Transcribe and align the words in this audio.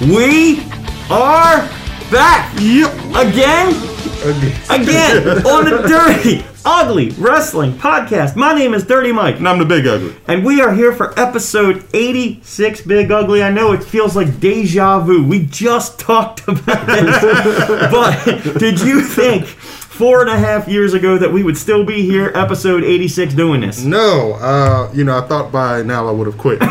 We 0.00 0.60
are 1.10 1.68
back 2.10 2.58
Yep. 2.58 2.90
again, 3.14 3.68
again 4.70 5.28
on 5.46 5.66
the 5.66 5.84
Dirty 5.86 6.42
Ugly 6.64 7.10
Wrestling 7.18 7.74
Podcast. 7.74 8.34
My 8.34 8.54
name 8.54 8.72
is 8.72 8.84
Dirty 8.86 9.12
Mike. 9.12 9.36
And 9.36 9.46
I'm 9.46 9.58
the 9.58 9.66
big 9.66 9.86
ugly. 9.86 10.16
And 10.26 10.42
we 10.42 10.62
are 10.62 10.72
here 10.72 10.94
for 10.94 11.12
episode 11.20 11.84
86, 11.92 12.80
Big 12.82 13.10
Ugly. 13.12 13.42
I 13.42 13.50
know 13.50 13.72
it 13.72 13.84
feels 13.84 14.16
like 14.16 14.40
deja 14.40 15.00
vu. 15.00 15.22
We 15.22 15.44
just 15.44 15.98
talked 15.98 16.48
about 16.48 16.86
this. 16.86 17.20
but 17.92 18.58
did 18.58 18.80
you 18.80 19.02
think 19.02 19.44
four 20.00 20.22
and 20.22 20.30
a 20.30 20.38
half 20.38 20.66
years 20.66 20.94
ago 20.94 21.18
that 21.18 21.30
we 21.30 21.42
would 21.42 21.58
still 21.58 21.84
be 21.84 22.00
here, 22.00 22.32
episode 22.34 22.82
86, 22.82 23.34
doing 23.34 23.60
this? 23.60 23.84
No, 23.84 24.32
uh, 24.40 24.90
you 24.94 25.04
know, 25.04 25.18
I 25.18 25.28
thought 25.28 25.52
by 25.52 25.82
now 25.82 26.08
I 26.08 26.10
would 26.10 26.26
have 26.26 26.38
quit. 26.38 26.58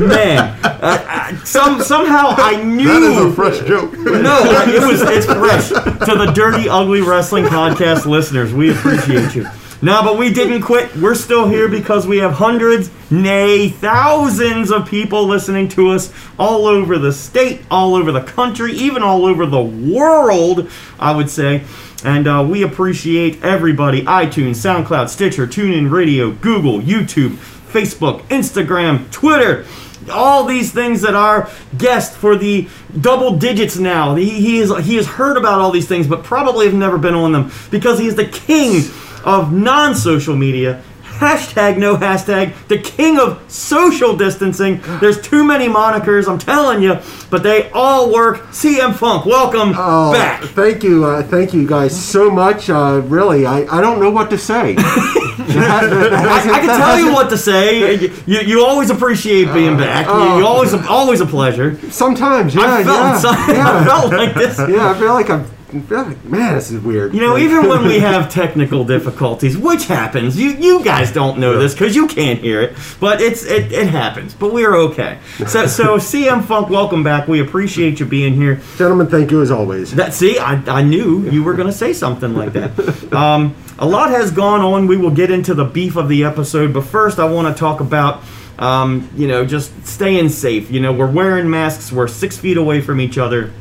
Man, 0.00 0.38
uh, 0.64 0.78
uh, 0.82 1.44
some, 1.44 1.82
somehow 1.82 2.28
I 2.38 2.64
knew. 2.64 2.86
that 2.88 3.02
is 3.02 3.18
a 3.18 3.32
fresh 3.34 3.58
joke. 3.68 3.92
No, 3.92 4.40
it 4.68 4.86
was 4.88 5.02
it's 5.02 5.26
fresh 5.26 5.68
to 5.68 6.14
the 6.16 6.32
Dirty 6.34 6.66
Ugly 6.66 7.02
Wrestling 7.02 7.44
Podcast 7.44 8.06
listeners. 8.06 8.54
We 8.54 8.70
appreciate 8.70 9.34
you. 9.34 9.46
No, 9.82 10.02
but 10.02 10.18
we 10.18 10.30
didn't 10.30 10.60
quit. 10.60 10.94
We're 10.96 11.14
still 11.14 11.48
here 11.48 11.66
because 11.66 12.06
we 12.06 12.18
have 12.18 12.32
hundreds, 12.32 12.90
nay, 13.10 13.70
thousands 13.70 14.70
of 14.70 14.86
people 14.86 15.26
listening 15.26 15.68
to 15.70 15.90
us 15.90 16.12
all 16.38 16.66
over 16.66 16.98
the 16.98 17.12
state, 17.12 17.62
all 17.70 17.94
over 17.94 18.12
the 18.12 18.20
country, 18.20 18.72
even 18.72 19.02
all 19.02 19.24
over 19.24 19.46
the 19.46 19.62
world, 19.62 20.70
I 20.98 21.16
would 21.16 21.30
say. 21.30 21.64
And 22.04 22.26
uh, 22.28 22.46
we 22.48 22.62
appreciate 22.62 23.42
everybody 23.42 24.02
iTunes, 24.02 24.56
SoundCloud, 24.56 25.08
Stitcher, 25.08 25.46
TuneIn 25.46 25.90
Radio, 25.90 26.30
Google, 26.30 26.80
YouTube, 26.80 27.36
Facebook, 27.72 28.20
Instagram, 28.24 29.10
Twitter 29.10 29.64
all 30.10 30.44
these 30.44 30.72
things 30.72 31.02
that 31.02 31.14
our 31.14 31.48
guest 31.76 32.14
for 32.14 32.34
the 32.34 32.66
double 33.00 33.36
digits 33.36 33.76
now 33.76 34.14
he, 34.14 34.30
he 34.30 34.58
is 34.58 34.74
he 34.84 34.96
has 34.96 35.06
heard 35.06 35.36
about 35.36 35.60
all 35.60 35.70
these 35.70 35.86
things 35.86 36.06
but 36.06 36.24
probably 36.24 36.64
have 36.64 36.74
never 36.74 36.96
been 36.96 37.14
on 37.14 37.32
them 37.32 37.52
because 37.70 37.98
he 37.98 38.06
is 38.06 38.16
the 38.16 38.24
king 38.24 38.82
of 39.24 39.52
non-social 39.52 40.36
media 40.36 40.82
hashtag 41.02 41.76
no 41.76 41.96
hashtag 41.96 42.54
the 42.68 42.78
king 42.78 43.18
of 43.18 43.38
social 43.52 44.16
distancing 44.16 44.80
there's 45.00 45.20
too 45.20 45.44
many 45.44 45.66
monikers 45.68 46.26
i'm 46.26 46.38
telling 46.38 46.82
you 46.82 46.96
but 47.28 47.42
they 47.42 47.70
all 47.72 48.10
work 48.10 48.38
cm 48.52 48.94
funk 48.94 49.26
welcome 49.26 49.74
Oh, 49.76 50.12
back 50.12 50.42
Thank 50.44 50.82
you, 50.82 51.04
uh, 51.04 51.22
thank 51.22 51.52
you 51.52 51.66
guys 51.66 51.92
so 51.98 52.30
much. 52.30 52.68
Uh, 52.70 53.02
really, 53.04 53.46
I, 53.46 53.58
I 53.70 53.80
don't 53.80 54.00
know 54.00 54.10
what 54.10 54.30
to 54.30 54.38
say. 54.38 54.74
I, 54.78 56.50
I 56.52 56.60
can 56.60 56.78
tell 56.80 56.98
you 56.98 57.12
what 57.12 57.28
to 57.30 57.38
say. 57.38 57.96
You, 58.26 58.40
you 58.40 58.64
always 58.64 58.90
appreciate 58.90 59.52
being 59.52 59.76
back. 59.76 60.06
You, 60.06 60.38
you 60.40 60.46
always 60.46 60.72
always 60.74 61.20
a 61.20 61.26
pleasure. 61.26 61.78
Sometimes, 61.90 62.54
yeah, 62.54 62.62
I 62.74 62.84
felt 62.84 62.96
yeah, 62.98 63.18
some- 63.18 63.34
I 63.38 63.84
felt 63.84 64.12
like 64.12 64.34
this. 64.34 64.58
yeah. 64.58 64.90
I 64.90 64.98
feel 64.98 65.12
like 65.14 65.30
I'm. 65.30 65.44
I 65.72 65.80
feel 65.80 66.02
like, 66.02 66.24
man, 66.24 66.54
this 66.54 66.70
is 66.70 66.80
weird. 66.80 67.14
You 67.14 67.20
know, 67.20 67.34
Like, 67.34 67.42
even 67.44 67.68
when 67.68 67.84
we 67.84 67.98
have 68.00 68.30
technical 68.30 68.84
difficulties, 68.84 69.56
which 69.56 69.86
happens, 69.86 70.38
you 70.38 70.50
you 70.50 70.82
guys 70.84 71.12
don't 71.12 71.38
know 71.38 71.58
this 71.58 71.72
because 71.74 71.94
you 71.94 72.08
can't 72.08 72.40
hear 72.40 72.60
it, 72.60 72.76
but 72.98 73.20
it's 73.20 73.44
it, 73.44 73.70
it 73.72 73.88
happens. 73.88 74.34
But 74.34 74.52
we're 74.52 74.74
okay. 74.74 75.18
So 75.46 75.66
so 75.78 75.96
CM 75.98 76.44
Funk, 76.44 76.70
welcome 76.70 77.02
back. 77.04 77.28
We 77.28 77.40
appreciate 77.40 78.00
you 78.00 78.06
being 78.06 78.34
here. 78.34 78.60
gentlemen, 78.76 79.06
thank 79.06 79.30
you 79.30 79.42
as 79.42 79.50
always. 79.50 79.94
That 79.94 80.12
see, 80.12 80.38
I, 80.38 80.54
I 80.66 80.82
knew 80.82 81.30
you 81.30 81.44
were 81.44 81.54
going 81.54 81.68
to 81.68 81.72
say 81.72 81.92
something 81.92 82.34
like 82.34 82.52
that. 82.54 82.70
Um, 83.20 83.56
a 83.78 83.86
lot 83.86 84.10
has 84.10 84.30
gone 84.30 84.60
on. 84.60 84.86
We 84.86 84.96
will 84.96 85.10
get 85.10 85.30
into 85.30 85.52
the 85.54 85.64
beef 85.64 85.96
of 85.96 86.08
the 86.08 86.24
episode, 86.24 86.72
but 86.72 86.82
first 86.84 87.18
I 87.18 87.24
want 87.24 87.54
to 87.54 87.58
talk 87.58 87.80
about. 87.80 88.22
Um, 88.58 89.08
you 89.16 89.26
know, 89.26 89.46
just 89.46 89.86
staying 89.86 90.28
safe. 90.28 90.70
You 90.70 90.80
know, 90.80 90.92
we're 90.92 91.10
wearing 91.10 91.48
masks. 91.48 91.90
We're 91.90 92.08
six 92.08 92.36
feet 92.36 92.58
away 92.58 92.82
from 92.82 93.00
each 93.00 93.16
other. 93.16 93.52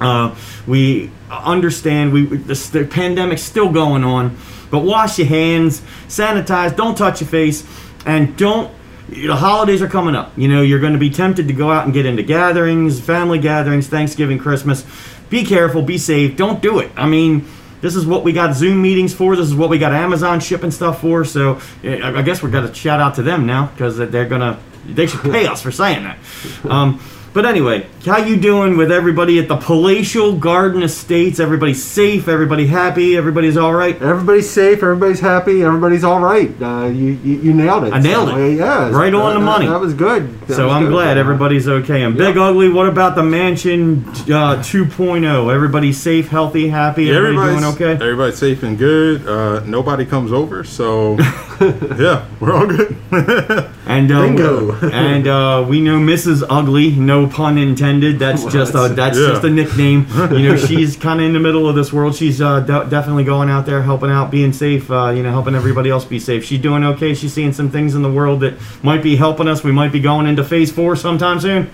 Uh, 0.00 0.34
we 0.66 1.10
understand 1.30 2.12
we 2.12 2.24
the 2.24 2.88
pandemic's 2.90 3.42
still 3.42 3.70
going 3.70 4.04
on, 4.04 4.36
but 4.70 4.80
wash 4.80 5.18
your 5.18 5.28
hands, 5.28 5.82
sanitize, 6.08 6.74
don't 6.76 6.96
touch 6.96 7.20
your 7.20 7.28
face, 7.28 7.66
and 8.06 8.36
don't. 8.36 8.72
The 9.08 9.36
holidays 9.36 9.82
are 9.82 9.88
coming 9.88 10.14
up. 10.14 10.32
You 10.36 10.48
know, 10.48 10.62
you're 10.62 10.80
going 10.80 10.94
to 10.94 10.98
be 10.98 11.10
tempted 11.10 11.46
to 11.48 11.54
go 11.54 11.70
out 11.70 11.84
and 11.84 11.92
get 11.92 12.06
into 12.06 12.22
gatherings, 12.22 12.98
family 13.00 13.38
gatherings, 13.38 13.86
Thanksgiving, 13.86 14.38
Christmas. 14.38 14.86
Be 15.28 15.44
careful, 15.44 15.82
be 15.82 15.98
safe. 15.98 16.36
Don't 16.36 16.62
do 16.62 16.78
it. 16.78 16.90
I 16.96 17.06
mean, 17.06 17.46
this 17.82 17.96
is 17.96 18.06
what 18.06 18.24
we 18.24 18.32
got 18.32 18.56
Zoom 18.56 18.80
meetings 18.80 19.12
for. 19.12 19.36
This 19.36 19.46
is 19.46 19.54
what 19.54 19.68
we 19.68 19.78
got 19.78 19.92
Amazon 19.92 20.40
shipping 20.40 20.70
stuff 20.70 21.02
for. 21.02 21.24
So 21.26 21.60
I 21.82 22.18
I 22.18 22.22
guess 22.22 22.42
we're 22.42 22.50
gonna 22.50 22.72
shout 22.72 22.98
out 22.98 23.16
to 23.16 23.22
them 23.22 23.46
now 23.46 23.66
because 23.66 23.98
they're 23.98 24.28
gonna 24.28 24.58
they 24.86 25.06
should 25.06 25.20
pay 25.20 25.46
us 25.46 25.60
for 25.62 25.70
saying 25.70 26.04
that. 26.04 26.18
Um, 26.64 27.00
but 27.34 27.44
anyway, 27.44 27.86
how 28.06 28.18
you 28.18 28.36
doing 28.36 28.76
with 28.76 28.92
everybody 28.92 29.38
at 29.40 29.48
the 29.48 29.56
Palatial 29.56 30.36
Garden 30.36 30.82
Estates? 30.82 31.40
Everybody 31.40 31.74
safe? 31.74 32.28
Everybody 32.28 32.66
happy? 32.68 33.16
Everybody's 33.16 33.56
all 33.56 33.74
right? 33.74 34.00
Everybody's 34.00 34.48
safe. 34.48 34.82
Everybody's 34.82 35.20
happy. 35.20 35.62
Everybody's 35.62 36.04
all 36.04 36.20
right. 36.20 36.50
Uh, 36.62 36.86
you, 36.86 37.18
you 37.24 37.34
you 37.40 37.52
nailed 37.52 37.84
it. 37.84 37.92
I 37.92 37.98
nailed 37.98 38.28
So, 38.30 38.36
it. 38.38 38.54
yeah, 38.56 38.88
Right 38.90 39.12
on 39.12 39.34
the 39.34 39.40
money. 39.40 39.66
That 39.66 39.80
was 39.80 39.94
good. 39.94 40.40
That 40.42 40.54
So 40.54 40.66
was 40.66 40.74
I'm 40.76 40.84
good. 40.84 40.92
glad 40.92 41.18
everybody's 41.18 41.66
okay. 41.68 42.02
And 42.04 42.16
Big 42.16 42.36
Ugly, 42.38 42.68
what 42.70 42.88
about 42.88 43.16
the 43.16 43.22
Mansion 43.24 44.04
uh, 44.08 44.62
2.0? 44.62 45.52
Everybody's 45.52 46.00
safe, 46.00 46.28
healthy, 46.28 46.68
happy? 46.68 47.10
Everybody 47.10 47.34
doing 47.52 47.64
everybody's, 47.64 47.80
okay? 47.82 48.04
everybody's 48.04 48.38
safe 48.38 48.62
and 48.62 48.78
good. 48.78 49.26
Uh, 49.26 49.60
nobody 49.66 50.06
comes 50.06 50.30
over, 50.32 50.62
so 50.62 51.16
yeah, 51.98 52.26
we're 52.40 52.52
all 52.52 52.66
good. 52.66 52.96
And 53.86 54.10
uh, 54.10 54.22
Bingo. 54.22 54.72
and 54.90 55.26
uh, 55.26 55.64
we 55.68 55.80
know 55.82 55.98
Mrs. 55.98 56.42
Ugly, 56.48 56.92
no 56.96 57.23
pun 57.28 57.58
intended. 57.58 58.18
That's 58.18 58.44
just 58.46 58.74
a 58.74 58.88
that's 58.88 59.18
Yeah. 59.18 59.28
just 59.28 59.44
a 59.44 59.50
nickname. 59.50 60.06
You 60.32 60.50
know, 60.50 60.56
she's 60.68 60.96
kind 60.96 61.20
of 61.20 61.26
in 61.26 61.32
the 61.32 61.40
middle 61.40 61.68
of 61.68 61.74
this 61.74 61.92
world. 61.92 62.14
She's 62.14 62.40
uh, 62.40 62.60
de- 62.60 62.88
definitely 62.90 63.24
going 63.24 63.50
out 63.50 63.66
there, 63.66 63.82
helping 63.82 64.10
out, 64.10 64.30
being 64.30 64.52
safe. 64.52 64.90
Uh, 64.90 65.10
you 65.10 65.22
know, 65.22 65.30
helping 65.30 65.54
everybody 65.54 65.90
else 65.90 66.04
be 66.04 66.18
safe. 66.18 66.44
She's 66.44 66.60
doing 66.60 66.84
okay. 66.84 67.14
She's 67.14 67.32
seeing 67.32 67.52
some 67.52 67.70
things 67.70 67.94
in 67.94 68.02
the 68.02 68.10
world 68.12 68.40
that 68.40 68.54
might 68.82 69.02
be 69.02 69.16
helping 69.16 69.48
us. 69.48 69.62
We 69.64 69.72
might 69.72 69.92
be 69.92 70.00
going 70.00 70.26
into 70.26 70.44
phase 70.44 70.70
four 70.72 70.96
sometime 70.96 71.40
soon. 71.40 71.70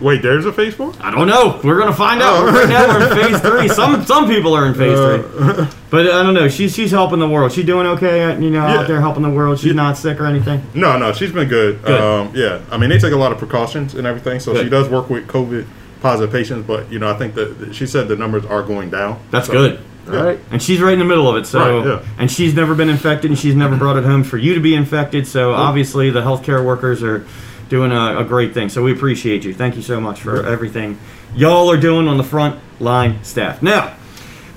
Wait, 0.00 0.22
there's 0.22 0.46
a 0.46 0.52
Facebook? 0.52 1.00
I 1.00 1.10
don't 1.10 1.26
know. 1.26 1.60
We're 1.64 1.78
gonna 1.78 1.92
find 1.92 2.22
out. 2.22 2.36
Oh. 2.48 2.52
Right 2.52 2.68
now 2.68 2.86
we're 2.86 3.08
in 3.10 3.16
phase 3.32 3.40
three. 3.40 3.68
Some 3.74 4.04
some 4.04 4.28
people 4.28 4.54
are 4.54 4.66
in 4.66 4.74
phase 4.74 4.96
three, 4.96 5.66
but 5.90 6.06
I 6.06 6.22
don't 6.22 6.34
know. 6.34 6.48
She's 6.48 6.74
she's 6.74 6.90
helping 6.92 7.18
the 7.18 7.28
world. 7.28 7.50
She's 7.52 7.66
doing 7.66 7.86
okay. 7.86 8.24
uh, 8.24 8.38
You 8.38 8.50
know, 8.50 8.66
Yeah. 8.66 8.78
out 8.80 8.86
there 8.86 9.00
helping 9.00 9.22
the 9.24 9.30
world. 9.30 9.58
She's 9.58 9.74
not 9.74 9.96
sick 9.98 10.20
or 10.20 10.26
anything. 10.26 10.62
No, 10.74 10.96
no, 10.98 11.12
she's 11.12 11.32
been 11.32 11.48
good. 11.48 11.82
Good. 11.82 12.00
Um, 12.00 12.30
yeah, 12.34 12.60
I 12.70 12.78
mean 12.78 12.90
they 12.90 12.98
take 12.98 13.12
a 13.12 13.16
lot 13.16 13.32
of 13.32 13.38
precautions 13.38 13.94
and 13.94 14.06
everything, 14.06 14.38
so 14.40 14.52
Good. 14.52 14.64
she 14.64 14.70
does 14.70 14.88
work 14.88 15.10
with 15.10 15.26
COVID 15.26 15.66
positive 16.00 16.30
patients. 16.30 16.64
But 16.66 16.92
you 16.92 16.98
know, 17.00 17.10
I 17.10 17.14
think 17.14 17.34
that 17.34 17.58
that 17.58 17.74
she 17.74 17.86
said 17.86 18.06
the 18.08 18.16
numbers 18.16 18.44
are 18.44 18.62
going 18.62 18.90
down. 18.90 19.18
That's 19.32 19.46
So, 19.48 19.52
good. 19.54 19.80
All 20.08 20.14
right. 20.14 20.38
And 20.50 20.62
she's 20.62 20.80
right 20.80 20.94
in 20.94 20.98
the 21.00 21.04
middle 21.04 21.28
of 21.28 21.36
it. 21.36 21.44
So, 21.46 21.58
Right, 21.80 21.86
yeah. 21.86 22.02
and 22.18 22.30
she's 22.30 22.54
never 22.54 22.74
been 22.74 22.88
infected, 22.88 23.30
and 23.30 23.38
she's 23.38 23.54
never 23.54 23.76
brought 23.76 23.98
it 23.98 24.04
home 24.04 24.24
for 24.24 24.38
you 24.38 24.54
to 24.54 24.60
be 24.60 24.74
infected. 24.74 25.26
So, 25.26 25.52
obviously, 25.52 26.08
the 26.08 26.22
healthcare 26.22 26.64
workers 26.64 27.02
are 27.02 27.26
doing 27.68 27.92
a, 27.92 28.18
a 28.18 28.24
great 28.24 28.54
thing. 28.54 28.68
So, 28.68 28.82
we 28.82 28.92
appreciate 28.92 29.44
you. 29.44 29.54
Thank 29.54 29.76
you 29.76 29.82
so 29.82 30.00
much 30.00 30.20
for 30.20 30.44
everything 30.46 30.98
y'all 31.34 31.70
are 31.70 31.76
doing 31.76 32.08
on 32.08 32.16
the 32.16 32.24
front 32.24 32.60
line 32.80 33.22
staff. 33.24 33.62
Now, 33.62 33.96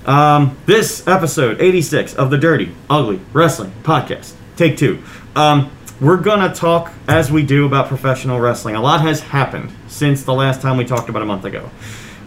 um, 0.06 0.58
this 0.66 1.08
episode 1.08 1.62
86 1.62 2.16
of 2.16 2.32
the 2.32 2.38
Dirty 2.38 2.74
Ugly 2.90 3.20
Wrestling 3.34 3.72
Podcast, 3.84 4.34
take 4.56 4.78
two. 4.78 5.04
Um, 5.36 5.72
we're 6.00 6.18
gonna 6.18 6.54
talk 6.54 6.92
as 7.08 7.32
we 7.32 7.44
do 7.44 7.68
about 7.68 7.88
professional 7.88 8.40
wrestling. 8.40 8.76
A 8.76 8.82
lot 8.82 9.02
has 9.02 9.20
happened 9.20 9.72
since 9.88 10.24
the 10.24 10.34
last 10.34 10.62
time 10.62 10.78
we 10.78 10.86
talked 10.86 11.10
about 11.10 11.22
a 11.22 11.26
month 11.26 11.46
ago. 11.46 11.70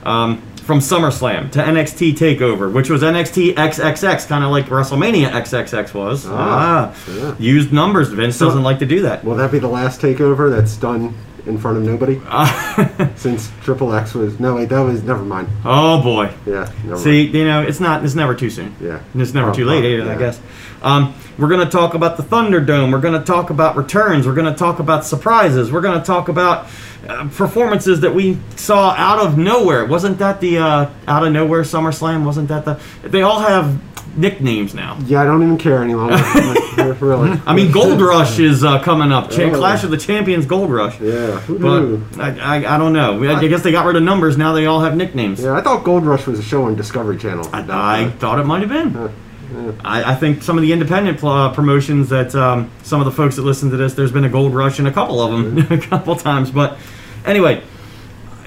Um, 0.05 0.41
from 0.65 0.79
SummerSlam 0.81 1.51
to 1.53 1.59
NXT 1.63 2.15
Takeover, 2.15 2.73
which 2.73 2.89
was 2.89 3.03
NXT 3.03 3.55
XXX, 3.55 4.27
kind 4.27 4.45
of 4.45 4.51
like 4.51 4.67
WrestleMania 4.67 5.31
XXX 5.31 5.93
was. 5.95 6.27
Ah, 6.27 6.93
Ah, 6.95 7.11
yeah. 7.13 7.35
used 7.39 7.73
numbers. 7.73 8.09
Vince 8.09 8.39
doesn't 8.39 8.63
like 8.63 8.79
to 8.79 8.87
do 8.87 9.03
that. 9.03 9.25
Will 9.25 9.37
that 9.37 9.53
be 9.53 9.59
the 9.59 9.69
last 9.69 10.01
takeover 10.01 10.51
that's 10.51 10.77
done 10.77 11.15
in 11.47 11.59
front 11.59 11.77
of 11.77 11.83
nobody? 11.85 12.19
Since 13.17 13.53
Triple 13.63 13.93
X 13.95 14.15
was 14.15 14.41
no 14.41 14.55
wait, 14.55 14.71
that 14.71 14.81
was 14.81 15.03
never 15.03 15.23
mind. 15.23 15.49
Oh 15.65 16.03
boy. 16.03 16.33
Yeah, 16.47 16.71
See, 16.97 17.27
you 17.27 17.45
know, 17.45 17.63
it's 17.63 17.81
not. 17.81 18.05
It's 18.05 18.15
never 18.15 18.35
too 18.35 18.49
soon. 18.51 18.75
Yeah. 18.81 19.01
And 19.13 19.21
it's 19.23 19.35
never 19.35 19.51
Oh, 19.51 19.55
too 19.55 19.65
late 19.67 19.85
oh, 19.85 20.03
either. 20.03 20.11
I 20.13 20.17
guess. 20.17 20.41
Um, 20.83 21.15
we're 21.39 21.49
gonna 21.49 21.69
talk 21.71 21.95
about 21.95 22.17
the 22.17 22.23
Thunderdome. 22.23 22.93
We're 22.93 23.01
gonna 23.01 23.25
talk 23.25 23.51
about 23.51 23.77
returns. 23.77 24.27
We're 24.27 24.35
gonna 24.35 24.57
talk 24.57 24.79
about 24.79 25.05
surprises. 25.05 25.71
We're 25.73 25.81
gonna 25.83 26.05
talk 26.05 26.29
about 26.29 26.67
uh, 27.09 27.29
performances 27.29 28.01
that 28.01 28.15
we 28.15 28.39
saw 28.57 28.91
out 28.91 29.19
of 29.19 29.37
nowhere. 29.39 29.85
Wasn't 29.87 30.19
that 30.19 30.41
the 30.41 30.59
uh, 30.59 30.91
out 31.07 31.27
of 31.27 31.33
nowhere 31.33 31.63
SummerSlam? 31.63 32.25
Wasn't 32.25 32.49
that 32.49 32.65
the? 32.65 32.81
They 33.03 33.23
all 33.23 33.41
have 33.41 33.81
nicknames 34.17 34.75
now. 34.75 34.97
Yeah, 35.07 35.23
I 35.23 35.25
don't 35.25 35.43
even 35.43 35.59
care 35.59 35.83
any 35.83 35.95
longer. 35.95 36.17
Like, 36.75 37.01
really. 37.01 37.41
I 37.47 37.55
mean, 37.55 37.71
Gold 37.71 38.01
Rush 38.01 38.41
is 38.41 38.65
uh, 38.65 38.81
coming 38.83 39.13
up. 39.13 39.31
Cha- 39.31 39.43
Oh. 39.45 39.51
Clash 39.57 39.85
of 39.85 39.91
the 39.93 39.97
Champions, 39.97 40.45
Gold 40.45 40.71
Rush. 40.73 41.01
Yeah. 41.01 41.41
But 41.49 41.99
I, 42.19 42.37
I, 42.41 42.75
I 42.75 42.79
don't 42.79 42.93
know. 42.93 43.23
I, 43.23 43.37
I 43.37 43.47
guess 43.47 43.63
they 43.63 43.71
got 43.71 43.87
rid 43.87 43.95
of 43.95 44.03
numbers. 44.03 44.37
Now 44.37 44.53
they 44.53 44.67
all 44.67 44.81
have 44.81 44.97
nicknames. 44.97 45.41
Yeah, 45.41 45.53
I 45.55 45.61
thought 45.61 45.85
Gold 45.85 46.05
Rush 46.05 46.27
was 46.27 46.39
a 46.41 46.43
show 46.43 46.65
on 46.65 46.75
Discovery 46.75 47.17
Channel. 47.17 47.49
I, 47.53 47.61
I 48.07 48.11
thought 48.11 48.41
it 48.41 48.45
might 48.45 48.69
have 48.69 48.69
been. 48.71 49.15
I, 49.85 50.13
I 50.13 50.15
think 50.15 50.43
some 50.43 50.57
of 50.59 50.63
the 50.63 50.73
independent 50.73 51.19
pl- 51.19 51.29
uh, 51.29 51.55
promotions 51.55 52.09
that 52.11 52.35
um, 52.35 52.71
some 52.83 53.01
of 53.01 53.05
the 53.05 53.13
folks 53.13 53.37
that 53.37 53.43
listen 53.43 53.71
to 53.71 53.77
this, 53.77 53.95
there's 53.95 54.13
been 54.13 54.25
a 54.25 54.29
gold 54.29 54.55
rush 54.55 54.79
in 54.79 54.87
a 54.87 54.93
couple 54.93 55.21
of 55.21 55.31
them, 55.31 55.73
a 55.79 55.81
couple 55.81 56.15
times. 56.17 56.51
But 56.51 56.79
anyway, 57.25 57.63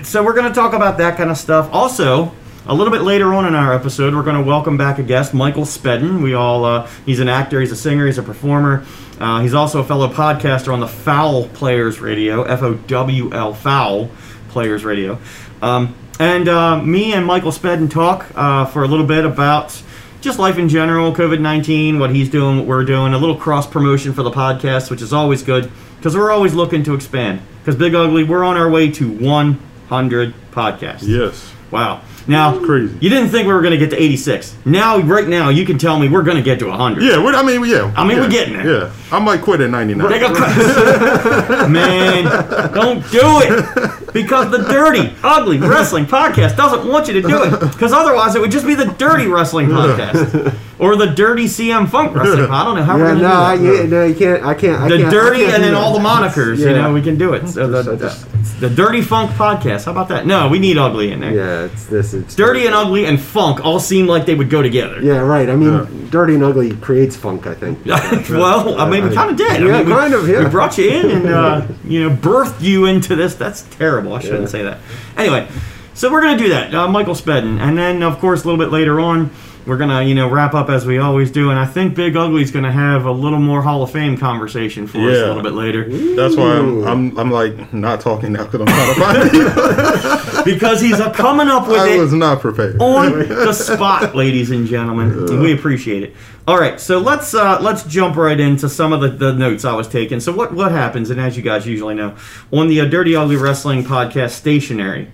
so 0.03 0.23
we're 0.23 0.33
going 0.33 0.47
to 0.47 0.53
talk 0.53 0.73
about 0.73 0.97
that 0.99 1.17
kind 1.17 1.29
of 1.29 1.37
stuff. 1.37 1.69
Also, 1.71 2.31
a 2.65 2.73
little 2.73 2.91
bit 2.91 3.01
later 3.01 3.33
on 3.33 3.45
in 3.45 3.55
our 3.55 3.73
episode, 3.73 4.13
we're 4.13 4.23
going 4.23 4.35
to 4.35 4.47
welcome 4.47 4.77
back 4.77 4.99
a 4.99 5.03
guest, 5.03 5.33
Michael 5.33 5.63
Spedden. 5.63 6.21
We 6.21 6.33
all, 6.33 6.65
uh, 6.65 6.89
he's 7.05 7.19
an 7.19 7.29
actor, 7.29 7.61
he's 7.61 7.71
a 7.71 7.77
singer, 7.77 8.05
he's 8.05 8.17
a 8.17 8.23
performer. 8.23 8.85
Uh, 9.19 9.41
he's 9.41 9.53
also 9.53 9.79
a 9.79 9.83
fellow 9.83 10.09
podcaster 10.09 10.71
on 10.71 10.79
the 10.79 10.87
Fowl 10.87 11.47
Players 11.49 11.99
Radio, 11.99 12.43
F 12.43 12.61
O 12.61 12.73
W 12.75 13.33
L 13.33 13.53
Fowl 13.53 14.09
Players 14.49 14.83
Radio. 14.83 15.17
Um, 15.61 15.95
and 16.19 16.47
uh, 16.47 16.81
me 16.81 17.13
and 17.13 17.25
Michael 17.25 17.51
Spedden 17.51 17.89
talk 17.89 18.25
uh, 18.35 18.65
for 18.65 18.83
a 18.83 18.87
little 18.87 19.05
bit 19.05 19.25
about 19.25 19.81
just 20.27 20.39
life 20.39 20.57
in 20.57 20.67
general, 20.67 21.13
COVID 21.13 21.39
19, 21.39 21.99
what 21.99 22.13
he's 22.13 22.29
doing, 22.29 22.57
what 22.57 22.67
we're 22.67 22.83
doing, 22.83 23.13
a 23.13 23.17
little 23.17 23.37
cross 23.37 23.65
promotion 23.65 24.11
for 24.11 24.23
the 24.23 24.29
podcast, 24.29 24.91
which 24.91 25.01
is 25.01 25.13
always 25.13 25.41
good 25.41 25.71
because 25.95 26.17
we're 26.17 26.31
always 26.31 26.53
looking 26.53 26.83
to 26.83 26.93
expand. 26.93 27.41
Because 27.59 27.77
Big 27.77 27.95
Ugly, 27.95 28.25
we're 28.25 28.43
on 28.43 28.57
our 28.57 28.69
way 28.69 28.91
to 28.91 29.09
100 29.09 30.33
podcasts. 30.51 31.03
Yes. 31.03 31.53
Wow. 31.71 32.01
Now, 32.27 32.59
Crazy. 32.59 32.93
you 32.99 33.09
didn't 33.09 33.29
think 33.29 33.47
we 33.47 33.53
were 33.53 33.61
going 33.61 33.71
to 33.71 33.77
get 33.77 33.89
to 33.91 34.01
86. 34.01 34.55
Now, 34.65 34.99
right 34.99 35.27
now, 35.27 35.49
you 35.49 35.65
can 35.65 35.77
tell 35.77 35.97
me 35.97 36.09
we're 36.09 36.23
going 36.23 36.37
to 36.37 36.43
get 36.43 36.59
to 36.59 36.67
100. 36.67 37.01
Yeah, 37.01 37.23
we're, 37.23 37.33
I 37.33 37.41
mean, 37.41 37.63
yeah. 37.65 37.91
I 37.95 38.05
mean, 38.05 38.17
yeah, 38.17 38.23
we're 38.23 38.29
getting 38.29 38.53
there. 38.55 38.81
Yeah, 38.81 38.93
I 39.11 39.19
might 39.19 39.41
quit 39.41 39.61
at 39.61 39.69
99. 39.69 40.09
Take 40.09 40.21
a 40.23 40.33
cut. 40.33 41.69
Man, 41.69 42.25
don't 42.73 42.99
do 43.11 43.21
it. 43.23 44.13
Because 44.13 44.51
the 44.51 44.59
dirty, 44.59 45.13
ugly 45.23 45.59
wrestling 45.59 46.05
podcast 46.05 46.57
doesn't 46.57 46.87
want 46.87 47.07
you 47.07 47.13
to 47.13 47.21
do 47.21 47.43
it. 47.43 47.59
Because 47.59 47.93
otherwise, 47.93 48.35
it 48.35 48.41
would 48.41 48.51
just 48.51 48.65
be 48.65 48.75
the 48.75 48.85
dirty 48.97 49.27
wrestling 49.27 49.67
podcast. 49.67 50.57
Or 50.79 50.95
the 50.95 51.07
dirty 51.07 51.45
CM 51.45 51.89
Funk 51.89 52.15
wrestling. 52.15 52.39
I 52.51 52.63
don't 52.63 52.75
know 52.75 52.83
how 52.83 52.97
we're 52.97 53.05
going 53.05 53.15
to 53.17 53.21
no, 53.23 53.31
I, 53.33 53.57
do 53.57 53.63
that. 53.63 53.83
yeah, 53.83 53.89
no, 53.89 54.05
you 54.05 54.13
can't. 54.15 54.43
I 54.45 54.53
can't. 54.53 54.79
I 54.79 54.89
the 54.89 54.97
can't, 54.97 55.07
I 55.07 55.11
dirty 55.11 55.39
can't 55.39 55.53
and 55.55 55.63
then 55.63 55.73
that. 55.73 55.79
all 55.81 55.93
the 55.93 55.99
monikers, 55.99 56.59
you 56.59 56.69
know, 56.71 56.93
we 56.93 57.01
can 57.01 57.17
do 57.17 57.33
it. 57.33 57.47
So 57.47 57.67
the, 57.67 57.95
Just- 57.97 58.59
the, 58.59 58.69
dirty 58.69 59.01
funk 59.01 59.31
podcast. 59.31 59.85
How 59.85 59.91
about 59.91 60.07
that? 60.09 60.27
No, 60.27 60.47
we 60.49 60.59
need 60.59 60.77
ugly 60.77 61.11
in 61.11 61.19
there. 61.19 61.33
Yeah, 61.33 61.65
it's 61.73 61.87
this. 61.87 62.13
It's 62.13 62.35
Dirty 62.35 62.67
and 62.67 62.75
ugly 62.75 63.05
and 63.07 63.19
funk 63.19 63.65
all 63.65 63.79
seem 63.79 64.05
like 64.05 64.27
they 64.27 64.35
would 64.35 64.51
go 64.51 64.61
together. 64.61 65.01
Yeah, 65.01 65.17
right. 65.17 65.49
I 65.49 65.55
mean, 65.55 65.73
Yeah. 65.73 66.09
dirty 66.11 66.35
and 66.35 66.43
ugly 66.43 66.75
creates 66.75 67.15
funk. 67.15 67.47
I 67.47 67.55
think. 67.55 67.83
well, 68.29 68.79
I 68.79 68.87
mean, 68.87 69.09
we 69.09 69.15
kind 69.15 69.31
of 69.31 69.37
did. 69.37 69.51
I 69.63 69.65
Yeah, 69.65 69.77
mean, 69.79 69.87
we, 69.87 69.91
kind 69.93 70.13
of, 70.13 70.29
yeah. 70.29 70.43
We 70.43 70.49
brought 70.49 70.77
you 70.77 70.91
in 70.91 71.09
and 71.09 71.27
uh, 71.27 71.67
you 71.85 72.07
know 72.07 72.15
birthed 72.15 72.61
you 72.61 72.85
into 72.85 73.15
this. 73.15 73.33
That's 73.33 73.63
terrible. 73.63 74.13
I 74.13 74.19
shouldn't 74.19 74.41
Yeah. 74.41 74.47
say 74.47 74.61
that. 74.63 74.77
Anyway, 75.17 75.47
so 75.95 76.11
we're 76.11 76.21
gonna 76.21 76.37
do 76.37 76.49
that. 76.49 76.73
Uh, 76.73 76.87
Michael 76.87 77.15
Spedden, 77.15 77.59
and 77.59 77.75
then 77.77 78.03
of 78.03 78.19
course 78.19 78.43
a 78.43 78.47
little 78.47 78.63
bit 78.63 78.71
later 78.71 78.99
on. 78.99 79.31
We're 79.67 79.77
gonna, 79.77 80.01
you 80.03 80.15
know, 80.15 80.29
wrap 80.29 80.53
up 80.53 80.69
as 80.69 80.85
we 80.85 80.97
always 80.97 81.29
do, 81.29 81.49
and 81.49 81.59
I 81.59 81.65
think 81.65 81.93
Big 81.93 82.13
Ugly's 82.15 82.51
gonna 82.51 82.71
have 82.71 83.05
a 83.05 83.11
little 83.11 83.39
more 83.39 83.61
Hall 83.61 83.83
of 83.83 83.91
Fame 83.91 84.17
conversation 84.17 84.87
for 84.87 84.97
us 84.99 85.17
a 85.17 85.27
little 85.27 85.43
bit 85.43 85.53
later, 85.53 85.83
That's 86.15 86.37
why 86.37 86.53
I'm, 86.57 86.83
I'm, 86.85 87.19
I'm 87.19 87.31
like 87.31 87.73
not 87.73 87.99
talking 87.99 88.31
now 88.31 88.45
because 88.45 88.61
I'm 88.61 88.67
trying 88.67 88.93
to 88.95 89.01
find 89.01 89.29
it. 90.39 90.45
because 90.45 90.79
he's 90.79 90.99
uh, 91.01 91.11
coming 91.11 91.49
up 91.49 91.67
with 91.67 91.79
I 91.79 91.89
it 91.89 91.99
was 91.99 92.13
not 92.13 92.39
prepared. 92.39 92.81
on 92.81 93.19
the 93.27 93.51
spot, 93.53 94.15
ladies 94.15 94.51
and 94.51 94.65
gentlemen. 94.67 95.11
And 95.11 95.41
we 95.41 95.51
appreciate 95.53 96.01
it. 96.03 96.15
All 96.47 96.57
right, 96.57 96.79
so 96.79 96.99
let's 96.99 97.33
uh, 97.33 97.59
let's 97.61 97.83
jump 97.83 98.15
right 98.15 98.39
into 98.39 98.69
some 98.69 98.93
of 98.93 99.01
the, 99.01 99.09
the 99.09 99.33
notes 99.33 99.65
I 99.65 99.73
was 99.73 99.89
taking. 99.89 100.21
So 100.21 100.31
what 100.31 100.53
what 100.53 100.71
happens, 100.71 101.09
and 101.09 101.19
as 101.19 101.35
you 101.35 101.43
guys 101.43 101.67
usually 101.67 101.93
know, 101.95 102.15
on 102.53 102.69
the 102.69 102.79
uh, 102.79 102.85
Dirty 102.85 103.17
Ugly 103.17 103.35
Wrestling 103.35 103.83
podcast 103.83 104.29
stationary, 104.31 105.11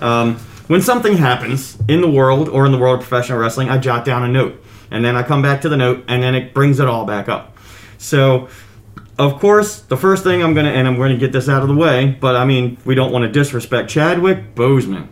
um, 0.00 0.40
when 0.68 0.80
something 0.80 1.16
happens 1.16 1.78
in 1.88 2.00
the 2.00 2.10
world 2.10 2.48
or 2.48 2.66
in 2.66 2.72
the 2.72 2.78
world 2.78 3.00
of 3.00 3.08
professional 3.08 3.38
wrestling, 3.38 3.68
I 3.68 3.78
jot 3.78 4.04
down 4.04 4.22
a 4.22 4.28
note, 4.28 4.62
and 4.90 5.04
then 5.04 5.16
I 5.16 5.22
come 5.22 5.42
back 5.42 5.60
to 5.62 5.68
the 5.68 5.76
note, 5.76 6.04
and 6.08 6.22
then 6.22 6.34
it 6.34 6.54
brings 6.54 6.80
it 6.80 6.86
all 6.88 7.04
back 7.04 7.28
up. 7.28 7.56
So 7.98 8.48
of 9.18 9.38
course, 9.38 9.80
the 9.80 9.96
first 9.96 10.24
thing 10.24 10.42
I'm 10.42 10.54
gonna 10.54 10.70
and 10.70 10.88
I'm 10.88 10.96
gonna 10.96 11.16
get 11.16 11.32
this 11.32 11.48
out 11.48 11.62
of 11.62 11.68
the 11.68 11.74
way, 11.74 12.16
but 12.20 12.34
I 12.34 12.44
mean, 12.44 12.78
we 12.84 12.94
don't 12.94 13.12
want 13.12 13.24
to 13.24 13.30
disrespect 13.30 13.90
Chadwick 13.90 14.54
Boseman. 14.54 15.08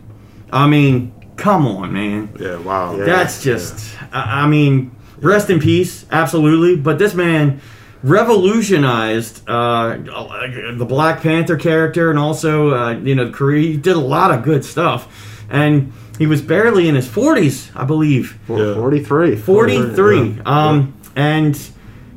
I 0.51 0.67
mean, 0.67 1.13
come 1.37 1.67
on, 1.67 1.93
man. 1.93 2.35
Yeah, 2.39 2.57
wow. 2.57 2.97
Yeah. 2.97 3.05
That's 3.05 3.43
just, 3.43 3.95
I 4.11 4.43
I 4.43 4.47
mean, 4.47 4.95
rest 5.19 5.49
in 5.49 5.59
peace, 5.59 6.05
absolutely. 6.11 6.75
But 6.75 6.99
this 6.99 7.13
man 7.13 7.61
revolutionized 8.03 9.47
uh, 9.47 9.97
the 9.97 10.85
Black 10.85 11.21
Panther 11.21 11.55
character 11.55 12.09
and 12.09 12.17
also, 12.17 12.73
uh, 12.73 12.91
you 12.93 13.13
know, 13.13 13.25
the 13.25 13.31
career. 13.31 13.59
He 13.59 13.77
did 13.77 13.95
a 13.95 13.99
lot 13.99 14.31
of 14.31 14.43
good 14.43 14.65
stuff. 14.65 15.29
And 15.51 15.91
he 16.17 16.27
was 16.27 16.41
barely 16.41 16.87
in 16.87 16.95
his 16.95 17.07
40s, 17.07 17.69
I 17.75 17.83
believe. 17.85 18.39
Yeah. 18.47 18.75
43. 18.75 19.35
43. 19.35 20.19
Yeah. 20.21 20.41
Um, 20.45 20.93
and 21.15 21.59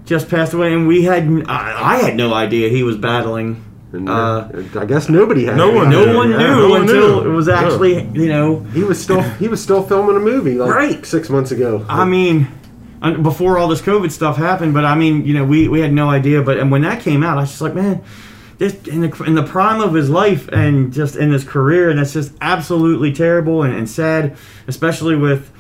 just 0.07 0.29
passed 0.29 0.53
away. 0.55 0.73
And 0.73 0.87
we 0.87 1.03
had, 1.03 1.25
I, 1.49 1.95
I 1.95 1.97
had 1.99 2.17
no 2.17 2.33
idea 2.33 2.69
he 2.69 2.83
was 2.83 2.97
battling. 2.97 3.63
And, 3.93 4.09
Uh, 4.09 4.13
uh, 4.13 4.63
I 4.81 4.85
guess 4.87 5.09
nobody 5.09 5.45
had. 5.45 5.57
no 5.57 5.71
one 5.71 5.89
no 5.91 6.05
Yeah, 6.05 6.17
one 6.17 6.31
Yeah. 6.31 6.39
knew 6.39 6.47
no 6.47 6.69
one 6.69 6.81
until 6.83 7.23
knew. 7.23 7.31
it 7.31 7.35
was 7.35 7.47
Yeah. 7.49 7.61
actually, 7.61 8.09
you 8.13 8.29
know, 8.29 8.65
He 8.75 8.83
was 8.83 9.01
still 9.01 9.21
he 9.39 9.47
was 9.49 9.63
still 9.63 9.83
filming 9.83 10.17
a 10.17 10.21
movie 10.21 10.55
like 10.57 10.69
Right. 10.71 11.07
six 11.07 11.31
months 11.31 11.53
ago. 11.53 11.85
I 11.89 12.05
mean, 12.05 12.49
before 13.23 13.57
all 13.59 13.69
this 13.69 13.81
COVID 13.83 14.11
stuff 14.11 14.37
happened, 14.37 14.75
but 14.75 14.85
I 14.85 14.95
mean, 14.97 15.25
you 15.25 15.35
know, 15.35 15.45
we, 15.45 15.69
we 15.69 15.81
had 15.81 15.93
no 15.93 16.09
idea. 16.11 16.43
But 16.43 16.59
and 16.59 16.71
when 16.73 16.83
that 16.83 17.01
came 17.03 17.23
out, 17.23 17.39
I 17.39 17.43
was 17.43 17.51
just 17.51 17.61
like, 17.63 17.75
man, 17.75 18.01
this 18.59 18.87
in 18.87 19.01
the 19.01 19.25
in 19.25 19.35
the 19.35 19.43
prime 19.43 19.81
of 19.81 19.95
his 19.95 20.11
life 20.11 20.49
and 20.49 20.93
just 20.93 21.17
in 21.17 21.33
his 21.33 21.45
career, 21.45 21.91
and 21.91 21.99
that's 21.99 22.13
just 22.13 22.33
absolutely 22.41 23.13
terrible 23.13 23.63
and, 23.63 23.75
and 23.75 23.89
sad, 23.89 24.37
especially 24.67 25.17
with 25.17 25.51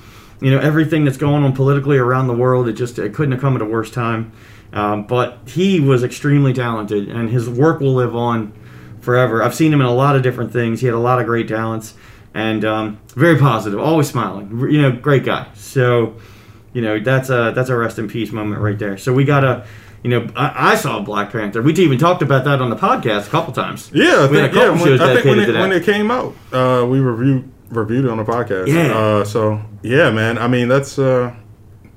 you 0.40 0.50
know 0.50 0.58
everything 0.58 1.04
that's 1.04 1.16
going 1.16 1.42
on 1.44 1.54
politically 1.54 1.98
around 1.98 2.26
the 2.26 2.34
world. 2.34 2.68
It 2.68 2.74
just 2.74 2.98
it 2.98 3.14
couldn't 3.14 3.32
have 3.32 3.40
come 3.40 3.56
at 3.56 3.62
a 3.62 3.66
worse 3.66 3.90
time. 3.90 4.32
Um, 4.72 5.06
but 5.06 5.38
he 5.46 5.78
was 5.78 6.02
extremely 6.02 6.52
talented, 6.52 7.08
and 7.08 7.30
his 7.30 7.48
work 7.48 7.78
will 7.80 7.94
live 7.94 8.16
on 8.16 8.52
forever. 9.00 9.40
I've 9.40 9.54
seen 9.54 9.72
him 9.72 9.80
in 9.80 9.86
a 9.86 9.94
lot 9.94 10.16
of 10.16 10.22
different 10.22 10.52
things. 10.52 10.80
He 10.80 10.86
had 10.86 10.96
a 10.96 10.98
lot 10.98 11.20
of 11.20 11.26
great 11.26 11.46
talents, 11.46 11.94
and 12.34 12.64
um, 12.64 12.98
very 13.14 13.38
positive, 13.38 13.78
always 13.78 14.08
smiling. 14.08 14.50
You 14.70 14.82
know, 14.82 14.92
great 14.92 15.24
guy. 15.24 15.46
So, 15.54 16.16
you 16.72 16.82
know, 16.82 16.98
that's 16.98 17.30
a 17.30 17.52
that's 17.54 17.68
a 17.68 17.76
rest 17.76 18.00
in 18.00 18.08
peace 18.08 18.32
moment 18.32 18.60
right 18.60 18.78
there. 18.78 18.98
So 18.98 19.12
we 19.12 19.24
gotta, 19.24 19.64
you 20.04 20.10
know, 20.10 20.28
I, 20.36 20.72
I 20.72 20.74
saw 20.76 21.00
Black 21.00 21.32
Panther. 21.32 21.62
We 21.62 21.72
even 21.72 21.98
talked 21.98 22.20
about 22.22 22.44
that 22.44 22.60
on 22.60 22.68
the 22.68 22.76
podcast 22.76 23.26
a 23.26 23.30
couple 23.30 23.54
times. 23.54 23.90
Yeah, 23.92 24.04
I 24.04 24.26
we 24.26 24.36
had 24.36 24.50
a 24.50 24.52
think, 24.52 24.54
yeah, 24.54 24.68
couple 24.68 24.84
when, 24.84 25.00
I 25.00 25.14
think 25.14 25.24
when 25.24 25.38
it, 25.40 25.52
when 25.54 25.72
it 25.72 25.84
came 25.84 26.10
out, 26.10 26.34
uh, 26.52 26.86
we 26.86 27.00
reviewed 27.00 27.50
reviewed 27.70 28.04
it 28.04 28.10
on 28.10 28.18
the 28.18 28.24
podcast. 28.24 28.68
Yeah. 28.68 28.94
Uh, 28.94 29.24
so 29.24 29.62
yeah, 29.82 30.10
man. 30.10 30.36
I 30.36 30.46
mean, 30.46 30.68
that's 30.68 30.98
uh, 30.98 31.34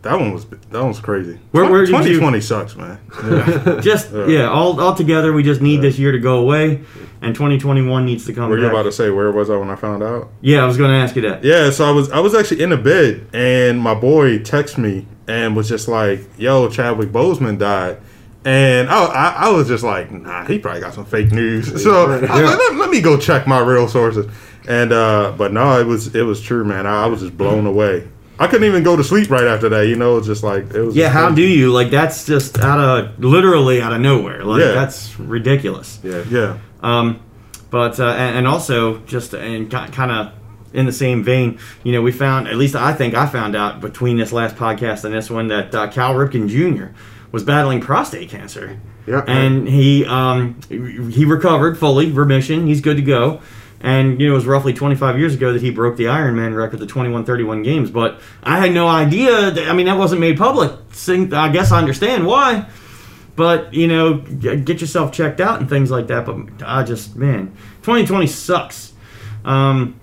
that 0.04 0.18
one 0.18 0.32
was 0.34 0.46
that 0.46 0.80
one 0.80 0.88
was 0.88 1.02
crazy. 1.02 1.38
Where- 1.52 1.70
where 1.70 1.86
2020 1.86 2.40
sucks, 2.40 2.78
man. 2.78 3.00
just 3.84 4.12
yeah, 4.28 4.50
all 4.50 4.80
all 4.80 4.96
together, 4.96 5.34
we 5.34 5.44
just 5.44 5.60
need 5.60 5.82
this 5.82 6.00
year 6.00 6.14
to 6.14 6.20
go 6.20 6.38
away, 6.40 6.82
and 7.22 7.36
2021 7.36 8.06
needs 8.06 8.26
to 8.28 8.34
come 8.34 8.50
Were 8.50 8.58
you 8.58 8.68
about 8.70 8.84
to 8.84 8.92
say 8.94 9.10
where 9.10 9.32
was 9.34 9.50
I 9.50 9.58
when 9.58 9.70
I 9.70 9.76
found 9.76 10.02
out? 10.02 10.30
yeah, 10.40 10.64
I 10.64 10.66
was 10.66 10.78
going 10.78 10.92
to 10.92 10.98
ask 10.98 11.14
you 11.18 11.24
that. 11.24 11.44
Yeah, 11.44 11.72
so 11.72 11.86
I 11.86 11.92
was 11.92 12.10
I 12.12 12.20
was 12.20 12.34
actually 12.34 12.64
in 12.64 12.70
the 12.70 12.78
bed 12.78 13.28
and 13.34 13.82
my 13.82 13.94
boy 13.94 14.40
texted 14.40 14.78
me 14.78 15.08
and 15.28 15.58
was 15.58 15.68
just 15.68 15.90
like, 15.90 16.22
"Yo, 16.38 16.70
Chadwick 16.70 17.10
Boseman 17.10 17.58
died." 17.58 17.98
And 18.46 18.90
I, 18.90 19.06
I, 19.06 19.30
I 19.48 19.50
was 19.50 19.68
just 19.68 19.84
like, 19.84 20.12
nah, 20.12 20.46
he 20.46 20.58
probably 20.60 20.80
got 20.82 20.94
some 20.94 21.06
fake 21.06 21.32
news. 21.32 21.84
So 21.84 22.12
I 22.12 22.42
let, 22.44 22.76
let 22.76 22.90
me 22.90 23.02
go 23.02 23.18
check 23.18 23.46
my 23.48 23.60
real 23.60 23.88
sources. 23.88 24.26
And 24.68 24.92
uh, 24.94 25.34
but 25.38 25.52
no, 25.54 25.80
it 25.80 25.86
was 25.86 26.16
it 26.16 26.24
was 26.24 26.42
true, 26.42 26.64
man. 26.64 26.86
I, 26.88 27.04
I 27.04 27.06
was 27.08 27.22
just 27.22 27.38
blown 27.38 27.66
away. 27.66 28.08
I 28.40 28.46
couldn't 28.48 28.68
even 28.68 28.84
go 28.84 28.96
to 28.96 29.04
sleep 29.04 29.30
right 29.32 29.46
after 29.46 29.68
that. 29.70 29.88
You 29.88 29.96
know, 29.96 30.18
it's 30.18 30.28
just 30.28 30.44
like 30.44 30.74
it 30.74 30.82
was. 30.82 30.96
Yeah, 30.96 31.10
how 31.10 31.30
do 31.32 31.42
you 31.42 31.72
like? 31.74 31.90
That's 31.90 32.26
just 32.26 32.60
out 32.60 32.80
of 32.80 33.20
literally 33.24 33.82
out 33.82 33.94
of 33.94 34.00
nowhere. 34.02 34.44
Like 34.46 34.62
Yeah. 34.62 34.72
that's 34.72 35.20
ridiculous. 35.20 36.00
yeah. 36.04 36.24
Yeah, 36.30 36.58
Um, 36.82 37.20
but 37.70 38.00
uh, 38.00 38.08
and, 38.10 38.38
and 38.40 38.48
also 38.48 39.00
just 39.00 39.34
and 39.34 39.70
kind 39.72 40.12
of 40.12 40.34
in 40.74 40.86
the 40.86 40.92
same 40.92 41.24
vein, 41.24 41.58
you 41.84 41.92
know, 41.94 42.02
we 42.02 42.12
found 42.12 42.48
at 42.48 42.56
least 42.56 42.76
I 42.76 42.94
think 42.94 43.14
I 43.16 43.26
found 43.26 43.56
out 43.56 43.82
between 43.82 44.18
this 44.18 44.32
last 44.32 44.56
podcast 44.58 45.04
and 45.06 45.14
this 45.14 45.30
one 45.30 45.48
that 45.48 45.74
uh, 45.74 45.88
Cal 45.90 46.14
Ripken 46.14 46.48
Jr. 46.50 46.94
was 47.32 47.44
battling 47.44 47.82
prostate 47.82 48.30
cancer, 48.30 48.80
Yeah. 49.06 49.24
and 49.28 49.68
he 49.68 50.06
um, 50.06 50.60
he 50.70 51.26
recovered 51.26 51.78
fully 51.78 52.12
remission. 52.12 52.68
He's 52.68 52.82
good 52.82 52.98
to 52.98 53.04
go. 53.04 53.42
And 53.80 54.20
you 54.20 54.26
know, 54.28 54.34
it 54.34 54.36
was 54.36 54.48
roughly 54.48 54.74
25 54.74 55.20
years 55.20 55.36
ago 55.36 55.54
that 55.54 55.62
he 55.62 55.70
broke 55.70 55.98
the 55.98 56.06
Ironman 56.06 56.56
record, 56.58 56.80
the 56.80 56.88
21-31 56.88 57.64
games. 57.64 57.92
But 57.92 58.20
I 58.42 58.58
had 58.58 58.72
no 58.74 58.88
idea. 58.88 59.52
That, 59.52 59.70
I 59.70 59.74
mean, 59.74 59.86
that 59.86 60.00
wasn't 60.00 60.20
made 60.20 60.36
public. 60.36 60.72
I 61.08 61.50
guess 61.50 61.72
I 61.72 61.78
understand 61.78 62.26
why 62.26 62.68
but 63.36 63.72
you 63.72 63.88
know 63.88 64.16
get 64.16 64.82
yourself 64.82 65.12
checked 65.14 65.40
out 65.40 65.60
and 65.60 65.70
things 65.70 65.92
like 65.92 66.08
that 66.08 66.26
but 66.26 66.36
i 66.66 66.82
just 66.84 67.16
man 67.16 67.46
2020 67.84 68.26
sucks 68.26 68.94
um, 69.46 69.98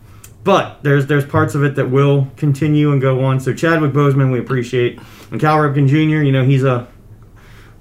but 0.44 0.80
there's 0.84 1.06
there's 1.06 1.24
parts 1.26 1.56
of 1.56 1.64
it 1.64 1.74
that 1.74 1.90
will 1.90 2.28
continue 2.36 2.92
and 2.92 3.00
go 3.02 3.24
on 3.24 3.40
so 3.40 3.52
chadwick 3.52 3.90
boseman 3.92 4.30
we 4.30 4.38
appreciate 4.38 5.00
and 5.32 5.40
cal 5.40 5.58
ripken 5.58 5.88
jr 5.88 6.22
you 6.22 6.30
know 6.30 6.44
he's 6.44 6.62
a 6.62 6.86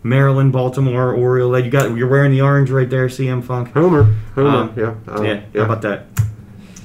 maryland 0.04 0.52
baltimore 0.52 1.14
oriole 1.14 1.58
you 1.60 1.72
got 1.72 1.96
you're 1.96 2.08
wearing 2.10 2.32
the 2.32 2.42
orange 2.42 2.70
right 2.70 2.90
there 2.90 3.08
cm 3.08 3.44
funk 3.44 3.72
Homer. 3.74 4.04
Homer. 4.36 4.50
Um, 4.50 4.74
yeah. 4.78 4.96
Uh, 5.08 5.22
yeah, 5.22 5.42
how 5.56 5.62
about 5.64 5.82
that? 5.84 6.06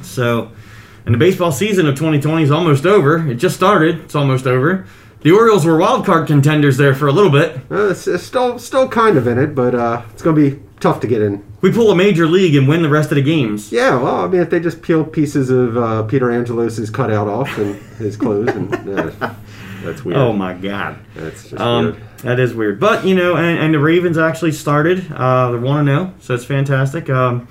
So, 0.03 0.51
and 1.05 1.15
the 1.15 1.19
baseball 1.19 1.53
season 1.53 1.87
of 1.87 1.95
2020 1.97 2.43
is 2.45 2.51
almost 2.51 2.87
over. 2.87 3.29
It 3.29 3.35
just 3.37 3.57
started. 3.57 4.01
It's 4.01 4.15
almost 4.15 4.47
over. 4.47 4.87
The 5.23 5.33
Orioles 5.33 5.65
were 5.67 5.77
wild 5.77 6.07
card 6.07 6.27
contenders 6.29 6.77
there 6.77 6.95
for 6.95 7.09
a 7.09 7.13
little 7.13 7.31
bit. 7.31 7.57
Uh, 7.71 7.89
it's, 7.91 8.07
it's 8.07 8.23
still 8.23 8.59
still 8.59 8.89
kind 8.89 9.17
of 9.17 9.27
in 9.27 9.39
it, 9.39 9.55
but 9.55 9.75
uh, 9.75 10.03
it's 10.13 10.23
going 10.23 10.37
to 10.37 10.51
be 10.51 10.63
tough 10.81 11.01
to 11.01 11.07
get 11.09 11.21
in. 11.21 11.45
We 11.61 11.73
pull 11.73 11.91
a 11.91 11.97
major 11.97 12.27
league 12.27 12.55
and 12.55 12.69
win 12.69 12.83
the 12.83 12.89
rest 12.89 13.11
of 13.11 13.17
the 13.17 13.23
games. 13.23 13.73
Yeah, 13.73 14.01
well, 14.01 14.25
I 14.25 14.29
mean, 14.29 14.41
if 14.41 14.51
they 14.51 14.61
just 14.61 14.81
peel 14.81 15.05
pieces 15.05 15.51
of 15.51 15.77
uh, 15.77 16.05
Peter 16.05 16.31
Angelos' 16.31 16.89
cutout 16.91 17.27
off 17.27 17.59
and 17.59 17.75
his 17.99 18.17
clothes, 18.17 18.49
and 18.55 18.73
uh, 18.75 19.11
that's 19.83 20.05
weird. 20.05 20.19
Oh 20.19 20.33
my 20.33 20.55
god. 20.55 20.99
That's 21.17 21.51
just 21.51 21.61
Um, 21.61 21.85
weird. 21.87 22.03
That 22.23 22.39
is 22.41 22.55
weird. 22.55 22.81
But, 22.81 23.05
you 23.05 23.15
know, 23.15 23.37
and, 23.37 23.59
and 23.59 23.75
the 23.75 23.79
Ravens 23.79 24.19
actually 24.19 24.53
started. 24.53 25.11
Uh, 25.13 25.51
they're 25.53 25.61
1 25.61 25.85
0, 25.87 26.15
so 26.21 26.35
it's 26.35 26.45
fantastic. 26.45 27.09
Um, 27.11 27.49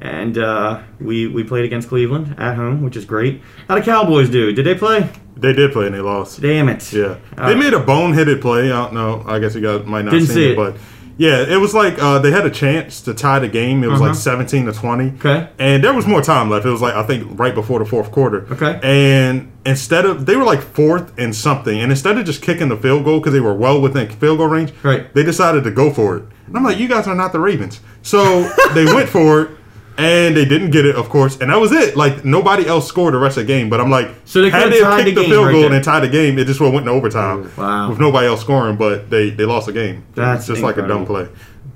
and 0.00 0.36
uh, 0.36 0.82
we, 1.00 1.26
we 1.28 1.44
played 1.44 1.64
against 1.64 1.88
Cleveland 1.88 2.34
at 2.38 2.56
home, 2.56 2.82
which 2.82 2.96
is 2.96 3.04
great. 3.04 3.40
How 3.68 3.76
the 3.76 3.80
Cowboys 3.82 4.28
do? 4.28 4.52
Did 4.52 4.66
they 4.66 4.74
play? 4.74 5.08
They 5.36 5.52
did 5.52 5.72
play 5.72 5.86
and 5.86 5.94
they 5.94 6.00
lost. 6.00 6.40
Damn 6.40 6.68
it. 6.68 6.92
Yeah, 6.92 7.16
Uh, 7.36 7.48
they 7.48 7.54
made 7.54 7.72
a 7.74 7.80
boneheaded 7.80 8.40
play. 8.40 8.70
I 8.70 8.84
don't 8.84 8.94
know. 8.94 9.24
I 9.26 9.38
guess 9.38 9.54
you 9.54 9.60
guys 9.60 9.84
might 9.86 10.04
not 10.04 10.20
see 10.22 10.50
it. 10.52 10.56
but 10.56 10.76
yeah, 11.16 11.42
it 11.48 11.60
was 11.60 11.74
like 11.74 11.98
uh, 12.02 12.18
they 12.18 12.30
had 12.30 12.44
a 12.46 12.50
chance 12.50 13.00
to 13.02 13.14
tie 13.14 13.38
the 13.38 13.48
game. 13.48 13.84
It 13.84 13.88
was 13.88 14.00
Uh-huh. 14.00 14.08
like 14.10 14.16
seventeen 14.18 14.66
to 14.66 14.72
twenty. 14.72 15.12
Okay. 15.18 15.48
and 15.58 15.82
there 15.84 15.92
was 15.94 16.06
more 16.06 16.22
time 16.22 16.50
left. 16.50 16.66
It 16.66 16.70
was 16.70 16.82
like 16.82 16.94
I 16.94 17.02
think 17.04 17.38
right 17.38 17.54
before 17.54 17.78
the 17.78 17.84
fourth 17.84 18.10
quarter. 18.10 18.46
Okay. 18.50 18.78
and 18.82 19.50
instead 19.66 20.04
of 20.04 20.26
they 20.26 20.36
were 20.36 20.44
like 20.44 20.60
fourth 20.60 21.12
and 21.18 21.34
something, 21.34 21.80
and 21.80 21.90
instead 21.92 22.18
of 22.18 22.24
just 22.24 22.42
kicking 22.42 22.68
the 22.68 22.76
field 22.76 23.04
goal 23.04 23.20
because 23.20 23.32
they 23.32 23.40
were 23.40 23.54
well 23.54 23.80
within 23.80 24.08
field 24.08 24.38
goal 24.38 24.48
range, 24.48 24.72
Right. 24.82 25.12
They 25.14 25.22
decided 25.22 25.64
to 25.64 25.70
go 25.70 25.90
for 25.92 26.16
it. 26.16 26.24
And 26.46 26.56
I'm 26.56 26.64
like, 26.64 26.78
you 26.78 26.88
guys 26.88 27.06
are 27.06 27.14
not 27.14 27.32
the 27.32 27.40
Ravens, 27.40 27.80
so 28.02 28.42
they 28.74 28.84
went 28.84 29.08
for 29.08 29.40
it. 29.42 29.50
And 29.96 30.36
they 30.36 30.44
didn't 30.44 30.70
get 30.70 30.84
it, 30.86 30.96
of 30.96 31.08
course, 31.08 31.40
and 31.40 31.50
that 31.50 31.56
was 31.60 31.70
it. 31.70 31.96
Like 31.96 32.24
nobody 32.24 32.66
else 32.66 32.88
scored 32.88 33.14
the 33.14 33.18
rest 33.18 33.36
of 33.38 33.46
the 33.46 33.52
game. 33.52 33.70
But 33.70 33.80
I'm 33.80 33.90
like, 33.90 34.10
So 34.24 34.42
they 34.42 34.50
had 34.50 34.72
they 34.72 34.80
kicked 34.80 35.14
the 35.14 35.22
the, 35.22 35.24
field 35.28 35.46
right 35.46 35.52
goal 35.52 35.60
there. 35.62 35.72
and 35.74 35.84
tied 35.84 36.00
the 36.00 36.08
game, 36.08 36.36
it 36.38 36.46
just 36.46 36.60
would 36.60 36.72
went 36.74 36.86
to 36.86 36.90
overtime. 36.92 37.48
Wow. 37.56 37.90
with 37.90 38.00
nobody 38.00 38.26
else 38.26 38.40
scoring, 38.40 38.76
but 38.76 39.08
they 39.08 39.30
they 39.30 39.44
lost 39.44 39.66
the 39.66 39.72
game. 39.72 40.04
That's 40.14 40.46
just 40.48 40.62
like 40.62 40.78
a 40.78 40.86
dumb 40.88 41.06
play. 41.06 41.28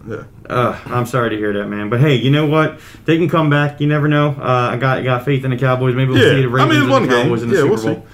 Yeah. 0.09 0.25
Uh, 0.49 0.77
I'm 0.87 1.07
sorry 1.07 1.31
to 1.31 1.37
hear 1.37 1.53
that, 1.53 1.67
man. 1.69 1.91
But 1.91 2.01
hey, 2.01 2.15
you 2.17 2.31
know 2.31 2.47
what? 2.47 2.81
They 3.05 3.19
can 3.19 3.29
come 3.29 3.51
back. 3.51 3.81
You 3.81 3.87
never 3.87 4.09
know. 4.09 4.31
Uh, 4.31 4.71
I 4.73 4.77
got 4.79 5.05
got 5.05 5.25
faith 5.25 5.45
in 5.45 5.51
the 5.53 5.57
Cowboys. 5.59 5.95
Maybe 5.95 6.11
we'll 6.11 6.19
Yeah. 6.23 6.31
see 6.31 6.43
the 6.43 6.49
I 6.49 6.65
Ravens 6.65 6.87
mean, 6.87 6.91
and 6.93 7.05
the 7.05 7.09
game. 7.15 7.23
Cowboys 7.25 7.43
in 7.43 7.49
the 7.51 7.55
Yeah, 7.57 7.63
Super 7.63 7.75
we'll 7.75 7.95
Bowl. 7.95 8.07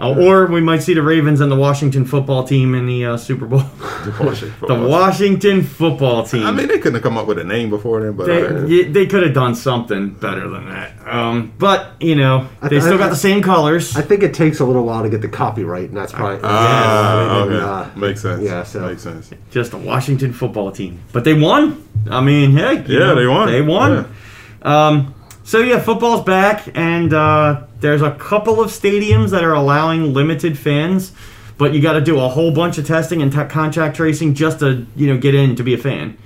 Uh, 0.00 0.14
or 0.18 0.46
we 0.46 0.62
might 0.62 0.82
see 0.82 0.94
the 0.94 1.02
Ravens 1.02 1.42
and 1.42 1.52
the 1.52 1.56
Washington 1.56 2.06
football 2.06 2.42
team 2.42 2.74
in 2.74 2.86
the 2.86 3.04
uh, 3.04 3.16
Super 3.18 3.44
Bowl. 3.44 3.58
the 4.04 4.86
Washington 4.88 5.62
football 5.62 6.24
team. 6.24 6.42
I 6.46 6.52
mean, 6.52 6.68
they 6.68 6.78
couldn't 6.78 6.94
have 6.94 7.02
come 7.02 7.18
up 7.18 7.26
with 7.26 7.38
a 7.38 7.44
name 7.44 7.68
before 7.68 8.00
then, 8.00 8.14
but 8.14 8.26
they, 8.26 8.46
uh, 8.46 8.64
yeah, 8.64 8.90
they 8.90 9.06
could 9.06 9.22
have 9.22 9.34
done 9.34 9.54
something 9.54 10.10
better 10.14 10.48
than 10.48 10.70
that. 10.70 10.92
Um, 11.06 11.52
but 11.58 11.92
you 12.00 12.14
know, 12.14 12.48
I- 12.62 12.68
they 12.68 12.80
still 12.80 12.94
I- 12.94 12.98
got 12.98 13.10
the 13.10 13.16
same 13.16 13.42
colors. 13.42 13.94
I 13.94 14.00
think 14.00 14.22
it 14.22 14.32
takes 14.32 14.60
a 14.60 14.64
little 14.64 14.86
while 14.86 15.02
to 15.02 15.10
get 15.10 15.20
the 15.20 15.28
copyright, 15.28 15.90
and 15.90 15.96
that's 15.96 16.12
probably 16.12 16.40
ah, 16.44 17.42
and, 17.42 17.52
okay, 17.52 17.64
uh, 17.64 17.98
makes 17.98 18.22
sense. 18.22 18.42
yeah, 18.42 18.62
so- 18.62 18.86
makes 18.86 19.02
sense. 19.02 19.30
just 19.50 19.74
a 19.74 19.78
Washington 19.78 20.32
football 20.32 20.72
team. 20.72 21.00
But 21.12 21.24
they 21.24 21.34
won. 21.34 21.86
I 22.10 22.22
mean, 22.22 22.52
hey, 22.52 22.82
Yeah, 22.86 23.00
know, 23.00 23.14
they 23.16 23.26
won. 23.26 23.48
They 23.50 23.60
won. 23.60 24.14
Um, 24.62 25.14
so 25.50 25.58
yeah, 25.58 25.80
football's 25.80 26.22
back, 26.22 26.68
and 26.76 27.12
uh, 27.12 27.64
there's 27.80 28.02
a 28.02 28.12
couple 28.12 28.60
of 28.60 28.70
stadiums 28.70 29.30
that 29.30 29.42
are 29.42 29.52
allowing 29.52 30.14
limited 30.14 30.56
fans, 30.56 31.10
but 31.58 31.74
you 31.74 31.82
got 31.82 31.94
to 31.94 32.00
do 32.00 32.20
a 32.20 32.28
whole 32.28 32.52
bunch 32.52 32.78
of 32.78 32.86
testing 32.86 33.20
and 33.20 33.32
t- 33.32 33.44
contact 33.46 33.96
tracing 33.96 34.34
just 34.34 34.60
to 34.60 34.86
you 34.94 35.08
know 35.08 35.18
get 35.18 35.34
in 35.34 35.56
to 35.56 35.64
be 35.64 35.74
a 35.74 35.76
fan. 35.76 36.16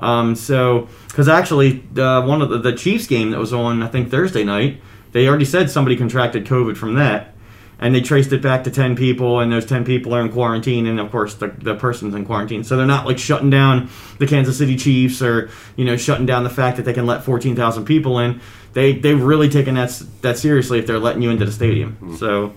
Um, 0.00 0.34
so 0.34 0.88
because 1.06 1.28
actually, 1.28 1.84
uh, 1.96 2.26
one 2.26 2.42
of 2.42 2.50
the, 2.50 2.58
the 2.58 2.72
Chiefs 2.72 3.06
game 3.06 3.30
that 3.30 3.38
was 3.38 3.52
on 3.52 3.84
I 3.84 3.86
think 3.86 4.10
Thursday 4.10 4.42
night, 4.42 4.80
they 5.12 5.28
already 5.28 5.44
said 5.44 5.70
somebody 5.70 5.94
contracted 5.94 6.44
COVID 6.44 6.76
from 6.76 6.94
that. 6.94 7.28
And 7.78 7.92
they 7.92 8.00
traced 8.00 8.32
it 8.32 8.40
back 8.40 8.62
to 8.62 8.70
10 8.70 8.94
people, 8.94 9.40
and 9.40 9.50
those 9.50 9.66
10 9.66 9.84
people 9.84 10.14
are 10.14 10.20
in 10.20 10.30
quarantine, 10.30 10.86
and 10.86 11.00
of 11.00 11.10
course, 11.10 11.34
the, 11.34 11.48
the 11.48 11.74
person's 11.74 12.14
in 12.14 12.24
quarantine. 12.24 12.62
So 12.62 12.76
they're 12.76 12.86
not 12.86 13.06
like 13.06 13.18
shutting 13.18 13.50
down 13.50 13.90
the 14.20 14.26
Kansas 14.28 14.56
City 14.56 14.76
Chiefs 14.76 15.20
or, 15.20 15.50
you 15.74 15.84
know, 15.84 15.96
shutting 15.96 16.24
down 16.24 16.44
the 16.44 16.50
fact 16.50 16.76
that 16.76 16.84
they 16.84 16.92
can 16.92 17.06
let 17.06 17.24
14,000 17.24 17.84
people 17.84 18.20
in. 18.20 18.40
They, 18.72 18.92
they've 18.94 19.20
really 19.22 19.48
taken 19.48 19.74
that, 19.74 20.02
that 20.22 20.38
seriously 20.38 20.78
if 20.78 20.86
they're 20.86 20.98
letting 20.98 21.22
you 21.22 21.30
into 21.30 21.44
the 21.44 21.52
stadium. 21.52 21.92
Hmm. 21.96 22.16
So, 22.16 22.54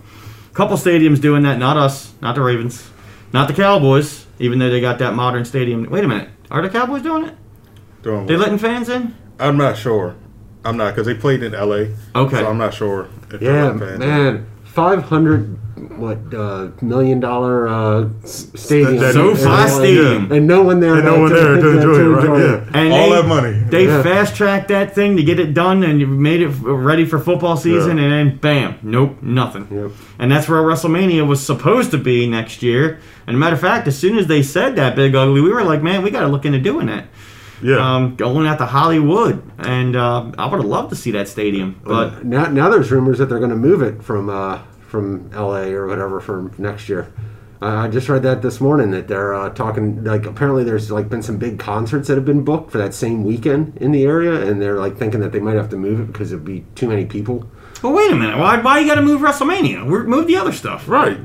a 0.50 0.54
couple 0.54 0.76
stadiums 0.76 1.20
doing 1.20 1.42
that, 1.42 1.58
not 1.58 1.76
us, 1.76 2.14
not 2.22 2.34
the 2.34 2.40
Ravens, 2.42 2.88
not 3.32 3.48
the 3.48 3.54
Cowboys, 3.54 4.26
even 4.38 4.58
though 4.58 4.70
they 4.70 4.80
got 4.80 4.98
that 5.00 5.14
modern 5.14 5.44
stadium. 5.44 5.84
Wait 5.90 6.04
a 6.04 6.08
minute, 6.08 6.30
are 6.50 6.62
the 6.62 6.70
Cowboys 6.70 7.02
doing 7.02 7.24
it? 7.26 7.34
Doing 8.02 8.26
They 8.26 8.34
well. 8.34 8.42
letting 8.44 8.58
fans 8.58 8.88
in? 8.88 9.14
I'm 9.38 9.56
not 9.58 9.76
sure. 9.76 10.14
I'm 10.64 10.76
not 10.76 10.94
because 10.94 11.06
they 11.06 11.14
played 11.14 11.42
in 11.42 11.54
L.A. 11.54 11.94
Okay. 12.14 12.36
so 12.38 12.48
I'm 12.48 12.58
not 12.58 12.72
sure. 12.74 13.08
If 13.30 13.40
they're 13.40 13.42
Yeah, 13.42 13.62
letting 13.64 13.78
fans 13.80 14.02
in. 14.02 14.46
Man, 14.76 14.98
five 15.00 15.04
hundred 15.08 15.58
what 15.98 16.18
uh, 16.34 16.68
million 16.82 17.20
dollar 17.20 17.68
uh, 17.68 18.08
stadium, 18.24 18.96
that- 18.98 19.12
So 19.14 19.30
and, 19.30 19.38
fast 19.38 19.74
no- 19.76 19.78
stadium. 19.84 20.32
and 20.32 20.46
no 20.46 20.62
one 20.62 20.80
there, 20.80 20.94
And 20.96 21.04
no 21.04 21.20
one 21.20 21.32
there 21.32 21.56
to 21.56 21.68
enjoy 21.76 21.94
it, 22.00 22.04
right? 22.28 22.38
Yeah. 22.40 22.80
And 22.80 22.92
All 22.92 23.10
they- 23.10 23.16
that 23.22 23.28
money. 23.28 23.52
They 23.70 23.86
Yeah. 23.86 24.02
fast 24.02 24.34
tracked 24.36 24.68
that 24.68 24.94
thing 24.94 25.16
to 25.16 25.22
get 25.22 25.38
it 25.38 25.52
done 25.54 25.82
and 25.82 26.00
you 26.00 26.06
made 26.06 26.40
it 26.42 26.48
ready 26.62 27.04
for 27.04 27.18
football 27.18 27.56
season, 27.56 27.98
Yeah. 27.98 28.04
and 28.04 28.12
then 28.30 28.36
bam, 28.38 28.74
nope, 28.82 29.16
nothing. 29.22 29.68
Yep. 29.70 29.90
And 30.18 30.32
that's 30.32 30.48
where 30.48 30.60
WrestleMania 30.62 31.26
was 31.26 31.40
supposed 31.44 31.90
to 31.92 31.98
be 31.98 32.26
next 32.26 32.62
year. 32.62 32.98
And 33.26 33.36
a 33.36 33.38
matter 33.38 33.54
of 33.54 33.60
fact, 33.60 33.86
as 33.86 33.98
soon 33.98 34.16
as 34.18 34.26
they 34.28 34.42
said 34.42 34.76
that, 34.76 34.96
Big 34.96 35.14
Ugly, 35.14 35.40
we 35.42 35.50
were 35.50 35.64
like, 35.64 35.82
man, 35.82 36.02
we 36.02 36.10
got 36.10 36.20
to 36.20 36.28
look 36.28 36.44
into 36.46 36.58
doing 36.58 36.86
that. 36.86 37.06
Yeah. 37.62 37.78
Um, 37.78 38.16
going 38.16 38.46
out 38.46 38.58
to 38.58 38.66
Hollywood, 38.66 39.42
and 39.58 39.96
uh, 39.96 40.32
I 40.38 40.46
would 40.46 40.58
have 40.60 40.66
loved 40.68 40.90
to 40.90 40.96
see 40.96 41.10
that 41.12 41.26
stadium, 41.28 41.80
but 41.84 42.24
Now, 42.24 42.46
now 42.46 42.68
there's 42.68 42.90
rumors 42.90 43.18
that 43.18 43.26
they're 43.26 43.38
going 43.38 43.50
to 43.50 43.56
move 43.56 43.82
it 43.82 44.02
from 44.02 44.28
uh, 44.28 44.58
from 44.88 45.30
L.A. 45.32 45.72
or 45.72 45.86
whatever 45.86 46.20
for 46.20 46.50
next 46.58 46.88
year. 46.88 47.12
Uh, 47.62 47.86
I 47.86 47.88
just 47.88 48.08
read 48.10 48.22
that 48.24 48.42
this 48.42 48.60
morning 48.60 48.90
that 48.90 49.08
they're 49.08 49.34
uh, 49.34 49.48
talking 49.48 50.04
like 50.04 50.26
apparently 50.26 50.62
there's 50.62 50.90
like 50.90 51.08
been 51.08 51.22
some 51.22 51.38
big 51.38 51.58
concerts 51.58 52.06
that 52.08 52.16
have 52.16 52.26
been 52.26 52.44
booked 52.44 52.70
for 52.70 52.76
that 52.78 52.92
same 52.92 53.24
weekend 53.24 53.78
in 53.78 53.92
the 53.92 54.04
area, 54.04 54.46
and 54.46 54.60
they're 54.60 54.78
like 54.78 54.98
thinking 54.98 55.20
that 55.20 55.32
they 55.32 55.40
might 55.40 55.56
have 55.56 55.70
to 55.70 55.76
move 55.78 55.98
it 56.00 56.08
because 56.08 56.32
it'd 56.32 56.44
be 56.44 56.64
too 56.74 56.86
many 56.86 57.06
people. 57.06 57.48
but 57.80 57.90
wait 57.90 58.12
a 58.12 58.14
minute, 58.16 58.36
why 58.38 58.60
why 58.60 58.78
you 58.80 58.86
got 58.86 58.96
to 58.96 59.02
move 59.02 59.22
WrestleMania? 59.22 59.88
We're, 59.88 60.04
move 60.04 60.26
the 60.26 60.36
other 60.36 60.52
stuff. 60.52 60.86
right. 60.86 61.18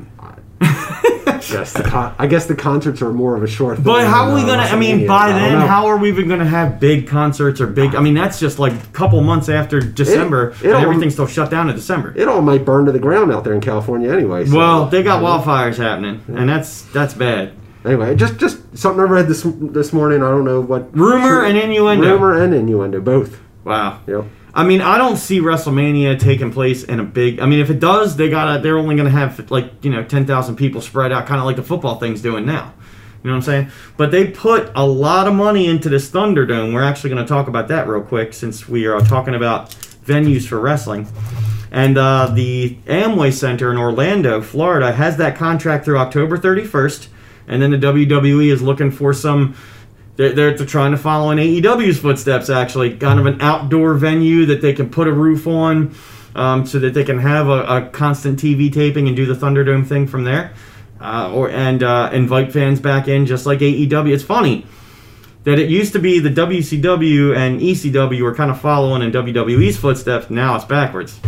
Yes, 0.61 1.73
the 1.79 1.83
con- 1.83 2.13
I 2.19 2.27
guess 2.27 2.45
the 2.45 2.55
concerts 2.55 3.01
are 3.01 3.11
more 3.11 3.35
of 3.35 3.43
a 3.43 3.47
short. 3.47 3.77
thing 3.77 3.83
But 3.85 4.05
how 4.07 4.29
are 4.29 4.35
we 4.35 4.41
gonna? 4.41 4.61
I 4.63 4.75
mean, 4.77 5.07
by 5.07 5.29
I 5.29 5.33
then, 5.33 5.61
how 5.67 5.87
are 5.87 5.97
we 5.97 6.09
even 6.09 6.29
gonna 6.29 6.45
have 6.45 6.79
big 6.79 7.07
concerts 7.07 7.59
or 7.59 7.67
big? 7.67 7.95
I 7.95 8.01
mean, 8.01 8.13
that's 8.13 8.39
just 8.39 8.59
like 8.59 8.73
a 8.73 8.87
couple 8.93 9.19
months 9.21 9.49
after 9.49 9.79
December, 9.79 10.51
it 10.51 10.63
and 10.65 10.73
all- 10.73 10.81
everything's 10.81 11.13
still 11.13 11.27
shut 11.27 11.49
down 11.49 11.69
in 11.69 11.75
December. 11.75 12.13
it 12.15 12.27
all 12.27 12.41
might 12.41 12.63
burn 12.63 12.85
to 12.85 12.91
the 12.91 12.99
ground 12.99 13.31
out 13.31 13.43
there 13.43 13.53
in 13.53 13.61
California 13.61 14.11
anyway. 14.11 14.45
So, 14.45 14.55
Well, 14.57 14.85
they 14.85 15.03
got 15.03 15.21
wildfires 15.23 15.77
happening, 15.77 16.21
and 16.27 16.47
that's 16.47 16.83
that's 16.93 17.13
bad. 17.13 17.53
Anyway, 17.83 18.15
just 18.15 18.37
just 18.37 18.59
something 18.77 19.01
I 19.01 19.05
read 19.07 19.27
this 19.27 19.41
this 19.45 19.91
morning. 19.91 20.21
I 20.23 20.29
don't 20.29 20.45
know 20.45 20.61
what 20.61 20.95
Rumor 20.95 21.43
and 21.43 21.57
innuendo. 21.57 22.07
Rumor 22.13 22.39
and 22.41 22.53
innuendo, 22.53 23.01
both. 23.01 23.39
Wow. 23.63 23.99
Yep. 24.07 24.25
I 24.53 24.65
mean, 24.65 24.81
I 24.81 24.97
don't 24.97 25.17
see 25.17 25.39
WrestleMania 25.39 26.19
taking 26.19 26.51
place 26.51 26.83
in 26.83 26.99
a 26.99 27.03
big. 27.03 27.39
I 27.39 27.45
mean, 27.45 27.59
if 27.59 27.69
it 27.69 27.79
does, 27.79 28.17
they 28.17 28.29
gotta. 28.29 28.61
They're 28.61 28.77
only 28.77 28.95
gonna 28.95 29.09
have 29.09 29.49
like 29.49 29.71
you 29.83 29.91
know 29.91 30.03
ten 30.03 30.25
thousand 30.25 30.57
people 30.57 30.81
spread 30.81 31.11
out, 31.11 31.25
kind 31.25 31.39
of 31.39 31.45
like 31.45 31.55
the 31.55 31.63
football 31.63 31.95
thing's 31.95 32.21
doing 32.21 32.45
now. 32.45 32.73
You 33.23 33.29
know 33.29 33.35
what 33.35 33.37
I'm 33.37 33.43
saying? 33.43 33.71
But 33.97 34.11
they 34.11 34.31
put 34.31 34.71
a 34.75 34.85
lot 34.85 35.27
of 35.27 35.35
money 35.35 35.67
into 35.67 35.89
this 35.89 36.09
Thunderdome. 36.09 36.73
We're 36.73 36.83
actually 36.83 37.11
going 37.11 37.23
to 37.23 37.29
talk 37.29 37.47
about 37.47 37.67
that 37.67 37.87
real 37.87 38.01
quick 38.01 38.33
since 38.33 38.67
we 38.67 38.87
are 38.87 38.99
talking 38.99 39.35
about 39.35 39.69
venues 40.05 40.47
for 40.47 40.59
wrestling. 40.59 41.07
And 41.69 41.99
uh, 41.99 42.31
the 42.33 42.77
Amway 42.87 43.31
Center 43.31 43.71
in 43.71 43.77
Orlando, 43.77 44.41
Florida, 44.41 44.91
has 44.91 45.17
that 45.17 45.35
contract 45.35 45.85
through 45.85 45.99
October 45.99 46.35
31st. 46.35 47.07
And 47.47 47.61
then 47.61 47.71
the 47.71 47.77
WWE 47.77 48.51
is 48.51 48.61
looking 48.63 48.89
for 48.89 49.13
some. 49.13 49.55
They're, 50.15 50.33
they're 50.33 50.57
trying 50.57 50.91
to 50.91 50.97
follow 50.97 51.31
in 51.31 51.37
AEW's 51.37 51.99
footsteps, 51.99 52.49
actually. 52.49 52.97
Kind 52.97 53.19
of 53.19 53.25
an 53.25 53.41
outdoor 53.41 53.93
venue 53.95 54.45
that 54.47 54.61
they 54.61 54.73
can 54.73 54.89
put 54.89 55.07
a 55.07 55.13
roof 55.13 55.47
on 55.47 55.95
um, 56.35 56.65
so 56.65 56.79
that 56.79 56.93
they 56.93 57.03
can 57.03 57.19
have 57.19 57.47
a, 57.47 57.63
a 57.63 57.89
constant 57.89 58.39
TV 58.39 58.71
taping 58.71 59.07
and 59.07 59.15
do 59.15 59.25
the 59.25 59.33
Thunderdome 59.33 59.87
thing 59.87 60.07
from 60.07 60.23
there. 60.23 60.53
Uh, 60.99 61.31
or 61.33 61.49
And 61.49 61.81
uh, 61.81 62.11
invite 62.13 62.53
fans 62.53 62.79
back 62.79 63.07
in 63.07 63.25
just 63.25 63.45
like 63.45 63.59
AEW. 63.59 64.13
It's 64.13 64.23
funny 64.23 64.65
that 65.43 65.57
it 65.57 65.69
used 65.69 65.93
to 65.93 65.99
be 65.99 66.19
the 66.19 66.29
WCW 66.29 67.35
and 67.35 67.59
ECW 67.59 68.21
were 68.21 68.35
kind 68.35 68.51
of 68.51 68.61
following 68.61 69.01
in 69.01 69.11
WWE's 69.11 69.77
footsteps. 69.77 70.29
Now 70.29 70.55
it's 70.55 70.65
backwards. 70.65 71.19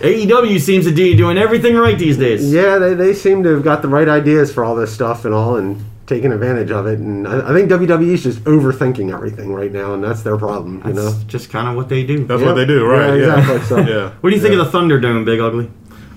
AEW 0.00 0.58
seems 0.60 0.86
to 0.86 0.92
be 0.92 1.14
doing 1.14 1.36
everything 1.36 1.76
right 1.76 1.98
these 1.98 2.16
days. 2.16 2.50
Yeah, 2.52 2.78
they, 2.78 2.94
they 2.94 3.12
seem 3.12 3.42
to 3.42 3.50
have 3.50 3.62
got 3.62 3.82
the 3.82 3.88
right 3.88 4.08
ideas 4.08 4.52
for 4.52 4.64
all 4.64 4.74
this 4.74 4.92
stuff 4.92 5.26
and 5.26 5.34
all, 5.34 5.56
and 5.56 5.84
taking 6.10 6.32
advantage 6.32 6.70
of 6.70 6.86
it. 6.86 6.98
And 6.98 7.26
I, 7.26 7.50
I 7.50 7.54
think 7.54 7.70
WWE's 7.70 8.22
just 8.22 8.40
overthinking 8.44 9.14
everything 9.14 9.50
right 9.54 9.72
now, 9.72 9.94
and 9.94 10.04
that's 10.04 10.22
their 10.22 10.36
problem. 10.36 10.82
You 10.86 10.92
know. 10.92 11.08
That's 11.10 11.24
just 11.24 11.48
kind 11.48 11.68
of 11.68 11.76
what 11.76 11.88
they 11.88 12.04
do. 12.04 12.26
That's 12.26 12.40
Yep. 12.40 12.46
what 12.48 12.54
they 12.54 12.66
do, 12.66 12.84
right? 12.84 13.14
Yeah, 13.18 13.26
Yeah. 13.26 13.38
exactly, 13.38 13.66
so- 13.68 13.78
yeah. 13.94 14.10
What 14.20 14.30
do 14.30 14.36
you 14.36 14.42
think 14.42 14.54
of 14.60 14.70
the 14.70 14.78
Thunderdome, 14.78 15.24
Big 15.24 15.40
Ugly? 15.40 15.70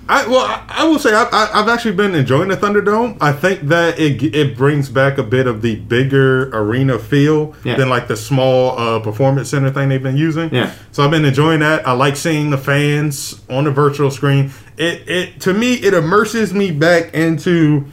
I 0.06 0.26
well, 0.26 0.40
I, 0.44 0.62
I 0.68 0.84
will 0.84 0.98
say 0.98 1.14
I, 1.14 1.22
I, 1.32 1.50
I've 1.62 1.68
actually 1.68 1.94
been 1.94 2.14
enjoying 2.14 2.48
the 2.50 2.58
Thunderdome. 2.58 3.16
I 3.22 3.32
think 3.32 3.60
that 3.68 3.98
it 3.98 4.22
it 4.34 4.54
brings 4.54 4.90
back 4.90 5.16
a 5.16 5.22
bit 5.22 5.46
of 5.46 5.62
the 5.62 5.76
bigger 5.76 6.50
arena 6.50 6.98
feel 6.98 7.54
Yeah. 7.64 7.76
than 7.76 7.88
like 7.88 8.06
the 8.06 8.16
small 8.16 8.78
uh, 8.78 9.00
performance 9.00 9.48
center 9.48 9.70
thing 9.70 9.88
they've 9.88 10.02
been 10.02 10.18
using. 10.18 10.52
Yeah. 10.54 10.72
So 10.92 11.02
I've 11.02 11.10
been 11.10 11.24
enjoying 11.24 11.60
that. 11.60 11.88
I 11.88 11.92
like 11.92 12.16
seeing 12.16 12.50
the 12.50 12.58
fans 12.58 13.40
on 13.48 13.64
the 13.64 13.70
virtual 13.70 14.10
screen. 14.10 14.50
It 14.76 15.08
it 15.08 15.40
to 15.40 15.54
me 15.54 15.72
it 15.76 15.94
immerses 15.94 16.52
me 16.52 16.70
back 16.70 17.14
into 17.14 17.86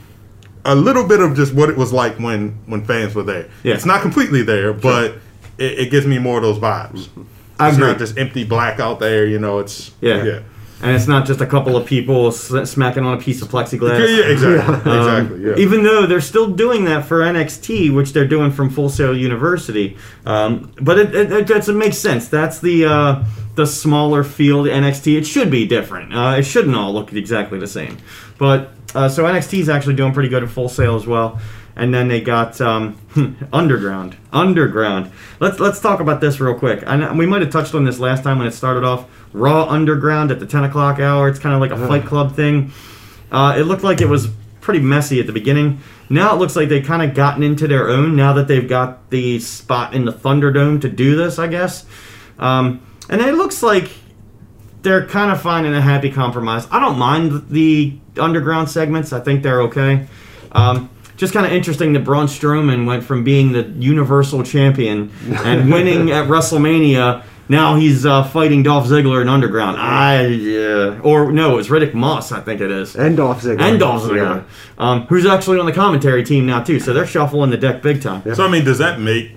a 0.64 0.74
little 0.74 1.06
bit 1.06 1.20
of 1.20 1.34
just 1.34 1.54
what 1.54 1.68
it 1.70 1.76
was 1.76 1.92
like 1.92 2.18
when 2.18 2.50
when 2.66 2.84
fans 2.84 3.14
were 3.14 3.22
there. 3.22 3.48
Yeah. 3.62 3.74
It's 3.74 3.86
not 3.86 4.02
completely 4.02 4.42
there, 4.42 4.72
but 4.72 5.14
it, 5.58 5.78
it 5.80 5.90
gives 5.90 6.06
me 6.06 6.18
more 6.18 6.36
of 6.38 6.42
those 6.42 6.58
vibes. 6.58 7.08
I 7.58 7.68
it's 7.68 7.76
agree. 7.76 7.88
not 7.88 7.98
just 7.98 8.16
empty 8.18 8.44
black 8.44 8.80
out 8.80 8.98
there. 9.00 9.26
You 9.26 9.38
know, 9.38 9.58
it's 9.58 9.92
Yeah. 10.00 10.22
yeah. 10.24 10.40
And 10.82 10.96
it's 10.96 11.06
not 11.06 11.26
just 11.26 11.40
a 11.40 11.46
couple 11.46 11.76
of 11.76 11.86
people 11.86 12.26
s- 12.28 12.52
smacking 12.70 13.04
on 13.04 13.16
a 13.16 13.20
piece 13.20 13.40
of 13.40 13.48
plexiglass. 13.48 14.00
Yeah, 14.00 14.16
yeah, 14.16 14.32
exactly, 14.32 14.74
Um, 14.92 14.98
exactly. 14.98 15.44
Yeah. 15.50 15.56
Even 15.56 15.84
though 15.84 16.06
they're 16.06 16.20
still 16.20 16.50
doing 16.50 16.84
that 16.86 17.04
for 17.06 17.20
NXT, 17.20 17.94
which 17.94 18.12
they're 18.12 18.26
doing 18.26 18.50
from 18.50 18.68
Full 18.68 18.88
Sail 18.88 19.16
University, 19.16 19.96
um, 20.26 20.72
but 20.80 20.98
it, 20.98 21.14
it, 21.14 21.50
it, 21.50 21.68
it 21.68 21.72
makes 21.74 21.98
sense. 21.98 22.26
That's 22.28 22.58
the 22.58 22.84
uh, 22.86 23.24
the 23.54 23.66
smaller 23.66 24.24
field 24.24 24.66
NXT. 24.66 25.18
It 25.18 25.24
should 25.26 25.50
be 25.50 25.66
different. 25.66 26.12
Uh, 26.14 26.36
it 26.38 26.42
shouldn't 26.42 26.74
all 26.74 26.92
look 26.92 27.12
exactly 27.12 27.58
the 27.60 27.68
same. 27.68 27.98
But 28.38 28.70
uh, 28.94 29.08
so 29.08 29.24
NXT 29.24 29.60
is 29.60 29.68
actually 29.68 29.94
doing 29.94 30.12
pretty 30.12 30.28
good 30.30 30.42
at 30.42 30.48
Full 30.50 30.68
Sail 30.68 30.96
as 30.96 31.06
well. 31.06 31.40
And 31.74 31.92
then 31.92 32.08
they 32.08 32.20
got 32.20 32.60
um, 32.60 32.98
Underground. 33.52 34.16
Underground. 34.32 35.10
Let's 35.40 35.58
let's 35.58 35.80
talk 35.80 36.00
about 36.00 36.20
this 36.20 36.38
real 36.40 36.58
quick. 36.58 36.86
I 36.86 36.96
know, 36.96 37.12
we 37.14 37.26
might 37.26 37.42
have 37.42 37.50
touched 37.50 37.74
on 37.74 37.84
this 37.84 37.98
last 37.98 38.24
time 38.24 38.38
when 38.38 38.46
it 38.46 38.52
started 38.52 38.84
off. 38.84 39.08
Raw 39.32 39.66
Underground 39.68 40.30
at 40.30 40.40
the 40.40 40.46
10 40.46 40.64
o'clock 40.64 40.98
hour. 41.00 41.28
It's 41.28 41.38
kind 41.38 41.54
of 41.54 41.60
like 41.60 41.70
a 41.70 41.88
Fight 41.88 42.04
Club 42.04 42.36
thing. 42.36 42.72
Uh, 43.30 43.56
it 43.58 43.62
looked 43.62 43.82
like 43.82 44.00
it 44.00 44.08
was 44.08 44.28
pretty 44.60 44.80
messy 44.80 45.18
at 45.20 45.26
the 45.26 45.32
beginning. 45.32 45.80
Now 46.08 46.34
it 46.34 46.38
looks 46.38 46.56
like 46.56 46.68
they've 46.68 46.84
kind 46.84 47.02
of 47.02 47.14
gotten 47.14 47.42
into 47.42 47.66
their 47.66 47.88
own 47.88 48.14
now 48.14 48.34
that 48.34 48.48
they've 48.48 48.68
got 48.68 49.10
the 49.10 49.40
spot 49.40 49.94
in 49.94 50.04
the 50.04 50.12
Thunderdome 50.12 50.80
to 50.82 50.88
do 50.88 51.16
this, 51.16 51.38
I 51.38 51.46
guess. 51.46 51.86
Um, 52.38 52.86
and 53.08 53.20
it 53.20 53.34
looks 53.34 53.62
like 53.62 53.90
they're 54.82 55.06
kind 55.06 55.30
of 55.30 55.40
finding 55.40 55.74
a 55.74 55.80
happy 55.80 56.10
compromise. 56.10 56.66
I 56.70 56.80
don't 56.80 56.98
mind 56.98 57.48
the 57.48 57.98
underground 58.18 58.68
segments. 58.68 59.12
I 59.12 59.20
think 59.20 59.42
they're 59.42 59.62
okay. 59.62 60.06
Um, 60.52 60.90
just 61.22 61.32
kind 61.32 61.46
of 61.46 61.52
interesting 61.52 61.92
that 61.92 62.00
Braun 62.00 62.26
Strowman 62.26 62.84
went 62.84 63.04
from 63.04 63.22
being 63.22 63.52
the 63.52 63.62
Universal 63.62 64.42
Champion 64.42 65.12
and 65.30 65.70
winning 65.72 66.10
at 66.10 66.26
WrestleMania. 66.26 67.22
Now 67.48 67.76
he's 67.76 68.04
uh, 68.04 68.24
fighting 68.24 68.64
Dolph 68.64 68.88
Ziggler 68.88 69.22
in 69.22 69.28
Underground. 69.28 69.76
I 69.76 70.26
yeah, 70.26 70.98
or 71.00 71.30
no, 71.30 71.58
it's 71.58 71.68
Riddick 71.68 71.94
Moss. 71.94 72.32
I 72.32 72.40
think 72.40 72.60
it 72.60 72.72
is. 72.72 72.96
And 72.96 73.16
Dolph 73.16 73.40
Ziggler. 73.42 73.60
And 73.60 73.78
Dolph 73.78 74.02
Yeah. 74.02 74.08
Ziggler, 74.08 74.44
um, 74.78 75.02
who's 75.06 75.24
actually 75.26 75.60
on 75.60 75.66
the 75.66 75.72
commentary 75.72 76.24
team 76.24 76.44
now 76.44 76.60
too. 76.60 76.80
So 76.80 76.92
they're 76.92 77.06
shuffling 77.06 77.50
the 77.50 77.56
deck 77.56 77.82
big 77.82 78.02
time. 78.02 78.22
So 78.34 78.44
I 78.44 78.48
mean, 78.48 78.64
does 78.64 78.78
that 78.78 78.98
make 78.98 79.30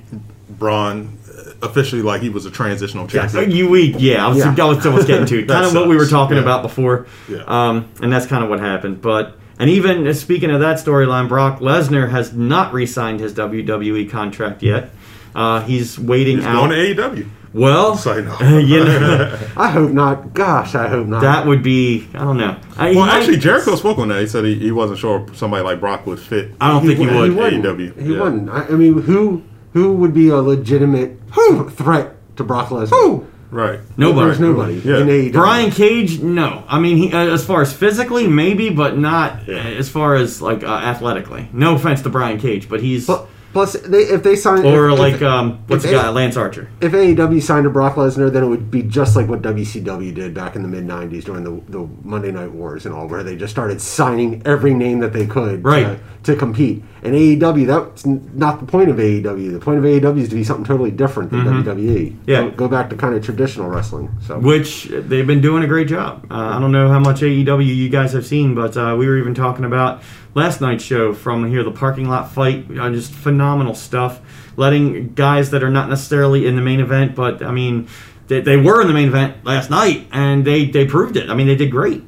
Braun 0.49 1.19
uh, 1.29 1.51
officially 1.61 2.01
like 2.01 2.21
he 2.23 2.29
was 2.29 2.47
a 2.47 2.51
transitional 2.51 3.07
So 3.07 3.19
champion? 3.27 3.51
you 3.51 3.69
we 3.69 3.93
yeah, 3.97 4.25
I 4.25 4.29
was, 4.29 4.37
Yeah. 4.39 4.55
I 4.57 4.65
was, 4.65 4.83
I 4.87 4.89
was 4.89 5.05
getting 5.05 5.27
to 5.27 5.45
kind 5.47 5.65
of 5.65 5.73
what 5.75 5.87
we 5.87 5.95
were 5.97 6.07
talking 6.07 6.37
Yeah. 6.37 6.41
about 6.43 6.63
before, 6.63 7.05
Yeah. 7.29 7.43
um, 7.45 7.89
and 8.01 8.11
that's 8.11 8.25
kind 8.25 8.43
of 8.43 8.49
what 8.49 8.59
happened. 8.59 9.01
But 9.03 9.37
and 9.59 9.69
even 9.69 10.07
uh, 10.07 10.13
speaking 10.13 10.51
of 10.51 10.59
that 10.61 10.77
storyline, 10.77 11.27
Brock 11.29 11.59
Lesnar 11.59 12.09
has 12.09 12.33
not 12.33 12.73
re-signed 12.73 13.19
his 13.19 13.33
WWE 13.33 14.09
contract 14.09 14.63
yet. 14.63 14.89
Uh, 15.33 15.61
he's 15.61 15.99
waiting 15.99 16.37
He's 16.37 16.45
out. 16.45 16.69
going 16.69 16.71
to 16.71 16.95
AEW. 17.01 17.29
well, 17.53 17.97
So, 17.97 18.21
no. 18.21 18.57
you 18.57 18.83
know, 18.85 19.37
I 19.57 19.69
hope 19.69 19.91
not. 19.91 20.33
Gosh, 20.33 20.75
I 20.75 20.87
hope 20.87 21.07
not. 21.07 21.21
that 21.21 21.45
would 21.45 21.61
be 21.61 22.07
I 22.13 22.19
don't 22.19 22.37
know. 22.37 22.57
I, 22.77 22.91
he 22.91 22.95
Well, 22.95 23.05
might- 23.07 23.17
actually, 23.17 23.37
Jericho 23.37 23.75
spoke 23.75 23.97
on 23.97 24.07
that. 24.09 24.21
He 24.21 24.27
said 24.27 24.45
he, 24.45 24.55
he 24.57 24.71
wasn't 24.71 24.99
sure 24.99 25.25
somebody 25.33 25.63
like 25.63 25.79
Brock 25.81 26.05
would 26.07 26.19
fit. 26.19 26.51
I 26.61 26.71
don't 26.71 26.85
think 26.85 26.99
he 26.99 27.05
wou- 27.07 27.17
would. 27.19 27.35
wouldn't. 27.35 27.65
AEW, 27.65 28.01
He 28.01 28.13
yeah. 28.13 28.21
wouldn't. 28.21 28.49
I, 28.49 28.63
I 28.67 28.71
mean, 28.71 29.01
who 29.01 29.43
who 29.73 29.93
would 29.95 30.13
be 30.13 30.29
a 30.29 30.37
legitimate 30.37 31.19
Who? 31.33 31.69
threat 31.69 32.15
to 32.37 32.43
Brock 32.45 32.69
Lesnar? 32.69 32.89
Who? 32.91 33.27
Right. 33.55 33.79
Nobody. 33.95 34.25
There's 34.25 34.39
nobody 34.41 34.73
Yeah. 34.83 34.97
in 34.97 35.07
AEW. 35.07 35.31
Brian 35.31 35.71
Cage, 35.71 36.19
no. 36.19 36.63
I 36.67 36.77
mean, 36.77 36.97
he, 36.97 37.13
uh, 37.13 37.19
as 37.33 37.45
far 37.45 37.61
as 37.61 37.71
physically, 37.71 38.27
maybe, 38.27 38.69
but 38.69 38.97
not 38.97 39.47
uh, 39.47 39.53
as 39.53 39.87
far 39.87 40.15
as 40.15 40.41
like 40.41 40.61
uh, 40.61 40.67
athletically. 40.67 41.47
No 41.53 41.75
offense 41.75 42.01
to 42.01 42.09
Brian 42.09 42.37
Cage, 42.37 42.67
but 42.67 42.81
he's 42.81 43.05
Pl- 43.05 43.29
Plus, 43.55 43.71
they, 43.71 43.99
if 43.99 44.21
they 44.21 44.35
sign 44.35 44.65
or 44.65 44.89
if, 44.89 44.99
like 44.99 45.13
if, 45.13 45.21
um, 45.23 45.63
what's 45.67 45.85
the 45.85 45.91
guy, 45.91 46.09
Lance 46.09 46.35
Archer. 46.35 46.69
if 46.81 46.91
AEW 46.91 47.41
signed 47.41 47.65
a 47.65 47.69
Brock 47.69 47.95
Lesnar, 47.95 48.29
then 48.29 48.43
it 48.43 48.47
would 48.47 48.69
be 48.69 48.81
just 48.83 49.15
like 49.15 49.29
what 49.29 49.41
WCW 49.43 50.13
did 50.13 50.33
back 50.33 50.57
in 50.57 50.61
the 50.61 50.67
mid 50.67 50.85
'90s 50.85 51.23
during 51.23 51.45
the, 51.45 51.61
the 51.71 51.87
Monday 52.03 52.33
Night 52.33 52.51
Wars 52.51 52.85
and 52.85 52.93
all, 52.93 53.07
where 53.07 53.23
they 53.23 53.37
just 53.37 53.51
started 53.51 53.79
signing 53.79 54.41
every 54.45 54.73
name 54.73 54.99
that 54.99 55.13
they 55.13 55.25
could 55.25 55.63
Right. 55.63 55.97
to, 56.23 56.33
to 56.33 56.35
compete. 56.37 56.83
And 57.01 57.13
AEW, 57.13 57.65
that's 57.65 58.05
not 58.05 58.59
the 58.59 58.65
point 58.65 58.89
of 58.89 58.97
AEW. 58.97 59.53
The 59.53 59.59
point 59.59 59.77
of 59.77 59.85
AEW 59.85 60.17
is 60.19 60.27
to 60.29 60.35
be 60.35 60.43
something 60.43 60.65
totally 60.65 60.91
different 60.91 61.31
than 61.31 61.45
WWE. 61.45 61.75
Mm-hmm. 61.75 62.29
Yeah. 62.29 62.41
go, 62.41 62.51
go 62.51 62.67
back 62.67 62.89
to 62.89 62.97
kind 62.97 63.15
of 63.15 63.23
traditional 63.23 63.69
wrestling. 63.69 64.09
So 64.27 64.37
which 64.37 64.85
they've 64.91 65.25
been 65.27 65.39
doing 65.39 65.63
a 65.63 65.67
great 65.67 65.87
job. 65.87 66.27
Uh, 66.29 66.33
I 66.57 66.59
don't 66.59 66.73
know 66.73 66.89
how 66.89 66.99
much 66.99 67.21
AEW 67.21 67.65
you 67.73 67.87
guys 67.87 68.11
have 68.11 68.25
seen, 68.25 68.53
but 68.53 68.75
uh, 68.75 68.97
we 68.99 69.07
were 69.07 69.17
even 69.17 69.33
talking 69.33 69.63
about 69.63 70.01
last 70.35 70.61
night's 70.61 70.83
show 70.83 71.13
from 71.13 71.49
here, 71.49 71.63
the 71.63 71.71
parking 71.71 72.07
lot 72.07 72.31
fight. 72.31 72.65
Uh, 72.69 72.91
just 72.91 73.11
phenomenal 73.11 73.73
stuff. 73.73 74.21
Letting 74.55 75.13
guys 75.13 75.49
that 75.51 75.63
are 75.63 75.71
not 75.71 75.89
necessarily 75.89 76.45
in 76.45 76.55
the 76.55 76.61
main 76.61 76.79
event, 76.79 77.15
but 77.15 77.41
I 77.41 77.51
mean, 77.51 77.87
they, 78.27 78.41
they 78.41 78.57
were 78.57 78.81
in 78.81 78.87
the 78.87 78.93
main 78.93 79.07
event 79.07 79.43
last 79.43 79.69
night, 79.69 80.07
and 80.11 80.45
they 80.45 80.65
they 80.65 80.85
proved 80.85 81.17
it. 81.17 81.29
I 81.29 81.33
mean, 81.33 81.47
they 81.47 81.55
did 81.55 81.71
great. 81.71 82.03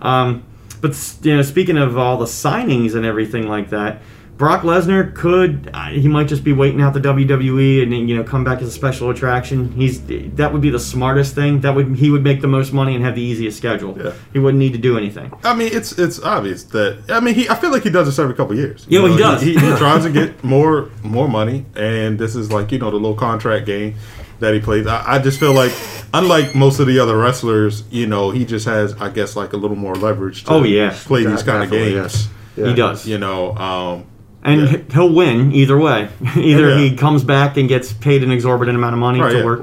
Um, 0.00 0.44
but 0.80 0.96
you 1.22 1.36
know, 1.36 1.42
speaking 1.42 1.76
of 1.76 1.98
all 1.98 2.16
the 2.16 2.26
signings 2.26 2.94
and 2.94 3.04
everything 3.04 3.48
like 3.48 3.70
that, 3.70 4.00
Brock 4.40 4.62
Lesnar 4.62 5.14
could 5.14 5.68
uh, 5.74 5.88
he 5.90 6.08
might 6.08 6.26
just 6.26 6.42
be 6.42 6.54
waiting 6.54 6.80
out 6.80 6.94
the 6.94 7.00
WWE 7.00 7.82
and 7.82 7.92
you 8.08 8.16
know 8.16 8.24
come 8.24 8.42
back 8.42 8.62
as 8.62 8.68
a 8.68 8.70
special 8.72 9.10
attraction. 9.10 9.70
He's 9.72 10.00
that 10.36 10.50
would 10.50 10.62
be 10.62 10.70
the 10.70 10.78
smartest 10.80 11.34
thing. 11.34 11.60
That 11.60 11.74
would 11.74 11.94
he 11.96 12.10
would 12.10 12.24
make 12.24 12.40
the 12.40 12.48
most 12.48 12.72
money 12.72 12.94
and 12.94 13.04
have 13.04 13.14
the 13.14 13.20
easiest 13.20 13.58
schedule. 13.58 13.96
Yeah. 14.02 14.14
He 14.32 14.38
wouldn't 14.38 14.58
need 14.58 14.72
to 14.72 14.78
do 14.78 14.96
anything. 14.96 15.30
I 15.44 15.54
mean, 15.54 15.68
it's 15.70 15.92
it's 15.98 16.18
obvious 16.22 16.64
that 16.64 17.02
I 17.10 17.20
mean, 17.20 17.34
he 17.34 17.50
I 17.50 17.54
feel 17.54 17.70
like 17.70 17.82
he 17.82 17.90
does 17.90 18.06
this 18.06 18.18
every 18.18 18.34
couple 18.34 18.52
of 18.54 18.58
years. 18.58 18.86
Yeah, 18.88 19.00
You 19.00 19.02
well, 19.04 19.12
he 19.12 19.18
does. 19.18 19.42
He, 19.42 19.52
he 19.52 19.76
tries 19.76 20.04
to 20.04 20.10
get 20.10 20.42
more 20.42 20.88
more 21.02 21.28
money, 21.28 21.66
and 21.76 22.18
this 22.18 22.34
is 22.34 22.50
like 22.50 22.72
you 22.72 22.78
know 22.78 22.90
the 22.90 22.96
little 22.96 23.14
contract 23.14 23.66
game 23.66 23.96
that 24.38 24.54
he 24.54 24.60
plays. 24.60 24.86
I, 24.86 25.16
I 25.16 25.18
just 25.18 25.38
feel 25.38 25.52
like, 25.52 25.72
unlike 26.14 26.54
most 26.54 26.80
of 26.80 26.86
the 26.86 26.98
other 26.98 27.18
wrestlers, 27.18 27.84
you 27.90 28.06
know, 28.06 28.30
he 28.30 28.46
just 28.46 28.64
has 28.64 28.94
I 28.94 29.10
guess 29.10 29.36
like 29.36 29.52
a 29.52 29.58
little 29.58 29.76
more 29.76 29.94
leverage. 29.96 30.44
to 30.44 30.52
Oh, 30.52 30.62
yeah. 30.62 30.96
play 31.04 31.26
these 31.26 31.42
kind 31.42 31.62
of 31.62 31.70
games. 31.70 32.26
yeah. 32.56 32.68
He 32.68 32.74
does. 32.74 33.06
You 33.06 33.18
know, 33.18 33.54
um, 33.56 34.06
And 34.42 34.60
Yeah. 34.62 34.76
he'll 34.92 35.12
win 35.12 35.52
either 35.52 35.78
way. 35.78 36.08
Either 36.36 36.70
Yeah. 36.70 36.78
he 36.78 36.96
comes 36.96 37.22
back 37.24 37.56
and 37.56 37.68
gets 37.68 37.92
paid 37.92 38.22
an 38.22 38.30
exorbitant 38.30 38.76
amount 38.76 38.94
of 38.94 38.98
money 38.98 39.20
Right, 39.20 39.32
to 39.32 39.38
yeah. 39.38 39.44
work, 39.44 39.62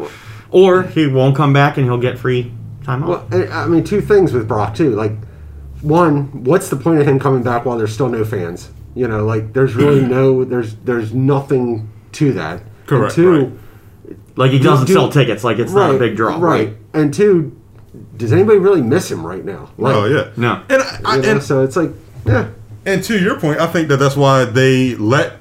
or 0.51 0.83
he 0.83 1.07
won't 1.07 1.35
come 1.35 1.51
back 1.53 1.77
and 1.77 1.85
he'll 1.85 1.97
get 1.97 2.19
free 2.19 2.51
time 2.83 3.03
off. 3.03 3.29
Well, 3.31 3.47
I 3.51 3.65
mean, 3.67 3.83
two 3.83 4.01
things 4.01 4.33
with 4.33 4.47
Brock 4.47 4.75
too. 4.75 4.91
Like, 4.91 5.13
one, 5.81 6.43
what's 6.43 6.69
the 6.69 6.75
point 6.75 6.99
of 7.01 7.07
him 7.07 7.19
coming 7.19 7.43
back 7.43 7.65
while 7.65 7.77
there's 7.77 7.93
still 7.93 8.09
no 8.09 8.23
fans? 8.23 8.69
You 8.95 9.07
know, 9.07 9.25
like 9.25 9.53
there's 9.53 9.75
really 9.75 10.01
no, 10.07 10.43
there's 10.43 10.75
there's 10.85 11.13
nothing 11.13 11.89
to 12.13 12.33
that. 12.33 12.61
And 12.61 12.87
Correct, 12.87 13.15
two, 13.15 13.31
right. 13.31 14.17
like 14.35 14.51
he 14.51 14.59
doesn't 14.59 14.87
do- 14.87 14.93
sell 14.93 15.09
tickets. 15.09 15.43
Like 15.43 15.57
it's 15.59 15.73
not 15.73 15.93
a 15.93 15.97
big 15.97 16.15
draw. 16.15 16.37
Right. 16.39 16.75
And 16.93 17.13
two, 17.13 17.55
does 18.15 18.31
anybody 18.31 18.59
really 18.59 18.81
miss 18.81 19.09
him 19.11 19.25
right 19.25 19.43
now? 19.43 19.69
Like, 19.77 19.95
oh 19.95 20.05
yeah, 20.05 20.29
No. 20.37 20.61
and 20.69 20.81
I, 20.81 20.99
I, 21.05 21.15
you 21.17 21.21
know, 21.23 21.29
and 21.31 21.43
so 21.43 21.63
it's 21.63 21.75
like, 21.75 21.91
yeah, 22.25 22.49
And 22.87 23.03
to 23.03 23.19
your 23.19 23.39
point, 23.39 23.59
I 23.59 23.67
think 23.67 23.89
that 23.89 23.97
that's 23.97 24.15
why 24.15 24.45
they 24.45 24.95
let 24.95 25.33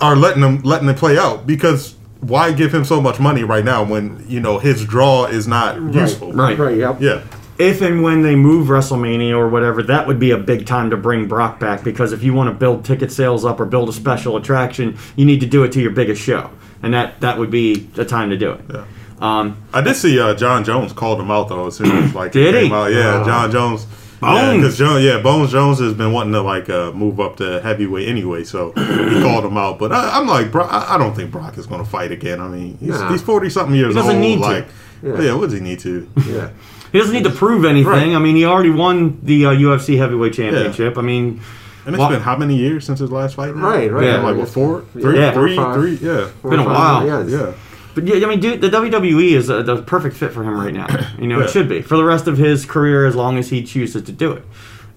are 0.00 0.16
letting 0.16 0.42
them 0.42 0.60
letting 0.62 0.88
it 0.88 0.96
play 0.96 1.18
out 1.18 1.46
because 1.46 1.94
why 2.20 2.50
give 2.52 2.72
him 2.74 2.84
so 2.84 3.00
much 3.00 3.20
money 3.20 3.44
right 3.44 3.64
now 3.64 3.84
when 3.84 4.24
you 4.28 4.40
know 4.40 4.58
his 4.58 4.84
draw 4.84 5.26
is 5.26 5.46
not 5.46 5.76
useful? 5.94 6.32
Right. 6.32 6.58
right, 6.58 6.76
yep. 6.76 7.00
Yeah. 7.00 7.22
if 7.58 7.80
and 7.82 8.02
when 8.02 8.22
they 8.22 8.34
move 8.36 8.68
WrestleMania 8.68 9.36
or 9.36 9.48
whatever, 9.48 9.82
that 9.84 10.06
would 10.06 10.18
be 10.18 10.30
a 10.30 10.38
big 10.38 10.66
time 10.66 10.90
to 10.90 10.96
bring 10.96 11.28
Brock 11.28 11.60
back 11.60 11.84
because 11.84 12.12
if 12.12 12.22
you 12.22 12.32
want 12.32 12.48
to 12.48 12.54
build 12.54 12.84
ticket 12.84 13.12
sales 13.12 13.44
up 13.44 13.60
or 13.60 13.66
build 13.66 13.88
a 13.88 13.92
special 13.92 14.36
attraction, 14.36 14.96
you 15.14 15.24
need 15.26 15.40
to 15.40 15.46
do 15.46 15.64
it 15.64 15.72
to 15.72 15.80
your 15.82 15.90
biggest 15.90 16.22
show, 16.22 16.50
and 16.82 16.94
that 16.94 17.20
that 17.20 17.38
would 17.38 17.50
be 17.50 17.74
the 17.74 18.04
time 18.04 18.30
to 18.30 18.36
do 18.36 18.52
it. 18.52 18.60
Yeah. 18.72 18.84
Um, 19.20 19.62
I 19.74 19.80
did 19.80 19.96
see 19.96 20.18
uh, 20.20 20.34
Jon 20.34 20.64
Jones 20.64 20.92
called 20.92 21.20
him 21.20 21.30
out 21.30 21.48
though 21.48 21.66
as 21.66 21.76
soon 21.76 21.90
as 21.90 22.14
like 22.14 22.32
Did 22.32 22.54
he? 22.54 22.62
came 22.62 22.72
out. 22.72 22.92
Yeah, 22.92 23.20
Oh. 23.20 23.24
Jon 23.26 23.50
Jones. 23.50 23.86
Bones. 24.20 24.56
because 24.56 24.78
Jones, 24.78 25.04
yeah, 25.04 25.20
Bones 25.20 25.52
Jones 25.52 25.78
has 25.78 25.94
been 25.94 26.12
wanting 26.12 26.32
to 26.32 26.40
like 26.42 26.68
uh, 26.68 26.92
move 26.92 27.20
up 27.20 27.36
to 27.36 27.60
heavyweight 27.60 28.08
anyway, 28.08 28.44
so 28.44 28.72
he 28.72 28.82
called 29.22 29.44
him 29.44 29.56
out. 29.56 29.78
But 29.78 29.92
I, 29.92 30.18
I'm 30.18 30.26
like, 30.26 30.50
Brock, 30.50 30.68
I 30.72 30.94
I 30.94 30.98
don't 30.98 31.14
think 31.14 31.30
Brock 31.30 31.56
is 31.58 31.66
going 31.66 31.84
to 31.84 31.88
fight 31.88 32.10
again. 32.12 32.40
I 32.40 32.48
mean, 32.48 32.76
he's 32.78 32.88
Nah. 32.90 33.10
he's 33.10 33.22
forty 33.22 33.48
something 33.50 33.74
years 33.74 33.94
He 33.94 34.00
doesn't 34.00 34.16
old. 34.16 34.20
need 34.20 34.36
to. 34.36 34.42
like, 34.42 34.66
Yeah. 35.02 35.20
yeah. 35.20 35.34
what 35.34 35.42
does 35.50 35.52
he 35.52 35.60
need 35.60 35.78
to? 35.80 36.08
yeah. 36.26 36.50
he 36.92 36.98
doesn't 36.98 37.14
need 37.14 37.24
to 37.24 37.30
prove 37.30 37.64
anything. 37.64 37.90
Right. 37.92 38.14
I 38.14 38.18
mean, 38.18 38.34
he 38.36 38.44
already 38.44 38.70
won 38.70 39.20
the 39.22 39.46
uh, 39.46 39.50
UFC 39.52 39.96
heavyweight 39.98 40.32
championship. 40.34 40.98
I 40.98 41.02
mean, 41.02 41.40
And 41.86 41.94
it's 41.94 42.00
Well- 42.00 42.10
been 42.10 42.20
how 42.20 42.36
many 42.36 42.56
years 42.56 42.84
since 42.84 42.98
his 42.98 43.10
last 43.10 43.36
fight? 43.36 43.54
now? 43.56 43.62
Right, 43.62 43.90
right. 43.90 44.04
Yeah. 44.04 44.22
Like 44.22 44.36
what, 44.36 44.48
four, 44.48 44.84
three, 44.92 45.16
Yeah. 45.18 45.32
three, 45.32 45.54
Four 45.56 45.64
or 45.64 45.74
five. 45.74 45.80
three, 45.80 45.94
yeah. 46.08 46.28
Been 46.42 46.60
a 46.60 46.64
while. 46.64 47.06
Yeah, 47.06 47.24
Yeah. 47.26 47.52
But 47.98 48.06
yeah, 48.06 48.24
I 48.24 48.28
mean, 48.30 48.38
dude, 48.40 48.60
the 48.60 48.68
WWE 48.68 49.32
is 49.32 49.50
a, 49.50 49.62
the 49.64 49.82
perfect 49.82 50.14
fit 50.16 50.32
for 50.32 50.44
him 50.44 50.58
right 50.58 50.72
now. 50.72 50.86
You 51.18 51.26
know, 51.26 51.38
Yeah. 51.40 51.46
it 51.46 51.50
should 51.50 51.68
be 51.68 51.82
for 51.82 51.96
the 51.96 52.04
rest 52.04 52.28
of 52.28 52.38
his 52.38 52.64
career 52.64 53.06
as 53.06 53.16
long 53.16 53.38
as 53.38 53.48
he 53.50 53.62
chooses 53.64 54.04
to 54.04 54.12
do 54.12 54.32
it. 54.32 54.44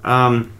Um, 0.04 0.54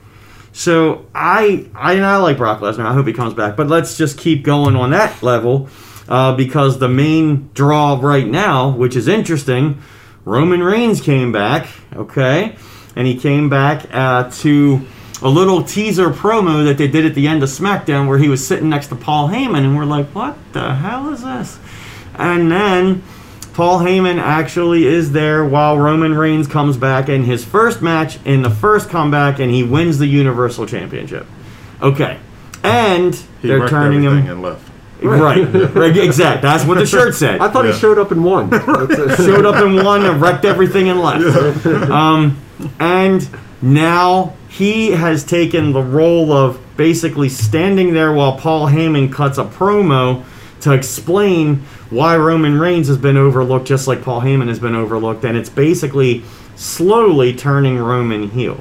so 0.54 1.06
I, 1.13 1.69
I, 1.75 1.99
I 1.99 2.17
like 2.17 2.38
Brock 2.38 2.60
Lesnar. 2.62 2.86
I 2.86 2.93
hope 2.93 3.06
he 3.08 3.13
comes 3.13 3.34
back. 3.34 3.56
But 3.56 3.67
let's 3.67 3.95
just 3.95 4.17
keep 4.17 4.43
going 4.43 4.75
on 4.75 4.89
that 4.89 5.21
level 5.21 5.69
uh, 6.10 6.36
because 6.36 6.80
the 6.80 6.89
main 6.89 7.49
draw 7.54 7.99
right 8.01 8.27
now, 8.27 8.69
which 8.69 8.95
is 8.95 9.08
interesting, 9.08 9.82
Roman 10.25 10.62
Reigns 10.63 10.99
came 10.99 11.32
back. 11.32 11.67
Okay, 11.95 12.56
and 12.95 13.06
he 13.08 13.17
came 13.17 13.49
back 13.49 13.86
uh, 13.93 14.30
to 14.39 14.82
a 15.21 15.30
little 15.30 15.63
teaser 15.63 16.10
promo 16.10 16.65
that 16.65 16.77
they 16.80 16.88
did 16.88 17.06
at 17.06 17.13
the 17.13 17.27
end 17.27 17.43
of 17.43 17.49
SmackDown 17.49 18.08
where 18.08 18.17
he 18.17 18.27
was 18.27 18.45
sitting 18.45 18.69
next 18.69 18.88
to 18.88 18.95
Paul 18.95 19.30
Heyman, 19.30 19.60
and 19.60 19.77
we're 19.77 19.86
like, 19.86 20.08
what 20.08 20.36
the 20.54 20.73
hell 20.73 21.13
is 21.13 21.21
this? 21.23 21.60
And 22.15 22.52
then 22.52 23.04
Paul 23.54 23.80
Heyman 23.80 24.17
actually 24.19 24.86
is 24.86 25.12
there 25.12 25.43
while 25.45 25.78
Roman 25.78 26.15
Reigns 26.15 26.47
comes 26.47 26.78
back 26.78 27.10
in 27.10 27.24
his 27.24 27.43
first 27.43 27.82
match 27.82 28.17
in 28.26 28.41
the 28.41 28.50
first 28.50 28.89
comeback, 28.89 29.39
and 29.39 29.52
he 29.52 29.63
wins 29.63 29.97
the 30.00 30.08
Universal 30.08 30.67
Championship. 30.67 31.26
Okay, 31.82 32.17
and 32.63 33.15
He 33.41 33.47
they're 33.47 33.60
wrecked 33.60 33.69
turning 33.71 34.06
everything 34.06 34.26
him 34.28 34.32
and 34.34 34.41
left. 34.43 34.69
right, 35.02 35.43
right, 35.76 35.97
exact. 35.97 36.41
That's 36.43 36.63
what 36.63 36.78
the 36.78 36.86
shirt 36.86 37.15
said. 37.15 37.39
I 37.41 37.50
thought 37.50 37.65
Yeah. 37.65 37.71
he 37.74 37.80
showed 37.80 37.97
up 37.97 38.12
and 38.12 38.24
won. 38.24 38.50
That's 38.52 38.67
a- 39.00 39.15
Showed 39.17 39.45
up 39.45 39.56
and 39.56 39.84
won 39.84 40.06
and 40.06 40.21
wrecked 40.21 40.45
everything 40.45 40.89
and 40.89 41.02
left. 41.02 41.65
Um, 41.89 42.38
and 42.80 43.28
now 43.63 44.34
he 44.47 44.91
has 44.91 45.24
taken 45.24 45.71
the 45.74 45.82
role 45.82 46.32
of 46.32 46.60
basically 46.78 47.30
standing 47.30 47.93
there 47.93 48.13
while 48.13 48.38
Paul 48.38 48.67
Heyman 48.67 49.12
cuts 49.12 49.38
a 49.39 49.43
promo 49.45 50.24
to 50.62 50.71
explain 50.74 51.63
why 51.91 52.17
Roman 52.17 52.60
Reigns 52.60 52.88
has 52.88 52.97
been 52.97 53.17
overlooked 53.17 53.67
just 53.67 53.88
like 53.88 54.01
Paul 54.01 54.21
Heyman 54.21 54.47
has 54.47 54.60
been 54.60 54.75
overlooked. 54.75 55.23
And 55.23 55.38
it's 55.38 55.49
basically 55.49 56.23
slowly 56.56 57.34
turning 57.36 57.77
Roman 57.77 58.30
heel. 58.32 58.60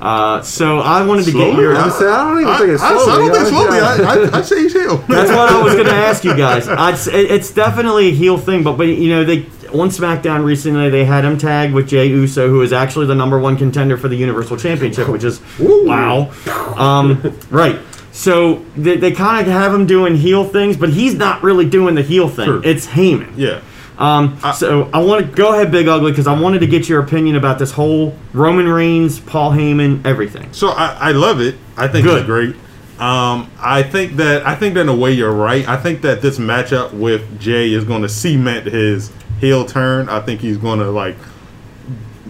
Uh, 0.00 0.42
so 0.42 0.80
I 0.80 1.06
wanted 1.06 1.24
to 1.24 1.32
get 1.32 1.38
Slowly? 1.38 1.62
your. 1.62 1.74
I 1.76 1.88
say, 1.88 2.06
I 2.06 2.28
don't 2.28 2.40
even 2.42 2.52
I, 2.52 2.58
think 2.58 2.70
it's 2.72 2.82
I, 2.82 2.88
I 2.88 2.92
don't 2.92 3.32
think 3.32 3.34
I- 3.34 3.48
slowly. 3.48 3.76
yeah. 3.78 3.84
I, 3.84 4.36
I, 4.36 4.38
I 4.38 4.42
say 4.42 4.62
he's 4.62 4.72
heel. 4.74 4.96
That's 4.98 5.30
what 5.30 5.48
I 5.50 5.62
was 5.62 5.72
going 5.72 5.86
to 5.94 5.94
ask 5.94 6.22
you 6.22 6.36
guys. 6.36 6.68
I'd, 6.68 6.98
it's 7.14 7.50
definitely 7.50 8.08
a 8.08 8.12
heel 8.12 8.36
thing, 8.36 8.62
but 8.62 8.76
but 8.76 8.88
you 8.88 9.08
know 9.08 9.24
they 9.24 9.46
on 9.72 9.88
SmackDown 9.88 10.44
recently 10.44 10.90
they 10.90 11.06
had 11.06 11.24
him 11.24 11.38
tagged 11.38 11.72
with 11.72 11.88
Jay 11.88 12.06
Uso, 12.08 12.46
who 12.48 12.60
is 12.60 12.74
actually 12.74 13.06
the 13.06 13.14
number 13.14 13.38
one 13.38 13.56
contender 13.56 13.96
for 13.96 14.08
the 14.08 14.16
Universal 14.16 14.58
Championship, 14.58 15.08
which 15.08 15.24
is 15.24 15.40
wow. 15.58 16.30
Um, 16.76 17.34
right. 17.50 17.78
So 18.16 18.64
they, 18.78 18.96
they 18.96 19.12
kind 19.12 19.46
of 19.46 19.52
have 19.52 19.74
him 19.74 19.84
doing 19.84 20.16
heel 20.16 20.42
things, 20.42 20.78
but 20.78 20.88
he's 20.88 21.14
not 21.14 21.42
really 21.42 21.68
doing 21.68 21.94
the 21.94 22.02
heel 22.02 22.30
thing. 22.30 22.62
It's 22.64 22.86
Heyman. 22.86 23.34
Yeah. 23.36 23.60
Um, 23.98 24.40
so 24.54 24.88
I 24.94 25.00
want 25.00 25.26
to 25.26 25.32
go 25.32 25.52
ahead, 25.52 25.70
Big 25.70 25.86
Ugly, 25.86 26.12
because 26.12 26.26
I 26.26 26.38
wanted 26.38 26.60
to 26.60 26.66
get 26.66 26.88
your 26.88 27.02
opinion 27.02 27.36
about 27.36 27.58
this 27.58 27.72
whole 27.72 28.16
Roman 28.32 28.68
Reigns, 28.68 29.20
Paul 29.20 29.50
Heyman, 29.52 30.06
everything. 30.06 30.50
So 30.54 30.68
I, 30.70 30.96
I 30.98 31.12
love 31.12 31.42
it. 31.42 31.56
I 31.76 31.88
think 31.88 32.06
Good. 32.06 32.20
it's 32.20 32.26
great. 32.26 32.54
Um, 32.98 33.50
I 33.60 33.82
think 33.82 34.16
that 34.16 34.46
I 34.46 34.54
think 34.54 34.72
that 34.74 34.80
in 34.80 34.88
a 34.88 34.96
way 34.96 35.12
you're 35.12 35.30
right. 35.30 35.68
I 35.68 35.76
think 35.76 36.00
that 36.00 36.22
this 36.22 36.38
matchup 36.38 36.94
with 36.94 37.38
Jay 37.38 37.74
is 37.74 37.84
going 37.84 38.00
to 38.00 38.08
cement 38.08 38.66
his 38.66 39.12
heel 39.40 39.66
turn. 39.66 40.08
I 40.08 40.20
think 40.20 40.40
he's 40.40 40.56
going 40.56 40.78
to 40.78 40.90
like 40.90 41.16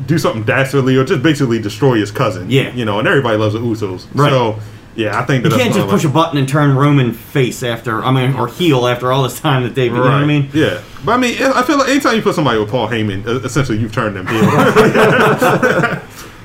do 0.06 0.18
something 0.18 0.42
dastardly 0.42 0.96
or 0.96 1.04
just 1.04 1.22
basically 1.22 1.60
destroy 1.60 1.98
his 1.98 2.10
cousin. 2.10 2.50
Yeah. 2.50 2.74
you 2.74 2.84
know, 2.84 2.98
and 2.98 3.06
everybody 3.06 3.38
loves 3.38 3.54
the 3.54 3.60
Usos. 3.60 4.08
Right. 4.12 4.30
So 4.30 4.58
yeah, 4.96 5.20
I 5.20 5.24
think 5.24 5.44
that 5.44 5.52
You 5.52 5.58
can't 5.58 5.74
just 5.74 5.88
push 5.88 6.04
a 6.04 6.08
button 6.08 6.38
and 6.38 6.48
turn 6.48 6.74
Roman 6.74 7.12
face 7.12 7.62
after, 7.62 8.02
I 8.02 8.10
mean, 8.10 8.34
or 8.34 8.48
heel 8.48 8.86
after 8.86 9.12
all 9.12 9.22
this 9.22 9.38
time 9.38 9.62
that 9.64 9.74
they've 9.74 9.92
been. 9.92 10.02
You 10.02 10.08
know 10.08 10.14
what 10.14 10.22
I 10.22 10.26
mean? 10.26 10.50
Yeah, 10.52 10.82
but 11.04 11.12
I 11.12 11.16
mean, 11.18 11.40
I 11.42 11.62
feel 11.62 11.78
like 11.78 11.88
anytime 11.88 12.16
you 12.16 12.22
put 12.22 12.34
somebody 12.34 12.58
with 12.58 12.70
Paul 12.70 12.88
Heyman, 12.88 13.44
essentially 13.44 13.78
you've 13.78 13.92
turned 13.92 14.16
them 14.16 14.26
heel. 14.26 14.40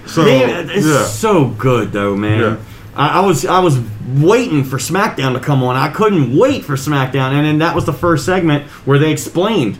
so 0.05 0.25
Man, 0.25 0.69
it's 0.69 0.85
yeah, 0.85 1.05
so 1.05 1.47
good 1.47 1.91
though, 1.91 2.15
man. 2.15 2.39
Yeah. 2.39 2.57
I, 2.95 3.21
I 3.21 3.25
was 3.25 3.45
I 3.45 3.59
was 3.59 3.79
waiting 4.15 4.63
for 4.63 4.77
SmackDown 4.77 5.33
to 5.33 5.39
come 5.39 5.63
on. 5.63 5.75
I 5.75 5.89
couldn't 5.89 6.37
wait 6.37 6.65
for 6.65 6.73
SmackDown, 6.73 7.31
and 7.31 7.45
then 7.45 7.57
that 7.59 7.73
was 7.73 7.85
the 7.85 7.93
first 7.93 8.25
segment 8.25 8.65
where 8.85 8.99
they 8.99 9.11
explained. 9.11 9.79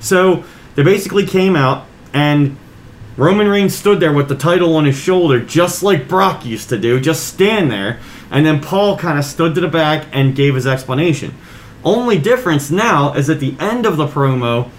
So 0.00 0.44
they 0.74 0.82
basically 0.82 1.26
came 1.26 1.56
out, 1.56 1.86
and 2.12 2.56
Roman 3.18 3.48
Reigns 3.48 3.74
stood 3.74 3.98
there 3.98 4.12
with 4.12 4.28
the 4.28 4.36
title 4.36 4.76
on 4.76 4.84
his 4.84 4.96
shoulder, 4.96 5.40
just 5.40 5.82
like 5.82 6.06
Brock 6.08 6.46
used 6.46 6.68
to 6.68 6.78
do, 6.78 7.00
just 7.00 7.26
stand 7.26 7.68
there, 7.70 7.98
and 8.30 8.46
then 8.46 8.60
Paul 8.60 8.96
kind 8.96 9.18
of 9.18 9.24
stood 9.24 9.56
to 9.56 9.60
the 9.60 9.66
back 9.68 10.06
and 10.12 10.36
gave 10.36 10.54
his 10.54 10.68
explanation. 10.68 11.34
Only 11.84 12.16
difference 12.18 12.70
now 12.70 13.12
is 13.14 13.28
at 13.28 13.40
the 13.40 13.56
end 13.58 13.86
of 13.86 13.96
the 13.96 14.06
promo, 14.06 14.70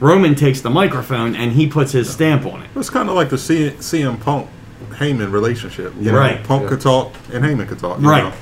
Roman 0.00 0.34
takes 0.34 0.62
the 0.62 0.70
microphone 0.70 1.34
and 1.36 1.52
he 1.52 1.66
puts 1.66 1.92
his 1.92 2.10
stamp 2.10 2.46
on 2.46 2.62
it. 2.62 2.70
it's 2.76 2.90
kind 2.90 3.08
of 3.10 3.14
like 3.14 3.28
the 3.30 3.38
C- 3.38 3.70
CM 3.78 4.18
Punk 4.20 4.48
Heyman 4.92 5.30
relationship. 5.32 5.92
You 6.00 6.12
know, 6.12 6.18
Right. 6.18 6.42
Punk 6.44 6.62
Yeah. 6.64 6.68
could 6.70 6.80
talk 6.80 7.12
and 7.32 7.44
Heyman 7.44 7.68
could 7.68 7.78
talk. 7.78 8.00
you 8.00 8.08
Right. 8.08 8.24
know? 8.24 8.32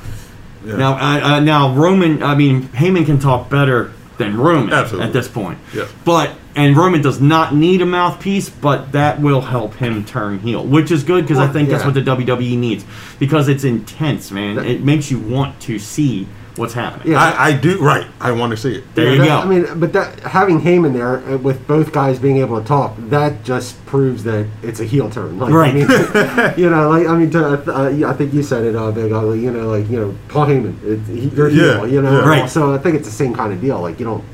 Yeah. 0.66 0.77
Now, 0.77 0.92
uh, 0.94 1.20
uh, 1.37 1.40
now 1.40 1.73
Roman. 1.75 2.23
I 2.23 2.35
mean, 2.35 2.68
Heyman 2.75 3.05
can 3.07 3.18
talk 3.18 3.51
better 3.51 3.90
than 4.18 4.37
Roman 4.37 4.72
Absolutely. 4.72 5.07
at 5.09 5.12
this 5.12 5.29
point. 5.29 5.59
Yeah. 5.74 5.87
But 6.05 6.31
and 6.57 6.77
Roman 6.77 7.03
does 7.03 7.20
not 7.20 7.55
need 7.55 7.83
a 7.83 7.87
mouthpiece, 7.87 8.48
but 8.48 8.92
that 8.92 9.20
will 9.20 9.40
help 9.40 9.74
him 9.74 10.05
turn 10.05 10.38
heel, 10.38 10.64
which 10.64 10.90
is 10.92 11.03
good 11.03 11.24
because 11.24 11.38
I 11.38 11.44
Well, 11.44 11.53
think 11.53 11.68
that's 11.68 11.85
what 11.85 11.94
the 11.94 12.00
WWE 12.03 12.57
needs 12.57 12.85
because 13.18 13.48
it's 13.48 13.64
intense, 13.64 14.31
man. 14.31 14.57
That- 14.57 14.66
it 14.66 14.85
makes 14.85 15.11
you 15.11 15.18
want 15.18 15.59
to 15.62 15.79
see 15.81 16.29
what's 16.56 16.72
happening. 16.74 17.12
Yeah. 17.12 17.20
I, 17.22 17.48
I 17.48 17.52
do 17.52 17.80
right. 17.80 18.06
I 18.20 18.30
want 18.32 18.50
to 18.52 18.56
see 18.56 18.76
it. 18.76 18.84
There 18.94 19.06
Yeah, 19.06 19.12
you 19.12 19.18
that- 19.18 19.26
go. 19.26 19.36
I 19.38 19.44
mean, 19.46 19.80
but 19.80 19.92
that 19.92 20.20
having 20.20 20.60
Heyman 20.60 20.92
there 20.92 21.18
uh, 21.18 21.38
with 21.38 21.66
both 21.66 21.92
guys 21.92 22.18
being 22.18 22.36
able 22.38 22.60
to 22.60 22.66
talk, 22.66 22.94
that 22.98 23.42
just 23.44 23.84
proves 23.86 24.24
that 24.24 24.46
it's 24.62 24.80
a 24.80 24.84
heel 24.84 25.10
turn. 25.10 25.38
Like, 25.38 25.52
Right. 25.52 25.70
I 25.70 25.74
mean, 25.74 26.54
you 26.58 26.70
know, 26.70 26.88
like 26.88 27.06
I 27.06 27.16
mean, 27.16 27.30
to, 27.32 27.72
uh, 27.74 28.10
I 28.10 28.12
think 28.14 28.32
you 28.32 28.42
said 28.42 28.64
it, 28.64 28.76
uh, 28.76 28.90
Big 28.92 29.10
Ugly. 29.12 29.40
You 29.40 29.50
know, 29.50 29.68
like 29.68 29.88
you 29.90 29.98
know, 29.98 30.14
Paul 30.28 30.46
Heyman, 30.46 30.82
it, 30.84 31.00
he, 31.12 31.28
you're 31.28 31.48
Yeah, 31.48 31.78
heel. 31.80 31.88
You 31.88 32.02
know, 32.02 32.20
yeah. 32.20 32.28
Right. 32.28 32.48
So 32.50 32.72
I 32.74 32.78
think 32.78 32.96
it's 32.96 33.06
the 33.08 33.14
same 33.14 33.34
kind 33.34 33.52
of 33.52 33.60
deal. 33.60 33.80
Like 33.80 33.98
you 33.98 34.04
don't, 34.04 34.24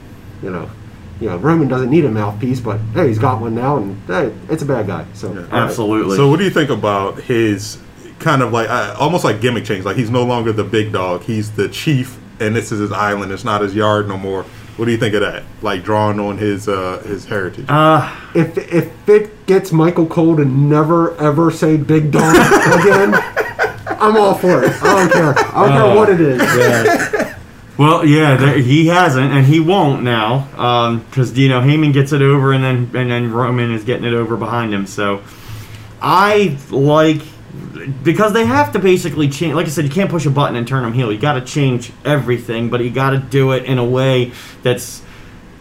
you 0.43 0.51
know. 0.51 0.69
You 1.21 1.29
know, 1.29 1.37
Roman 1.37 1.69
doesn't 1.69 1.91
need 1.91 2.07
a 2.07 2.11
mouthpiece, 2.11 2.61
but 2.61 2.79
hey, 2.95 3.09
he's 3.09 3.19
got 3.19 3.43
one 3.43 3.55
now, 3.55 3.77
and 3.77 3.95
hey, 4.07 4.35
it's 4.49 4.63
a 4.63 4.65
bad 4.65 4.87
guy. 4.87 5.05
So 5.13 5.29
all 5.29 5.35
right. 5.35 5.53
Absolutely. 5.53 6.17
So, 6.17 6.31
what 6.31 6.39
do 6.39 6.45
you 6.45 6.51
think 6.51 6.71
about 6.71 7.21
his 7.21 7.77
kind 8.21 8.43
of 8.43 8.53
like 8.53 8.69
uh, 8.71 8.95
almost 8.99 9.25
like 9.25 9.41
gimmick 9.41 9.65
change? 9.65 9.85
Like 9.85 9.97
he's 9.97 10.11
no 10.11 10.23
longer 10.25 10.53
the 10.53 10.65
big 10.65 10.93
dog; 10.93 11.23
he's 11.23 11.51
the 11.53 11.69
chief, 11.69 12.19
and 12.39 12.55
this 12.55 12.71
is 12.73 12.79
his 12.81 12.93
island. 12.93 13.33
It's 13.33 13.45
not 13.45 13.61
his 13.63 13.75
yard 13.75 14.07
no 14.09 14.17
more. 14.17 14.45
What 14.77 14.87
do 14.87 14.93
you 14.93 14.99
think 14.99 15.15
of 15.15 15.21
that? 15.21 15.43
Like 15.61 15.83
drawing 15.85 16.19
on 16.21 16.39
his 16.39 16.69
uh, 16.69 17.03
his 17.07 17.25
heritage. 17.27 17.67
uh, 17.69 18.17
if 18.35 18.57
if 18.57 19.09
it 19.09 19.47
gets 19.47 19.73
Michael 19.73 20.07
Cole 20.07 20.37
to 20.37 20.45
never 20.45 21.17
ever 21.19 21.51
say 21.51 21.77
Big 21.77 22.11
Dog 22.11 22.35
again, 22.81 23.15
I'm 24.01 24.17
all 24.17 24.35
for 24.35 24.63
it. 24.63 24.73
I 24.83 25.01
don't 25.01 25.13
care. 25.13 25.35
I 25.55 25.69
don't 25.69 25.73
care 25.87 25.97
what 25.97 26.09
it 26.09 26.21
is. 26.21 27.35
well, 27.77 28.07
yeah, 28.07 28.37
there, 28.37 28.59
he 28.59 28.87
hasn't, 28.87 29.33
and 29.33 29.45
he 29.45 29.61
won't 29.61 30.03
now, 30.03 30.49
Um 30.57 31.01
because 31.01 31.37
you 31.37 31.49
know 31.51 31.61
Heyman 31.61 31.93
gets 31.93 32.13
it 32.13 32.23
over, 32.23 32.53
and 32.53 32.65
then 32.65 32.91
and 32.95 33.11
then 33.11 33.31
Roman 33.33 33.73
is 33.75 33.85
getting 33.85 34.07
it 34.07 34.15
over 34.15 34.37
behind 34.39 34.73
him. 34.73 34.87
So 34.87 35.21
I 36.01 36.57
like 36.71 37.21
because 38.03 38.33
they 38.33 38.45
have 38.45 38.73
to 38.73 38.79
basically 38.79 39.29
change. 39.29 39.55
Like 39.55 39.67
I 39.67 39.71
said, 39.71 39.85
you 39.85 39.91
can't 39.91 40.11
push 40.11 40.27
a 40.27 40.31
button 40.31 40.57
and 40.57 40.67
turn 40.67 40.83
them 40.83 40.93
heel. 40.93 41.13
You 41.13 41.19
got 41.19 41.35
to 41.35 41.41
change 41.41 41.93
everything, 42.05 42.71
but 42.71 42.81
you 42.81 42.91
got 42.91 43.11
to 43.11 43.19
do 43.19 43.53
it 43.53 43.65
in 43.65 43.79
a 43.79 43.85
way 43.85 44.33
that's 44.63 45.03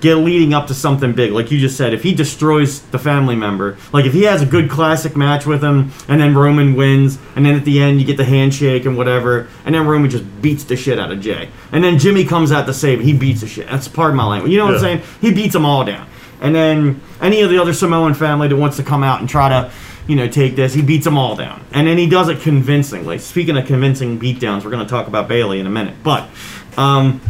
get 0.01 0.15
leading 0.15 0.53
up 0.53 0.67
to 0.67 0.73
something 0.73 1.13
big. 1.13 1.31
Like 1.31 1.51
you 1.51 1.59
just 1.59 1.75
said, 1.75 1.93
if 1.93 2.03
he 2.03 2.13
destroys 2.13 2.81
the 2.81 2.99
family 2.99 3.35
member, 3.35 3.77
like 3.91 4.05
if 4.05 4.13
he 4.13 4.23
has 4.23 4.41
a 4.41 4.45
good 4.45 4.69
classic 4.69 5.17
match 5.17 5.45
with 5.45 5.61
him, 5.61 5.91
and 6.07 6.21
then 6.21 6.35
Roman 6.35 6.75
wins, 6.75 7.19
and 7.35 7.45
then 7.45 7.55
at 7.55 7.65
the 7.65 7.81
end 7.81 7.99
you 7.99 8.05
get 8.05 8.17
the 8.17 8.25
handshake 8.25 8.85
and 8.85 8.97
whatever, 8.97 9.49
and 9.65 9.75
then 9.75 9.85
Roman 9.85 10.09
just 10.09 10.41
beats 10.41 10.63
the 10.63 10.77
shit 10.77 10.99
out 10.99 11.11
of 11.11 11.19
Jay, 11.19 11.49
and 11.71 11.83
then 11.83 11.99
Jimmy 11.99 12.23
comes 12.23 12.51
out 12.51 12.65
to 12.67 12.73
save, 12.73 12.99
him, 12.99 13.05
he 13.05 13.13
beats 13.13 13.41
the 13.41 13.47
shit. 13.47 13.67
That's 13.67 13.87
part 13.87 14.11
of 14.11 14.15
my 14.15 14.25
language. 14.25 14.51
You 14.51 14.59
know 14.59 14.65
what 14.65 14.75
I'm 14.75 14.79
saying? 14.79 15.01
He 15.19 15.33
beats 15.33 15.53
them 15.53 15.65
all 15.65 15.83
down, 15.83 16.07
and 16.39 16.55
then 16.55 17.01
any 17.21 17.41
of 17.41 17.49
the 17.49 17.59
other 17.59 17.73
Samoan 17.73 18.13
family 18.13 18.47
that 18.47 18.55
wants 18.55 18.77
to 18.77 18.83
come 18.83 19.03
out 19.03 19.19
and 19.19 19.27
try 19.27 19.49
to. 19.49 19.71
You 20.09 20.15
know, 20.15 20.27
take 20.27 20.55
this. 20.55 20.73
He 20.73 20.81
beats 20.81 21.05
them 21.05 21.19
all 21.19 21.35
down, 21.35 21.63
and 21.71 21.87
then 21.87 21.99
he 21.99 22.09
does 22.09 22.29
it 22.29 22.41
convincingly. 22.41 23.19
Speaking 23.19 23.55
of 23.57 23.67
convincing 23.67 24.19
beatdowns, 24.19 24.63
we're 24.63 24.71
going 24.71 24.83
to 24.83 24.89
talk 24.89 25.05
about 25.07 25.27
Bayley 25.27 25.59
in 25.59 25.67
a 25.67 25.69
minute, 25.69 25.95
but 26.03 26.27
um, 26.77 27.21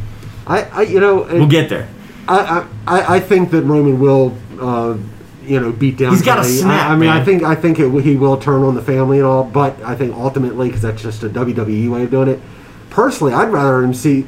I, 0.47 0.63
I 0.63 0.81
you 0.83 1.01
know, 1.01 1.23
we'll 1.23 1.47
get 1.47 1.67
there. 1.67 1.89
I, 2.29 2.67
I, 2.87 3.15
I 3.15 3.19
think 3.19 3.51
that 3.51 3.63
Roman 3.63 3.99
will, 3.99 4.37
uh, 4.61 4.97
you 5.43 5.59
know, 5.59 5.71
beat 5.71 5.97
down. 5.97 6.13
He's 6.13 6.21
gotta 6.21 6.43
Jay. 6.43 6.55
snap, 6.55 6.89
I, 6.89 6.93
I 6.93 6.95
mean, 6.95 7.09
man. 7.09 7.21
I 7.21 7.25
think 7.25 7.43
I 7.43 7.55
think 7.55 7.79
it, 7.79 8.01
he 8.01 8.15
will 8.15 8.37
turn 8.37 8.63
on 8.63 8.75
the 8.75 8.81
family 8.81 9.17
and 9.17 9.27
all, 9.27 9.43
but 9.43 9.81
I 9.81 9.95
think 9.95 10.15
ultimately, 10.15 10.67
because 10.67 10.81
that's 10.81 11.01
just 11.01 11.23
a 11.23 11.29
WWE 11.29 11.91
way 11.91 12.03
of 12.03 12.11
doing 12.11 12.29
it. 12.29 12.39
Personally, 12.91 13.33
I'd 13.33 13.49
rather 13.49 13.83
him 13.83 13.93
see 13.93 14.25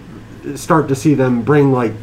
start 0.55 0.87
to 0.87 0.95
see 0.95 1.13
them 1.13 1.43
bring 1.43 1.71
like 1.71 1.93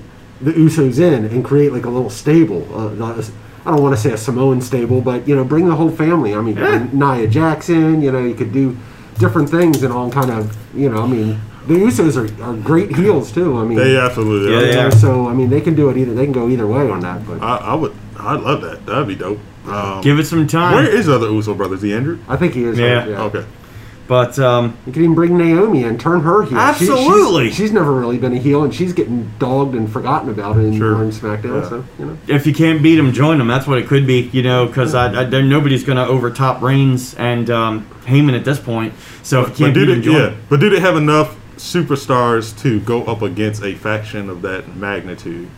the 0.40 0.52
Usos 0.52 1.00
in 1.00 1.24
and 1.24 1.44
create 1.44 1.72
like 1.72 1.84
a 1.84 1.90
little 1.90 2.10
stable. 2.10 2.66
Uh, 2.72 3.20
a- 3.20 3.47
I 3.68 3.72
don't 3.72 3.82
want 3.82 3.94
to 3.94 4.00
say 4.00 4.12
a 4.12 4.16
Samoan 4.16 4.62
stable, 4.62 5.02
but 5.02 5.28
you 5.28 5.36
know, 5.36 5.44
bring 5.44 5.68
the 5.68 5.76
whole 5.76 5.90
family. 5.90 6.34
I 6.34 6.40
mean, 6.40 6.54
bring 6.54 6.98
Nia 6.98 7.26
Jackson. 7.28 8.00
You 8.00 8.10
know, 8.10 8.18
you 8.24 8.34
could 8.34 8.50
do 8.50 8.74
different 9.18 9.50
things 9.50 9.82
and 9.82 9.92
all 9.92 10.10
kind 10.10 10.30
of. 10.30 10.56
You 10.74 10.88
know, 10.88 11.02
I 11.02 11.06
mean, 11.06 11.38
the 11.66 11.74
Usos 11.74 12.16
are, 12.16 12.42
are 12.42 12.56
great 12.56 12.96
heels 12.96 13.30
too. 13.30 13.58
I 13.58 13.64
mean, 13.64 13.76
They 13.76 13.98
absolutely. 13.98 14.52
Yeah, 14.52 14.84
are. 14.84 14.88
yeah, 14.88 14.88
so 14.88 15.28
I 15.28 15.34
mean, 15.34 15.50
they 15.50 15.60
can 15.60 15.74
do 15.74 15.90
it 15.90 15.98
either. 15.98 16.14
They 16.14 16.24
can 16.24 16.32
go 16.32 16.48
either 16.48 16.66
way 16.66 16.88
on 16.88 17.00
that. 17.00 17.26
But 17.26 17.42
I, 17.42 17.56
I 17.58 17.74
would. 17.74 17.94
I'd 18.18 18.40
love 18.40 18.62
that. 18.62 18.86
That'd 18.86 19.06
be 19.06 19.14
dope. 19.16 19.38
Um, 19.66 20.00
Give 20.00 20.18
it 20.18 20.24
some 20.24 20.46
time. 20.46 20.74
where 20.74 20.88
is 20.88 21.04
the 21.04 21.14
other 21.16 21.28
Uso 21.30 21.52
brothers? 21.54 21.82
He 21.82 21.92
Andrew? 21.92 22.18
I 22.26 22.36
think 22.36 22.54
he 22.54 22.64
is. 22.64 22.78
Yeah. 22.78 23.00
right, 23.00 23.08
yeah. 23.10 23.22
Okay. 23.24 23.44
But 24.08 24.38
um, 24.38 24.76
You 24.86 24.92
could 24.94 25.02
even 25.02 25.14
bring 25.14 25.36
Naomi 25.36 25.84
and 25.84 26.00
turn 26.00 26.22
her 26.22 26.40
heel. 26.42 26.50
She- 26.52 26.56
Absolutely. 26.56 27.48
she's, 27.48 27.56
she's 27.56 27.72
never 27.72 27.92
really 27.92 28.16
been 28.18 28.32
a 28.32 28.38
heel, 28.38 28.64
and 28.64 28.74
she's 28.74 28.94
getting 28.94 29.30
dogged 29.38 29.74
and 29.74 29.90
forgotten 29.92 30.30
about 30.30 30.56
in, 30.56 30.76
Sure. 30.78 30.96
on 30.96 31.10
SmackDown. 31.12 31.62
Yeah. 31.62 31.68
So 31.68 31.84
you 31.98 32.06
know, 32.06 32.18
if 32.26 32.46
you 32.46 32.54
can't 32.54 32.82
beat 32.82 32.96
them, 32.96 33.12
join 33.12 33.36
them. 33.38 33.48
That's 33.48 33.66
what 33.66 33.76
it 33.78 33.86
could 33.86 34.06
be, 34.06 34.22
you 34.32 34.42
know, 34.42 34.66
because 34.66 34.94
I, 34.94 35.12
I, 35.24 35.24
nobody's 35.42 35.84
going 35.84 35.98
to 35.98 36.06
overtop 36.06 36.62
Reigns 36.62 37.14
and 37.16 37.50
um, 37.50 37.86
Heyman 38.06 38.34
at 38.34 38.46
this 38.46 38.58
point. 38.58 38.94
So 39.22 39.42
if 39.42 39.50
you 39.60 39.66
can't 39.66 39.74
do 39.74 39.80
beat 39.80 39.86
they? 39.86 39.92
them, 39.94 40.02
join 40.02 40.14
Yeah. 40.16 40.26
'em. 40.28 40.42
But 40.48 40.60
do 40.60 40.70
they 40.70 40.80
have 40.80 40.96
enough 40.96 41.36
superstars 41.58 42.58
to 42.62 42.80
go 42.80 43.04
up 43.04 43.20
against 43.20 43.62
a 43.62 43.74
faction 43.74 44.30
of 44.30 44.40
that 44.42 44.74
magnitude? 44.76 45.48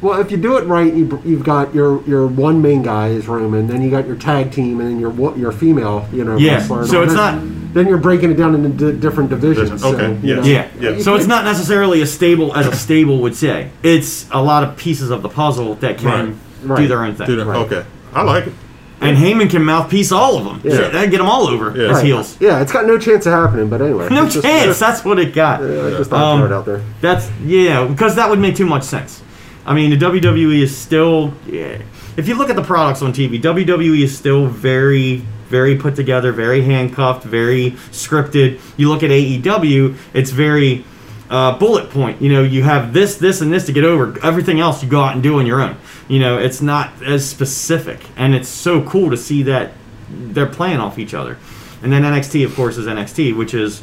Well, 0.00 0.20
if 0.20 0.30
you 0.30 0.36
do 0.36 0.56
it 0.56 0.64
right, 0.66 0.92
you, 0.92 1.20
you've 1.24 1.44
got 1.44 1.74
your 1.74 2.02
your 2.04 2.26
one 2.26 2.60
main 2.62 2.82
guy 2.82 3.08
is 3.08 3.28
Roman, 3.28 3.66
then 3.68 3.82
you 3.82 3.90
got 3.90 4.06
your 4.06 4.16
tag 4.16 4.50
team, 4.52 4.80
and 4.80 4.88
then 4.90 4.98
your 5.00 5.36
your 5.36 5.52
female, 5.52 6.08
you 6.12 6.24
know, 6.24 6.36
Yeah, 6.36 6.54
wrestler 6.56 6.80
and 6.80 6.88
so 6.90 7.02
it's 7.02 7.14
that. 7.14 7.34
not- 7.42 7.74
Then 7.74 7.88
you're 7.88 7.98
breaking 7.98 8.30
it 8.30 8.34
down 8.38 8.54
into 8.54 8.92
di- 8.92 8.98
different 8.98 9.28
divisions. 9.28 9.82
so, 9.82 9.94
Okay, 9.94 10.12
you 10.26 10.36
yes. 10.36 10.44
know, 10.46 10.50
Yeah. 10.50 10.66
Yeah. 10.80 10.98
So 11.02 11.14
it's 11.14 11.26
not 11.26 11.44
necessarily 11.44 12.00
as 12.00 12.10
stable 12.12 12.54
as 12.56 12.66
a 12.66 12.74
stable 12.74 13.20
would 13.20 13.36
say. 13.36 13.68
It's 13.82 14.26
a 14.32 14.42
lot 14.42 14.62
of 14.64 14.76
pieces 14.78 15.10
of 15.10 15.20
the 15.22 15.28
puzzle 15.28 15.74
that 15.76 15.98
can 15.98 16.38
Right. 16.64 16.78
do 16.78 16.88
their 16.88 17.02
own 17.04 17.14
thing. 17.16 17.26
Do 17.26 17.36
they- 17.36 17.44
Right. 17.44 17.58
Okay. 17.66 17.82
I 18.14 18.22
like 18.22 18.46
it. 18.46 18.54
And 18.98 19.18
Heyman 19.18 19.50
can 19.50 19.62
mouthpiece 19.62 20.10
all 20.10 20.38
of 20.38 20.44
them. 20.44 20.60
Yeah. 20.64 20.76
Shit, 20.78 20.92
that'd 20.94 21.10
get 21.10 21.18
them 21.18 21.26
all 21.28 21.48
over 21.48 21.74
Yeah. 21.76 21.88
as 21.90 21.96
Right. 21.96 22.06
heels. 22.06 22.34
Yeah, 22.40 22.60
it's 22.62 22.72
got 22.72 22.86
no 22.86 22.96
chance 22.96 23.26
of 23.26 23.34
happening. 23.34 23.68
But 23.68 23.82
anyway, 23.82 24.08
No 24.10 24.24
it's 24.24 24.34
just- 24.36 24.46
chance. 24.46 24.78
That's 24.78 25.04
what 25.04 25.18
it 25.18 25.34
got. 25.34 25.60
I 25.62 25.90
just 25.98 26.08
thought 26.08 26.18
I'd 26.18 26.32
Um, 26.32 26.38
throw 26.40 26.46
it 26.46 26.52
out 26.58 26.64
there. 26.64 26.80
That's 27.02 27.28
yeah, 27.46 27.84
because 27.84 28.14
that 28.14 28.30
would 28.30 28.38
make 28.40 28.56
too 28.56 28.64
much 28.64 28.84
sense. 28.84 29.20
I 29.66 29.74
mean, 29.74 29.90
the 29.90 29.98
WWE 29.98 30.62
is 30.62 30.76
still. 30.76 31.34
Yeah, 31.46 31.82
if 32.16 32.28
you 32.28 32.34
look 32.34 32.48
at 32.48 32.56
the 32.56 32.64
products 32.64 33.02
on 33.02 33.12
TV, 33.12 33.40
WWE 33.40 34.02
is 34.02 34.16
still 34.16 34.46
very, 34.46 35.16
very 35.48 35.76
put 35.76 35.96
together, 35.96 36.32
very 36.32 36.62
handcuffed, 36.62 37.24
very 37.24 37.72
scripted. 37.90 38.60
You 38.76 38.88
look 38.88 39.02
at 39.02 39.10
AEW, 39.10 39.96
it's 40.14 40.30
very 40.30 40.84
uh, 41.28 41.58
bullet 41.58 41.90
point. 41.90 42.22
You 42.22 42.32
know, 42.32 42.42
you 42.42 42.62
have 42.62 42.92
this, 42.92 43.16
this, 43.16 43.40
and 43.40 43.52
this 43.52 43.66
to 43.66 43.72
get 43.72 43.84
over. 43.84 44.18
Everything 44.24 44.60
else 44.60 44.82
you 44.82 44.88
go 44.88 45.00
out 45.00 45.14
and 45.14 45.22
do 45.22 45.38
on 45.38 45.46
your 45.46 45.60
own. 45.60 45.76
You 46.08 46.20
know, 46.20 46.38
it's 46.38 46.62
not 46.62 47.02
as 47.02 47.28
specific, 47.28 48.00
and 48.16 48.34
it's 48.34 48.48
so 48.48 48.82
cool 48.82 49.10
to 49.10 49.16
see 49.16 49.42
that 49.42 49.72
they're 50.08 50.46
playing 50.46 50.78
off 50.78 50.98
each 50.98 51.12
other. 51.12 51.38
And 51.82 51.92
then 51.92 52.02
NXT, 52.02 52.44
of 52.44 52.54
course, 52.54 52.76
is 52.76 52.86
NXT, 52.86 53.36
which 53.36 53.52
is 53.52 53.82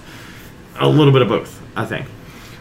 a 0.79 0.87
little 0.87 1.13
bit 1.13 1.21
of 1.21 1.27
both, 1.27 1.61
I 1.75 1.85
think. 1.85 2.07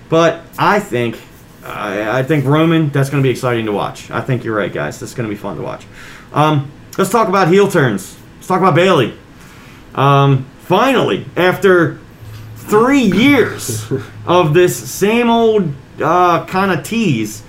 But 0.08 0.42
I 0.58 0.80
think, 0.80 1.18
I, 1.64 2.20
I 2.20 2.22
think 2.22 2.44
Roman, 2.44 2.90
that's 2.90 3.10
going 3.10 3.22
to 3.22 3.26
be 3.26 3.30
exciting 3.30 3.66
to 3.66 3.72
watch. 3.72 4.10
I 4.10 4.20
think 4.20 4.44
you're 4.44 4.56
right, 4.56 4.72
guys. 4.72 4.98
That's 4.98 5.14
going 5.14 5.28
to 5.28 5.34
be 5.34 5.40
fun 5.40 5.56
to 5.56 5.62
watch. 5.62 5.86
Um, 6.32 6.70
let's 6.98 7.10
talk 7.10 7.28
about 7.28 7.48
heel 7.48 7.70
turns. 7.70 8.16
Let's 8.36 8.48
talk 8.48 8.60
about 8.60 8.74
Bayley. 8.74 9.14
Um, 9.94 10.46
finally, 10.60 11.26
after 11.36 12.00
three 12.56 13.02
years 13.02 13.90
of 14.26 14.54
this 14.54 14.90
same 14.90 15.30
old 15.30 15.72
uh, 16.02 16.46
kind 16.46 16.72
of 16.72 16.84
tease, 16.84 17.42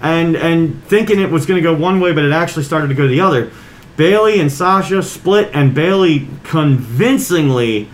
and 0.00 0.36
and 0.36 0.84
thinking 0.84 1.18
it 1.18 1.30
was 1.30 1.46
going 1.46 1.60
to 1.60 1.62
go 1.62 1.74
one 1.74 1.98
way, 2.00 2.12
but 2.12 2.24
it 2.24 2.32
actually 2.32 2.62
started 2.62 2.88
to 2.88 2.94
go 2.94 3.08
the 3.08 3.20
other. 3.20 3.50
Bayley 3.96 4.38
and 4.38 4.52
Sasha 4.52 5.02
split, 5.02 5.50
and 5.52 5.74
Bayley 5.74 6.28
convincingly 6.44 7.88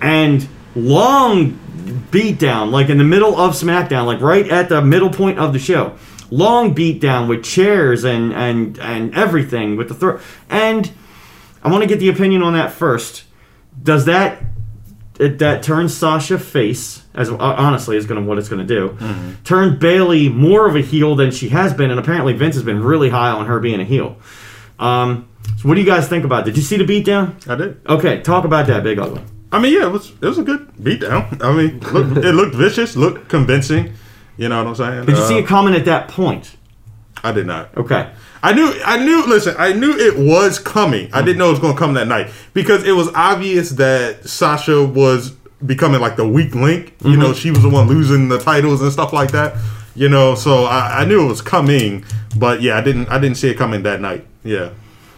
and 0.00 0.48
long 0.74 1.58
beatdown, 1.84 2.70
like 2.70 2.88
in 2.88 2.98
the 2.98 3.04
middle 3.04 3.38
of 3.38 3.54
SmackDown, 3.54 4.06
like 4.06 4.20
right 4.20 4.48
at 4.48 4.68
the 4.68 4.82
middle 4.82 5.10
point 5.10 5.38
of 5.38 5.52
the 5.52 5.58
show. 5.58 5.96
Long 6.30 6.74
beatdown 6.74 7.28
with 7.28 7.44
chairs 7.44 8.04
and 8.04 8.32
and 8.32 8.78
and 8.78 9.14
everything 9.14 9.76
with 9.76 9.88
the 9.88 9.94
throw. 9.94 10.20
And 10.48 10.90
I 11.62 11.70
want 11.70 11.82
to 11.82 11.88
get 11.88 12.00
the 12.00 12.08
opinion 12.08 12.42
on 12.42 12.54
that 12.54 12.72
first. 12.72 13.24
Does 13.82 14.06
that 14.06 14.42
it, 15.18 15.38
that 15.38 15.62
turns 15.62 15.96
Sasha 15.96 16.38
face 16.38 17.04
as 17.14 17.30
uh, 17.30 17.36
honestly 17.38 17.96
is 17.96 18.06
going 18.06 18.20
to 18.20 18.26
what 18.26 18.38
it's 18.38 18.48
going 18.48 18.66
to 18.66 18.74
do. 18.74 18.96
Turn 19.44 19.78
Bayley 19.78 20.28
more 20.28 20.68
of 20.68 20.74
a 20.74 20.80
heel 20.80 21.14
than 21.14 21.30
she 21.30 21.50
has 21.50 21.72
been, 21.72 21.90
and 21.90 22.00
apparently 22.00 22.32
Vince 22.32 22.56
has 22.56 22.64
been 22.64 22.82
really 22.82 23.10
high 23.10 23.30
on 23.30 23.46
her 23.46 23.60
being 23.60 23.80
a 23.80 23.84
heel. 23.84 24.16
Um, 24.78 25.28
so 25.58 25.68
what 25.68 25.74
do 25.74 25.80
you 25.80 25.86
guys 25.86 26.08
think 26.08 26.24
about? 26.24 26.42
it? 26.42 26.46
Did 26.46 26.56
you 26.56 26.62
see 26.62 26.76
the 26.76 26.84
beatdown? 26.84 27.48
I 27.48 27.54
did. 27.54 27.80
Okay, 27.86 28.20
talk 28.22 28.44
about 28.44 28.66
that 28.66 28.82
big 28.82 28.98
ugly. 28.98 29.22
I 29.54 29.60
mean, 29.60 29.72
yeah, 29.72 29.86
it 29.86 29.92
was 29.92 30.10
it 30.10 30.26
was 30.26 30.38
a 30.38 30.42
good 30.42 30.68
beatdown. 30.72 31.40
I 31.42 31.52
mean, 31.56 31.78
look, 31.92 32.16
it 32.24 32.32
looked 32.32 32.54
vicious, 32.54 32.96
looked 32.96 33.28
convincing. 33.28 33.94
You 34.36 34.48
know 34.48 34.58
what 34.58 34.68
I'm 34.68 34.74
saying? 34.74 35.06
Did 35.06 35.16
you 35.16 35.24
see 35.24 35.38
uh, 35.38 35.44
a 35.44 35.46
comment 35.46 35.76
at 35.76 35.84
that 35.84 36.08
point? 36.08 36.56
I 37.22 37.30
did 37.32 37.46
not. 37.46 37.74
Okay. 37.76 38.10
I 38.42 38.52
knew, 38.52 38.74
I 38.84 39.02
knew. 39.02 39.24
Listen, 39.26 39.54
I 39.58 39.72
knew 39.72 39.96
it 39.96 40.18
was 40.18 40.58
coming. 40.58 41.08
I 41.12 41.22
didn't 41.22 41.38
know 41.38 41.46
it 41.48 41.52
was 41.52 41.60
going 41.60 41.72
to 41.72 41.78
come 41.78 41.94
that 41.94 42.08
night 42.08 42.30
because 42.52 42.84
it 42.84 42.92
was 42.92 43.08
obvious 43.14 43.70
that 43.70 44.28
Sasha 44.28 44.84
was 44.84 45.30
becoming 45.64 46.00
like 46.00 46.16
the 46.16 46.28
weak 46.28 46.54
link. 46.54 46.94
You 47.00 47.12
mm-hmm. 47.12 47.20
know, 47.20 47.32
she 47.32 47.50
was 47.50 47.62
the 47.62 47.70
one 47.70 47.86
losing 47.86 48.28
the 48.28 48.38
titles 48.38 48.82
and 48.82 48.92
stuff 48.92 49.12
like 49.12 49.30
that. 49.32 49.56
You 49.94 50.08
know, 50.08 50.34
so 50.34 50.64
I, 50.64 51.02
I 51.02 51.04
knew 51.04 51.24
it 51.24 51.28
was 51.28 51.40
coming, 51.40 52.04
but 52.36 52.60
yeah, 52.60 52.76
I 52.76 52.80
didn't, 52.80 53.08
I 53.08 53.18
didn't 53.18 53.36
see 53.36 53.48
it 53.48 53.54
coming 53.56 53.84
that 53.84 54.00
night. 54.00 54.26
Yeah, 54.42 54.70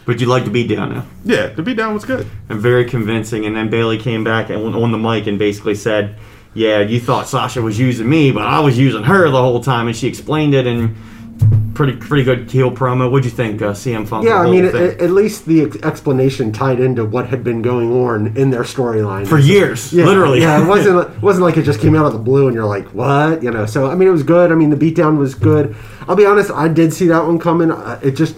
But 0.07 0.21
you 0.21 0.27
like 0.27 0.45
the 0.45 0.51
beatdown 0.51 0.95
now. 0.95 1.05
yeah, 1.25 1.49
the 1.49 1.63
beatdown 1.63 1.93
was 1.93 2.05
good. 2.05 2.27
And 2.49 2.61
very 2.61 2.85
convincing. 2.85 3.45
And 3.45 3.55
then 3.57 3.69
Bayley 3.69 3.99
came 3.99 4.23
back 4.25 4.49
and 4.51 4.75
on 4.75 4.93
the 4.93 4.99
mic 4.99 5.27
and 5.27 5.37
basically 5.39 5.75
said, 5.75 6.15
"Yeah, 6.55 6.81
you 6.81 7.01
thought 7.01 7.29
Sasha 7.29 7.61
was 7.61 7.79
using 7.79 8.09
me, 8.09 8.31
but 8.31 8.45
I 8.45 8.61
was 8.61 8.79
using 8.79 9.03
her 9.03 9.29
the 9.29 9.43
whole 9.43 9.61
time." 9.63 9.89
And 9.89 9.97
she 9.97 10.07
explained 10.07 10.55
it 10.55 10.67
and 10.67 10.95
pretty 11.75 11.95
pretty 11.97 12.23
good 12.25 12.51
heel 12.51 12.71
promo. 12.71 13.11
What'd 13.11 13.25
you 13.25 13.31
think, 13.31 13.61
uh, 13.61 13.73
CM 13.75 14.07
Funk? 14.07 14.25
Yeah, 14.25 14.41
I 14.41 14.49
mean, 14.51 14.65
at, 14.65 14.75
at 14.75 15.11
least 15.11 15.45
the 15.45 15.63
ex- 15.65 15.77
explanation 15.83 16.51
tied 16.53 16.81
into 16.81 17.05
what 17.05 17.27
had 17.27 17.45
been 17.45 17.61
going 17.61 17.93
on 17.93 18.35
in 18.37 18.51
their 18.51 18.63
storyline 18.63 19.27
for 19.27 19.39
years, 19.39 19.93
Yeah, 19.93 20.07
literally. 20.07 20.41
Yeah, 20.41 20.63
it 20.63 20.69
wasn't 20.75 21.01
it 21.11 21.21
wasn't 21.23 21.45
like 21.45 21.57
it 21.59 21.63
just 21.65 21.81
came 21.81 21.95
out 21.97 22.07
of 22.07 22.13
the 22.13 22.19
blue 22.21 22.47
and 22.47 22.55
you're 22.55 22.65
like, 22.65 22.87
what? 22.95 23.43
You 23.43 23.51
know. 23.51 23.67
So 23.67 23.91
I 23.91 23.95
mean, 23.97 24.07
it 24.09 24.13
was 24.13 24.23
good. 24.23 24.53
I 24.53 24.55
mean, 24.55 24.71
the 24.71 24.77
beatdown 24.77 25.19
was 25.19 25.35
good. 25.35 25.75
I'll 26.09 26.17
be 26.17 26.25
honest, 26.25 26.51
I 26.53 26.69
did 26.69 26.93
see 26.95 27.09
that 27.09 27.27
one 27.27 27.39
coming. 27.41 27.73
Uh, 27.73 27.99
It 28.03 28.13
just 28.13 28.37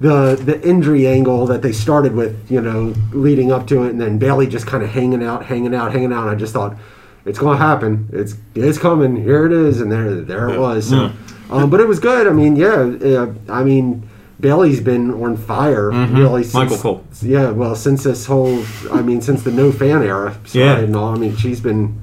the 0.00 0.36
the 0.42 0.60
injury 0.68 1.06
angle 1.06 1.46
that 1.46 1.62
they 1.62 1.72
started 1.72 2.14
with, 2.14 2.50
you 2.50 2.60
know, 2.60 2.94
leading 3.12 3.50
up 3.52 3.66
to 3.68 3.82
it, 3.84 3.90
and 3.90 4.00
then 4.00 4.18
Bayley 4.18 4.46
just 4.46 4.66
kind 4.66 4.82
of 4.82 4.90
hanging 4.90 5.22
out, 5.24 5.44
hanging 5.46 5.74
out, 5.74 5.92
hanging 5.92 6.12
out. 6.12 6.22
And 6.22 6.30
I 6.30 6.34
just 6.34 6.52
thought. 6.52 6.76
It's 7.24 7.38
going 7.38 7.58
to 7.58 7.62
happen. 7.62 8.08
It's 8.10 8.36
it's 8.54 8.78
coming. 8.78 9.14
Here 9.16 9.44
it 9.44 9.52
is, 9.52 9.82
and 9.82 9.92
there 9.92 10.14
there 10.22 10.48
it 10.48 10.58
was. 10.58 10.88
So, 10.88 11.12
um, 11.50 11.68
but 11.68 11.78
it 11.78 11.86
was 11.86 11.98
good. 11.98 12.26
I 12.26 12.30
mean, 12.32 12.56
yeah. 12.56 12.70
Uh, 12.76 13.34
I 13.50 13.64
mean, 13.64 14.08
Bayley's 14.40 14.80
been 14.80 15.10
on 15.10 15.36
fire 15.36 15.90
really 15.90 16.42
since 16.42 16.54
Michael 16.54 16.78
Cole. 16.78 17.04
yeah, 17.20 17.50
well, 17.50 17.74
since 17.74 18.04
this 18.04 18.24
whole, 18.24 18.64
I 18.90 19.02
mean, 19.02 19.20
since 19.20 19.42
the 19.42 19.50
no 19.50 19.72
fan 19.72 20.02
era 20.02 20.32
started 20.46 20.58
Yeah. 20.58 20.78
and 20.78 20.96
all, 20.96 21.14
I 21.14 21.18
mean, 21.18 21.36
she's 21.36 21.60
been, 21.60 22.00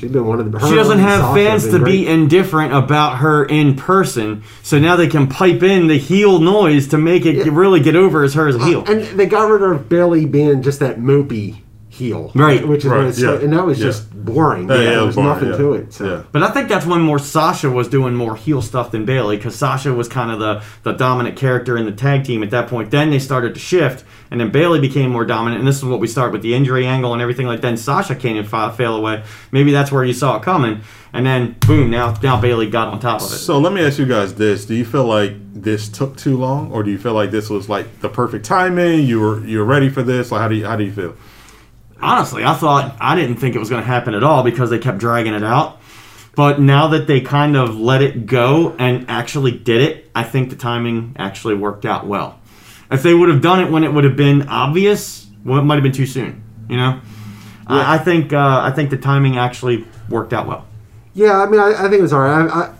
she's 0.00 0.10
been 0.10 0.26
one 0.26 0.40
of 0.40 0.50
the. 0.50 0.58
She 0.68 0.74
doesn't 0.74 0.98
have 0.98 1.34
fans 1.34 1.68
to 1.68 1.78
be 1.84 2.06
indifferent 2.06 2.72
about 2.72 3.18
her 3.18 3.44
in 3.44 3.76
person, 3.76 4.42
so 4.62 4.78
now 4.78 4.96
they 4.96 5.06
can 5.08 5.26
pipe 5.28 5.62
in 5.62 5.86
the 5.86 5.98
heel 5.98 6.40
noise 6.40 6.88
to 6.88 6.98
make 6.98 7.26
it 7.26 7.36
Yeah. 7.46 7.52
really 7.52 7.80
get 7.80 7.94
over 7.94 8.22
as 8.24 8.34
her 8.34 8.48
as 8.48 8.56
a 8.56 8.58
uh, 8.60 8.64
heel. 8.64 8.84
and 8.86 9.02
they 9.18 9.26
got 9.26 9.48
rid 9.50 9.62
of 9.62 9.88
Bayley 9.88 10.24
being 10.26 10.62
just 10.62 10.80
that 10.80 10.98
mopey 10.98 11.58
heel, 12.00 12.32
Right. 12.34 12.66
Which 12.66 12.84
is 12.84 12.90
Right, 12.90 12.98
what 12.98 13.06
it's, 13.06 13.20
yeah, 13.20 13.34
and 13.38 13.52
that 13.52 13.64
was 13.64 13.78
yeah. 13.78 13.86
just 13.86 14.10
boring. 14.12 14.68
Yeah, 14.68 14.74
Yeah, 14.74 14.80
yeah, 14.82 14.90
there 14.90 14.98
was 14.98 15.06
was 15.06 15.16
boring, 15.16 15.30
nothing 15.30 15.50
yeah. 15.50 15.56
to 15.56 15.72
it. 15.74 15.92
So. 15.92 16.04
Yeah. 16.04 16.22
But 16.32 16.42
I 16.42 16.50
think 16.50 16.68
that's 16.68 16.86
when 16.86 17.00
more 17.00 17.18
Sasha 17.20 17.70
was 17.70 17.86
doing 17.86 18.14
more 18.14 18.34
heel 18.34 18.60
stuff 18.62 18.90
than 18.90 19.04
Bayley 19.04 19.36
because 19.36 19.54
Sasha 19.54 19.94
was 19.94 20.08
kind 20.08 20.30
of 20.32 20.40
the, 20.40 20.62
the 20.82 20.92
dominant 20.92 21.36
character 21.36 21.76
in 21.76 21.84
the 21.84 21.92
tag 21.92 22.24
team 22.24 22.42
at 22.42 22.50
that 22.50 22.66
point. 22.68 22.90
Then 22.90 23.10
they 23.10 23.18
started 23.20 23.54
to 23.54 23.60
shift, 23.60 24.04
and 24.30 24.40
then 24.40 24.50
Bayley 24.50 24.80
became 24.80 25.10
more 25.10 25.24
dominant. 25.24 25.60
And 25.60 25.68
this 25.68 25.76
is 25.76 25.84
what 25.84 26.00
we 26.00 26.08
start 26.08 26.32
with 26.32 26.42
the 26.42 26.54
injury 26.54 26.86
angle 26.86 27.12
and 27.12 27.22
everything 27.22 27.46
like 27.46 27.60
that. 27.60 27.68
And 27.68 27.78
Sasha 27.78 28.16
came 28.16 28.36
and 28.36 28.48
fa- 28.48 28.72
fail 28.76 28.96
away. 28.96 29.22
Maybe 29.52 29.70
that's 29.70 29.92
where 29.92 30.04
you 30.04 30.12
saw 30.14 30.36
it 30.38 30.42
coming. 30.42 30.80
And 31.12 31.26
then 31.26 31.56
boom, 31.66 31.90
now 31.90 32.16
now 32.22 32.40
Bayley 32.40 32.70
got 32.70 32.88
on 32.88 33.00
top 33.00 33.20
of 33.20 33.26
it. 33.26 33.36
So 33.36 33.58
let 33.58 33.72
me 33.72 33.84
ask 33.84 33.98
you 33.98 34.06
guys 34.06 34.34
this: 34.34 34.64
Do 34.64 34.74
you 34.74 34.84
feel 34.84 35.04
like 35.04 35.32
this 35.52 35.88
took 35.88 36.16
too 36.16 36.36
long, 36.36 36.70
or 36.70 36.84
do 36.84 36.90
you 36.92 36.98
feel 36.98 37.14
like 37.14 37.32
this 37.32 37.50
was 37.50 37.68
like 37.68 38.00
the 38.00 38.08
perfect 38.08 38.44
timing? 38.46 39.00
You 39.06 39.18
were 39.20 39.44
you 39.44 39.58
were 39.58 39.64
ready 39.64 39.88
for 39.88 40.02
this? 40.04 40.30
Like 40.30 40.40
how 40.40 40.48
do 40.48 40.54
you 40.54 40.66
how 40.66 40.76
do 40.76 40.84
you 40.84 40.92
feel? 40.92 41.16
Honestly, 42.02 42.44
I 42.44 42.54
thought 42.54 42.96
I 43.00 43.14
didn't 43.14 43.36
think 43.36 43.54
it 43.54 43.58
was 43.58 43.68
going 43.68 43.82
to 43.82 43.86
happen 43.86 44.14
at 44.14 44.22
all 44.22 44.42
because 44.42 44.70
they 44.70 44.78
kept 44.78 44.98
dragging 44.98 45.34
it 45.34 45.44
out. 45.44 45.78
But 46.36 46.60
now 46.60 46.88
that 46.88 47.06
they 47.06 47.20
kind 47.20 47.56
of 47.56 47.76
let 47.78 48.02
it 48.02 48.24
go 48.26 48.74
and 48.78 49.04
actually 49.10 49.50
did 49.52 49.82
it, 49.82 50.10
I 50.14 50.22
think 50.22 50.48
the 50.50 50.56
timing 50.56 51.14
actually 51.18 51.54
worked 51.54 51.84
out 51.84 52.06
well. 52.06 52.38
If 52.90 53.02
they 53.02 53.12
would 53.14 53.28
have 53.28 53.42
done 53.42 53.60
it 53.60 53.70
when 53.70 53.84
it 53.84 53.92
would 53.92 54.04
have 54.04 54.16
been 54.16 54.48
obvious, 54.48 55.26
well, 55.44 55.58
it 55.58 55.62
might 55.64 55.74
have 55.74 55.82
been 55.82 55.92
too 55.92 56.06
soon. 56.06 56.42
You 56.68 56.76
know, 56.76 57.00
I, 57.66 57.96
I 57.96 57.98
think 57.98 58.32
uh, 58.32 58.60
I 58.62 58.70
think 58.70 58.90
the 58.90 58.96
timing 58.96 59.36
actually 59.36 59.84
worked 60.08 60.32
out 60.32 60.46
well. 60.46 60.66
Yeah, 61.14 61.40
I 61.42 61.46
mean, 61.48 61.60
I, 61.60 61.70
I 61.76 61.82
think 61.82 61.94
it 61.94 62.02
was 62.02 62.12
all 62.12 62.20
right. 62.20 62.48
I, 62.48 62.60
I 62.66 62.74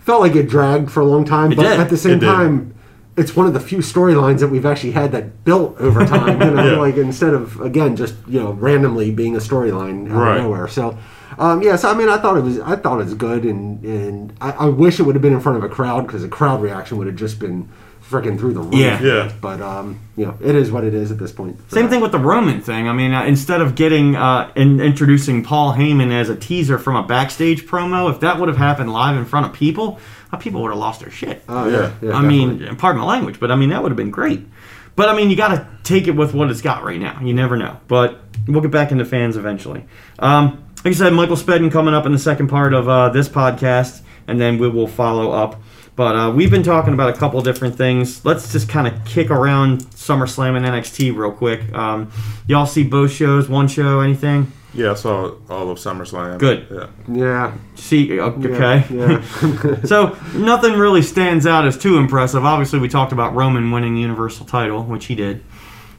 felt 0.00 0.20
like 0.20 0.34
it 0.34 0.48
dragged 0.48 0.90
for 0.90 1.00
a 1.00 1.04
long 1.04 1.24
time, 1.24 1.52
It 1.52 1.56
but 1.56 1.62
did. 1.62 1.80
at 1.80 1.88
the 1.88 1.96
same 1.96 2.14
It 2.14 2.20
did. 2.20 2.26
time, 2.26 2.74
it's 3.16 3.34
one 3.34 3.46
of 3.46 3.54
the 3.54 3.60
few 3.60 3.78
storylines 3.78 4.40
that 4.40 4.48
we've 4.48 4.66
actually 4.66 4.92
had 4.92 5.12
that 5.12 5.44
built 5.44 5.78
over 5.80 6.04
time. 6.16 6.40
You 6.40 6.50
know, 6.50 6.72
Yeah. 6.72 6.78
like 6.78 6.96
instead 6.96 7.34
of 7.34 7.60
again 7.60 7.96
just 7.96 8.14
you 8.26 8.40
know 8.40 8.52
randomly 8.52 9.10
being 9.10 9.34
a 9.36 9.40
storyline 9.40 10.10
out 10.10 10.16
Right. 10.16 10.36
of 10.38 10.42
nowhere. 10.44 10.68
So. 10.68 10.96
Um, 11.38 11.60
yes, 11.60 11.84
I 11.84 11.92
mean, 11.92 12.08
I 12.08 12.16
thought 12.16 12.38
it 12.38 12.44
was, 12.44 12.60
I 12.60 12.76
thought 12.76 12.98
it 13.00 13.04
was 13.04 13.14
good, 13.14 13.44
and 13.44 13.84
and 13.84 14.32
I, 14.40 14.52
I 14.52 14.66
wish 14.68 14.98
it 15.00 15.02
would 15.02 15.14
have 15.16 15.20
been 15.22 15.34
in 15.34 15.40
front 15.40 15.58
of 15.58 15.64
a 15.64 15.68
crowd 15.68 16.06
because 16.06 16.22
the 16.22 16.28
crowd 16.28 16.62
reaction 16.62 16.96
would 16.96 17.08
have 17.08 17.16
just 17.16 17.38
been 17.38 17.68
freaking 18.08 18.38
through 18.38 18.54
the 18.54 18.60
roof. 18.60 18.74
Yeah. 18.74 19.02
Yeah. 19.02 19.32
But 19.42 19.60
um, 19.60 19.98
you 20.16 20.24
know, 20.24 20.38
it 20.40 20.54
is 20.54 20.70
what 20.70 20.84
it 20.84 20.94
is 20.94 21.10
at 21.10 21.18
this 21.18 21.32
point. 21.32 21.58
Same 21.70 21.90
thing 21.90 22.00
with 22.00 22.12
the 22.12 22.18
Roman 22.20 22.62
thing. 22.62 22.88
I 22.88 22.94
mean, 22.94 23.12
uh, 23.12 23.24
instead 23.24 23.60
of 23.60 23.74
getting 23.74 24.16
uh, 24.16 24.50
in, 24.56 24.80
introducing 24.80 25.42
Paul 25.42 25.74
Heyman 25.74 26.10
as 26.10 26.30
a 26.30 26.36
teaser 26.36 26.78
from 26.78 26.96
a 26.96 27.02
backstage 27.06 27.66
promo, 27.66 28.08
if 28.10 28.20
that 28.20 28.38
would 28.38 28.48
have 28.48 28.56
happened 28.58 28.90
live 28.92 29.16
in 29.18 29.26
front 29.26 29.44
of 29.44 29.52
people, 29.52 29.98
people 30.36 30.62
would 30.62 30.70
have 30.70 30.78
lost 30.78 31.00
their 31.00 31.10
shit. 31.10 31.42
Oh 31.48 31.68
yeah, 31.68 31.92
Yeah. 32.02 32.16
I 32.16 32.22
definitely. 32.22 32.28
mean, 32.66 32.76
pardon 32.76 33.00
my 33.00 33.06
language, 33.06 33.38
but 33.40 33.50
I 33.50 33.56
mean 33.56 33.70
that 33.70 33.82
would 33.82 33.90
have 33.90 33.96
been 33.96 34.10
great. 34.10 34.46
But 34.94 35.08
I 35.10 35.16
mean, 35.16 35.28
you 35.28 35.36
got 35.36 35.48
to 35.48 35.66
take 35.82 36.08
it 36.08 36.12
with 36.12 36.32
what 36.32 36.50
it's 36.50 36.62
got 36.62 36.82
right 36.82 36.98
now. 36.98 37.20
You 37.22 37.34
never 37.34 37.56
know. 37.56 37.78
But 37.86 38.18
we'll 38.48 38.62
get 38.62 38.70
back 38.70 38.92
into 38.92 39.04
fans 39.04 39.36
eventually. 39.36 39.84
Um, 40.18 40.64
like 40.84 40.94
I 40.94 40.96
said, 40.96 41.12
Michael 41.12 41.36
Spedden 41.36 41.70
coming 41.70 41.92
up 41.92 42.06
in 42.06 42.12
the 42.12 42.18
second 42.18 42.48
part 42.48 42.72
of 42.72 42.88
uh, 42.88 43.10
this 43.10 43.28
podcast, 43.28 44.00
and 44.26 44.40
then 44.40 44.56
we 44.56 44.68
will 44.70 44.86
follow 44.86 45.32
up. 45.32 45.60
But 45.96 46.14
uh, 46.16 46.30
we've 46.30 46.50
been 46.50 46.62
talking 46.62 46.94
about 46.94 47.10
a 47.10 47.12
couple 47.18 47.40
different 47.42 47.76
things. 47.76 48.24
Let's 48.24 48.52
just 48.52 48.68
kind 48.68 48.86
of 48.86 49.04
kick 49.04 49.30
around 49.30 49.80
SummerSlam 49.86 50.56
and 50.56 50.64
NXT 50.64 51.14
real 51.16 51.32
quick. 51.32 51.72
Um, 51.74 52.10
y'all 52.46 52.66
see 52.66 52.82
both 52.84 53.10
shows? 53.12 53.48
One 53.48 53.66
show? 53.68 54.00
Anything? 54.00 54.52
Yeah, 54.76 54.90
I 54.92 54.94
saw 54.94 55.32
all 55.48 55.70
of 55.70 55.78
SummerSlam. 55.78 56.38
Good. 56.38 56.66
Yeah. 56.70 56.86
yeah, 57.08 57.52
See? 57.76 58.18
uh, 58.20 58.30
yeah, 58.36 58.48
Okay. 58.48 58.84
yeah. 58.94 59.76
So 59.84 60.16
nothing 60.34 60.74
really 60.74 61.02
stands 61.02 61.46
out 61.46 61.66
as 61.66 61.76
too 61.78 61.96
impressive. 61.98 62.44
Obviously, 62.44 62.78
we 62.78 62.88
talked 62.88 63.12
about 63.12 63.34
Roman 63.34 63.70
winning 63.70 63.94
the 63.94 64.00
Universal 64.02 64.46
title, 64.46 64.82
which 64.84 65.06
he 65.06 65.14
did. 65.14 65.42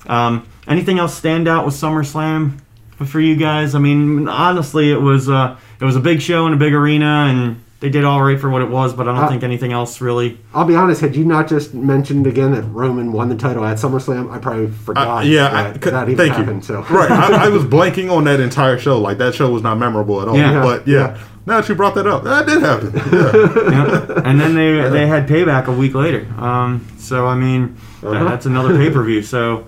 Um, 0.05 0.47
anything 0.67 0.99
else 0.99 1.13
stand 1.15 1.47
out 1.47 1.65
with 1.65 1.73
SummerSlam 1.73 2.59
for 3.05 3.19
you 3.19 3.35
guys? 3.35 3.75
I 3.75 3.79
mean, 3.79 4.27
honestly, 4.27 4.91
it 4.91 5.01
was 5.01 5.29
uh, 5.29 5.57
it 5.81 5.85
was 5.85 5.95
a 5.95 5.99
big 5.99 6.21
show 6.21 6.47
in 6.47 6.53
a 6.53 6.57
big 6.57 6.73
arena, 6.73 7.27
and 7.29 7.63
they 7.79 7.89
did 7.89 8.03
all 8.03 8.23
right 8.23 8.39
for 8.39 8.49
what 8.49 8.61
it 8.63 8.69
was. 8.69 8.93
But 8.93 9.07
I 9.07 9.13
don't 9.15 9.23
Uh, 9.25 9.29
think 9.29 9.43
anything 9.43 9.71
else 9.71 10.01
really. 10.01 10.39
I'll 10.53 10.65
be 10.65 10.75
honest. 10.75 11.01
Had 11.01 11.15
you 11.15 11.25
not 11.25 11.47
just 11.47 11.73
mentioned 11.73 12.25
again 12.27 12.51
that 12.53 12.63
Roman 12.63 13.11
won 13.11 13.29
the 13.29 13.35
title 13.35 13.63
at 13.65 13.77
SummerSlam, 13.77 14.31
I 14.31 14.39
probably 14.39 14.67
forgot. 14.67 15.07
I- 15.07 15.23
yeah, 15.23 15.45
I, 15.55 15.63
that, 15.71 15.83
c- 15.83 15.89
that 15.91 16.09
even 16.09 16.17
thank 16.17 16.33
happened. 16.33 16.61
you. 16.63 16.67
So 16.67 16.81
right, 16.95 17.11
I, 17.11 17.45
I 17.45 17.49
was 17.49 17.63
blanking 17.77 18.11
on 18.11 18.23
that 18.23 18.39
entire 18.39 18.77
show. 18.79 18.99
Like 18.99 19.17
that 19.19 19.35
show 19.35 19.49
was 19.51 19.61
not 19.63 19.77
memorable 19.77 20.21
at 20.21 20.27
all. 20.27 20.37
Yeah. 20.37 20.61
but 20.61 20.87
yeah, 20.87 20.97
Yeah. 20.99 21.17
now 21.45 21.61
that 21.61 21.69
you 21.69 21.75
brought 21.75 21.95
that 21.95 22.07
up, 22.07 22.23
that 22.23 22.45
did 22.47 22.61
happen. 22.63 22.93
Yeah. 23.13 23.71
Yeah. 23.71 24.21
and 24.25 24.39
then 24.41 24.55
they 24.55 24.89
they 24.89 25.05
had 25.07 25.27
payback 25.27 25.67
a 25.67 25.71
week 25.71 25.93
later. 25.93 26.25
Um, 26.39 26.85
so 26.97 27.27
I 27.27 27.35
mean, 27.35 27.77
Uh-huh. 28.03 28.23
that's 28.23 28.45
another 28.47 28.75
pay 28.77 28.89
per 28.89 29.03
view. 29.03 29.21
So, 29.21 29.65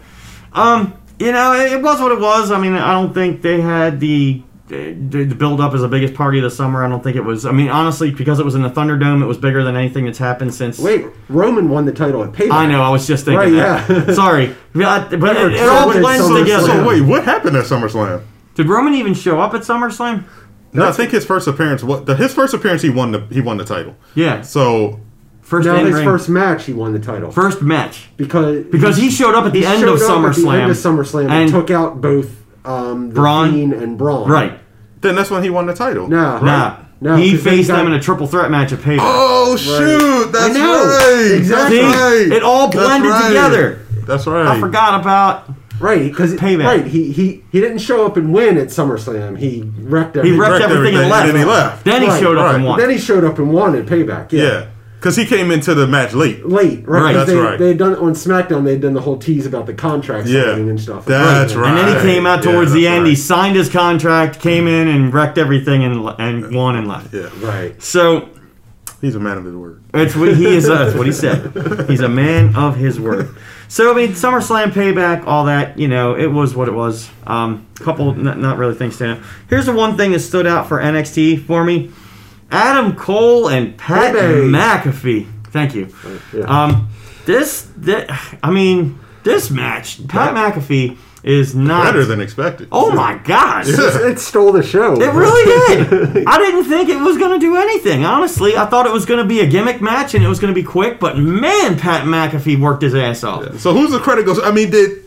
um, 0.54 0.94
you 1.20 1.32
know, 1.32 1.54
it, 1.54 1.74
it 1.74 1.82
was 1.82 2.00
what 2.02 2.12
it 2.12 2.20
was. 2.20 2.50
I 2.52 2.60
mean, 2.60 2.74
I 2.74 2.92
don't 2.94 3.14
think 3.14 3.42
they 3.42 3.60
had 3.62 4.00
the 4.00 4.42
the 4.70 4.94
the 5.26 5.36
build 5.36 5.60
up 5.60 5.74
as 5.74 5.82
the 5.82 5.88
biggest 5.88 6.14
party 6.14 6.38
of 6.40 6.44
the 6.44 6.50
summer. 6.52 6.84
I 6.86 6.88
don't 6.90 7.04
think 7.04 7.16
it 7.18 7.22
was. 7.26 7.46
I 7.46 7.52
mean, 7.52 7.70
honestly, 7.70 8.12
because 8.12 8.40
it 8.40 8.46
was 8.46 8.56
in 8.56 8.62
the 8.62 8.70
Thunderdome, 8.70 9.22
it 9.22 9.26
was 9.26 9.38
bigger 9.38 9.64
than 9.64 9.76
anything 9.76 10.06
that's 10.06 10.18
happened 10.20 10.54
since. 10.54 10.80
wait, 10.80 11.06
Roman 11.28 11.70
won 11.70 11.86
the 11.86 11.92
title 11.92 12.24
at 12.24 12.32
Payback. 12.32 12.52
I 12.52 12.66
know. 12.68 12.82
I 12.82 12.90
was 12.90 13.06
just 13.08 13.26
thinking 13.26 13.58
Right, 13.58 13.86
that. 13.88 14.08
yeah. 14.08 14.14
Sorry, 14.14 14.56
but, 14.74 15.10
but 15.20 15.36
it, 15.36 15.54
it 15.54 15.68
all 15.68 15.92
blends 15.92 16.28
together. 16.28 16.68
so 16.68 16.88
wait, 16.88 17.02
what 17.02 17.24
happened 17.26 17.58
at 17.58 17.66
SummerSlam? 17.66 18.24
Did 18.56 18.68
Roman 18.68 18.94
even 18.94 19.14
show 19.14 19.40
up 19.42 19.54
at 19.54 19.62
SummerSlam? 19.62 20.24
No, 20.72 20.88
I 20.88 20.92
think 20.92 21.12
his 21.12 21.26
first 21.26 21.48
appearance. 21.48 21.84
What 21.84 22.06
the 22.06 22.16
his 22.16 22.34
first 22.34 22.54
appearance? 22.54 22.82
He 22.84 22.90
won 22.92 23.12
the 23.12 23.22
he 23.32 23.42
won 23.42 23.58
the 23.58 23.66
title. 23.66 23.96
Yeah, 24.14 24.42
So 24.42 25.00
first 25.42 25.66
No, 25.66 25.84
his 25.84 25.96
ring, 25.96 26.04
first 26.06 26.30
match, 26.30 26.66
he 26.66 26.74
won 26.74 26.94
the 26.94 27.00
title 27.00 27.32
first 27.32 27.64
match 27.64 28.10
because 28.18 28.66
because 28.68 28.96
he 28.98 29.10
showed 29.10 29.34
up 29.34 29.46
at 29.46 29.54
the 29.54 29.66
end 29.66 29.82
of 29.84 29.90
up 29.90 29.94
at 29.96 30.00
the 30.00 30.06
SummerSlam. 30.42 30.62
end 30.62 30.70
of 30.72 30.78
SummerSlam 30.78 31.24
and, 31.24 31.32
and- 31.32 31.52
took 31.52 31.72
out 31.72 32.02
both 32.02 32.36
um, 32.66 33.10
the 33.10 33.16
Braun? 33.16 33.52
Fiend 33.52 33.74
and 33.74 33.98
Braun. 33.98 34.30
right. 34.30 34.60
then 35.02 35.16
that's 35.16 35.30
when 35.32 35.44
he 35.44 35.50
won 35.50 35.66
the 35.66 35.74
title. 35.74 36.08
No, 36.08 36.40
Nah, 36.40 36.78
No, 37.02 37.16
he 37.16 37.32
'cause 37.32 37.44
then 37.44 37.54
he 37.54 37.58
faced 37.60 37.70
got- 37.70 37.78
them 37.78 37.88
in 37.88 37.94
a 37.94 38.02
triple 38.02 38.28
threat 38.28 38.52
match 38.52 38.74
at 38.74 38.80
Payback. 38.80 39.00
Oh 39.02 39.56
shoot! 39.56 40.32
That's 40.32 40.54
know. 40.54 40.86
right. 40.86 41.32
Exactly. 41.38 41.78
That's 41.80 41.98
right. 41.98 42.32
It 42.38 42.44
all 42.44 42.68
That's 42.70 42.76
blended 42.76 43.10
right. 43.12 43.28
together. 43.30 43.80
That's 44.06 44.28
right. 44.28 44.48
I 44.48 44.60
forgot 44.60 45.00
about 45.02 45.50
Right, 45.80 46.04
because 46.04 46.34
Payback. 46.36 46.66
right, 46.66 46.86
he, 46.86 47.10
he 47.14 47.42
he 47.54 47.62
didn't 47.62 47.78
show 47.78 48.06
up 48.06 48.18
and 48.18 48.34
win 48.34 48.58
at 48.58 48.68
SummerSlam. 48.68 49.38
He 49.38 49.64
wrecked 49.80 50.16
he 50.16 50.20
everything. 50.20 50.40
wrecked 50.40 50.52
wrecked 50.60 50.64
everything, 50.66 50.96
and 51.00 51.10
left. 51.10 51.28
and 51.28 51.38
then 51.38 51.40
he 51.40 51.46
left. 51.50 51.86
Then 51.86 52.02
he 52.02 52.08
Right, 52.10 52.20
showed 52.22 52.38
up 52.38 52.46
right. 52.48 52.56
and 52.56 52.66
won. 52.66 52.80
Then 52.80 52.90
he 52.90 52.98
showed 52.98 53.24
up 53.24 53.40
and 53.40 53.54
won 53.54 53.76
at 53.76 53.86
Payback. 53.86 54.34
Yeah. 54.34 54.44
Yeah, 54.44 54.66
because 55.00 55.16
he 55.16 55.26
came 55.26 55.50
into 55.50 55.74
the 55.74 55.88
match 55.88 56.14
late. 56.14 56.46
Late, 56.46 56.86
right? 56.88 57.02
Right. 57.02 57.16
'cause 57.16 57.28
That's 57.28 57.30
they, 57.30 57.36
right. 57.38 57.58
They 57.60 57.68
had 57.70 57.78
done 57.78 57.96
on 57.96 58.14
SmackDown. 58.14 58.66
They 58.66 58.72
had 58.72 58.82
done 58.82 58.94
the 58.94 59.02
whole 59.02 59.18
tease 59.18 59.46
about 59.46 59.66
the 59.66 59.74
contract 59.74 60.28
Yeah. 60.28 60.44
signing 60.52 60.70
and 60.70 60.80
stuff. 60.80 61.06
That's 61.06 61.56
right. 61.56 61.70
and 61.70 61.78
then 61.78 61.96
he 61.96 62.02
came 62.14 62.26
out 62.28 62.44
Yeah, 62.44 62.52
towards 62.52 62.74
the 62.74 62.84
that's 62.84 62.98
end. 62.98 63.08
He 63.08 63.16
signed 63.16 63.56
his 63.56 63.70
contract, 63.70 64.40
came 64.42 64.68
in 64.68 64.88
and 64.90 65.14
wrecked 65.14 65.38
everything, 65.38 65.84
and 65.84 66.06
and 66.20 66.54
won 66.54 66.76
and 66.76 66.88
left. 66.88 67.14
Yeah, 67.14 67.30
Right. 67.42 67.82
So 67.82 68.30
he's 69.02 69.16
a 69.16 69.20
man 69.20 69.38
of 69.38 69.46
his 69.46 69.56
word. 69.56 69.82
It's 69.94 70.16
what 70.16 70.36
he 70.36 70.46
is. 70.46 70.70
Uh, 70.70 70.84
that's 70.84 70.96
what 70.98 71.08
he 71.08 71.14
said. 71.14 71.86
He's 71.90 72.02
a 72.02 72.10
man 72.10 72.56
of 72.56 72.76
his 72.76 73.00
word. 73.00 73.30
So 73.70 73.92
I 73.92 73.96
mean, 73.96 74.10
SummerSlam 74.10 74.72
payback, 74.72 75.26
all 75.26 75.46
that. 75.46 75.80
You 75.80 75.88
know, 75.88 76.16
it 76.16 76.28
was 76.28 76.56
what 76.56 76.68
it 76.68 76.74
was. 76.74 77.10
Um, 77.26 77.66
couple, 77.80 78.14
not, 78.14 78.38
not 78.38 78.58
really 78.58 78.76
things 78.76 78.96
stand 78.96 79.18
out. 79.20 79.26
Here's 79.50 79.66
the 79.68 79.74
one 79.74 79.96
thing 79.98 80.12
that 80.12 80.20
stood 80.20 80.46
out 80.46 80.68
for 80.68 80.80
NXT 80.80 81.46
for 81.46 81.64
me: 81.64 81.92
Adam 82.52 82.96
Cole 82.96 83.50
and 83.50 83.78
Pat 83.78 84.14
Baby. 84.14 84.48
McAfee. 84.50 85.28
Thank 85.48 85.76
you. 85.76 85.94
Yeah. 86.34 86.46
Um, 86.46 86.90
this, 87.26 87.70
that, 87.78 88.10
I 88.44 88.52
mean, 88.52 89.00
this 89.24 89.50
match, 89.50 90.08
Pat 90.08 90.34
McAfee 90.34 90.98
is 91.22 91.54
not 91.54 91.84
Better 91.84 92.06
than 92.06 92.22
expected. 92.22 92.70
Oh 92.72 92.92
my 92.94 93.18
gosh! 93.18 93.66
it 93.68 94.20
stole 94.20 94.54
the 94.54 94.64
show. 94.64 94.94
It 95.02 95.14
really 95.14 95.84
did. 96.14 96.26
I 96.26 96.38
didn't 96.38 96.64
think 96.64 96.88
it 96.90 97.00
was 97.02 97.18
going 97.18 97.38
to 97.38 97.46
do 97.46 97.58
anything. 97.58 98.06
Honestly, 98.06 98.56
I 98.56 98.66
thought 98.66 98.86
it 98.86 98.94
was 98.94 99.06
going 99.06 99.22
to 99.22 99.28
be 99.28 99.42
a 99.42 99.46
gimmick 99.48 99.82
match 99.82 100.16
and 100.16 100.24
it 100.24 100.30
was 100.30 100.40
going 100.40 100.54
to 100.54 100.60
be 100.60 100.66
quick. 100.66 101.00
But 101.00 101.18
man, 101.18 101.78
Pat 101.78 102.06
McAfee 102.06 102.60
worked 102.60 102.84
his 102.84 102.96
ass 102.96 103.24
off. 103.26 103.60
So 103.60 103.74
who's 103.74 103.92
the 103.92 104.00
credit 104.00 104.26
goes? 104.26 104.40
I 104.42 104.52
mean, 104.52 104.72
did 104.72 105.04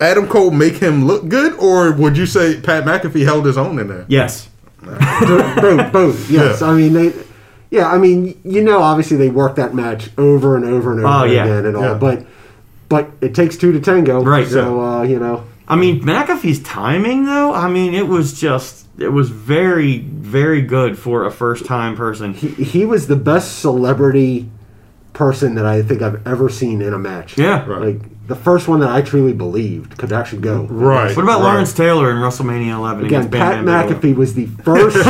Adam 0.00 0.26
Cole 0.26 0.50
make 0.50 0.74
him 0.74 1.04
look 1.04 1.28
good, 1.28 1.52
or 1.54 1.92
would 1.92 2.16
you 2.16 2.26
say 2.26 2.60
Pat 2.60 2.84
McAfee 2.84 3.24
held 3.24 3.46
his 3.46 3.56
own 3.56 3.78
in 3.78 3.86
there? 3.86 4.04
Yes. 4.08 4.48
Both, 4.82 5.92
both. 5.92 6.30
Yes, 6.30 6.60
Yeah. 6.60 6.66
I 6.68 6.74
mean 6.74 6.92
they. 6.92 7.12
Yeah, 7.70 7.90
I 7.90 7.98
mean 7.98 8.38
you 8.44 8.62
know 8.62 8.82
obviously 8.82 9.16
they 9.16 9.30
worked 9.30 9.56
that 9.56 9.74
match 9.74 10.10
over 10.18 10.56
and 10.56 10.64
over 10.64 10.92
and 10.92 11.00
over 11.00 11.08
Oh, 11.08 11.24
yeah. 11.24 11.44
again 11.44 11.66
and 11.66 11.76
all, 11.76 11.82
Yeah. 11.82 11.94
but 11.94 12.26
but 12.88 13.10
it 13.20 13.34
takes 13.34 13.56
two 13.56 13.72
to 13.72 13.80
tango. 13.80 14.22
Right. 14.22 14.46
So 14.46 14.80
uh, 14.82 15.02
you 15.02 15.18
know. 15.18 15.44
I 15.68 15.76
mean, 15.76 16.02
McAfee's 16.02 16.60
timing, 16.64 17.24
though, 17.24 17.54
I 17.54 17.68
mean, 17.70 17.94
it 17.94 18.06
was 18.08 18.38
just, 18.38 18.84
it 18.98 19.08
was 19.08 19.30
very, 19.30 19.98
very 20.00 20.60
good 20.60 20.98
for 20.98 21.24
a 21.24 21.30
first 21.30 21.64
time 21.64 21.96
person. 21.96 22.34
He, 22.34 22.48
he 22.48 22.84
was 22.84 23.06
the 23.06 23.16
best 23.16 23.60
celebrity 23.60 24.50
person 25.14 25.54
that 25.54 25.64
I 25.64 25.80
think 25.80 26.02
I've 26.02 26.26
ever 26.26 26.48
seen 26.50 26.82
in 26.82 26.92
a 26.92 26.98
match. 26.98 27.38
Yeah. 27.38 27.64
Right. 27.64 27.94
Like 27.96 28.21
the 28.32 28.40
first 28.40 28.66
one 28.66 28.80
that 28.80 28.88
I 28.88 29.02
truly 29.02 29.34
believed 29.34 29.98
could 29.98 30.10
actually 30.10 30.40
go. 30.40 30.62
Right. 30.62 31.14
What 31.14 31.22
about 31.22 31.40
right. 31.42 31.52
Lawrence 31.52 31.74
Taylor 31.74 32.10
in 32.10 32.16
WrestleMania 32.16 32.74
11 32.74 33.04
Again, 33.04 33.06
against 33.20 33.30
Bam 33.30 33.40
Pat 33.40 33.64
Bam 33.66 33.88
Bigelow? 33.88 34.00
McAfee 34.00 34.16
was 34.16 34.32
the 34.34 34.46
first. 34.46 34.96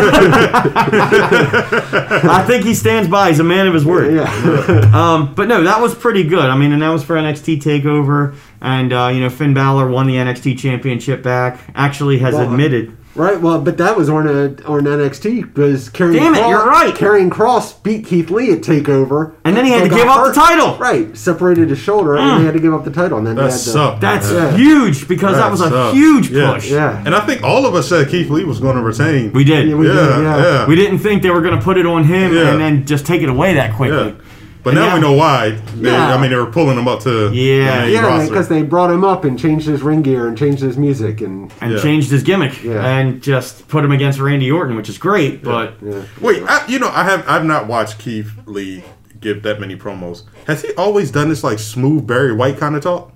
I 2.26 2.44
think 2.44 2.64
he 2.64 2.74
stands 2.74 3.08
by. 3.08 3.28
He's 3.28 3.38
a 3.38 3.44
man 3.44 3.68
of 3.68 3.74
his 3.74 3.85
word. 3.85 4.12
yeah. 4.14 4.90
Um, 4.92 5.35
but 5.35 5.46
no, 5.46 5.62
that 5.62 5.80
was 5.80 5.94
pretty 5.94 6.24
good. 6.24 6.44
I 6.46 6.56
mean, 6.56 6.72
and 6.72 6.82
that 6.82 6.88
was 6.88 7.04
for 7.04 7.14
NXT 7.14 7.62
Takeover, 7.62 8.35
and 8.61 8.92
uh, 8.92 9.11
you 9.14 9.20
know 9.20 9.30
Finn 9.30 9.54
Balor 9.54 9.88
won 9.88 10.08
the 10.08 10.14
NXT 10.14 10.58
Championship 10.58 11.22
back. 11.22 11.61
Actually, 11.76 12.18
has 12.18 12.35
Well, 12.35 12.50
admitted. 12.50 12.96
Right. 13.14 13.40
Well, 13.40 13.61
but 13.61 13.77
that 13.77 13.96
was 13.96 14.09
on 14.09 14.27
a, 14.27 14.44
on 14.64 14.85
NXT 14.85 15.53
because 15.53 15.90
Karrion 15.90 16.14
Damn 16.14 16.35
it, 16.35 16.38
Kross, 16.38 16.48
you're 16.48 16.66
right. 16.66 16.94
Karrion 16.94 17.29
Kross 17.31 17.83
beat 17.83 18.07
Keith 18.07 18.31
Lee 18.31 18.53
at 18.53 18.61
Takeover, 18.61 19.35
And 19.44 19.55
then 19.57 19.64
he 19.66 19.70
had 19.70 19.85
to 19.85 19.90
got 19.90 19.96
give 19.96 20.09
up 20.09 20.27
the 20.27 20.33
title. 20.33 20.77
Right. 20.79 21.14
Separated 21.16 21.68
his 21.68 21.79
shoulder, 21.79 22.16
and 22.16 22.40
he 22.40 22.44
had 22.46 22.55
to 22.55 22.61
give 22.61 22.72
up 22.72 22.85
the 22.85 22.90
title, 22.90 23.18
and 23.18 23.27
then 23.27 23.37
That 23.37 23.42
they 23.42 23.48
had 23.51 23.59
to, 23.59 23.59
sucked. 23.59 24.01
That's 24.01 24.33
Yeah. 24.33 24.57
huge 24.57 25.09
because 25.09 25.37
that, 25.37 25.51
was 25.51 25.61
a 25.61 25.68
sucked. 25.68 25.94
huge 25.94 26.31
push. 26.33 26.70
Yeah. 26.70 27.03
And 27.05 27.14
I 27.14 27.20
think 27.27 27.42
all 27.42 27.66
of 27.66 27.75
us 27.75 27.88
said 27.88 28.09
Keith 28.09 28.31
Lee 28.31 28.44
was 28.44 28.61
going 28.61 28.77
to 28.77 28.83
retain. 28.83 29.33
We 29.33 29.44
did. 29.44 29.68
Yeah, 29.68 29.75
we 29.75 29.88
yeah, 29.88 29.92
did, 29.94 30.22
yeah, 30.22 30.42
yeah. 30.42 30.66
We 30.66 30.75
didn't 30.75 30.98
think 31.01 31.22
they 31.22 31.31
were 31.31 31.42
going 31.42 31.59
to 31.59 31.62
put 31.62 31.77
it 31.77 31.85
on 31.87 32.05
him 32.05 32.33
Yeah. 32.35 32.51
and 32.53 32.61
then 32.61 32.87
just 32.87 33.05
take 33.05 33.20
it 33.22 33.29
away 33.29 33.53
that 33.55 33.75
quickly. 33.77 34.16
Yeah. 34.64 34.70
But 34.72 34.75
now, 34.75 34.87
now- 34.88 34.94
we 34.94 35.01
know 35.01 35.12
why. 35.12 35.59
They, 35.77 35.90
Yeah. 35.90 36.14
I 36.14 36.20
mean, 36.20 36.31
they 36.31 36.37
were 36.37 36.46
pulling 36.46 36.79
him 36.79 36.87
up 36.87 37.01
to 37.01 37.31
Yeah. 37.33 37.81
the 37.81 37.81
main 37.83 37.92
Yeah, 37.94 38.29
because 38.29 38.48
they 38.48 38.62
brought 38.62 38.90
him 38.90 39.05
up 39.05 39.25
and 39.25 39.38
changed 39.38 39.66
his 39.66 39.83
ring 39.83 40.03
gear 40.03 40.29
and 40.29 40.38
changed 40.38 40.62
his 40.62 40.77
music 40.77 41.20
and 41.20 41.51
And 41.61 41.72
Yeah. 41.72 41.79
changed 41.81 42.11
his 42.11 42.22
gimmick 42.22 42.62
Yeah. 42.62 42.85
and 42.87 43.20
just 43.20 43.66
put 43.68 43.85
him 43.85 43.90
against 43.92 44.20
Randy 44.20 44.51
Orton, 44.51 44.77
which 44.77 44.88
is 44.88 44.98
great. 44.98 45.42
But 45.42 45.75
yeah. 45.85 46.03
Wait, 46.20 46.42
I, 46.48 46.62
you 46.68 46.79
know, 46.79 46.90
I 46.94 47.03
have 47.05 47.25
I've 47.29 47.44
not 47.44 47.66
watched 47.66 47.98
Keith 47.98 48.31
Lee 48.46 48.85
give 49.20 49.42
that 49.42 49.61
many 49.61 49.77
promos. 49.77 50.22
Has 50.46 50.62
he 50.62 50.72
always 50.75 51.11
done 51.11 51.29
this 51.29 51.42
like 51.44 51.59
smooth 51.59 52.07
Barry 52.07 52.33
White 52.33 52.59
kind 52.59 52.75
of 52.77 52.83
talk? 52.83 53.12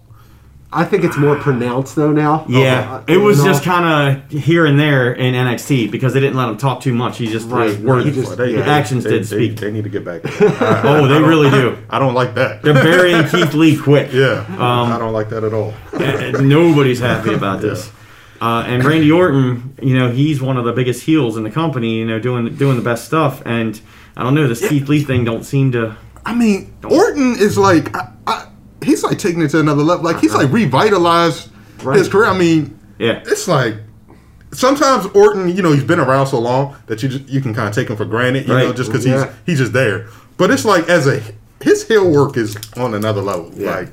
I 0.76 0.84
think 0.84 1.04
it's 1.04 1.16
more 1.16 1.36
pronounced 1.36 1.96
though 1.96 2.12
now. 2.12 2.44
Yeah, 2.48 2.96
Uh, 2.96 3.02
it 3.08 3.16
was 3.16 3.38
no. 3.38 3.44
just 3.46 3.64
kind 3.64 3.84
of 4.20 4.30
here 4.30 4.66
and 4.66 4.78
there 4.78 5.12
in 5.12 5.34
NXT 5.34 5.90
because 5.90 6.12
they 6.12 6.20
didn't 6.20 6.36
let 6.36 6.48
him 6.48 6.58
talk 6.58 6.80
too 6.82 6.92
much. 6.94 7.16
He 7.18 7.26
just 7.26 7.48
Right, 7.48 7.70
his 7.70 7.78
words, 7.78 8.04
he 8.04 8.12
just- 8.12 8.36
they- 8.36 8.52
yeah. 8.54 8.62
they- 8.62 8.70
actions 8.70 9.04
they- 9.04 9.10
did 9.10 9.22
they- 9.24 9.36
speak. 9.36 9.56
They 9.60 9.70
need 9.70 9.84
to 9.84 9.90
get 9.90 10.04
back. 10.04 10.20
oh, 10.84 11.06
they 11.08 11.20
really 11.20 11.50
do. 11.50 11.76
I 11.90 11.98
don't 11.98 12.14
like 12.14 12.34
that. 12.34 12.62
They're 12.62 12.74
burying 12.74 13.24
Keith 13.28 13.54
Lee 13.54 13.76
quick. 13.76 14.10
Yeah, 14.12 14.44
Um, 14.58 14.92
I 14.92 14.98
don't 14.98 15.12
like 15.14 15.30
that 15.30 15.42
at 15.44 15.52
all. 15.54 15.72
Nobody's 16.40 17.00
happy 17.00 17.32
about 17.34 17.60
this. 17.60 17.90
Uh, 18.40 18.64
and 18.66 18.84
Randy 18.84 19.10
Orton, 19.10 19.74
you 19.80 19.98
know, 19.98 20.10
he's 20.10 20.42
one 20.42 20.58
of 20.58 20.64
the 20.66 20.72
biggest 20.72 21.04
heels 21.04 21.36
in 21.38 21.42
the 21.42 21.50
company. 21.50 21.98
You 21.98 22.06
know, 22.06 22.18
doing 22.18 22.54
doing 22.54 22.76
the 22.76 22.82
best 22.82 23.06
stuff. 23.06 23.42
And 23.46 23.80
I 24.16 24.22
don't 24.22 24.34
know, 24.34 24.46
this 24.46 24.66
Keith 24.68 24.88
Lee 24.88 25.02
thing 25.02 25.24
don't 25.24 25.44
seem 25.44 25.72
to. 25.72 25.96
I 26.26 26.34
mean, 26.34 26.72
Orton 26.84 27.36
is 27.38 27.56
like, 27.56 27.96
I, 27.96 28.08
I, 28.26 28.44
he's 28.86 29.02
like 29.02 29.18
taking 29.18 29.42
it 29.42 29.48
to 29.50 29.60
another 29.60 29.82
level. 29.82 30.04
Like 30.04 30.20
he's 30.20 30.32
like 30.34 30.50
revitalized 30.52 31.50
Right. 31.82 31.98
his 31.98 32.08
career. 32.08 32.26
I 32.26 32.36
mean, 32.38 32.78
Yeah, 32.98 33.22
it's 33.26 33.46
like 33.46 33.74
sometimes 34.52 35.06
Orton, 35.14 35.54
you 35.54 35.62
know, 35.62 35.72
he's 35.72 35.84
been 35.84 36.00
around 36.00 36.28
so 36.28 36.38
long 36.38 36.74
that 36.86 37.02
you 37.02 37.08
just, 37.10 37.28
you 37.28 37.40
can 37.40 37.52
kind 37.54 37.68
of 37.68 37.74
take 37.74 37.90
him 37.90 37.96
for 37.96 38.04
granted, 38.06 38.48
you 38.48 38.54
know, 38.54 38.72
just 38.72 38.90
because 38.90 39.04
Yeah. 39.04 39.26
he's 39.26 39.34
he's 39.46 39.58
just 39.58 39.72
there. 39.74 40.06
But 40.38 40.50
it's 40.50 40.64
like 40.64 40.88
as 40.88 41.06
a 41.06 41.20
his 41.62 41.86
heel 41.86 42.10
work 42.10 42.36
is 42.36 42.56
on 42.76 42.94
another 42.94 43.20
level. 43.20 43.50
Yeah. 43.54 43.74
Like 43.76 43.92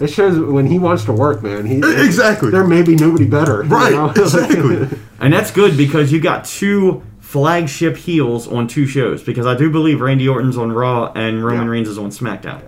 It 0.00 0.08
shows 0.08 0.38
when 0.38 0.66
he 0.66 0.78
wants 0.78 1.04
to 1.04 1.12
work, 1.12 1.42
man. 1.42 1.64
He 1.66 1.76
Exactly. 1.78 2.50
There 2.50 2.64
may 2.66 2.82
be 2.82 2.94
nobody 2.96 3.24
better. 3.26 3.62
you 3.62 3.68
right, 3.68 3.92
know? 3.92 4.10
exactly. 4.16 4.88
and 5.20 5.32
that's 5.32 5.50
good 5.50 5.76
because 5.76 6.12
you 6.12 6.20
got 6.20 6.44
two 6.44 7.02
flagship 7.20 7.96
heels 7.96 8.46
on 8.48 8.66
two 8.68 8.86
shows. 8.86 9.22
Because 9.22 9.46
I 9.46 9.54
do 9.56 9.70
believe 9.70 10.00
Randy 10.00 10.28
Orton's 10.28 10.58
on 10.58 10.72
Raw 10.72 11.12
and 11.14 11.44
Roman 11.44 11.64
Yeah. 11.66 11.70
Reigns 11.72 11.88
is 11.88 11.98
on 11.98 12.10
SmackDown. 12.10 12.62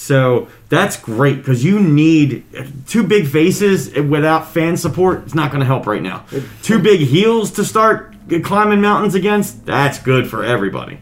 So 0.00 0.48
that's 0.70 0.96
great 0.96 1.36
because 1.36 1.62
you 1.62 1.78
need 1.78 2.46
two 2.86 3.02
big 3.02 3.26
faces 3.26 3.94
without 3.94 4.48
fan 4.48 4.78
support. 4.78 5.24
It's 5.24 5.34
not 5.34 5.50
going 5.50 5.60
to 5.60 5.66
help 5.66 5.86
right 5.86 6.00
now. 6.00 6.24
Two 6.62 6.78
big 6.78 7.00
heels 7.00 7.50
to 7.52 7.66
start 7.66 8.14
climbing 8.42 8.80
mountains 8.80 9.14
against. 9.14 9.66
That's 9.66 9.98
good 9.98 10.26
for 10.26 10.42
everybody. 10.42 11.00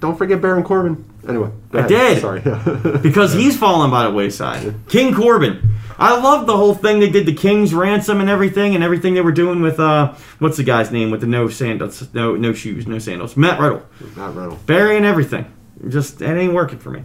Don't 0.00 0.18
forget 0.18 0.42
Baron 0.42 0.64
Corbin. 0.64 1.04
Anyway, 1.28 1.52
I 1.72 1.86
did. 1.86 2.20
Sorry. 2.20 2.40
because 3.02 3.32
he's 3.32 3.56
fallen 3.56 3.92
by 3.92 4.02
the 4.02 4.10
wayside. 4.10 4.74
King 4.88 5.14
Corbin. 5.14 5.62
I 5.96 6.20
love 6.20 6.48
the 6.48 6.56
whole 6.56 6.74
thing 6.74 6.98
they 6.98 7.10
did, 7.10 7.26
the 7.26 7.32
King's 7.32 7.72
ransom 7.72 8.20
and 8.20 8.28
everything, 8.28 8.74
and 8.74 8.82
everything 8.82 9.14
they 9.14 9.20
were 9.20 9.30
doing 9.30 9.62
with 9.62 9.78
uh, 9.78 10.14
what's 10.40 10.56
the 10.56 10.64
guy's 10.64 10.90
name 10.90 11.12
with 11.12 11.20
the 11.20 11.28
no 11.28 11.48
sandals, 11.48 12.12
no 12.12 12.34
no 12.34 12.52
shoes, 12.52 12.88
no 12.88 12.98
sandals, 12.98 13.36
Matt 13.36 13.60
Riddle, 13.60 13.84
Matt 14.16 14.34
Riddle. 14.34 14.58
burying 14.66 15.04
everything. 15.04 15.46
Just 15.88 16.20
it 16.20 16.36
ain't 16.36 16.52
working 16.52 16.80
for 16.80 16.90
me. 16.90 17.04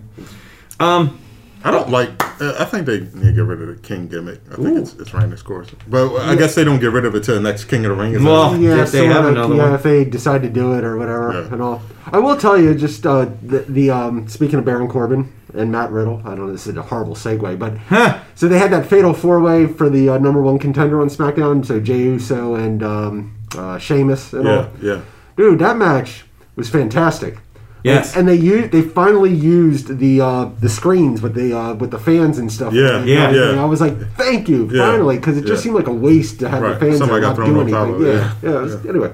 Um, 0.80 1.20
I 1.64 1.72
don't 1.72 1.90
like. 1.90 2.10
Uh, 2.42 2.56
I 2.58 2.64
think 2.64 2.86
they 2.86 3.00
need 3.02 3.12
to 3.14 3.32
get 3.34 3.42
rid 3.44 3.62
of 3.62 3.68
the 3.68 3.76
king 3.82 4.08
gimmick. 4.08 4.40
I 4.50 4.56
think 4.56 4.78
it's, 4.78 4.94
it's 4.94 5.14
ran 5.14 5.34
its 5.34 5.42
course. 5.42 5.68
But 5.90 6.16
I 6.16 6.36
guess 6.36 6.56
they 6.56 6.64
don't 6.64 6.80
get 6.80 6.92
rid 6.92 7.04
of 7.04 7.14
it 7.16 7.26
till 7.26 7.36
the 7.36 7.42
next 7.42 7.66
King 7.66 7.84
of 7.86 7.98
the 7.98 8.02
Ring. 8.02 8.14
is 8.14 8.24
Well, 8.24 8.54
on. 8.54 8.62
Yeah, 8.62 8.82
If 8.84 8.92
they 8.94 9.00
sort 9.00 9.12
have 9.12 9.26
of, 9.26 9.32
another 9.34 9.56
yeah, 9.56 9.64
one. 9.64 9.74
if 9.74 9.84
they 9.84 10.06
decide 10.06 10.42
to 10.44 10.50
do 10.50 10.74
it 10.76 10.86
or 10.86 10.96
whatever 10.98 11.34
Yeah. 11.34 11.54
and 11.54 11.62
all. 11.62 11.82
I 12.14 12.20
will 12.20 12.38
tell 12.38 12.58
you, 12.58 12.74
just 12.76 13.06
uh, 13.06 13.26
the, 13.44 13.60
the 13.68 13.92
um, 13.92 14.28
speaking 14.30 14.58
of 14.58 14.64
Baron 14.64 14.88
Corbin 14.88 15.34
and 15.54 15.70
Matt 15.70 15.92
Riddle. 15.92 16.22
I 16.24 16.30
don't 16.30 16.46
know. 16.46 16.52
This 16.54 16.66
is 16.66 16.78
a 16.78 16.82
horrible 16.82 17.16
segue, 17.16 17.60
but 17.60 17.78
Huh. 17.78 18.20
so 18.36 18.48
they 18.48 18.58
had 18.58 18.72
that 18.72 18.86
fatal 18.86 19.14
four 19.14 19.42
way 19.42 19.68
for 19.68 19.90
the 19.90 20.08
uh, 20.12 20.18
number 20.18 20.42
one 20.42 20.60
contender 20.60 21.02
on 21.02 21.10
SmackDown. 21.10 21.66
So 21.66 21.82
Jey 21.82 21.98
Uso 22.04 22.56
and 22.56 22.82
um, 22.82 23.36
uh, 23.58 23.78
Sheamus 23.80 24.32
and 24.32 24.46
yeah, 24.46 24.56
all. 24.58 24.70
yeah. 24.82 25.02
Dude, 25.36 25.60
that 25.60 25.76
match 25.76 26.24
was 26.56 26.70
fantastic. 26.70 27.38
Yes. 27.84 28.16
and, 28.16 28.28
and 28.28 28.28
they 28.28 28.36
used 28.44 28.72
they 28.72 28.82
finally 28.82 29.34
used 29.34 29.98
the 30.00 30.22
uh, 30.22 30.46
the 30.60 30.68
screens 30.70 31.22
with 31.22 31.34
the 31.34 31.54
uh, 31.58 31.74
with 31.76 31.92
the 31.92 32.00
fans 32.00 32.38
and 32.38 32.52
stuff. 32.52 32.74
Yeah, 32.74 32.98
And 32.98 33.08
yeah, 33.08 33.24
everything. 33.28 33.56
yeah. 33.56 33.62
I 33.62 33.66
was 33.66 33.80
like, 33.82 33.98
thank 34.16 34.50
you, 34.50 34.70
Yeah, 34.72 34.92
finally, 34.92 35.18
because 35.18 35.38
it 35.38 35.46
just 35.46 35.62
yeah. 35.62 35.64
seemed 35.72 35.76
like 35.76 35.88
a 35.88 35.94
waste 35.94 36.40
to 36.42 36.50
have 36.50 36.62
Right, 36.62 36.74
the 36.74 36.80
fans 36.86 36.98
somebody 36.98 37.22
not 37.22 37.36
do 37.38 37.62
anything. 37.62 38.02
Yeah, 38.02 38.08
yeah. 38.12 38.34
yeah. 38.44 38.50
it 38.58 38.62
was- 38.62 38.86
Anyway, 38.86 39.14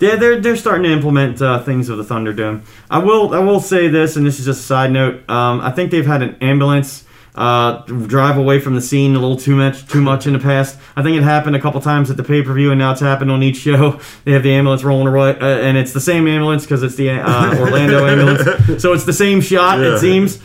Yeah, 0.00 0.14
they're 0.14 0.40
they're 0.40 0.56
starting 0.56 0.84
to 0.84 0.90
implement 0.92 1.42
uh, 1.42 1.60
things 1.64 1.88
with 1.90 1.98
the 1.98 2.14
Thunderdome. 2.14 2.60
I 2.88 2.98
will 2.98 3.34
I 3.34 3.40
will 3.40 3.60
say 3.60 3.88
this, 3.88 4.14
and 4.16 4.24
this 4.24 4.38
is 4.38 4.44
just 4.46 4.60
a 4.60 4.64
side 4.64 4.92
note. 4.92 5.28
Um, 5.28 5.60
I 5.60 5.72
think 5.72 5.90
they've 5.90 6.06
had 6.06 6.22
an 6.22 6.36
ambulance 6.40 7.02
uh, 7.38 7.82
drive 7.86 8.36
away 8.36 8.58
from 8.58 8.74
the 8.74 8.80
scene 8.80 9.14
a 9.14 9.18
little 9.18 9.36
too 9.36 9.54
much 9.56 9.86
too 9.86 10.00
much 10.02 10.26
in 10.26 10.32
the 10.32 10.38
past. 10.40 10.76
I 10.96 11.02
think 11.02 11.16
it 11.16 11.22
happened 11.22 11.54
a 11.56 11.60
couple 11.60 11.80
times 11.80 12.10
at 12.10 12.16
the 12.16 12.24
pay 12.24 12.42
per 12.42 12.52
view, 12.52 12.70
and 12.72 12.78
now 12.78 12.90
it's 12.92 13.00
happened 13.00 13.30
on 13.30 13.42
each 13.42 13.56
show. 13.58 14.00
They 14.24 14.32
have 14.32 14.42
the 14.42 14.52
ambulance 14.52 14.82
rolling 14.84 15.06
away, 15.06 15.30
uh, 15.38 15.46
and 15.46 15.78
it's 15.78 15.92
the 15.92 16.00
same 16.00 16.26
ambulance 16.26 16.64
because 16.64 16.82
it's 16.82 16.96
the 16.96 17.10
uh, 17.10 17.58
Orlando 17.60 18.04
ambulance, 18.12 18.82
so 18.82 18.92
it's 18.92 19.04
the 19.04 19.12
same 19.12 19.40
shot. 19.40 19.78
Yeah. 19.78 19.94
It 19.94 19.98
seems 20.00 20.38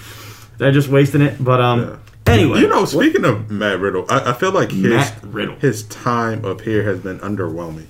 they're 0.60 0.72
just 0.72 0.88
wasting 0.90 1.22
it. 1.22 1.44
But 1.44 1.60
um, 1.60 2.00
anyway, 2.28 2.60
You 2.60 2.68
know, 2.70 2.86
speaking 2.86 3.26
of 3.26 3.50
Matt 3.50 3.80
Riddle, 3.80 4.06
I, 4.10 4.30
I 4.30 4.34
feel 4.34 4.52
like 4.52 4.72
his 4.72 5.12
Riddle. 5.24 5.56
his 5.56 5.84
time 5.84 6.46
up 6.46 6.62
here 6.62 6.84
has 6.84 7.00
been 7.00 7.20
underwhelming. 7.20 7.88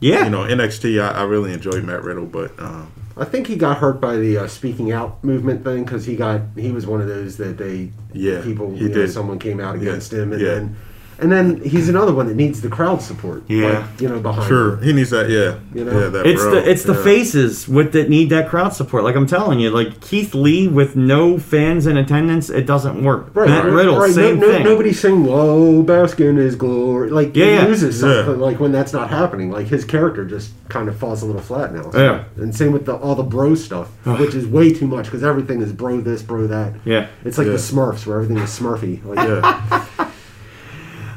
yeah, 0.00 0.24
You 0.24 0.30
know, 0.30 0.42
NXT, 0.42 1.00
I, 1.02 1.20
I 1.20 1.22
really 1.24 1.52
enjoyed 1.52 1.82
Matt 1.84 2.02
Riddle, 2.04 2.26
but 2.26 2.52
um, 2.60 2.92
I 3.16 3.24
think 3.24 3.46
he 3.46 3.56
got 3.56 3.78
hurt 3.78 4.00
by 4.00 4.16
the 4.16 4.38
uh, 4.38 4.46
speaking 4.48 4.92
out 4.92 5.22
movement 5.22 5.64
thing 5.64 5.84
because 5.84 6.06
he 6.06 6.16
got 6.16 6.40
he 6.56 6.72
was 6.72 6.86
one 6.86 7.00
of 7.00 7.08
those 7.08 7.36
that 7.36 7.58
they 7.58 7.90
Yeah, 8.12 8.42
people 8.42 8.70
he 8.72 8.82
you 8.84 8.88
know, 8.88 8.94
did. 8.94 9.10
someone 9.10 9.38
came 9.38 9.60
out 9.60 9.76
Yeah, 9.76 9.82
against 9.82 10.12
him 10.12 10.32
and 10.32 10.40
yeah. 10.40 10.54
then 10.54 10.76
and 11.22 11.32
then 11.32 11.60
he's 11.62 11.88
another 11.88 12.12
one 12.12 12.26
that 12.26 12.34
needs 12.36 12.60
the 12.60 12.68
crowd 12.68 13.00
support. 13.00 13.44
Yeah. 13.48 13.78
like, 13.90 14.00
you 14.00 14.08
know 14.08 14.20
behind. 14.20 14.48
sure, 14.48 14.76
him. 14.76 14.82
he 14.82 14.92
needs 14.92 15.10
that. 15.10 15.30
Yeah, 15.30 15.58
You 15.74 15.84
know? 15.84 15.98
yeah, 16.00 16.08
that 16.08 16.26
It's 16.26 16.42
bro. 16.42 16.50
the 16.56 16.70
it's 16.70 16.82
the 16.82 16.92
Yeah. 16.94 17.04
faces 17.04 17.68
with 17.68 17.92
that 17.92 18.08
need 18.10 18.28
that 18.30 18.48
crowd 18.48 18.74
support. 18.74 19.04
Like 19.04 19.16
I'm 19.16 19.26
telling 19.26 19.60
you, 19.60 19.70
like 19.70 20.00
Keith 20.00 20.34
Lee 20.34 20.68
with 20.68 20.96
no 20.96 21.38
fans 21.38 21.86
in 21.86 21.96
attendance, 21.96 22.50
it 22.50 22.66
doesn't 22.66 23.02
work. 23.02 23.30
Right, 23.34 23.48
Matt 23.48 23.64
right, 23.64 23.72
Riddle, 23.72 23.98
right. 23.98 24.12
Same 24.12 24.40
no, 24.40 24.48
thing. 24.52 24.64
Nobody's 24.64 25.00
saying 25.00 25.24
"Whoa, 25.24 25.82
bask 25.82 26.20
is 26.20 26.56
glory." 26.56 27.10
Like 27.10 27.34
Yeah, 27.36 27.44
he 27.46 27.50
yeah. 27.52 27.64
loses 27.66 28.02
Yeah. 28.02 28.24
something. 28.24 28.40
Like 28.40 28.60
when 28.60 28.72
that's 28.72 28.92
not 28.92 29.08
happening, 29.10 29.50
like 29.50 29.68
his 29.68 29.84
character 29.84 30.24
just 30.24 30.50
kind 30.68 30.88
of 30.88 30.96
falls 30.96 31.22
a 31.22 31.26
little 31.26 31.40
flat 31.42 31.72
now. 31.74 31.90
Yeah. 31.94 32.24
And 32.36 32.54
same 32.54 32.72
with 32.72 32.86
the, 32.86 32.94
all 32.94 33.14
the 33.14 33.22
bro 33.22 33.54
stuff, 33.54 33.88
which 34.04 34.34
is 34.34 34.46
way 34.46 34.72
too 34.72 34.86
much 34.86 35.04
because 35.06 35.22
everything 35.22 35.60
is 35.60 35.72
bro 35.72 36.00
this, 36.00 36.22
bro 36.22 36.46
that. 36.46 36.72
Yeah. 36.84 37.06
It's 37.24 37.38
like 37.38 37.46
Yeah. 37.46 37.52
the 37.52 37.58
Smurfs 37.58 38.06
where 38.06 38.16
everything 38.20 38.38
is 38.42 38.50
Smurfy. 38.50 39.04
Like, 39.04 39.18
Yeah, 39.28 39.84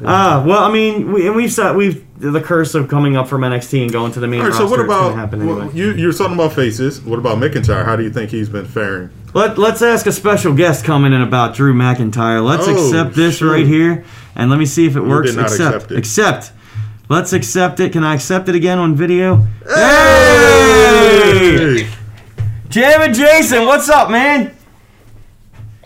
Ah, 0.04 0.44
well, 0.46 0.64
I 0.64 0.72
mean, 0.72 1.12
we, 1.14 1.28
and 1.28 1.36
we've 1.36 1.52
said 1.52 1.76
we've 1.76 2.04
the 2.18 2.42
curse 2.42 2.76
of 2.76 2.88
coming 2.88 3.16
up 3.18 3.28
from 3.28 3.42
NXT 3.42 3.84
and 3.84 3.92
going 3.92 4.12
to 4.14 4.20
the 4.20 4.28
main 4.28 4.40
All 4.40 4.46
right, 4.48 4.52
roster. 4.54 4.68
so 4.68 4.72
what 4.72 4.80
about 4.84 5.16
happen 5.16 5.46
well, 5.46 5.70
you? 5.76 5.92
You're 5.94 6.14
talking 6.14 6.34
about 6.36 6.54
faces. 6.54 7.02
What 7.02 7.20
about 7.20 7.38
McIntyre? 7.38 7.86
How 7.86 7.96
do 7.96 8.04
you 8.04 8.10
think 8.10 8.32
he's 8.32 8.50
been 8.50 8.66
faring? 8.66 9.10
Let 9.34 9.58
Let's 9.58 9.82
ask 9.82 10.06
a 10.08 10.12
special 10.12 10.54
guest 10.54 10.86
coming 10.86 11.14
in 11.14 11.22
about 11.22 11.56
Drew 11.56 11.74
McIntyre. 11.74 12.44
Let's 12.44 12.68
Oh, 12.68 12.74
accept 12.74 13.16
this 13.16 13.38
shoot. 13.38 13.52
right 13.52 13.66
here, 13.68 14.04
and 14.36 14.50
let 14.50 14.60
me 14.60 14.66
see 14.66 14.86
if 14.88 14.96
it 14.96 15.02
works. 15.02 15.30
did 15.32 15.38
not 15.38 15.52
accept. 15.52 15.92
Accept. 15.92 16.52
Let's 17.10 17.34
accept 17.34 17.80
it. 17.80 17.92
Can 17.92 18.04
I 18.04 18.16
accept 18.16 18.50
it 18.50 18.56
again 18.56 18.80
on 18.80 18.96
video? 18.96 19.46
Hey! 19.68 21.58
Hey! 21.84 21.88
Jam 22.70 23.02
and 23.02 23.14
Jason, 23.16 23.66
what's 23.66 23.90
up, 23.90 24.10
man? 24.10 24.54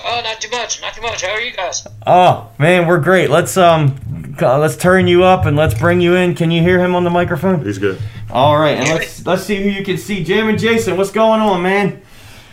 Oh, 0.03 0.21
not 0.23 0.39
too 0.39 0.49
much, 0.49 0.81
not 0.81 0.93
too 0.93 1.01
much. 1.01 1.21
How 1.23 1.31
are 1.31 1.41
you 1.41 1.51
guys? 1.51 1.85
Oh 2.07 2.49
man, 2.57 2.87
we're 2.87 2.99
great. 2.99 3.29
Let's 3.29 3.57
um, 3.57 3.99
let's 4.39 4.77
turn 4.77 5.07
you 5.07 5.23
up 5.23 5.45
and 5.45 5.57
let's 5.57 5.73
bring 5.73 5.99
you 6.01 6.15
in. 6.15 6.35
Can 6.35 6.51
you 6.51 6.61
hear 6.61 6.79
him 6.83 6.95
on 6.95 7.03
the 7.03 7.09
microphone? 7.09 7.63
He's 7.65 7.77
good. 7.77 7.99
All 8.31 8.57
right, 8.57 8.77
and 8.77 8.87
let's 8.89 9.25
let's 9.25 9.43
see 9.43 9.61
who 9.61 9.69
you 9.69 9.83
can 9.83 9.97
see. 9.97 10.23
Jam 10.23 10.47
and 10.49 10.57
Jason, 10.59 10.95
what's 10.97 11.11
going 11.11 11.41
on, 11.41 11.61
man? 11.63 12.01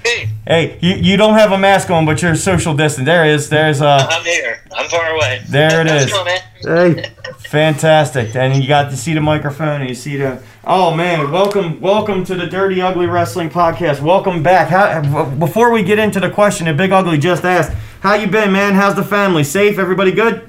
Hey, 0.05 0.29
Hey, 0.47 0.79
you, 0.81 0.95
you 0.95 1.17
don't 1.17 1.35
have 1.35 1.51
a 1.51 1.59
mask 1.59 1.91
on, 1.91 2.07
but 2.07 2.23
you're 2.23 2.37
social 2.37 2.75
distant. 2.75 3.07
There 3.07 3.25
is, 3.25 3.49
there's 3.49 3.81
uh, 3.83 4.07
I'm 4.09 4.25
here. 4.25 4.61
I'm 4.73 4.89
far 4.89 5.11
away. 5.15 5.43
There 5.49 5.81
it 5.81 5.89
How's 5.89 6.05
is. 6.05 6.13
going, 6.13 6.25
man? 6.27 6.95
hey, 6.95 7.11
fantastic. 7.47 8.35
And 8.35 8.61
you 8.61 8.69
got 8.69 8.91
to 8.91 8.97
see 8.97 9.15
the 9.15 9.21
microphone 9.21 9.81
and 9.81 9.89
you 9.89 9.95
see 9.95 10.17
the. 10.17 10.43
Oh 10.65 10.95
man, 10.95 11.31
welcome 11.31 11.81
welcome 11.81 12.25
to 12.25 12.35
the 12.35 12.47
Dirty 12.47 12.81
Ugly 12.83 13.07
Wrestling 13.07 13.51
Podcast. 13.51 14.01
Welcome 14.01 14.43
back. 14.43 14.69
How, 14.69 15.25
before 15.37 15.71
we 15.71 15.83
get 15.83 15.99
into 15.99 16.21
the 16.21 16.31
question 16.31 16.67
that 16.67 16.77
Big 16.77 16.91
Ugly 16.93 17.19
just 17.19 17.45
asked, 17.45 17.73
how 18.01 18.15
you 18.15 18.27
been, 18.27 18.53
man? 18.53 18.75
How's 18.75 18.95
the 18.97 19.05
family? 19.05 19.45
Safe? 19.45 19.79
Everybody 19.79 20.13
good? 20.13 20.49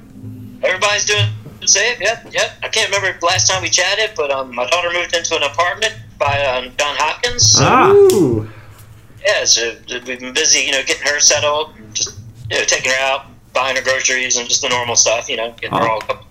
Everybody's 0.62 1.04
doing 1.04 1.26
safe. 1.64 2.00
Yep, 2.00 2.26
yep. 2.32 2.50
I 2.62 2.68
can't 2.68 2.90
remember 2.92 3.18
the 3.18 3.26
last 3.26 3.48
time 3.48 3.62
we 3.62 3.68
chatted, 3.70 4.10
but 4.16 4.30
um, 4.30 4.54
my 4.54 4.66
daughter 4.68 4.90
moved 4.92 5.14
into 5.14 5.36
an 5.36 5.42
apartment 5.44 5.94
by 6.18 6.44
um, 6.46 6.64
John 6.76 6.96
Hopkins. 6.98 7.46
So, 7.48 7.64
Ah. 7.64 8.52
Yeah, 9.24 9.44
so 9.44 9.74
we've 9.88 10.04
been 10.04 10.32
busy, 10.32 10.60
you 10.60 10.72
know, 10.72 10.82
getting 10.84 11.06
her 11.06 11.20
settled, 11.20 11.74
just 11.92 12.18
you 12.50 12.58
know, 12.58 12.64
taking 12.64 12.90
her 12.90 12.98
out, 13.00 13.26
buying 13.52 13.76
her 13.76 13.82
groceries, 13.82 14.36
and 14.36 14.48
just 14.48 14.62
the 14.62 14.68
normal 14.68 14.96
stuff, 14.96 15.28
you 15.28 15.36
know, 15.36 15.52
getting 15.60 15.76
her 15.76 15.84
Oh. 15.88 15.98
all 16.08 16.24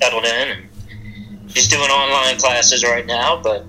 settled 0.00 0.24
in. 0.24 0.48
And 0.48 1.50
she's 1.50 1.68
doing 1.68 1.88
online 1.90 2.36
classes 2.38 2.84
right 2.84 3.06
now, 3.06 3.40
but 3.42 3.64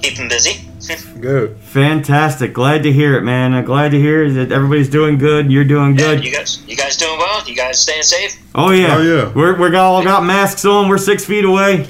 keep 0.00 0.12
keeping 0.14 0.28
busy. 0.28 0.68
Good. 1.20 1.56
Fantastic. 1.58 2.52
Glad 2.52 2.82
to 2.82 2.92
hear 2.92 3.16
it, 3.16 3.22
man. 3.22 3.54
Uh, 3.54 3.62
glad 3.62 3.92
to 3.92 3.98
hear 3.98 4.30
that 4.30 4.52
everybody's 4.52 4.90
doing 4.90 5.16
good. 5.16 5.50
You're 5.50 5.64
doing 5.64 5.98
Yeah, 5.98 6.16
good. 6.16 6.24
you 6.24 6.30
guys, 6.30 6.62
you 6.66 6.76
guys 6.76 6.98
doing 6.98 7.16
well? 7.18 7.42
You 7.48 7.56
guys 7.56 7.80
staying 7.80 8.02
safe? 8.02 8.36
Oh 8.54 8.70
yeah. 8.70 8.96
Oh, 8.96 9.00
yeah. 9.00 9.32
We're 9.34 9.58
we're 9.58 9.74
all 9.76 10.04
got 10.04 10.24
masks 10.24 10.62
on. 10.66 10.90
We're 10.90 10.98
six 10.98 11.24
feet 11.24 11.46
away, 11.46 11.88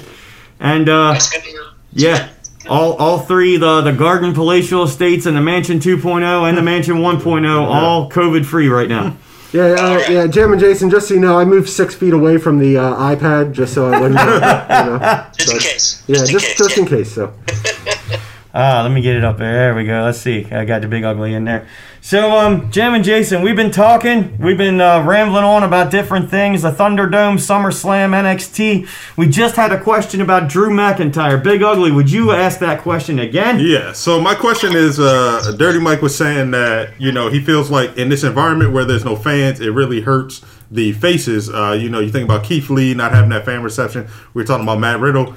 and 0.61 0.87
uh, 0.87 1.11
That's 1.11 1.29
good 1.29 1.43
to 1.43 1.49
hear. 1.49 1.63
yeah. 1.91 2.29
All, 2.69 2.93
all 2.93 3.19
three 3.19 3.57
the 3.57 3.81
the 3.81 3.91
Garden 3.91 4.33
Palatial 4.33 4.83
Estates 4.83 5.25
and 5.25 5.35
the 5.35 5.41
Mansion 5.41 5.79
2.0 5.79 6.47
and 6.47 6.57
the 6.57 6.61
Mansion 6.63 6.95
1.0 6.95 7.61
all 7.67 8.09
COVID 8.09 8.45
free 8.45 8.69
right 8.69 8.87
now. 8.89 9.17
Yeah, 9.55 9.63
uh, 9.79 9.89
Alright. 9.89 10.09
yeah, 10.09 10.27
Jam 10.27 10.51
and 10.51 10.59
Jason. 10.59 10.89
Just 10.89 11.07
so 11.07 11.13
you 11.13 11.21
know, 11.21 11.39
I 11.39 11.45
moved 11.45 11.69
six 11.69 11.95
feet 11.95 12.11
away 12.13 12.37
from 12.37 12.59
the 12.59 12.77
uh, 12.77 12.93
iPad 13.15 13.53
just 13.53 13.73
so 13.73 13.91
I 13.91 14.01
wouldn't. 14.01 14.19
Uh, 14.19 14.83
you 14.83 14.89
know, 14.91 15.25
Just 15.37 15.53
in 15.53 15.59
case. 15.59 16.03
Yeah, 16.07 16.25
just, 16.25 16.57
just 16.57 16.77
in 16.77 16.85
case. 16.85 17.15
just 17.15 17.17
yeah. 17.17 17.23
in 17.23 17.59
case. 17.63 18.09
So 18.11 18.19
Ah, 18.53 18.81
let 18.83 18.91
me 18.91 19.01
get 19.01 19.15
it 19.15 19.23
up 19.23 19.37
there. 19.37 19.51
There 19.53 19.75
we 19.75 19.85
go. 19.85 20.01
Let's 20.03 20.19
see. 20.19 20.45
I 20.51 20.65
got 20.65 20.81
the 20.81 20.87
big 20.87 21.03
ugly 21.03 21.33
in 21.33 21.43
there. 21.45 21.67
So, 22.05 22.37
um, 22.37 22.69
Jim 22.69 22.93
and 22.93 23.03
Jason, 23.03 23.41
we've 23.41 23.55
been 23.55 23.71
talking. 23.71 24.37
We've 24.37 24.59
been 24.59 24.79
uh, 24.79 25.03
rambling 25.03 25.43
on 25.43 25.63
about 25.63 25.89
different 25.89 26.29
things. 26.29 26.61
The 26.61 26.69
Thunderdome, 26.69 27.39
SummerSlam, 27.39 28.11
NXT. 28.11 28.87
We 29.17 29.27
just 29.27 29.55
had 29.55 29.71
a 29.71 29.81
question 29.81 30.21
about 30.21 30.47
Drew 30.47 30.69
McIntyre. 30.69 31.43
Big 31.43 31.63
Ugly, 31.63 31.91
would 31.93 32.11
you 32.11 32.31
ask 32.31 32.59
that 32.59 32.81
question 32.81 33.17
again? 33.17 33.59
Yeah. 33.59 33.91
So 33.93 34.21
my 34.21 34.35
question 34.35 34.75
is, 34.75 34.99
uh, 34.99 35.55
Dirty 35.57 35.79
Mike 35.79 36.03
was 36.03 36.15
saying 36.15 36.51
that 36.51 36.93
you 37.01 37.11
know 37.11 37.27
he 37.31 37.41
feels 37.41 37.71
like 37.71 37.97
in 37.97 38.09
this 38.09 38.23
environment 38.23 38.71
where 38.71 38.85
there's 38.85 39.03
no 39.03 39.15
fans, 39.15 39.59
it 39.59 39.71
really 39.71 40.01
hurts 40.01 40.45
the 40.69 40.93
faces. 40.93 41.49
Uh, 41.49 41.71
you 41.71 41.89
know, 41.89 42.01
you 42.01 42.11
think 42.11 42.25
about 42.25 42.43
Keith 42.43 42.69
Lee 42.69 42.93
not 42.93 43.13
having 43.13 43.31
that 43.31 43.45
fan 43.45 43.63
reception. 43.63 44.07
We 44.35 44.43
are 44.43 44.45
talking 44.45 44.65
about 44.65 44.77
Matt 44.77 44.99
Riddle. 44.99 45.35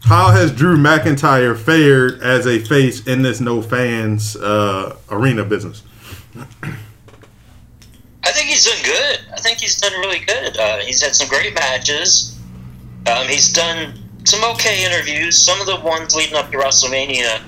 How 0.00 0.32
has 0.32 0.50
Drew 0.50 0.76
McIntyre 0.76 1.56
fared 1.56 2.20
as 2.22 2.44
a 2.44 2.58
face 2.58 3.06
in 3.06 3.22
this 3.22 3.40
no 3.40 3.62
fans 3.62 4.34
uh, 4.34 4.96
arena 5.10 5.44
business? 5.44 5.84
I 6.36 8.32
think 8.32 8.48
he's 8.48 8.64
done 8.64 8.82
good. 8.84 9.20
I 9.34 9.40
think 9.40 9.58
he's 9.58 9.80
done 9.80 9.92
really 10.00 10.20
good. 10.20 10.56
Uh, 10.56 10.78
he's 10.78 11.02
had 11.02 11.14
some 11.14 11.28
great 11.28 11.54
matches. 11.54 12.38
Um, 13.06 13.26
he's 13.26 13.52
done 13.52 13.94
some 14.24 14.44
okay 14.52 14.84
interviews. 14.84 15.38
Some 15.38 15.60
of 15.60 15.66
the 15.66 15.80
ones 15.80 16.14
leading 16.14 16.34
up 16.34 16.50
to 16.50 16.58
WrestleMania 16.58 17.40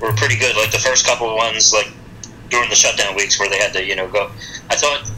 were 0.00 0.12
pretty 0.12 0.36
good. 0.36 0.56
Like 0.56 0.70
the 0.70 0.78
first 0.78 1.06
couple 1.06 1.30
of 1.30 1.36
ones, 1.36 1.72
like 1.72 1.88
during 2.50 2.68
the 2.68 2.76
shutdown 2.76 3.14
weeks 3.14 3.38
where 3.38 3.48
they 3.48 3.58
had 3.58 3.72
to, 3.72 3.84
you 3.84 3.96
know, 3.96 4.08
go. 4.08 4.30
I 4.70 4.76
thought, 4.76 5.10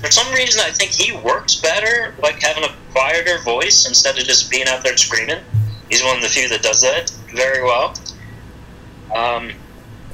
for 0.00 0.10
some 0.10 0.32
reason, 0.32 0.62
I 0.64 0.70
think 0.70 0.90
he 0.90 1.16
works 1.18 1.56
better, 1.56 2.14
like 2.22 2.40
having 2.40 2.64
a 2.64 2.74
quieter 2.92 3.42
voice 3.42 3.86
instead 3.86 4.18
of 4.18 4.24
just 4.24 4.50
being 4.50 4.66
out 4.68 4.82
there 4.82 4.96
screaming. 4.96 5.42
He's 5.90 6.02
one 6.02 6.16
of 6.16 6.22
the 6.22 6.28
few 6.28 6.48
that 6.48 6.62
does 6.62 6.80
that 6.80 7.10
very 7.34 7.62
well. 7.62 7.94
Um, 9.14 9.50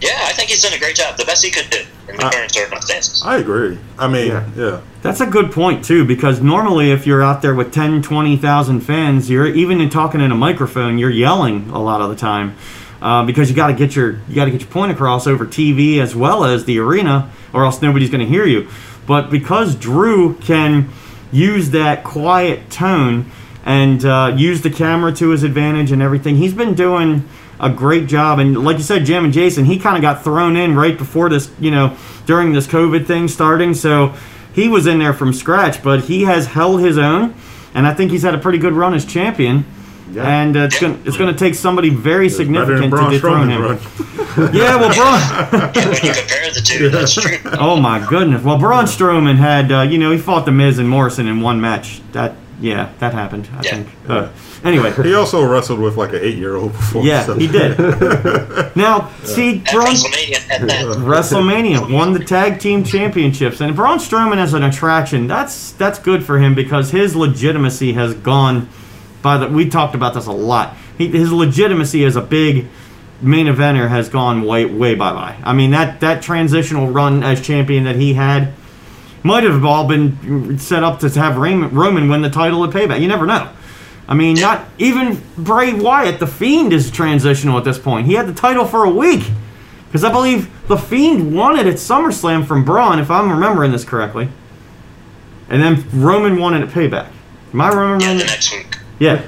yeah, 0.01 0.19
I 0.23 0.33
think 0.33 0.51
he's 0.51 0.63
done 0.63 0.73
a 0.73 0.79
great 0.79 0.97
job. 0.97 1.17
The 1.17 1.25
best 1.25 1.45
he 1.45 1.51
could 1.51 1.69
do 1.71 1.79
in 2.09 2.17
the 2.17 2.27
Uh, 2.27 2.31
current 2.31 2.53
circumstances. 2.53 3.23
I 3.25 3.37
agree. 3.37 3.79
I 3.99 4.09
mean, 4.09 4.29
Yeah. 4.29 4.45
yeah. 4.57 4.77
That's 5.03 5.21
a 5.21 5.27
good 5.27 5.51
point 5.53 5.85
too, 5.85 6.05
because 6.05 6.41
normally 6.43 6.91
if 6.91 7.07
you're 7.07 7.23
out 7.23 7.41
there 7.43 7.55
with 7.55 7.73
10, 7.73 8.03
20,000 8.03 8.81
fans, 8.81 9.31
you're 9.31 9.47
even 9.47 9.81
in 9.81 9.89
talking 9.91 10.21
in 10.21 10.31
a 10.31 10.35
microphone, 10.35 10.99
you're 10.99 11.09
yelling 11.11 11.71
a 11.73 11.79
lot 11.79 12.01
of 12.03 12.11
the 12.11 12.17
time, 12.17 12.55
uh, 13.01 13.25
because 13.25 13.49
you 13.49 13.57
got 13.57 13.69
to 13.69 13.73
get 13.73 13.97
your 13.97 14.19
you 14.29 14.35
got 14.35 14.45
to 14.45 14.51
get 14.51 14.61
your 14.61 14.71
point 14.71 14.93
across 14.93 15.27
over 15.27 15.47
TV 15.47 15.99
as 16.01 16.15
well 16.15 16.45
as 16.45 16.65
the 16.67 16.79
arena, 16.79 17.31
or 17.55 17.65
else 17.65 17.81
nobody's 17.81 18.11
going 18.11 18.21
to 18.21 18.27
hear 18.27 18.45
you. 18.47 18.69
But 19.07 19.31
because 19.31 19.75
Drew 19.75 20.35
can 20.35 20.91
use 21.33 21.71
that 21.71 22.05
quiet 22.05 22.69
tone 22.71 23.31
and 23.65 24.05
uh, 24.05 24.35
use 24.37 24.61
the 24.63 24.71
camera 24.71 25.13
to 25.13 25.31
his 25.31 25.43
advantage 25.43 25.93
and 25.93 26.03
everything, 26.03 26.37
he's 26.37 26.53
been 26.55 26.75
doing 26.75 27.27
a 27.61 27.71
great 27.71 28.07
job. 28.07 28.39
And 28.39 28.65
like 28.65 28.79
you 28.79 28.83
said, 28.83 29.05
Jim 29.05 29.25
and 29.25 29.33
Jason, 29.33 29.65
he 29.65 29.79
kind 29.79 29.97
of 29.97 30.03
got 30.03 30.25
thrown 30.25 30.57
in 30.57 30.75
right 30.75 30.97
before 30.97 31.29
this, 31.29 31.51
you 31.61 31.71
know, 31.71 31.97
during 32.27 32.53
this 32.53 32.67
COVID 32.67 33.07
thing 33.07 33.29
starting. 33.29 33.75
So 33.75 34.15
he 34.55 34.69
was 34.69 34.87
in 34.87 34.99
there 34.99 35.13
from 35.13 35.33
scratch, 35.33 35.83
but 35.83 36.05
he 36.05 36.23
has 36.23 36.47
held 36.47 36.81
his 36.81 36.99
own, 36.99 37.35
and 37.75 37.87
I 37.87 37.95
think 37.95 38.11
he's 38.11 38.23
had 38.23 38.35
a 38.35 38.39
pretty 38.39 38.59
good 38.59 38.73
run 38.73 38.95
as 38.95 39.05
champion. 39.05 39.65
Yeah. 40.13 40.27
And 40.27 40.57
uh, 40.57 40.61
it's 40.61 40.81
gonna 40.81 40.99
it's 41.05 41.17
gonna 41.17 41.37
take 41.37 41.55
somebody 41.55 41.89
very 41.89 42.27
Better 42.29 42.37
than 42.39 42.47
significant 42.47 42.83
to 42.85 42.91
Braun 42.91 43.11
dethrone 43.13 43.49
him. 43.49 43.79
Yeah, 44.53 44.77
well, 44.77 44.95
Braun. 44.95 45.21
Yeah, 45.21 45.73
when 45.75 46.05
you 46.05 46.13
compare 46.15 46.51
the 46.53 46.63
two, 46.65 46.89
that's 46.89 47.15
true. 47.15 47.39
Oh 47.59 47.81
my 47.81 48.05
goodness. 48.09 48.43
Well, 48.45 48.59
Braun 48.59 48.85
Strowman 48.85 49.37
had, 49.37 49.73
uh, 49.73 49.83
you 49.83 49.99
know, 49.99 50.13
he 50.13 50.19
fought 50.19 50.45
the 50.45 50.53
Miz 50.53 50.79
and 50.79 50.89
Morrison 50.89 51.27
in 51.27 51.41
one 51.41 51.61
match. 51.61 52.01
That, 52.13 52.37
yeah, 52.61 52.91
that 52.99 53.13
happened. 53.15 53.49
I 53.57 53.63
Yeah. 53.65 53.71
think. 53.75 53.89
Uh, 54.09 54.29
anyway, 54.65 54.93
He 55.03 55.15
also 55.15 55.45
wrestled 55.45 55.81
with 55.81 55.97
like 55.97 56.13
an 56.13 56.21
eight 56.23 56.37
year 56.37 56.57
old 56.57 56.73
before. 56.73 57.05
yeah, 57.05 57.25
so- 57.25 57.35
he 57.35 57.47
did. 57.49 57.77
Now, 58.77 59.11
see, 59.25 59.63
At 59.67 59.73
Braun. 59.73 59.87
WrestleMania, 59.87 60.51
at 60.51 60.61
that. 60.69 60.85
WrestleMania 60.99 61.93
won 61.93 62.13
the 62.13 62.25
tag 62.25 62.61
team 62.61 62.85
championships, 62.85 63.61
and 63.61 63.75
Braun 63.75 63.99
Strowman 63.99 64.37
as 64.37 64.55
an 64.55 64.63
attraction. 64.63 65.27
That's 65.27 65.73
that's 65.73 65.99
good 65.99 66.25
for 66.25 66.39
him 66.39 66.55
because 66.55 66.91
his 66.91 67.17
legitimacy 67.17 67.93
has 67.95 68.15
gone 68.15 68.69
by 69.23 69.39
the. 69.39 69.49
We 69.49 69.69
talked 69.69 69.95
about 69.95 70.15
this 70.15 70.27
a 70.27 70.33
lot. 70.33 70.77
He, 70.97 71.09
his 71.09 71.33
legitimacy 71.33 72.05
as 72.05 72.15
a 72.17 72.21
big 72.21 72.67
main 73.23 73.47
eventer 73.47 73.89
has 73.89 74.09
gone 74.09 74.43
way 74.45 74.65
way 74.65 74.95
bye 74.95 75.13
bye. 75.13 75.37
I 75.43 75.53
mean 75.53 75.73
that 75.73 76.01
that 76.01 76.23
transitional 76.23 76.89
run 76.91 77.23
as 77.23 77.41
champion 77.41 77.85
that 77.85 77.97
he 77.97 78.15
had 78.15 78.53
might 79.23 79.45
have 79.45 79.65
all 79.65 79.87
been 79.87 80.59
set 80.59 80.83
up 80.83 81.01
to 81.01 81.09
have 81.11 81.37
Roman 81.37 82.09
win 82.09 82.23
the 82.23 82.31
title 82.31 82.65
at 82.65 82.71
Payback. 82.71 83.01
You 83.01 83.09
never 83.09 83.27
know. 83.27 83.51
I 84.09 84.15
mean, 84.15 84.35
not 84.41 84.65
even 84.79 85.21
Bray 85.39 85.73
Wyatt, 85.73 86.19
the 86.19 86.27
Fiend, 86.27 86.73
is 86.73 86.91
transitional 86.91 87.57
at 87.59 87.65
this 87.65 87.79
point. 87.79 88.07
He 88.07 88.15
had 88.15 88.27
the 88.27 88.35
title 88.35 88.65
for 88.65 88.85
a 88.85 88.91
week. 88.91 89.31
Because 89.87 90.05
I 90.05 90.13
believe 90.13 90.49
the 90.69 90.77
Fiend 90.77 91.35
won 91.35 91.59
it 91.59 91.67
at 91.67 91.75
SummerSlam 91.75 92.47
from 92.47 92.65
Braun, 92.65 92.99
if 93.01 93.11
I'm 93.11 93.31
remembering 93.31 93.73
this 93.73 93.85
correctly. 93.85 94.29
And 95.49 95.61
then 95.63 95.85
Roman 95.93 96.39
won 96.39 96.55
it 96.55 96.63
at 96.63 96.69
Payback. 96.69 97.09
Am 97.53 97.61
I 97.61 97.69
remembering? 97.69 98.01
Yeah, 98.01 98.15
the 98.15 98.25
next 98.25 98.53
week. 98.53 98.77
Yeah. 99.01 99.23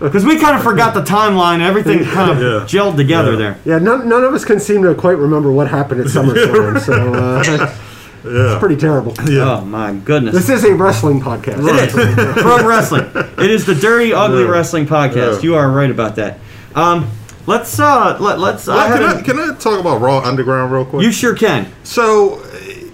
Because 0.00 0.24
we 0.24 0.38
kind 0.38 0.56
of 0.56 0.62
forgot 0.62 0.94
the 0.94 1.02
timeline. 1.02 1.60
Everything 1.60 2.04
kind 2.04 2.30
of 2.30 2.38
Yeah. 2.40 2.66
gelled 2.80 2.96
together 2.96 3.32
Yeah. 3.32 3.36
there. 3.38 3.56
yeah, 3.64 3.78
none, 3.78 4.08
none 4.08 4.24
of 4.24 4.34
us 4.34 4.44
can 4.44 4.58
seem 4.60 4.82
to 4.82 4.94
quite 4.94 5.18
remember 5.18 5.50
what 5.52 5.68
happened 5.68 6.00
at 6.00 6.06
SummerSlam. 6.08 6.80
so 6.80 7.14
uh, 7.14 7.74
it's 8.24 8.58
pretty 8.60 8.76
terrible. 8.76 9.14
Yeah. 9.28 9.58
Oh, 9.58 9.64
my 9.64 9.94
goodness. 9.94 10.34
This 10.34 10.48
is 10.48 10.64
a 10.64 10.74
wrestling 10.74 11.20
podcast. 11.20 11.58
It 11.66 11.94
is. 11.94 12.42
Pro 12.42 12.66
wrestling. 12.66 13.04
It 13.38 13.50
is 13.50 13.66
the 13.66 13.74
Dirty 13.74 14.12
Ugly 14.12 14.42
Yeah. 14.44 14.48
Wrestling 14.48 14.86
Podcast. 14.86 15.36
Yeah. 15.36 15.40
You 15.42 15.54
are 15.56 15.70
right 15.70 15.90
about 15.90 16.16
that. 16.16 16.38
Um, 16.74 17.10
let's 17.46 17.78
uh, 17.78 18.16
let, 18.20 18.38
let's. 18.38 18.68
I 18.68 18.88
can, 18.88 19.02
I, 19.02 19.22
can 19.22 19.38
I 19.38 19.54
talk 19.58 19.80
about 19.80 20.00
Raw 20.00 20.18
Underground 20.20 20.72
real 20.72 20.84
quick? 20.84 21.02
you 21.02 21.12
sure 21.12 21.34
can. 21.34 21.70
So, 21.84 22.42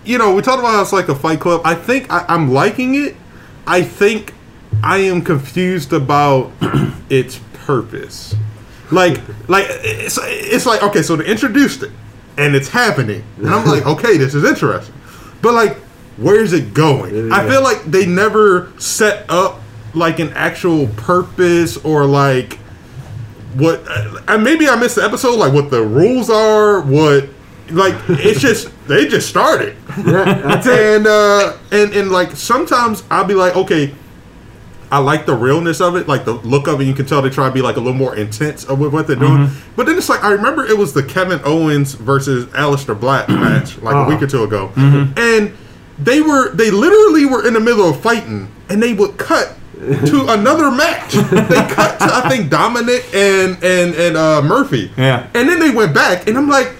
you 0.04 0.18
know, 0.18 0.34
we 0.34 0.42
talked 0.42 0.58
about 0.60 0.72
how 0.72 0.82
it's 0.82 0.92
like 0.92 1.08
a 1.08 1.14
fight 1.14 1.40
club. 1.40 1.60
I 1.64 1.74
think 1.74 2.10
I, 2.10 2.24
I'm 2.28 2.50
liking 2.52 2.94
it. 2.94 3.16
I 3.66 3.82
think 3.82 4.34
I 4.82 4.98
am 4.98 5.22
confused 5.22 5.92
about 5.92 6.50
its 7.10 7.40
purpose. 7.52 8.34
Like, 8.90 9.20
like 9.48 9.66
it's, 9.70 10.18
it's 10.22 10.66
like 10.66 10.82
okay, 10.82 11.02
so 11.02 11.16
they 11.16 11.26
introduced 11.26 11.82
it, 11.82 11.90
and 12.36 12.54
it's 12.54 12.68
happening, 12.68 13.24
and 13.38 13.48
I'm 13.48 13.66
like, 13.66 13.86
okay, 13.94 14.18
this 14.18 14.34
is 14.34 14.44
interesting, 14.44 14.94
but 15.44 15.52
like, 15.52 15.76
where's 16.16 16.52
it 16.52 16.74
going? 16.74 17.30
I 17.30 17.46
feel 17.48 17.62
like 17.62 17.84
they 17.84 18.06
never 18.06 18.72
set 18.78 19.30
up 19.30 19.60
like 19.94 20.18
an 20.18 20.32
actual 20.32 20.88
purpose 20.88 21.76
or 21.84 22.06
like 22.06 22.58
what 23.54 23.84
and 24.28 24.42
maybe 24.42 24.68
I 24.68 24.74
missed 24.74 24.96
the 24.96 25.04
episode, 25.04 25.36
like 25.36 25.52
what 25.52 25.70
the 25.70 25.82
rules 25.82 26.30
are, 26.30 26.80
what 26.80 27.28
like 27.70 27.94
it's 28.08 28.40
just 28.40 28.70
they 28.88 29.06
just 29.06 29.28
started. 29.28 29.76
Yeah. 30.04 30.62
And 30.66 31.06
uh 31.06 31.56
and, 31.70 31.92
and 31.92 32.10
like 32.10 32.32
sometimes 32.32 33.04
I'll 33.10 33.24
be 33.26 33.34
like, 33.34 33.54
okay, 33.54 33.94
I 34.90 34.98
like 34.98 35.26
the 35.26 35.34
realness 35.34 35.80
of 35.80 35.96
it, 35.96 36.06
like 36.08 36.24
the 36.24 36.32
look 36.34 36.66
of 36.66 36.80
it. 36.80 36.84
You 36.84 36.94
can 36.94 37.06
tell 37.06 37.22
they 37.22 37.30
try 37.30 37.48
to 37.48 37.54
be 37.54 37.62
like 37.62 37.76
a 37.76 37.80
little 37.80 37.94
more 37.98 38.14
intense 38.16 38.66
with 38.68 38.92
what 38.92 39.06
they're 39.06 39.16
doing. 39.16 39.46
Mm-hmm. 39.46 39.72
But 39.76 39.86
then 39.86 39.96
it's 39.96 40.08
like 40.08 40.22
I 40.24 40.30
remember 40.32 40.64
it 40.64 40.76
was 40.76 40.92
the 40.92 41.02
Kevin 41.02 41.40
Owens 41.44 41.94
versus 41.94 42.46
Aleister 42.46 42.98
Black 42.98 43.26
mm-hmm. 43.28 43.40
match 43.40 43.78
like 43.78 43.94
a 43.94 43.98
Oh. 43.98 44.08
week 44.08 44.22
or 44.22 44.26
two 44.26 44.44
ago, 44.44 44.70
mm-hmm. 44.74 45.18
and 45.18 45.52
they 45.98 46.20
were 46.20 46.50
they 46.54 46.70
literally 46.70 47.26
were 47.26 47.46
in 47.46 47.54
the 47.54 47.60
middle 47.60 47.88
of 47.88 48.00
fighting, 48.00 48.48
and 48.68 48.82
they 48.82 48.92
would 48.92 49.16
cut 49.16 49.54
to 50.06 50.26
another 50.28 50.70
match. 50.70 51.12
they 51.12 51.66
cut 51.74 51.98
to 51.98 52.06
I 52.10 52.28
think 52.28 52.50
Dominic 52.50 53.04
and 53.14 53.62
and 53.62 53.94
and 53.94 54.16
uh, 54.16 54.42
Murphy. 54.42 54.90
Yeah. 54.96 55.26
and 55.34 55.48
then 55.48 55.58
they 55.60 55.70
went 55.70 55.94
back, 55.94 56.26
and 56.28 56.36
I'm 56.38 56.48
like. 56.48 56.72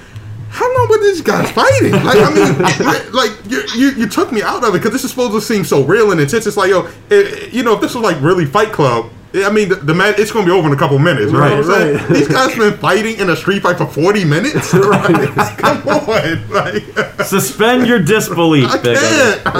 How 0.54 0.72
long 0.78 0.88
were 0.88 0.98
these 1.02 1.20
guys 1.20 1.50
fighting? 1.50 1.90
Like, 1.90 2.16
I 2.16 2.32
mean, 2.32 2.58
like, 2.86 3.12
like, 3.12 3.32
you, 3.50 3.62
you, 3.74 3.88
you 3.96 4.08
took 4.08 4.30
me 4.30 4.40
out 4.40 4.62
of 4.62 4.72
it 4.72 4.78
because 4.78 4.92
this 4.92 5.02
is 5.02 5.10
supposed 5.10 5.32
to 5.32 5.40
seem 5.40 5.64
so 5.64 5.82
real 5.82 6.12
and 6.12 6.20
intense. 6.20 6.46
It's 6.46 6.56
like, 6.56 6.70
yo, 6.70 6.88
it, 7.10 7.52
you 7.52 7.64
know, 7.64 7.74
if 7.74 7.80
this 7.80 7.92
was 7.94 8.04
like 8.04 8.20
really 8.22 8.44
Fight 8.46 8.70
Club, 8.70 9.10
eh, 9.34 9.44
I 9.44 9.50
mean, 9.50 9.68
the, 9.68 9.74
the 9.74 9.92
match 9.94 10.20
it's 10.20 10.30
going 10.30 10.46
to 10.46 10.52
be 10.52 10.56
over 10.56 10.68
in 10.68 10.72
a 10.72 10.76
couple 10.78 10.96
minutes. 11.00 11.32
You 11.32 11.38
Right, 11.40 11.50
know 11.60 11.68
what 11.68 11.98
right. 11.98 12.08
These 12.08 12.28
guys 12.28 12.54
been 12.56 12.78
fighting 12.78 13.18
in 13.18 13.30
a 13.30 13.36
street 13.36 13.62
fight 13.64 13.78
for 13.78 13.86
40 13.86 14.24
minutes. 14.24 14.72
right? 14.74 15.28
Come 15.58 15.88
on, 15.88 16.48
like, 16.50 16.84
Suspend 17.26 17.88
your 17.88 17.98
disbelief, 17.98 18.68
I 18.70 18.78
Big 18.80 18.96
Ugly. 18.96 19.08
can't. 19.08 19.46
I 19.46 19.52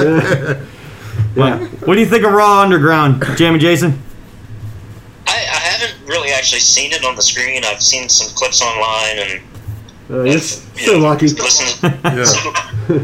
can't. 0.53 0.59
Well, 1.35 1.59
What 1.83 1.95
do 1.95 1.99
you 1.99 2.05
think 2.07 2.23
of 2.23 2.31
Raw 2.31 2.61
Underground, 2.61 3.21
Jamie 3.35 3.59
Jason? 3.59 4.01
I, 5.27 5.31
I 5.33 5.59
haven't 5.59 6.07
really 6.07 6.31
actually 6.31 6.59
seen 6.61 6.93
it 6.93 7.03
on 7.03 7.17
the 7.17 7.21
screen. 7.21 7.65
I've 7.65 7.81
seen 7.83 8.07
some 8.07 8.33
clips 8.35 8.61
online 8.61 9.17
and 9.19 9.41
Uh, 10.09 10.21
you're 10.23 10.39
so 10.39 10.93
know, 10.93 10.97
lucky. 10.99 11.27
Listen, 11.27 11.89
Yeah. 12.03 12.25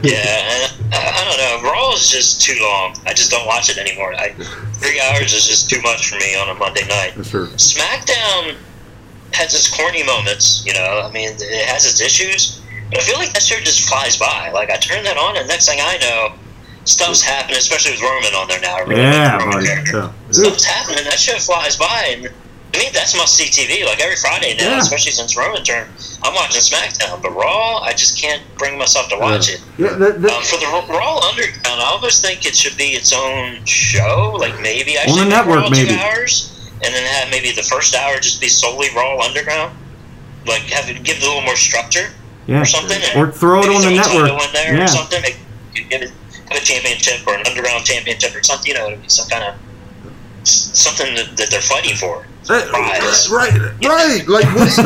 yeah, 0.03 0.67
I, 0.93 0.99
I 1.17 1.25
don't 1.25 1.63
know. 1.63 1.69
Raw 1.71 1.93
is 1.93 2.09
just 2.09 2.41
too 2.41 2.57
long. 2.61 2.95
I 3.07 3.13
just 3.13 3.31
don't 3.31 3.47
watch 3.47 3.69
it 3.69 3.77
anymore. 3.79 4.13
I, 4.13 4.33
three 4.75 4.99
hours 5.01 5.33
is 5.33 5.47
just 5.47 5.69
too 5.69 5.81
much 5.81 6.09
for 6.09 6.17
me 6.17 6.35
on 6.35 6.49
a 6.49 6.53
Monday 6.53 6.85
night. 6.87 7.13
That's 7.15 7.31
true. 7.31 7.47
SmackDown 7.47 8.55
has 9.33 9.53
its 9.55 9.75
corny 9.75 10.03
moments, 10.03 10.63
you 10.65 10.73
know. 10.73 11.01
I 11.03 11.11
mean, 11.11 11.29
it 11.39 11.65
has 11.69 11.85
its 11.85 12.01
issues, 12.01 12.61
but 12.91 12.99
I 12.99 13.01
feel 13.01 13.17
like 13.17 13.33
that 13.33 13.41
show 13.41 13.55
just 13.59 13.87
flies 13.89 14.17
by. 14.17 14.51
Like 14.51 14.69
I 14.69 14.77
turn 14.77 15.03
that 15.05 15.17
on, 15.17 15.37
and 15.37 15.47
next 15.47 15.67
thing 15.67 15.79
I 15.81 15.97
know, 15.97 16.33
stuff's 16.85 17.23
happening, 17.23 17.57
especially 17.57 17.93
with 17.93 18.01
Roman 18.01 18.33
on 18.35 18.47
there 18.47 18.61
now. 18.61 18.77
Really 18.85 19.01
Yeah, 19.01 19.37
like 19.37 19.39
the 19.39 19.45
Roman 19.45 19.53
buddy. 19.57 19.67
character. 19.67 19.97
Yeah. 19.97 20.31
Stuff's 20.31 20.63
happening. 20.65 21.03
That 21.05 21.17
show 21.19 21.37
flies 21.39 21.77
by, 21.77 22.15
and 22.17 22.29
to 22.73 22.79
mean, 22.79 22.89
that's 22.93 23.15
must 23.17 23.35
see 23.35 23.45
TV. 23.45 23.85
Like 23.85 23.99
every 23.99 24.15
Friday 24.15 24.55
now, 24.57 24.63
Yeah. 24.71 24.79
especially 24.79 25.11
since 25.11 25.35
Roman 25.35 25.63
turned, 25.63 25.89
I'm 26.23 26.33
watching 26.33 26.61
SmackDown. 26.61 27.21
But 27.21 27.31
Raw, 27.35 27.79
I 27.79 27.91
just 27.93 28.17
can't 28.21 28.41
bring 28.57 28.77
myself 28.77 29.09
to 29.09 29.17
watch 29.17 29.49
it. 29.49 29.59
Yeah, 29.77 29.89
the, 29.89 30.13
the, 30.13 30.33
Um, 30.33 30.43
for 30.43 30.57
the 30.57 30.67
Raw- 30.67 31.19
Underground, 31.29 31.81
I 31.81 31.85
almost 31.91 32.21
think 32.23 32.45
it 32.45 32.55
should 32.55 32.77
be 32.77 32.93
its 32.95 33.11
own 33.13 33.65
show. 33.65 34.35
Like 34.39 34.59
maybe 34.61 34.97
I 34.97 35.03
On 35.03 35.09
the 35.09 35.15
should 35.19 35.27
network, 35.29 35.63
Raw 35.63 35.69
maybe. 35.69 35.89
two 35.89 35.95
hours, 35.99 36.49
and 36.83 36.93
then 36.93 37.03
have 37.05 37.29
maybe 37.29 37.51
the 37.51 37.63
first 37.63 37.93
hour 37.95 38.19
just 38.19 38.39
be 38.39 38.47
solely 38.47 38.87
Raw 38.95 39.19
Underground. 39.19 39.75
Like 40.47 40.61
have 40.71 40.89
it 40.89 41.03
give 41.03 41.17
it 41.17 41.23
a 41.23 41.27
little 41.27 41.41
more 41.41 41.57
structure 41.57 42.09
Yeah. 42.47 42.61
or 42.61 42.65
something. 42.65 42.99
Or 43.15 43.31
throw 43.31 43.61
it 43.63 43.69
on 43.69 43.81
the 43.81 43.81
throw 43.81 43.93
a 43.93 43.97
title 43.97 44.21
network. 44.23 44.47
in 44.47 44.53
there 44.53 44.75
Yeah. 44.77 44.83
or 44.85 44.87
something. 44.87 45.21
Make, 45.21 45.37
give 45.89 46.01
it 46.03 46.11
have 46.49 46.61
a 46.61 46.65
championship 46.65 47.25
or 47.27 47.35
an 47.35 47.45
underground 47.47 47.85
championship 47.85 48.33
or 48.35 48.43
something. 48.43 48.67
You 48.67 48.73
know, 48.77 48.97
some 49.07 49.27
kind 49.29 49.43
of 49.43 49.55
something 50.43 51.13
that, 51.15 51.37
that 51.37 51.49
they're 51.51 51.61
fighting 51.61 51.95
for. 51.95 52.25
Prize. 52.59 53.29
Right, 53.29 53.53
right. 53.85 54.27
Like, 54.27 54.45
what's 54.55 54.75
the 54.75 54.83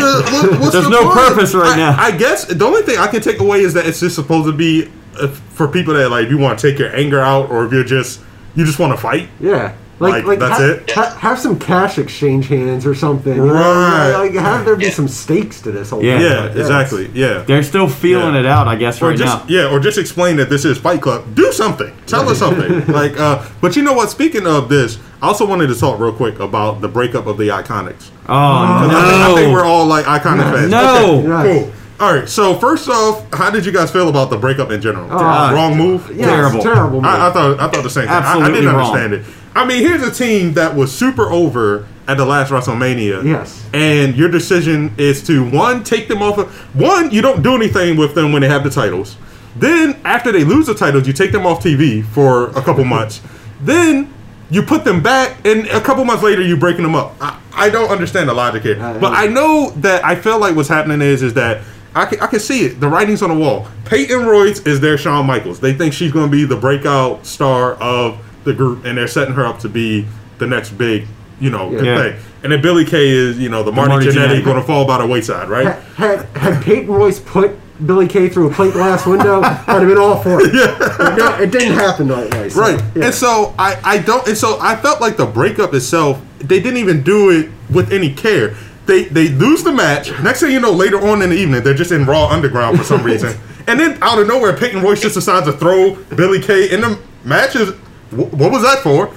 what, 0.51 0.59
what's 0.59 0.72
There's 0.74 0.84
the 0.86 0.89
no 0.89 1.03
point? 1.03 1.16
purpose 1.16 1.53
right 1.53 1.74
I- 1.74 1.78
now. 1.78 1.95
I 1.99 2.11
guess 2.16 2.45
the 2.45 2.66
only 2.66 2.82
thing 2.84 2.97
I 2.97 3.07
can 3.07 3.22
take 3.22 3.39
away 3.39 3.61
is 3.61 3.74
that 3.74 3.86
it's 3.86 3.99
just 3.99 4.16
supposed 4.16 4.47
to 4.47 4.53
be 4.53 4.91
uh, 5.20 5.28
for 5.28 5.68
people 5.68 5.93
that 5.95 6.09
like 6.09 6.30
you 6.30 6.38
want 6.38 6.59
to 6.59 6.70
take 6.72 6.80
your 6.80 6.95
anger 6.95 7.20
out, 7.20 7.49
or 7.49 7.66
if 7.66 7.72
you're 7.72 7.84
just 7.84 8.22
you 8.55 8.66
just 8.66 8.80
want 8.80 8.93
to 8.93 8.97
fight. 8.97 9.30
yeah. 9.39 9.76
Like, 9.98 10.14
Like, 10.14 10.26
like, 10.26 10.39
that's 10.39 10.58
ha- 10.60 10.64
it? 10.66 10.91
ha- 10.91 11.16
have 11.20 11.39
some 11.39 11.58
cash 11.58 11.98
exchange 11.98 12.50
hands 12.50 12.86
or 12.86 12.93
something. 12.93 13.34
you 13.34 13.46
know? 13.46 13.54
Right. 13.54 14.12
Like, 14.12 14.34
have 14.34 14.66
there 14.66 14.76
be 14.76 14.86
Yeah. 14.86 14.91
some 14.91 15.08
stakes 15.08 15.62
to 15.62 15.72
this 15.72 15.89
whole 15.91 16.04
Yeah. 16.04 16.18
thing. 16.18 16.26
Yeah, 16.58 16.62
exactly. 16.62 17.10
Yeah. 17.14 17.43
They're 17.48 17.64
still 17.64 17.88
feeling 17.88 18.34
Yeah. 18.34 18.41
it 18.41 18.46
out, 18.46 18.68
I 18.68 18.76
guess, 18.76 19.02
Or 19.02 19.08
right 19.10 19.18
just 19.18 19.34
now. 19.34 19.43
yeah, 19.48 19.70
or 19.72 19.80
just 19.80 19.98
explain 19.98 20.36
that 20.36 20.50
this 20.50 20.66
is 20.66 20.78
Fight 20.78 21.00
Club. 21.00 21.22
Do 21.34 21.50
something. 21.54 21.91
Tell 22.08 22.28
us 22.28 22.39
something. 22.39 22.84
like, 22.93 23.18
uh, 23.18 23.39
but 23.62 23.78
you 23.78 23.84
know 23.84 23.93
what? 23.93 24.10
Speaking 24.10 24.46
of 24.46 24.68
this, 24.68 24.98
I 25.22 25.28
also 25.28 25.46
wanted 25.46 25.68
to 25.68 25.76
talk 25.80 25.98
real 25.98 26.12
quick 26.12 26.41
about 26.41 26.82
the 26.82 26.89
breakup 26.89 27.26
of 27.26 27.38
the 27.38 27.48
Iconics. 27.48 28.10
Oh, 28.28 28.34
I, 28.36 28.80
think, 28.82 28.93
I 28.93 29.36
think 29.36 29.54
we're 29.54 29.64
all 29.64 29.86
like 29.86 30.04
Iconic 30.06 30.52
fans. 30.54 30.72
No. 30.72 31.20
Okay, 31.24 31.28
Yes. 31.28 31.46
cool. 31.64 31.72
All 32.06 32.14
right. 32.14 32.28
So 32.28 32.56
first 32.56 32.89
off, 32.89 33.22
how 33.34 33.50
did 33.50 33.66
you 33.66 33.72
guys 33.72 33.89
feel 33.91 34.10
about 34.10 34.30
the 34.30 34.36
breakup 34.36 34.72
in 34.72 34.82
general? 34.82 35.08
Uh, 35.10 35.54
Wrong 35.54 35.78
move. 35.78 36.12
Yes, 36.14 36.28
Terrible. 36.28 36.62
Terrible. 36.62 37.02
man. 37.02 37.10
I, 37.22 37.28
I 37.30 37.32
thought 37.32 37.60
I 37.62 37.68
thought 37.70 37.84
the 37.84 37.89
same 37.89 38.04
thing. 38.04 38.12
I- 38.14 38.39
I, 38.41 38.50
didn't 38.52 38.66
wrong. 38.76 38.88
understand 38.93 39.14
it. 39.14 39.24
I 39.56 39.66
mean, 39.66 39.82
here's 39.82 40.03
a 40.03 40.12
team 40.12 40.53
that 40.53 40.76
was 40.76 40.91
super 40.95 41.30
over 41.32 41.88
at 42.08 42.18
the 42.18 42.26
last 42.26 42.51
WrestleMania. 42.51 43.24
Yes. 43.24 43.66
And 43.74 44.16
your 44.16 44.30
decision 44.30 44.93
is 44.97 45.26
to 45.28 45.49
one 45.49 45.84
take 45.84 46.08
them 46.08 46.22
off. 46.22 46.38
Of, 46.38 46.53
one, 46.76 47.10
you 47.12 47.22
don't 47.22 47.41
do 47.41 47.56
anything 47.56 47.97
with 47.97 48.14
them 48.16 48.32
when 48.34 48.41
they 48.41 48.49
have 48.49 48.64
the 48.64 48.70
titles. 48.70 49.16
Then 49.56 49.97
after 50.03 50.32
they 50.32 50.43
lose 50.43 50.68
the 50.68 50.76
titles, 50.76 51.08
you 51.08 51.14
take 51.14 51.32
them 51.32 51.45
off 51.45 51.64
TV 51.64 52.03
for 52.06 52.49
a 52.49 52.62
couple 52.62 52.84
months. 52.86 53.22
Then 53.62 54.14
you 54.51 54.62
put 54.62 54.84
them 54.84 55.01
back, 55.01 55.38
and 55.45 55.66
a 55.68 55.80
couple 55.82 56.03
months 56.06 56.22
later, 56.22 56.41
you're 56.43 56.58
breaking 56.58 56.84
them 56.84 56.93
up. 56.93 57.16
I, 57.22 57.39
I 57.53 57.70
don't 57.70 57.89
understand 57.89 58.28
the 58.30 58.34
logic 58.34 58.64
here, 58.64 58.80
Uh, 58.80 58.99
but 58.99 59.14
I 59.14 59.28
know 59.28 59.72
that 59.78 60.03
I 60.03 60.14
feel 60.16 60.38
like 60.38 60.56
what's 60.58 60.70
happening 60.70 61.01
is 61.01 61.24
is 61.24 61.34
that. 61.36 61.64
I 61.95 62.06
can, 62.06 62.20
I 62.20 62.28
can 62.28 62.41
see 62.41 62.66
it. 62.66 62.82
The 62.82 62.89
writing's 62.89 63.22
on 63.24 63.30
the 63.30 63.36
wall. 63.36 63.66
Peyton 63.86 64.26
Royce 64.26 64.60
is 64.68 64.82
their 64.82 64.97
Shawn 64.97 65.26
Michaels. 65.26 65.62
They 65.62 65.74
think 65.74 65.93
she's 65.93 66.12
going 66.12 66.26
to 66.30 66.32
be 66.32 66.43
the 66.43 66.58
breakout 66.58 67.26
star 67.26 67.76
of 67.76 68.20
the 68.46 68.54
group, 68.54 68.86
and 68.86 68.98
they're 68.98 69.08
setting 69.08 69.34
her 69.34 69.46
up 69.46 69.60
to 69.60 69.70
be 69.70 70.06
the 70.38 70.48
next 70.48 70.72
big, 70.78 71.06
you 71.39 71.50
know, 71.50 71.70
good 71.70 71.86
Yeah. 71.86 71.98
thing. 72.02 72.16
And 72.43 72.52
then 72.52 72.62
Billy 72.62 72.86
Kay 72.86 73.10
is, 73.10 73.38
you 73.39 73.50
know, 73.50 73.64
the 73.64 73.72
Marty, 73.72 73.89
Marty 73.89 74.08
Jannetty 74.08 74.39
Jannetty. 74.41 74.46
going 74.46 74.58
to 74.58 74.64
fall 74.64 74.86
by 74.86 75.00
the 75.00 75.06
wayside, 75.08 75.50
right? 75.50 75.66
had, 75.66 75.82
had, 75.96 76.38
had 76.38 76.64
Peyton 76.64 76.88
Royce 76.88 77.20
put 77.20 77.52
Billy 77.86 78.08
Kay 78.08 78.30
through 78.30 78.50
a 78.50 78.54
plate 78.54 78.74
glass 78.74 79.06
window, 79.06 79.41
I'd 79.43 79.66
have 79.68 79.88
been 79.88 79.98
all 79.98 80.18
for 80.22 80.39
it. 80.41 80.54
But 80.98 81.16
no, 81.18 81.36
it 81.38 81.52
didn't 81.52 81.74
happen 81.74 82.08
that 82.10 82.32
way. 82.36 82.50
so, 82.50 82.62
Right. 82.62 82.82
yeah. 82.96 83.06
And 83.06 83.14
so 83.14 83.54
I, 83.60 83.78
I 83.84 83.98
don't 83.98 84.26
and 84.28 84.38
so 84.38 84.58
I 84.62 84.76
felt 84.78 85.02
like 85.02 85.18
the 85.18 85.26
breakup 85.26 85.74
itself, 85.74 86.22
they 86.39 86.60
didn't 86.62 86.78
even 86.78 87.02
do 87.04 87.32
it 87.32 87.50
with 87.74 87.91
any 87.91 88.14
care. 88.14 88.56
They 88.86 89.06
they 89.06 89.30
lose 89.30 89.64
the 89.64 89.74
match. 89.74 90.12
Next 90.22 90.39
thing 90.41 90.52
you 90.52 90.60
know, 90.60 90.72
later 90.72 91.06
on 91.06 91.22
in 91.24 91.32
the 91.32 91.36
evening, 91.36 91.64
they're 91.64 91.74
just 91.74 91.91
in 91.91 92.06
Raw 92.06 92.28
Underground 92.30 92.78
for 92.78 92.84
some 92.86 93.04
reason. 93.12 93.36
And 93.68 93.80
then 93.80 93.98
out 94.04 94.20
of 94.20 94.28
nowhere, 94.28 94.56
Peyton 94.56 94.82
Royce 94.84 95.02
just 95.02 95.16
decides 95.16 95.48
to 95.48 95.54
throw 95.54 95.96
Billy 96.16 96.39
Kay 96.39 96.72
in 96.72 96.82
the 96.82 97.00
matches. 97.26 97.74
Wh- 98.12 98.34
What 98.34 98.51
was 98.51 98.62
that 98.64 98.80
for? 98.80 99.14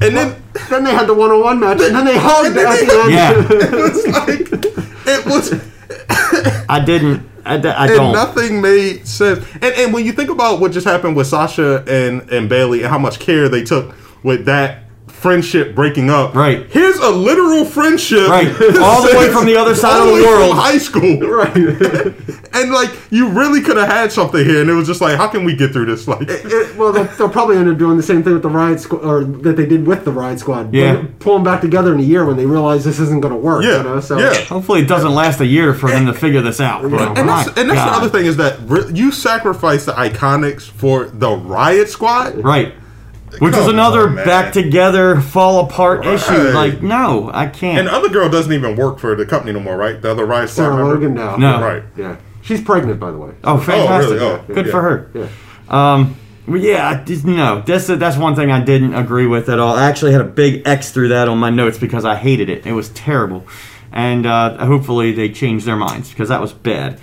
And 0.00 0.16
then 0.16 0.42
then 0.68 0.84
they 0.84 0.92
had 0.92 1.06
the 1.06 1.14
one-on-one 1.14 1.60
match, 1.60 1.80
and 1.80 1.94
then 1.94 2.04
they 2.04 2.16
hugged 2.20 2.56
then 2.56 2.66
at 2.66 2.80
they- 2.80 2.86
the 2.86 3.02
end. 3.02 3.12
Yeah. 3.12 3.32
it 3.68 3.72
was 3.82 4.06
like 4.08 4.50
it 5.06 5.26
was 5.26 6.66
I 6.68 6.80
didn't. 6.84 7.28
I, 7.44 7.56
d- 7.56 7.68
I 7.68 7.86
and 7.86 7.96
don't. 7.96 8.12
nothing 8.12 8.60
made 8.60 9.06
sense. 9.06 9.44
And 9.54 9.64
and 9.74 9.92
when 9.92 10.04
you 10.06 10.12
think 10.12 10.30
about 10.30 10.60
what 10.60 10.70
just 10.72 10.86
happened 10.86 11.16
with 11.16 11.26
Sasha 11.26 11.84
and 11.88 12.28
and 12.30 12.48
Bayley 12.48 12.82
and 12.82 12.88
how 12.90 12.98
much 12.98 13.18
care 13.18 13.48
they 13.48 13.64
took 13.64 13.94
with 14.22 14.44
that 14.46 14.81
friendship 15.22 15.74
breaking 15.74 16.10
up, 16.10 16.34
Right. 16.34 16.66
Here's 16.70 16.98
a 16.98 17.10
literal 17.10 17.64
friendship, 17.64 18.28
Right. 18.28 18.48
All 18.80 19.02
the 19.08 19.16
way 19.16 19.30
from 19.30 19.46
the 19.46 19.56
other 19.56 19.74
side 19.74 19.92
all 20.00 20.02
of 20.02 20.06
the 20.08 20.14
way 20.14 20.22
from 20.22 20.40
world. 20.40 20.54
high 20.56 20.78
school, 20.78 21.18
Right. 21.20 21.56
and 22.54 22.72
like 22.72 22.90
you 23.10 23.28
really 23.28 23.60
could 23.62 23.76
have 23.76 23.88
had 23.88 24.12
something 24.12 24.44
here, 24.44 24.60
and 24.60 24.68
it 24.68 24.74
was 24.74 24.86
just 24.86 25.00
like, 25.00 25.16
how 25.16 25.28
can 25.28 25.44
we 25.44 25.54
get 25.54 25.72
through 25.72 25.86
this? 25.86 26.06
Like, 26.08 26.28
It- 26.28 26.76
well, 26.76 26.92
they'll, 26.92 27.04
they'll 27.16 27.28
probably 27.28 27.56
end 27.56 27.68
up 27.70 27.78
doing 27.78 27.96
the 27.96 28.02
same 28.02 28.22
thing 28.22 28.32
with 28.32 28.42
the 28.42 28.48
Riot 28.48 28.80
Squad, 28.80 29.04
or 29.04 29.24
that 29.24 29.56
they 29.56 29.66
did 29.66 29.86
with 29.86 30.04
the 30.04 30.10
Riot 30.12 30.40
Squad. 30.40 30.74
Yeah. 30.74 30.94
They'll 30.94 31.04
pull 31.20 31.34
them 31.34 31.44
back 31.44 31.60
together 31.60 31.94
in 31.94 32.00
a 32.00 32.02
year 32.02 32.24
when 32.24 32.36
they 32.36 32.46
realize 32.46 32.84
this 32.84 32.98
isn't 32.98 33.20
going 33.20 33.32
to 33.34 33.38
work. 33.40 33.62
Yeah, 33.64 33.78
You 33.78 33.82
know? 33.84 34.00
So, 34.00 34.18
yeah. 34.18 34.34
Hopefully, 34.44 34.80
it 34.80 34.88
doesn't 34.88 35.14
last 35.14 35.40
a 35.40 35.46
year 35.46 35.72
for 35.74 35.88
them 35.90 36.06
to 36.06 36.14
figure 36.14 36.40
this 36.40 36.60
out. 36.60 36.82
But 36.90 37.16
and 37.18 37.28
that's, 37.28 37.48
and 37.56 37.70
that's 37.70 37.84
the 37.90 37.96
other 37.96 38.08
thing 38.08 38.26
is 38.26 38.36
that 38.38 38.58
re- 38.64 38.90
you 38.92 39.12
sacrifice 39.12 39.84
the 39.84 39.92
iconics 39.92 40.62
for 40.62 41.04
the 41.04 41.30
Riot 41.30 41.88
Squad. 41.88 42.36
Right. 42.42 42.74
Which 43.38 43.54
is 43.56 43.66
another 43.66 44.08
on, 44.08 44.14
back 44.16 44.52
together, 44.52 45.20
fall 45.20 45.64
apart 45.64 46.00
Right. 46.00 46.14
issue. 46.14 46.50
Like, 46.52 46.82
no, 46.82 47.30
I 47.32 47.46
can't. 47.46 47.78
And 47.78 47.88
the 47.88 47.92
other 47.92 48.08
girl 48.08 48.28
doesn't 48.28 48.52
even 48.52 48.76
work 48.76 48.98
for 48.98 49.14
the 49.14 49.24
company 49.26 49.52
no 49.52 49.60
more, 49.60 49.76
right? 49.76 50.00
The 50.00 50.10
other 50.10 50.24
Riot 50.26 50.50
Squad 50.50 50.64
Sarah 50.64 50.76
member? 50.76 50.94
Logan 50.94 51.14
now. 51.14 51.36
No. 51.36 51.60
Right. 51.60 51.82
Yeah. 51.96 52.16
She's 52.42 52.60
pregnant, 52.60 52.98
by 53.00 53.10
the 53.10 53.18
way. 53.18 53.32
oh, 53.44 53.58
fantastic! 53.58 54.20
Oh, 54.20 54.44
Good 54.52 54.66
yeah. 54.66 54.72
for 54.72 54.82
her. 54.82 55.10
Yeah. 55.14 55.28
Um, 55.68 56.16
well, 56.46 56.60
yeah, 56.60 56.88
I 56.90 57.04
just, 57.04 57.24
no, 57.24 57.62
that's 57.64 57.86
that's 57.86 58.16
one 58.16 58.34
thing 58.34 58.50
I 58.50 58.60
didn't 58.62 58.94
agree 58.94 59.26
with 59.28 59.48
at 59.48 59.60
all. 59.60 59.76
I 59.76 59.84
actually 59.88 60.10
had 60.10 60.20
a 60.20 60.24
big 60.24 60.62
X 60.66 60.90
through 60.90 61.08
that 61.08 61.28
on 61.28 61.38
my 61.38 61.50
notes 61.50 61.78
because 61.78 62.04
I 62.04 62.16
hated 62.16 62.48
it. 62.50 62.66
It 62.66 62.72
was 62.72 62.88
terrible, 62.90 63.46
and 63.92 64.26
uh, 64.26 64.58
hopefully 64.66 65.12
they 65.12 65.28
change 65.28 65.64
their 65.64 65.76
minds 65.76 66.10
because 66.10 66.30
that 66.30 66.40
was 66.40 66.52
bad. 66.52 66.98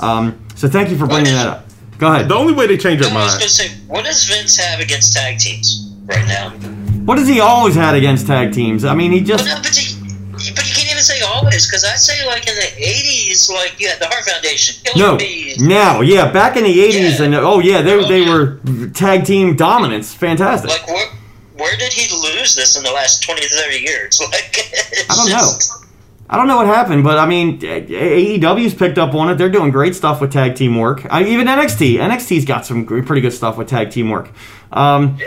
Um, 0.00 0.38
so 0.54 0.68
thank 0.68 0.90
you 0.90 0.96
for 0.96 1.08
bringing 1.08 1.32
that 1.34 1.48
up. 1.48 1.66
Go 1.98 2.12
ahead. 2.12 2.28
The 2.28 2.34
only 2.34 2.52
way 2.52 2.66
they 2.66 2.76
change 2.76 3.00
their 3.00 3.10
I 3.10 3.14
was 3.14 3.24
mind. 3.32 3.40
going 3.40 3.48
to 3.48 3.54
say, 3.54 3.68
what 3.86 4.04
does 4.04 4.24
Vince 4.24 4.56
have 4.56 4.80
against 4.80 5.12
tag 5.14 5.38
teams 5.38 5.92
right 6.06 6.26
now? 6.26 6.50
What 7.04 7.18
has 7.18 7.28
he 7.28 7.40
always 7.40 7.74
had 7.74 7.94
against 7.94 8.26
tag 8.26 8.52
teams? 8.52 8.84
I 8.84 8.94
mean, 8.94 9.12
he 9.12 9.20
But, 9.20 9.26
just 9.26 9.44
no, 9.46 9.54
but, 9.62 9.76
you, 9.76 10.00
but 10.54 10.68
you 10.68 10.74
can't 10.74 10.90
even 10.90 11.02
say 11.02 11.20
always, 11.20 11.66
because 11.66 11.84
I 11.84 11.94
say, 11.96 12.26
like, 12.26 12.48
in 12.48 12.54
the 12.56 12.62
80s, 12.62 13.50
like, 13.50 13.78
you 13.78 13.88
had 13.88 13.98
the 14.00 14.06
Heart 14.06 14.24
Foundation, 14.24 14.76
Killer 14.84 15.12
no 15.12 15.16
Bees. 15.18 15.58
now, 15.60 16.00
yeah, 16.00 16.30
back 16.32 16.56
in 16.56 16.64
the 16.64 16.78
'80s, 16.78 17.18
Yeah. 17.18 17.24
and 17.26 17.34
oh 17.34 17.60
yeah, 17.60 17.82
they 17.82 17.92
Oh, 17.94 18.08
they 18.08 18.22
yeah. 18.24 18.32
were 18.32 18.60
tag 18.94 19.24
team 19.24 19.54
dominance, 19.54 20.12
fantastic. 20.14 20.70
Like, 20.70 20.86
where, 20.88 21.08
where 21.56 21.76
did 21.76 21.92
he 21.92 22.12
lose 22.16 22.54
this 22.56 22.76
in 22.76 22.82
the 22.82 22.90
last 22.92 23.22
20 23.22 23.40
to 23.42 23.48
30 23.48 23.76
years? 23.78 24.20
Like, 24.32 24.56
it's 24.56 25.10
I 25.10 25.14
don't 25.14 25.30
know. 25.30 25.83
Just- 26.24 26.30
I 26.30 26.36
don't 26.36 26.46
know 26.48 26.56
what 26.56 26.66
happened, 26.66 27.04
but 27.04 27.18
I 27.18 27.26
mean, 27.26 27.58
AEW's 27.60 28.74
picked 28.74 28.98
up 28.98 29.14
on 29.14 29.30
it. 29.30 29.36
They're 29.36 29.50
doing 29.50 29.70
great 29.70 29.94
stuff 29.94 30.20
with 30.20 30.32
tag 30.32 30.54
team 30.56 30.76
work. 30.78 31.06
I, 31.10 31.24
even 31.24 31.46
NXT, 31.46 31.96
NXT's 31.98 32.44
got 32.44 32.64
some 32.66 32.86
pretty 32.86 33.20
good 33.20 33.32
stuff 33.32 33.56
with 33.56 33.68
tag 33.68 33.90
team 33.90 34.10
work. 34.10 34.30
Um, 34.72 35.18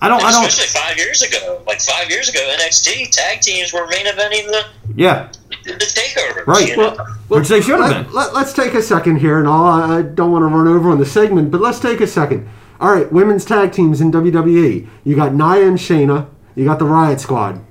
I 0.00 0.08
don't, 0.08 0.22
I 0.22 0.30
don't, 0.30 0.46
Especially 0.46 0.78
five 0.78 0.96
years 0.98 1.22
ago. 1.22 1.62
Like, 1.66 1.80
five 1.80 2.10
years 2.10 2.28
ago, 2.28 2.40
NXT 2.58 3.10
tag 3.10 3.40
teams 3.40 3.72
were 3.72 3.86
main 3.88 4.06
eventing 4.06 4.46
the, 4.46 4.64
yeah, 4.94 5.32
the 5.64 5.72
takeover. 5.72 6.46
Right. 6.46 6.68
You 6.68 6.76
know? 6.76 6.96
Well, 7.28 7.40
Which 7.40 7.48
they 7.48 7.60
should 7.60 7.80
have 7.80 7.90
let, 7.90 8.06
been. 8.06 8.14
Let, 8.14 8.34
us 8.34 8.52
take 8.52 8.74
a 8.74 8.82
second 8.82 9.16
here, 9.16 9.38
and 9.38 9.48
all. 9.48 9.66
I 9.66 9.98
I 9.98 10.02
don't 10.02 10.32
want 10.32 10.42
to 10.42 10.46
run 10.46 10.68
over 10.68 10.90
on 10.90 10.98
the 10.98 11.06
segment, 11.06 11.50
but 11.50 11.60
let's 11.60 11.80
take 11.80 12.00
a 12.00 12.06
second. 12.06 12.48
All 12.78 12.92
right, 12.94 13.10
women's 13.10 13.44
tag 13.44 13.72
teams 13.72 14.00
in 14.00 14.12
WWE. 14.12 14.86
You 15.04 15.16
got 15.16 15.32
Nia 15.34 15.66
and 15.66 15.78
Shayna. 15.78 16.28
You 16.54 16.64
got 16.66 16.78
the 16.78 16.84
Riot 16.84 17.20
Squad. 17.20 17.64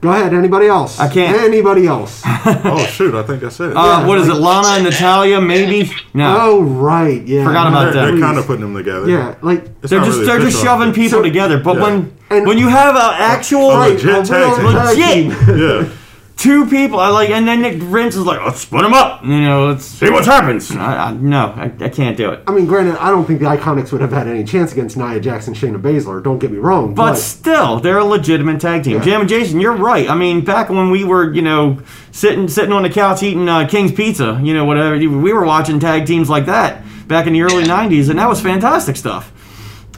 Go 0.00 0.10
ahead. 0.10 0.32
Anybody 0.32 0.66
else? 0.68 1.00
I 1.00 1.08
can't. 1.12 1.36
Anybody 1.42 1.86
else? 1.86 2.22
Oh 2.70 2.86
shoot, 2.86 3.14
I 3.14 3.22
think 3.24 3.40
that's 3.42 3.58
it. 3.60 3.76
uh, 3.76 4.04
what 4.06 4.18
is 4.18 4.28
it, 4.28 4.34
like- 4.34 4.64
Lana 4.64 4.76
and 4.76 4.84
Natalya? 4.84 5.40
Maybe 5.40 5.90
no. 6.14 6.36
oh 6.40 6.62
right, 6.62 7.22
yeah. 7.26 7.44
Forgot 7.44 7.68
about 7.68 7.92
they're, 7.92 8.06
that. 8.06 8.10
they're 8.12 8.20
kind 8.20 8.38
of 8.38 8.46
putting 8.46 8.62
them 8.62 8.74
together. 8.74 9.08
Yeah, 9.10 9.34
like 9.42 9.64
It's 9.82 9.90
They're 9.90 10.00
just 10.00 10.12
really 10.20 10.26
they're 10.26 10.40
just 10.40 10.62
shoving 10.62 10.92
people 10.92 11.18
So- 11.18 11.22
together. 11.22 11.58
But 11.58 11.76
Yeah. 11.76 11.82
when 11.82 12.16
And- 12.30 12.46
when 12.46 12.58
you 12.58 12.68
have 12.68 12.94
an 12.94 13.12
actual 13.18 13.70
a 13.72 13.76
right, 13.78 13.92
legit 13.92 14.08
a 14.08 14.22
tag 14.24 14.58
real 14.58 14.72
team. 14.72 14.72
tag 14.72 14.96
Legit. 14.96 15.46
team. 15.46 15.58
Yeah. 15.58 15.88
two 16.38 16.66
people, 16.66 17.00
I 17.00 17.08
like, 17.08 17.30
and 17.30 17.46
then 17.46 17.60
Nick 17.60 17.74
Vince 17.82 18.14
is 18.14 18.24
like, 18.24 18.40
let's 18.40 18.60
split 18.60 18.82
them 18.82 18.94
up. 18.94 19.24
You 19.24 19.40
know, 19.40 19.66
let's 19.66 19.84
see 19.84 20.08
what 20.08 20.24
happens. 20.24 20.70
I, 20.70 21.08
I, 21.08 21.12
no, 21.12 21.48
I, 21.48 21.64
I 21.80 21.88
can't 21.88 22.16
do 22.16 22.30
it. 22.30 22.42
I 22.46 22.52
mean, 22.52 22.66
granted, 22.66 22.96
I 22.96 23.10
don't 23.10 23.26
think 23.26 23.40
the 23.40 23.46
Iconics 23.46 23.92
would 23.92 24.00
have 24.00 24.12
had 24.12 24.28
any 24.28 24.44
chance 24.44 24.72
against 24.72 24.96
Nia 24.96 25.20
Jackson, 25.20 25.52
Shayna 25.52 25.82
Baszler. 25.82 26.22
Don't 26.22 26.38
get 26.38 26.50
me 26.50 26.58
wrong, 26.58 26.94
But 26.94 27.10
but, 27.12 27.16
still, 27.16 27.80
they're 27.80 27.98
a 27.98 28.04
legitimate 28.04 28.60
tag 28.60 28.84
team. 28.84 28.94
Yeah. 28.98 29.04
Jam 29.04 29.20
and 29.20 29.28
Jason, 29.28 29.60
you're 29.60 29.76
right. 29.76 30.08
I 30.08 30.14
mean, 30.14 30.44
back 30.44 30.70
when 30.70 30.90
we 30.90 31.04
were, 31.04 31.32
you 31.34 31.42
know, 31.42 31.82
sitting 32.12 32.48
sitting 32.48 32.72
on 32.72 32.84
the 32.84 32.90
couch 32.90 33.22
eating 33.22 33.48
uh, 33.48 33.66
King's 33.66 33.92
Pizza, 33.92 34.40
you 34.42 34.54
know, 34.54 34.64
whatever, 34.64 34.96
we 34.96 35.32
were 35.32 35.44
watching 35.44 35.80
tag 35.80 36.06
teams 36.06 36.30
like 36.30 36.46
that 36.46 36.82
back 37.08 37.26
in 37.26 37.32
the 37.32 37.42
early 37.42 37.64
'90s, 37.64 38.08
and 38.08 38.18
that 38.18 38.28
was 38.28 38.40
fantastic 38.40 38.96
stuff. 38.96 39.32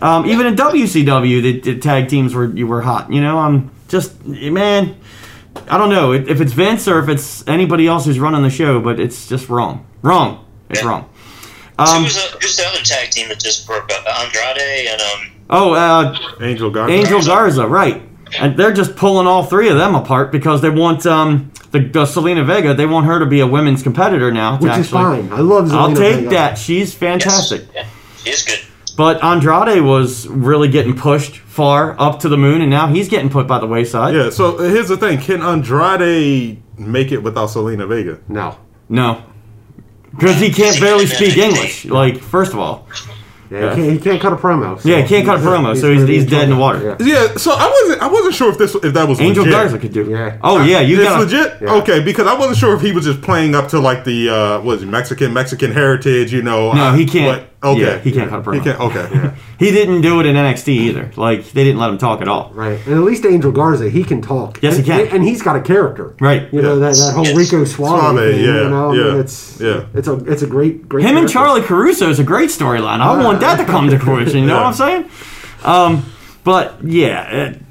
Um, 0.03 0.25
even 0.25 0.47
in 0.47 0.55
WCW, 0.57 1.43
the, 1.43 1.61
the 1.61 1.79
tag 1.79 2.09
teams 2.09 2.35
were 2.35 2.47
you 2.47 2.67
were 2.67 2.81
hot. 2.81 3.13
You 3.13 3.21
know, 3.21 3.39
I'm 3.39 3.71
just 3.89 4.25
man. 4.25 4.97
I 5.71 5.79
don't 5.79 5.89
know 5.91 6.13
if 6.13 6.29
if 6.29 6.41
it's 6.41 6.53
Vince 6.53 6.89
or 6.89 6.99
if 6.99 7.09
it's 7.09 7.47
anybody 7.49 7.87
else 7.87 8.05
who's 8.05 8.19
running 8.19 8.43
the 8.43 8.51
show, 8.51 8.81
but 8.81 8.99
it's 9.01 9.29
just 9.29 9.49
wrong. 9.49 9.87
Wrong. 10.03 10.45
It's 10.69 10.83
Yeah. 10.83 10.89
wrong. 10.89 11.11
Um, 11.79 12.03
who's, 12.05 12.15
the, 12.15 12.37
who's 12.41 12.57
the 12.57 12.67
other 12.67 12.81
tag 12.85 13.11
team 13.11 13.29
that 13.29 13.41
just 13.41 13.67
broke 13.67 13.91
up? 13.93 14.05
Andrade 14.21 14.87
and 14.89 15.01
um. 15.01 15.31
oh, 15.49 15.73
uh, 15.73 16.17
Angel 16.43 16.71
Garza. 16.71 16.93
Angel 16.93 17.23
Garza, 17.23 17.67
right? 17.67 18.03
And 18.39 18.57
they're 18.57 18.73
just 18.73 18.95
pulling 18.97 19.27
all 19.27 19.45
three 19.45 19.69
of 19.71 19.77
them 19.79 19.95
apart 19.95 20.31
because 20.31 20.61
they 20.61 20.71
want 20.71 21.05
um, 21.07 21.51
the, 21.73 21.81
the 21.81 22.05
Zelina 22.05 22.47
Vega. 22.47 22.75
They 22.75 22.87
want 22.87 23.07
her 23.07 23.19
to 23.19 23.27
be 23.27 23.41
a 23.41 23.47
women's 23.47 23.83
competitor 23.83 24.31
now. 24.31 24.57
to 24.59 24.65
Which 24.65 24.77
is 24.79 24.91
fine. 24.91 25.33
I 25.33 25.41
love 25.41 25.67
Zelina 25.67 25.75
I'll 25.75 25.89
take 25.97 26.17
Vega. 26.17 26.31
that. 26.31 26.59
She's 26.59 26.95
fantastic. 26.95 27.63
Yes. 27.75 27.75
Yeah, 27.75 27.87
he 28.25 28.31
is 28.31 28.43
good. 28.45 28.61
But 28.97 29.23
Andrade 29.25 29.83
was 29.83 30.27
really 30.29 30.69
getting 30.69 30.97
pushed 30.97 31.37
far 31.39 31.97
up 31.99 32.21
to 32.21 32.29
the 32.29 32.37
moon, 32.37 32.61
and 32.61 32.71
now 32.71 32.87
he's 32.89 33.09
getting 33.09 33.31
put 33.31 33.47
by 33.47 33.59
the 33.59 33.67
wayside. 33.67 34.15
Yeah. 34.15 34.31
So 34.31 34.57
uh, 34.59 34.63
here's 34.65 34.89
the 34.89 34.97
thing: 34.97 35.19
Can 35.21 35.41
Andrade 35.43 36.63
make 36.79 37.13
it 37.13 37.19
without 37.23 37.49
Zelina 37.51 37.89
Vega? 37.89 38.21
No. 38.29 38.59
No. 38.89 39.23
Because 40.11 40.41
he 40.41 40.51
can't 40.53 40.79
barely 40.81 41.07
speak 41.07 41.37
English. 41.37 41.85
Like, 41.85 42.19
first 42.21 42.53
of 42.53 42.59
all. 42.59 42.89
Yeah, 43.49 43.75
He, 43.75 43.83
can't, 43.83 43.93
he 43.95 43.99
can't 43.99 44.21
cut 44.23 44.33
a 44.33 44.37
promo. 44.37 44.81
so 44.81 44.89
Yeah, 44.89 45.01
he 45.03 45.09
can't 45.09 45.27
cut 45.27 45.41
a 45.41 45.43
promo, 45.43 45.77
so 45.77 45.89
he's- 45.91 46.03
gonna 46.03 46.13
he's 46.13 46.27
dead 46.27 46.45
in 46.45 46.51
the 46.51 46.57
water. 46.57 46.97
Yeah. 47.01 47.07
Yeah. 47.29 47.37
So 47.37 47.51
I 47.53 47.69
wasn't. 47.69 48.01
I 48.03 48.07
wasn't 48.09 48.35
sure 48.35 48.51
if 48.51 48.59
this 48.59 48.75
if 48.77 48.95
that 48.95 49.09
was 49.09 49.21
Angel 49.21 49.43
legit. 49.45 49.59
Garza 49.59 49.79
could 49.79 49.93
do. 49.93 50.05
Yeah. 50.09 50.39
Oh, 50.43 50.63
yeah, 50.65 50.79
you 50.81 51.03
got 51.03 51.19
legit. 51.21 51.61
Yeah. 51.61 51.75
Okay, 51.77 52.01
because 52.01 52.29
I 52.29 52.35
wasn't 52.35 52.59
sure 52.59 52.77
if 52.77 52.81
he 52.81 52.93
was 52.93 53.05
just 53.05 53.23
playing 53.23 53.57
up 53.57 53.69
to 53.71 53.81
like 53.81 54.05
the 54.05 54.29
uh, 54.31 54.61
what 54.61 54.77
is 54.77 54.83
it, 54.85 54.87
Mexican 54.87 55.33
Mexican 55.33 55.73
heritage. 55.73 56.33
You 56.33 56.43
know. 56.43 56.73
No, 56.73 56.83
uh, 56.85 56.93
he 56.95 57.07
can't. 57.07 57.43
but- 57.43 57.50
okay. 57.63 57.81
Yeah, 57.81 57.99
he 57.99 58.13
can't 58.13 58.29
cut 58.31 58.41
a 58.41 58.43
promo. 58.43 58.55
He 58.55 58.61
can't. 58.61 58.81
Okay. 58.81 59.35
He 59.59 59.71
didn't 59.71 60.01
do 60.01 60.21
it 60.21 60.27
in 60.27 60.37
NXT 60.37 60.69
either. 60.69 61.11
Like, 61.17 61.51
they 61.53 61.65
didn't 61.65 61.79
let 61.79 61.91
him 61.91 61.99
talk 61.99 62.21
at 62.23 62.29
all. 62.29 62.51
Right. 62.55 62.79
And 62.87 62.95
at 62.95 63.01
least 63.03 63.25
Angel 63.27 63.53
Garza, 63.53 63.91
he 63.91 64.03
can 64.05 64.23
talk. 64.23 64.59
Yes, 64.63 64.77
he 64.79 64.83
can. 64.83 65.01
And, 65.01 65.09
and 65.11 65.25
he's 65.25 65.43
got 65.43 65.57
a 65.57 65.61
character. 65.61 66.15
Right. 66.21 66.53
You 66.53 66.63
know, 66.63 66.79
that, 66.79 66.95
that 66.95 67.13
whole 67.15 67.27
Yes. 67.27 67.37
Rico 67.37 67.65
Suave, 67.65 68.01
Suave, 68.01 68.17
thing, 68.17 68.41
yeah, 68.45 68.63
you 68.63 68.69
know, 68.71 68.91
I 68.91 68.93
mean, 68.97 69.07
yeah, 69.07 69.21
it's 69.21 69.61
yeah. 69.61 69.87
it's 69.95 70.09
a 70.09 70.15
it's 70.25 70.43
a 70.43 70.47
great 70.47 70.89
great 70.89 71.05
Him 71.05 71.17
and. 71.17 71.29
Charly 71.29 71.63
Caruso 71.63 72.09
is 72.09 72.19
a 72.19 72.25
great 72.25 72.51
storyline. 72.51 73.01
I 73.01 73.23
want 73.23 73.41
that 73.41 73.57
to 73.57 73.65
come 73.65 73.89
to 73.91 73.99
fruition. 73.99 74.39
You 74.41 74.47
know 74.47 74.55
Yeah. 74.61 74.63
what 74.63 74.67
I'm 74.67 74.75
saying? 74.75 75.11
Um, 75.65 76.13
but 76.45 76.83
yeah, 76.83 77.49
it, 77.51 77.63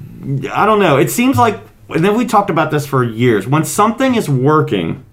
I 0.52 0.66
don't 0.66 0.78
know. 0.78 0.96
It 0.98 1.10
seems 1.10 1.36
like, 1.36 1.58
and 1.88 2.04
then 2.04 2.16
we 2.16 2.24
talked 2.26 2.50
about 2.50 2.70
this 2.70 2.86
for 2.86 3.02
years. 3.02 3.46
When 3.48 3.64
something 3.64 4.14
is 4.14 4.28
working, 4.30 5.04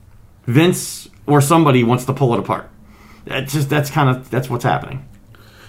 Vince 0.46 1.10
or 1.26 1.42
somebody 1.42 1.84
wants 1.84 2.06
to 2.06 2.14
pull 2.14 2.34
it 2.34 2.40
apart. 2.40 2.70
That's 3.30 3.54
just 3.54 3.70
that's 3.70 3.90
kind 3.90 4.10
of 4.10 4.30
that's 4.30 4.50
what's 4.50 4.64
happening. 4.64 5.08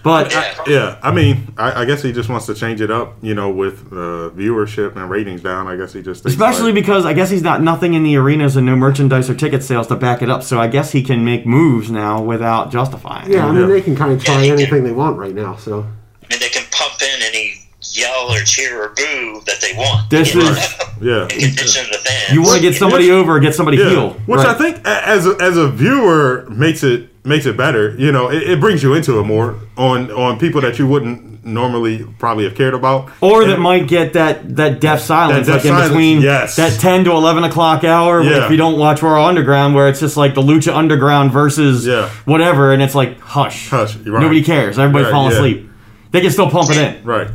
But 0.04 0.32
Yeah. 0.32 0.54
Yeah, 0.68 0.98
I 1.02 1.10
mean, 1.12 1.52
I, 1.58 1.82
I 1.82 1.84
guess 1.84 2.02
he 2.02 2.12
just 2.12 2.28
wants 2.28 2.46
to 2.46 2.54
change 2.54 2.80
it 2.80 2.90
up, 2.90 3.16
you 3.20 3.34
know, 3.34 3.50
with 3.50 3.92
uh, 3.92 4.30
viewership 4.30 4.94
and 4.96 5.10
ratings 5.10 5.42
down. 5.42 5.66
I 5.66 5.76
guess 5.76 5.92
he 5.92 6.02
just 6.02 6.24
especially 6.24 6.66
like, 6.72 6.74
because 6.76 7.04
I 7.04 7.12
guess 7.14 7.30
he's 7.30 7.42
got 7.42 7.62
nothing 7.62 7.94
in 7.94 8.04
the 8.04 8.16
arenas 8.16 8.54
and 8.56 8.64
no 8.64 8.76
merchandise 8.76 9.28
or 9.28 9.34
ticket 9.34 9.62
sales 9.64 9.88
to 9.88 9.96
back 9.96 10.22
it 10.22 10.30
up. 10.30 10.44
So 10.44 10.60
I 10.60 10.68
guess 10.68 10.92
he 10.92 11.02
can 11.02 11.24
make 11.24 11.44
moves 11.46 11.90
now 11.90 12.22
without 12.22 12.70
justifying. 12.70 13.26
it. 13.30 13.34
Yeah, 13.34 13.46
I 13.46 13.52
mean 13.52 13.62
Yeah. 13.62 13.66
they 13.66 13.80
can 13.82 13.96
kind 13.96 14.12
of 14.12 14.22
try 14.24 14.34
Yeah, 14.36 14.40
he 14.42 14.48
can. 14.50 14.58
anything 14.60 14.84
they 14.84 14.92
want 14.92 15.18
right 15.18 15.34
now. 15.34 15.56
So 15.56 15.80
I 15.80 16.26
mean, 16.30 16.40
they 16.40 16.48
can 16.48 16.64
pump 16.70 17.02
in 17.02 17.22
any 17.22 17.54
yell 17.92 18.30
or 18.32 18.40
cheer 18.44 18.82
or 18.84 18.88
boo 18.90 19.42
that 19.46 19.60
they 19.60 19.72
want. 19.76 20.08
This 20.10 20.32
You 20.34 20.42
know? 20.42 20.50
yeah. 21.00 21.22
and 21.22 21.30
the 21.30 22.00
fans. 22.04 22.32
You 22.34 22.42
want 22.42 22.56
to 22.56 22.62
get 22.62 22.76
somebody 22.76 23.10
over 23.10 23.36
or 23.36 23.40
get 23.40 23.54
somebody 23.54 23.78
Yeah, 23.78 23.88
heel. 23.88 24.10
which 24.26 24.38
Right. 24.38 24.46
I 24.48 24.54
think 24.54 24.86
as 24.86 25.26
a, 25.26 25.36
as 25.40 25.56
a 25.56 25.68
viewer 25.68 26.46
makes 26.50 26.82
it 26.84 27.08
makes 27.28 27.46
it 27.46 27.56
better. 27.56 27.94
You 27.96 28.10
know, 28.12 28.30
it, 28.30 28.42
it 28.42 28.60
brings 28.60 28.82
you 28.82 28.94
into 28.94 29.18
it 29.20 29.24
more 29.24 29.56
on 29.76 30.10
on 30.10 30.38
people 30.38 30.60
that 30.62 30.78
you 30.78 30.86
wouldn't 30.86 31.26
normally 31.44 32.04
probably 32.18 32.44
have 32.44 32.54
cared 32.54 32.74
about, 32.74 33.10
Or 33.22 33.44
that 33.46 33.58
might 33.58 33.88
get 33.88 34.12
that 34.14 34.56
that 34.56 34.80
deaf 34.80 35.00
silence, 35.00 35.46
That 35.46 35.52
like 35.54 35.62
deaf 35.62 35.70
in 35.70 35.76
silence, 35.76 35.88
between 35.90 36.20
yes. 36.20 36.56
that 36.56 36.78
ten 36.80 37.04
to 37.04 37.12
eleven 37.12 37.44
o'clock 37.44 37.84
hour. 37.84 38.22
Yeah. 38.22 38.44
If 38.44 38.50
you 38.50 38.56
don't 38.58 38.78
watch 38.78 39.00
Raw 39.02 39.26
Underground, 39.26 39.74
where 39.74 39.88
it's 39.88 40.00
just 40.00 40.16
like 40.16 40.34
the 40.34 40.42
Lucha 40.42 40.74
Underground 40.74 41.32
versus 41.32 41.86
Yeah. 41.86 42.10
whatever, 42.26 42.72
and 42.72 42.82
it's 42.82 42.94
like 42.94 43.18
hush, 43.20 43.68
Hush, 43.70 43.96
right. 43.96 44.20
nobody 44.20 44.42
cares, 44.42 44.78
everybody's 44.78 45.06
Right, 45.06 45.12
falling 45.12 45.30
yeah. 45.32 45.36
asleep. 45.38 45.70
They 46.10 46.20
can 46.20 46.30
still 46.30 46.50
pump 46.50 46.70
it 46.70 46.76
in. 46.76 47.04
right. 47.04 47.28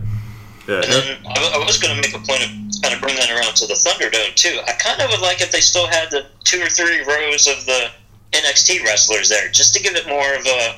Yeah, 0.68 0.76
And 0.76 0.84
then 0.86 1.18
I, 1.28 1.60
I 1.62 1.66
was 1.66 1.78
going 1.78 1.94
to 1.96 2.02
make 2.02 2.16
a 2.16 2.24
point 2.26 2.42
of 2.42 2.50
kind 2.82 2.96
of 2.96 3.02
bring 3.02 3.16
that 3.18 3.30
around 3.30 3.54
to 3.58 3.68
the 3.68 3.74
Thunderdome 3.74 4.34
too. 4.36 4.60
I 4.66 4.72
kind 4.74 5.02
of 5.02 5.10
would 5.10 5.20
like 5.22 5.42
if 5.42 5.52
they 5.52 5.60
still 5.60 5.88
had 5.88 6.10
the 6.10 6.26
two 6.46 6.62
or 6.62 6.68
three 6.68 7.04
rows 7.04 7.48
of 7.48 7.66
the 7.66 7.90
NXT 8.34 8.84
wrestlers 8.84 9.30
there, 9.30 9.50
just 9.50 9.74
to 9.76 9.82
give 9.84 9.96
it 9.96 10.08
more 10.08 10.34
of 10.36 10.46
a 10.46 10.76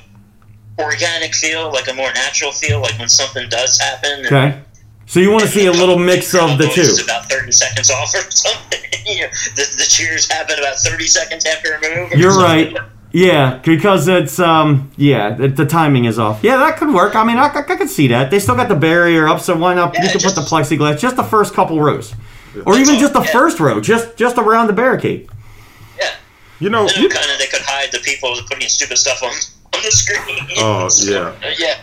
organic 0.84 1.34
feel, 1.34 1.72
like 1.72 1.89
a 1.89 1.93
more 1.93 2.12
natural 2.14 2.51
feel, 2.51 2.82
like 2.82 2.97
when 2.99 3.10
something 3.10 3.47
does 3.49 3.80
happen. 3.80 4.26
and- 4.26 4.28
Okay, 4.28 4.60
so 5.06 5.20
you 5.20 5.32
want 5.32 5.43
to 5.43 5.49
see 5.49 5.66
a 5.68 5.72
little 5.72 5.97
mix 5.97 6.34
of 6.36 6.58
the 6.58 6.68
two. 6.68 6.82
It's 6.82 7.01
about 7.03 7.30
thirty 7.30 7.51
seconds 7.51 7.89
off 7.91 8.14
or 8.14 8.20
something. 8.32 8.80
you 9.06 9.22
know, 9.22 9.28
the, 9.56 9.66
the 9.78 9.86
cheers 9.88 10.30
happen 10.30 10.58
about 10.60 10.76
thirty 10.80 11.08
seconds 11.08 11.45
after 11.45 11.74
a 11.76 11.82
move. 11.82 12.12
You're 12.14 12.32
something. 12.32 12.74
right. 12.76 12.84
Yeah, 13.12 13.62
because 13.64 14.10
it's 14.10 14.39
um 14.39 14.91
yeah 14.97 15.34
the, 15.36 15.47
the 15.47 15.66
timing 15.66 16.03
is 16.03 16.20
off. 16.20 16.43
Yeah, 16.43 16.58
that 16.58 16.76
could 16.78 16.93
work. 16.93 17.16
I 17.16 17.24
mean, 17.24 17.38
I, 17.38 17.45
I, 17.47 17.60
I 17.60 17.76
could 17.78 17.89
see 17.89 18.08
that. 18.10 18.30
They 18.30 18.39
still 18.39 18.56
got 18.58 18.68
the 18.68 18.76
barrier 18.76 19.28
up, 19.30 19.39
so 19.39 19.56
why 19.56 19.74
not? 19.74 19.93
you 19.93 20.03
Yeah, 20.03 20.12
could 20.12 20.22
put 20.22 20.36
the 20.36 20.41
plexiglass, 20.41 20.99
just 20.99 21.16
the 21.16 21.24
first 21.24 21.53
couple 21.53 21.80
rows, 21.80 22.14
or 22.66 22.78
even 22.78 22.99
just 22.99 23.14
the 23.14 23.22
Yeah. 23.22 23.32
first 23.32 23.60
row, 23.62 23.80
just 23.80 24.18
just 24.18 24.38
around 24.38 24.68
the 24.68 24.74
barricade. 24.74 25.30
Yeah. 26.60 26.64
you 26.66 26.70
know, 26.70 26.88
you- 26.89 27.10
kind 27.10 27.30
of 27.32 27.38
they 27.39 27.47
could 27.47 27.62
hide 27.64 27.91
the 27.91 27.99
people 27.99 28.36
putting 28.49 28.68
stupid 28.70 28.97
stuff 28.97 29.22
on 29.24 29.32
on 29.74 29.84
the 29.84 29.91
screen. 29.91 30.39
Oh, 30.58 30.88
So, 30.88 31.12
yeah. 31.12 31.53
yeah. 31.60 31.76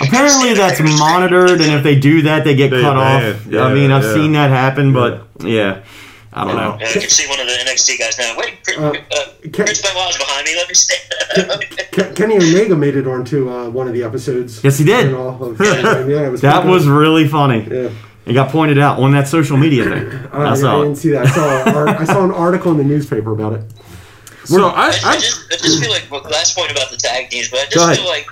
Apparently 0.02 0.54
that's 0.54 0.80
monitored, 0.80 1.60
and 1.60 1.72
if 1.72 1.82
they 1.82 1.98
do 1.98 2.22
that, 2.22 2.44
they 2.44 2.54
get 2.54 2.70
They 2.70 2.82
cut 2.82 2.94
ban. 2.96 3.34
off. 3.34 3.46
Yeah, 3.46 3.62
I 3.64 3.72
mean, 3.74 3.90
I've 3.90 4.02
yeah. 4.04 4.14
seen 4.14 4.32
that 4.32 4.50
happen, 4.50 4.92
but 4.92 5.26
yeah, 5.40 5.84
I 6.34 6.44
don't 6.44 6.56
know. 6.56 6.76
Yeah, 6.80 6.88
I 6.88 6.92
can 6.92 7.08
see 7.08 7.26
one 7.28 7.40
of 7.40 7.46
the 7.46 7.52
NXT 7.54 7.98
guys 7.98 8.18
now. 8.18 8.34
Wait, 8.36 8.62
Chris, 8.62 8.76
Uh, 8.78 8.90
uh, 8.90 8.92
Ken- 9.52 9.66
Chris 9.66 9.80
Benoit's 9.82 10.18
behind 10.18 10.44
me. 10.44 10.54
Let 10.56 10.68
me 10.68 10.74
stand. 10.74 12.14
Kenny 12.16 12.36
Omega 12.36 12.76
made 12.76 12.96
it 12.96 13.06
onto 13.06 13.48
uh, 13.48 13.70
one 13.70 13.88
of 13.88 13.94
the 13.94 14.02
episodes. 14.02 14.62
Yes, 14.62 14.76
he 14.78 14.84
did. 14.84 15.14
Of- 15.14 15.58
yeah, 15.60 16.26
it 16.26 16.30
was 16.30 16.42
That 16.42 16.66
was 16.66 16.84
good. 16.84 16.92
really 16.92 17.26
funny. 17.26 17.66
Yeah. 17.70 17.88
It 18.26 18.34
got 18.34 18.50
pointed 18.50 18.78
out 18.78 18.98
on 18.98 19.12
that 19.12 19.26
social 19.26 19.56
media 19.56 19.84
thing. 19.84 20.08
Uh, 20.30 20.50
I 20.50 20.54
saw 20.54 20.76
I 20.80 20.84
didn't 20.84 20.92
it. 20.92 20.96
see 21.00 21.10
that. 21.12 21.26
I 21.26 21.30
saw, 21.30 21.70
a 21.70 21.98
I 22.00 22.04
saw 22.04 22.24
an 22.24 22.30
article 22.32 22.72
in 22.72 22.76
the 22.78 22.84
newspaper 22.84 23.32
about 23.32 23.54
it. 23.54 23.62
So 24.48 24.68
I, 24.68 24.72
I, 24.72 24.86
I 24.86 24.88
I, 24.88 25.14
just, 25.16 25.52
I 25.52 25.56
just 25.56 25.80
feel 25.82 25.90
like 25.90 26.06
well, 26.10 26.22
last 26.22 26.56
point 26.56 26.70
about 26.70 26.90
the 26.90 26.96
tag 26.96 27.30
teams, 27.30 27.48
but 27.50 27.60
I 27.60 27.66
just 27.66 27.98
feel 28.00 28.08
like 28.08 28.26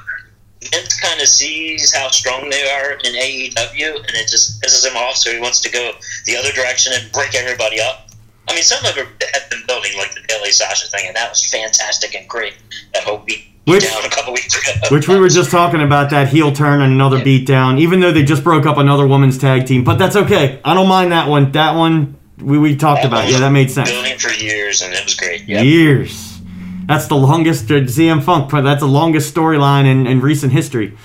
Vince 0.62 1.00
kind 1.00 1.20
of 1.20 1.28
sees 1.28 1.94
how 1.94 2.08
strong 2.10 2.48
they 2.50 2.62
are 2.70 2.92
in 2.92 3.12
AEW, 3.14 3.96
and 3.96 4.10
it 4.16 4.28
just 4.28 4.60
pisses 4.62 4.86
him 4.88 4.96
off. 4.96 5.16
So 5.16 5.32
he 5.32 5.38
wants 5.40 5.60
to 5.60 5.70
go 5.70 5.92
the 6.24 6.36
other 6.36 6.52
direction 6.52 6.92
and 6.94 7.10
break 7.12 7.34
everybody 7.34 7.80
up. 7.80 8.08
I 8.48 8.54
mean, 8.54 8.62
some 8.62 8.84
of 8.84 8.94
them 8.94 9.06
have 9.34 9.50
been 9.50 9.62
building 9.66 9.92
like 9.98 10.14
the 10.14 10.20
Billy 10.28 10.50
Sasha 10.50 10.88
thing, 10.88 11.06
and 11.06 11.16
that 11.16 11.30
was 11.30 11.44
fantastic 11.50 12.14
and 12.14 12.28
great. 12.28 12.54
That 12.94 13.02
whole 13.02 13.18
beat 13.18 13.44
Which- 13.64 13.84
down 13.84 14.04
a 14.04 14.08
couple 14.08 14.32
weeks 14.32 14.54
ago. 14.56 14.80
Which 14.94 15.08
we 15.08 15.18
were 15.18 15.28
just 15.28 15.50
talking 15.50 15.82
about 15.82 16.10
that 16.10 16.28
heel 16.28 16.52
turn 16.52 16.80
and 16.80 16.92
another 16.92 17.22
beat 17.22 17.46
down. 17.46 17.78
even 17.78 18.00
though 18.00 18.12
they 18.12 18.22
just 18.22 18.44
broke 18.44 18.64
up 18.64 18.78
another 18.78 19.06
women's 19.06 19.36
tag 19.38 19.66
team. 19.66 19.82
But 19.84 19.96
that's 19.98 20.16
okay. 20.16 20.60
I 20.64 20.74
don't 20.74 20.88
mind 20.88 21.12
that 21.12 21.28
one. 21.28 21.52
That 21.52 21.74
one 21.74 22.15
we, 22.40 22.58
we 22.58 22.76
talked 22.76 23.04
about. 23.04 23.28
Yeah, 23.28 23.40
that 23.40 23.50
made 23.50 23.70
sense. 23.70 23.90
building 23.90 24.18
for 24.18 24.30
years, 24.30 24.82
and 24.82 24.92
it 24.92 25.04
was 25.04 25.14
great. 25.14 25.46
Yep. 25.48 25.64
Years. 25.64 26.38
That's 26.86 27.08
the 27.08 27.16
longest 27.16 27.70
uh, 27.70 27.74
CM 27.84 28.24
Punk, 28.24 28.50
but 28.50 28.62
that's 28.62 28.80
the 28.80 28.86
longest 28.88 29.34
storyline 29.34 29.86
in, 29.86 30.06
in 30.06 30.20
recent 30.20 30.52
history 30.52 30.96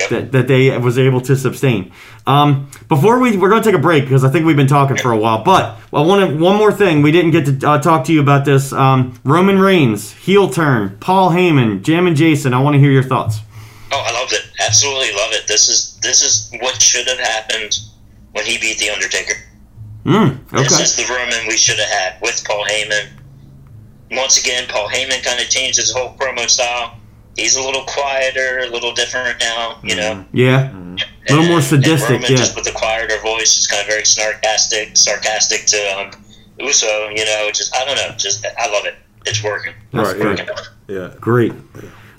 Yep. 0.00 0.10
that, 0.10 0.32
that 0.32 0.48
they 0.48 0.76
was 0.76 0.98
able 0.98 1.20
to 1.22 1.36
sustain. 1.36 1.92
Um, 2.26 2.68
before 2.88 3.20
we 3.20 3.36
we're 3.36 3.48
going 3.48 3.62
to 3.62 3.68
take 3.70 3.78
a 3.78 3.82
break 3.82 4.04
because 4.04 4.24
I 4.24 4.28
think 4.28 4.44
we've 4.44 4.56
been 4.56 4.66
talking 4.66 4.96
for 4.96 5.12
a 5.12 5.16
while. 5.16 5.44
But 5.44 5.78
I 5.92 6.00
want 6.00 6.40
one 6.40 6.56
more 6.56 6.72
thing. 6.72 7.00
We 7.02 7.12
didn't 7.12 7.30
get 7.30 7.60
to 7.60 7.68
uh, 7.70 7.78
talk 7.80 8.04
to 8.06 8.12
you 8.12 8.20
about 8.20 8.44
this. 8.44 8.72
Um, 8.72 9.18
Roman 9.24 9.58
Reigns 9.58 10.12
heel 10.12 10.50
turn. 10.50 10.96
Paul 10.98 11.30
Heyman, 11.30 11.82
Jam 11.82 12.06
and 12.08 12.16
Jason. 12.16 12.52
I 12.54 12.60
want 12.60 12.74
to 12.74 12.80
hear 12.80 12.90
your 12.90 13.02
thoughts. 13.04 13.38
Oh, 13.92 14.04
I 14.04 14.12
loved 14.12 14.32
it. 14.32 14.42
Absolutely 14.60 15.12
love 15.12 15.32
it. 15.32 15.46
This 15.46 15.68
is 15.68 15.96
this 16.02 16.22
is 16.22 16.50
what 16.60 16.82
should 16.82 17.06
have 17.06 17.20
happened 17.20 17.78
when 18.32 18.44
he 18.44 18.58
beat 18.58 18.78
the 18.78 18.90
Undertaker. 18.90 19.34
Mm, 20.04 20.48
This 20.50 20.72
okay. 20.72 20.82
is 20.82 20.96
the 20.96 21.04
Roman 21.12 21.46
we 21.48 21.56
should 21.56 21.78
have 21.78 21.88
had 21.88 22.20
with 22.20 22.44
Paul 22.44 22.64
Heyman. 22.66 23.08
Once 24.12 24.38
again, 24.38 24.64
Paul 24.68 24.88
Heyman 24.88 25.22
kind 25.24 25.40
of 25.40 25.48
changed 25.48 25.78
his 25.78 25.92
whole 25.92 26.14
promo 26.16 26.48
style. 26.48 26.96
He's 27.36 27.56
a 27.56 27.62
little 27.62 27.82
quieter, 27.84 28.60
a 28.60 28.66
little 28.68 28.92
different 28.92 29.40
now, 29.40 29.78
you 29.82 29.96
know. 29.96 30.24
Yeah. 30.32 30.70
A 30.70 31.32
little 31.32 31.46
more 31.46 31.56
And- 31.56 31.64
sadistic, 31.64 32.10
And 32.10 32.22
Roman 32.22 32.30
yeah. 32.32 32.36
just 32.36 32.54
with 32.54 32.66
a 32.68 32.72
quieter 32.72 33.18
voice, 33.22 33.56
just 33.56 33.70
kind 33.70 33.80
of 33.80 33.88
very 33.88 34.04
sarcastic, 34.04 34.96
sarcastic 34.96 35.66
to 35.66 35.98
um, 35.98 36.10
Uso. 36.60 37.08
You 37.08 37.24
know, 37.24 37.50
just 37.52 37.74
I 37.74 37.84
don't 37.84 37.96
know, 37.96 38.14
just 38.16 38.44
I 38.58 38.70
love 38.70 38.84
it. 38.84 38.94
It's 39.26 39.42
working. 39.42 39.72
That's 39.92 40.12
Right, 40.12 40.20
great. 40.20 40.38
yeah. 40.38 40.54
yeah. 41.00 41.10
Great. 41.18 41.52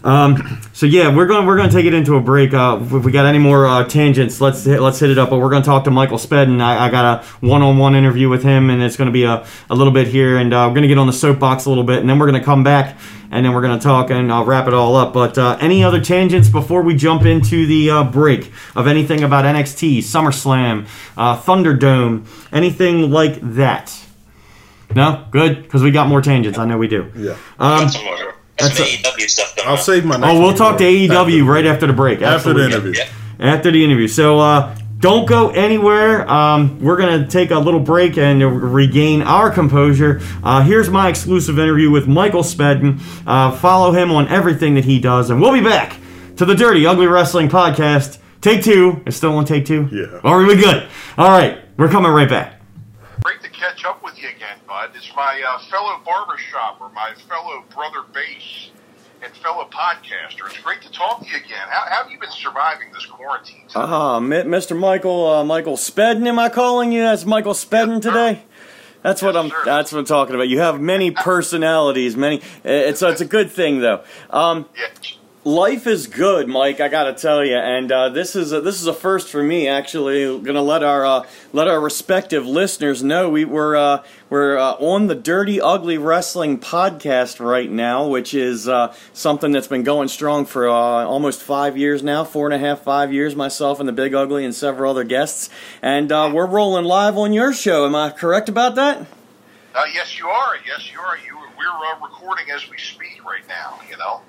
Um, 0.06 0.62
so 0.72 0.86
yeah, 0.86 1.14
we're 1.14 1.26
going 1.26 1.48
we're 1.48 1.58
going 1.58 1.68
to 1.68 1.76
take 1.76 1.86
it 1.86 1.94
into 1.96 2.16
a 2.16 2.22
break. 2.22 2.54
Uh, 2.54 2.80
if 2.80 3.04
we 3.04 3.12
got 3.12 3.26
any 3.26 3.40
more 3.40 3.66
uh, 3.66 3.84
tangents, 3.86 4.40
let's 4.40 4.64
hit, 4.64 4.80
let's 4.80 5.00
hit 5.00 5.10
it 5.10 5.18
up. 5.18 5.32
But 5.32 5.40
we're 5.40 5.50
going 5.50 5.64
to 5.64 5.66
talk 5.66 5.84
to 5.86 5.92
Michael 5.92 6.20
Spedden. 6.20 6.62
I, 6.62 6.86
I 6.86 6.92
got 6.92 7.24
a 7.24 7.26
one-on-one 7.46 7.96
interview 7.96 8.30
with 8.30 8.44
him, 8.44 8.70
and 8.70 8.84
it's 8.84 8.98
going 8.98 9.08
to 9.08 9.12
be 9.12 9.24
a, 9.24 9.46
a 9.68 9.76
little 9.76 9.92
bit 9.92 10.08
here, 10.08 10.38
and 10.38 10.54
uh, 10.54 10.66
we're 10.68 10.76
going 10.76 10.84
to 10.84 10.88
get 10.88 11.00
on 11.00 11.08
the 11.08 11.14
soapbox 11.14 11.66
a 11.66 11.70
little 11.70 11.84
bit, 11.84 12.02
and 12.02 12.10
then 12.10 12.20
we're 12.20 12.30
going 12.30 12.40
to 12.40 12.46
come 12.46 12.64
back, 12.64 13.00
and 13.32 13.44
then 13.44 13.54
we're 13.54 13.64
going 13.64 13.78
to 13.78 13.84
talk, 13.84 14.12
and 14.12 14.32
I'll 14.32 14.46
wrap 14.46 14.68
it 14.68 14.76
all 14.76 14.96
up. 14.96 15.12
But 15.12 15.40
uh, 15.40 15.58
any 15.60 15.84
other 15.84 16.00
tangents 16.00 16.50
before 16.50 16.84
we 16.84 16.96
jump 16.96 17.26
into 17.26 17.66
the 17.66 17.90
uh, 17.90 18.04
break 18.04 18.52
of 18.76 18.86
anything 18.86 19.24
about 19.24 19.44
NXT, 19.46 20.00
SummerSlam, 20.00 20.88
uh, 21.18 21.42
Thunderdome, 21.42 22.28
anything 22.54 23.10
like 23.10 23.40
that? 23.56 23.92
No, 24.94 25.26
good 25.32 25.64
because 25.64 25.82
we 25.82 25.90
got 25.90 26.08
more 26.08 26.22
tangents. 26.22 26.60
I 26.60 26.66
know 26.66 26.78
we 26.78 26.88
do. 26.88 27.12
Yeah. 27.16 27.38
Um, 27.58 27.90
Got 28.58 28.72
some 28.72 28.78
more. 28.78 28.78
Got 28.78 28.78
some 28.78 28.78
that's 28.78 28.80
a- 28.80 29.24
AEW 29.24 29.30
stuff 29.30 29.56
going 29.56 29.68
I'll 29.68 29.74
on. 29.76 29.82
save 29.82 30.06
my. 30.06 30.18
Next 30.18 30.34
oh, 30.34 30.42
we'll 30.42 30.54
talk 30.54 30.78
to 30.78 30.84
for 31.08 31.14
AEW 31.14 31.48
right 31.48 31.66
after 31.66 31.88
the 31.88 31.94
break. 31.94 32.22
after 32.22 32.54
the 32.54 32.64
Absolutely. 32.64 32.66
interview. 32.90 32.94
Yeah. 33.40 33.54
after 33.54 33.72
the 33.72 33.84
interview. 33.84 34.08
So 34.08 34.40
uh, 34.40 34.76
don't 35.00 35.28
go 35.28 35.50
anywhere. 35.50 36.28
Um, 36.30 36.80
we're 36.80 36.98
gonna 36.98 37.28
take 37.28 37.52
a 37.52 37.60
little 37.60 37.80
break 37.82 38.18
and 38.18 38.42
regain 38.74 39.22
our 39.22 39.52
composure. 39.52 40.22
Uh, 40.44 40.62
here's 40.64 40.90
my 40.90 41.10
exclusive 41.10 41.60
interview 41.60 41.92
with 41.92 42.08
Michael 42.08 42.44
Spedden. 42.44 43.00
Uh, 43.28 43.52
follow 43.52 43.92
him 43.92 44.12
on 44.12 44.28
everything 44.30 44.76
that 44.76 44.86
he 44.86 45.00
does, 45.00 45.30
and 45.30 45.42
we'll 45.42 45.54
be 45.54 45.62
back 45.62 45.98
to 46.38 46.46
the 46.46 46.56
Dirty 46.56 46.86
Ugly 46.88 47.08
Wrestling 47.08 47.50
Podcast. 47.50 48.20
Take 48.42 48.64
two. 48.64 49.02
It's 49.06 49.18
still 49.18 49.36
on 49.38 49.46
take 49.46 49.66
two. 49.66 49.90
Yeah. 49.92 50.20
Are 50.24 50.44
we 50.44 50.56
good? 50.56 50.88
All 51.18 51.30
right. 51.30 51.60
We're 51.78 51.90
coming 51.90 52.12
right 52.12 52.30
back. 52.30 52.55
Catch 53.66 53.84
up 53.86 54.04
with 54.04 54.22
you 54.22 54.30
again, 54.30 54.58
bud. 54.68 54.92
It's 54.94 55.10
my 55.16 55.42
uh, 55.48 55.58
fellow 55.72 56.00
barbershop 56.06 56.80
or 56.80 56.90
my 56.90 57.14
fellow 57.28 57.64
brother 57.74 58.06
bass 58.14 58.70
and 59.24 59.34
fellow 59.38 59.68
podcaster. 59.72 60.46
It's 60.46 60.60
great 60.60 60.84
to 60.84 60.92
talk 60.92 61.22
to 61.22 61.26
you 61.28 61.38
again. 61.38 61.68
How, 61.70 61.84
how 61.90 62.04
have 62.04 62.12
you 62.12 62.20
been 62.20 62.30
surviving 62.30 62.92
this 62.94 63.08
quarantine? 63.08 63.64
Ah, 63.74 64.20
Mr. 64.20 64.78
Michael, 64.78 65.28
uh, 65.28 65.44
Michael 65.44 65.78
Spedden, 65.78 66.28
am 66.28 66.38
I 66.38 66.50
calling 66.50 66.92
you? 66.92 67.02
That's 67.02 67.26
Michael 67.26 67.54
Spedden 67.54 68.04
today. 68.04 68.44
That's 69.02 69.24
what 69.24 69.34
Yes, 69.34 69.44
I'm. 69.46 69.50
sir. 69.50 69.62
That's 69.66 69.92
what 69.92 70.00
I'm 70.00 70.06
talking 70.06 70.36
about. 70.36 70.48
You 70.48 70.60
have 70.60 70.80
many 70.80 71.10
personalities, 71.30 72.16
many. 72.16 72.42
It's 72.64 73.02
it's 73.02 73.22
a 73.22 73.26
good 73.26 73.50
thing 73.50 73.80
though. 73.80 74.04
Um, 74.30 74.70
Yeah. 74.78 74.86
Life 75.46 75.86
is 75.86 76.08
good, 76.08 76.48
Mike. 76.48 76.82
I 76.82 76.88
gotta 76.90 77.14
tell 77.14 77.46
you, 77.46 77.56
and 77.56 77.92
uh, 77.92 78.10
this 78.10 78.36
is 78.36 78.52
a, 78.52 78.60
this 78.60 78.82
is 78.82 78.88
a 78.88 78.94
first 78.94 79.30
for 79.30 79.42
me. 79.42 79.68
Actually, 79.68 80.40
gonna 80.40 80.62
let 80.62 80.84
our 80.84 81.06
uh, 81.06 81.26
let 81.54 81.68
our 81.68 81.80
respective 81.80 82.46
listeners 82.46 83.04
know 83.04 83.30
we 83.30 83.46
we're 83.46 83.76
uh, 83.76 84.04
we're 84.30 84.58
uh, 84.58 84.74
on 84.74 85.08
the 85.08 85.16
Dirty 85.16 85.62
Ugly 85.62 86.00
Wrestling 86.00 86.60
podcast 86.60 87.40
right 87.40 87.70
now, 87.72 88.08
which 88.08 88.34
is 88.34 88.68
uh, 88.68 88.94
something 89.14 89.52
that's 89.52 89.68
been 89.68 89.84
going 89.84 90.08
strong 90.08 90.46
for 90.46 90.68
uh, 90.68 90.74
almost 90.74 91.42
five 91.42 91.78
years 91.78 92.04
now, 92.04 92.24
four 92.24 92.48
and 92.48 92.54
a 92.54 92.60
half, 92.60 92.82
five 92.82 93.14
years. 93.14 93.36
Myself 93.36 93.80
and 93.80 93.88
the 93.88 93.94
Big 93.94 94.14
Ugly 94.14 94.44
and 94.44 94.54
several 94.54 94.92
other 94.92 95.04
guests, 95.04 95.50
and 95.82 96.10
we're 96.10 96.48
rolling 96.48 96.86
live 96.86 97.18
on 97.18 97.32
your 97.32 97.54
show. 97.54 97.86
Am 97.86 97.96
I 97.96 98.10
correct 98.10 98.50
about 98.50 98.76
that? 98.76 99.06
Yes, 99.94 100.18
you 100.18 100.28
are. 100.28 100.56
Yes, 100.66 100.92
you 100.92 101.00
are. 101.00 101.18
You, 101.18 101.38
we're 101.38 102.08
recording 102.08 102.50
as 102.50 102.70
we 102.70 102.78
speak 102.78 103.24
right 103.24 103.48
now. 103.48 103.80
You 103.90 103.98
know. 103.98 104.22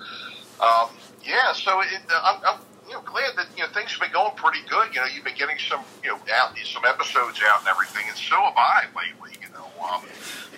Um, 0.58 0.88
yeah. 1.26 1.52
So 1.52 1.80
it, 1.80 2.00
uh, 2.10 2.20
I'm, 2.24 2.40
I'm 2.46 2.60
you 2.88 2.94
know 2.94 3.02
glad 3.02 3.36
that 3.36 3.46
you 3.56 3.62
know 3.62 3.68
things 3.70 3.92
have 3.92 4.00
been 4.00 4.12
going 4.12 4.34
pretty 4.36 4.60
good. 4.68 4.94
You 4.94 5.00
know, 5.00 5.06
you've 5.06 5.24
been 5.24 5.36
getting 5.36 5.58
some 5.58 5.82
you 6.02 6.10
know 6.10 6.18
out 6.34 6.56
some 6.64 6.84
episodes 6.84 7.40
out 7.44 7.60
and 7.60 7.68
everything, 7.68 8.04
and 8.08 8.16
so 8.16 8.36
have 8.36 8.56
I 8.56 8.84
lately. 8.96 9.36
You 9.42 9.52
know, 9.52 9.66
um, 9.82 10.02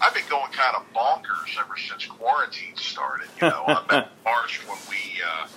I've 0.01 0.15
been 0.15 0.29
going 0.29 0.53
kind 0.53 0.77
of 0.77 0.85
bonkers 0.95 1.59
ever 1.59 1.77
since 1.77 2.07
quarantine 2.07 2.77
started. 2.77 3.29
You 3.41 3.49
know, 3.49 3.65
I 3.67 3.85
met 3.91 4.11
March 4.25 4.67
when 4.67 4.79
we. 4.91 5.21
Uh, 5.23 5.49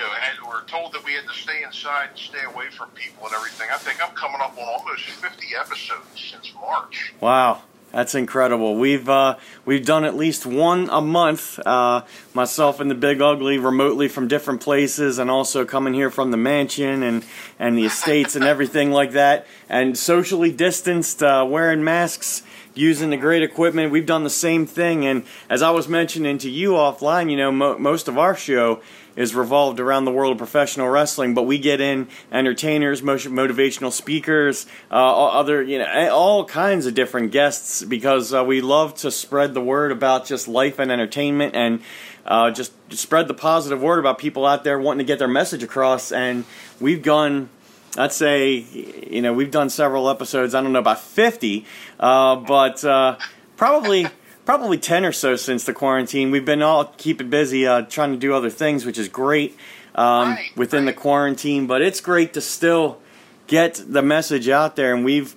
you 0.00 0.06
know, 0.06 0.12
had, 0.12 0.40
were 0.48 0.62
told 0.66 0.92
that 0.94 1.04
we 1.04 1.12
had 1.12 1.26
to 1.28 1.34
stay 1.34 1.62
inside 1.62 2.10
and 2.10 2.18
stay 2.18 2.42
away 2.46 2.70
from 2.70 2.88
people 2.90 3.26
and 3.26 3.34
everything. 3.34 3.68
I 3.70 3.76
think 3.76 4.02
I'm 4.02 4.14
coming 4.14 4.40
up 4.40 4.56
on 4.56 4.66
almost 4.66 5.02
50 5.04 5.46
episodes 5.58 6.06
since 6.14 6.54
March. 6.54 7.12
Wow, 7.20 7.62
that's 7.92 8.14
incredible. 8.14 8.76
We've 8.76 9.08
uh, 9.08 9.36
we've 9.64 9.84
done 9.84 10.04
at 10.04 10.14
least 10.14 10.46
one 10.46 10.88
a 10.90 11.00
month. 11.00 11.58
Uh, 11.58 12.02
myself 12.34 12.80
and 12.80 12.90
the 12.90 12.94
Big 12.94 13.20
Ugly 13.20 13.58
remotely 13.58 14.08
from 14.08 14.28
different 14.28 14.60
places, 14.60 15.18
and 15.18 15.30
also 15.30 15.64
coming 15.64 15.94
here 15.94 16.10
from 16.10 16.30
the 16.30 16.36
mansion 16.36 17.02
and 17.02 17.24
and 17.58 17.76
the 17.76 17.84
estates 17.84 18.36
and 18.36 18.44
everything 18.44 18.92
like 18.92 19.12
that, 19.12 19.46
and 19.68 19.98
socially 19.98 20.52
distanced, 20.52 21.22
uh, 21.22 21.46
wearing 21.48 21.82
masks. 21.84 22.42
Using 22.72 23.10
the 23.10 23.16
great 23.16 23.42
equipment, 23.42 23.90
we've 23.90 24.06
done 24.06 24.22
the 24.22 24.30
same 24.30 24.64
thing. 24.64 25.04
And 25.04 25.24
as 25.50 25.60
I 25.60 25.70
was 25.70 25.88
mentioning 25.88 26.38
to 26.38 26.48
you 26.48 26.70
offline, 26.70 27.28
you 27.28 27.36
know, 27.36 27.50
mo- 27.50 27.76
most 27.78 28.06
of 28.06 28.16
our 28.16 28.36
show 28.36 28.80
is 29.20 29.34
revolved 29.34 29.78
around 29.80 30.06
the 30.06 30.10
world 30.10 30.32
of 30.32 30.38
professional 30.38 30.88
wrestling, 30.88 31.34
but 31.34 31.42
we 31.42 31.58
get 31.58 31.78
in 31.78 32.08
entertainers, 32.32 33.02
motivational 33.02 33.92
speakers, 33.92 34.66
uh, 34.90 35.28
other, 35.28 35.62
you 35.62 35.78
know, 35.78 36.08
all 36.10 36.46
kinds 36.46 36.86
of 36.86 36.94
different 36.94 37.30
guests 37.30 37.84
because 37.84 38.32
uh, 38.32 38.42
we 38.42 38.62
love 38.62 38.94
to 38.94 39.10
spread 39.10 39.52
the 39.52 39.60
word 39.60 39.92
about 39.92 40.24
just 40.24 40.48
life 40.48 40.78
and 40.78 40.90
entertainment 40.90 41.54
and 41.54 41.82
uh, 42.24 42.50
just 42.50 42.72
spread 42.92 43.28
the 43.28 43.34
positive 43.34 43.82
word 43.82 43.98
about 43.98 44.16
people 44.16 44.46
out 44.46 44.64
there 44.64 44.78
wanting 44.78 45.04
to 45.04 45.04
get 45.04 45.18
their 45.18 45.28
message 45.28 45.62
across. 45.62 46.12
And 46.12 46.46
we've 46.80 47.02
gone. 47.02 47.50
I'd 47.98 48.12
say, 48.12 48.64
you 49.10 49.20
know, 49.20 49.34
we've 49.34 49.50
done 49.50 49.68
several 49.68 50.08
episodes. 50.08 50.54
I 50.54 50.62
don't 50.62 50.72
know 50.72 50.78
about 50.78 51.00
fifty, 51.00 51.66
uh, 51.98 52.36
but 52.36 52.84
uh, 52.84 53.18
probably 53.56 54.06
probably 54.50 54.78
10 54.78 55.04
or 55.04 55.12
so 55.12 55.36
since 55.36 55.62
the 55.62 55.72
quarantine. 55.72 56.32
We've 56.32 56.44
been 56.44 56.60
all 56.60 56.86
keeping 56.96 57.30
busy 57.30 57.68
uh, 57.68 57.82
trying 57.82 58.10
to 58.10 58.18
do 58.18 58.34
other 58.34 58.50
things, 58.50 58.84
which 58.84 58.98
is 58.98 59.08
great 59.08 59.56
um, 59.94 60.30
Right, 60.30 60.50
within 60.56 60.86
the 60.86 60.92
quarantine, 60.92 61.68
but 61.68 61.82
it's 61.82 62.00
great 62.00 62.34
to 62.34 62.40
still 62.40 62.98
get 63.46 63.80
the 63.86 64.02
message 64.02 64.48
out 64.48 64.74
there. 64.74 64.92
And 64.92 65.04
we've 65.04 65.36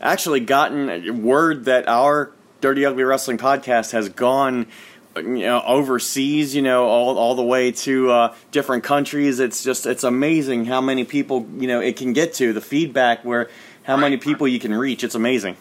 actually 0.00 0.40
gotten 0.40 1.22
word 1.22 1.66
that 1.66 1.86
our 1.88 2.32
Dirty 2.62 2.86
Ugly 2.86 3.02
Wrestling 3.04 3.36
podcast 3.36 3.92
has 3.92 4.08
gone. 4.08 4.66
You 5.14 5.22
know, 5.40 5.62
overseas, 5.66 6.56
you 6.56 6.62
know, 6.62 6.86
all, 6.86 7.18
all 7.18 7.34
the 7.34 7.44
way 7.44 7.70
to 7.70 8.10
uh, 8.10 8.34
different 8.50 8.82
countries. 8.82 9.40
It's 9.40 9.62
just, 9.62 9.84
it's 9.84 10.04
amazing 10.04 10.64
how 10.64 10.80
many 10.80 11.04
people, 11.04 11.46
you 11.58 11.68
know, 11.68 11.80
it 11.80 11.96
can 11.98 12.14
get 12.14 12.32
to 12.34 12.54
the 12.54 12.62
feedback 12.62 13.26
where 13.26 13.50
how 13.82 13.98
many 13.98 14.16
Right. 14.16 14.24
people 14.24 14.48
you 14.48 14.58
can 14.58 14.74
reach. 14.74 15.04
It's 15.04 15.14
amazing. 15.14 15.56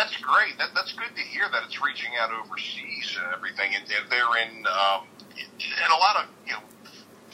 That's 0.00 0.16
great. 0.16 0.56
That, 0.56 0.70
that's 0.74 0.94
good 0.94 1.14
to 1.14 1.20
hear 1.20 1.44
that 1.52 1.62
it's 1.66 1.76
reaching 1.84 2.12
out 2.18 2.30
overseas 2.32 3.18
and 3.22 3.34
everything. 3.34 3.72
And, 3.76 3.84
they're 4.08 4.36
in, 4.40 4.64
um, 4.64 5.04
in 5.36 5.90
a 5.92 6.00
lot 6.00 6.16
of, 6.16 6.30
you 6.46 6.54
know, 6.54 6.60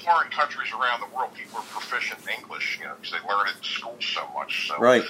foreign 0.04 0.30
countries 0.30 0.72
around 0.72 1.00
the 1.00 1.16
world, 1.16 1.30
people 1.34 1.60
are 1.60 1.64
proficient 1.70 2.18
in 2.26 2.42
English, 2.42 2.78
you 2.80 2.86
know, 2.86 2.94
because 3.00 3.12
they 3.12 3.28
learn 3.28 3.46
it 3.46 3.54
in 3.56 3.62
school 3.62 3.96
so 4.00 4.28
much. 4.34 4.66
So 4.66 4.80
Right. 4.80 5.04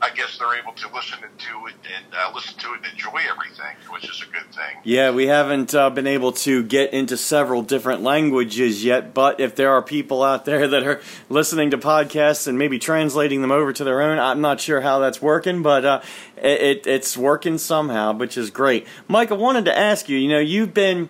I 0.00 0.10
guess 0.10 0.38
they're 0.38 0.54
able 0.58 0.72
to 0.72 0.94
listen 0.94 1.18
to 1.20 1.66
it 1.66 1.74
and 1.96 2.14
uh, 2.14 2.30
listen 2.34 2.56
to 2.58 2.74
it 2.74 2.80
and 2.84 2.92
enjoy 2.92 3.20
everything, 3.28 3.74
which 3.90 4.08
is 4.08 4.22
a 4.22 4.32
good 4.32 4.46
thing. 4.54 4.76
Yeah, 4.84 5.10
we 5.10 5.26
haven't 5.26 5.74
uh, 5.74 5.90
been 5.90 6.06
able 6.06 6.32
to 6.32 6.62
get 6.62 6.92
into 6.92 7.16
several 7.16 7.62
different 7.62 8.02
languages 8.02 8.84
yet, 8.84 9.12
but 9.12 9.40
if 9.40 9.56
there 9.56 9.72
are 9.72 9.82
people 9.82 10.22
out 10.22 10.44
there 10.44 10.68
that 10.68 10.84
are 10.84 11.00
listening 11.28 11.70
to 11.70 11.78
podcasts 11.78 12.46
and 12.46 12.58
maybe 12.58 12.78
translating 12.78 13.42
them 13.42 13.50
over 13.50 13.72
to 13.72 13.84
their 13.84 14.00
own, 14.00 14.18
I'm 14.18 14.40
not 14.40 14.60
sure 14.60 14.80
how 14.80 15.00
that's 15.00 15.20
working, 15.20 15.62
but 15.62 15.84
uh, 15.84 16.00
it, 16.36 16.62
it, 16.62 16.86
it's 16.86 17.16
working 17.16 17.58
somehow, 17.58 18.12
which 18.12 18.36
is 18.36 18.50
great. 18.50 18.86
Mike, 19.08 19.32
I 19.32 19.34
wanted 19.34 19.64
to 19.64 19.76
ask 19.76 20.08
you, 20.08 20.16
you 20.16 20.28
know, 20.28 20.40
you've 20.40 20.74
been. 20.74 21.08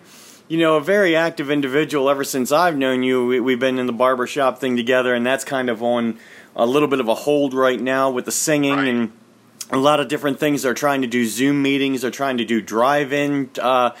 You 0.51 0.57
know, 0.57 0.77
a 0.77 0.81
very 0.81 1.15
active 1.15 1.51
individual 1.51 2.09
ever 2.09 2.23
since 2.23 2.51
I've 2.51 2.75
known 2.75 3.03
you. 3.03 3.23
We, 3.23 3.39
we've 3.39 3.59
been 3.59 3.77
in 3.77 3.85
the 3.85 3.93
barbershop 3.93 4.57
thing 4.57 4.77
together, 4.77 5.13
and 5.13 5.23
that's 5.23 5.45
kind 5.45 5.69
of 5.69 5.83
on 5.83 6.17
a 6.55 6.65
little 6.65 6.87
bit 6.87 6.99
of 6.99 7.07
a 7.07 7.15
hold 7.15 7.53
right 7.53 7.79
now 7.79 8.09
with 8.09 8.25
the 8.25 8.31
singing 8.31 8.75
Right. 8.75 8.87
and 8.87 9.11
a 9.71 9.77
lot 9.77 9.99
of 9.99 10.07
different 10.07 10.39
things. 10.39 10.63
They're 10.63 10.73
trying 10.73 11.01
to 11.01 11.07
do 11.07 11.25
Zoom 11.25 11.61
meetings. 11.61 12.01
They're 12.01 12.11
trying 12.11 12.37
to 12.37 12.45
do 12.45 12.61
drive-in. 12.61 13.51
Uh, 13.61 13.91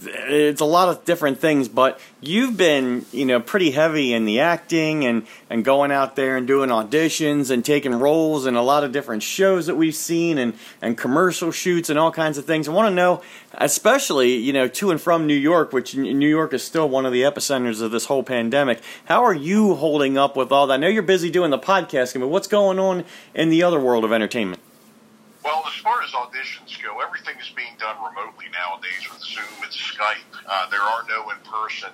it's 0.00 0.60
a 0.60 0.64
lot 0.64 0.88
of 0.88 1.04
different 1.04 1.40
things, 1.40 1.68
but 1.68 2.00
you've 2.20 2.56
been, 2.56 3.04
you 3.12 3.24
know, 3.24 3.40
pretty 3.40 3.72
heavy 3.72 4.12
in 4.12 4.24
the 4.24 4.40
acting 4.40 5.04
and, 5.04 5.26
and 5.50 5.64
going 5.64 5.90
out 5.90 6.14
there 6.14 6.36
and 6.36 6.46
doing 6.46 6.70
auditions 6.70 7.50
and 7.50 7.64
taking 7.64 7.94
roles 7.94 8.46
in 8.46 8.54
a 8.54 8.62
lot 8.62 8.84
of 8.84 8.92
different 8.92 9.22
shows 9.22 9.66
that 9.66 9.74
we've 9.74 9.94
seen 9.94 10.38
and, 10.38 10.54
and 10.80 10.96
commercial 10.96 11.50
shoots 11.50 11.90
and 11.90 11.98
all 11.98 12.12
kinds 12.12 12.38
of 12.38 12.44
things. 12.44 12.68
I 12.68 12.72
want 12.72 12.88
to 12.88 12.94
know, 12.94 13.22
especially, 13.54 14.36
you 14.36 14.52
know, 14.52 14.68
to 14.68 14.90
and 14.90 15.00
from 15.00 15.26
New 15.26 15.34
York, 15.34 15.72
which 15.72 15.96
New 15.96 16.28
York 16.28 16.54
is 16.54 16.62
still 16.62 16.88
one 16.88 17.04
of 17.04 17.12
the 17.12 17.22
epicenters 17.22 17.82
of 17.82 17.90
this 17.90 18.04
whole 18.04 18.22
pandemic. 18.22 18.80
How 19.06 19.24
are 19.24 19.34
you 19.34 19.74
holding 19.74 20.16
up 20.16 20.36
with 20.36 20.52
all 20.52 20.68
that? 20.68 20.74
I 20.74 20.76
know 20.76 20.88
you're 20.88 21.02
busy 21.02 21.30
doing 21.30 21.50
the 21.50 21.58
podcasting, 21.58 22.20
but 22.20 22.28
what's 22.28 22.48
going 22.48 22.78
on 22.78 23.04
in 23.34 23.50
the 23.50 23.64
other 23.64 23.80
world 23.80 24.04
of 24.04 24.12
entertainment? 24.12 24.62
Well, 25.44 25.62
as 25.66 25.74
far 25.74 26.02
as 26.02 26.10
auditions 26.10 26.82
go, 26.82 27.00
everything 27.00 27.36
is 27.40 27.48
being 27.50 27.76
done 27.78 27.96
remotely 28.02 28.46
nowadays 28.52 29.06
with 29.12 29.22
Zoom 29.22 29.62
and 29.62 29.72
Skype. 29.72 30.26
Uh, 30.46 30.68
there 30.70 30.82
are 30.82 31.04
no 31.08 31.30
in-person 31.30 31.90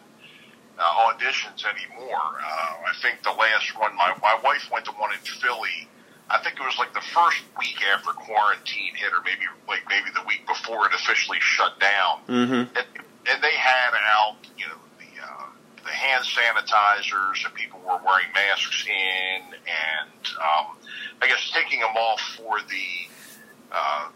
uh, 0.79 0.83
auditions 0.83 1.65
anymore. 1.65 2.41
Uh, 2.41 2.89
I 2.89 2.93
think 3.03 3.23
the 3.23 3.33
last 3.33 3.79
one, 3.79 3.95
my, 3.97 4.15
my 4.23 4.39
wife 4.43 4.71
went 4.73 4.87
to 4.87 4.93
one 4.93 5.13
in 5.13 5.21
Philly. 5.21 5.89
I 6.31 6.39
think 6.39 6.57
it 6.57 6.65
was 6.65 6.79
like 6.79 6.95
the 6.95 7.05
first 7.05 7.45
week 7.59 7.77
after 7.95 8.11
quarantine 8.13 8.95
hit, 8.97 9.13
or 9.13 9.21
maybe 9.25 9.45
like 9.69 9.83
maybe 9.89 10.09
the 10.15 10.25
week 10.27 10.47
before 10.47 10.87
it 10.87 10.95
officially 10.95 11.39
shut 11.41 11.79
down. 11.79 12.21
Mm-hmm. 12.27 12.77
And, 12.77 12.87
and 13.29 13.43
they 13.43 13.53
had 13.53 13.93
out, 14.05 14.37
you 14.57 14.67
know, 14.67 14.81
the 14.99 15.23
uh, 15.23 15.47
the 15.85 15.91
hand 15.91 16.25
sanitizers 16.25 17.45
and 17.45 17.55
people 17.55 17.81
were 17.81 18.01
wearing 18.05 18.33
masks 18.35 18.87
in, 18.87 19.43
and 19.53 20.21
um, 20.41 20.77
I 21.21 21.29
guess 21.29 21.51
taking 21.53 21.81
them 21.81 21.95
off 21.97 22.21
for 22.37 22.59
the 22.61 22.87
uh, 23.75 24.09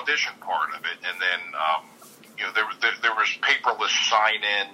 audition 0.00 0.32
part 0.40 0.74
of 0.74 0.82
it, 0.84 0.98
and 1.06 1.16
then 1.20 1.40
um, 1.54 1.84
you 2.36 2.44
know 2.44 2.52
there, 2.52 2.66
there 2.80 2.92
there 3.02 3.14
was 3.14 3.28
paperless 3.40 3.94
sign 4.10 4.42
in. 4.42 4.68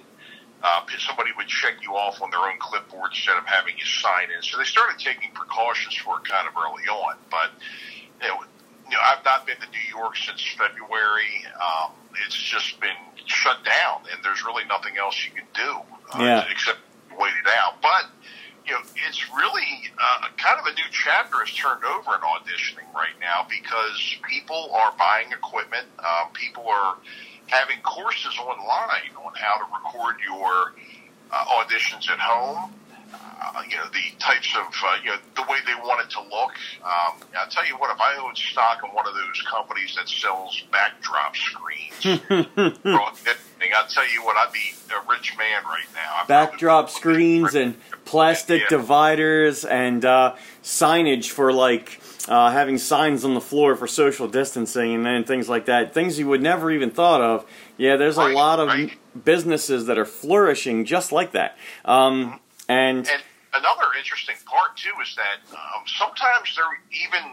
Uh, 0.63 0.81
somebody 0.97 1.29
would 1.37 1.47
check 1.47 1.75
you 1.83 1.93
off 1.93 2.21
on 2.23 2.31
their 2.31 2.39
own 2.39 2.57
clipboard 2.59 3.11
instead 3.11 3.37
of 3.37 3.45
having 3.45 3.77
you 3.77 3.85
sign 3.85 4.29
in. 4.35 4.41
So 4.41 4.57
they 4.57 4.63
started 4.63 4.97
taking 4.97 5.29
precautions 5.33 5.93
for 5.95 6.17
it 6.17 6.25
kind 6.25 6.47
of 6.47 6.55
early 6.57 6.87
on. 6.89 7.15
But 7.29 7.51
you 8.21 8.27
know, 8.27 8.41
you 8.89 8.91
know 8.97 9.03
I've 9.05 9.23
not 9.23 9.45
been 9.45 9.57
to 9.57 9.69
New 9.69 9.87
York 9.93 10.17
since 10.17 10.41
February. 10.57 11.45
Um, 11.53 11.91
it's 12.25 12.35
just 12.35 12.79
been 12.79 12.97
shut 13.25 13.63
down, 13.63 14.09
and 14.11 14.23
there's 14.23 14.43
really 14.43 14.65
nothing 14.65 14.97
else 14.97 15.15
you 15.25 15.31
can 15.37 15.47
do 15.53 15.71
uh, 16.13 16.23
Yeah. 16.23 16.45
except 16.49 16.79
wait 17.19 17.33
it 17.33 17.49
out. 17.59 17.81
But 17.81 18.09
you 18.65 18.73
know, 18.73 18.79
it's 19.07 19.29
really 19.29 19.91
uh, 19.99 20.27
kind 20.37 20.59
of 20.59 20.65
a 20.65 20.73
new 20.73 20.89
chapter 20.91 21.37
has 21.39 21.53
turned 21.53 21.83
over 21.83 22.15
in 22.15 22.21
auditioning 22.21 22.91
right 22.93 23.13
now 23.21 23.45
because 23.49 24.15
people 24.27 24.71
are 24.73 24.93
buying 24.97 25.31
equipment. 25.31 25.85
Uh, 25.99 26.25
people 26.33 26.65
are 26.67 26.97
having 27.47 27.77
courses 27.83 28.37
online 28.39 29.13
on 29.23 29.33
how 29.35 29.57
to 29.57 29.65
record 29.71 30.15
your 30.25 30.73
uh, 31.31 31.45
auditions 31.61 32.09
at 32.09 32.19
home. 32.19 32.73
Uh, 33.41 33.61
you 33.69 33.75
know 33.77 33.85
the 33.93 34.17
types 34.19 34.55
of 34.57 34.65
uh, 34.85 34.95
you 35.03 35.09
know 35.11 35.17
the 35.35 35.41
way 35.43 35.57
they 35.65 35.75
want 35.75 36.03
it 36.03 36.09
to 36.09 36.21
look. 36.21 36.51
Um, 36.83 37.21
I'll 37.37 37.47
tell 37.49 37.65
you 37.65 37.77
what, 37.77 37.93
if 37.93 37.99
I 38.01 38.15
owned 38.17 38.37
stock 38.37 38.79
in 38.83 38.89
one 38.91 39.07
of 39.07 39.13
those 39.13 39.41
companies 39.49 39.95
that 39.95 40.07
sells 40.09 40.63
backdrop 40.71 41.35
screens, 41.35 42.21
I'll 42.95 43.87
tell 43.87 44.09
you 44.11 44.23
what, 44.23 44.37
I'd 44.37 44.51
be 44.53 44.73
a 44.93 45.09
rich 45.09 45.35
man 45.37 45.63
right 45.65 45.85
now. 45.93 46.23
Probably- 46.25 46.27
Backdrop 46.51 46.89
screens 46.89 47.55
and 47.55 47.75
plastic 48.05 48.61
Yeah. 48.63 48.67
dividers 48.69 49.65
and 49.65 50.03
uh, 50.05 50.35
signage 50.63 51.29
for 51.29 51.51
like 51.53 51.99
uh, 52.27 52.51
having 52.51 52.77
signs 52.77 53.23
on 53.23 53.33
the 53.33 53.41
floor 53.41 53.75
for 53.75 53.87
social 53.87 54.27
distancing 54.27 54.95
and 54.95 55.05
then 55.05 55.23
things 55.23 55.47
like 55.49 55.65
that. 55.65 55.93
Things 55.93 56.17
you 56.17 56.27
would 56.27 56.41
never 56.41 56.71
even 56.71 56.89
thought 56.89 57.21
of. 57.21 57.45
Yeah, 57.77 57.97
there's 57.97 58.17
a 58.17 58.27
lot 58.29 58.59
of 58.59 58.69
right. 58.69 58.93
businesses 59.23 59.85
that 59.87 59.97
are 59.97 60.05
flourishing 60.05 60.85
just 60.85 61.11
like 61.11 61.33
that. 61.33 61.57
Um, 61.83 62.39
and 62.69 63.07
And 63.07 63.23
another 63.53 63.93
interesting 63.97 64.35
part 64.45 64.77
too 64.77 64.93
is 65.01 65.15
that 65.15 65.39
um, 65.53 65.83
sometimes 65.87 66.55
they're 66.55 66.79
even 66.91 67.31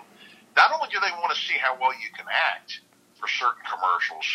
not 0.57 0.73
only 0.75 0.89
do 0.93 1.01
they 1.01 1.13
want 1.21 1.35
to 1.35 1.41
see 1.41 1.57
how 1.59 1.77
well 1.81 1.93
you 1.95 2.11
can 2.17 2.27
act 2.29 2.81
for 3.21 3.29
certain 3.29 3.63
commercials, 3.65 4.27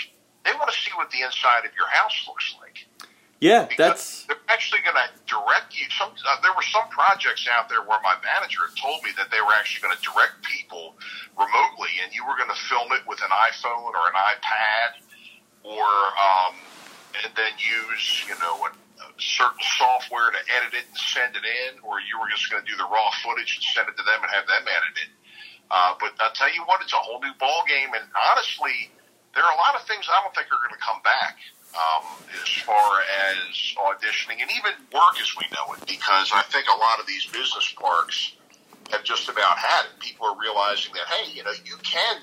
they 0.45 0.54
want 0.54 0.72
to 0.72 0.78
see 0.78 0.91
what 0.95 1.12
the 1.12 1.22
inside 1.22 1.66
of 1.66 1.72
your 1.76 1.88
house 1.89 2.26
looks 2.28 2.56
like. 2.62 2.88
yeah, 3.39 3.66
Because 3.70 3.78
that's 3.78 4.26
they're 4.28 4.43
actually 4.50 4.82
going 4.82 4.98
to 4.98 5.10
direct 5.28 5.78
you. 5.78 5.86
Some 5.98 6.12
uh, 6.14 6.41
there 6.41 6.54
were 6.56 6.66
some 6.66 6.88
projects 6.89 7.48
out 7.48 7.70
there 7.70 7.82
where 7.84 8.00
my 8.04 8.16
manager 8.24 8.62
had 8.68 8.76
told 8.80 9.04
me 9.04 9.12
that 9.18 9.32
they 9.32 9.41
were 9.41 9.54
actually 9.54 9.84
going 9.88 9.98
to 9.98 10.04
direct 10.04 10.41
people 10.43 10.95
remotely, 11.38 11.93
and 12.04 12.14
you 12.16 12.26
were 12.26 12.38
going 12.38 12.50
to 12.52 12.62
film 12.70 12.91
it 12.93 13.04
with 13.08 13.22
an 13.22 13.32
iPhone 13.32 13.93
or 13.93 14.06
an 14.10 14.18
iPad, 14.18 14.89
or 15.64 15.88
um, 16.18 16.56
and 17.24 17.32
then 17.36 17.54
use 17.60 18.26
you 18.28 18.36
know 18.39 18.56
a, 18.66 18.72
a 18.72 18.87
certain 19.18 19.62
software 19.78 20.32
to 20.32 20.41
edit 20.58 20.74
it 20.74 20.86
and 20.89 20.98
send 20.98 21.36
it 21.36 21.45
in, 21.45 21.80
or 21.82 22.00
you 22.02 22.18
were 22.20 22.30
just 22.30 22.50
going 22.50 22.62
to 22.62 22.68
do 22.68 22.78
the 22.78 22.88
raw 22.88 23.10
footage 23.24 23.58
and 23.58 23.64
send 23.74 23.86
it 23.89 23.95
to 23.98 24.06
them 24.06 24.20
and 24.22 24.30
have 24.32 24.45
them 24.48 24.66
edit 24.66 24.95
it. 25.02 25.12
Uh, 25.70 25.93
but 26.00 26.16
I'll 26.22 26.34
tell 26.34 26.52
you 26.54 26.64
what, 26.64 26.82
it's 26.82 26.93
a 26.93 27.02
whole 27.02 27.20
new 27.20 27.34
ball 27.39 27.64
game, 27.68 27.91
and 27.93 28.06
honestly, 28.16 28.89
there 29.36 29.43
are 29.43 29.54
a 29.54 29.60
lot 29.60 29.76
of 29.76 29.86
things 29.86 30.08
I 30.08 30.18
don't 30.24 30.34
think 30.34 30.48
are 30.48 30.62
going 30.64 30.74
to 30.74 30.82
come 30.82 31.02
back 31.04 31.38
um, 31.76 32.06
as 32.41 32.50
far 32.64 33.02
as 33.04 33.52
auditioning 33.76 34.41
and 34.41 34.50
even 34.50 34.74
work 34.93 35.20
as 35.20 35.30
we 35.36 35.45
know 35.52 35.76
it, 35.76 35.86
because 35.86 36.32
I 36.34 36.41
think 36.50 36.66
a 36.72 36.80
lot 36.80 37.00
of 37.00 37.06
these 37.06 37.26
business 37.28 37.74
parks 37.76 38.34
have 38.91 39.04
just 39.04 39.30
about 39.30 39.58
had 39.58 39.86
it. 39.86 40.00
People 40.00 40.28
are 40.28 40.39
realizing 40.39 40.93
that 40.93 41.06
hey, 41.12 41.32
you 41.36 41.43
know, 41.43 41.52
you 41.66 41.76
can 41.84 42.22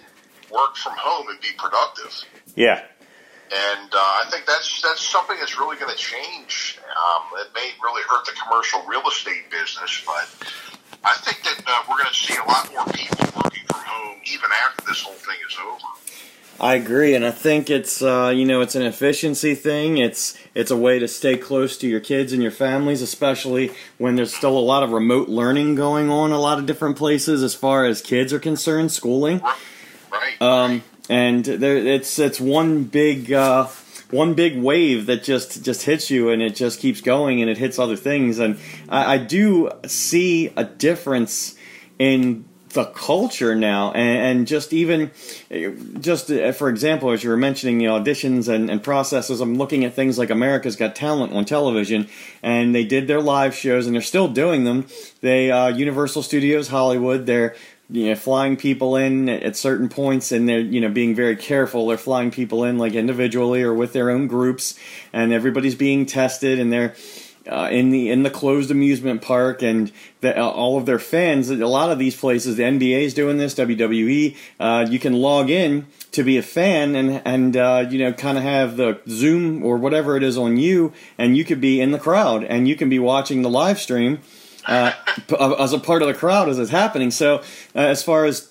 work 0.51 0.77
from 0.77 0.95
home 0.97 1.29
and 1.29 1.41
be 1.41 1.49
productive. 1.57 2.25
yeah. 2.57 2.85
And 3.55 3.95
uh, 3.95 3.99
I 3.99 4.25
think 4.31 4.47
that's 4.47 4.83
that's 4.83 5.01
something 5.01 5.37
that's 5.39 5.59
really 5.59 5.77
going 5.77 5.95
to 5.95 6.01
change. 6.01 6.81
Um, 6.91 7.23
it 7.39 7.49
may 7.55 7.71
really 7.83 8.03
hurt 8.09 8.27
the 8.27 8.33
commercial 8.33 8.83
real 8.83 9.07
estate 9.07 9.49
business, 9.49 10.03
but 10.05 10.27
I 11.05 11.15
think 11.23 11.43
that 11.45 11.63
uh, 11.65 11.83
we're 11.89 11.99
going 11.99 12.09
to 12.09 12.15
see 12.15 12.35
a 12.35 12.45
lot 12.49 12.69
more 12.73 12.85
people 12.87 13.27
working 13.37 13.63
from 13.67 13.81
home 13.85 14.19
even 14.27 14.51
after 14.65 14.85
this 14.87 15.03
whole 15.03 15.15
thing 15.15 15.37
is 15.49 15.57
over. 15.65 15.87
I 16.59 16.75
agree, 16.75 17.15
and 17.15 17.25
I 17.25 17.31
think 17.31 17.71
it's 17.71 18.03
uh, 18.03 18.33
you 18.35 18.45
know 18.45 18.61
it's 18.61 18.75
an 18.75 18.83
efficiency 18.83 19.55
thing. 19.55 19.99
It's 19.99 20.37
it's 20.55 20.73
a 20.73 20.77
way 20.77 20.99
to 20.99 21.07
stay 21.07 21.37
close 21.37 21.77
to 21.79 21.87
your 21.87 22.01
kids 22.01 22.33
and 22.33 22.43
your 22.43 22.53
families, 22.53 23.03
especially 23.03 23.71
when 23.99 24.17
there's 24.17 24.35
still 24.35 24.57
a 24.57 24.61
lot 24.61 24.83
of 24.83 24.91
remote 24.91 25.29
learning 25.29 25.77
going 25.77 26.11
on 26.11 26.33
a 26.33 26.41
lot 26.41 26.59
of 26.59 26.67
different 26.67 26.97
places 26.97 27.45
as 27.45 27.55
far 27.55 27.85
as 27.85 28.03
kids 28.03 28.33
are 28.33 28.41
concerned, 28.41 28.91
schooling. 28.91 29.41
Right? 30.11 30.41
Um, 30.41 30.83
and 31.09 31.45
there, 31.45 31.77
it's 31.77 32.19
it's 32.19 32.41
one 32.41 32.85
big 32.85 33.33
uh, 33.33 33.69
one 34.11 34.35
big 34.35 34.57
wave 34.57 35.07
that 35.07 35.23
just 35.23 35.63
just 35.65 35.83
hits 35.83 36.11
you, 36.11 36.31
and 36.31 36.43
it 36.43 36.55
just 36.55 36.81
keeps 36.81 37.01
going, 37.01 37.41
and 37.41 37.51
it 37.51 37.59
hits 37.59 37.79
other 37.79 37.97
things. 37.97 38.39
And 38.39 38.59
I, 38.89 39.15
I 39.15 39.19
do 39.19 39.71
see 39.87 40.53
a 40.57 40.65
difference 40.65 41.57
in 41.99 42.45
the 42.71 42.85
culture 42.87 43.55
now, 43.55 43.93
and, 43.93 44.19
and 44.39 44.47
just 44.47 44.73
even 44.73 45.11
just 46.01 46.31
uh, 46.31 46.53
for 46.53 46.69
example, 46.69 47.11
as 47.11 47.23
you 47.23 47.31
were 47.31 47.37
mentioning 47.37 47.79
the 47.79 47.87
auditions 47.87 48.49
and, 48.49 48.71
and 48.71 48.83
processes, 48.83 49.41
I'm 49.41 49.57
looking 49.57 49.85
at 49.85 49.95
things 49.95 50.19
like 50.19 50.31
America's 50.31 50.77
Got 50.77 50.97
Talent 50.97 51.33
on 51.33 51.45
television, 51.45 52.09
and 52.43 52.75
they 52.75 52.85
did 52.85 53.09
their 53.09 53.21
live 53.21 53.55
shows, 53.55 53.87
and 53.87 53.95
they're 53.95 54.03
still 54.03 54.29
doing 54.29 54.65
them. 54.65 54.87
They 55.21 55.51
uh, 55.51 55.69
Universal 55.69 56.23
Studios 56.23 56.69
Hollywood, 56.69 57.27
they're 57.27 57.57
you 57.91 58.07
know 58.07 58.15
flying 58.15 58.57
people 58.57 58.97
in 58.97 59.29
at 59.29 59.57
certain 59.57 59.89
points 59.89 60.33
and 60.33 60.49
they're 60.49 60.61
you 60.61 60.81
know 60.81 60.89
being 60.89 61.15
very 61.15 61.37
careful. 61.37 61.87
They're 61.87 61.99
flying 61.99 62.31
people 62.31 62.65
in 62.65 62.79
like 62.79 62.95
individually 62.95 63.63
or 63.63 63.75
with 63.75 63.93
their 63.93 64.11
own 64.11 64.27
groups 64.27 64.79
and 65.13 65.33
everybody's 65.33 65.75
being 65.75 66.07
tested 66.07 66.59
and 66.59 66.73
they're 66.73 66.95
uh, 67.51 67.69
in 67.71 67.91
the 67.91 68.11
in 68.11 68.23
the 68.23 68.31
closed 68.31 68.71
amusement 68.71 69.21
park 69.21 69.63
and 69.63 69.93
the, 70.23 70.39
uh, 70.39 70.49
all 70.49 70.79
of 70.79 70.87
their 70.87 70.99
fans 70.99 71.51
a 71.51 71.57
lot 71.67 71.91
of 71.91 71.99
these 71.99 72.17
places 72.17 72.57
the 72.57 72.63
NBA 72.63 73.03
is 73.03 73.13
doing 73.15 73.37
this 73.37 73.55
WWE 73.55 74.37
uh, 74.59 74.87
you 74.89 74.99
can 74.99 75.13
log 75.13 75.51
in 75.51 75.87
to 76.13 76.23
be 76.23 76.39
a 76.39 76.43
fan 76.43 76.95
and 76.95 77.21
and 77.27 77.57
uh, 77.57 77.87
you 77.91 77.99
know 77.99 78.13
kind 78.13 78.39
of 78.39 78.45
have 78.45 78.77
the 78.77 78.99
Zoom 79.09 79.63
or 79.63 79.77
whatever 79.77 80.17
it 80.17 80.23
is 80.23 80.39
on 80.39 80.57
you 80.57 80.93
and 81.19 81.37
you 81.37 81.45
could 81.45 81.61
be 81.61 81.81
in 81.81 81.91
the 81.91 81.99
crowd 81.99 82.45
and 82.45 82.67
you 82.67 82.77
can 82.77 82.89
be 82.89 82.99
watching 82.99 83.43
the 83.43 83.51
live 83.51 83.79
stream 83.79 84.21
uh, 84.67 84.93
as 85.59 85.73
a 85.73 85.79
part 85.79 86.03
of 86.03 86.09
the 86.09 86.15
crowd 86.15 86.49
as 86.49 86.59
it's 86.59 86.71
happening. 86.71 87.11
So, 87.11 87.37
uh, 87.75 87.79
as 87.79 88.03
far 88.03 88.25
as 88.25 88.51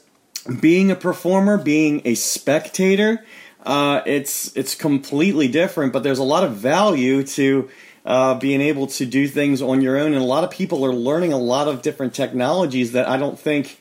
being 0.59 0.91
a 0.91 0.95
performer, 0.95 1.57
being 1.57 2.01
a 2.05 2.15
spectator, 2.15 3.25
uh, 3.65 4.01
it's 4.05 4.55
it's 4.55 4.75
completely 4.75 5.47
different. 5.47 5.93
But 5.93 6.03
there's 6.03 6.19
a 6.19 6.23
lot 6.23 6.43
of 6.43 6.55
value 6.55 7.23
to 7.23 7.69
uh, 8.05 8.35
being 8.35 8.61
able 8.61 8.87
to 8.87 9.05
do 9.05 9.27
things 9.27 9.61
on 9.61 9.81
your 9.81 9.97
own, 9.97 10.13
and 10.13 10.21
a 10.21 10.25
lot 10.25 10.43
of 10.43 10.51
people 10.51 10.85
are 10.85 10.93
learning 10.93 11.33
a 11.33 11.37
lot 11.37 11.67
of 11.67 11.81
different 11.81 12.13
technologies 12.13 12.91
that 12.91 13.07
I 13.07 13.17
don't 13.17 13.39
think. 13.39 13.79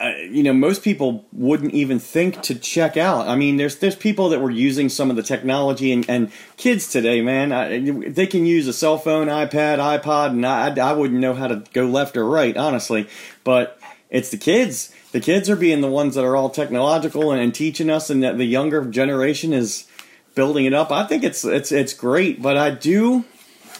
Uh, 0.00 0.16
you 0.30 0.42
know, 0.42 0.54
most 0.54 0.82
people 0.82 1.26
wouldn't 1.30 1.74
even 1.74 1.98
think 1.98 2.40
to 2.40 2.54
check 2.54 2.96
out. 2.96 3.28
I 3.28 3.36
mean, 3.36 3.58
there's 3.58 3.76
there's 3.76 3.94
people 3.94 4.30
that 4.30 4.40
were 4.40 4.50
using 4.50 4.88
some 4.88 5.10
of 5.10 5.16
the 5.16 5.22
technology, 5.22 5.92
and, 5.92 6.08
and 6.08 6.32
kids 6.56 6.90
today, 6.90 7.20
man, 7.20 7.52
I, 7.52 7.80
they 8.08 8.26
can 8.26 8.46
use 8.46 8.66
a 8.66 8.72
cell 8.72 8.96
phone, 8.96 9.26
iPad, 9.26 9.76
iPod, 9.76 10.30
and 10.30 10.46
I, 10.46 10.74
I 10.74 10.94
wouldn't 10.94 11.20
know 11.20 11.34
how 11.34 11.48
to 11.48 11.62
go 11.74 11.84
left 11.84 12.16
or 12.16 12.24
right, 12.24 12.56
honestly. 12.56 13.08
But 13.44 13.78
it's 14.08 14.30
the 14.30 14.38
kids. 14.38 14.90
The 15.12 15.20
kids 15.20 15.50
are 15.50 15.56
being 15.56 15.82
the 15.82 15.88
ones 15.88 16.14
that 16.14 16.24
are 16.24 16.34
all 16.34 16.48
technological 16.48 17.30
and, 17.30 17.42
and 17.42 17.54
teaching 17.54 17.90
us, 17.90 18.08
and 18.08 18.22
that 18.22 18.38
the 18.38 18.46
younger 18.46 18.82
generation 18.86 19.52
is 19.52 19.86
building 20.34 20.64
it 20.64 20.72
up. 20.72 20.90
I 20.90 21.04
think 21.04 21.24
it's 21.24 21.44
it's 21.44 21.72
it's 21.72 21.92
great, 21.92 22.40
but 22.40 22.56
I 22.56 22.70
do 22.70 23.26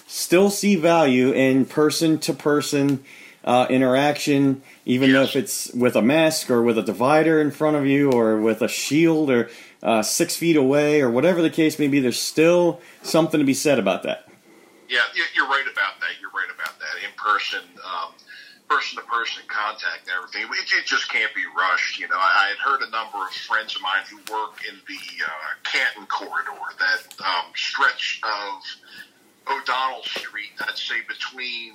still 0.07 0.51
see 0.51 0.77
value 0.77 1.33
in 1.33 1.64
person 1.64 2.18
to 2.18 2.35
person 2.35 3.05
interaction, 3.45 4.62
even 4.84 5.12
though 5.12 5.22
if 5.22 5.36
it's 5.36 5.72
with 5.72 5.97
a 5.97 6.03
mask 6.03 6.51
or 6.51 6.62
with 6.62 6.76
a 6.78 6.82
divider 6.82 7.41
in 7.41 7.51
front 7.51 7.76
of 7.76 7.86
you 7.86 8.11
or 8.12 8.36
with 8.41 8.62
a 8.62 8.68
shield 8.68 9.30
or 9.30 9.49
uh, 9.82 10.03
six 10.03 10.36
feet 10.36 10.57
away 10.57 11.01
or 11.01 11.11
whatever 11.11 11.41
the 11.41 11.51
case 11.51 11.78
may 11.78 11.88
be. 11.88 12.01
There's 12.01 12.20
still 12.20 12.80
something 13.03 13.38
to 13.41 13.47
be 13.47 13.55
said 13.55 13.78
about 13.78 14.03
that. 14.03 14.28
Yeah, 14.88 15.01
you- 15.14 15.24
you're 15.34 15.49
right 15.49 15.66
about 15.70 16.01
that. 16.01 16.11
You're 16.20 16.30
right 16.30 16.51
about 16.55 16.78
that. 16.80 16.97
In 17.05 17.11
person, 17.16 17.61
um, 17.84 18.12
person 18.68 18.99
to 18.99 19.05
person 19.07 19.43
contact 19.49 20.07
and 20.07 20.11
everything. 20.16 20.43
It, 20.43 20.72
it 20.78 20.84
just 20.86 21.09
can't 21.11 21.34
be 21.34 21.43
rushed. 21.57 21.99
You 21.99 22.09
know, 22.09 22.16
I, 22.16 22.45
I 22.45 22.49
had 22.49 22.59
heard 22.59 22.82
a 22.86 22.91
number 22.91 23.18
of 23.18 23.30
friends 23.49 23.74
of 23.74 23.82
mine 23.82 24.05
who 24.11 24.16
work 24.32 24.61
in 24.68 24.76
the 24.86 25.24
uh, 25.24 25.30
Canton 25.64 26.07
corridor, 26.07 26.53
that 26.78 27.24
um, 27.24 27.47
stretch 27.57 28.20
of 28.22 28.62
O'Donnell 29.51 30.03
Street, 30.05 30.51
I'd 30.61 30.76
say 30.76 30.97
between 31.09 31.74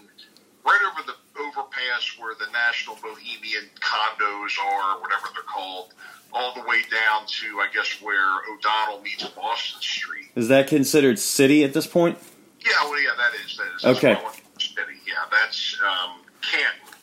right 0.66 0.82
over 0.92 1.06
the 1.06 1.16
overpass 1.42 2.18
where 2.18 2.34
the 2.36 2.52
National 2.52 2.96
Bohemian 2.96 3.70
condos 3.80 4.58
are, 4.60 5.00
whatever 5.00 5.28
they're 5.34 5.44
called, 5.44 5.94
all 6.34 6.54
the 6.54 6.62
way 6.62 6.82
down 6.92 7.26
to, 7.28 7.60
I 7.60 7.68
guess, 7.74 8.02
where 8.02 8.28
O'Donnell 8.52 9.02
meets 9.02 9.24
Boston 9.30 9.82
Street. 9.82 10.28
Is 10.36 10.48
that 10.50 10.68
considered 10.68 11.20
city 11.20 11.64
at 11.64 11.74
this 11.74 11.88
point? 11.88 12.18
Yeah, 12.60 12.72
well, 12.84 13.02
yeah, 13.02 13.10
that 13.18 13.34
is 13.46 13.58
that 13.58 13.92
is 13.92 13.98
Okay. 13.98 14.20
City. 14.58 15.00
Yeah, 15.08 15.14
that's 15.32 15.78
um, 15.86 16.22
Canton, 16.42 16.96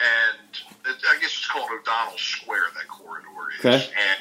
and 0.00 0.50
it, 0.86 0.96
I 1.08 1.20
guess 1.20 1.30
it's 1.30 1.46
called 1.46 1.68
O'Donnell 1.70 2.18
Square. 2.18 2.64
That 2.74 2.88
corridor 2.88 3.28
is. 3.58 3.64
Okay. 3.64 3.74
And 3.76 4.18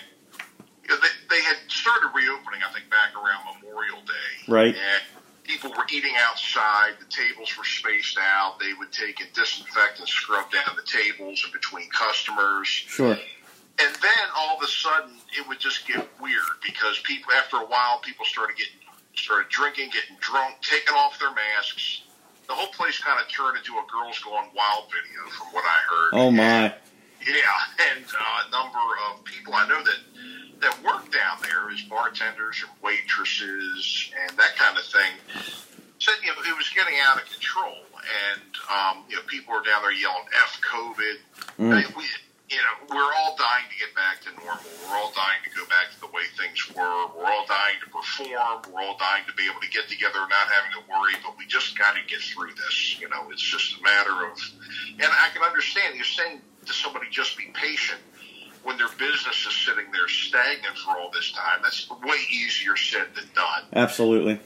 you 0.84 0.90
know, 0.90 1.02
they, 1.02 1.36
they 1.36 1.42
had 1.42 1.58
started 1.68 2.10
reopening, 2.14 2.62
I 2.68 2.72
think, 2.74 2.90
back 2.90 3.16
around 3.16 3.44
Memorial 3.62 4.00
Day. 4.06 4.52
Right. 4.52 4.76
And 4.76 5.04
people 5.48 5.72
were 5.72 5.86
eating 5.92 6.14
outside. 6.20 6.94
The 7.00 7.10
tables 7.10 7.58
were 7.58 7.64
spaced 7.64 8.18
out. 8.20 8.60
They 8.60 8.74
would 8.78 8.92
take 8.92 9.22
and 9.22 9.32
disinfect 9.34 10.00
and 10.00 10.08
scrub 10.08 10.52
down 10.52 10.76
the 10.76 10.84
tables 10.84 11.44
in 11.46 11.52
between 11.52 11.90
customers. 11.90 12.68
Sure. 12.68 13.18
And 13.80 13.96
then 14.02 14.28
all 14.36 14.58
of 14.58 14.64
a 14.64 14.68
sudden, 14.68 15.16
it 15.38 15.48
would 15.48 15.60
just 15.60 15.88
get 15.88 16.08
weird 16.22 16.58
because 16.66 17.00
people, 17.00 17.32
after 17.34 17.58
a 17.58 17.66
while, 17.66 18.00
people 18.00 18.26
started 18.26 18.58
getting, 18.58 18.82
started 19.16 19.50
drinking, 19.50 19.92
getting 19.92 20.18
drunk, 20.20 20.56
taking 20.62 20.96
off 20.96 21.20
their 21.20 21.34
masks. 21.34 22.02
The 22.48 22.54
whole 22.54 22.72
place 22.74 22.98
kind 23.00 23.20
of 23.22 23.28
turned 23.32 23.58
into 23.58 23.74
a 23.74 23.86
girls 23.92 24.20
going 24.20 24.50
wild 24.56 24.86
video, 24.90 25.30
from 25.30 25.48
what 25.54 25.66
I 25.66 25.78
heard. 25.90 26.10
Oh 26.14 26.32
my. 26.32 26.74
Yeah, 27.26 27.34
and 27.96 28.06
uh, 28.06 28.48
a 28.48 28.52
number 28.52 28.86
of 29.10 29.24
people 29.24 29.54
I 29.54 29.68
know 29.68 29.84
that 29.84 30.00
that 30.60 30.84
work 30.84 31.12
down 31.12 31.38
there 31.44 31.70
as 31.70 31.82
bartenders 31.84 32.64
or 32.64 32.70
waitresses 32.82 34.10
and 34.26 34.36
that 34.40 34.56
kind 34.58 34.76
of 34.76 34.84
thing 34.86 35.14
said 36.00 36.16
you 36.22 36.30
know 36.30 36.42
it 36.46 36.58
was 36.58 36.70
getting 36.70 36.98
out 37.02 37.18
of 37.18 37.26
control, 37.30 37.78
and 37.98 38.50
um, 38.70 39.04
you 39.10 39.16
know 39.16 39.26
people 39.28 39.54
were 39.54 39.66
down 39.66 39.82
there 39.82 39.94
yelling 39.94 40.28
"f 40.44 40.62
COVID." 40.62 41.18
Mm. 41.58 41.74
I 41.74 41.82
mean, 41.82 41.90
we, 41.98 42.06
you 42.50 42.62
know, 42.64 42.96
we're 42.96 43.14
all 43.20 43.36
dying 43.36 43.68
to 43.68 43.76
get 43.76 43.92
back 43.92 44.24
to 44.24 44.32
normal. 44.40 44.64
We're 44.88 44.96
all 44.96 45.12
dying 45.12 45.44
to 45.44 45.52
go 45.52 45.68
back 45.68 45.92
to 45.92 46.00
the 46.00 46.08
way 46.16 46.24
things 46.40 46.64
were. 46.72 47.12
We're 47.12 47.28
all 47.28 47.44
dying 47.44 47.76
to 47.84 47.90
perform. 47.92 48.72
We're 48.72 48.88
all 48.88 48.96
dying 48.96 49.28
to 49.28 49.36
be 49.36 49.44
able 49.52 49.60
to 49.60 49.68
get 49.68 49.90
together 49.92 50.24
not 50.32 50.48
having 50.48 50.72
to 50.80 50.84
worry. 50.88 51.20
But 51.20 51.36
we 51.36 51.44
just 51.46 51.78
got 51.78 52.00
to 52.00 52.02
get 52.08 52.24
through 52.24 52.56
this. 52.56 53.02
You 53.02 53.10
know, 53.10 53.28
it's 53.32 53.44
just 53.44 53.80
a 53.80 53.84
matter 53.84 54.32
of. 54.32 54.40
And 54.96 55.12
I 55.12 55.28
can 55.36 55.44
understand 55.44 56.00
you're 56.00 56.08
saying 56.08 56.40
to 56.68 56.74
somebody 56.74 57.08
just 57.10 57.38
be 57.38 57.46
patient 57.54 58.00
when 58.64 58.78
their 58.78 58.90
business 59.00 59.46
is 59.48 59.56
sitting 59.66 59.92
there 59.92 60.08
stagnant 60.08 60.78
for 60.78 60.98
all 60.98 61.10
this 61.12 61.32
time. 61.32 61.60
That's 61.64 61.90
way 61.90 62.18
easier 62.32 62.76
said 62.76 63.08
than 63.16 63.26
done. 63.34 63.64
Absolutely. 63.74 64.40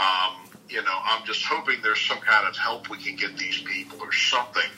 Um, 0.00 0.48
you 0.68 0.82
know, 0.82 0.98
I'm 1.04 1.24
just 1.26 1.44
hoping 1.44 1.76
there's 1.82 2.00
some 2.00 2.18
kind 2.18 2.46
of 2.48 2.56
help 2.56 2.88
we 2.88 2.98
can 3.02 3.16
get 3.16 3.36
these 3.36 3.60
people 3.62 3.98
or 4.00 4.12
something, 4.12 4.70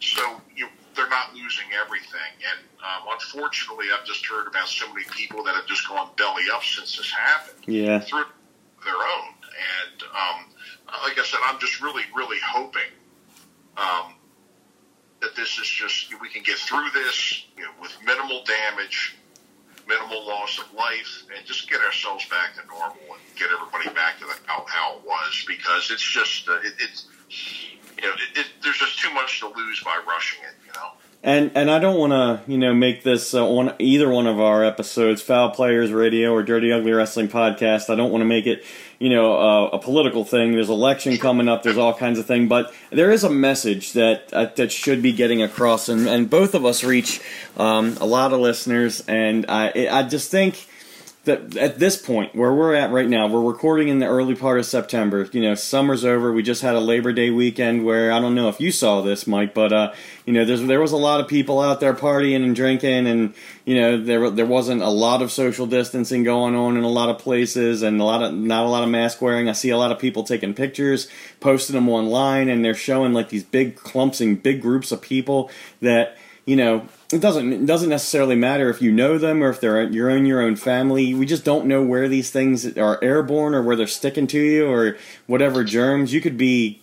so 0.00 0.40
you, 0.56 0.66
they're 0.94 1.08
not 1.08 1.34
losing 1.34 1.66
everything. 1.80 2.32
And 2.50 2.60
um, 2.80 3.08
unfortunately, 3.12 3.86
I've 3.96 4.04
just 4.06 4.26
heard 4.26 4.46
about 4.48 4.68
so 4.68 4.92
many 4.92 5.06
people 5.10 5.44
that 5.44 5.54
have 5.54 5.66
just 5.66 5.88
gone 5.88 6.10
belly 6.16 6.44
up 6.52 6.62
since 6.64 6.96
this 6.96 7.10
happened 7.12 7.58
Yeah. 7.66 8.00
through 8.00 8.24
their 8.84 8.94
own. 8.94 9.32
And 9.56 10.02
um, 10.02 10.46
like 11.04 11.18
I 11.18 11.24
said, 11.24 11.40
I'm 11.46 11.58
just 11.60 11.80
really, 11.80 12.02
really 12.14 12.38
hoping 12.44 12.90
um, 13.76 14.14
that 15.20 15.34
this 15.34 15.58
is 15.58 15.66
just 15.66 16.12
we 16.20 16.28
can 16.28 16.42
get 16.42 16.56
through 16.56 16.90
this 16.94 17.46
you 17.56 17.64
know, 17.64 17.70
with 17.80 17.96
minimal 18.04 18.44
damage, 18.44 19.16
minimal 19.88 20.26
loss 20.26 20.58
of 20.58 20.72
life, 20.74 21.24
and 21.36 21.46
just 21.46 21.68
get 21.70 21.80
ourselves 21.80 22.26
back 22.28 22.54
to 22.54 22.66
normal 22.66 22.96
and 23.10 23.36
get 23.36 23.48
everybody 23.50 23.94
back 23.94 24.18
to 24.18 24.24
the, 24.24 24.34
how, 24.46 24.64
how 24.68 24.96
it 24.96 25.06
was 25.06 25.44
because 25.46 25.90
it's 25.90 26.02
just 26.02 26.48
uh, 26.48 26.54
it, 26.62 26.74
it's 26.78 27.06
you 27.96 28.02
know 28.02 28.12
it, 28.14 28.38
it, 28.38 28.46
there's 28.62 28.78
just 28.78 28.98
too 29.00 29.12
much 29.12 29.40
to 29.40 29.48
lose 29.48 29.82
by 29.82 29.98
rushing 30.06 30.42
it. 30.44 30.54
You 30.66 30.72
know. 30.74 30.90
And 31.22 31.50
and 31.54 31.70
I 31.70 31.78
don't 31.78 31.98
want 31.98 32.12
to 32.12 32.50
you 32.50 32.58
know 32.58 32.74
make 32.74 33.02
this 33.02 33.34
uh, 33.34 33.46
on 33.46 33.74
either 33.78 34.08
one 34.08 34.26
of 34.26 34.38
our 34.38 34.64
episodes, 34.64 35.22
Foul 35.22 35.50
Players 35.50 35.92
Radio 35.92 36.32
or 36.32 36.42
Dirty 36.42 36.72
Ugly 36.72 36.92
Wrestling 36.92 37.28
Podcast. 37.28 37.90
I 37.90 37.96
don't 37.96 38.12
want 38.12 38.22
to 38.22 38.26
make 38.26 38.46
it 38.46 38.64
you 38.98 39.10
know 39.10 39.38
uh, 39.38 39.66
a 39.72 39.78
political 39.78 40.24
thing. 40.24 40.52
There's 40.52 40.70
election 40.70 41.18
coming 41.18 41.48
up. 41.48 41.62
There's 41.62 41.78
all 41.78 41.94
kinds 41.94 42.18
of 42.18 42.26
thing, 42.26 42.48
but 42.48 42.72
there 42.90 43.10
is 43.10 43.24
a 43.24 43.30
message 43.30 43.92
that 43.92 44.32
uh, 44.32 44.46
that 44.56 44.72
should 44.72 45.02
be 45.02 45.12
getting 45.12 45.42
across, 45.42 45.88
and 45.88 46.08
and 46.08 46.28
both 46.28 46.54
of 46.54 46.64
us 46.64 46.84
reach 46.84 47.20
um, 47.56 47.96
a 48.00 48.06
lot 48.06 48.32
of 48.32 48.40
listeners, 48.40 49.04
and 49.06 49.46
I 49.48 49.88
I 49.90 50.02
just 50.02 50.30
think 50.30 50.66
that 51.26 51.56
at 51.56 51.78
this 51.80 51.96
point 51.96 52.34
where 52.36 52.52
we're 52.52 52.74
at 52.74 52.92
right 52.92 53.08
now, 53.08 53.26
we're 53.26 53.42
recording 53.42 53.88
in 53.88 53.98
the 53.98 54.06
early 54.06 54.36
part 54.36 54.60
of 54.60 54.64
September. 54.64 55.28
You 55.32 55.42
know, 55.42 55.54
summer's 55.56 56.04
over. 56.04 56.32
We 56.32 56.42
just 56.42 56.62
had 56.62 56.76
a 56.76 56.80
Labor 56.80 57.12
Day 57.12 57.30
weekend 57.30 57.84
where 57.84 58.12
I 58.12 58.20
don't 58.20 58.36
know 58.36 58.48
if 58.48 58.60
you 58.60 58.70
saw 58.70 59.02
this, 59.02 59.26
Mike, 59.26 59.52
but 59.52 59.72
uh, 59.72 59.92
you 60.24 60.32
know, 60.32 60.44
there 60.44 60.80
was 60.80 60.92
a 60.92 60.96
lot 60.96 61.20
of 61.20 61.26
people 61.26 61.60
out 61.60 61.80
there 61.80 61.94
partying 61.94 62.44
and 62.44 62.54
drinking, 62.54 63.08
and 63.08 63.34
you 63.64 63.74
know, 63.74 64.02
there 64.02 64.30
there 64.30 64.46
wasn't 64.46 64.82
a 64.82 64.88
lot 64.88 65.20
of 65.20 65.32
social 65.32 65.66
distancing 65.66 66.22
going 66.22 66.54
on 66.54 66.76
in 66.76 66.84
a 66.84 66.88
lot 66.88 67.08
of 67.08 67.18
places, 67.18 67.82
and 67.82 68.00
a 68.00 68.04
lot 68.04 68.22
of 68.22 68.32
not 68.32 68.64
a 68.64 68.68
lot 68.68 68.84
of 68.84 68.88
mask 68.88 69.20
wearing. 69.20 69.48
I 69.48 69.52
see 69.52 69.70
a 69.70 69.78
lot 69.78 69.90
of 69.90 69.98
people 69.98 70.22
taking 70.22 70.54
pictures, 70.54 71.08
posting 71.40 71.74
them 71.74 71.88
online, 71.88 72.48
and 72.48 72.64
they're 72.64 72.74
showing 72.74 73.12
like 73.12 73.30
these 73.30 73.44
big 73.44 73.76
clumps 73.76 74.20
and 74.20 74.40
big 74.40 74.62
groups 74.62 74.92
of 74.92 75.02
people 75.02 75.50
that 75.80 76.16
you 76.44 76.54
know 76.54 76.86
it 77.12 77.20
doesn't 77.20 77.52
it 77.52 77.66
doesn't 77.66 77.88
necessarily 77.88 78.34
matter 78.34 78.68
if 78.68 78.82
you 78.82 78.90
know 78.90 79.16
them 79.16 79.42
or 79.42 79.50
if 79.50 79.60
they're 79.60 79.82
your 79.84 80.10
own 80.10 80.26
your 80.26 80.40
own 80.40 80.56
family. 80.56 81.14
We 81.14 81.26
just 81.26 81.44
don't 81.44 81.66
know 81.66 81.82
where 81.82 82.08
these 82.08 82.30
things 82.30 82.76
are 82.76 83.02
airborne 83.02 83.54
or 83.54 83.62
where 83.62 83.76
they're 83.76 83.86
sticking 83.86 84.26
to 84.28 84.40
you 84.40 84.68
or 84.68 84.96
whatever 85.26 85.62
germs. 85.62 86.12
You 86.12 86.20
could 86.20 86.36
be 86.36 86.80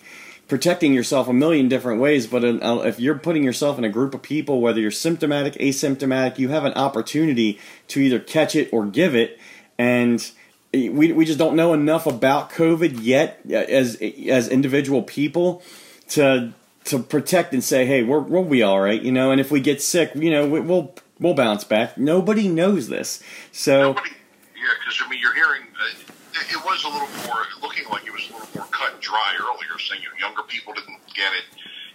protecting 0.48 0.94
yourself 0.94 1.28
a 1.28 1.34
million 1.34 1.68
different 1.68 2.00
ways, 2.00 2.28
but 2.28 2.44
uh, 2.44 2.82
if 2.86 3.00
you're 3.00 3.18
putting 3.18 3.44
yourself 3.44 3.78
in 3.78 3.84
a 3.84 3.90
group 3.90 4.14
of 4.14 4.22
people, 4.22 4.62
whether 4.62 4.80
you're 4.80 4.92
symptomatic, 4.92 5.54
asymptomatic, 5.56 6.38
you 6.38 6.50
have 6.50 6.64
an 6.64 6.74
opportunity 6.74 7.60
to 7.88 8.00
either 8.00 8.20
catch 8.20 8.56
it 8.56 8.72
or 8.72 8.86
give 8.86 9.16
it, 9.16 9.40
and 9.78 10.32
we 10.72 11.12
we 11.12 11.26
just 11.26 11.40
don't 11.40 11.56
know 11.56 11.74
enough 11.74 12.06
about 12.06 12.50
COVID 12.50 13.00
yet 13.02 13.42
uh, 13.50 13.56
as 13.56 14.02
as 14.30 14.48
individual 14.48 15.04
people 15.04 15.62
to 16.10 16.54
to 16.86 17.00
protect 17.00 17.54
and 17.54 17.64
say, 17.64 17.86
hey, 17.86 18.04
we're, 18.04 18.20
we'll 18.20 18.44
be 18.44 18.62
all 18.64 18.82
right, 18.82 19.02
you 19.02 19.12
know. 19.12 19.32
And 19.32 19.40
if 19.40 19.52
we 19.52 19.60
get 19.60 19.82
sick, 19.82 20.12
you 20.16 20.30
know, 20.32 20.48
we, 20.48 20.60
we'll 20.60 20.94
we'll 21.20 21.34
bounce 21.34 21.64
back. 21.64 21.98
Nobody 21.98 22.48
knows 22.48 22.88
this, 22.90 23.24
so 23.52 23.94
Nobody, 23.94 24.10
yeah, 24.56 24.74
because 24.80 25.02
I 25.06 25.10
mean, 25.10 25.20
you're 25.20 25.36
hearing 25.36 25.64
uh, 25.80 26.40
it, 26.40 26.52
it 26.52 26.66
was 26.66 26.84
a 26.84 26.90
little 26.90 27.08
more 27.28 27.44
looking 27.62 27.86
like 27.90 28.06
it 28.06 28.14
was 28.14 28.30
a 28.30 28.34
little 28.34 28.50
more 28.56 28.68
cut 28.72 28.94
and 28.94 29.02
dry 29.02 29.36
earlier, 29.40 29.80
saying 29.80 30.02
you 30.02 30.10
know, 30.10 30.28
younger 30.28 30.44
people 30.44 30.74
didn't 30.74 31.00
get 31.14 31.32
it, 31.34 31.46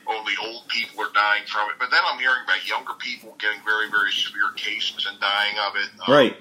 only 0.06 0.32
old 0.42 0.66
people 0.68 1.02
are 1.04 1.12
dying 1.14 1.44
from 1.46 1.70
it. 1.70 1.76
But 1.78 1.90
then 1.90 2.00
I'm 2.06 2.18
hearing 2.18 2.42
about 2.44 2.66
younger 2.66 2.94
people 2.98 3.36
getting 3.38 3.60
very, 3.64 3.90
very 3.90 4.12
severe 4.12 4.50
cases 4.56 5.06
and 5.08 5.20
dying 5.20 5.54
of 5.68 5.76
it. 5.76 5.90
Um, 6.06 6.14
right, 6.14 6.36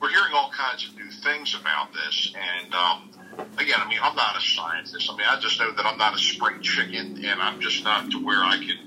We're 0.00 0.10
hearing 0.10 0.32
all 0.32 0.50
kinds 0.50 0.88
of 0.88 0.94
new 0.96 1.10
things 1.10 1.54
about 1.60 1.92
this, 1.92 2.34
and 2.36 2.74
um, 2.74 3.10
again, 3.58 3.78
I 3.78 3.88
mean, 3.88 3.98
I'm 4.02 4.14
not 4.16 4.36
a 4.36 4.40
scientist. 4.40 5.10
I 5.12 5.16
mean, 5.16 5.26
I 5.28 5.38
just 5.40 5.58
know 5.58 5.72
that 5.72 5.86
I'm 5.86 5.98
not 5.98 6.14
a 6.14 6.18
spring 6.18 6.60
chicken, 6.62 7.24
and 7.24 7.40
I'm 7.42 7.60
just 7.60 7.84
not 7.84 8.10
to 8.12 8.24
where 8.24 8.42
I 8.42 8.56
can 8.56 8.78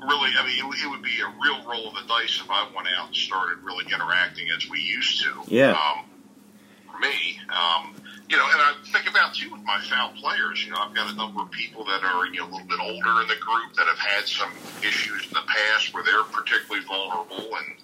really. 0.00 0.30
I 0.38 0.46
mean, 0.46 0.58
it, 0.58 0.66
would- 0.66 0.78
it 0.78 0.88
would 0.90 1.02
be 1.02 1.20
a 1.20 1.28
real 1.42 1.64
roll 1.68 1.88
of 1.88 1.94
the 1.94 2.02
dice 2.08 2.40
if 2.42 2.50
I 2.50 2.68
went 2.74 2.88
out 2.96 3.06
and 3.08 3.16
started 3.16 3.58
really 3.62 3.84
interacting 3.92 4.46
as 4.56 4.68
we 4.68 4.80
used 4.80 5.22
to. 5.22 5.42
Yeah. 5.48 5.70
Um, 5.72 6.04
for 6.90 6.98
me, 6.98 7.40
um, 7.50 7.94
you 8.34 8.40
know, 8.40 8.50
and 8.50 8.58
I 8.58 8.74
think 8.90 9.08
about 9.08 9.34
too 9.34 9.52
with 9.52 9.62
my 9.62 9.78
foul 9.86 10.10
players. 10.18 10.66
You 10.66 10.72
know, 10.72 10.78
I've 10.82 10.94
got 10.94 11.06
a 11.06 11.14
number 11.14 11.40
of 11.42 11.52
people 11.52 11.84
that 11.84 12.02
are 12.02 12.26
you 12.26 12.42
know 12.42 12.50
a 12.50 12.50
little 12.50 12.66
bit 12.66 12.80
older 12.82 13.22
in 13.22 13.28
the 13.28 13.38
group 13.38 13.78
that 13.78 13.86
have 13.86 13.98
had 13.98 14.26
some 14.26 14.50
issues 14.82 15.22
in 15.22 15.34
the 15.38 15.46
past 15.46 15.94
where 15.94 16.02
they're 16.02 16.24
particularly 16.24 16.84
vulnerable. 16.84 17.54
And 17.54 17.78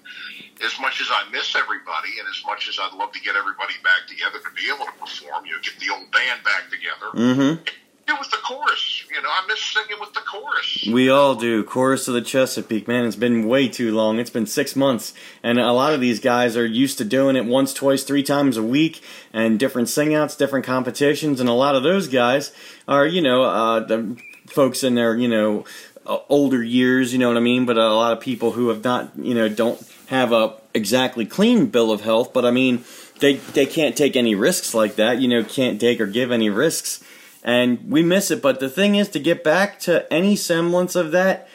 as 0.66 0.74
much 0.80 1.00
as 1.00 1.06
I 1.08 1.30
miss 1.30 1.54
everybody, 1.54 2.18
and 2.18 2.26
as 2.26 2.42
much 2.44 2.68
as 2.68 2.82
I'd 2.82 2.98
love 2.98 3.12
to 3.12 3.20
get 3.20 3.36
everybody 3.36 3.74
back 3.86 4.10
together 4.10 4.42
to 4.42 4.50
be 4.58 4.66
able 4.66 4.90
to 4.90 4.96
perform, 4.98 5.46
you 5.46 5.54
know, 5.54 5.62
get 5.62 5.78
the 5.78 5.94
old 5.94 6.10
band 6.10 6.42
back 6.42 6.66
together. 6.66 7.14
mm-hmm. 7.14 7.62
It 8.08 8.18
was 8.18 8.28
the 8.28 8.38
chorus. 8.38 9.04
You 9.08 9.22
know, 9.22 9.28
I 9.28 9.44
miss 9.46 9.60
singing 9.62 10.00
with 10.00 10.12
the 10.14 10.20
chorus. 10.20 10.88
We 10.92 11.08
all 11.08 11.34
do. 11.34 11.62
Chorus 11.62 12.08
of 12.08 12.14
the 12.14 12.22
Chesapeake, 12.22 12.88
man. 12.88 13.04
It's 13.04 13.16
been 13.16 13.46
way 13.46 13.68
too 13.68 13.94
long. 13.94 14.18
It's 14.18 14.30
been 14.30 14.46
six 14.46 14.74
months, 14.74 15.14
and 15.42 15.60
a 15.60 15.72
lot 15.72 15.92
of 15.92 16.00
these 16.00 16.18
guys 16.18 16.56
are 16.56 16.66
used 16.66 16.98
to 16.98 17.04
doing 17.04 17.36
it 17.36 17.44
once, 17.44 17.72
twice, 17.72 18.02
three 18.02 18.22
times 18.22 18.56
a 18.56 18.62
week, 18.62 19.02
and 19.32 19.58
different 19.58 19.88
singouts, 19.88 20.36
different 20.36 20.66
competitions, 20.66 21.38
and 21.40 21.48
a 21.48 21.52
lot 21.52 21.76
of 21.76 21.82
those 21.82 22.08
guys 22.08 22.52
are, 22.88 23.06
you 23.06 23.22
know, 23.22 23.44
uh, 23.44 23.80
the 23.80 24.16
folks 24.46 24.82
in 24.82 24.96
their, 24.96 25.16
you 25.16 25.28
know, 25.28 25.64
uh, 26.06 26.18
older 26.28 26.62
years. 26.62 27.12
You 27.12 27.20
know 27.20 27.28
what 27.28 27.36
I 27.36 27.40
mean? 27.40 27.66
But 27.66 27.78
a 27.78 27.94
lot 27.94 28.12
of 28.12 28.20
people 28.20 28.52
who 28.52 28.68
have 28.68 28.82
not, 28.82 29.12
you 29.16 29.34
know, 29.34 29.48
don't 29.48 29.80
have 30.08 30.32
a 30.32 30.56
exactly 30.74 31.26
clean 31.26 31.66
bill 31.66 31.92
of 31.92 32.00
health. 32.00 32.32
But 32.32 32.44
I 32.44 32.50
mean, 32.50 32.84
they 33.20 33.34
they 33.34 33.66
can't 33.66 33.96
take 33.96 34.16
any 34.16 34.34
risks 34.34 34.74
like 34.74 34.96
that. 34.96 35.20
You 35.20 35.28
know, 35.28 35.44
can't 35.44 35.80
take 35.80 36.00
or 36.00 36.06
give 36.06 36.32
any 36.32 36.50
risks 36.50 37.04
and 37.42 37.90
we 37.90 38.02
miss 38.02 38.30
it. 38.30 38.42
But 38.42 38.60
the 38.60 38.68
thing 38.68 38.94
is, 38.96 39.08
to 39.10 39.18
get 39.18 39.44
back 39.44 39.78
to 39.80 40.10
any 40.12 40.36
semblance 40.36 40.94
of 40.94 41.12
that, 41.12 41.48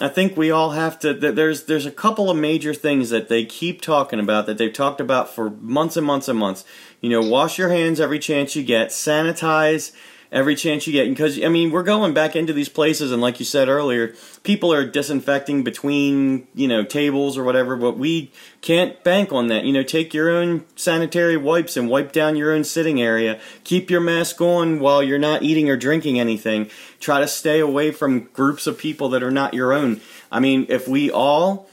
I 0.00 0.08
think 0.08 0.36
we 0.36 0.50
all 0.50 0.70
have 0.70 0.98
to. 1.00 1.12
There's 1.12 1.64
there's 1.64 1.86
a 1.86 1.90
couple 1.90 2.30
of 2.30 2.36
major 2.36 2.72
things 2.72 3.10
that 3.10 3.28
they 3.28 3.44
keep 3.44 3.82
talking 3.82 4.20
about 4.20 4.46
that 4.46 4.58
they've 4.58 4.72
talked 4.72 5.00
about 5.00 5.34
for 5.34 5.50
months 5.50 5.96
and 5.96 6.06
months 6.06 6.28
and 6.28 6.38
months. 6.38 6.64
You 7.00 7.10
know, 7.10 7.20
wash 7.20 7.58
your 7.58 7.68
hands 7.68 8.00
every 8.00 8.18
chance 8.18 8.56
you 8.56 8.62
get, 8.62 8.88
sanitize 8.88 9.92
every 10.32 10.56
chance 10.56 10.86
you 10.86 10.92
get. 10.92 11.08
Because 11.08 11.42
i 11.44 11.48
mean 11.48 11.70
we're 11.70 11.82
going 11.82 12.14
back 12.14 12.34
into 12.34 12.52
these 12.52 12.68
places 12.68 13.12
and 13.12 13.22
like 13.22 13.38
you 13.38 13.44
said 13.44 13.68
earlier 13.68 14.14
people 14.42 14.72
are 14.72 14.84
disinfecting 14.84 15.62
between 15.62 16.48
you 16.54 16.66
know 16.66 16.82
tables 16.82 17.38
or 17.38 17.44
whatever 17.44 17.76
but 17.76 17.98
we 17.98 18.32
can't 18.62 19.02
bank 19.04 19.32
on 19.32 19.48
that. 19.48 19.64
You 19.64 19.72
know 19.72 19.82
take 19.82 20.14
your 20.14 20.30
own 20.30 20.64
sanitary 20.74 21.36
wipes 21.36 21.76
and 21.76 21.88
wipe 21.88 22.12
down 22.12 22.36
your 22.36 22.52
own 22.52 22.64
sitting 22.64 23.00
area. 23.00 23.38
Keep 23.64 23.90
your 23.90 24.00
mask 24.00 24.40
on 24.40 24.80
while 24.80 25.02
you're 25.02 25.18
not 25.18 25.42
eating 25.42 25.68
or 25.68 25.76
drinking 25.76 26.18
anything. 26.18 26.70
Try 26.98 27.20
to 27.20 27.28
stay 27.28 27.60
away 27.60 27.92
from 27.92 28.30
groups 28.32 28.66
of 28.66 28.78
people 28.78 29.08
that 29.10 29.22
are 29.22 29.30
not 29.30 29.54
your 29.54 29.72
own. 29.72 30.00
I 30.30 30.40
mean 30.40 30.66
if 30.68 30.88
we 30.88 31.10
all 31.10 31.68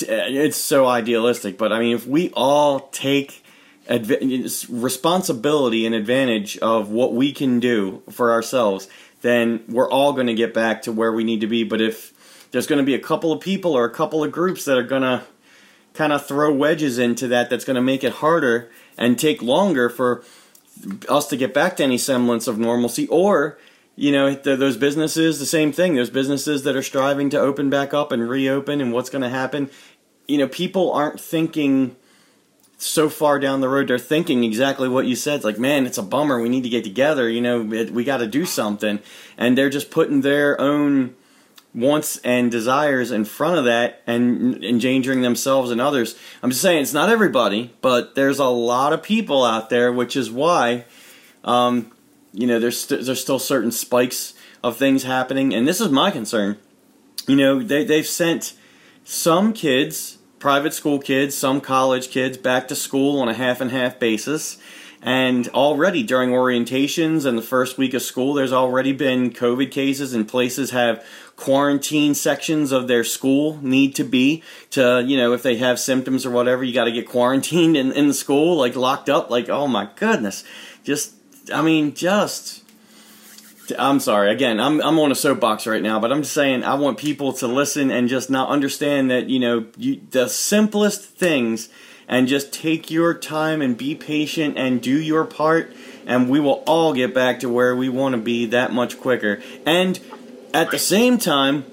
it's 0.00 0.56
so 0.56 0.84
idealistic 0.86 1.56
but 1.56 1.72
i 1.72 1.78
mean 1.78 1.94
if 1.94 2.08
we 2.08 2.30
all 2.30 2.88
take 2.88 3.44
adv- 3.88 4.66
responsibility 4.68 5.86
and 5.86 5.94
advantage 5.94 6.58
of 6.58 6.90
what 6.90 7.14
we 7.14 7.32
can 7.32 7.60
do 7.60 8.02
for 8.10 8.32
ourselves, 8.32 8.88
then 9.22 9.64
we're 9.68 9.90
all 9.90 10.12
going 10.12 10.26
to 10.26 10.34
get 10.34 10.54
back 10.54 10.82
to 10.82 10.92
where 10.92 11.12
we 11.12 11.24
need 11.24 11.40
to 11.40 11.46
be. 11.46 11.64
But 11.64 11.80
if 11.80 12.12
there's 12.50 12.66
going 12.66 12.78
to 12.78 12.84
be 12.84 12.94
a 12.94 13.00
couple 13.00 13.32
of 13.32 13.40
people 13.40 13.76
or 13.76 13.84
a 13.84 13.90
couple 13.90 14.22
of 14.22 14.32
groups 14.32 14.64
that 14.64 14.76
are 14.76 14.82
going 14.82 15.02
to 15.02 15.22
kind 15.94 16.12
of 16.12 16.26
throw 16.26 16.52
wedges 16.52 16.98
into 16.98 17.28
that, 17.28 17.50
that's 17.50 17.64
going 17.64 17.76
to 17.76 17.82
make 17.82 18.04
it 18.04 18.14
harder 18.14 18.70
and 18.98 19.18
take 19.18 19.42
longer 19.42 19.88
for 19.88 20.22
us 21.08 21.26
to 21.28 21.36
get 21.36 21.54
back 21.54 21.76
to 21.76 21.82
any 21.82 21.98
semblance 21.98 22.46
of 22.46 22.58
normalcy, 22.58 23.08
or 23.08 23.58
you 23.98 24.12
know, 24.12 24.34
those 24.34 24.76
businesses, 24.76 25.38
the 25.38 25.46
same 25.46 25.72
thing. 25.72 25.94
There's 25.94 26.10
businesses 26.10 26.64
that 26.64 26.76
are 26.76 26.82
striving 26.82 27.30
to 27.30 27.40
open 27.40 27.70
back 27.70 27.94
up 27.94 28.12
and 28.12 28.28
reopen, 28.28 28.82
and 28.82 28.92
what's 28.92 29.08
going 29.08 29.22
to 29.22 29.30
happen. 29.30 29.70
You 30.28 30.36
know, 30.36 30.48
people 30.48 30.92
aren't 30.92 31.18
thinking 31.18 31.96
so 32.78 33.08
far 33.08 33.38
down 33.38 33.60
the 33.60 33.68
road 33.68 33.88
they're 33.88 33.98
thinking 33.98 34.44
exactly 34.44 34.88
what 34.88 35.06
you 35.06 35.16
said. 35.16 35.36
It's 35.36 35.44
like 35.44 35.58
man 35.58 35.86
it's 35.86 35.98
a 35.98 36.02
bummer. 36.02 36.40
We 36.40 36.48
need 36.48 36.62
to 36.64 36.68
get 36.68 36.84
together. 36.84 37.28
You 37.28 37.40
know 37.40 37.72
it, 37.72 37.90
we 37.90 38.04
got 38.04 38.18
to 38.18 38.26
do 38.26 38.44
something. 38.44 39.00
And 39.36 39.56
they're 39.56 39.70
just 39.70 39.90
putting 39.90 40.20
their 40.20 40.60
own 40.60 41.14
wants 41.74 42.16
and 42.18 42.50
desires 42.50 43.10
in 43.10 43.24
front 43.24 43.58
of 43.58 43.66
that 43.66 44.02
and 44.06 44.64
endangering 44.64 45.20
themselves 45.20 45.70
and 45.70 45.80
others. 45.80 46.18
I'm 46.42 46.50
just 46.50 46.62
saying 46.62 46.82
it's 46.82 46.92
not 46.92 47.08
everybody 47.08 47.74
but 47.80 48.14
there's 48.14 48.38
a 48.38 48.46
lot 48.46 48.92
of 48.92 49.02
people 49.02 49.44
out 49.44 49.70
there 49.70 49.92
which 49.92 50.16
is 50.16 50.30
why 50.30 50.84
um, 51.44 51.92
you 52.32 52.46
know 52.46 52.58
there's 52.58 52.80
st- 52.80 53.04
there's 53.04 53.20
still 53.20 53.38
certain 53.38 53.70
spikes 53.72 54.34
of 54.62 54.76
things 54.76 55.04
happening. 55.04 55.54
And 55.54 55.66
this 55.66 55.80
is 55.80 55.90
my 55.90 56.10
concern. 56.10 56.58
You 57.26 57.36
know 57.36 57.62
they, 57.62 57.84
they've 57.84 58.06
sent 58.06 58.54
some 59.04 59.52
kids 59.52 60.15
private 60.38 60.74
school 60.74 60.98
kids, 60.98 61.36
some 61.36 61.60
college 61.60 62.10
kids 62.10 62.36
back 62.36 62.68
to 62.68 62.74
school 62.74 63.20
on 63.20 63.28
a 63.28 63.34
half 63.34 63.60
and 63.60 63.70
half 63.70 63.98
basis. 63.98 64.58
And 65.02 65.46
already 65.48 66.02
during 66.02 66.30
orientations 66.30 67.26
and 67.26 67.38
the 67.38 67.42
first 67.42 67.78
week 67.78 67.94
of 67.94 68.02
school, 68.02 68.34
there's 68.34 68.52
already 68.52 68.92
been 68.92 69.30
COVID 69.30 69.70
cases, 69.70 70.14
and 70.14 70.26
places 70.26 70.70
have 70.70 71.04
quarantine 71.36 72.14
sections 72.14 72.72
of 72.72 72.88
their 72.88 73.04
school 73.04 73.60
need 73.62 73.94
to 73.94 74.04
be 74.04 74.42
to, 74.70 75.04
you 75.06 75.16
know, 75.16 75.32
if 75.32 75.42
they 75.42 75.56
have 75.56 75.78
symptoms 75.78 76.26
or 76.26 76.30
whatever, 76.30 76.64
you 76.64 76.74
got 76.74 76.86
to 76.86 76.92
get 76.92 77.06
quarantined 77.06 77.76
in, 77.76 77.92
in 77.92 78.08
the 78.08 78.14
school, 78.14 78.56
like 78.56 78.74
locked 78.74 79.08
up. 79.08 79.30
Like, 79.30 79.48
oh 79.48 79.68
my 79.68 79.88
goodness. 79.96 80.42
Just, 80.82 81.12
I 81.52 81.62
mean, 81.62 81.94
just 81.94 82.65
I'm 83.78 84.00
sorry. 84.00 84.30
Again, 84.30 84.60
I'm 84.60 84.80
I'm 84.80 84.98
on 84.98 85.12
a 85.12 85.14
soapbox 85.14 85.66
right 85.66 85.82
now, 85.82 86.00
but 86.00 86.12
I'm 86.12 86.22
just 86.22 86.34
saying 86.34 86.64
I 86.64 86.74
want 86.74 86.98
people 86.98 87.32
to 87.34 87.46
listen 87.46 87.90
and 87.90 88.08
just 88.08 88.30
not 88.30 88.48
understand 88.48 89.10
that 89.10 89.28
you 89.28 89.38
know 89.38 89.66
you, 89.76 90.00
the 90.10 90.28
simplest 90.28 91.04
things, 91.04 91.68
and 92.08 92.28
just 92.28 92.52
take 92.52 92.90
your 92.90 93.14
time 93.14 93.62
and 93.62 93.76
be 93.76 93.94
patient 93.94 94.56
and 94.56 94.80
do 94.80 95.00
your 95.00 95.24
part, 95.24 95.72
and 96.06 96.28
we 96.28 96.40
will 96.40 96.62
all 96.66 96.92
get 96.92 97.14
back 97.14 97.40
to 97.40 97.48
where 97.48 97.74
we 97.74 97.88
want 97.88 98.14
to 98.14 98.20
be 98.20 98.46
that 98.46 98.72
much 98.72 99.00
quicker. 99.00 99.42
And 99.64 100.00
at 100.52 100.70
the 100.70 100.78
same 100.78 101.18
time, 101.18 101.64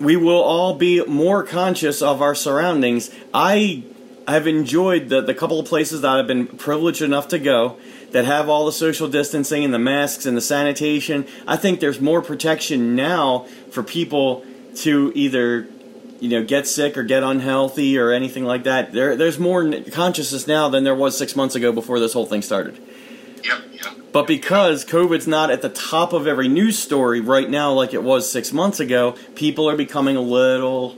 we 0.00 0.16
will 0.16 0.42
all 0.42 0.74
be 0.74 1.04
more 1.04 1.42
conscious 1.42 2.02
of 2.02 2.22
our 2.22 2.34
surroundings. 2.34 3.10
I 3.32 3.84
have 4.28 4.46
enjoyed 4.46 5.08
the 5.08 5.20
the 5.20 5.34
couple 5.34 5.60
of 5.60 5.66
places 5.66 6.00
that 6.02 6.10
I've 6.10 6.26
been 6.26 6.46
privileged 6.46 7.02
enough 7.02 7.28
to 7.28 7.38
go 7.38 7.78
that 8.12 8.24
have 8.24 8.48
all 8.48 8.66
the 8.66 8.72
social 8.72 9.08
distancing 9.08 9.64
and 9.64 9.74
the 9.74 9.78
masks 9.78 10.26
and 10.26 10.36
the 10.36 10.40
sanitation. 10.40 11.26
I 11.46 11.56
think 11.56 11.80
there's 11.80 12.00
more 12.00 12.22
protection 12.22 12.94
now 12.94 13.46
for 13.70 13.82
people 13.82 14.44
to 14.76 15.12
either 15.14 15.68
you 16.20 16.28
know 16.30 16.44
get 16.44 16.66
sick 16.66 16.96
or 16.96 17.02
get 17.02 17.22
unhealthy 17.22 17.98
or 17.98 18.10
anything 18.10 18.44
like 18.44 18.64
that. 18.64 18.92
There 18.92 19.16
there's 19.16 19.38
more 19.38 19.70
consciousness 19.92 20.46
now 20.46 20.68
than 20.68 20.84
there 20.84 20.94
was 20.94 21.16
6 21.18 21.36
months 21.36 21.54
ago 21.54 21.72
before 21.72 22.00
this 22.00 22.12
whole 22.12 22.26
thing 22.26 22.42
started. 22.42 22.78
Yep, 23.44 23.62
yep. 23.72 23.94
But 24.12 24.26
because 24.26 24.84
COVID's 24.84 25.26
not 25.26 25.50
at 25.50 25.62
the 25.62 25.68
top 25.68 26.12
of 26.12 26.26
every 26.26 26.48
news 26.48 26.78
story 26.78 27.20
right 27.20 27.48
now 27.48 27.72
like 27.72 27.92
it 27.92 28.02
was 28.02 28.30
6 28.30 28.52
months 28.52 28.80
ago, 28.80 29.16
people 29.34 29.68
are 29.68 29.76
becoming 29.76 30.16
a 30.16 30.22
little 30.22 30.96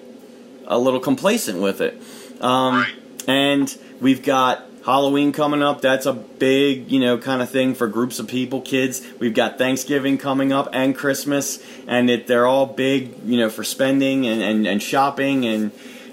a 0.67 0.79
little 0.79 1.01
complacent 1.01 1.61
with 1.61 1.81
it. 1.81 2.01
Um, 2.41 2.75
right. 2.75 2.95
and 3.27 3.79
we've 4.01 4.23
got 4.23 4.65
Halloween 4.89 5.33
coming 5.33 5.63
up. 5.63 5.83
That's 5.83 6.07
a 6.07 6.15
big, 6.15 6.91
you 6.91 6.99
know, 6.99 7.19
kind 7.19 7.43
of 7.43 7.51
thing 7.51 7.75
for 7.75 7.89
groups 7.89 8.19
of 8.21 8.27
people, 8.27 8.63
kids. 8.63 9.07
We've 9.19 9.35
got 9.35 9.59
Thanksgiving 9.59 10.17
coming 10.17 10.51
up 10.51 10.71
and 10.73 10.97
Christmas, 10.97 11.63
and 11.87 12.09
it, 12.09 12.27
they're 12.27 12.47
all 12.47 12.65
big, 12.65 13.23
you 13.23 13.37
know, 13.37 13.51
for 13.51 13.65
spending 13.65 14.27
and, 14.27 14.41
and, 14.41 14.67
and 14.67 14.83
shopping 14.83 15.45
and 15.45 15.73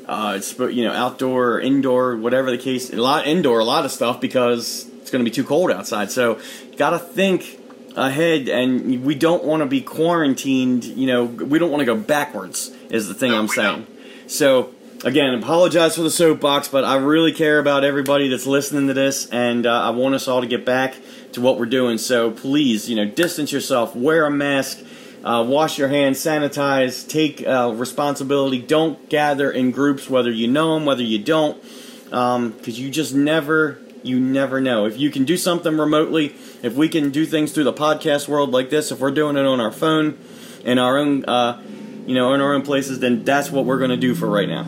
uh, 0.09 0.41
you 0.59 0.83
know 0.83 0.91
outdoor 0.91 1.53
or 1.53 1.61
indoor, 1.61 2.17
whatever 2.17 2.51
the 2.51 2.57
case. 2.57 2.91
A 2.91 2.97
lot 2.97 3.25
indoor, 3.25 3.59
a 3.59 3.63
lot 3.63 3.85
of 3.85 3.91
stuff 3.91 4.19
because 4.19 4.85
it's 4.99 5.09
going 5.09 5.23
to 5.23 5.31
be 5.31 5.33
too 5.33 5.45
cold 5.45 5.71
outside. 5.71 6.11
So 6.11 6.41
got 6.75 6.89
to 6.89 6.99
think 6.99 7.61
ahead, 7.95 8.49
and 8.49 9.05
we 9.05 9.15
don't 9.15 9.45
want 9.45 9.61
to 9.61 9.67
be 9.67 9.79
quarantined. 9.79 10.83
You 10.83 11.07
know, 11.07 11.23
we 11.23 11.59
don't 11.59 11.71
want 11.71 11.79
to 11.79 11.85
go 11.85 11.95
backwards. 11.95 12.71
Is 12.89 13.07
the 13.07 13.13
thing 13.13 13.31
No, 13.31 13.39
I'm 13.39 13.47
saying. 13.47 13.87
So 14.27 14.74
again, 15.05 15.35
apologize 15.35 15.95
for 15.95 16.01
the 16.01 16.09
soapbox, 16.09 16.67
but 16.67 16.83
I 16.83 16.97
really 16.97 17.31
care 17.31 17.59
about 17.59 17.83
everybody 17.83 18.27
that's 18.27 18.47
listening 18.47 18.87
to 18.87 18.93
this, 18.93 19.29
and 19.29 19.65
uh, 19.65 19.83
I 19.83 19.91
want 19.91 20.15
us 20.15 20.27
all 20.27 20.41
to 20.41 20.47
get 20.47 20.65
back 20.65 20.95
to 21.33 21.41
what 21.41 21.59
we're 21.59 21.67
doing. 21.67 21.99
So 21.99 22.31
please, 22.31 22.89
you 22.89 22.95
know, 22.95 23.05
distance 23.05 23.51
yourself, 23.51 23.95
wear 23.95 24.25
a 24.25 24.31
mask, 24.31 24.83
uh, 25.23 25.45
wash 25.47 25.77
your 25.77 25.89
hands, 25.89 26.17
sanitize, 26.17 27.07
take 27.07 27.45
uh, 27.47 27.71
responsibility. 27.75 28.59
Don't 28.59 29.07
gather 29.07 29.51
in 29.51 29.71
groups, 29.71 30.09
whether 30.09 30.31
you 30.31 30.47
know 30.47 30.73
them, 30.73 30.85
whether 30.85 31.03
you 31.03 31.19
don't, 31.19 31.61
because 32.03 32.35
um, 32.35 32.55
you 32.63 32.89
just 32.89 33.15
never. 33.15 33.79
You 34.03 34.19
never 34.19 34.61
know. 34.61 34.85
If 34.85 34.99
you 34.99 35.09
can 35.09 35.25
do 35.25 35.35
something 35.35 35.79
remotely, 35.79 36.35
if 36.61 36.75
we 36.75 36.89
can 36.89 37.09
do 37.09 37.25
things 37.25 37.51
through 37.51 37.63
the 37.63 37.73
podcast 37.73 38.27
world 38.27 38.51
like 38.51 38.69
this, 38.69 38.91
if 38.91 38.99
we're 38.99 39.09
doing 39.09 39.35
it 39.35 39.47
on 39.47 39.59
our 39.59 39.71
phone 39.71 40.19
in 40.63 40.77
our 40.77 40.99
own, 40.99 41.25
uh, 41.25 41.59
you 42.05 42.13
know, 42.13 42.35
in 42.35 42.39
our 42.39 42.53
own 42.53 42.61
places, 42.61 42.99
then 42.99 43.23
that's 43.23 43.49
what 43.49 43.65
we're 43.65 43.79
going 43.79 43.89
to 43.89 43.97
do 43.97 44.13
for 44.13 44.27
right 44.27 44.47
now. 44.47 44.67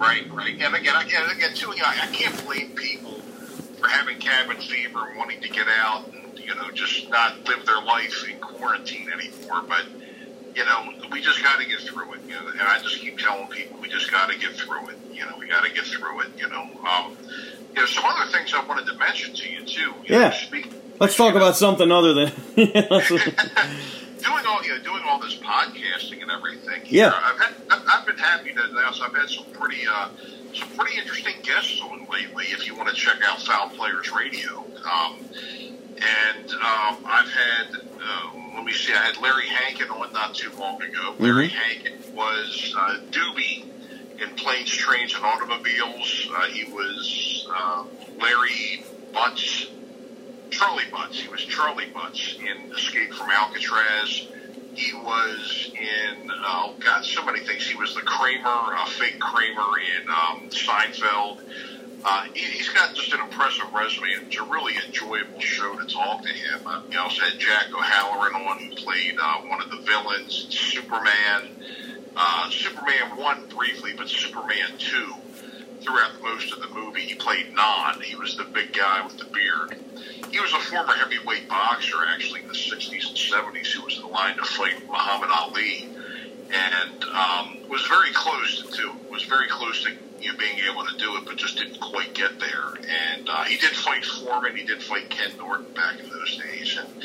Right, 0.00 0.26
right. 0.32 0.58
And 0.58 0.74
again, 0.74 0.96
I, 0.96 1.02
again, 1.02 1.28
again, 1.30 1.54
too, 1.54 1.72
you 1.76 1.82
know, 1.82 1.88
I 1.88 2.06
can't 2.06 2.46
blame 2.46 2.70
people 2.70 3.20
for 3.78 3.86
having 3.86 4.18
cabin 4.18 4.56
fever 4.56 5.06
and 5.08 5.18
wanting 5.18 5.42
to 5.42 5.48
get 5.50 5.66
out 5.68 6.06
and 6.08 6.38
you 6.38 6.54
know 6.54 6.70
just 6.72 7.10
not 7.10 7.36
live 7.46 7.66
their 7.66 7.82
life 7.82 8.26
in 8.26 8.38
quarantine 8.38 9.08
anymore. 9.10 9.62
But 9.68 9.84
you 10.54 10.64
know, 10.64 10.90
we 11.12 11.20
just 11.20 11.42
got 11.42 11.60
to 11.60 11.66
get 11.66 11.80
through 11.80 12.14
it. 12.14 12.20
You 12.26 12.32
know, 12.32 12.48
and 12.48 12.62
I 12.62 12.78
just 12.78 12.98
keep 12.98 13.18
telling 13.18 13.48
people 13.48 13.78
we 13.78 13.88
just 13.88 14.10
got 14.10 14.30
to 14.30 14.38
get 14.38 14.52
through 14.52 14.88
it. 14.88 14.96
You 15.12 15.26
know, 15.26 15.36
we 15.38 15.46
got 15.46 15.64
to 15.64 15.70
get 15.70 15.84
through 15.84 16.22
it. 16.22 16.28
You 16.38 16.48
know, 16.48 16.62
um, 16.62 17.14
you 17.74 17.80
know, 17.80 17.86
some 17.86 18.04
other 18.06 18.30
things 18.32 18.54
I 18.54 18.64
wanted 18.64 18.86
to 18.86 18.94
mention 18.94 19.34
to 19.34 19.50
you 19.50 19.66
too. 19.66 19.80
You 20.06 20.16
Yeah. 20.16 20.28
Know, 20.28 20.30
speak, 20.30 20.72
Let's 20.98 21.16
talk 21.16 21.34
about 21.34 21.56
something 21.56 21.92
other 21.92 22.14
than. 22.14 22.32
doing 24.20 24.44
all 24.46 24.62
you 24.64 24.76
know, 24.76 24.82
doing 24.82 25.02
all 25.06 25.18
this 25.20 25.36
podcasting 25.36 26.22
and 26.22 26.30
everything. 26.30 26.82
Yeah. 26.86 27.12
I've 27.14 27.38
had 27.38 27.54
I've, 27.70 27.82
I've 27.86 28.06
been 28.06 28.18
happy 28.18 28.52
to 28.52 28.64
announce 28.64 29.00
I've 29.00 29.14
had 29.14 29.28
some 29.28 29.46
pretty 29.52 29.82
uh, 29.90 30.08
some 30.54 30.68
pretty 30.70 30.98
interesting 30.98 31.34
guests 31.42 31.80
on 31.80 32.06
lately. 32.12 32.44
If 32.46 32.66
you 32.66 32.76
want 32.76 32.88
to 32.88 32.94
check 32.94 33.18
out 33.24 33.40
Foul 33.42 33.68
Players 33.70 34.10
Radio, 34.12 34.64
um, 34.84 35.18
and 35.96 36.50
um, 36.50 37.04
I've 37.04 37.30
had 37.30 37.66
uh, 38.02 38.30
let 38.54 38.64
me 38.64 38.72
see, 38.72 38.92
I 38.92 38.98
had 38.98 39.20
Larry 39.20 39.46
Hankin 39.46 39.90
on 39.90 40.12
not 40.12 40.34
too 40.34 40.50
long 40.58 40.82
ago. 40.82 41.14
Larry 41.18 41.48
Hankin 41.48 41.98
was 42.14 42.74
uh, 42.76 42.98
Doobie 43.10 43.64
in 44.20 44.34
Planes, 44.36 44.70
Trains, 44.70 45.14
and 45.14 45.24
Automobiles. 45.24 46.28
Uh, 46.34 46.42
he 46.46 46.70
was 46.72 47.48
uh, 47.54 47.84
Larry 48.20 48.84
Butts. 49.12 49.66
Charlie 50.50 50.84
Butts. 50.90 51.18
He 51.18 51.28
was 51.28 51.40
Charlie 51.40 51.90
Butts 51.94 52.38
in 52.38 52.72
Escape 52.72 53.12
from 53.12 53.30
Alcatraz. 53.30 54.28
He 54.74 54.94
was 54.94 55.72
in, 55.74 56.30
oh 56.30 56.74
God, 56.78 57.04
many 57.26 57.40
things. 57.40 57.66
He 57.66 57.76
was 57.76 57.94
the 57.94 58.02
Kramer, 58.02 58.44
uh, 58.46 58.86
fake 58.86 59.18
Kramer 59.20 59.78
in 59.78 60.08
um, 60.08 60.48
Seinfeld. 60.50 61.40
Uh, 62.04 62.22
he, 62.34 62.40
he's 62.40 62.68
got 62.70 62.94
just 62.94 63.12
an 63.12 63.20
impressive 63.20 63.72
resume. 63.72 64.08
It's 64.26 64.38
a 64.38 64.44
really 64.44 64.74
enjoyable 64.86 65.40
show 65.40 65.76
to 65.76 65.86
talk 65.86 66.22
to 66.22 66.28
him. 66.28 66.60
Uh, 66.66 66.82
you 66.90 66.98
also 66.98 67.22
had 67.22 67.38
Jack 67.38 67.66
O'Halloran 67.74 68.34
on, 68.34 68.58
who 68.58 68.74
played 68.76 69.16
uh, 69.20 69.38
one 69.42 69.60
of 69.60 69.70
the 69.70 69.78
villains, 69.78 70.46
Superman. 70.50 71.50
Uh, 72.16 72.50
Superman 72.50 73.16
1 73.16 73.46
briefly, 73.56 73.92
but 73.96 74.08
Superman 74.08 74.72
2 74.78 75.14
throughout 75.82 76.20
most 76.22 76.52
of 76.52 76.60
the 76.60 76.68
movie. 76.68 77.02
He 77.02 77.14
played 77.14 77.54
Non. 77.54 78.00
He 78.00 78.16
was 78.16 78.36
the 78.36 78.44
big 78.44 78.72
guy 78.72 79.04
with 79.04 79.18
the 79.18 79.24
beard. 79.24 79.76
he 80.30 80.40
was 80.40 80.52
a 80.52 80.58
former 80.58 80.92
heavyweight 80.92 81.48
boxer, 81.48 81.96
actually 82.08 82.42
in 82.42 82.48
the 82.48 82.54
'60s 82.54 83.08
and 83.08 83.16
'70s, 83.16 83.72
who 83.72 83.84
was 83.84 83.98
in 83.98 84.08
line 84.10 84.36
to 84.36 84.44
fight 84.44 84.86
Muhammad 84.86 85.30
Ali, 85.30 85.88
and 86.52 87.04
um, 87.04 87.68
was 87.68 87.86
very 87.86 88.12
close 88.12 88.62
to 88.76 88.92
was 89.10 89.24
very 89.24 89.48
close 89.48 89.84
to 89.84 89.90
you 90.20 90.32
know, 90.32 90.38
being 90.38 90.58
able 90.70 90.84
to 90.84 90.96
do 90.98 91.16
it, 91.16 91.24
but 91.24 91.36
just 91.36 91.56
didn't 91.58 91.80
quite 91.80 92.14
get 92.14 92.38
there. 92.38 92.74
And 92.76 93.28
uh, 93.28 93.44
he 93.44 93.56
did 93.56 93.70
fight 93.70 94.04
Foreman, 94.04 94.56
he 94.56 94.64
did 94.64 94.82
fight 94.82 95.08
Ken 95.10 95.30
Norton 95.38 95.72
back 95.74 95.98
in 95.98 96.08
those 96.10 96.36
days, 96.36 96.78
and 96.78 97.02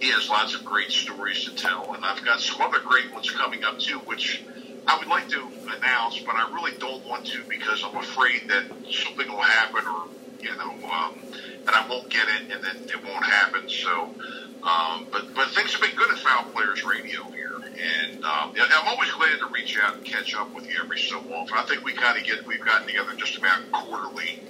he 0.00 0.10
has 0.10 0.28
lots 0.28 0.54
of 0.54 0.64
great 0.64 0.90
stories 0.90 1.44
to 1.44 1.54
tell. 1.54 1.94
And 1.94 2.04
I've 2.04 2.24
got 2.24 2.40
some 2.40 2.60
other 2.62 2.80
great 2.80 3.12
ones 3.12 3.30
coming 3.30 3.64
up 3.64 3.78
too, 3.78 3.98
which 4.00 4.42
I 4.86 4.98
would 4.98 5.08
like 5.08 5.28
to 5.30 5.48
announce, 5.76 6.20
but 6.20 6.34
I 6.34 6.50
really 6.52 6.76
don't 6.78 7.04
want 7.06 7.26
to 7.26 7.42
because 7.48 7.82
I'm 7.84 7.96
afraid 7.96 8.48
that 8.48 8.64
something 8.90 9.28
will 9.28 9.40
happen 9.40 9.86
or, 9.86 10.04
you 10.40 10.54
know, 10.56 10.70
um, 10.90 11.18
and 11.66 11.70
I 11.70 11.86
won't 11.88 12.08
get 12.10 12.28
it 12.28 12.52
and 12.52 12.62
then 12.62 12.76
it 12.88 13.04
won't 13.04 13.24
happen. 13.24 13.68
So, 13.68 14.14
um, 14.62 15.06
but, 15.10 15.34
but 15.34 15.48
things 15.48 15.72
have 15.72 15.80
been 15.80 15.96
good 15.96 16.10
at 16.10 16.18
Foul 16.18 16.44
Players 16.52 16.84
Radio 16.84 17.22
here. 17.30 17.56
And 17.56 18.24
um, 18.24 18.54
I'm 18.56 18.88
always 18.88 19.10
glad 19.12 19.38
to 19.38 19.46
reach 19.46 19.78
out 19.78 19.94
and 19.94 20.04
catch 20.04 20.34
up 20.34 20.54
with 20.54 20.68
you 20.68 20.76
every 20.82 20.98
so 20.98 21.18
often. 21.32 21.56
I 21.56 21.62
think 21.62 21.84
we 21.84 21.92
kind 21.92 22.18
of 22.18 22.24
get, 22.24 22.46
we've 22.46 22.64
gotten 22.64 22.86
together 22.86 23.14
just 23.16 23.38
about 23.38 23.60
quarterly 23.72 24.40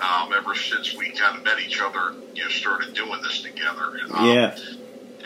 um, 0.00 0.32
ever 0.32 0.54
since 0.54 0.94
we 0.96 1.10
kind 1.10 1.36
of 1.36 1.44
met 1.44 1.60
each 1.60 1.80
other, 1.80 2.14
you 2.34 2.44
know, 2.44 2.48
started 2.48 2.94
doing 2.94 3.20
this 3.22 3.42
together. 3.42 3.92
Um, 4.12 4.26
yeah 4.26 4.56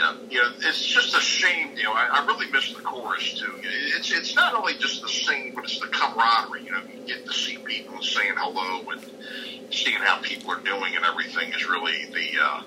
uh, 0.01 0.15
you 0.31 0.41
know, 0.41 0.51
it's 0.61 0.85
just 0.85 1.16
a 1.16 1.20
shame. 1.20 1.77
You 1.77 1.85
know, 1.85 1.93
I, 1.93 2.09
I 2.12 2.27
really 2.27 2.51
miss 2.51 2.73
the 2.73 2.81
chorus 2.83 3.39
too. 3.39 3.53
It's 3.62 4.12
it's 4.12 4.35
not 4.37 4.55
only 4.55 4.75
just 4.75 5.03
the 5.03 5.09
singing, 5.09 5.55
but 5.55 5.65
it's 5.65 5.81
the 5.81 5.89
camaraderie. 5.89 6.65
You 6.65 6.73
know, 6.73 6.81
you 6.93 7.07
get 7.07 7.27
to 7.27 7.33
see 7.33 7.59
people 7.59 8.01
saying 8.03 8.35
hello 8.37 8.89
and 8.91 9.01
seeing 9.70 9.99
how 9.99 10.20
people 10.23 10.53
are 10.53 10.61
doing 10.61 10.95
and 10.97 11.05
everything 11.05 11.53
is 11.53 11.69
really 11.69 12.07
the. 12.07 12.43
Uh, 12.43 12.62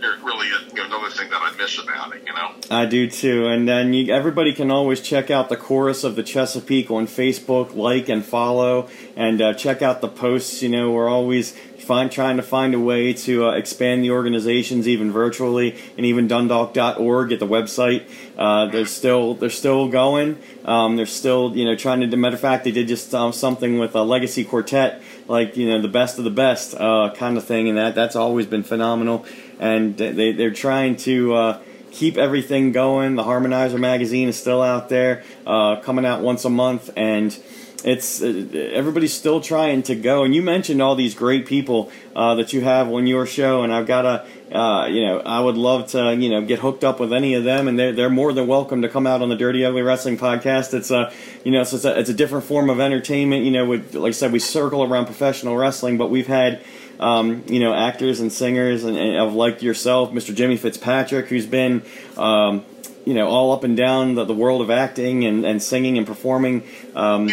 really 0.00 0.48
you 0.48 0.74
know, 0.74 0.84
another 0.84 1.10
thing 1.10 1.30
that 1.30 1.40
I 1.40 1.54
miss 1.56 1.78
about 1.78 2.14
it, 2.14 2.22
you 2.26 2.32
know. 2.32 2.54
I 2.70 2.86
do 2.86 3.08
too, 3.08 3.46
and 3.46 3.68
then 3.68 3.92
you, 3.92 4.12
everybody 4.12 4.52
can 4.52 4.70
always 4.70 5.00
check 5.00 5.30
out 5.30 5.48
the 5.48 5.56
chorus 5.56 6.04
of 6.04 6.16
the 6.16 6.22
Chesapeake 6.22 6.90
on 6.90 7.06
Facebook, 7.06 7.74
like 7.74 8.08
and 8.08 8.24
follow, 8.24 8.88
and 9.16 9.40
uh, 9.40 9.54
check 9.54 9.82
out 9.82 10.00
the 10.00 10.08
posts. 10.08 10.62
You 10.62 10.68
know, 10.68 10.90
we're 10.90 11.08
always 11.08 11.54
find, 11.88 12.12
trying 12.12 12.36
to 12.36 12.42
find 12.42 12.74
a 12.74 12.78
way 12.78 13.14
to 13.14 13.46
uh, 13.46 13.52
expand 13.52 14.04
the 14.04 14.10
organizations 14.10 14.86
even 14.86 15.10
virtually, 15.10 15.74
and 15.96 16.04
even 16.04 16.28
Dundalk.org 16.28 17.32
at 17.32 17.40
the 17.40 17.46
website. 17.46 18.06
Uh, 18.36 18.66
they're 18.66 18.84
still 18.84 19.34
they're 19.34 19.50
still 19.50 19.88
going. 19.88 20.38
Um, 20.66 20.96
they're 20.96 21.06
still 21.06 21.56
you 21.56 21.64
know 21.64 21.74
trying 21.74 22.08
to. 22.08 22.16
Matter 22.16 22.36
of 22.36 22.40
fact, 22.40 22.64
they 22.64 22.72
did 22.72 22.88
just 22.88 23.14
um, 23.14 23.32
something 23.32 23.78
with 23.78 23.94
a 23.94 24.02
Legacy 24.02 24.44
Quartet, 24.44 25.02
like 25.26 25.56
you 25.56 25.66
know 25.68 25.80
the 25.80 25.88
best 25.88 26.18
of 26.18 26.24
the 26.24 26.30
best 26.30 26.74
uh, 26.74 27.12
kind 27.16 27.38
of 27.38 27.44
thing, 27.44 27.68
and 27.68 27.78
that 27.78 27.94
that's 27.94 28.16
always 28.16 28.46
been 28.46 28.62
phenomenal. 28.62 29.24
And 29.58 29.96
they 29.96 30.32
they're 30.32 30.52
trying 30.52 30.96
to 30.98 31.34
uh, 31.34 31.62
keep 31.90 32.16
everything 32.16 32.72
going. 32.72 33.16
The 33.16 33.24
Harmonizer 33.24 33.78
magazine 33.78 34.28
is 34.28 34.38
still 34.38 34.62
out 34.62 34.88
there, 34.88 35.24
uh, 35.46 35.80
coming 35.80 36.04
out 36.04 36.22
once 36.22 36.44
a 36.44 36.50
month, 36.50 36.90
and 36.96 37.36
it's 37.84 38.22
uh, 38.22 38.46
everybody's 38.72 39.14
still 39.14 39.40
trying 39.40 39.82
to 39.84 39.94
go. 39.94 40.24
And 40.24 40.34
you 40.34 40.42
mentioned 40.42 40.82
all 40.82 40.94
these 40.94 41.14
great 41.14 41.46
people 41.46 41.90
uh, 42.14 42.34
that 42.36 42.52
you 42.52 42.60
have 42.60 42.88
on 42.88 43.06
your 43.06 43.26
show, 43.26 43.62
and 43.62 43.72
I've 43.72 43.86
got 43.86 44.02
to, 44.02 44.56
uh, 44.56 44.86
you 44.86 45.06
know, 45.06 45.20
I 45.20 45.40
would 45.40 45.56
love 45.56 45.88
to, 45.88 46.14
you 46.14 46.30
know, 46.30 46.42
get 46.42 46.58
hooked 46.58 46.84
up 46.84 47.00
with 47.00 47.12
any 47.12 47.34
of 47.34 47.44
them, 47.44 47.68
and 47.68 47.78
they're 47.78 47.92
they're 47.92 48.10
more 48.10 48.32
than 48.32 48.46
welcome 48.46 48.82
to 48.82 48.88
come 48.88 49.06
out 49.06 49.22
on 49.22 49.28
the 49.28 49.36
Dirty 49.36 49.64
Ugly 49.64 49.82
Wrestling 49.82 50.18
podcast. 50.18 50.74
It's 50.74 50.90
a, 50.90 51.12
you 51.44 51.52
know, 51.52 51.60
it's 51.60 51.72
a, 51.84 51.98
it's 51.98 52.10
a 52.10 52.14
different 52.14 52.44
form 52.44 52.70
of 52.70 52.80
entertainment. 52.80 53.44
You 53.44 53.52
know, 53.52 53.66
with 53.66 53.94
like 53.94 54.10
I 54.10 54.12
said, 54.12 54.32
we 54.32 54.40
circle 54.40 54.82
around 54.82 55.06
professional 55.06 55.56
wrestling, 55.56 55.98
but 55.98 56.10
we've 56.10 56.28
had. 56.28 56.62
Um, 57.00 57.44
you 57.46 57.60
know, 57.60 57.72
actors 57.74 58.18
and 58.20 58.32
singers, 58.32 58.82
and, 58.84 58.96
and 58.96 59.16
of 59.18 59.32
like 59.34 59.62
yourself, 59.62 60.10
Mr. 60.10 60.34
Jimmy 60.34 60.56
Fitzpatrick, 60.56 61.26
who's 61.26 61.46
been, 61.46 61.82
um, 62.16 62.64
you 63.06 63.14
know, 63.14 63.28
all 63.28 63.52
up 63.52 63.62
and 63.62 63.76
down 63.76 64.14
the, 64.16 64.24
the 64.24 64.34
world 64.34 64.60
of 64.62 64.70
acting 64.70 65.24
and, 65.24 65.44
and 65.46 65.62
singing 65.62 65.96
and 65.96 66.06
performing. 66.06 66.64
Um, 66.96 67.28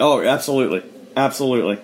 Oh, 0.00 0.20
absolutely, 0.22 0.82
absolutely, 1.16 1.76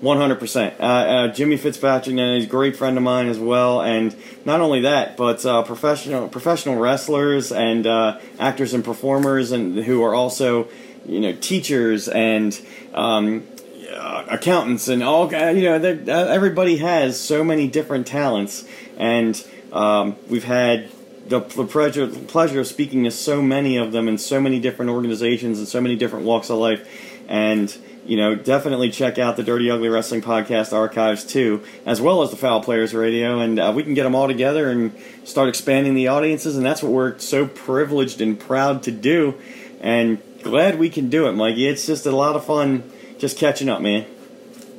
one 0.00 0.16
hundred 0.16 0.38
percent. 0.38 0.74
Uh, 0.80 0.84
uh, 0.84 1.28
Jimmy 1.28 1.56
Fitzpatrick, 1.56 2.16
and 2.16 2.36
he's 2.36 2.44
a 2.44 2.48
great 2.48 2.76
friend 2.76 2.96
of 2.96 3.02
mine 3.02 3.28
as 3.28 3.38
well. 3.38 3.82
And 3.82 4.14
not 4.44 4.60
only 4.60 4.82
that, 4.82 5.16
but 5.16 5.44
uh, 5.44 5.62
professional 5.62 6.28
professional 6.28 6.76
wrestlers 6.76 7.52
and 7.52 7.86
uh, 7.86 8.18
actors 8.38 8.72
and 8.74 8.84
performers, 8.84 9.52
and 9.52 9.76
who 9.84 10.02
are 10.02 10.14
also, 10.14 10.68
you 11.06 11.20
know, 11.20 11.32
teachers 11.32 12.08
and. 12.08 12.58
Um, 12.94 13.46
uh, 13.92 14.26
accountants 14.28 14.88
and 14.88 15.02
all 15.02 15.30
you 15.30 15.62
know 15.62 15.74
everybody 15.74 16.78
has 16.78 17.18
so 17.20 17.44
many 17.44 17.68
different 17.68 18.06
talents. 18.06 18.64
And 18.96 19.42
um, 19.72 20.16
we've 20.28 20.44
had 20.44 20.90
the, 21.28 21.40
the 21.40 21.64
pleasure, 21.64 22.06
pleasure 22.08 22.60
of 22.60 22.66
speaking 22.66 23.04
to 23.04 23.10
so 23.10 23.40
many 23.40 23.76
of 23.76 23.92
them 23.92 24.08
in 24.08 24.18
so 24.18 24.40
many 24.40 24.60
different 24.60 24.90
organizations 24.90 25.58
and 25.58 25.68
so 25.68 25.80
many 25.80 25.96
different 25.96 26.24
walks 26.24 26.50
of 26.50 26.58
life. 26.58 26.86
And 27.28 27.74
you 28.04 28.16
know, 28.16 28.34
definitely 28.34 28.90
check 28.90 29.18
out 29.18 29.36
the 29.36 29.44
Dirty 29.44 29.70
Ugly 29.70 29.88
Wrestling 29.88 30.22
Podcast 30.22 30.72
archives 30.72 31.24
too, 31.24 31.62
as 31.86 32.00
well 32.00 32.22
as 32.22 32.30
the 32.30 32.36
Foul 32.36 32.60
Players 32.60 32.92
Radio, 32.92 33.38
and 33.38 33.60
uh, 33.60 33.72
we 33.74 33.84
can 33.84 33.94
get 33.94 34.02
them 34.02 34.14
all 34.14 34.26
together 34.26 34.68
and 34.70 34.92
start 35.24 35.48
expanding 35.48 35.94
the 35.94 36.08
audiences, 36.08 36.56
and 36.56 36.66
that's 36.66 36.82
what 36.82 36.90
we're 36.90 37.18
so 37.18 37.46
privileged 37.46 38.20
and 38.20 38.40
proud 38.40 38.82
to 38.82 38.90
do, 38.90 39.34
and 39.80 40.20
glad 40.42 40.80
we 40.80 40.90
can 40.90 41.10
do 41.10 41.28
it, 41.28 41.32
Mikey. 41.32 41.68
It's 41.68 41.86
just 41.86 42.04
a 42.04 42.10
lot 42.10 42.34
of 42.34 42.44
fun 42.44 42.82
just 43.22 43.38
catching 43.38 43.68
up, 43.68 43.80
man. 43.80 44.04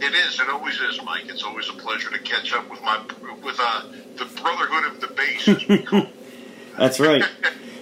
It 0.01 0.13
is. 0.13 0.37
It 0.37 0.49
always 0.49 0.77
is, 0.81 1.01
Mike. 1.01 1.29
It's 1.29 1.43
always 1.43 1.69
a 1.69 1.73
pleasure 1.73 2.09
to 2.09 2.19
catch 2.19 2.51
up 2.51 2.69
with 2.69 2.81
my 2.81 3.01
with 3.41 3.55
uh, 3.57 3.85
the 4.17 4.25
Brotherhood 4.25 4.83
of 4.91 4.99
the 4.99 5.07
Base, 5.07 5.47
as 5.47 5.65
we 5.65 5.81
call. 5.81 6.07
that's 6.77 6.99
right. 6.99 7.23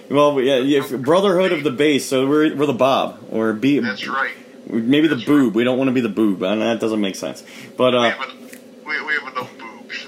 Well, 0.08 0.40
yeah, 0.40 0.86
Brotherhood 0.98 1.50
of 1.50 1.64
the 1.64 1.72
Base. 1.72 2.08
So 2.08 2.28
we're 2.28 2.54
we're 2.54 2.66
the 2.66 2.74
Bob 2.74 3.18
or 3.32 3.52
B. 3.54 3.80
That's 3.80 4.06
right. 4.06 4.36
Maybe 4.68 5.08
the 5.08 5.16
boob. 5.16 5.56
We 5.56 5.64
don't 5.64 5.78
want 5.78 5.88
to 5.88 5.92
be 5.92 6.00
the 6.00 6.08
boob, 6.08 6.44
and 6.44 6.62
that 6.62 6.78
doesn't 6.78 7.00
make 7.00 7.16
sense. 7.16 7.42
But 7.76 7.96
uh, 7.96 8.00
we, 8.00 8.08
have 8.08 8.20
we, 8.86 9.02
we 9.04 9.14
have 9.14 9.32
enough 9.32 9.50
boobs. 9.58 10.06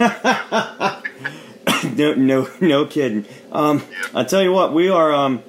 no, 1.98 2.14
no, 2.14 2.48
no 2.60 2.86
kidding. 2.86 3.26
Um, 3.50 3.82
yeah. 3.90 4.20
I 4.20 4.22
tell 4.22 4.40
you 4.40 4.52
what, 4.52 4.72
we 4.72 4.88
are 4.88 5.12
um, 5.12 5.42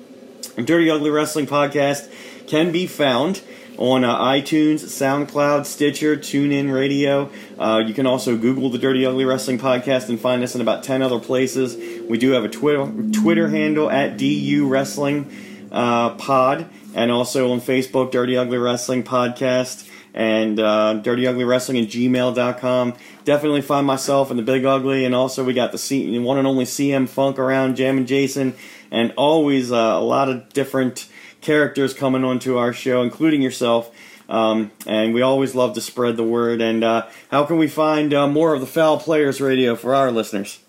Dirty 0.55 0.89
Ugly 0.89 1.11
Wrestling 1.11 1.45
podcast 1.45 2.11
can 2.47 2.71
be 2.71 2.87
found 2.87 3.43
on 3.77 4.03
uh, 4.03 4.17
iTunes, 4.19 4.83
SoundCloud, 4.83 5.65
Stitcher, 5.65 6.15
TuneIn 6.17 6.73
Radio. 6.73 7.29
Uh, 7.57 7.83
you 7.85 7.93
can 7.93 8.05
also 8.05 8.37
Google 8.37 8.69
the 8.69 8.77
Dirty 8.77 9.05
Ugly 9.05 9.25
Wrestling 9.25 9.59
Podcast 9.59 10.09
and 10.09 10.19
find 10.19 10.43
us 10.43 10.55
in 10.55 10.61
about 10.61 10.83
10 10.83 11.01
other 11.01 11.19
places. 11.19 11.75
We 12.07 12.17
do 12.17 12.31
have 12.31 12.43
a 12.43 12.49
Twitter, 12.49 12.91
Twitter 13.11 13.49
handle 13.49 13.89
at 13.89 14.17
DU 14.17 14.67
Wrestling 14.67 15.31
uh, 15.71 16.11
Pod 16.15 16.67
and 16.93 17.11
also 17.11 17.51
on 17.51 17.61
Facebook, 17.61 18.11
Dirty 18.11 18.37
Ugly 18.37 18.57
Wrestling 18.57 19.03
Podcast 19.03 19.89
and 20.15 20.61
uh, 20.61 20.93
Dirty 20.93 21.27
Ugly 21.27 21.43
Wrestling 21.43 21.77
at 21.79 21.89
gmail.com. 21.89 22.93
Definitely 23.25 23.61
find 23.61 23.85
myself 23.85 24.31
in 24.31 24.37
the 24.37 24.43
Big 24.43 24.63
Ugly, 24.63 25.03
and 25.03 25.13
also 25.13 25.43
we 25.43 25.53
got 25.53 25.73
the 25.73 25.77
C- 25.77 26.17
one 26.19 26.37
and 26.37 26.47
only 26.47 26.63
CM 26.63 27.07
Funk 27.07 27.37
around, 27.37 27.75
Jam 27.75 27.97
and 27.97 28.07
Jason, 28.07 28.55
and 28.91 29.13
always 29.17 29.71
uh, 29.71 29.75
a 29.75 29.99
lot 29.99 30.29
of 30.29 30.47
different 30.53 31.09
characters 31.45 31.93
coming 31.93 32.23
onto 32.23 32.57
our 32.57 32.73
show, 32.73 33.03
including 33.03 33.41
yourself. 33.41 33.95
Um, 34.27 34.71
and 34.87 35.13
we 35.13 35.21
always 35.21 35.53
love 35.53 35.75
to 35.75 35.81
spread 35.81 36.17
the 36.17 36.23
word. 36.23 36.59
And 36.59 36.83
uh, 36.83 37.07
how 37.29 37.45
can 37.45 37.57
we 37.57 37.67
find 37.67 38.13
uh, 38.13 38.27
more 38.27 38.55
of 38.55 38.61
the 38.61 38.67
Foul 38.67 38.99
Players 38.99 39.39
Radio 39.39 39.75
for 39.75 39.93
our 39.93 40.11
listeners? 40.11 40.59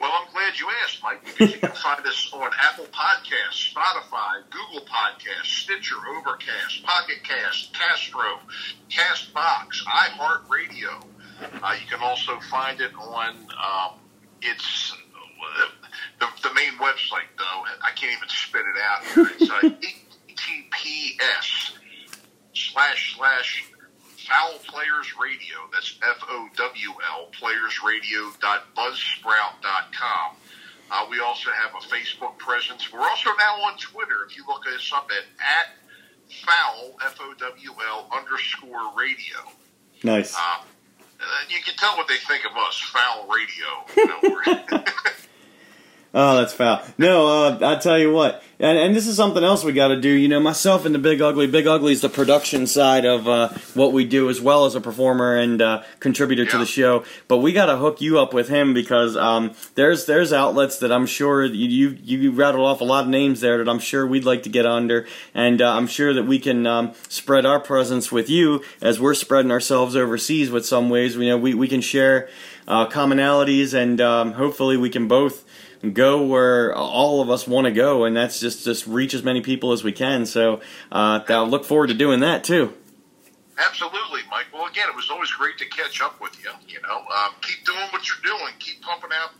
Well, 0.00 0.10
I'm 0.10 0.32
glad 0.32 0.58
you 0.58 0.66
asked, 0.82 1.02
Mike, 1.02 1.22
because 1.24 1.52
you 1.52 1.60
can 1.60 1.70
find 1.82 2.06
us 2.06 2.30
on 2.32 2.50
Apple 2.62 2.86
Podcasts, 2.86 3.74
Spotify, 3.74 4.42
Google 4.50 4.86
Podcasts, 4.86 5.62
Stitcher, 5.62 5.96
Overcast, 6.16 6.82
Pocket 6.82 7.22
Cast, 7.22 7.74
Castro, 7.74 8.40
Castbox, 8.90 9.84
iHeartRadio. 9.86 11.04
Uh, 11.62 11.76
you 11.78 11.86
can 11.90 12.00
also 12.00 12.38
find 12.50 12.80
it 12.80 12.92
on 12.94 13.36
um, 13.62 13.98
its 14.40 14.94
the, 16.20 16.26
the 16.42 16.52
main 16.54 16.72
website, 16.78 17.28
though. 17.38 17.64
I 17.82 17.90
can't 17.94 18.12
even 18.16 18.28
spit 18.28 18.62
it 18.62 18.76
out 18.82 19.04
here. 19.04 19.30
It's 19.38 19.50
uh, 19.50 19.60
HTTPS 20.34 21.76
slash 22.54 23.16
slash 23.16 23.64
Foul 24.28 24.58
Players 24.66 25.14
Radio. 25.20 25.56
That's 25.72 25.98
F 26.02 26.22
O 26.28 26.48
W 26.56 26.90
L 27.10 27.28
playersradio.buzzsprout.com. 27.38 30.36
Uh, 30.90 31.06
we 31.10 31.18
also 31.20 31.50
have 31.50 31.72
a 31.74 31.80
Facebook 31.86 32.36
presence. 32.38 32.90
We're 32.92 33.00
also 33.00 33.30
now 33.38 33.56
on 33.62 33.76
Twitter. 33.78 34.24
If 34.28 34.36
you 34.36 34.44
look 34.46 34.66
us 34.66 34.92
up 34.94 35.10
at, 35.10 35.24
at 35.40 35.68
foul, 36.44 36.96
F 37.04 37.16
O 37.20 37.32
W 37.38 37.70
L 37.88 38.08
underscore 38.14 38.92
radio. 38.96 39.38
Nice. 40.02 40.34
Uh, 40.36 40.62
you 41.48 41.60
can 41.64 41.74
tell 41.76 41.96
what 41.96 42.06
they 42.08 42.16
think 42.16 42.44
of 42.44 42.54
us, 42.56 42.78
foul 42.80 43.26
radio. 43.28 43.84
You 43.96 44.06
know, 44.06 44.20
oh, 46.14 46.36
that's 46.36 46.52
foul. 46.52 46.82
No, 46.96 47.26
uh, 47.26 47.58
I 47.62 47.76
tell 47.76 47.98
you 47.98 48.12
what, 48.12 48.42
And, 48.58 48.78
and 48.78 48.94
this 48.94 49.06
is 49.06 49.16
something 49.16 49.42
else 49.42 49.64
we 49.64 49.72
got 49.72 49.88
to 49.88 50.00
do. 50.00 50.08
You 50.08 50.28
know, 50.28 50.40
myself 50.40 50.84
and 50.86 50.94
the 50.94 50.98
Big 50.98 51.20
Ugly. 51.20 51.48
Big 51.48 51.66
Ugly 51.66 51.92
is 51.92 52.00
the 52.00 52.08
production 52.08 52.66
side 52.66 53.04
of 53.04 53.26
uh, 53.26 53.48
what 53.74 53.92
we 53.92 54.04
do, 54.04 54.30
as 54.30 54.40
well 54.40 54.64
as 54.64 54.74
a 54.74 54.80
performer 54.80 55.36
and 55.36 55.60
uh, 55.60 55.82
contributor 55.98 56.46
to 56.46 56.58
the 56.58 56.66
show. 56.66 57.04
But 57.26 57.38
we 57.38 57.52
got 57.52 57.66
to 57.66 57.76
hook 57.76 58.00
you 58.00 58.18
up 58.18 58.32
with 58.32 58.48
him 58.48 58.72
because 58.72 59.16
um, 59.16 59.54
there's 59.74 60.06
there's 60.06 60.32
outlets 60.32 60.78
that 60.78 60.92
I'm 60.92 61.06
sure 61.06 61.44
you, 61.44 61.90
you 61.90 62.20
you 62.20 62.30
rattled 62.30 62.66
off 62.66 62.80
a 62.80 62.84
lot 62.84 63.04
of 63.04 63.10
names 63.10 63.40
there 63.40 63.58
that 63.58 63.68
I'm 63.68 63.80
sure 63.80 64.06
we'd 64.06 64.24
like 64.24 64.44
to 64.44 64.48
get 64.48 64.66
under, 64.66 65.06
and 65.34 65.60
uh, 65.60 65.72
I'm 65.72 65.88
sure 65.88 66.14
that 66.14 66.24
we 66.24 66.38
can 66.38 66.66
um, 66.66 66.94
spread 67.08 67.44
our 67.44 67.58
presence 67.58 68.12
with 68.12 68.30
you 68.30 68.62
as 68.80 69.00
we're 69.00 69.14
spreading 69.14 69.50
ourselves 69.50 69.96
overseas 69.96 70.50
with 70.50 70.64
some 70.64 70.90
ways. 70.90 71.16
You 71.16 71.30
know, 71.30 71.38
we 71.38 71.54
we 71.54 71.66
can 71.66 71.80
share 71.80 72.28
uh, 72.68 72.86
commonalities, 72.86 73.74
and 73.74 74.00
um, 74.00 74.32
hopefully 74.32 74.76
we 74.76 74.90
can 74.90 75.08
both 75.08 75.44
go 75.92 76.22
where 76.22 76.74
all 76.74 77.20
of 77.20 77.30
us 77.30 77.46
want 77.46 77.66
to 77.66 77.72
go, 77.72 78.04
and 78.04 78.16
that's 78.16 78.40
just 78.40 78.64
just 78.64 78.86
reach 78.86 79.14
as 79.14 79.22
many 79.22 79.40
people 79.40 79.72
as 79.72 79.84
we 79.84 79.92
can. 79.92 80.26
So 80.26 80.60
uh, 80.90 81.20
I 81.28 81.42
look 81.42 81.64
forward 81.64 81.88
to 81.88 81.94
doing 81.94 82.20
that 82.20 82.44
too. 82.44 82.72
Absolutely, 83.58 84.20
Mike. 84.30 84.46
Well, 84.52 84.66
again, 84.66 84.88
it 84.88 84.96
was 84.96 85.10
always 85.10 85.30
great 85.32 85.58
to 85.58 85.66
catch 85.66 86.00
up 86.00 86.20
with 86.20 86.36
you. 86.42 86.50
You 86.68 86.80
know, 86.82 86.96
um, 86.96 87.34
keep 87.40 87.64
doing 87.64 87.86
what 87.90 88.08
you're 88.08 88.36
doing. 88.36 88.52
Keep 88.58 88.82
pumping 88.82 89.10
out 89.12 89.30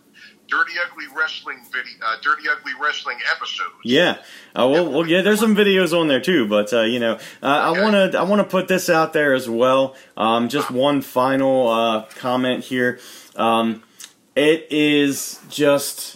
Dirty 0.48 0.72
Ugly 0.78 1.06
Wrestling 1.16 1.58
video, 1.72 2.06
uh, 2.06 2.16
Dirty 2.22 2.44
Ugly 2.48 2.72
Wrestling 2.80 3.18
episodes. 3.34 3.72
Yeah, 3.82 4.18
uh, 4.54 4.68
we'll, 4.68 4.90
we'll 4.90 5.04
there's 5.04 5.40
some 5.40 5.56
videos 5.56 5.98
on 5.98 6.08
there 6.08 6.20
too, 6.20 6.46
but 6.46 6.72
uh, 6.72 6.82
you 6.82 7.00
know, 7.00 7.14
uh, 7.42 7.46
I 7.46 7.82
want 7.82 8.12
to 8.12 8.18
I 8.18 8.22
want 8.22 8.40
to 8.40 8.44
put 8.44 8.68
this 8.68 8.88
out 8.88 9.12
there 9.12 9.34
as 9.34 9.48
well. 9.48 9.96
Um, 10.16 10.48
just 10.48 10.70
one 10.70 11.02
final 11.02 11.68
uh, 11.68 12.04
comment 12.16 12.64
here. 12.64 13.00
Um, 13.36 13.82
it 14.36 14.68
is 14.70 15.40
just 15.48 16.13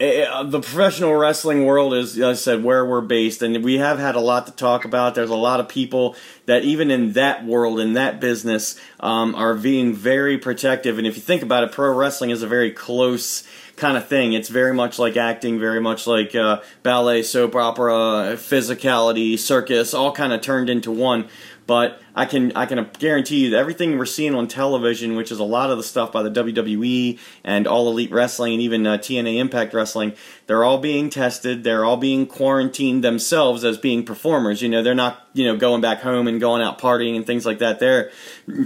eh, 0.00 0.24
eh, 0.24 0.42
the 0.44 0.60
professional 0.60 1.14
wrestling 1.14 1.64
world 1.64 1.94
is, 1.94 2.20
I 2.20 2.34
said, 2.34 2.64
where 2.64 2.84
we're 2.84 3.00
based, 3.00 3.42
and 3.42 3.64
we 3.64 3.78
have 3.78 3.98
had 3.98 4.14
a 4.14 4.20
lot 4.20 4.46
to 4.46 4.52
talk 4.52 4.84
about. 4.84 5.14
There's 5.14 5.30
a 5.30 5.34
lot 5.34 5.60
of 5.60 5.68
people 5.68 6.16
that, 6.46 6.64
even 6.64 6.90
in 6.90 7.12
that 7.12 7.44
world, 7.44 7.80
in 7.80 7.94
that 7.94 8.20
business, 8.20 8.78
um, 9.00 9.34
are 9.34 9.54
being 9.54 9.94
very 9.94 10.38
protective. 10.38 10.98
And 10.98 11.06
if 11.06 11.16
you 11.16 11.22
think 11.22 11.42
about 11.42 11.64
it, 11.64 11.72
pro 11.72 11.94
wrestling 11.94 12.30
is 12.30 12.42
a 12.42 12.48
very 12.48 12.70
close 12.70 13.46
kind 13.76 13.96
of 13.96 14.06
thing. 14.06 14.32
It's 14.32 14.48
very 14.48 14.74
much 14.74 14.98
like 14.98 15.16
acting, 15.16 15.58
very 15.58 15.80
much 15.80 16.06
like 16.06 16.34
uh, 16.34 16.60
ballet, 16.82 17.22
soap 17.22 17.56
opera, 17.56 18.34
physicality, 18.36 19.38
circus, 19.38 19.94
all 19.94 20.12
kind 20.12 20.32
of 20.32 20.40
turned 20.40 20.70
into 20.70 20.90
one. 20.90 21.28
But 21.66 22.00
I 22.14 22.24
can 22.24 22.50
I 22.56 22.66
can 22.66 22.90
guarantee 22.98 23.44
you 23.44 23.50
that 23.50 23.58
everything 23.58 23.96
we're 23.96 24.04
seeing 24.04 24.34
on 24.34 24.48
television, 24.48 25.14
which 25.14 25.30
is 25.30 25.38
a 25.38 25.44
lot 25.44 25.70
of 25.70 25.76
the 25.76 25.82
stuff 25.84 26.10
by 26.10 26.22
the 26.22 26.30
WWE 26.30 27.18
and 27.44 27.66
All 27.68 27.88
Elite 27.88 28.10
Wrestling 28.10 28.54
and 28.54 28.62
even 28.62 28.86
uh, 28.86 28.98
TNA 28.98 29.38
Impact 29.38 29.72
Wrestling, 29.72 30.12
they're 30.48 30.64
all 30.64 30.78
being 30.78 31.08
tested. 31.08 31.62
They're 31.62 31.84
all 31.84 31.96
being 31.96 32.26
quarantined 32.26 33.04
themselves 33.04 33.64
as 33.64 33.78
being 33.78 34.04
performers. 34.04 34.60
You 34.60 34.68
know, 34.70 34.82
they're 34.82 34.94
not 34.94 35.28
you 35.34 35.44
know 35.44 35.56
going 35.56 35.80
back 35.80 36.00
home 36.00 36.26
and 36.26 36.40
going 36.40 36.62
out 36.62 36.80
partying 36.80 37.14
and 37.16 37.24
things 37.26 37.46
like 37.46 37.58
that. 37.60 37.78
They're 37.78 38.10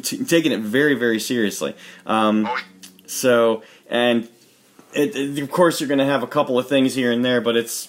t- 0.03 0.25
taking 0.25 0.53
it 0.53 0.61
very 0.61 0.95
very 0.95 1.21
seriously. 1.21 1.75
Um, 2.07 2.49
so 3.07 3.63
and 3.91 4.29
it, 4.95 5.15
it- 5.15 5.39
of 5.43 5.51
course 5.51 5.81
you're 5.81 5.89
going 5.89 5.99
to 5.99 6.07
have 6.07 6.23
a 6.23 6.27
couple 6.27 6.59
of 6.59 6.67
things 6.69 6.95
here 6.95 7.13
and 7.13 7.23
there, 7.25 7.41
but 7.43 7.57
it's 7.57 7.89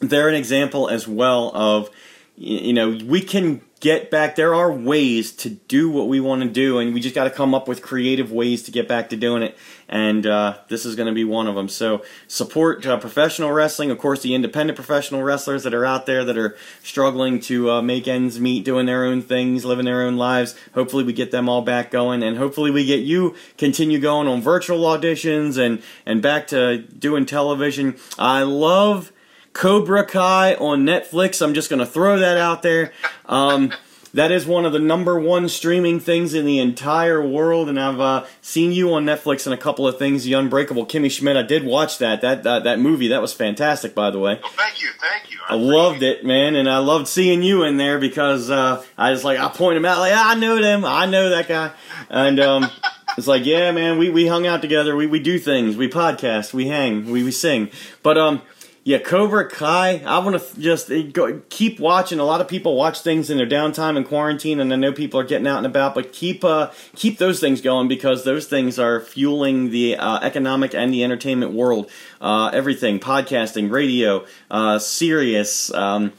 they're 0.00 0.28
an 0.28 0.34
example 0.34 0.88
as 0.88 1.06
well 1.06 1.50
of 1.54 1.90
you 2.36 2.72
know 2.72 2.98
we 3.06 3.20
can 3.20 3.60
get 3.80 4.10
back 4.10 4.36
there 4.36 4.54
are 4.54 4.72
ways 4.72 5.32
to 5.32 5.50
do 5.50 5.90
what 5.90 6.08
we 6.08 6.18
want 6.18 6.42
to 6.42 6.48
do 6.48 6.78
and 6.78 6.94
we 6.94 7.00
just 7.00 7.14
got 7.14 7.24
to 7.24 7.30
come 7.30 7.54
up 7.54 7.68
with 7.68 7.82
creative 7.82 8.32
ways 8.32 8.62
to 8.62 8.70
get 8.70 8.88
back 8.88 9.10
to 9.10 9.16
doing 9.16 9.42
it 9.42 9.56
and 9.88 10.26
uh, 10.26 10.56
this 10.68 10.84
is 10.84 10.96
going 10.96 11.06
to 11.06 11.12
be 11.12 11.24
one 11.24 11.46
of 11.46 11.54
them 11.54 11.68
so 11.68 12.02
support 12.26 12.86
uh, 12.86 12.96
professional 12.96 13.52
wrestling 13.52 13.90
of 13.90 13.98
course 13.98 14.22
the 14.22 14.34
independent 14.34 14.76
professional 14.76 15.22
wrestlers 15.22 15.62
that 15.62 15.74
are 15.74 15.84
out 15.84 16.06
there 16.06 16.24
that 16.24 16.38
are 16.38 16.56
struggling 16.82 17.38
to 17.38 17.70
uh, 17.70 17.82
make 17.82 18.08
ends 18.08 18.40
meet 18.40 18.64
doing 18.64 18.86
their 18.86 19.04
own 19.04 19.20
things 19.20 19.64
living 19.64 19.84
their 19.84 20.02
own 20.02 20.16
lives. 20.16 20.54
Hopefully 20.74 21.04
we 21.04 21.12
get 21.12 21.30
them 21.30 21.48
all 21.48 21.62
back 21.62 21.90
going 21.90 22.22
and 22.22 22.36
hopefully 22.36 22.70
we 22.70 22.84
get 22.84 23.00
you 23.00 23.34
continue 23.58 23.98
going 23.98 24.28
on 24.28 24.40
virtual 24.40 24.80
auditions 24.80 25.58
and 25.58 25.82
and 26.04 26.22
back 26.22 26.46
to 26.48 26.78
doing 26.78 27.26
television. 27.26 27.96
I 28.18 28.42
love 28.42 29.12
Cobra 29.56 30.04
Kai 30.04 30.54
on 30.56 30.84
Netflix. 30.84 31.40
I'm 31.40 31.54
just 31.54 31.70
going 31.70 31.80
to 31.80 31.86
throw 31.86 32.18
that 32.18 32.36
out 32.36 32.60
there. 32.60 32.92
Um, 33.24 33.72
that 34.12 34.30
is 34.30 34.44
one 34.44 34.66
of 34.66 34.74
the 34.74 34.78
number 34.78 35.18
one 35.18 35.48
streaming 35.48 35.98
things 35.98 36.34
in 36.34 36.44
the 36.44 36.58
entire 36.58 37.26
world, 37.26 37.70
and 37.70 37.80
I've 37.80 37.98
uh, 37.98 38.26
seen 38.42 38.70
you 38.72 38.92
on 38.92 39.06
Netflix 39.06 39.46
and 39.46 39.54
a 39.54 39.56
couple 39.56 39.88
of 39.88 39.98
things. 39.98 40.24
The 40.24 40.34
Unbreakable 40.34 40.84
Kimmy 40.84 41.10
Schmidt. 41.10 41.38
I 41.38 41.42
did 41.42 41.64
watch 41.64 41.96
that. 41.98 42.20
That 42.20 42.42
that, 42.42 42.64
that 42.64 42.80
movie. 42.80 43.08
That 43.08 43.22
was 43.22 43.32
fantastic, 43.32 43.94
by 43.94 44.10
the 44.10 44.18
way. 44.18 44.38
well, 44.42 44.52
thank 44.52 44.82
you, 44.82 44.90
thank 45.00 45.32
you. 45.32 45.38
I 45.48 45.54
loved 45.54 46.02
it, 46.02 46.22
man, 46.22 46.54
and 46.54 46.68
I 46.68 46.78
loved 46.78 47.08
seeing 47.08 47.42
you 47.42 47.62
in 47.62 47.78
there 47.78 47.98
because 47.98 48.50
uh, 48.50 48.84
I 48.98 49.10
was 49.10 49.24
like, 49.24 49.38
I 49.38 49.48
point 49.48 49.78
him 49.78 49.86
out, 49.86 50.00
like, 50.00 50.12
"Ah, 50.14 50.32
I 50.32 50.34
know 50.34 50.60
them, 50.60 50.84
I 50.84 51.06
know 51.06 51.30
that 51.30 51.48
guy, 51.48 51.70
and 52.10 52.38
um, 52.40 52.70
it's 53.18 53.26
like, 53.26 53.46
yeah, 53.46 53.70
man, 53.70 53.96
we, 53.96 54.10
we 54.10 54.26
hung 54.26 54.46
out 54.46 54.60
together, 54.60 54.94
we, 54.94 55.06
we 55.06 55.18
do 55.18 55.38
things, 55.38 55.76
we 55.78 55.88
podcast, 55.88 56.52
we 56.52 56.68
hang, 56.68 57.10
we, 57.10 57.24
we 57.24 57.30
sing, 57.30 57.70
but 58.02 58.18
um, 58.18 58.42
yeah, 58.86 58.98
Cobra 58.98 59.48
Kai, 59.48 60.00
I 60.06 60.20
want 60.20 60.40
to 60.40 60.60
just 60.60 60.92
eh, 60.92 61.02
go, 61.02 61.42
keep 61.48 61.80
watching. 61.80 62.20
A 62.20 62.24
lot 62.24 62.40
of 62.40 62.46
people 62.46 62.76
watch 62.76 63.00
things 63.00 63.30
in 63.30 63.36
their 63.36 63.44
downtime 63.44 63.96
and 63.96 64.06
quarantine, 64.06 64.60
and 64.60 64.72
I 64.72 64.76
know 64.76 64.92
people 64.92 65.18
are 65.18 65.24
getting 65.24 65.48
out 65.48 65.56
and 65.56 65.66
about, 65.66 65.92
but 65.92 66.12
keep 66.12 66.44
uh, 66.44 66.70
keep 66.94 67.18
those 67.18 67.40
things 67.40 67.60
going 67.60 67.88
because 67.88 68.22
those 68.22 68.46
things 68.46 68.78
are 68.78 69.00
fueling 69.00 69.70
the 69.70 69.96
uh, 69.96 70.20
economic 70.22 70.72
and 70.72 70.94
the 70.94 71.02
entertainment 71.02 71.52
world. 71.52 71.90
Uh, 72.20 72.52
everything, 72.54 73.00
podcasting, 73.00 73.72
radio, 73.72 74.24
uh, 74.52 74.78
Sirius, 74.78 75.74
um, 75.74 76.12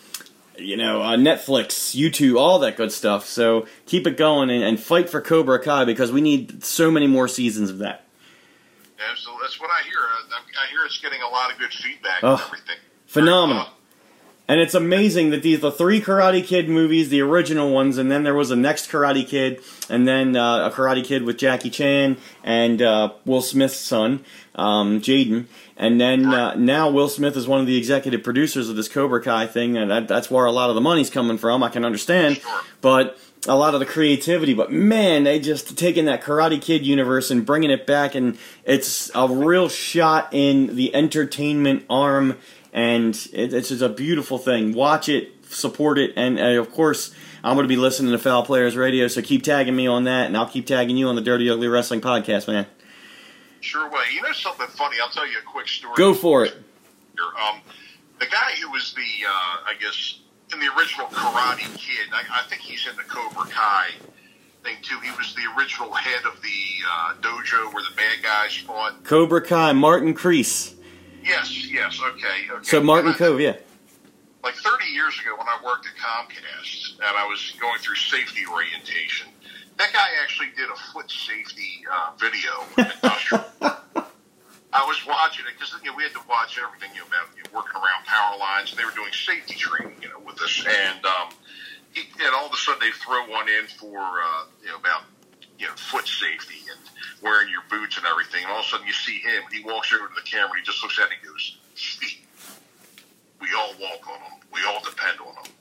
you 0.58 0.76
know, 0.76 1.02
uh, 1.02 1.16
Netflix, 1.16 1.96
YouTube, 1.96 2.38
all 2.38 2.60
that 2.60 2.76
good 2.76 2.92
stuff. 2.92 3.28
So 3.28 3.66
keep 3.86 4.06
it 4.06 4.18
going 4.18 4.50
and, 4.50 4.62
and 4.62 4.78
fight 4.78 5.10
for 5.10 5.22
Cobra 5.22 5.64
Kai 5.64 5.86
because 5.86 6.12
we 6.12 6.20
need 6.20 6.66
so 6.66 6.92
many 6.92 7.08
more 7.08 7.30
seasons 7.30 7.70
of 7.70 7.78
that. 7.78 8.07
Absolutely, 9.12 9.44
that's 9.44 9.60
what 9.60 9.70
I 9.70 9.84
hear. 9.84 10.00
I, 10.00 10.66
I 10.66 10.70
hear 10.72 10.84
it's 10.86 11.00
getting 11.00 11.22
a 11.22 11.28
lot 11.30 11.52
of 11.52 11.60
good 11.60 11.72
feedback 11.74 12.20
Oh, 12.24 12.34
and 12.34 12.42
everything. 12.42 12.78
Phenomenal. 13.06 13.68
And 14.50 14.62
it's 14.62 14.74
amazing 14.74 15.32
that 15.32 15.44
these 15.44 15.60
the 15.60 15.72
three 15.74 16.00
Karate 16.02 16.42
Kid 16.44 16.70
movies, 16.70 17.10
the 17.10 17.20
original 17.22 17.70
ones, 17.74 17.98
and 17.98 18.10
then 18.10 18.24
there 18.24 18.34
was 18.34 18.50
a 18.50 18.56
next 18.56 18.90
Karate 18.90 19.28
Kid, 19.28 19.62
and 19.90 20.08
then 20.08 20.38
uh, 20.38 20.68
a 20.68 20.72
Karate 20.72 21.04
Kid 21.04 21.24
with 21.24 21.38
Jackie 21.38 21.70
Chan 21.70 22.16
and 22.46 22.82
uh, 22.82 23.12
Will 23.26 23.42
Smith's 23.42 23.76
son, 23.76 24.24
um, 24.56 25.02
Jaden, 25.02 25.48
and 25.76 26.00
then 26.00 26.26
uh, 26.34 26.56
now 26.56 26.90
Will 26.90 27.10
Smith 27.10 27.36
is 27.36 27.46
one 27.46 27.60
of 27.60 27.68
the 27.68 27.76
executive 27.78 28.24
producers 28.24 28.70
of 28.70 28.78
this 28.78 28.88
Cobra 28.88 29.22
Kai 29.22 29.48
thing, 29.48 29.76
and 29.78 29.92
that, 29.92 30.08
that's 30.08 30.32
where 30.32 30.46
a 30.46 30.52
lot 30.54 30.70
of 30.70 30.76
the 30.76 30.82
money's 30.82 31.10
coming 31.10 31.38
from. 31.38 31.62
I 31.62 31.68
can 31.68 31.84
understand, 31.84 32.38
Sure. 32.38 32.62
but 32.80 33.20
a 33.48 33.56
lot 33.56 33.74
of 33.74 33.80
the 33.80 33.86
creativity. 33.86 34.54
But 34.54 34.72
man, 34.72 35.24
they 35.24 35.40
just 35.40 35.78
taking 35.78 36.06
that 36.06 36.24
Karate 36.24 36.62
Kid 36.62 36.86
universe 36.86 37.32
and 37.32 37.46
bringing 37.46 37.72
it 37.72 37.86
back, 37.88 38.16
and 38.16 38.38
it's 38.66 39.12
a 39.16 39.28
real 39.28 39.70
shot 39.70 40.30
in 40.32 40.76
the 40.76 40.94
entertainment 40.96 41.86
arm, 41.90 42.38
and 42.74 43.16
it, 43.34 43.54
it's 43.54 43.70
just 43.70 43.82
a 43.82 43.90
beautiful 43.90 44.38
thing. 44.38 44.74
Watch 44.74 45.10
it, 45.10 45.46
support 45.46 45.98
it, 45.98 46.14
and 46.16 46.40
uh, 46.40 46.60
of 46.60 46.72
course. 46.72 47.14
I'm 47.44 47.56
going 47.56 47.66
to 47.66 47.70
be 47.70 47.78
listening 47.78 48.12
to 48.12 48.18
Foul 48.18 48.44
Players 48.44 48.76
Radio, 48.76 49.08
so 49.08 49.22
keep 49.22 49.44
tagging 49.44 49.76
me 49.76 49.88
on 49.88 50.04
that, 50.04 50.26
and 50.26 50.36
I'll 50.36 50.50
keep 50.50 50.66
tagging 50.66 50.98
you 50.98 51.08
on 51.08 51.16
the 51.16 51.22
Dirty 51.22 51.50
Ugly 51.50 51.68
Wrestling 51.68 52.02
podcast, 52.02 52.48
man. 52.48 52.66
Sure 53.62 53.90
way. 53.90 54.04
You 54.14 54.22
know 54.22 54.34
something 54.34 54.68
funny? 54.68 54.98
I'll 55.02 55.12
tell 55.12 55.26
you 55.26 55.38
a 55.38 55.50
quick 55.50 55.68
story. 55.68 55.94
Go 55.96 56.14
for 56.14 56.44
it. 56.44 56.54
Um, 56.56 57.62
the 58.20 58.26
guy 58.26 58.52
who 58.62 58.72
was 58.72 58.94
the, 58.94 59.26
uh, 59.26 59.30
I 59.30 59.76
guess, 59.80 60.20
in 60.54 60.60
the 60.60 60.68
original 60.78 61.08
Karate 61.08 61.74
Kid, 61.78 62.08
I, 62.14 62.24
I 62.40 62.44
think 62.48 62.62
he's 62.62 62.88
in 62.88 62.96
the 62.96 63.04
Cobra 63.04 63.50
Kai 63.50 63.90
thing 64.64 64.76
too. 64.82 65.00
He 65.02 65.12
was 65.12 65.36
the 65.36 65.44
original 65.58 65.94
head 65.94 66.26
of 66.26 66.42
the 66.42 66.64
uh, 66.90 67.14
dojo 67.22 67.74
where 67.74 67.84
the 67.84 67.96
bad 67.96 68.24
guys 68.24 68.56
fought. 68.56 69.04
Cobra 69.04 69.42
Kai, 69.42 69.74
Martin 69.74 70.14
Kreese. 70.14 70.76
Yes, 71.24 71.70
yes, 71.70 72.00
okay. 72.02 72.50
okay. 72.50 72.64
So 72.64 72.82
Martin 72.82 73.14
Kove, 73.14 73.42
yeah. 73.42 73.58
like 74.44 74.56
30 74.56 74.86
years 74.86 75.20
ago 75.20 75.36
when 75.38 75.48
I 75.48 75.58
worked 75.64 75.86
at 75.88 75.94
Comcast 75.96 76.94
and 76.94 77.18
I 77.18 77.26
was 77.28 77.54
going 77.60 77.80
through 77.80 77.96
safety 77.96 78.46
orientation, 78.50 79.28
that 79.78 79.92
guy 79.92 80.08
actually 80.22 80.50
did 80.56 80.70
a 80.70 80.76
foot 80.94 81.12
safety 81.12 81.84
uh, 81.92 82.12
video. 82.18 83.74
I 84.74 84.86
was 84.86 85.00
watching 85.08 85.46
it 85.48 85.56
because 85.56 85.74
you 85.82 85.92
know, 85.92 85.96
we 85.96 86.04
had 86.04 86.14
to 86.14 86.24
watch 86.28 86.60
everything 86.60 86.92
you 86.94 87.02
know, 87.02 87.08
about 87.08 87.32
you 87.36 87.44
know, 87.44 87.52
working 87.56 87.80
around 87.80 88.04
power 88.06 88.38
lines. 88.38 88.76
They 88.76 88.84
were 88.84 88.96
doing 88.96 89.14
safety 89.14 89.56
training, 89.56 89.96
you 90.02 90.10
know, 90.10 90.20
with 90.20 90.42
us. 90.42 90.64
And 90.68 91.02
um, 91.06 91.30
he, 91.94 92.04
and 92.20 92.36
all 92.36 92.48
of 92.48 92.54
a 92.54 92.60
sudden 92.60 92.82
they 92.84 92.92
throw 92.92 93.26
one 93.32 93.48
in 93.48 93.66
for 93.80 93.98
uh, 93.98 94.44
you 94.62 94.70
know 94.70 94.78
about 94.78 95.08
you 95.58 95.68
know 95.68 95.76
foot 95.76 96.08
safety 96.08 96.68
and 96.68 96.80
wearing 97.24 97.48
your 97.50 97.64
boots 97.72 97.98
and 97.98 98.06
everything. 98.06 98.44
And 98.44 98.52
all 98.52 98.60
of 98.60 98.66
a 98.66 98.70
sudden 98.70 98.88
you 98.88 98.94
see 98.94 99.20
him. 99.20 99.44
He 99.52 99.64
walks 99.64 99.94
over 99.96 100.08
to 100.08 100.16
the 100.16 100.28
camera. 100.28 100.52
and 100.52 100.60
He 100.60 100.66
just 100.68 100.84
looks 100.84 101.00
at 101.00 101.08
it 101.10 101.24
and 101.24 101.32
goes, 101.32 101.58
"Steve, 101.76 102.28
we 103.40 103.48
all 103.56 103.72
walk 103.80 104.04
on 104.04 104.20
them. 104.20 104.36
We 104.52 104.60
all 104.68 104.84
depend 104.84 105.20
on 105.24 105.32
them 105.42 105.52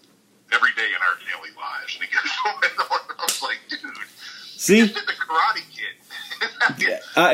every 0.53 0.71
day 0.75 0.91
in 0.91 1.01
our 1.01 1.17
daily 1.23 1.55
lives. 1.55 1.95
And 1.95 2.05
he 2.05 2.11
goes 2.11 2.27
and. 2.71 2.75
I 3.19 3.23
was 3.25 3.43
like, 3.43 3.59
dude, 3.69 3.81
See? 4.57 4.81
just 4.81 4.95
did 4.95 5.07
the 5.07 5.13
Karate 5.13 5.63
Kid. 5.73 5.95
Yeah, 6.79 6.99
uh, 7.17 7.33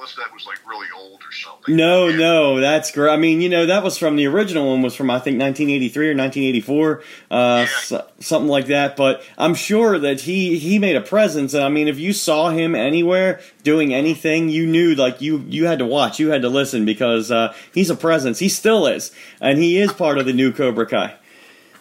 unless 0.00 0.14
that 0.16 0.32
was 0.32 0.46
like 0.46 0.58
really 0.66 0.86
old 0.96 1.20
or 1.22 1.30
something. 1.32 1.76
No, 1.76 2.08
Yeah. 2.08 2.16
no, 2.16 2.60
that's 2.60 2.90
great. 2.90 3.12
I 3.12 3.18
mean, 3.18 3.42
you 3.42 3.50
know, 3.50 3.66
that 3.66 3.82
was 3.82 3.98
from 3.98 4.16
the 4.16 4.26
original 4.26 4.70
one 4.70 4.80
was 4.80 4.94
from 4.94 5.10
I 5.10 5.18
think 5.18 5.38
1983 5.38 6.06
or 6.08 6.14
1984, 6.16 7.02
uh, 7.30 7.66
so, 7.66 8.06
something 8.18 8.48
like 8.48 8.66
that. 8.68 8.96
But 8.96 9.22
I'm 9.36 9.54
sure 9.54 9.98
that 9.98 10.22
he 10.22 10.58
he 10.58 10.78
made 10.78 10.96
a 10.96 11.02
presence. 11.02 11.52
And 11.52 11.62
I 11.64 11.68
mean, 11.68 11.86
if 11.86 11.98
you 11.98 12.14
saw 12.14 12.48
him 12.48 12.74
anywhere 12.74 13.40
doing 13.62 13.92
anything, 13.92 14.48
you 14.48 14.66
knew 14.66 14.94
like 14.94 15.20
you 15.20 15.44
you 15.48 15.66
had 15.66 15.78
to 15.80 15.86
watch, 15.86 16.18
you 16.18 16.30
had 16.30 16.40
to 16.42 16.48
listen 16.48 16.86
because 16.86 17.30
uh, 17.30 17.52
he's 17.74 17.90
a 17.90 17.96
presence. 17.96 18.38
He 18.38 18.48
still 18.48 18.86
is, 18.86 19.12
and 19.38 19.58
he 19.58 19.78
is 19.78 19.92
part 19.92 20.16
of 20.16 20.24
the 20.24 20.32
new 20.32 20.50
Cobra 20.50 20.86
Kai. 20.86 21.14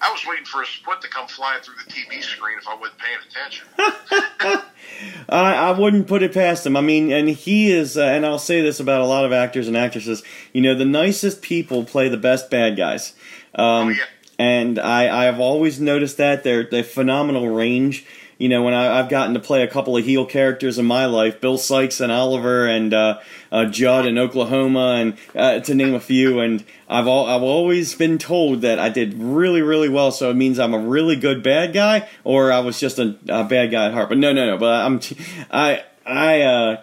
I 0.02 0.12
was 0.12 0.22
waiting 0.28 0.46
for 0.46 0.62
a 0.62 0.66
split 0.66 1.02
to 1.02 1.08
come 1.10 1.28
flying 1.28 1.62
through 1.62 1.76
the 1.86 1.92
TV 1.92 2.22
screen 2.22 2.58
if 2.60 2.68
I 2.68 2.76
wasn't 2.76 3.00
paying 3.00 3.18
attention. 3.30 3.68
I, 5.30 5.54
I 5.56 5.72
wouldn't 5.72 6.08
put 6.08 6.24
it 6.24 6.34
past 6.34 6.66
him. 6.66 6.76
I 6.78 6.82
mean, 6.82 7.12
and 7.12 7.30
he 7.30 7.72
is, 7.72 7.98
uh, 7.98 8.04
and 8.04 8.26
I'll 8.26 8.40
say 8.40 8.62
this 8.62 8.80
about 8.80 9.02
a 9.02 9.06
lot 9.06 9.26
of 9.26 9.32
actors 9.34 9.68
and 9.68 9.78
actresses. 9.78 10.24
You 10.54 10.62
know, 10.62 10.76
the 10.76 10.86
nicest 10.86 11.42
people 11.42 11.84
play 11.84 12.10
the 12.10 12.18
best 12.18 12.50
bad 12.50 12.78
guys. 12.78 13.14
Um, 13.56 13.88
Oh, 13.88 13.90
yeah. 13.90 14.04
And 14.38 14.80
I, 14.80 15.28
I've 15.28 15.42
always 15.42 15.82
noticed 15.82 16.16
that 16.18 16.46
they're 16.46 16.64
they 16.64 16.82
phenomenal 16.82 17.50
range. 17.50 18.06
You 18.40 18.48
know, 18.48 18.64
when 18.64 18.74
I, 18.74 19.00
I've 19.00 19.10
gotten 19.10 19.34
to 19.34 19.40
play 19.42 19.64
a 19.64 19.68
couple 19.68 19.98
of 19.98 20.06
heel 20.06 20.26
characters 20.26 20.80
in 20.80 20.86
my 20.86 21.06
life, 21.06 21.42
Bill 21.42 21.58
Sikes 21.58 22.00
and 22.00 22.10
Oliver, 22.10 22.66
and 22.66 22.94
uh, 22.94 23.20
uh, 23.52 23.66
Jud 23.66 24.06
in 24.06 24.18
Oklahoma, 24.18 24.96
and 24.98 25.18
uh, 25.36 25.60
to 25.60 25.76
name 25.76 25.94
a 25.94 26.00
few, 26.00 26.40
and 26.40 26.64
I've 26.88 27.06
all, 27.06 27.28
I've 27.28 27.44
always 27.44 27.94
been 27.96 28.18
told 28.18 28.62
that 28.62 28.80
I 28.80 28.88
did 28.88 29.14
really 29.16 29.62
really 29.62 29.90
well. 29.90 30.12
So 30.12 30.30
it 30.30 30.36
means 30.36 30.58
I'm 30.58 30.74
a 30.74 30.80
really 30.80 31.18
good 31.18 31.44
bad 31.44 31.74
guy, 31.74 32.08
or 32.24 32.52
I 32.52 32.60
was 32.60 32.80
just 32.80 32.98
a, 32.98 33.18
a 33.28 33.44
bad 33.44 33.72
guy 33.72 33.88
at 33.88 33.94
heart. 33.94 34.08
But 34.08 34.18
no, 34.18 34.32
no, 34.32 34.46
no. 34.46 34.58
But 34.58 34.86
I'm 34.86 35.00
t- 35.00 35.18
I 35.52 35.84
I 36.06 36.80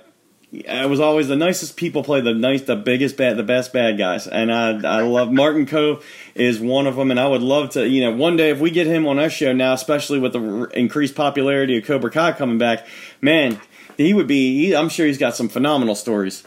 uh, 0.53 0.71
I 0.71 0.87
was 0.87 1.01
always 1.01 1.29
the 1.29 1.37
nicest 1.37 1.77
people 1.77 2.03
play 2.05 2.21
the 2.21 2.35
nice, 2.35 2.63
the 2.63 2.77
biggest 2.77 3.17
bad, 3.17 3.37
the 3.37 3.43
best 3.43 3.73
bad 3.73 3.99
guys, 3.99 4.27
and 4.27 4.53
I 4.53 4.99
I 4.99 5.03
love 5.03 5.33
Martin 5.33 5.67
Kove 5.67 6.03
is 6.35 6.61
one 6.61 6.87
of 6.87 6.97
them, 6.97 7.11
and 7.11 7.19
I 7.19 7.27
would 7.27 7.43
love 7.43 7.71
to, 7.71 7.87
you 7.87 8.03
know, 8.03 8.17
one 8.17 8.37
day 8.37 8.51
if 8.51 8.61
we 8.61 8.71
get 8.71 8.87
him 8.87 9.07
on 9.07 9.19
our 9.19 9.31
show 9.31 9.53
now, 9.53 9.73
especially 9.73 10.19
with 10.19 10.33
the 10.33 10.65
increased 10.75 11.15
popularity 11.15 11.79
of 11.79 11.85
Cobra 11.85 12.11
Kai 12.11 12.33
coming 12.33 12.59
back, 12.59 12.87
man, 13.21 13.61
he 13.97 14.15
would 14.15 14.27
be. 14.27 14.67
He, 14.67 14.77
I'm 14.77 14.89
sure 14.89 15.07
he's 15.07 15.19
got 15.19 15.35
some 15.35 15.49
phenomenal 15.49 15.95
stories. 15.95 16.45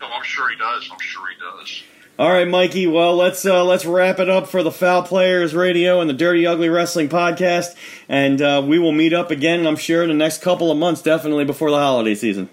No, 0.00 0.06
I'm 0.06 0.24
sure 0.24 0.48
he 0.48 0.56
does. 0.56 0.88
I'm 0.92 1.00
sure 1.00 1.24
he 1.28 1.36
does. 1.40 1.82
All 2.18 2.30
right, 2.30 2.48
Mikey. 2.48 2.86
Well, 2.86 3.16
let's 3.16 3.46
uh, 3.46 3.64
let's 3.64 3.86
wrap 3.86 4.18
it 4.18 4.28
up 4.28 4.48
for 4.48 4.62
the 4.62 4.72
Foul 4.72 5.04
Players 5.04 5.54
Radio 5.54 6.00
and 6.00 6.10
the 6.10 6.14
Dirty 6.14 6.46
Ugly 6.46 6.68
Wrestling 6.68 7.08
Podcast, 7.08 7.76
and 8.08 8.42
uh, 8.42 8.62
we 8.66 8.78
will 8.78 8.92
meet 8.92 9.12
up 9.12 9.30
again. 9.30 9.66
I'm 9.66 9.76
sure 9.76 10.02
in 10.02 10.08
the 10.08 10.14
next 10.14 10.42
couple 10.42 10.70
of 10.70 10.76
months, 10.78 11.00
definitely 11.00 11.44
before 11.44 11.70
the 11.70 11.78
holiday 11.78 12.14
season. 12.14 12.50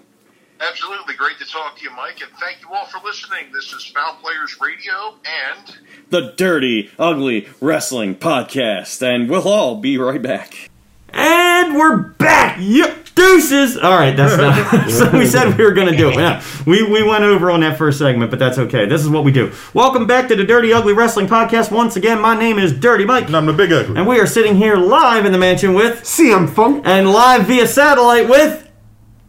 Absolutely. 0.60 1.14
Great 1.14 1.38
to 1.38 1.44
talk 1.44 1.76
to 1.76 1.84
you, 1.84 1.90
Mike, 1.90 2.20
and 2.22 2.30
thank 2.40 2.62
you 2.62 2.72
all 2.72 2.86
for 2.86 2.98
listening. 3.06 3.52
This 3.52 3.72
is 3.74 3.84
Foul 3.84 4.16
Players 4.22 4.58
Radio, 4.60 5.14
and 5.24 5.76
the 6.10 6.32
Dirty 6.36 6.90
Ugly 6.98 7.48
Wrestling 7.60 8.14
Podcast, 8.14 9.02
and 9.02 9.28
we'll 9.28 9.46
all 9.46 9.76
be 9.76 9.98
right 9.98 10.22
back. 10.22 10.70
And 11.10 11.74
we're 11.74 11.96
back. 11.98 12.56
Yep. 12.60 13.04
Deuces. 13.14 13.78
All 13.78 13.96
right, 13.98 14.14
that's 14.14 14.36
not. 14.36 14.90
so 14.90 15.10
we 15.18 15.26
said 15.26 15.56
we 15.56 15.64
were 15.64 15.72
going 15.72 15.90
to 15.90 15.96
do 15.96 16.10
it. 16.10 16.16
Yeah, 16.16 16.42
we 16.66 16.82
we 16.82 17.02
went 17.02 17.24
over 17.24 17.50
on 17.50 17.60
that 17.60 17.78
first 17.78 17.98
segment, 17.98 18.30
but 18.30 18.38
that's 18.38 18.58
okay. 18.58 18.86
This 18.86 19.00
is 19.02 19.08
what 19.08 19.24
we 19.24 19.32
do. 19.32 19.52
Welcome 19.72 20.06
back 20.06 20.28
to 20.28 20.36
the 20.36 20.44
Dirty 20.44 20.72
Ugly 20.72 20.92
Wrestling 20.92 21.26
Podcast. 21.26 21.70
Once 21.70 21.96
again, 21.96 22.20
my 22.20 22.38
name 22.38 22.58
is 22.58 22.72
Dirty 22.72 23.04
Mike, 23.06 23.26
And 23.26 23.36
I'm 23.36 23.46
the 23.46 23.54
big 23.54 23.72
ugly. 23.72 23.96
and 23.96 24.06
we 24.06 24.20
are 24.20 24.26
sitting 24.26 24.56
here 24.56 24.76
live 24.76 25.24
in 25.24 25.32
the 25.32 25.38
mansion 25.38 25.72
with, 25.72 26.02
CM 26.02 26.48
Funk. 26.48 26.82
and 26.86 27.10
live 27.10 27.46
via 27.46 27.66
satellite 27.66 28.28
with, 28.28 28.65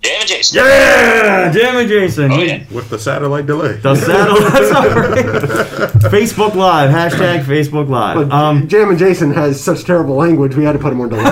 Damn 0.01 0.21
it, 0.21 0.27
Jason. 0.27 0.57
yeah, 0.57 1.51
Jim 1.51 1.75
and 1.75 1.89
Jason. 1.89 2.31
Oh, 2.31 2.37
yeah. 2.39 2.63
with 2.71 2.89
the 2.89 2.99
satellite 2.99 3.45
delay. 3.47 3.77
The 3.77 3.95
satellite. 3.95 4.63
Sorry. 4.71 6.11
Facebook 6.11 6.53
Live. 6.55 6.91
Hashtag 6.91 7.43
Facebook 7.43 7.89
Live. 7.89 8.15
But 8.29 8.31
Um, 8.35 8.67
Jam 8.67 8.89
and 8.89 8.99
Jason 8.99 9.33
has 9.33 9.61
such 9.61 9.83
terrible 9.85 10.15
language, 10.15 10.55
we 10.55 10.63
had 10.63 10.73
to 10.73 10.79
put 10.79 10.93
him 10.93 11.01
on 11.01 11.09
delay. 11.09 11.23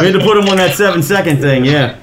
We 0.00 0.06
had 0.06 0.12
to 0.12 0.20
put 0.24 0.36
him 0.36 0.48
on 0.48 0.56
that 0.58 0.74
seven 0.76 1.02
second 1.02 1.38
thing, 1.40 1.64
yeah. 1.64 1.98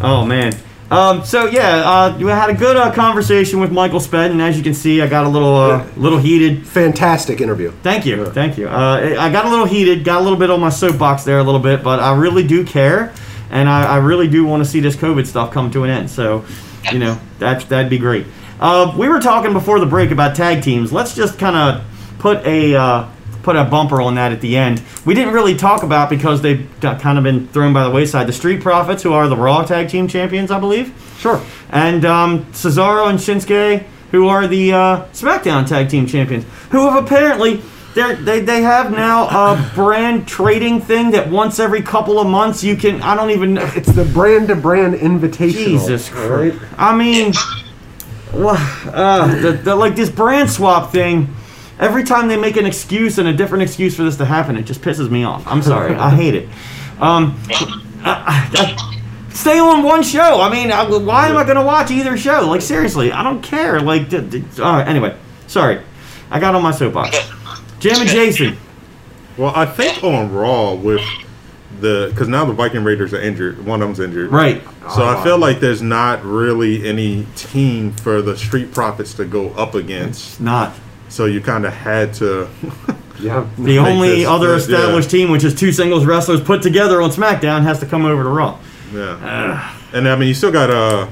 Oh 0.00 0.24
man. 0.26 0.52
Um, 0.90 1.24
so 1.24 1.46
yeah, 1.46 1.76
uh, 1.84 2.18
we 2.18 2.26
had 2.26 2.50
a 2.50 2.54
good 2.54 2.76
uh, 2.76 2.92
conversation 2.92 3.58
with 3.60 3.72
Michael 3.72 4.00
Sped, 4.00 4.30
and 4.30 4.40
as 4.42 4.56
you 4.56 4.62
can 4.62 4.74
see, 4.74 5.00
I 5.00 5.06
got 5.06 5.24
a 5.24 5.28
little 5.28 5.56
uh, 5.56 5.86
little 5.96 6.18
heated. 6.18 6.66
Fantastic 6.66 7.40
interview. 7.40 7.70
Thank 7.82 8.04
you, 8.06 8.26
thank 8.26 8.58
you. 8.58 8.68
Uh, 8.68 9.16
I 9.18 9.30
got 9.32 9.44
a 9.46 9.48
little 9.48 9.64
heated, 9.64 10.04
got 10.04 10.20
a 10.20 10.24
little 10.24 10.38
bit 10.38 10.50
on 10.50 10.60
my 10.60 10.68
soapbox 10.70 11.24
there, 11.24 11.38
a 11.38 11.42
little 11.42 11.60
bit, 11.60 11.82
but 11.82 12.00
I 12.00 12.14
really 12.16 12.46
do 12.46 12.64
care, 12.64 13.12
and 13.54 13.68
I, 13.70 13.94
I 13.94 13.96
really 13.96 14.28
do 14.28 14.44
want 14.44 14.62
to 14.62 14.68
see 14.68 14.80
this 14.80 14.96
COVID 14.96 15.26
stuff 15.26 15.50
come 15.52 15.70
to 15.70 15.84
an 15.84 15.90
end. 15.90 16.10
So, 16.10 16.44
you 16.92 16.98
know, 16.98 17.18
that 17.38 17.66
that'd 17.70 17.88
be 17.88 17.96
great. 17.98 18.26
Uh, 18.60 18.94
we 18.98 19.08
were 19.08 19.20
talking 19.20 19.52
before 19.54 19.80
the 19.80 19.86
break 19.86 20.10
about 20.10 20.36
tag 20.36 20.62
teams. 20.62 20.92
Let's 20.92 21.14
just 21.14 21.38
kind 21.38 21.56
of 21.56 21.84
put 22.18 22.44
a 22.46 22.74
uh, 22.76 23.08
put 23.42 23.56
a 23.56 23.64
bumper 23.64 24.00
on 24.02 24.14
that 24.16 24.32
at 24.32 24.40
the 24.40 24.56
end. 24.56 24.82
We 25.04 25.14
didn't 25.14 25.34
really 25.34 25.54
talk 25.56 25.82
about 25.82 26.08
because 26.10 26.40
they've 26.42 26.68
got 26.80 27.00
kind 27.00 27.16
of 27.18 27.24
been 27.24 27.46
thrown 27.48 27.72
by 27.72 27.84
the 27.84 27.90
wayside. 27.90 28.26
The 28.26 28.32
Street 28.32 28.60
Profits, 28.62 29.02
who 29.02 29.12
are 29.12 29.28
the 29.28 29.36
Raw 29.36 29.64
Tag 29.64 29.88
Team 29.88 30.08
Champions, 30.08 30.50
I 30.50 30.58
believe, 30.60 30.92
Sure. 31.18 31.40
and 31.70 32.04
um, 32.04 32.44
Cesaro 32.52 33.08
and 33.08 33.18
Shinsuke, 33.18 33.84
who 34.12 34.28
are 34.28 34.46
the 34.46 34.72
uh, 34.72 35.04
SmackDown 35.12 35.66
Tag 35.68 35.88
Team 35.88 36.06
Champions, 36.06 36.44
who 36.70 36.88
have 36.90 37.04
apparently. 37.04 37.62
They're, 37.94 38.16
they 38.16 38.40
they 38.40 38.62
have 38.62 38.90
now 38.90 39.28
a 39.28 39.70
brand 39.74 40.26
trading 40.26 40.80
thing 40.80 41.12
that 41.12 41.30
once 41.30 41.60
every 41.60 41.80
couple 41.82 42.18
of 42.18 42.26
months 42.26 42.64
you 42.64 42.74
can 42.76 43.00
I 43.02 43.14
don't 43.14 43.30
even 43.30 43.54
know 43.54 43.70
It's 43.76 43.92
the 43.92 44.04
brand 44.04 44.48
to 44.48 44.56
brand 44.56 44.94
invitational. 44.94 45.52
Jesus 45.52 46.12
all 46.12 46.28
right? 46.28 46.54
I 46.76 46.96
mean, 46.96 47.32
uh, 48.32 49.40
the, 49.40 49.52
the, 49.52 49.74
like 49.76 49.94
this 49.96 50.10
brand 50.10 50.50
swap 50.50 50.92
thing. 50.92 51.34
Every 51.78 52.04
time 52.04 52.28
they 52.28 52.36
make 52.36 52.56
an 52.56 52.66
excuse 52.66 53.18
and 53.18 53.26
a 53.28 53.32
different 53.32 53.62
excuse 53.62 53.96
for 53.96 54.04
this 54.04 54.16
to 54.18 54.24
happen, 54.24 54.56
it 54.56 54.62
just 54.62 54.80
pisses 54.80 55.10
me 55.10 55.24
off. 55.24 55.44
I'm 55.46 55.60
sorry, 55.62 55.94
I 55.94 56.10
hate 56.14 56.34
it. 56.34 56.48
Um, 57.00 57.36
I- 58.04 58.50
I- 58.54 58.60
I- 58.60 59.30
stay 59.32 59.58
on 59.58 59.82
one 59.82 60.02
show. 60.04 60.40
I 60.40 60.48
mean, 60.50 60.70
why 60.70 61.28
am 61.28 61.36
I 61.36 61.42
going 61.44 61.56
to 61.56 61.62
watch 61.64 61.90
either 61.90 62.16
show? 62.16 62.46
Like 62.48 62.60
seriously, 62.62 63.10
I 63.12 63.22
don't 63.24 63.42
care. 63.42 63.80
Like, 63.80 64.08
d- 64.08 64.20
d- 64.20 64.44
right. 64.58 64.86
Anyway, 64.86 65.16
sorry, 65.48 65.80
I 66.30 66.38
got 66.38 66.54
on 66.54 66.62
my 66.62 66.70
soapbox. 66.70 67.16
Jim 67.84 68.00
and 68.00 68.08
Jason. 68.08 68.56
Well, 69.36 69.52
I 69.54 69.66
think 69.66 70.02
on 70.02 70.32
Raw 70.32 70.74
with 70.74 71.02
the 71.80 72.08
because 72.10 72.28
now 72.28 72.44
the 72.44 72.52
Viking 72.52 72.82
Raiders 72.82 73.12
are 73.12 73.20
injured. 73.20 73.64
One 73.66 73.82
of 73.82 73.88
them's 73.88 74.00
injured. 74.00 74.30
Right. 74.30 74.62
So 74.94 75.04
I 75.04 75.22
feel 75.22 75.38
like 75.38 75.60
there's 75.60 75.82
not 75.82 76.24
really 76.24 76.88
any 76.88 77.26
team 77.36 77.92
for 77.92 78.22
the 78.22 78.36
Street 78.36 78.72
Profits 78.72 79.12
to 79.14 79.24
go 79.24 79.50
up 79.50 79.74
against. 79.74 80.40
Not 80.40 80.74
So 81.08 81.26
you 81.26 81.40
kind 81.40 81.66
of 81.66 81.72
had 81.74 82.14
to. 82.14 82.48
Yeah. 83.20 83.46
the 83.58 83.78
only 83.78 84.08
this- 84.20 84.26
other 84.28 84.50
yeah. 84.50 84.56
established 84.56 85.10
team, 85.10 85.30
which 85.30 85.44
is 85.44 85.54
two 85.54 85.72
singles 85.72 86.06
wrestlers 86.06 86.40
put 86.40 86.62
together 86.62 87.02
on 87.02 87.10
SmackDown, 87.10 87.62
has 87.62 87.80
to 87.80 87.86
come 87.86 88.04
over 88.06 88.22
to 88.22 88.28
Raw. 88.28 88.58
Yeah. 88.92 89.74
and 89.92 90.08
I 90.08 90.16
mean, 90.16 90.28
you 90.28 90.34
still 90.34 90.52
got 90.52 90.70
uh, 90.70 91.08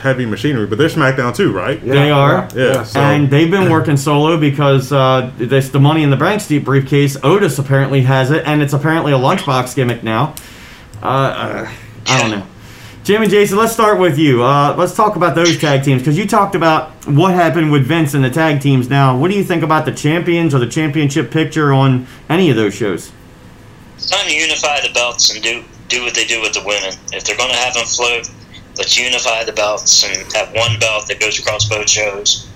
heavy 0.00 0.26
machinery, 0.26 0.66
but 0.66 0.78
they're 0.78 0.88
SmackDown 0.88 1.34
too, 1.34 1.52
right? 1.52 1.82
Yeah, 1.82 1.92
They 1.94 2.10
are. 2.10 2.48
Yeah, 2.54 2.82
so- 2.84 3.00
and 3.00 3.30
they've 3.30 3.50
been 3.50 3.70
working 3.70 3.96
solo 3.96 4.38
because 4.38 4.92
uh, 4.92 5.30
this 5.36 5.68
the 5.70 5.80
Money 5.80 6.02
in 6.02 6.10
the 6.10 6.16
Bank 6.16 6.40
Steep 6.40 6.64
briefcase. 6.64 7.16
Otis 7.22 7.58
apparently 7.58 8.02
has 8.02 8.30
it, 8.30 8.42
and 8.46 8.62
it's 8.62 8.72
apparently 8.72 9.12
a 9.12 9.18
lunchbox 9.18 9.74
gimmick 9.74 10.02
now. 10.02 10.34
Uh, 11.02 11.06
uh, 11.06 11.70
I 12.06 12.20
don't 12.22 12.30
know. 12.30 12.46
Jim 13.04 13.22
and 13.22 13.30
Jason, 13.30 13.56
let's 13.56 13.72
start 13.72 14.00
with 14.00 14.18
you. 14.18 14.42
Uh, 14.42 14.74
let's 14.76 14.94
talk 14.96 15.14
about 15.14 15.36
those 15.36 15.56
tag 15.60 15.84
teams 15.84 16.02
because 16.02 16.18
you 16.18 16.26
talked 16.26 16.56
about 16.56 16.90
what 17.06 17.32
happened 17.34 17.70
with 17.70 17.86
Vince 17.86 18.14
and 18.14 18.24
the 18.24 18.30
tag 18.30 18.60
teams. 18.60 18.88
Now, 18.90 19.16
what 19.16 19.30
do 19.30 19.36
you 19.36 19.44
think 19.44 19.62
about 19.62 19.84
the 19.84 19.92
champions 19.92 20.52
or 20.56 20.58
the 20.58 20.66
championship 20.66 21.30
picture 21.30 21.72
on 21.72 22.08
any 22.28 22.50
of 22.50 22.56
those 22.56 22.74
shows? 22.74 23.12
It's 23.94 24.10
time 24.10 24.26
to 24.26 24.34
unify 24.34 24.80
the 24.80 24.92
belts 24.92 25.32
and 25.32 25.40
do 25.42 25.62
do 25.88 26.02
what 26.02 26.14
they 26.14 26.24
do 26.24 26.40
with 26.42 26.52
the 26.54 26.62
women. 26.66 26.94
If 27.12 27.22
they're 27.24 27.36
going 27.36 27.50
to 27.50 27.56
have 27.56 27.74
them 27.74 27.84
float, 27.86 28.28
let's 28.78 28.98
unify 28.98 29.44
the 29.44 29.52
belts 29.52 30.04
and 30.04 30.30
have 30.32 30.52
one 30.54 30.78
belt 30.78 31.06
that 31.08 31.20
goes 31.20 31.38
across 31.38 31.68
both 31.68 31.88
shows. 31.88 32.48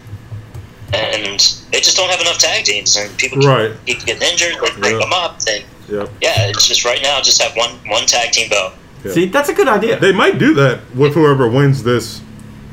And 0.93 1.39
they 1.71 1.79
just 1.81 1.97
don't 1.97 2.11
have 2.11 2.21
enough 2.21 2.39
tag 2.39 2.65
teams, 2.65 2.97
and 2.97 3.17
people 3.17 3.39
keep, 3.39 3.49
Right. 3.49 3.73
keep 3.87 4.05
getting 4.05 4.29
injured. 4.29 4.55
They 4.61 4.71
break 4.81 4.93
Yeah. 4.95 4.99
them 4.99 5.13
up. 5.13 5.41
They, 5.43 5.65
Yep. 5.89 6.11
yeah, 6.21 6.49
it's 6.49 6.67
just 6.67 6.85
right 6.85 7.01
now. 7.03 7.21
Just 7.21 7.41
have 7.43 7.55
one 7.57 7.71
one 7.87 8.07
tag 8.07 8.33
team 8.33 8.49
belt. 8.49 8.73
Yeah. 9.05 9.13
See, 9.13 9.27
that's 9.27 9.49
a 9.49 9.55
good 9.55 9.69
idea. 9.69 9.99
They 9.99 10.13
might 10.13 10.39
do 10.39 10.53
that 10.55 10.81
with 10.95 11.15
whoever 11.15 11.49
wins 11.49 11.85
this 11.85 12.21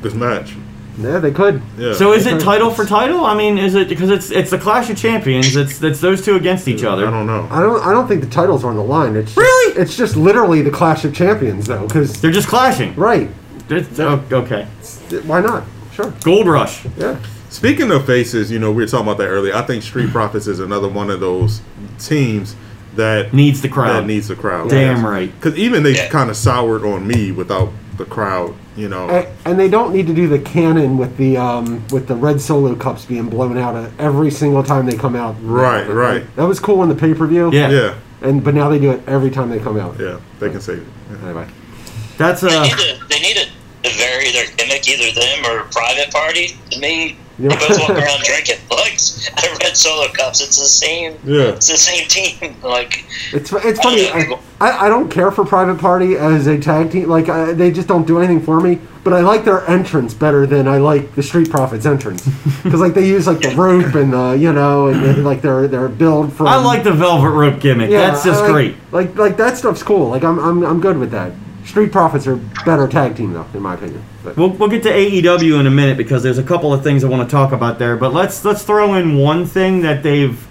this 0.02 0.14
match. 0.14 0.50
Yeah, 0.98 1.18
they 1.18 1.30
could. 1.30 1.62
Yeah. 1.78 1.94
So 1.94 2.12
is 2.12 2.26
it 2.26 2.40
title 2.40 2.70
for 2.70 2.84
title? 2.84 3.24
I 3.24 3.34
mean, 3.34 3.56
is 3.56 3.74
it 3.74 3.88
because 3.88 4.10
it's 4.10 4.30
it's 4.30 4.50
the 4.50 4.58
Clash 4.58 4.90
of 4.90 4.96
Champions? 4.96 5.54
It's 5.54 5.80
it's 5.82 6.00
those 6.00 6.24
two 6.24 6.34
against 6.36 6.66
each 6.68 6.82
other. 6.84 7.06
I 7.06 7.10
don't 7.10 7.26
know. 7.26 7.46
I 7.50 7.60
don't. 7.60 7.80
I 7.86 7.92
don't 7.92 8.08
think 8.08 8.20
the 8.22 8.28
titles 8.30 8.64
are 8.64 8.70
on 8.70 8.76
the 8.76 8.82
line. 8.82 9.14
It's 9.16 9.26
just, 9.34 9.36
Really? 9.38 9.80
It's 9.80 9.96
just 9.96 10.16
literally 10.16 10.62
the 10.62 10.70
Clash 10.72 11.04
of 11.04 11.14
Champions, 11.14 11.66
though. 11.66 11.86
Because 11.86 12.20
They're 12.20 12.32
just 12.32 12.48
clashing. 12.48 12.94
right, 12.96 13.30
It's- 13.70 13.98
oh, 14.00 14.22
okay. 14.32 14.66
why 15.24 15.40
not? 15.40 15.64
Sure. 15.92 16.12
Gold 16.24 16.46
Rush. 16.48 16.84
Yeah. 16.96 17.18
Speaking 17.50 17.90
of 17.92 18.04
faces, 18.04 18.50
you 18.50 18.58
know, 18.58 18.70
we 18.72 18.82
were 18.82 18.88
talking 18.88 19.06
about 19.06 19.18
that 19.18 19.28
earlier. 19.28 19.54
I 19.54 19.62
think 19.62 19.82
Street 19.82 20.10
Profits 20.10 20.46
is 20.46 20.60
another 20.60 20.88
one 20.88 21.10
of 21.10 21.20
those 21.20 21.60
teams 21.98 22.54
that 22.96 23.32
Needs 23.32 23.60
the 23.62 23.68
crowd. 23.68 23.92
that 24.02 24.06
needs 24.06 24.28
the 24.28 24.34
crowd. 24.36 24.68
Damn 24.70 25.06
right. 25.06 25.32
Because 25.34 25.56
even 25.56 25.82
they 25.84 25.94
Yeah. 25.94 26.08
kind 26.08 26.28
of 26.30 26.36
soured 26.36 26.84
on 26.84 27.06
me 27.06 27.30
without 27.32 27.70
the 27.96 28.04
crowd. 28.04 28.54
You 28.78 28.88
know, 28.88 29.08
And, 29.08 29.26
and 29.44 29.58
they 29.58 29.68
don't 29.68 29.92
need 29.92 30.06
to 30.06 30.14
do 30.14 30.28
the 30.28 30.38
cannon 30.38 30.96
with 30.98 31.16
the 31.16 31.36
um, 31.36 31.84
with 31.88 32.06
the 32.06 32.14
red 32.14 32.40
solo 32.40 32.76
cups 32.76 33.04
being 33.04 33.28
blown 33.28 33.58
out 33.58 33.74
of 33.74 34.00
every 34.00 34.30
single 34.30 34.62
time 34.62 34.86
they 34.86 34.96
come 34.96 35.16
out. 35.16 35.34
Right, 35.42 35.84
Like, 35.84 35.96
right. 35.96 36.36
That 36.36 36.44
was 36.44 36.60
cool 36.60 36.84
in 36.84 36.88
the 36.88 36.94
pay 36.94 37.12
per 37.12 37.26
view. 37.26 37.50
Yeah. 37.52 37.70
yeah, 37.70 37.94
And 38.22 38.44
but 38.44 38.54
now 38.54 38.68
they 38.68 38.78
do 38.78 38.92
it 38.92 39.02
every 39.08 39.30
time 39.30 39.50
they 39.50 39.58
come 39.58 39.78
out. 39.80 39.98
yeah, 39.98 40.20
they 40.38 40.48
can 40.48 40.60
save 40.60 40.78
it. 40.78 40.86
Yeah. 41.10 41.24
Anyway. 41.24 41.48
That's 42.18 42.40
They 42.42 42.54
uh, 42.56 42.62
need 42.62 42.70
to 42.78 43.04
they 43.08 43.20
need 43.20 43.36
to, 43.36 43.46
to 43.90 43.96
vary 43.96 44.30
their 44.30 44.46
gimmick, 44.56 44.88
either 44.88 45.10
them 45.12 45.44
or 45.46 45.64
Private 45.72 46.12
Party. 46.12 46.56
To 46.70 46.78
me, 46.78 47.16
Yeah. 47.38 47.50
they 47.50 47.68
both 47.68 47.78
walk 47.80 47.90
around 47.90 48.24
drinking 48.24 48.56
like 48.70 48.94
out 49.38 49.52
of 49.52 49.58
red 49.58 49.76
solo 49.76 50.08
cups. 50.12 50.40
It's 50.40 50.58
the 50.58 50.66
same. 50.66 51.16
Yeah. 51.24 51.50
It's 51.54 51.68
the 51.68 51.76
same 51.76 52.08
team. 52.08 52.56
Like 52.62 53.06
It's 53.32 53.52
it's 53.52 53.80
funny. 53.80 54.08
I, 54.08 54.38
I, 54.60 54.86
I 54.86 54.88
don't 54.88 55.08
care 55.08 55.30
for 55.30 55.44
Private 55.44 55.78
Party 55.78 56.16
as 56.16 56.46
a 56.48 56.58
tag 56.58 56.90
team. 56.90 57.08
Like 57.08 57.28
I, 57.28 57.52
they 57.52 57.70
just 57.70 57.86
don't 57.88 58.06
do 58.06 58.18
anything 58.18 58.40
for 58.40 58.60
me. 58.60 58.80
But 59.04 59.12
I 59.12 59.20
like 59.20 59.44
their 59.44 59.66
entrance 59.70 60.12
better 60.12 60.44
than 60.44 60.66
I 60.68 60.76
like 60.78 61.14
the 61.14 61.22
Street 61.22 61.48
Profits 61.50 61.86
entrance 61.86 62.24
because 62.62 62.80
like 62.80 62.94
they 62.94 63.06
use 63.08 63.26
like 63.26 63.40
the 63.40 63.54
rope 63.54 63.94
and 63.94 64.12
the 64.12 64.32
you 64.32 64.52
know 64.52 64.88
and, 64.88 65.02
and, 65.02 65.24
like 65.24 65.40
their 65.40 65.66
their 65.68 65.88
build 65.88 66.32
from. 66.32 66.48
I 66.48 66.56
like 66.56 66.82
the 66.82 66.92
velvet 66.92 67.30
rope 67.30 67.60
gimmick. 67.60 67.90
Yeah, 67.90 68.10
That's 68.10 68.24
just 68.24 68.40
I 68.40 68.42
like- 68.42 68.52
great. 68.52 68.76
Like 68.92 69.16
like 69.16 69.36
that 69.38 69.56
stuff's 69.56 69.82
cool. 69.82 70.08
Like 70.10 70.24
I'm 70.24 70.38
I'm 70.40 70.64
I'm 70.64 70.80
good 70.80 70.98
with 70.98 71.12
that. 71.12 71.32
Street 71.64 71.92
Profits 71.92 72.26
are 72.26 72.36
better 72.66 72.88
tag 72.88 73.16
team 73.16 73.32
though, 73.32 73.46
in 73.54 73.62
my 73.62 73.74
opinion. 73.74 74.02
But 74.28 74.36
We'll, 74.36 74.50
we'll 74.50 74.68
get 74.68 74.82
to 74.84 74.90
AEW 74.90 75.60
in 75.60 75.66
a 75.66 75.70
minute 75.70 75.96
because 75.96 76.22
there's 76.22 76.38
a 76.38 76.42
couple 76.42 76.72
of 76.72 76.82
things 76.82 77.04
I 77.04 77.08
want 77.08 77.28
to 77.28 77.30
talk 77.30 77.52
about 77.52 77.78
there. 77.78 77.96
But 77.96 78.12
let's 78.12 78.44
let's 78.44 78.62
throw 78.62 78.94
in 78.94 79.16
one 79.16 79.46
thing 79.46 79.82
that 79.82 80.02
they've 80.02 80.48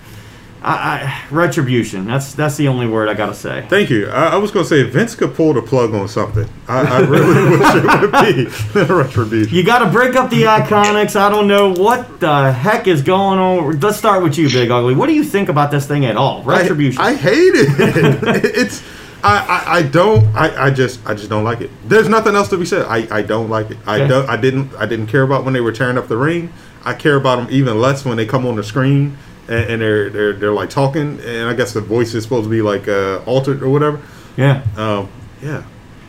I, 0.61 0.73
I, 0.73 1.33
retribution. 1.33 2.05
That's 2.05 2.33
that's 2.33 2.57
the 2.57 2.67
only 2.67 2.87
word 2.87 3.09
I 3.09 3.13
gotta 3.13 3.35
say. 3.35 3.65
Thank 3.69 3.89
you. 3.89 4.07
I, 4.07 4.29
I 4.29 4.35
was 4.37 4.51
going 4.51 4.65
to 4.65 4.69
say 4.69 4.83
Vince 4.83 5.15
could 5.15 5.35
pull 5.35 5.53
the 5.53 5.61
plug 5.61 5.93
on 5.93 6.07
something. 6.07 6.49
I, 6.67 6.81
I 6.81 6.99
really 7.01 7.49
wish 7.57 7.75
it 7.75 8.75
would 8.75 8.85
be 8.85 8.93
retribution. 8.93 9.55
You 9.55 9.63
got 9.63 9.79
to 9.79 9.89
break 9.89 10.15
up 10.15 10.29
the 10.29 10.43
IIconics. 10.43 11.15
I 11.15 11.29
don't 11.29 11.47
know 11.47 11.73
what 11.73 12.19
the 12.19 12.51
heck 12.51 12.87
is 12.87 13.01
going 13.01 13.39
on. 13.39 13.79
Let's 13.79 13.97
start 13.97 14.23
with 14.23 14.37
you, 14.37 14.49
Big 14.49 14.71
Ugly. 14.71 14.95
What 14.95 15.07
do 15.07 15.13
you 15.13 15.23
think 15.23 15.47
about 15.47 15.69
this 15.71 15.87
thing 15.87 16.05
at 16.05 16.17
all? 16.17 16.43
Retribution. 16.43 17.01
I, 17.01 17.09
I 17.09 17.13
hate 17.15 17.53
it. 17.53 17.67
it's 18.57 18.81
I, 19.23 19.37
I, 19.67 19.73
I 19.77 19.81
don't 19.83 20.23
I, 20.35 20.65
I 20.65 20.69
just 20.71 20.99
I 21.05 21.13
just 21.13 21.29
don't 21.29 21.43
like 21.43 21.61
it. 21.61 21.71
There's 21.85 22.07
nothing 22.07 22.35
else 22.35 22.49
to 22.49 22.57
be 22.57 22.65
said. 22.65 22.85
I, 22.85 23.07
I 23.11 23.21
don't 23.23 23.49
like 23.49 23.71
it. 23.71 23.77
I 23.85 23.95
Okay. 24.01 24.07
don't 24.07 24.29
I 24.29 24.37
didn't 24.37 24.73
I 24.75 24.85
didn't 24.85 25.07
care 25.07 25.23
about 25.23 25.43
when 25.43 25.53
they 25.53 25.61
were 25.61 25.71
tearing 25.71 25.97
up 25.97 26.07
the 26.07 26.17
ring. 26.17 26.53
I 26.85 26.93
care 26.93 27.15
about 27.15 27.37
them 27.37 27.47
even 27.49 27.79
less 27.81 28.05
when 28.05 28.15
they 28.17 28.25
come 28.25 28.45
on 28.45 28.55
the 28.55 28.63
screen 28.63 29.17
and, 29.47 29.69
and 29.71 29.81
they're 29.81 30.09
they're 30.09 30.33
they're 30.33 30.53
like 30.53 30.69
talking 30.69 31.19
and 31.25 31.49
I 31.49 31.53
guess 31.53 31.73
the 31.73 31.81
voice 31.81 32.13
is 32.13 32.23
supposed 32.23 32.45
to 32.45 32.49
be 32.49 32.61
like 32.61 32.87
uh, 32.87 33.21
altered 33.25 33.61
or 33.63 33.69
whatever. 33.69 33.99
yeah. 34.37 34.63
Um, 34.77 35.09
yeah. 35.41 35.63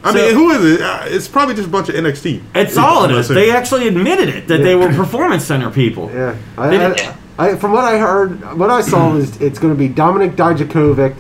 I 0.05 0.13
So- 0.13 0.19
mean, 0.19 0.35
who 0.35 0.51
is 0.53 0.75
it? 0.75 0.81
Uh, 0.83 1.01
it's 1.07 1.27
probably 1.27 1.55
just 1.57 1.67
a 1.69 1.71
bunch 1.71 1.89
of 1.89 1.95
NXT. 1.97 2.43
It's 2.55 2.77
all 2.77 3.05
it 3.05 3.11
is. 3.11 3.27
They 3.29 3.51
actually 3.51 3.89
admitted 3.89 4.29
it 4.29 4.47
that 4.49 4.59
they 4.59 4.75
were 4.77 4.89
performance 4.93 5.45
center 5.45 5.71
people. 5.71 6.09
yeah, 6.15 6.37
I, 6.57 6.77
I, 6.77 7.17
I, 7.39 7.57
from 7.57 7.73
what 7.73 7.85
I 7.85 7.99
heard, 7.99 8.57
what 8.57 8.71
I 8.71 8.81
saw 8.81 9.17
is 9.17 9.41
it's 9.41 9.59
going 9.59 9.75
to 9.75 9.79
be 9.79 9.89
Dominik 9.89 10.37
Dijakovic. 10.37 11.17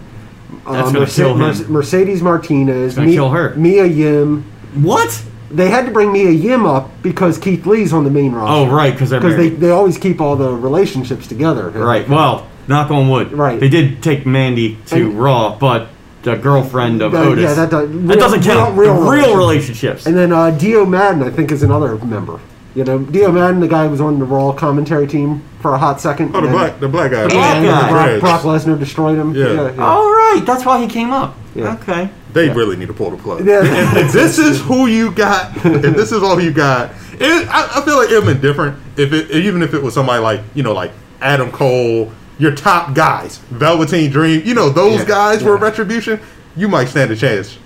Kill 0.66 1.34
him. 1.36 1.72
Mercedes 1.72 2.22
Martinez, 2.22 2.94
gonna 2.94 3.10
kill 3.12 3.30
her. 3.30 3.54
Mia 3.54 3.84
Yim. 3.86 4.44
What? 4.74 5.22
They 5.50 5.68
had 5.70 5.86
to 5.86 5.92
bring 5.92 6.12
Mia 6.12 6.30
Yim 6.30 6.66
up 6.66 6.90
because 7.02 7.38
Keith 7.38 7.64
Lee's 7.66 7.92
on 7.92 8.04
the 8.04 8.10
main 8.10 8.32
roster. 8.32 8.52
Oh, 8.70 8.74
right, 8.74 8.92
because 8.92 9.10
they're 9.10 9.20
because 9.20 9.36
they, 9.36 9.48
they 9.48 9.70
always 9.70 9.96
keep 9.96 10.20
all 10.20 10.36
the 10.36 10.52
relationships 10.52 11.26
together. 11.26 11.70
Right. 11.70 12.06
Well, 12.08 12.46
knock 12.66 12.90
on 12.90 13.08
wood. 13.08 13.32
Right. 13.32 13.58
They 13.58 13.68
did 13.70 14.02
take 14.02 14.26
Mandy 14.26 14.76
to 14.86 14.96
And- 14.96 15.18
Raw, 15.20 15.56
but 15.58 15.88
the 16.22 16.36
girlfriend 16.36 17.00
of 17.00 17.12
That- 17.12 17.26
Otis. 17.26 17.44
yeah, 17.44 17.54
that 17.54 17.70
does- 17.70 17.88
that 17.90 18.18
doesn't 18.18 18.42
count. 18.42 18.76
real- 18.76 18.92
Real, 18.94 19.02
real 19.10 19.10
real 19.28 19.36
relationships. 19.38 20.04
And 20.06 20.14
then 20.16 20.32
uh, 20.32 20.50
Dio 20.50 20.84
Maddin, 20.84 21.22
I 21.22 21.30
think, 21.30 21.50
is 21.50 21.62
another 21.62 21.96
member. 21.96 22.40
You 22.78 22.84
know, 22.84 23.00
Dio 23.00 23.32
Maddin, 23.32 23.58
the 23.58 23.66
guy 23.66 23.86
who 23.86 23.90
was 23.90 24.00
on 24.00 24.20
the 24.20 24.24
Raw 24.24 24.52
commentary 24.52 25.08
team 25.08 25.42
for 25.60 25.74
a 25.74 25.78
hot 25.78 26.00
second. 26.00 26.30
Oh, 26.32 26.40
the 26.40 26.46
black 26.46 26.78
the 26.78 26.86
black 26.88 27.10
guy. 27.10 27.22
Yeah, 27.22 27.28
black 27.28 27.64
guy. 27.64 28.20
Brock, 28.20 28.20
Brock 28.20 28.42
Lesnar 28.42 28.78
destroyed 28.78 29.18
him. 29.18 29.34
Yeah. 29.34 29.74
All 29.84 30.08
right, 30.08 30.40
that's 30.46 30.64
why 30.64 30.80
he 30.80 30.86
came 30.86 31.10
up. 31.10 31.34
Yeah. 31.56 31.74
Okay. 31.74 32.08
They 32.34 32.48
really 32.50 32.76
need 32.76 32.86
to 32.86 32.94
pull 32.94 33.10
the 33.10 33.16
plug. 33.16 33.44
Yeah. 33.44 33.62
If, 33.96 34.06
if 34.06 34.12
this 34.12 34.38
is 34.38 34.60
who 34.60 34.86
you 34.86 35.10
got, 35.10 35.56
if 35.66 35.96
this 35.96 36.12
is 36.12 36.22
all 36.22 36.40
you 36.40 36.52
got, 36.52 36.92
it, 37.14 37.48
I, 37.48 37.80
I 37.80 37.84
feel 37.84 37.96
like 37.96 38.10
it 38.10 38.14
would 38.14 38.26
have 38.28 38.34
been 38.34 38.40
different 38.40 38.78
if 38.96 39.12
it, 39.12 39.32
even 39.32 39.60
if 39.62 39.74
it 39.74 39.82
was 39.82 39.92
somebody 39.94 40.22
like 40.22 40.40
you 40.54 40.62
know 40.62 40.72
like 40.72 40.92
Adam 41.20 41.50
Cole, 41.50 42.12
your 42.38 42.54
top 42.54 42.94
guys, 42.94 43.38
Velveteen 43.50 44.08
Dream, 44.12 44.42
you 44.44 44.54
know 44.54 44.68
those 44.68 45.00
Yeah, 45.00 45.04
guys 45.04 45.42
were 45.42 45.56
yeah. 45.56 45.64
retribution. 45.64 46.20
You 46.54 46.68
might 46.68 46.84
stand 46.86 47.10
a 47.10 47.16
chance. 47.16 47.58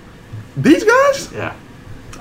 These 0.57 0.83
guys, 0.83 1.31
Yeah. 1.31 1.53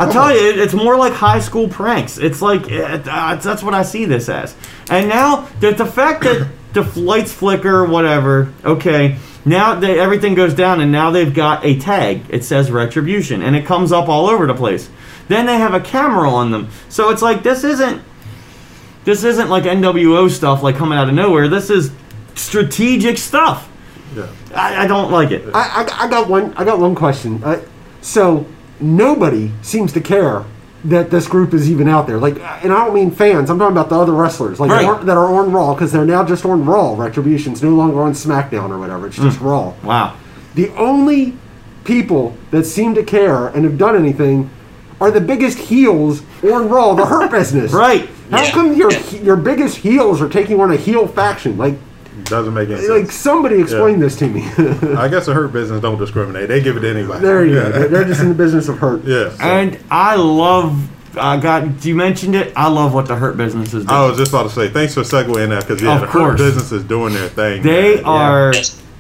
I 0.09 0.13
tell 0.13 0.33
you, 0.33 0.49
it, 0.49 0.59
it's 0.59 0.75
more 0.75 0.97
like 0.97 1.13
high 1.13 1.41
school 1.41 1.69
pranks. 1.69 2.19
It's 2.19 2.43
like 2.43 2.69
it, 2.71 3.07
uh, 3.09 3.37
that's 3.37 3.63
what 3.63 3.75
I 3.75 3.83
see 3.83 4.05
this 4.05 4.29
as. 4.29 4.55
And 4.91 5.09
now 5.09 5.49
the, 5.61 5.73
the 5.73 5.87
fact 5.87 6.23
that 6.25 6.49
the 6.73 6.83
lights 7.01 7.33
flicker, 7.33 7.85
whatever. 7.85 8.53
Okay, 8.65 9.19
now 9.45 9.75
they, 9.75 9.99
everything 9.99 10.35
goes 10.35 10.55
down, 10.55 10.81
and 10.81 10.91
now 10.91 11.11
they've 11.11 11.33
got 11.33 11.65
a 11.65 11.79
tag. 11.79 12.23
It 12.29 12.45
says 12.45 12.71
retribution, 12.71 13.43
and 13.43 13.55
it 13.57 13.67
comes 13.67 13.93
up 13.93 14.09
all 14.09 14.27
over 14.29 14.47
the 14.47 14.55
place. 14.55 14.89
Then 15.29 15.47
they 15.47 15.57
have 15.59 15.75
a 15.75 15.81
camera 15.81 16.31
on 16.31 16.51
them, 16.51 16.69
so 16.89 17.11
it's 17.11 17.23
like 17.23 17.43
this 17.43 17.65
isn't 17.65 18.03
this 19.05 19.25
isn't 19.25 19.49
like 19.49 19.65
NWO 19.65 20.31
stuff 20.31 20.63
like 20.63 20.77
coming 20.77 20.99
out 20.99 21.09
of 21.09 21.15
nowhere. 21.15 21.49
This 21.49 21.71
is 21.71 21.93
strategic 22.35 23.19
stuff. 23.19 23.69
yeah. 24.15 24.29
I, 24.55 24.85
I 24.85 24.87
don't 24.87 25.11
like 25.11 25.31
it. 25.31 25.45
I, 25.55 25.85
I, 25.85 26.05
I 26.05 26.09
got 26.09 26.29
one. 26.29 26.55
I 26.55 26.65
got 26.65 26.79
one 26.79 26.95
question. 26.95 27.43
Uh, 27.43 27.63
so 28.01 28.47
nobody 28.83 29.51
seems 29.63 29.93
to 29.93 30.01
care 30.01 30.45
that 30.85 31.11
this 31.11 31.29
group 31.29 31.55
is 31.55 31.71
even 31.71 31.89
out 31.89 32.07
there. 32.09 32.19
Like, 32.19 32.35
and 32.65 32.73
I 32.73 32.85
don't 32.85 32.95
mean 32.95 33.13
fans. 33.13 33.51
I'm 33.51 33.59
talking 33.59 33.77
about 33.77 33.89
the 33.89 33.95
other 33.99 34.13
wrestlers, 34.13 34.59
like 34.59 34.71
Right. 34.71 35.07
that 35.07 35.17
are 35.17 35.33
on 35.33 35.53
Raw 35.53 35.75
because 35.75 35.93
they're 35.93 36.05
now 36.05 36.25
just 36.25 36.45
on 36.45 36.65
Raw. 36.67 36.95
Retribution's 36.97 37.63
no 37.63 37.71
longer 37.71 38.03
on 38.03 38.13
SmackDown 38.15 38.71
or 38.71 38.79
whatever. 38.79 39.07
It's 39.07 39.17
Hmm. 39.17 39.23
just 39.25 39.41
Raw. 39.41 39.73
Wow. 39.85 40.13
The 40.57 40.71
only 40.77 41.35
people 41.85 42.35
that 42.51 42.67
seem 42.67 42.95
to 42.95 43.03
care 43.05 43.47
and 43.49 43.65
have 43.65 43.79
done 43.79 43.95
anything 43.97 44.51
are 45.01 45.11
the 45.11 45.21
biggest 45.21 45.59
heels 45.59 46.23
on 46.43 46.69
Raw, 46.69 46.95
the 46.95 47.07
Hurt 47.07 47.31
Business. 47.39 47.73
Right. 47.73 48.09
How 48.31 48.43
Yeah. 48.43 48.51
come 48.51 48.75
your 48.75 48.91
your 49.23 49.37
biggest 49.37 49.77
heels 49.79 50.21
are 50.21 50.29
taking 50.29 50.61
on 50.61 50.73
a 50.73 50.77
heel 50.77 51.07
faction? 51.07 51.57
Like, 51.59 51.75
doesn't 52.25 52.53
make 52.55 52.69
any 52.69 52.77
sense. 52.79 52.89
like 52.91 53.05
sense. 53.07 53.15
somebody 53.15 53.61
explain 53.61 53.99
this 53.99 54.17
to 54.17 54.29
me. 54.29 54.43
I 54.97 55.09
guess 55.09 55.27
the 55.27 55.35
hurt 55.35 55.53
business 55.53 55.81
don't 55.81 55.99
discriminate. 55.99 56.49
They 56.49 56.61
give 56.63 56.77
it 56.77 56.81
to 56.81 56.91
anybody. 56.91 57.21
there 57.21 57.45
you 57.45 57.55
yeah. 57.57 57.63
go. 57.63 57.71
They're- 57.71 57.89
They're 57.89 58.05
just 58.05 58.21
in 58.21 58.29
the 58.29 58.35
business 58.35 58.69
of 58.69 58.79
hurt. 58.79 59.05
Yeah. 59.05 59.31
so- 59.31 59.43
And 59.45 59.79
I 59.91 60.17
love. 60.17 60.89
I 61.17 61.37
got. 61.39 61.85
You 61.85 61.95
mentioned 61.95 62.35
it. 62.35 62.53
I 62.57 62.69
love 62.69 62.95
what 62.95 63.07
the 63.07 63.15
Hurt 63.17 63.37
Business 63.37 63.75
is 63.75 63.85
doing. 63.85 63.91
I 63.91 64.07
was 64.07 64.17
just 64.17 64.31
about 64.33 64.45
to 64.45 64.49
say 64.51 64.69
thanks 64.71 64.95
for 64.95 65.03
segueing 65.03 65.51
that 65.51 65.67
because 65.67 65.83
yeah, 65.83 65.95
Of 65.97 66.01
the 66.01 66.07
course. 66.07 66.31
hurt 66.31 66.39
business 66.39 66.73
is 66.73 66.85
doing 66.85 67.13
their 67.13 67.29
thing. 67.29 67.63
They 67.63 67.97
man. 67.97 68.05
are. 68.07 68.53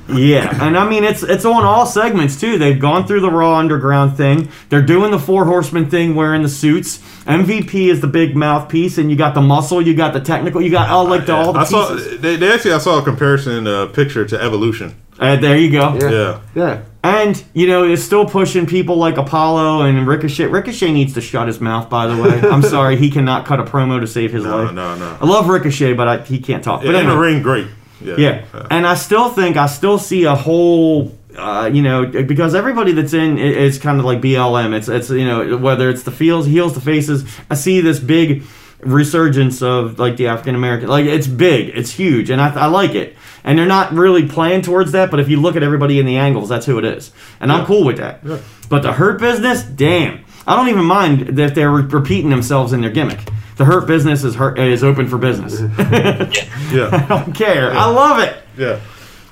Yes. 0.08 0.52
Yeah, 0.52 0.64
and 0.66 0.76
I 0.76 0.88
mean 0.88 1.04
it's 1.04 1.22
it's 1.22 1.44
on 1.44 1.64
all 1.64 1.86
segments 1.86 2.38
too. 2.40 2.58
They've 2.58 2.78
gone 2.78 3.06
through 3.06 3.20
the 3.20 3.30
Raw 3.30 3.56
Underground 3.56 4.16
thing. 4.16 4.48
They're 4.68 4.82
doing 4.82 5.10
the 5.12 5.18
Four 5.18 5.44
Horsemen 5.44 5.88
thing, 5.88 6.14
wearing 6.14 6.42
the 6.42 6.48
suits. 6.48 6.98
MVP 7.24 7.88
is 7.88 8.00
the 8.00 8.08
big 8.08 8.34
mouthpiece, 8.36 8.98
and 8.98 9.10
you 9.10 9.16
got 9.16 9.34
the 9.34 9.40
muscle, 9.40 9.80
you 9.80 9.94
got 9.94 10.12
the 10.12 10.20
technical, 10.20 10.60
you 10.60 10.70
got 10.70 10.90
all 10.90 11.06
like 11.06 11.26
the, 11.26 11.34
all 11.34 11.52
the 11.52 11.60
I 11.60 11.64
saw 11.64 11.94
they, 11.94 12.36
they 12.36 12.52
actually 12.52 12.72
I 12.72 12.78
saw 12.78 12.98
a 12.98 13.02
comparison 13.02 13.66
uh, 13.66 13.86
picture 13.86 14.24
to 14.26 14.40
Evolution. 14.42 14.94
Uh, 15.18 15.36
there 15.36 15.56
you 15.56 15.70
go. 15.70 15.94
Yeah. 15.94 16.10
Yeah. 16.10 16.40
Yeah. 16.54 16.82
And 17.04 17.44
you 17.54 17.68
know, 17.68 17.84
it's 17.84 18.02
still 18.02 18.24
pushing 18.26 18.66
people 18.66 18.96
like 18.96 19.16
Apollo 19.18 19.82
and 19.82 20.06
Ricochet. 20.06 20.46
Ricochet 20.46 20.90
needs 20.92 21.14
to 21.14 21.20
shut 21.20 21.46
his 21.46 21.60
mouth. 21.60 21.88
By 21.88 22.08
the 22.08 22.20
way, 22.20 22.40
I'm 22.50 22.62
sorry, 22.62 22.96
he 22.96 23.08
cannot 23.10 23.46
cut 23.46 23.60
a 23.60 23.64
promo 23.64 24.00
to 24.00 24.06
save 24.08 24.32
his 24.32 24.42
No, 24.44 24.64
life. 24.64 24.74
no, 24.74 24.94
no. 24.96 24.98
No. 25.12 25.18
I 25.20 25.26
love 25.26 25.48
Ricochet, 25.48 25.92
but 25.94 26.08
I, 26.08 26.18
he 26.22 26.40
can't 26.40 26.62
talk. 26.64 26.80
But 26.80 26.90
in 26.90 26.96
anyway. 26.96 27.14
the 27.14 27.20
ring, 27.20 27.42
great. 27.42 27.66
Yeah. 28.04 28.16
Yeah, 28.16 28.66
and 28.70 28.86
I 28.86 28.94
still 28.94 29.28
think 29.30 29.56
I 29.56 29.66
still 29.66 29.98
see 29.98 30.24
a 30.24 30.34
whole, 30.34 31.16
uh, 31.36 31.70
you 31.72 31.82
know, 31.82 32.06
because 32.06 32.54
everybody 32.54 32.92
that's 32.92 33.12
in 33.14 33.38
i- 33.38 33.42
is 33.42 33.78
kind 33.78 33.98
of 33.98 34.04
like 34.04 34.20
BLM. 34.20 34.72
It's 34.74 34.88
it's 34.88 35.10
you 35.10 35.24
know 35.26 35.56
whether 35.56 35.88
it's 35.90 36.02
the 36.02 36.10
feels, 36.10 36.46
heels, 36.46 36.74
the 36.74 36.80
faces. 36.80 37.24
I 37.50 37.54
see 37.54 37.80
this 37.80 37.98
big 37.98 38.42
resurgence 38.80 39.62
of 39.62 39.98
like 39.98 40.16
the 40.16 40.26
African 40.26 40.54
American. 40.54 40.88
Like 40.88 41.06
it's 41.06 41.26
big, 41.26 41.68
it's 41.74 41.90
huge, 41.92 42.30
and 42.30 42.40
I, 42.40 42.48
I 42.54 42.66
like 42.66 42.94
it. 42.94 43.16
And 43.44 43.58
they're 43.58 43.66
not 43.66 43.92
really 43.92 44.26
playing 44.28 44.62
towards 44.62 44.92
that, 44.92 45.10
but 45.10 45.18
if 45.20 45.28
you 45.28 45.40
look 45.40 45.56
at 45.56 45.62
everybody 45.62 45.98
in 45.98 46.06
the 46.06 46.16
angles, 46.16 46.48
that's 46.48 46.66
who 46.66 46.78
it 46.78 46.84
is, 46.84 47.12
and 47.40 47.50
I'm 47.50 47.64
cool 47.66 47.84
with 47.84 47.96
that. 47.98 48.20
Yeah. 48.24 48.38
But 48.68 48.82
the 48.82 48.92
hurt 48.92 49.20
business, 49.20 49.62
damn, 49.62 50.24
I 50.46 50.56
don't 50.56 50.68
even 50.68 50.84
mind 50.84 51.36
that 51.38 51.54
they're 51.54 51.70
repeating 51.70 52.30
themselves 52.30 52.72
in 52.72 52.80
their 52.80 52.90
gimmick. 52.90 53.20
The 53.56 53.64
hurt 53.64 53.86
business 53.86 54.24
is 54.24 54.34
hurt, 54.34 54.58
is 54.58 54.82
open 54.82 55.08
for 55.08 55.18
business. 55.18 55.60
yeah, 55.78 55.88
I 55.90 56.72
Yeah. 56.72 57.06
don't 57.08 57.34
care. 57.34 57.70
I 57.72 57.86
love 57.86 58.18
it. 58.20 58.36
Yeah. 58.56 58.80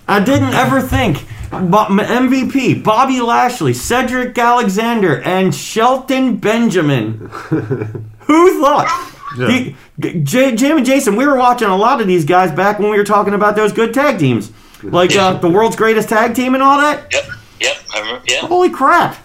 I 0.07 0.21
didn't 0.21 0.55
ever 0.55 0.81
think 0.81 1.25
Bo- 1.51 1.87
MVP, 1.87 2.83
Bobby 2.83 3.21
Lashley, 3.21 3.73
Cedric 3.75 4.37
Alexander, 4.37 5.21
and 5.23 5.55
Shelton 5.55 6.37
Benjamin. 6.37 7.29
Who 8.21 8.61
thought? 8.61 9.17
Yeah. 9.39 9.47
The- 9.47 9.75
G- 10.01 10.21
J- 10.23 10.57
Jim 10.57 10.77
and 10.79 10.87
Jason, 10.87 11.15
we 11.17 11.27
were 11.27 11.37
watching 11.37 11.69
a 11.69 11.77
lot 11.77 12.01
of 12.01 12.07
these 12.07 12.25
guys 12.25 12.51
back 12.53 12.79
when 12.79 12.91
we 12.91 12.97
were 12.99 13.05
talking 13.05 13.35
about 13.35 13.55
those 13.57 13.73
good 13.73 13.93
tag 13.95 14.19
teams, 14.19 14.51
like 14.83 15.15
uh, 15.15 15.35
the 15.35 15.49
world's 15.51 15.77
greatest 15.77 16.09
tag 16.09 16.35
team 16.35 16.55
and 16.55 16.63
all 16.63 16.79
that. 16.81 17.13
Yep. 17.13 17.25
Yep. 17.61 17.77
I 17.95 17.99
remember. 18.01 18.23
Yeah. 18.29 18.41
Holy 18.47 18.71
crap! 18.71 19.17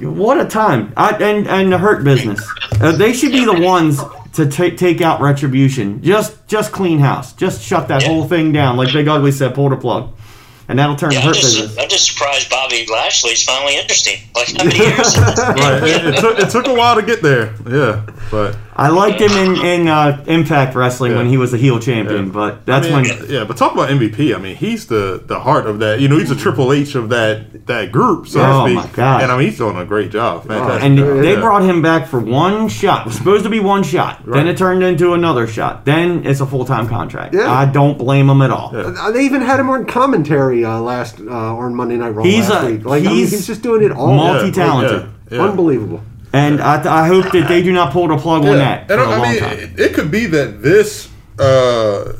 What 0.00 0.40
a 0.40 0.44
time! 0.44 0.92
I, 0.96 1.10
and 1.16 1.46
and 1.48 1.72
the 1.72 1.78
hurt 1.78 2.04
business. 2.04 2.40
Uh, 2.80 2.92
they 2.92 3.12
should 3.12 3.32
be 3.32 3.44
the 3.44 3.60
ones 3.60 4.00
to 4.34 4.46
ta- 4.48 4.74
take 4.76 5.00
out 5.00 5.20
retribution. 5.20 6.02
Just 6.02 6.46
just 6.46 6.72
clean 6.72 6.98
house. 6.98 7.32
Just 7.32 7.62
shut 7.62 7.88
that 7.88 8.02
Yeah. 8.02 8.08
whole 8.08 8.26
thing 8.28 8.52
down. 8.52 8.76
Like 8.76 8.92
Big 8.92 9.08
Ugly 9.08 9.32
said, 9.32 9.54
pull 9.54 9.68
the 9.68 9.76
plug, 9.76 10.10
and 10.68 10.78
that'll 10.78 10.96
turn 10.96 11.10
Yeah, 11.12 11.20
the 11.20 11.26
I'm 11.28 11.34
hurt 11.34 11.42
business. 11.42 11.76
I'm 11.78 11.88
just 11.88 12.06
surprised 12.12 12.48
Bobby 12.50 12.86
Lashley's 12.90 13.42
finally 13.42 13.76
interesting. 13.78 14.18
Like, 14.34 14.56
how 14.56 14.64
many 14.64 14.78
years? 14.78 15.16
Right. 15.18 15.82
It, 15.82 16.14
it 16.14 16.20
took 16.20 16.38
it 16.38 16.50
took 16.50 16.66
a 16.68 16.74
while 16.74 16.94
to 16.96 17.02
get 17.02 17.20
there. 17.22 17.54
Yeah, 17.68 18.06
but 18.30 18.56
I 18.74 18.88
liked 18.88 19.20
him 19.20 19.30
in 19.32 19.56
in 19.64 19.88
uh, 19.88 20.24
Impact 20.26 20.74
Wrestling 20.74 21.14
when 21.14 21.26
he 21.28 21.36
was 21.36 21.52
a 21.52 21.58
heel 21.58 21.78
champion, 21.78 22.26
Yeah. 22.26 22.32
but 22.32 22.64
that's 22.64 22.86
I 22.86 23.02
mean, 23.02 23.18
when 23.18 23.30
yeah, 23.30 23.44
but 23.44 23.56
talk 23.58 23.72
about 23.74 23.90
MVP. 23.90 24.34
I 24.34 24.38
mean, 24.38 24.56
he's 24.56 24.86
the 24.86 25.22
the 25.26 25.40
heart 25.40 25.66
of 25.66 25.78
that. 25.80 26.00
You 26.00 26.08
know, 26.08 26.18
he's 26.18 26.30
the 26.30 26.34
Triple 26.36 26.72
H 26.72 26.94
of 26.94 27.10
that 27.10 27.66
that 27.66 27.92
group, 27.92 28.26
so 28.28 28.40
Oh, 28.40 28.66
to 28.66 28.74
my 28.74 28.82
speak. 28.84 28.94
God. 28.96 29.22
And 29.22 29.30
I 29.30 29.36
mean, 29.36 29.48
he's 29.48 29.58
doing 29.58 29.76
a 29.76 29.84
great 29.84 30.10
job. 30.10 30.46
Fantastic. 30.46 30.82
and 30.84 30.98
Yeah. 30.98 31.20
they 31.20 31.36
brought 31.36 31.62
him 31.64 31.82
back 31.82 32.06
for 32.08 32.18
one 32.18 32.68
shot. 32.68 33.02
It 33.02 33.06
was 33.08 33.16
supposed 33.16 33.44
to 33.44 33.50
be 33.50 33.60
one 33.60 33.82
shot. 33.82 34.22
Then 34.26 34.48
it 34.48 34.56
turned 34.56 34.82
into 34.82 35.12
another 35.12 35.46
shot. 35.46 35.84
Then 35.84 36.24
it's 36.24 36.40
a 36.40 36.46
full 36.46 36.64
time 36.64 36.88
contract. 36.88 37.34
Yeah. 37.34 37.52
I 37.52 37.66
don't 37.66 37.98
blame 37.98 38.30
him 38.30 38.40
at 38.42 38.50
all. 38.50 38.70
Yeah. 38.72 38.94
Uh, 38.98 39.10
They 39.10 39.24
even 39.24 39.42
had 39.42 39.60
him 39.60 39.68
on 39.68 39.84
commentary 39.84 40.64
uh, 40.64 40.80
last 40.80 41.20
uh, 41.20 41.30
on 41.30 41.74
Monday 41.74 41.96
Night 41.96 42.14
Raw 42.14 42.22
He's 42.24 42.48
last 42.48 42.64
a- 42.64 42.66
week. 42.70 42.84
Like 42.86 43.02
I 43.02 43.06
mean, 43.08 43.16
he's 43.16 43.30
he's 43.32 43.46
just 43.46 43.62
doing 43.62 43.82
it 43.82 43.92
all. 43.92 44.14
multi- 44.14 44.44
multi-talented. 44.44 45.08
Yeah, 45.30 45.36
yeah. 45.38 45.44
Unbelievable. 45.44 46.00
And 46.32 46.60
I, 46.62 47.02
I 47.04 47.06
hope 47.08 47.30
that 47.32 47.46
they 47.48 47.62
do 47.62 47.72
not 47.72 47.92
pull 47.92 48.08
the 48.08 48.16
plug 48.16 48.44
on 48.46 48.56
that 48.56 48.86
for 48.86 48.94
and 48.94 49.02
a 49.02 49.04
I 49.04 49.08
long 49.18 49.22
mean, 49.30 49.38
time. 49.40 49.58
it, 49.58 49.78
it 49.78 49.94
could 49.94 50.10
be 50.10 50.26
that 50.26 50.62
this 50.62 51.10
uh, 51.38 52.12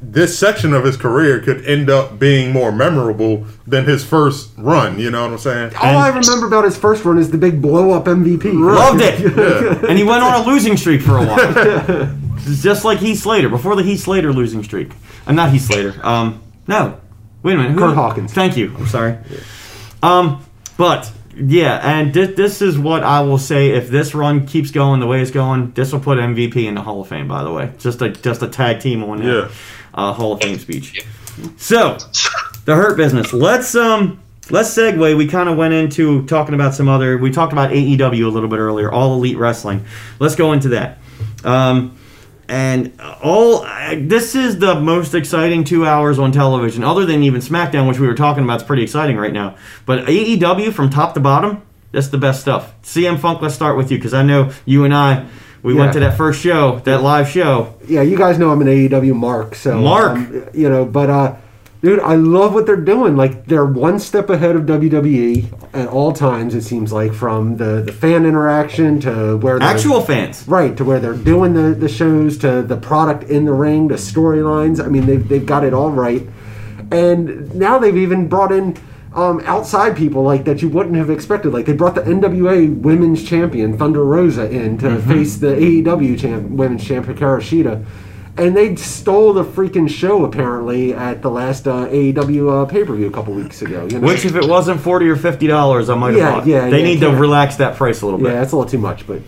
this 0.00 0.38
section 0.38 0.72
of 0.72 0.84
his 0.84 0.96
career 0.96 1.38
could 1.40 1.64
end 1.66 1.90
up 1.90 2.18
being 2.18 2.50
more 2.50 2.72
memorable 2.72 3.44
than 3.66 3.84
his 3.84 4.02
first 4.04 4.50
run. 4.56 4.98
You 4.98 5.10
know 5.10 5.22
what 5.22 5.32
I'm 5.32 5.38
saying? 5.38 5.74
All 5.76 5.98
I 5.98 6.08
remember 6.08 6.46
about 6.46 6.64
his 6.64 6.78
first 6.78 7.04
run 7.04 7.18
is 7.18 7.30
the 7.30 7.36
big 7.36 7.60
blow 7.60 7.90
up 7.92 8.06
MVP. 8.06 8.44
Loved 8.54 9.00
it. 9.02 9.84
And 9.88 9.98
he 9.98 10.04
went 10.04 10.22
on 10.22 10.42
a 10.42 10.46
losing 10.46 10.76
streak 10.78 11.02
for 11.02 11.18
a 11.18 11.26
while. 11.26 12.16
Just 12.62 12.84
like 12.86 12.98
Heath 13.00 13.18
Slater, 13.20 13.50
before 13.50 13.76
the 13.76 13.82
Heath 13.82 14.00
Slater 14.04 14.32
losing 14.32 14.62
streak. 14.64 14.92
I'm 15.26 15.34
not 15.36 15.50
Heath 15.52 15.66
Slater. 15.66 15.94
Um, 16.02 16.40
no. 16.66 16.98
Wait 17.42 17.52
a 17.54 17.56
minute. 17.58 17.72
Who- 17.72 17.80
Kurt 17.80 17.94
Hawkins. 17.94 18.32
Thank 18.32 18.56
you. 18.56 18.74
I'm 18.78 18.86
sorry. 18.86 19.18
Um, 20.02 20.42
but 20.78 21.12
yeah, 21.38 21.78
and 21.82 22.12
thi- 22.12 22.26
this 22.34 22.60
is 22.62 22.78
what 22.78 23.02
I 23.02 23.20
will 23.20 23.38
say. 23.38 23.70
If 23.70 23.88
this 23.90 24.14
run 24.14 24.46
keeps 24.46 24.70
going 24.70 25.00
the 25.00 25.06
way 25.06 25.20
it's 25.22 25.30
going, 25.30 25.72
this 25.72 25.92
will 25.92 26.00
put 26.00 26.18
MVP 26.18 26.66
in 26.66 26.74
the 26.74 26.82
Hall 26.82 27.00
of 27.00 27.08
Fame. 27.08 27.28
By 27.28 27.42
the 27.44 27.52
way, 27.52 27.72
just 27.78 28.02
a 28.02 28.08
just 28.10 28.42
a 28.42 28.48
tag 28.48 28.80
team 28.80 29.02
on 29.04 29.18
that 29.18 29.24
Yeah. 29.26 29.48
uh, 29.94 30.12
Hall 30.12 30.32
of 30.32 30.40
Fame 30.42 30.58
speech. 30.58 31.04
So, 31.56 31.96
the 32.64 32.74
Hurt 32.74 32.96
Business. 32.96 33.32
Let's 33.32 33.74
um 33.74 34.20
let's 34.50 34.74
segue. 34.76 35.16
We 35.16 35.26
kind 35.28 35.48
of 35.48 35.56
went 35.56 35.74
into 35.74 36.24
talking 36.26 36.54
about 36.54 36.74
some 36.74 36.88
other. 36.88 37.18
We 37.18 37.30
talked 37.30 37.52
about 37.52 37.70
AEW 37.70 38.24
a 38.24 38.28
little 38.28 38.48
bit 38.48 38.58
earlier, 38.58 38.90
All 38.90 39.14
Elite 39.14 39.36
Wrestling. 39.38 39.84
Let's 40.18 40.34
go 40.36 40.52
into 40.52 40.70
that. 40.70 40.98
Um, 41.44 41.97
and 42.48 42.98
all 43.22 43.60
this 43.96 44.34
is 44.34 44.58
the 44.58 44.80
most 44.80 45.14
exciting 45.14 45.64
two 45.64 45.86
hours 45.86 46.18
on 46.18 46.32
television, 46.32 46.82
other 46.82 47.04
than 47.04 47.22
even 47.22 47.40
SmackDown, 47.40 47.86
which 47.88 47.98
we 47.98 48.06
were 48.06 48.14
talking 48.14 48.44
about. 48.44 48.62
is 48.62 48.66
pretty 48.66 48.82
exciting 48.82 49.16
right 49.16 49.32
now. 49.32 49.56
But 49.84 50.06
AEW 50.06 50.72
from 50.72 50.90
top 50.90 51.14
to 51.14 51.20
bottom, 51.20 51.62
that's 51.92 52.08
the 52.08 52.18
best 52.18 52.40
stuff. 52.40 52.80
CM 52.82 53.18
Funk, 53.18 53.42
let's 53.42 53.54
start 53.54 53.76
with 53.76 53.90
you 53.90 53.98
because 53.98 54.14
I 54.14 54.22
know 54.22 54.52
you 54.64 54.84
and 54.84 54.94
I. 54.94 55.26
We 55.62 55.74
went 55.74 55.92
to 55.94 56.00
that 56.00 56.16
first 56.16 56.40
show, 56.40 56.78
that 56.80 57.02
live 57.02 57.28
show. 57.28 57.74
yeah, 57.86 58.00
you 58.00 58.16
guys 58.16 58.38
know 58.38 58.50
I'm 58.50 58.60
an 58.60 58.68
AEW 58.68 59.14
mark, 59.14 59.54
so 59.56 59.80
Mark. 59.80 60.12
um, 60.16 60.48
you 60.54 60.68
know, 60.68 60.84
but 60.84 61.10
uh, 61.10 61.36
dude, 61.82 62.00
I 62.00 62.14
love 62.16 62.54
what 62.54 62.66
they're 62.66 62.76
doing. 62.76 63.16
Like 63.16 63.46
they're 63.46 63.64
one 63.64 63.98
step 63.98 64.30
ahead 64.30 64.56
of 64.56 64.62
WWE 64.62 65.74
at 65.74 65.88
all 65.88 66.12
times. 66.12 66.54
It 66.54 66.62
seems 66.62 66.92
like 66.92 67.12
from 67.12 67.56
the 67.56 67.82
the 67.82 67.92
fan 67.92 68.24
interaction 68.26 69.00
to 69.00 69.36
where 69.38 69.62
Actual 69.62 70.00
fans. 70.00 70.46
right 70.48 70.76
to 70.76 70.84
where 70.84 71.00
they're 71.00 71.14
doing 71.14 71.54
the 71.54 71.74
the 71.74 71.88
shows 71.88 72.38
to 72.38 72.62
the 72.62 72.76
product 72.76 73.24
in 73.30 73.44
the 73.44 73.52
ring, 73.52 73.88
the 73.88 73.94
storylines. 73.96 74.84
I 74.84 74.88
mean, 74.88 75.06
they've 75.06 75.26
they've 75.26 75.46
got 75.46 75.64
it 75.64 75.72
all 75.74 75.90
right, 75.90 76.26
and 76.90 77.54
now 77.54 77.78
they've 77.78 77.96
even 77.96 78.28
brought 78.28 78.52
in. 78.52 78.76
Um, 79.14 79.40
outside 79.46 79.96
people 79.96 80.22
like 80.22 80.44
that 80.44 80.60
you 80.62 80.68
wouldn't 80.68 80.94
have 80.94 81.10
expected. 81.10 81.52
Like 81.52 81.64
they 81.66 81.72
brought 81.72 81.94
the 81.96 82.02
NWA 82.02 82.72
Women's 82.78 83.24
Champion 83.24 83.76
Thunder 83.76 84.04
Rosa 84.04 84.48
in 84.48 84.78
to 84.78 84.86
Mm-hmm. 84.90 85.08
face 85.10 85.38
the 85.38 85.48
AEW 85.48 86.18
champ, 86.20 86.50
Women's 86.50 86.86
Champion 86.86 87.16
Hikaru 87.16 87.40
Shida, 87.40 87.84
and 88.38 88.56
they 88.56 88.74
stole 88.76 89.32
the 89.32 89.44
freaking 89.44 89.88
show 89.90 90.24
apparently 90.24 90.94
at 90.94 91.22
the 91.22 91.30
last 91.30 91.66
uh, 91.68 91.86
AEW 91.88 92.62
uh, 92.62 92.66
pay 92.66 92.84
per 92.84 92.94
view 92.94 93.06
a 93.06 93.10
couple 93.10 93.34
weeks 93.34 93.60
ago. 93.62 93.86
You 93.90 93.98
know? 93.98 94.06
Which, 94.06 94.24
if 94.24 94.34
it 94.36 94.46
wasn't 94.48 94.80
forty 94.80 95.08
or 95.08 95.16
fifty 95.16 95.46
dollars, 95.46 95.90
I 95.90 95.94
might 95.96 96.10
have 96.10 96.18
Yeah, 96.18 96.30
bought. 96.32 96.46
yeah, 96.46 96.70
They 96.70 96.78
yeah, 96.80 96.84
need 96.84 97.00
to 97.00 97.10
relax 97.10 97.56
that 97.56 97.76
price 97.76 98.02
a 98.02 98.06
little 98.06 98.18
bit. 98.20 98.28
yeah, 98.28 98.40
that's 98.40 98.52
a 98.52 98.56
little 98.56 98.70
too 98.70 98.78
much, 98.78 99.06
but 99.06 99.20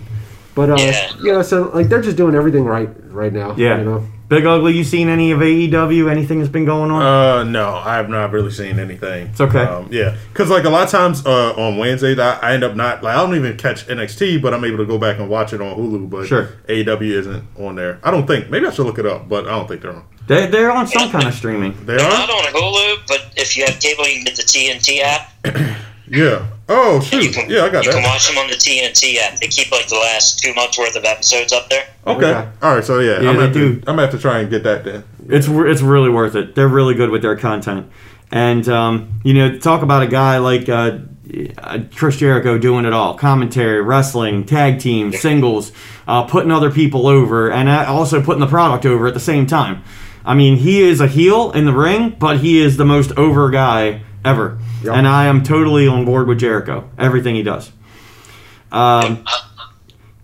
but 0.55 0.71
uh, 0.71 0.77
Yeah. 0.79 1.11
yeah. 1.23 1.43
So 1.43 1.71
like 1.75 1.89
they're 1.89 2.03
just 2.03 2.17
doing 2.17 2.35
everything 2.35 2.65
right 2.65 2.89
right 3.11 3.33
now. 3.33 3.55
Yeah. 3.57 3.79
you 3.79 3.85
know. 3.85 4.05
Big 4.31 4.47
Ugly, 4.47 4.77
you 4.77 4.85
seen 4.85 5.09
any 5.09 5.33
of 5.33 5.41
AEW? 5.41 6.09
Anything 6.09 6.39
that's 6.39 6.49
been 6.53 6.65
going 6.65 6.93
on? 6.93 7.03
Uh, 7.03 7.43
no, 7.43 7.75
I 7.75 7.97
have 7.97 8.09
not 8.09 8.31
really 8.31 8.53
seen 8.53 8.79
anything. 8.79 9.27
It's 9.27 9.41
okay. 9.41 9.65
Um, 9.65 9.89
yeah, 9.91 10.17
because 10.33 10.49
like 10.51 10.63
a 10.63 10.71
lot 10.71 10.85
of 10.85 10.91
times 10.91 11.27
uh, 11.27 11.53
on 11.55 11.79
Wednesdays, 11.79 12.17
I, 12.21 12.39
I 12.39 12.53
end 12.55 12.63
up 12.63 12.77
not 12.77 13.03
like 13.03 13.17
I 13.17 13.21
don't 13.23 13.35
even 13.35 13.57
catch 13.57 13.89
NXT, 13.89 14.41
but 14.41 14.55
I'm 14.55 14.65
able 14.65 14.79
to 14.79 14.87
go 14.87 14.99
back 14.99 15.19
and 15.19 15.29
watch 15.29 15.53
it 15.53 15.61
on 15.61 15.77
Hulu. 15.77 16.09
But 16.09 16.29
Sure. 16.29 16.47
AEW 16.69 17.11
isn't 17.11 17.45
on 17.59 17.75
there. 17.75 17.99
I 18.05 18.13
don't 18.13 18.25
think. 18.25 18.49
Maybe 18.51 18.67
I 18.67 18.71
should 18.71 18.87
look 18.87 19.01
it 19.01 19.07
up, 19.07 19.29
but 19.29 19.49
I 19.49 19.51
don't 19.51 19.67
think 19.67 19.83
they're 19.83 19.93
on. 19.97 20.05
they, 20.29 20.47
they're 20.47 20.71
on 20.71 20.87
some 20.87 21.11
kind 21.11 21.27
of 21.27 21.35
streaming. 21.35 21.73
They 21.85 21.97
They're 21.97 22.07
are. 22.07 22.09
not 22.11 22.31
on 22.31 22.45
Hulu, 22.53 23.09
but 23.09 23.33
if 23.37 23.57
you 23.57 23.65
have 23.67 23.81
cable, 23.81 24.07
you 24.07 24.23
can 24.23 24.27
get 24.27 24.37
the 24.37 24.43
TNT 24.45 25.01
app. 25.03 25.77
Yeah. 26.11 26.47
Oh 26.69 26.97
And 26.97 27.05
shoot. 27.05 27.33
can, 27.35 27.49
Yeah, 27.51 27.63
I 27.63 27.69
got 27.71 27.85
that. 27.85 27.87
you 27.87 27.91
can 27.93 28.03
watch 28.03 28.29
them 28.29 28.37
on 28.39 28.49
the 28.49 28.55
TNT 28.55 29.17
app. 29.19 29.39
They 29.39 29.47
keep 29.49 29.71
like 29.71 29.87
the 29.89 29.95
last 29.97 30.39
two 30.41 30.53
months 30.55 30.79
worth 30.79 30.97
of 30.97 31.05
episodes 31.05 31.53
up 31.53 31.69
there. 31.71 31.87
Okay. 32.07 32.27
Okay. 32.35 32.49
All 32.63 32.75
right. 32.75 32.85
So 32.85 32.99
yeah, 32.99 33.13
Yeah, 33.21 33.31
I'm 33.31 33.37
gonna 33.37 33.41
have 33.43 33.53
do. 33.53 33.75
to, 33.75 33.79
I'm 33.81 33.97
gonna 33.97 34.03
have 34.03 34.11
to 34.11 34.19
try 34.19 34.41
and 34.41 34.51
get 34.51 34.63
that 34.65 34.85
then. 34.85 35.05
It's 35.29 35.47
it's 35.49 35.81
really 35.83 36.11
worth 36.11 36.35
it. 36.35 36.55
They're 36.57 36.69
really 36.69 36.95
good 36.95 37.11
with 37.11 37.23
their 37.23 37.37
content, 37.37 37.91
and 38.33 38.69
um, 38.69 39.21
you 39.25 39.35
know, 39.35 39.57
talk 39.59 39.83
about 39.83 40.03
a 40.03 40.09
guy 40.09 40.39
like 40.39 40.69
uh, 40.69 40.99
uh, 41.59 41.79
Chris 41.95 42.17
Jericho 42.17 42.59
doing 42.59 42.85
it 42.85 42.93
all: 42.93 43.15
commentary, 43.15 43.81
wrestling, 43.81 44.45
tag 44.45 44.81
team, 44.81 45.13
singles, 45.13 45.71
uh, 46.09 46.25
putting 46.25 46.51
other 46.51 46.71
people 46.73 47.07
over, 47.07 47.51
and 47.53 47.69
uh, 47.69 47.85
also 47.89 48.21
putting 48.21 48.41
the 48.41 48.49
product 48.49 48.85
over 48.87 49.07
at 49.07 49.15
the 49.15 49.21
same 49.21 49.47
time. 49.47 49.85
I 50.25 50.35
mean, 50.35 50.57
he 50.57 50.83
is 50.83 51.01
a 51.01 51.07
heel 51.07 51.53
in 51.53 51.65
the 51.65 51.73
ring, 51.73 52.17
but 52.19 52.39
he 52.41 52.61
is 52.61 52.77
the 52.77 52.85
most 52.85 53.13
over 53.17 53.49
guy 53.51 54.03
ever, 54.25 54.59
Yep. 54.83 54.95
and 54.95 55.07
I 55.09 55.27
am 55.27 55.43
totally 55.43 55.87
on 55.87 56.05
board 56.05 56.27
with 56.29 56.39
Jericho. 56.41 56.89
Everything 56.99 57.35
he 57.35 57.43
does. 57.43 57.71
Um, 58.73 59.25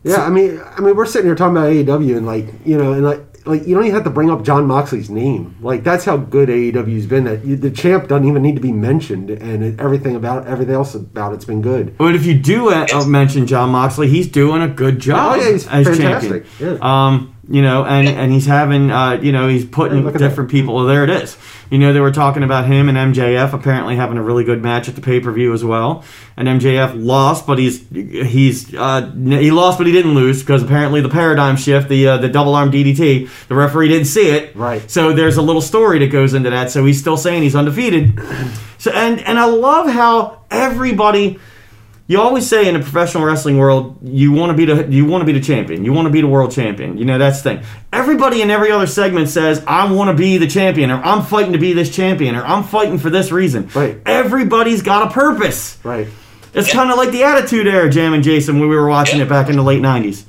Yeah, 0.05 0.23
I 0.25 0.31
mean, 0.31 0.61
I 0.77 0.81
mean, 0.81 0.95
we're 0.95 1.05
sitting 1.07 1.27
here 1.27 1.35
talking 1.35 1.57
about 1.57 1.71
AEW, 1.73 2.17
and 2.17 2.27
like, 2.27 2.47
you 2.65 2.79
know, 2.79 2.93
and 2.93 3.05
like, 3.05 3.23
like 3.45 3.67
you 3.67 3.75
don't 3.75 3.85
even 3.85 3.95
have 3.95 4.05
to 4.05 4.11
bring 4.11 4.31
up 4.31 4.45
Jon 4.45 4.65
Moxley's 4.67 5.11
name. 5.11 5.57
Like, 5.61 5.83
that's 5.83 6.05
how 6.05 6.17
good 6.17 6.49
AEW's 6.49 7.07
been. 7.07 7.25
That 7.25 7.45
you, 7.45 7.57
the 7.57 7.73
champ 7.73 8.07
doesn't 8.07 8.27
even 8.27 8.41
need 8.41 8.55
to 8.55 8.61
be 8.61 8.71
mentioned, 8.73 9.31
and 9.31 9.65
it, 9.65 9.81
everything 9.81 10.15
about 10.15 10.47
everything 10.47 10.75
else 10.77 10.95
about 10.95 11.33
it's 11.33 11.45
been 11.45 11.61
good. 11.61 11.99
But 11.99 12.15
if 12.15 12.25
you 12.25 12.39
do 12.39 12.69
uh, 12.71 12.87
uh, 12.95 13.05
mention 13.05 13.49
Jon 13.49 13.71
Moxley, 13.71 14.07
he's 14.09 14.29
doing 14.29 14.63
a 14.63 14.69
good 14.69 15.01
job 15.01 15.33
Oh, 15.33 15.43
yeah, 15.45 15.51
he's 15.53 15.67
as 15.67 15.87
fantastic. 15.89 16.45
champion. 16.57 16.79
Yeah. 16.81 17.07
Um, 17.07 17.36
you 17.49 17.63
know, 17.63 17.85
and 17.85 18.09
and 18.09 18.33
he's 18.33 18.47
having, 18.47 18.91
uh, 18.91 19.21
you 19.23 19.31
know, 19.31 19.47
he's 19.47 19.65
putting 19.65 19.99
Hey, 19.99 20.05
look 20.05 20.15
at 20.15 20.21
different 20.21 20.51
people. 20.51 20.75
Well, 20.75 20.87
there 20.87 21.05
it 21.05 21.11
is. 21.11 21.37
You 21.71 21.79
know, 21.79 21.93
they 21.93 22.01
were 22.01 22.13
talking 22.13 22.43
about 22.43 22.67
him 22.67 22.89
and 22.89 23.15
MJF 23.15 23.53
apparently 23.53 23.97
having 23.97 24.19
a 24.19 24.23
really 24.23 24.43
good 24.43 24.63
match 24.63 24.89
at 24.89 24.97
the 24.97 25.01
pay 25.01 25.21
per 25.21 25.31
view 25.31 25.53
as 25.53 25.65
well. 25.65 26.05
And 26.37 26.49
MJF 26.49 26.93
lost, 26.97 27.47
but 27.47 27.59
he's 27.59 27.87
he's 27.89 28.75
uh, 28.75 29.11
he 29.13 29.51
lost, 29.53 29.79
but 29.79 29.87
he 29.87 29.93
didn't 29.93 30.15
lose 30.15 30.41
because 30.41 30.63
apparently 30.63 31.01
the 31.01 31.09
paradigm 31.09 31.57
shift, 31.57 31.89
the 31.89 32.09
uh, 32.09 32.17
the 32.19 32.29
double 32.29 32.55
arm 32.55 32.73
DDT, 32.73 33.29
the 33.47 33.55
referee 33.55 33.89
didn't 33.89 34.07
see 34.07 34.29
it. 34.29 34.55
Right. 34.57 34.89
So 34.91 35.13
there's 35.13 35.37
a 35.37 35.43
little 35.43 35.63
story 35.63 36.01
that 36.01 36.09
goes 36.09 36.35
into 36.35 36.51
that. 36.51 36.71
So 36.71 36.85
he's 36.85 36.99
still 37.01 37.17
saying 37.17 37.43
he's 37.43 37.57
undefeated. 37.57 38.19
So 38.79 38.91
and 38.91 39.21
and 39.21 39.39
I 39.39 39.47
love 39.47 39.89
how 39.89 40.43
everybody. 40.51 41.39
You 42.09 42.21
always 42.21 42.47
say 42.47 42.69
in 42.69 42.75
the 42.75 42.81
professional 42.81 43.25
wrestling 43.25 43.59
world, 43.59 43.99
you 44.01 44.31
want 44.31 44.51
to 44.51 44.55
be 44.57 44.65
the 44.65 44.87
you 44.93 45.05
want 45.07 45.23
to 45.23 45.27
be 45.27 45.33
the 45.33 45.45
champion. 45.45 45.85
You 45.85 45.93
want 45.93 46.07
to 46.07 46.13
be 46.13 46.21
the 46.21 46.29
world 46.29 46.53
champion. 46.53 46.99
You 46.99 47.05
know 47.05 47.19
that's 47.19 47.43
the 47.43 47.57
thing. 47.57 47.65
Everybody 47.93 48.43
in 48.43 48.51
every 48.51 48.71
other 48.71 48.87
segment 48.87 49.29
says, 49.29 49.65
"I 49.67 49.91
want 49.93 50.09
to 50.11 50.15
be 50.15 50.39
the 50.39 50.47
champion," 50.47 50.93
or 50.93 51.03
"I'm 51.03 51.23
fighting 51.25 51.53
to 51.55 51.59
be 51.59 51.73
this 51.73 51.95
champion," 51.95 52.37
or 52.37 52.45
"I'm 52.45 52.63
fighting 52.63 52.99
for 52.99 53.11
this 53.11 53.33
reason." 53.33 53.69
Right. 53.75 53.99
Everybody's 54.07 54.83
got 54.83 55.11
a 55.11 55.13
purpose. 55.13 55.79
Right. 55.83 56.07
It's 56.55 56.73
kind 56.73 56.91
of 56.93 56.97
like 56.97 57.11
the 57.11 57.25
Attitude 57.25 57.67
Era, 57.67 57.91
Jam 57.91 58.15
and 58.15 58.23
Jason, 58.23 58.61
when 58.61 58.69
we 58.69 58.77
were 58.77 58.89
watching 58.89 59.19
Yeah. 59.19 59.25
it 59.25 59.29
back 59.29 59.49
in 59.49 59.57
the 59.57 59.63
late 59.65 59.83
'90s. 59.83 60.23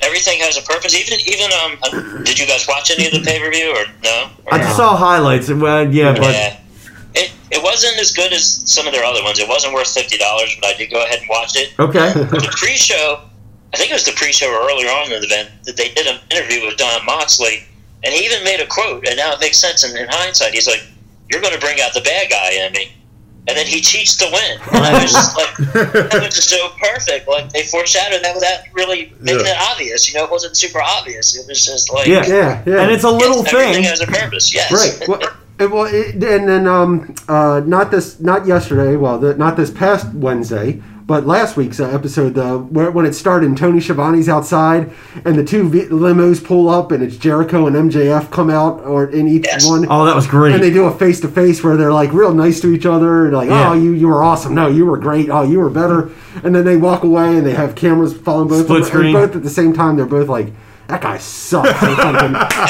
Everything 0.00 0.40
has 0.40 0.56
a 0.56 0.62
purpose. 0.62 0.94
Even 0.94 1.20
even 1.26 1.50
um, 1.62 1.76
uh, 1.82 2.22
did 2.24 2.38
you 2.38 2.46
guys 2.46 2.66
watch 2.66 2.90
any 2.90 3.06
of 3.06 3.12
the 3.12 3.20
pay 3.20 3.38
per 3.38 3.50
view 3.50 3.70
or 3.70 3.84
no? 4.02 4.30
Or 4.46 4.54
I 4.54 4.58
just 4.58 4.76
saw 4.76 4.96
highlights. 4.96 5.48
Well, 5.50 5.92
yeah, 5.92 6.12
but 6.12 6.22
yeah. 6.22 6.54
It, 6.54 6.60
it 7.50 7.62
wasn't 7.62 7.98
as 7.98 8.12
good 8.12 8.32
as 8.32 8.62
some 8.70 8.86
of 8.86 8.92
their 8.92 9.04
other 9.04 9.22
ones. 9.22 9.38
It 9.38 9.48
wasn't 9.48 9.74
worth 9.74 9.88
fifty 9.92 10.16
dollars, 10.18 10.56
but 10.60 10.74
I 10.74 10.78
did 10.78 10.90
go 10.90 11.02
ahead 11.04 11.20
and 11.20 11.28
watch 11.28 11.52
it. 11.56 11.72
okay. 11.78 12.12
The 12.14 12.52
pre-show, 12.56 13.20
I 13.72 13.76
think 13.76 13.90
it 13.90 13.94
was 13.94 14.04
the 14.04 14.12
pre-show 14.12 14.48
or 14.50 14.68
earlier 14.70 14.88
on 14.88 15.12
in 15.12 15.20
the 15.20 15.26
event 15.26 15.50
that 15.64 15.76
they 15.76 15.88
did 15.90 16.06
an 16.06 16.18
interview 16.30 16.66
with 16.66 16.76
Jon 16.76 17.04
Moxley, 17.06 17.64
and 18.04 18.12
he 18.12 18.24
even 18.24 18.42
made 18.44 18.60
a 18.60 18.66
quote, 18.66 19.06
and 19.06 19.16
now 19.16 19.32
it 19.32 19.40
makes 19.40 19.58
sense 19.58 19.84
in, 19.84 19.96
in 19.96 20.06
hindsight. 20.10 20.54
He's 20.54 20.66
like, 20.66 20.82
"You're 21.30 21.40
going 21.40 21.54
to 21.54 21.60
bring 21.60 21.80
out 21.80 21.94
the 21.94 22.00
bad 22.02 22.30
guy 22.30 22.52
in 22.52 22.72
me." 22.72 22.92
and 23.48 23.56
then 23.56 23.64
he 23.64 23.80
cheats 23.80 24.16
to 24.16 24.24
win. 24.24 24.58
And 24.72 24.84
that 24.84 25.00
was 25.00 25.12
just 25.12 25.36
like 25.38 25.56
that 26.10 26.20
was 26.20 26.34
just 26.34 26.50
so 26.50 26.68
perfect. 26.82 27.28
Like 27.28 27.48
they 27.52 27.62
foreshadowed 27.62 28.24
that 28.24 28.34
without 28.34 28.58
really 28.72 29.12
making 29.20 29.46
Yeah. 29.46 29.52
it 29.52 29.70
obvious. 29.70 30.08
You 30.12 30.18
know, 30.18 30.24
it 30.24 30.32
wasn't 30.32 30.56
super 30.56 30.82
obvious. 30.82 31.36
It 31.38 31.46
was 31.46 31.64
just 31.64 31.92
like 31.92 32.08
Yeah. 32.08 32.26
Yeah, 32.26 32.64
yeah. 32.66 32.80
And 32.82 32.90
it's 32.90 33.04
a 33.04 33.08
little 33.08 33.44
yes, 33.44 33.54
everything 33.54 33.74
thing. 33.74 33.84
has 33.84 34.00
a 34.00 34.06
purpose. 34.08 34.52
Yes, 34.52 34.72
Right. 34.72 35.08
Well, 35.08 35.20
it, 35.58 35.70
well 35.70 35.84
it, 35.86 36.14
and 36.14 36.48
then 36.48 36.66
um, 36.66 37.14
uh, 37.28 37.60
not 37.64 37.90
this, 37.90 38.20
not 38.20 38.46
yesterday. 38.46 38.96
Well, 38.96 39.18
the, 39.18 39.34
not 39.34 39.56
this 39.56 39.70
past 39.70 40.12
Wednesday, 40.14 40.82
but 41.06 41.24
last 41.26 41.56
week's 41.56 41.78
uh, 41.80 41.88
episode, 41.88 42.36
uh, 42.36 42.58
where 42.58 42.90
when 42.90 43.06
it 43.06 43.12
started, 43.14 43.46
and 43.48 43.56
Tony 43.56 43.78
Schiavone's 43.80 44.28
outside, 44.28 44.90
and 45.24 45.38
the 45.38 45.44
two 45.44 45.68
v- 45.68 45.86
limos 45.86 46.44
pull 46.44 46.68
up, 46.68 46.90
and 46.92 47.02
it's 47.02 47.16
Jericho 47.16 47.66
and 47.66 47.76
MJF 47.76 48.30
come 48.30 48.50
out, 48.50 48.80
or 48.80 49.06
in 49.06 49.28
each 49.28 49.44
Yes. 49.46 49.66
one. 49.66 49.86
Oh, 49.88 50.04
that 50.04 50.14
was 50.16 50.26
great. 50.26 50.54
And 50.54 50.62
they 50.62 50.70
do 50.72 50.84
a 50.84 50.92
face 50.98 51.20
to 51.20 51.28
face 51.28 51.62
where 51.62 51.76
they're 51.76 51.92
like 51.92 52.12
real 52.12 52.34
nice 52.34 52.60
to 52.60 52.72
each 52.74 52.84
other, 52.86 53.26
and 53.26 53.34
like, 53.36 53.48
Yeah. 53.48 53.70
"Oh, 53.70 53.74
you 53.74 53.92
you 53.92 54.08
were 54.08 54.22
awesome. 54.22 54.54
No, 54.54 54.66
you 54.66 54.84
were 54.84 54.98
great. 54.98 55.30
Oh, 55.30 55.42
you 55.42 55.60
were 55.60 55.70
better." 55.70 56.10
And 56.44 56.54
then 56.54 56.64
they 56.64 56.76
walk 56.76 57.02
away, 57.04 57.36
and 57.38 57.46
they 57.46 57.54
have 57.54 57.74
cameras 57.76 58.14
following 58.16 58.48
both. 58.48 58.64
Split 58.64 58.80
of 58.82 58.86
them, 58.86 58.92
screen. 58.92 59.16
And 59.16 59.26
both 59.26 59.36
at 59.36 59.42
the 59.42 59.50
same 59.50 59.72
time, 59.72 59.96
they're 59.96 60.04
both 60.06 60.28
like, 60.28 60.52
"That 60.88 61.00
guy 61.02 61.18
sucks." 61.18 61.68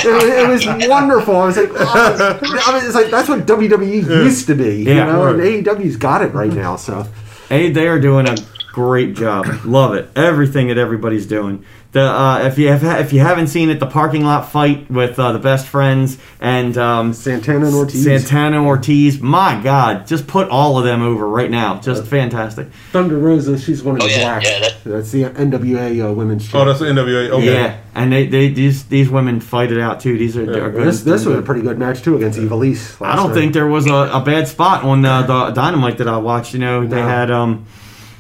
it, 0.05 0.13
was, 0.13 0.25
it 0.25 0.49
was 0.49 0.89
wonderful. 0.89 1.37
I 1.37 1.47
was 1.47 1.57
like, 1.57 1.71
oh, 1.73 2.37
I 2.67 2.73
was, 2.75 2.85
it's 2.85 2.95
like 2.95 3.11
that's 3.11 3.29
what 3.29 3.47
WWE 3.47 4.03
used 4.25 4.47
to 4.49 4.55
be, 4.55 4.83
you 4.83 4.95
Yeah. 4.95 5.07
know. 5.07 5.27
And 5.27 5.41
AEW's 5.41 5.97
got 5.97 6.23
it 6.23 6.33
right 6.35 6.53
now. 6.53 6.77
So 6.77 7.07
Hey, 7.49 7.71
they 7.71 7.87
are 7.89 8.01
doing 8.01 8.29
a 8.29 8.37
great 8.73 9.15
job. 9.15 9.47
Love 9.65 9.95
it. 9.95 10.11
Everything 10.17 10.69
that 10.69 10.79
everybody's 10.79 11.27
doing. 11.27 11.65
The 11.97 12.03
uh, 12.03 12.39
if 12.45 12.59
you 12.59 12.69
have 12.69 12.85
if 13.01 13.15
you 13.15 13.21
haven't 13.21 13.47
seen 13.47 13.71
it, 13.71 13.81
the 13.81 13.87
parking 13.87 14.23
lot 14.23 14.51
fight 14.53 14.91
with 14.91 15.19
uh, 15.19 15.33
the 15.33 15.39
best 15.39 15.67
friends 15.67 16.19
and 16.43 16.77
um, 16.77 17.15
Santana 17.15 17.65
and 17.65 17.75
Ortiz, 17.75 18.05
Santana 18.05 18.59
and 18.59 18.67
Ortiz. 18.67 19.19
My 19.23 19.59
God, 19.63 20.07
just 20.07 20.27
put 20.27 20.51
all 20.51 20.77
of 20.77 20.85
them 20.85 21.01
over 21.01 21.27
right 21.27 21.51
now. 21.51 21.81
Just 21.81 22.05
fantastic. 22.05 22.69
Thunder 22.93 23.17
Rosa, 23.17 23.59
she's 23.59 23.83
one 23.83 23.97
of 23.97 24.03
Oh, 24.03 24.07
the 24.09 24.13
yeah, 24.13 24.21
black. 24.25 24.43
yeah, 24.45 24.61
that- 24.61 24.75
that's 24.85 25.11
the 25.11 25.23
NWA 25.25 26.11
uh, 26.11 26.13
women's. 26.13 26.47
Oh, 26.49 26.53
champ. 26.53 26.67
that's 26.69 26.81
the 26.81 26.85
NWA. 26.87 27.31
Okay. 27.31 27.47
Yeah, 27.55 27.79
and 27.95 28.13
they, 28.13 28.27
they 28.27 28.49
these 28.49 28.85
these 28.85 29.09
women 29.09 29.41
fight 29.41 29.73
it 29.73 29.81
out 29.81 29.99
too. 30.01 30.19
These 30.19 30.37
are, 30.37 30.43
are 30.43 30.71
good. 30.71 30.87
this 30.87 31.01
this 31.03 31.25
was 31.25 31.39
a 31.39 31.43
pretty 31.43 31.63
good 31.63 31.79
match 31.79 32.03
too 32.03 32.15
against 32.15 32.39
Ivelisse. 32.39 33.03
I 33.05 33.17
don't 33.17 33.33
think 33.33 33.55
there 33.55 33.67
was 33.67 33.87
a, 33.87 33.95
a 34.13 34.21
bad 34.21 34.49
spot 34.49 34.85
on 34.85 35.01
the, 35.01 35.23
the 35.23 35.51
Dynamite 35.53 35.97
that 35.97 36.09
I 36.09 36.19
watched. 36.19 36.53
You 36.53 36.59
know, 36.61 36.87
they 36.87 36.97
No. 36.97 37.09
had 37.09 37.31
um, 37.31 37.65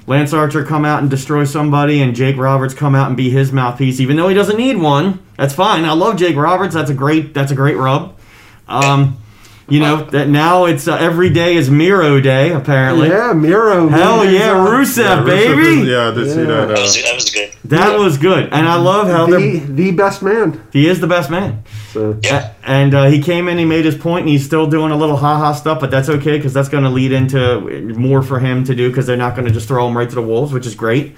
Lance 0.07 0.33
Archer 0.33 0.65
come 0.65 0.85
out 0.85 1.01
and 1.01 1.11
destroy 1.11 1.45
somebody, 1.45 2.01
and 2.01 2.15
Jake 2.15 2.37
Roberts 2.37 2.74
come 2.74 2.95
out 2.95 3.09
and 3.09 3.16
be 3.16 3.31
his 3.31 3.53
mouthpiece, 3.53 4.01
even 4.01 4.16
though 4.16 4.28
he 4.28 4.35
doesn't 4.35 4.57
need 4.57 4.77
one. 4.77 5.24
That's 5.37 5.55
fine. 5.55 5.85
I 5.85 5.93
love 5.93 6.16
Jake 6.16 6.37
Roberts. 6.37 6.74
That's 6.74 6.91
a 6.91 6.95
great. 6.95 7.35
That's 7.35 7.51
a 7.51 7.57
great 7.57 7.77
rub. 7.77 8.16
Um, 8.69 9.19
you 9.69 9.81
know 9.81 10.05
that 10.11 10.29
now 10.29 10.65
it's 10.67 10.87
uh, 10.87 10.95
every 10.97 11.29
day 11.31 11.57
is 11.57 11.69
Miro 11.71 12.21
Day 12.21 12.53
apparently. 12.53 13.09
Yeah, 13.09 13.33
Miro. 13.33 13.89
Hell 13.89 14.25
man, 14.25 14.33
yeah, 14.35 14.81
is, 14.81 14.97
Rusev, 14.97 15.05
Yeah, 15.05 15.17
Rusev 15.23 15.27
baby. 15.27 15.81
is- 15.83 15.89
yeah, 15.89 16.09
I 16.09 16.15
did 16.15 16.31
see 16.31 16.39
Yeah. 16.41 16.45
that. 16.47 16.69
that 16.69 16.79
Uh, 16.79 16.81
was 16.83 17.03
that 17.03 17.15
was 17.15 17.31
good. 17.31 17.51
That 17.65 17.99
was 17.99 18.19
good, 18.19 18.45
and 18.53 18.69
I 18.69 18.77
love 18.77 19.09
how 19.09 19.27
the, 19.27 19.59
the 19.67 19.91
best 19.91 20.23
man. 20.23 20.61
He 20.73 20.87
is 20.89 21.01
the 21.01 21.09
best 21.09 21.31
man. 21.31 21.65
So 21.93 22.17
Yeah. 22.23 22.51
And 22.65 22.95
uh, 22.95 23.07
he 23.07 23.21
came 23.21 23.49
in, 23.49 23.59
he 23.59 23.65
made 23.65 23.85
his 23.85 23.97
point, 23.97 24.21
and 24.23 24.29
he's 24.29 24.45
still 24.45 24.67
doing 24.69 24.93
a 24.93 24.97
little 24.97 25.17
ha 25.17 25.37
ha 25.39 25.53
stuff, 25.53 25.81
but 25.81 25.91
that's 25.91 26.09
okay 26.09 26.37
because 26.37 26.53
that's 26.55 26.69
going 26.69 26.85
to 26.85 26.91
lead 26.91 27.11
into 27.13 27.61
more 27.97 28.23
for 28.23 28.39
him 28.39 28.63
to 28.65 28.75
do 28.75 28.89
because 28.89 29.07
they're 29.07 29.17
not 29.17 29.35
going 29.35 29.47
to 29.49 29.53
just 29.53 29.67
throw 29.67 29.87
him 29.89 29.97
right 29.97 30.09
to 30.09 30.15
the 30.15 30.23
wolves, 30.23 30.53
which 30.53 30.67
is 30.67 30.75
great. 30.77 31.17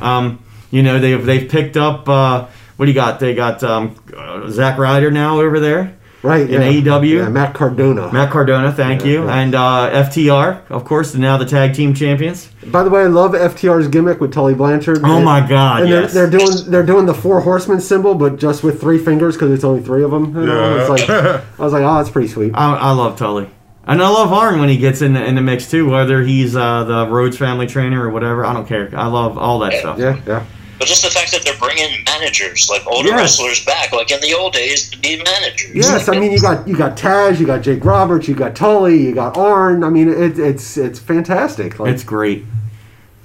Um, 0.00 0.38
you 0.70 0.82
know, 0.84 0.98
they've 1.00 1.24
they've 1.24 1.48
picked 1.48 1.76
up. 1.76 2.08
Uh, 2.08 2.46
what 2.76 2.86
do 2.86 2.92
you 2.92 2.94
got? 2.94 3.18
They 3.18 3.34
got 3.34 3.64
um, 3.64 3.96
uh, 4.16 4.48
Zack 4.50 4.78
Ryder 4.78 5.10
now 5.10 5.40
over 5.40 5.58
there. 5.58 5.96
Right 6.22 6.48
In 6.48 6.60
yeah. 6.62 6.98
AEW? 6.98 7.16
yeah, 7.18 7.28
Matt 7.28 7.54
Cardona. 7.54 8.12
Matt 8.12 8.30
Cardona, 8.30 8.72
thank 8.72 9.02
Yeah, 9.02 9.06
you, 9.10 9.24
yeah. 9.24 9.34
and 9.40 9.54
uh, 9.54 9.90
FTR, 10.08 10.70
of 10.70 10.84
course, 10.84 11.14
now 11.14 11.36
the 11.36 11.44
tag 11.46 11.74
team 11.74 11.94
champions. 11.94 12.48
By 12.66 12.82
the 12.82 12.90
way, 12.90 13.02
I 13.02 13.06
love 13.06 13.32
FTR's 13.32 13.88
gimmick 13.88 14.20
with 14.20 14.32
Tully 14.32 14.54
Blanchard. 14.54 15.00
Oh 15.04 15.16
And- 15.16 15.24
my 15.24 15.46
God, 15.46 15.82
And 15.82 15.90
yes. 15.90 16.12
they're, 16.12 16.26
they're 16.28 16.38
doing 16.40 16.70
they're 16.70 16.86
doing 16.86 17.06
the 17.06 17.14
four 17.14 17.40
horsemen 17.40 17.80
symbol, 17.80 18.14
but 18.14 18.36
just 18.38 18.62
with 18.62 18.80
three 18.80 18.98
fingers 18.98 19.36
because 19.36 19.50
it's 19.52 19.64
only 19.64 19.82
three 19.82 20.02
of 20.04 20.10
them. 20.10 20.34
You 20.34 20.46
know? 20.46 20.74
Yeah. 20.76 20.80
It's 20.80 20.90
like 20.90 21.10
I 21.58 21.62
was 21.62 21.72
like, 21.72 21.82
oh, 21.82 21.96
that's 21.98 22.10
pretty 22.10 22.28
sweet. 22.28 22.52
I, 22.54 22.74
I 22.76 22.90
love 22.92 23.16
Tully. 23.16 23.48
And 23.84 24.02
I 24.02 24.08
love 24.10 24.30
Arn 24.34 24.60
when 24.60 24.68
he 24.68 24.76
gets 24.76 25.00
in 25.00 25.14
the, 25.14 25.24
in 25.24 25.34
the 25.34 25.40
mix 25.40 25.70
too, 25.70 25.88
whether 25.88 26.20
he's 26.22 26.54
uh, 26.54 26.84
the 26.84 27.06
Rhodes 27.06 27.38
family 27.38 27.66
trainer 27.66 28.04
or 28.06 28.10
whatever. 28.10 28.44
I 28.44 28.52
don't 28.52 28.66
care. 28.68 28.90
I 28.94 29.06
love 29.06 29.38
all 29.38 29.60
that 29.60 29.72
stuff. 29.80 29.98
Yeah, 29.98 30.20
yeah. 30.26 30.44
But 30.78 30.86
just 30.88 31.02
the 31.02 31.10
fact 31.10 31.32
that 31.32 31.42
they're 31.44 31.58
bringing 31.58 32.04
managers, 32.04 32.68
like 32.70 32.86
older 32.86 33.08
Yes. 33.08 33.18
wrestlers, 33.18 33.64
back, 33.64 33.92
like 33.92 34.10
in 34.12 34.20
the 34.20 34.32
old 34.34 34.52
days, 34.52 34.90
to 34.90 34.98
be 34.98 35.20
managers. 35.22 35.74
Yes, 35.74 36.08
I 36.08 36.18
mean 36.18 36.30
you 36.32 36.40
got 36.40 36.66
you 36.68 36.76
got 36.76 36.96
Taz, 36.96 37.38
you 37.40 37.46
got 37.46 37.62
Jake 37.62 37.84
Roberts, 37.84 38.28
you 38.28 38.34
got 38.34 38.54
Tully, 38.54 38.96
you 39.02 39.14
got 39.14 39.36
Arn. 39.36 39.82
I 39.84 39.88
mean 39.90 40.08
it, 40.08 40.38
it's 40.38 40.76
it's 40.76 40.98
fantastic. 40.98 41.78
Like, 41.78 41.92
It's 41.92 42.04
great. 42.04 42.44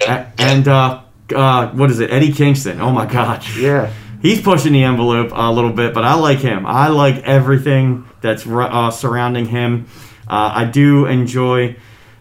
A- 0.06 0.26
And 0.38 0.66
uh, 0.68 1.00
uh, 1.34 1.68
what 1.68 1.90
is 1.90 2.00
it? 2.00 2.10
Eddie 2.10 2.32
Kingston. 2.32 2.80
Oh 2.80 2.90
my 2.90 3.06
God. 3.06 3.42
yeah, 3.58 3.90
He's 4.20 4.40
pushing 4.42 4.72
the 4.72 4.82
envelope 4.82 5.30
a 5.32 5.52
little 5.52 5.72
bit, 5.72 5.94
but 5.94 6.04
I 6.04 6.14
like 6.14 6.38
him. 6.40 6.66
I 6.66 6.88
like 6.88 7.22
everything 7.22 8.04
that's 8.20 8.46
uh, 8.46 8.90
surrounding 8.90 9.46
him. 9.46 9.86
Uh, 10.26 10.50
I 10.54 10.64
do 10.64 11.06
enjoy. 11.06 11.76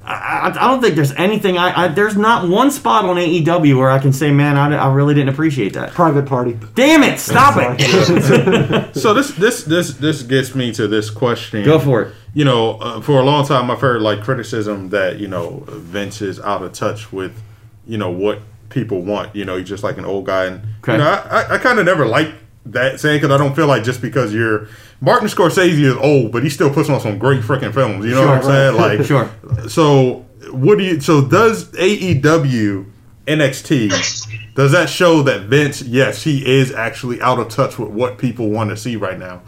I, 0.05 0.13
I 0.13 0.47
I 0.49 0.67
don't 0.71 0.81
think 0.81 0.95
there's 0.95 1.13
anything. 1.13 1.57
I, 1.57 1.85
I 1.85 1.87
there's 1.87 2.17
not 2.17 2.49
one 2.49 2.71
spot 2.71 3.05
on 3.05 3.15
AEW 3.15 3.77
where 3.77 3.89
I 3.89 3.99
can 3.99 4.11
say, 4.11 4.31
man, 4.31 4.57
I, 4.57 4.75
I 4.75 4.93
really 4.93 5.13
didn't 5.13 5.29
appreciate 5.29 5.73
that. 5.73 5.91
private 5.91 6.25
party. 6.25 6.57
Damn 6.75 7.03
it! 7.03 7.19
Stop 7.19 7.55
it. 7.57 8.95
so 8.95 9.13
this 9.13 9.31
this 9.31 9.63
this 9.63 9.93
this 9.93 10.23
gets 10.23 10.55
me 10.55 10.73
to 10.73 10.87
this 10.87 11.09
question. 11.09 11.63
Go 11.63 11.79
for 11.79 12.01
it. 12.03 12.13
You 12.33 12.45
know, 12.45 12.71
uh, 12.79 13.01
for 13.01 13.19
a 13.19 13.23
long 13.23 13.45
time, 13.45 13.69
I've 13.71 13.79
heard 13.81 14.01
like 14.01 14.21
criticism 14.23 14.89
that 14.89 15.19
you 15.19 15.27
know 15.27 15.63
Vince 15.67 16.21
is 16.21 16.39
out 16.39 16.63
of 16.63 16.73
touch 16.73 17.11
with 17.13 17.41
you 17.87 17.97
know 17.97 18.09
what 18.11 18.39
people 18.69 19.01
want. 19.01 19.35
You 19.35 19.45
know, 19.45 19.55
he's 19.57 19.69
just 19.69 19.83
like 19.83 19.97
an 19.97 20.05
old 20.05 20.25
guy, 20.25 20.45
and 20.45 20.61
Okay. 20.83 20.93
you 20.93 20.97
know, 20.97 21.07
I 21.09 21.41
I, 21.43 21.55
I 21.55 21.57
kind 21.59 21.79
of 21.79 21.85
never 21.85 22.05
like 22.05 22.33
that 22.65 22.99
saying 22.99 23.21
because 23.21 23.31
I 23.33 23.37
don't 23.37 23.55
feel 23.55 23.67
like 23.67 23.83
just 23.83 24.01
because 24.01 24.33
you're 24.33 24.67
Martin 25.03 25.27
Scorsese 25.27 25.81
is 25.83 25.95
old, 25.97 26.31
but 26.31 26.43
he 26.43 26.49
still 26.49 26.73
puts 26.73 26.89
on 26.89 26.97
some 27.01 27.17
great 27.17 27.41
freaking 27.41 27.73
films. 27.73 28.05
You 28.05 28.11
know 28.11 28.21
what 28.25 28.37
I'm 28.37 28.41
Sure, 28.41 28.51
saying? 28.51 28.75
Like, 28.77 29.05
Sure. 29.05 29.69
So 29.69 30.25
what 30.51 30.77
do 30.77 30.85
you? 30.85 31.01
So 31.01 31.27
does 31.27 31.65
AEW 31.71 32.85
NXT? 33.27 34.55
Does 34.55 34.71
that 34.71 34.89
show 34.89 35.21
that 35.23 35.41
Vince? 35.41 35.81
Yes, 35.81 36.23
he 36.23 36.45
is 36.45 36.71
actually 36.71 37.19
out 37.21 37.37
of 37.37 37.49
touch 37.49 37.77
with 37.77 37.89
what 37.89 38.17
people 38.17 38.49
want 38.49 38.69
to 38.69 38.77
see 38.77 38.95
right 38.95 39.19
now. 39.19 39.41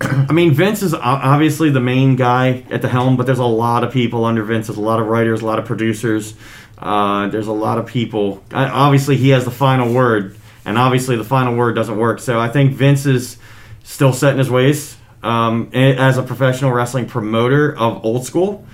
I 0.00 0.32
mean, 0.32 0.52
Vince 0.52 0.82
is 0.82 0.94
obviously 0.94 1.68
the 1.70 1.80
main 1.80 2.16
guy 2.16 2.64
at 2.70 2.80
the 2.80 2.88
helm, 2.88 3.16
but 3.18 3.26
there's 3.26 3.38
a 3.38 3.44
lot 3.44 3.84
of 3.84 3.92
people 3.92 4.24
under 4.24 4.42
Vince. 4.44 4.68
There's 4.68 4.78
a 4.78 4.82
lot 4.82 4.98
of 4.98 5.06
writers, 5.08 5.42
a 5.42 5.46
lot 5.46 5.58
of 5.58 5.66
producers. 5.66 6.34
Uh, 6.78 7.28
there's 7.28 7.48
a 7.48 7.52
lot 7.52 7.76
of 7.78 7.86
people. 7.86 8.42
Uh, 8.52 8.70
obviously, 8.72 9.16
he 9.16 9.28
has 9.30 9.44
the 9.44 9.50
final 9.50 9.92
word, 9.92 10.36
and 10.64 10.78
obviously, 10.78 11.16
the 11.16 11.24
final 11.24 11.54
word 11.54 11.74
doesn't 11.74 11.98
work. 11.98 12.20
So 12.20 12.40
I 12.40 12.48
think 12.48 12.72
Vince 12.72 13.04
is 13.06 13.36
still 13.84 14.12
set 14.12 14.32
in 14.32 14.38
his 14.38 14.50
ways 14.50 14.96
um, 15.22 15.70
as 15.72 16.18
a 16.18 16.22
professional 16.24 16.72
wrestling 16.72 17.06
promoter 17.06 17.76
of 17.76 18.04
old 18.04 18.26
school. 18.26 18.66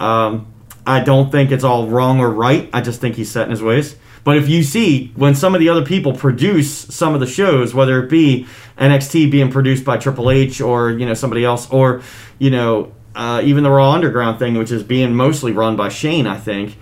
Um, 0.00 0.52
I 0.86 1.00
don't 1.00 1.30
think 1.30 1.50
it's 1.50 1.64
all 1.64 1.88
wrong 1.88 2.20
or 2.20 2.30
right. 2.30 2.70
I 2.72 2.80
just 2.80 3.00
think 3.00 3.16
he's 3.16 3.30
set 3.30 3.44
in 3.44 3.50
his 3.50 3.62
ways. 3.62 3.96
But 4.24 4.38
if 4.38 4.48
you 4.48 4.62
see 4.62 5.12
when 5.16 5.34
some 5.34 5.54
of 5.54 5.60
the 5.60 5.68
other 5.68 5.84
people 5.84 6.14
produce 6.14 6.72
some 6.72 7.14
of 7.14 7.20
the 7.20 7.26
shows, 7.26 7.74
whether 7.74 8.02
it 8.02 8.08
be 8.08 8.46
NXT 8.78 9.30
being 9.30 9.50
produced 9.50 9.84
by 9.84 9.98
Triple 9.98 10.30
H 10.30 10.62
or 10.62 10.90
you 10.90 11.04
know 11.04 11.12
somebody 11.14 11.44
else, 11.44 11.70
or 11.70 12.02
you 12.38 12.50
know 12.50 12.92
uh, 13.14 13.42
even 13.44 13.64
the 13.64 13.70
Raw 13.70 13.92
Underground 13.92 14.38
thing, 14.38 14.54
which 14.54 14.72
is 14.72 14.82
being 14.82 15.14
mostly 15.14 15.52
run 15.52 15.76
by 15.76 15.90
Shane, 15.90 16.26
I 16.26 16.38
think 16.38 16.78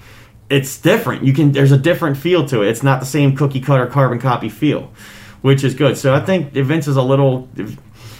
it's 0.48 0.78
different. 0.78 1.24
You 1.24 1.32
can 1.32 1.50
there's 1.50 1.72
a 1.72 1.78
different 1.78 2.16
feel 2.16 2.46
to 2.46 2.62
it. 2.62 2.68
It's 2.68 2.82
not 2.84 3.00
the 3.00 3.06
same 3.06 3.36
cookie 3.36 3.60
cutter 3.60 3.86
carbon 3.86 4.20
copy 4.20 4.48
feel, 4.48 4.92
which 5.42 5.62
is 5.64 5.74
good. 5.74 5.96
So 5.98 6.14
I 6.14 6.20
think 6.20 6.52
Vince 6.52 6.88
is 6.88 6.96
a 6.96 7.02
little. 7.02 7.48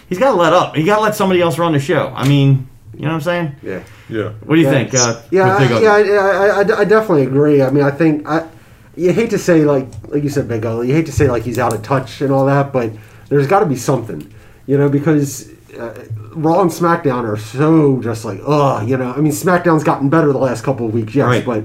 He's 0.09 0.19
got 0.19 0.32
to 0.32 0.36
let 0.36 0.53
up. 0.53 0.77
He 0.77 0.85
got 0.85 0.97
to 0.97 1.03
let 1.03 1.15
somebody 1.15 1.40
else 1.40 1.59
run 1.59 1.73
the 1.73 1.81
show. 1.81 2.12
I 2.15 2.28
mean, 2.28 2.69
you 2.94 3.03
know 3.03 3.09
what 3.09 3.15
I'm 3.15 3.20
saying? 3.23 3.57
Yeah. 3.62 3.82
Yeah. 4.11 4.28
What 4.44 4.57
do 4.57 4.61
you 4.61 4.66
Yeah. 4.66 4.73
think? 4.73 4.94
Uh, 4.94 5.20
Yeah, 5.31 5.59
with 5.59 5.69
Big 5.70 5.77
I, 5.78 5.81
O? 5.81 5.99
yeah, 6.03 6.20
I, 6.20 6.47
I, 6.47 6.47
I, 6.77 6.81
I 6.81 6.85
definitely 6.85 7.23
agree. 7.23 7.62
I 7.62 7.70
mean, 7.70 7.82
I 7.85 7.90
think 7.90 8.28
I, 8.28 8.47
you 8.94 9.12
hate 9.12 9.31
to 9.31 9.39
say 9.39 9.65
like 9.65 9.86
like 10.09 10.23
you 10.23 10.28
said, 10.28 10.49
Big 10.49 10.66
O. 10.66 10.82
You 10.82 10.93
hate 10.93 11.07
to 11.07 11.12
say 11.12 11.28
like 11.28 11.43
he's 11.44 11.59
out 11.59 11.73
of 11.73 11.82
touch 11.82 12.20
and 12.20 12.31
all 12.31 12.44
that, 12.47 12.73
but 12.73 12.93
there's 13.31 13.47
got 13.47 13.61
to 13.61 13.66
be 13.66 13.77
something, 13.77 14.31
you 14.66 14.77
know, 14.77 14.90
because 14.90 15.49
uh, 15.78 15.94
Raw 16.35 16.61
and 16.61 16.70
SmackDown 16.70 17.24
are 17.24 17.39
so 17.39 18.03
just 18.03 18.27
like 18.27 18.40
ugh, 18.47 18.86
you 18.86 18.99
know. 18.99 19.12
I 19.12 19.20
mean, 19.23 19.32
SmackDown's 19.32 19.85
gotten 19.85 20.11
better 20.11 20.31
the 20.31 20.39
last 20.39 20.62
couple 20.62 20.86
of 20.86 20.93
weeks, 20.93 21.15
yes, 21.15 21.27
Right. 21.27 21.44
but 21.47 21.65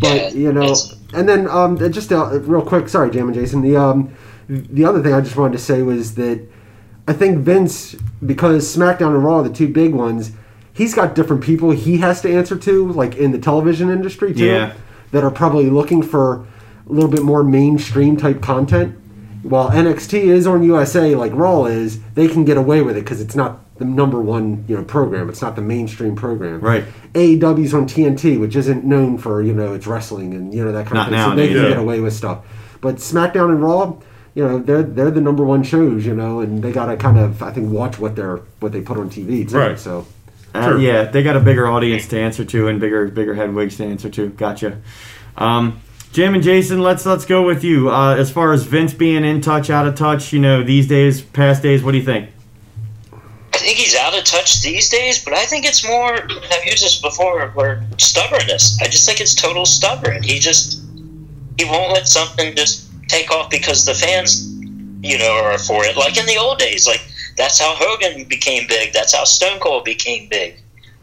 but 0.00 0.16
Yeah, 0.16 0.28
you 0.30 0.52
know, 0.52 0.62
it's- 0.64 0.96
and 1.12 1.28
then 1.28 1.46
um, 1.48 1.78
just 1.92 2.10
uh, 2.12 2.40
real 2.40 2.62
quick, 2.62 2.88
sorry, 2.88 3.12
Jam 3.12 3.26
and 3.28 3.34
Jason. 3.36 3.60
The 3.60 3.76
um, 3.76 4.12
the 4.48 4.84
other 4.84 5.02
thing 5.02 5.12
I 5.14 5.20
just 5.20 5.36
wanted 5.36 5.52
to 5.52 5.62
say 5.62 5.82
was 5.82 6.14
that 6.16 6.40
I 7.06 7.12
think 7.12 7.38
Vince, 7.38 7.94
because 8.24 8.74
SmackDown 8.76 9.14
and 9.14 9.24
Raw 9.24 9.38
are 9.38 9.42
the 9.42 9.52
two 9.52 9.68
big 9.68 9.94
ones, 9.94 10.32
he's 10.72 10.94
got 10.94 11.14
different 11.14 11.42
people 11.42 11.70
he 11.70 11.98
has 11.98 12.20
to 12.22 12.32
answer 12.32 12.56
to, 12.56 12.92
like 12.92 13.16
in 13.16 13.32
the 13.32 13.38
television 13.38 13.90
industry 13.90 14.32
too, 14.34 14.44
Yeah. 14.46 14.72
that 15.12 15.22
are 15.24 15.30
probably 15.30 15.68
looking 15.70 16.02
for 16.02 16.46
a 16.88 16.92
little 16.92 17.10
bit 17.10 17.22
more 17.22 17.42
mainstream 17.44 18.16
type 18.16 18.40
content. 18.42 18.96
while 19.42 19.68
NXT 19.70 20.14
is 20.24 20.46
on 20.46 20.62
USA 20.62 21.14
like 21.14 21.30
Raw 21.34 21.66
is, 21.66 22.00
they 22.14 22.26
can 22.28 22.44
get 22.46 22.56
away 22.56 22.80
with 22.80 22.96
it 22.96 23.00
because 23.04 23.20
it's 23.20 23.34
not 23.36 23.60
the 23.76 23.84
number 23.84 24.18
one 24.20 24.64
you 24.68 24.74
know 24.76 24.82
program. 24.84 25.28
It's 25.28 25.42
not 25.42 25.54
the 25.54 25.60
mainstream 25.60 26.16
program. 26.16 26.60
Right. 26.60 26.84
AEW's 27.12 27.74
on 27.74 27.86
TNT, 27.86 28.40
which 28.40 28.56
isn't 28.56 28.84
known 28.86 29.18
for 29.18 29.42
you 29.42 29.52
know 29.52 29.74
its 29.74 29.86
wrestling 29.86 30.32
and 30.32 30.54
you 30.54 30.64
know 30.64 30.72
that 30.72 30.86
kind 30.86 30.94
Not 30.94 31.08
of 31.08 31.12
thing. 31.12 31.30
So 31.30 31.36
they 31.36 31.48
can 31.48 31.56
yeah. 31.62 31.68
get 31.70 31.78
away 31.78 32.00
with 32.00 32.14
stuff. 32.14 32.38
But 32.80 32.96
SmackDown 32.96 33.50
and 33.50 33.62
Raw, 33.62 33.96
you 34.34 34.42
know, 34.46 34.58
they're 34.58 34.82
they're 34.82 35.10
the 35.10 35.20
number 35.20 35.44
one 35.44 35.62
shows. 35.62 36.04
You 36.06 36.14
know, 36.14 36.40
and 36.40 36.62
they 36.62 36.72
gotta 36.72 36.96
kind 36.96 37.18
of 37.18 37.42
I 37.42 37.52
think 37.52 37.70
watch 37.70 37.98
what 37.98 38.16
they're 38.16 38.38
what 38.60 38.72
they 38.72 38.80
put 38.80 38.98
on 38.98 39.10
TV 39.10 39.48
too. 39.48 39.56
Right. 39.56 39.78
So 39.78 40.06
Uh, 40.54 40.70
True. 40.70 40.80
yeah, 40.80 41.04
they 41.04 41.22
got 41.22 41.36
a 41.36 41.40
bigger 41.40 41.66
audience 41.66 42.06
to 42.08 42.18
answer 42.18 42.44
to 42.44 42.68
and 42.68 42.78
bigger 42.80 43.08
bigger 43.08 43.34
headwigs 43.34 43.76
to 43.78 43.84
answer 43.84 44.08
to. 44.10 44.28
Gotcha. 44.30 44.80
Um, 45.36 45.80
Jim 46.12 46.34
and 46.34 46.44
Jason, 46.44 46.80
let's 46.80 47.04
let's 47.04 47.24
go 47.24 47.44
with 47.44 47.64
you. 47.64 47.90
Uh, 47.90 48.14
as 48.14 48.30
far 48.30 48.52
as 48.52 48.62
Vince 48.62 48.94
being 48.94 49.24
in 49.24 49.40
touch, 49.40 49.68
out 49.68 49.86
of 49.88 49.96
touch, 49.96 50.32
you 50.32 50.38
know, 50.40 50.62
these 50.62 50.86
days, 50.86 51.20
past 51.20 51.60
days, 51.62 51.82
what 51.82 51.90
do 51.90 51.98
you 51.98 52.04
think? 52.04 52.30
I 53.52 53.58
think 53.58 53.78
he's 53.78 53.96
out 53.96 54.16
of 54.16 54.22
touch 54.24 54.62
these 54.62 54.88
days, 54.90 55.24
but 55.24 55.32
I 55.34 55.44
think 55.46 55.64
it's 55.64 55.84
more. 55.86 56.12
I've 56.14 56.64
used 56.64 56.84
this 56.84 57.00
before. 57.00 57.48
Where 57.54 57.82
stubbornness. 57.98 58.78
I 58.80 58.86
just 58.86 59.06
think 59.08 59.20
it's 59.20 59.34
total 59.34 59.64
stubborn. 59.66 60.22
He 60.22 60.38
just 60.38 60.82
he 61.58 61.64
won't 61.64 61.92
let 61.92 62.06
something 62.06 62.54
just 62.54 62.90
take 63.14 63.30
off 63.30 63.50
because 63.50 63.84
the 63.84 63.94
fans, 63.94 64.50
you 65.02 65.18
know, 65.18 65.32
are 65.44 65.58
for 65.58 65.84
it. 65.84 65.96
Like 65.96 66.16
in 66.18 66.26
the 66.26 66.36
old 66.36 66.58
days, 66.58 66.86
like 66.86 67.02
that's 67.36 67.58
how 67.60 67.74
Hogan 67.76 68.24
became 68.28 68.66
big. 68.68 68.92
That's 68.92 69.14
how 69.14 69.24
Stone 69.24 69.60
Cold 69.60 69.84
became 69.84 70.28
big. 70.28 70.56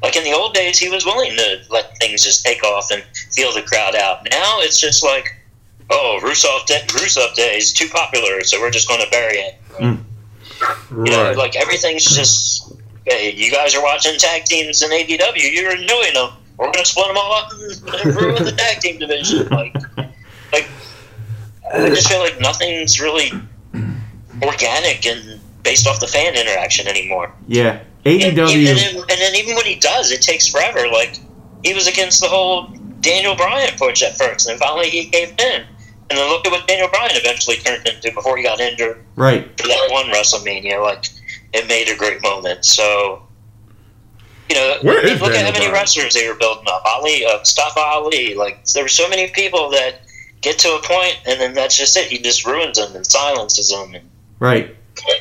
Like 0.04 0.16
in 0.16 0.24
the 0.24 0.34
old 0.34 0.54
days, 0.54 0.80
he 0.80 0.90
was 0.90 1.06
willing 1.06 1.36
to 1.38 1.62
let 1.70 1.96
things 2.00 2.24
just 2.24 2.44
take 2.46 2.64
off 2.64 2.90
and 2.92 3.04
feel 3.32 3.54
the 3.54 3.62
crowd 3.62 3.96
out. 3.96 4.28
Now 4.32 4.60
it's 4.60 4.80
just 4.80 5.04
like, 5.04 5.26
oh, 5.92 6.20
Rusev 6.24 6.66
Day, 6.66 6.82
Rusev 6.88 7.36
Day 7.36 7.58
is 7.58 7.72
too 7.72 7.88
popular, 7.88 8.42
so 8.44 8.60
we're 8.60 8.72
just 8.72 8.88
going 8.88 9.02
to 9.02 9.10
bury 9.12 9.38
it. 9.38 9.56
Hmm. 9.80 11.06
You 11.06 11.12
know, 11.12 11.24
Right. 11.24 11.38
like 11.38 11.56
everything's 11.56 12.06
just. 12.06 12.74
Hey, 13.06 13.32
you 13.34 13.52
guys 13.52 13.74
are 13.76 13.82
watching 13.82 14.16
tag 14.20 14.46
teams 14.46 14.84
in 14.84 14.92
AEW. 14.92 15.52
You're 15.54 15.72
enjoying 15.76 16.14
them. 16.14 16.34
We're 16.58 16.68
going 16.72 16.84
to 16.84 16.86
split 16.86 17.08
them 17.08 17.18
all 17.18 17.34
up 17.34 17.52
and, 17.52 18.16
ruin 18.16 18.44
the 18.44 18.52
tag 18.52 18.80
team 18.80 19.00
division. 19.00 19.48
Like 19.50 19.74
I 21.74 21.90
just 21.90 22.08
feel 22.10 22.20
like 22.20 22.40
nothing's 22.40 23.00
really 23.00 23.32
organic 24.42 25.06
and 25.06 25.40
based 25.64 25.88
off 25.88 26.00
the 26.00 26.08
fan 26.08 26.36
interaction 26.36 26.88
anymore. 26.88 27.32
Yeah, 27.48 27.80
And, 28.06 28.16
even- 28.22 28.36
AEW. 28.36 28.68
and, 28.70 28.78
then, 28.78 28.96
and 28.98 29.10
then 29.22 29.36
even 29.36 29.56
when 29.56 29.66
he 29.66 29.76
does, 29.76 30.12
it 30.12 30.22
takes 30.22 30.48
forever. 30.48 30.88
Like 30.88 31.18
he 31.64 31.74
was 31.74 31.88
against 31.88 32.22
the 32.22 32.28
whole 32.28 32.68
Daniel 33.02 33.36
Bryan 33.36 33.74
push 33.78 34.02
at 34.04 34.18
first, 34.18 34.48
and 34.50 34.60
finally 34.60 34.90
he 34.90 35.06
caved 35.10 35.40
in. 35.40 35.64
And 36.10 36.20
then 36.20 36.30
look 36.30 36.46
at 36.46 36.52
what 36.52 36.68
Daniel 36.68 36.90
Bryan 36.90 37.12
eventually 37.14 37.56
turned 37.58 37.88
into 37.88 38.12
before 38.14 38.36
he 38.36 38.44
got 38.44 38.60
injured 38.60 39.02
Right. 39.16 39.48
for 39.60 39.68
that 39.68 39.88
one 39.92 40.08
WrestleMania. 40.08 40.82
Like 40.84 41.06
it 41.54 41.68
made 41.68 41.88
a 41.90 41.96
great 41.96 42.22
moment. 42.22 42.66
So 42.66 43.24
you 44.50 44.56
know, 44.58 44.78
Where 44.82 45.06
is 45.06 45.22
look 45.22 45.32
at 45.32 45.38
how 45.46 45.52
many 45.52 45.60
Bryan? 45.60 45.72
wrestlers 45.74 46.14
they 46.14 46.28
were 46.28 46.36
building 46.36 46.66
up. 46.68 46.84
Ali, 46.86 47.24
uh, 47.26 47.38
Mustafa 47.38 47.80
Ali. 47.80 48.34
Like 48.36 48.66
there 48.74 48.84
were 48.84 48.90
so 48.90 49.08
many 49.08 49.30
people 49.30 49.70
that 49.70 50.02
get 50.42 50.60
to 50.60 50.70
a 50.76 50.82
point, 50.82 51.20
and 51.26 51.40
then 51.40 51.54
that's 51.54 51.78
just 51.78 51.96
it. 51.98 52.08
He 52.08 52.18
just 52.18 52.46
ruins 52.46 52.78
them 52.78 52.96
and 52.96 53.06
silences 53.06 53.70
them. 53.70 53.94
And 53.96 54.10
Right. 54.40 54.76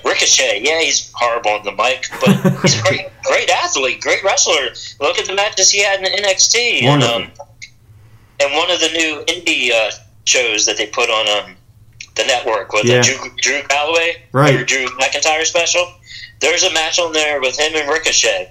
Ricochet, 0.05 0.63
yeah, 0.65 0.81
he's 0.81 1.11
horrible 1.15 1.53
on 1.53 1.65
the 1.65 1.73
mic, 1.73 2.07
but 2.21 2.63
he's 2.63 2.79
a 2.79 2.83
great, 2.83 3.07
great 3.25 3.51
athlete, 3.51 4.01
great 4.01 4.23
wrestler. 4.25 4.71
Look 5.01 5.19
at 5.19 5.27
the 5.27 5.35
matches 5.35 5.71
he 5.71 5.83
had 5.83 6.01
in 6.01 6.13
NXT, 6.25 6.83
and 6.83 7.03
um, 7.03 7.31
and 8.41 8.53
one 8.55 8.71
of 8.71 8.81
the 8.81 8.89
new 8.89 9.23
indie 9.27 9.71
uh, 9.73 9.91
shows 10.25 10.65
that 10.67 10.77
they 10.77 10.87
put 10.87 11.09
on 11.11 11.45
um, 11.45 11.57
the 12.17 12.25
network 12.25 12.73
with 12.73 12.85
Yeah. 12.87 13.03
the 13.03 13.03
Drew, 13.03 13.31
Drew 13.37 13.69
Galloway 13.69 14.23
Right. 14.33 14.55
or 14.57 14.65
Drew 14.65 14.87
McIntyre 14.99 15.45
special. 15.45 15.87
There's 16.41 16.63
a 16.65 16.73
match 16.73 16.99
on 16.99 17.13
there 17.13 17.41
with 17.41 17.59
him 17.59 17.73
and 17.75 17.89
Ricochet, 17.89 18.51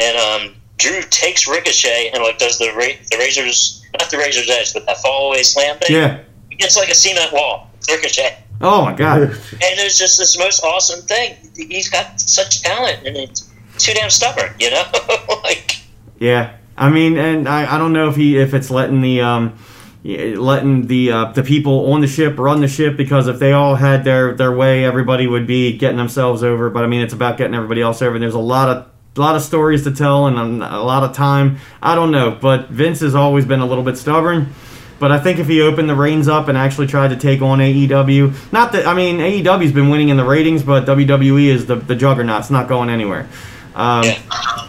and 0.00 0.16
um, 0.16 0.54
Drew 0.78 1.00
takes 1.02 1.48
Ricochet 1.48 2.10
and 2.12 2.22
like 2.22 2.38
does 2.38 2.58
the 2.58 2.72
ra- 2.72 2.98
the 3.10 3.16
razors, 3.18 3.84
not 3.98 4.10
the 4.10 4.18
razor's 4.18 4.50
edge, 4.50 4.72
but 4.74 4.86
that 4.86 4.98
fall 4.98 5.28
away 5.28 5.42
slam 5.42 5.78
thing. 5.78 5.96
Yeah. 5.96 6.20
It's 6.50 6.76
like 6.76 6.90
a 6.90 6.94
cement 6.94 7.32
wall. 7.32 7.70
It's 7.78 7.90
Ricochet. 7.90 8.38
Oh 8.60 8.82
my 8.84 8.94
God. 8.94 9.20
And 9.52 9.80
it's 9.80 9.98
just 9.98 10.18
this 10.18 10.38
most 10.38 10.62
awesome 10.62 11.06
thing. 11.06 11.36
He's 11.56 11.88
got 11.88 12.20
such 12.20 12.62
talent, 12.62 13.06
and 13.06 13.16
it's 13.16 13.50
too 13.78 13.92
damn 13.94 14.10
stubborn, 14.10 14.54
you 14.58 14.70
know. 14.70 14.84
like, 15.44 15.78
Yeah, 16.18 16.56
I 16.76 16.90
mean, 16.90 17.18
and 17.18 17.48
I, 17.48 17.74
I 17.74 17.78
don't 17.78 17.92
know 17.92 18.08
if 18.08 18.16
he 18.16 18.38
if 18.38 18.54
it's 18.54 18.70
letting 18.70 19.00
the 19.00 19.20
um 19.20 19.58
letting 20.04 20.86
the 20.86 21.10
uh, 21.10 21.32
the 21.32 21.42
people 21.42 21.92
on 21.92 22.00
the 22.00 22.06
ship 22.06 22.38
run 22.38 22.60
the 22.60 22.68
ship 22.68 22.96
because 22.96 23.28
if 23.28 23.38
they 23.38 23.52
all 23.52 23.74
had 23.74 24.04
their 24.04 24.34
their 24.34 24.52
way, 24.52 24.84
everybody 24.84 25.26
would 25.26 25.46
be 25.46 25.76
getting 25.76 25.96
themselves 25.96 26.42
over. 26.42 26.70
But 26.70 26.84
I 26.84 26.86
mean, 26.86 27.00
it's 27.00 27.14
about 27.14 27.38
getting 27.38 27.54
everybody 27.54 27.80
else 27.82 28.02
over. 28.02 28.14
And 28.14 28.22
there's 28.22 28.34
a 28.34 28.38
lot 28.38 28.68
of 28.68 28.86
a 29.16 29.20
lot 29.20 29.36
of 29.36 29.42
stories 29.42 29.84
to 29.84 29.90
tell 29.90 30.26
and 30.26 30.62
a 30.62 30.80
lot 30.80 31.02
of 31.02 31.14
time. 31.14 31.58
I 31.82 31.94
don't 31.94 32.10
know, 32.10 32.30
but 32.30 32.68
Vince 32.68 33.00
has 33.00 33.14
always 33.14 33.44
been 33.44 33.60
a 33.60 33.66
little 33.66 33.84
bit 33.84 33.96
stubborn. 33.96 34.52
But 34.98 35.12
I 35.12 35.18
think 35.18 35.38
if 35.38 35.46
he 35.46 35.60
opened 35.60 35.90
the 35.90 35.94
reins 35.94 36.26
up 36.26 36.48
and 36.48 36.56
actually 36.56 36.86
tried 36.86 37.08
to 37.08 37.16
take 37.16 37.42
on 37.42 37.58
AEW, 37.58 38.52
not 38.52 38.72
that 38.72 38.86
I 38.86 38.94
mean 38.94 39.18
AEW's 39.18 39.72
been 39.72 39.90
winning 39.90 40.08
in 40.08 40.16
the 40.16 40.24
ratings, 40.24 40.62
but 40.62 40.86
WWE 40.86 41.48
is 41.48 41.66
the 41.66 41.76
the 41.76 41.94
juggernaut. 41.94 42.40
It's 42.40 42.50
not 42.50 42.66
going 42.66 42.88
anywhere. 42.88 43.28
Um, 43.74 44.04
yeah. 44.04 44.18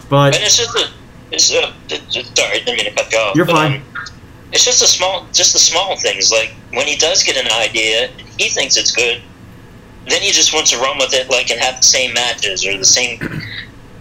But 0.09 0.35
And 0.35 0.43
it's 0.43 0.57
just 0.57 0.75
a, 0.75 0.89
it's 1.31 1.51
a, 1.51 1.73
it's 1.89 2.29
sorry, 2.37 2.55
I 2.55 2.59
didn't 2.59 2.77
mean 2.77 2.85
to 2.85 2.91
cut 2.91 3.11
you 3.11 3.17
off. 3.17 3.35
You're 3.35 3.45
but, 3.45 3.53
fine. 3.53 3.81
um, 3.81 3.81
it's 4.51 4.65
just 4.65 4.81
the 4.81 4.87
small, 4.87 5.25
just 5.31 5.53
the 5.53 5.59
small 5.59 5.95
things. 5.97 6.31
Like 6.31 6.53
when 6.73 6.87
he 6.87 6.97
does 6.97 7.23
get 7.23 7.37
an 7.37 7.49
idea, 7.51 8.09
he 8.37 8.49
thinks 8.49 8.75
it's 8.75 8.91
good. 8.91 9.21
Then 10.07 10.21
he 10.21 10.31
just 10.31 10.53
wants 10.53 10.71
to 10.71 10.77
run 10.77 10.97
with 10.97 11.13
it, 11.13 11.29
like 11.29 11.51
and 11.51 11.59
have 11.59 11.77
the 11.77 11.83
same 11.83 12.13
matches 12.13 12.65
or 12.65 12.77
the 12.77 12.85
same 12.85 13.19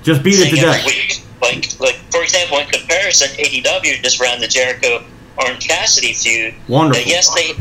just 0.07 0.23
beat 0.23 0.39
it 0.39 0.51
to 0.51 0.57
death. 0.57 0.87
week. 0.87 1.21
Like, 1.43 1.79
like 1.81 1.97
for 2.11 2.23
example, 2.23 2.59
in 2.59 2.67
comparison, 2.69 3.29
AEW 3.37 4.03
just 4.03 4.21
ran 4.21 4.41
the 4.41 4.47
Jericho 4.47 5.05
Orange 5.37 5.67
Cassidy 5.67 6.13
feud. 6.13 6.55
Wonderful. 6.69 7.03
That 7.03 7.11
yes, 7.11 7.35
they 7.35 7.53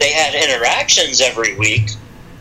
they 0.00 0.10
had 0.10 0.34
interactions 0.34 1.20
every 1.20 1.56
week, 1.56 1.90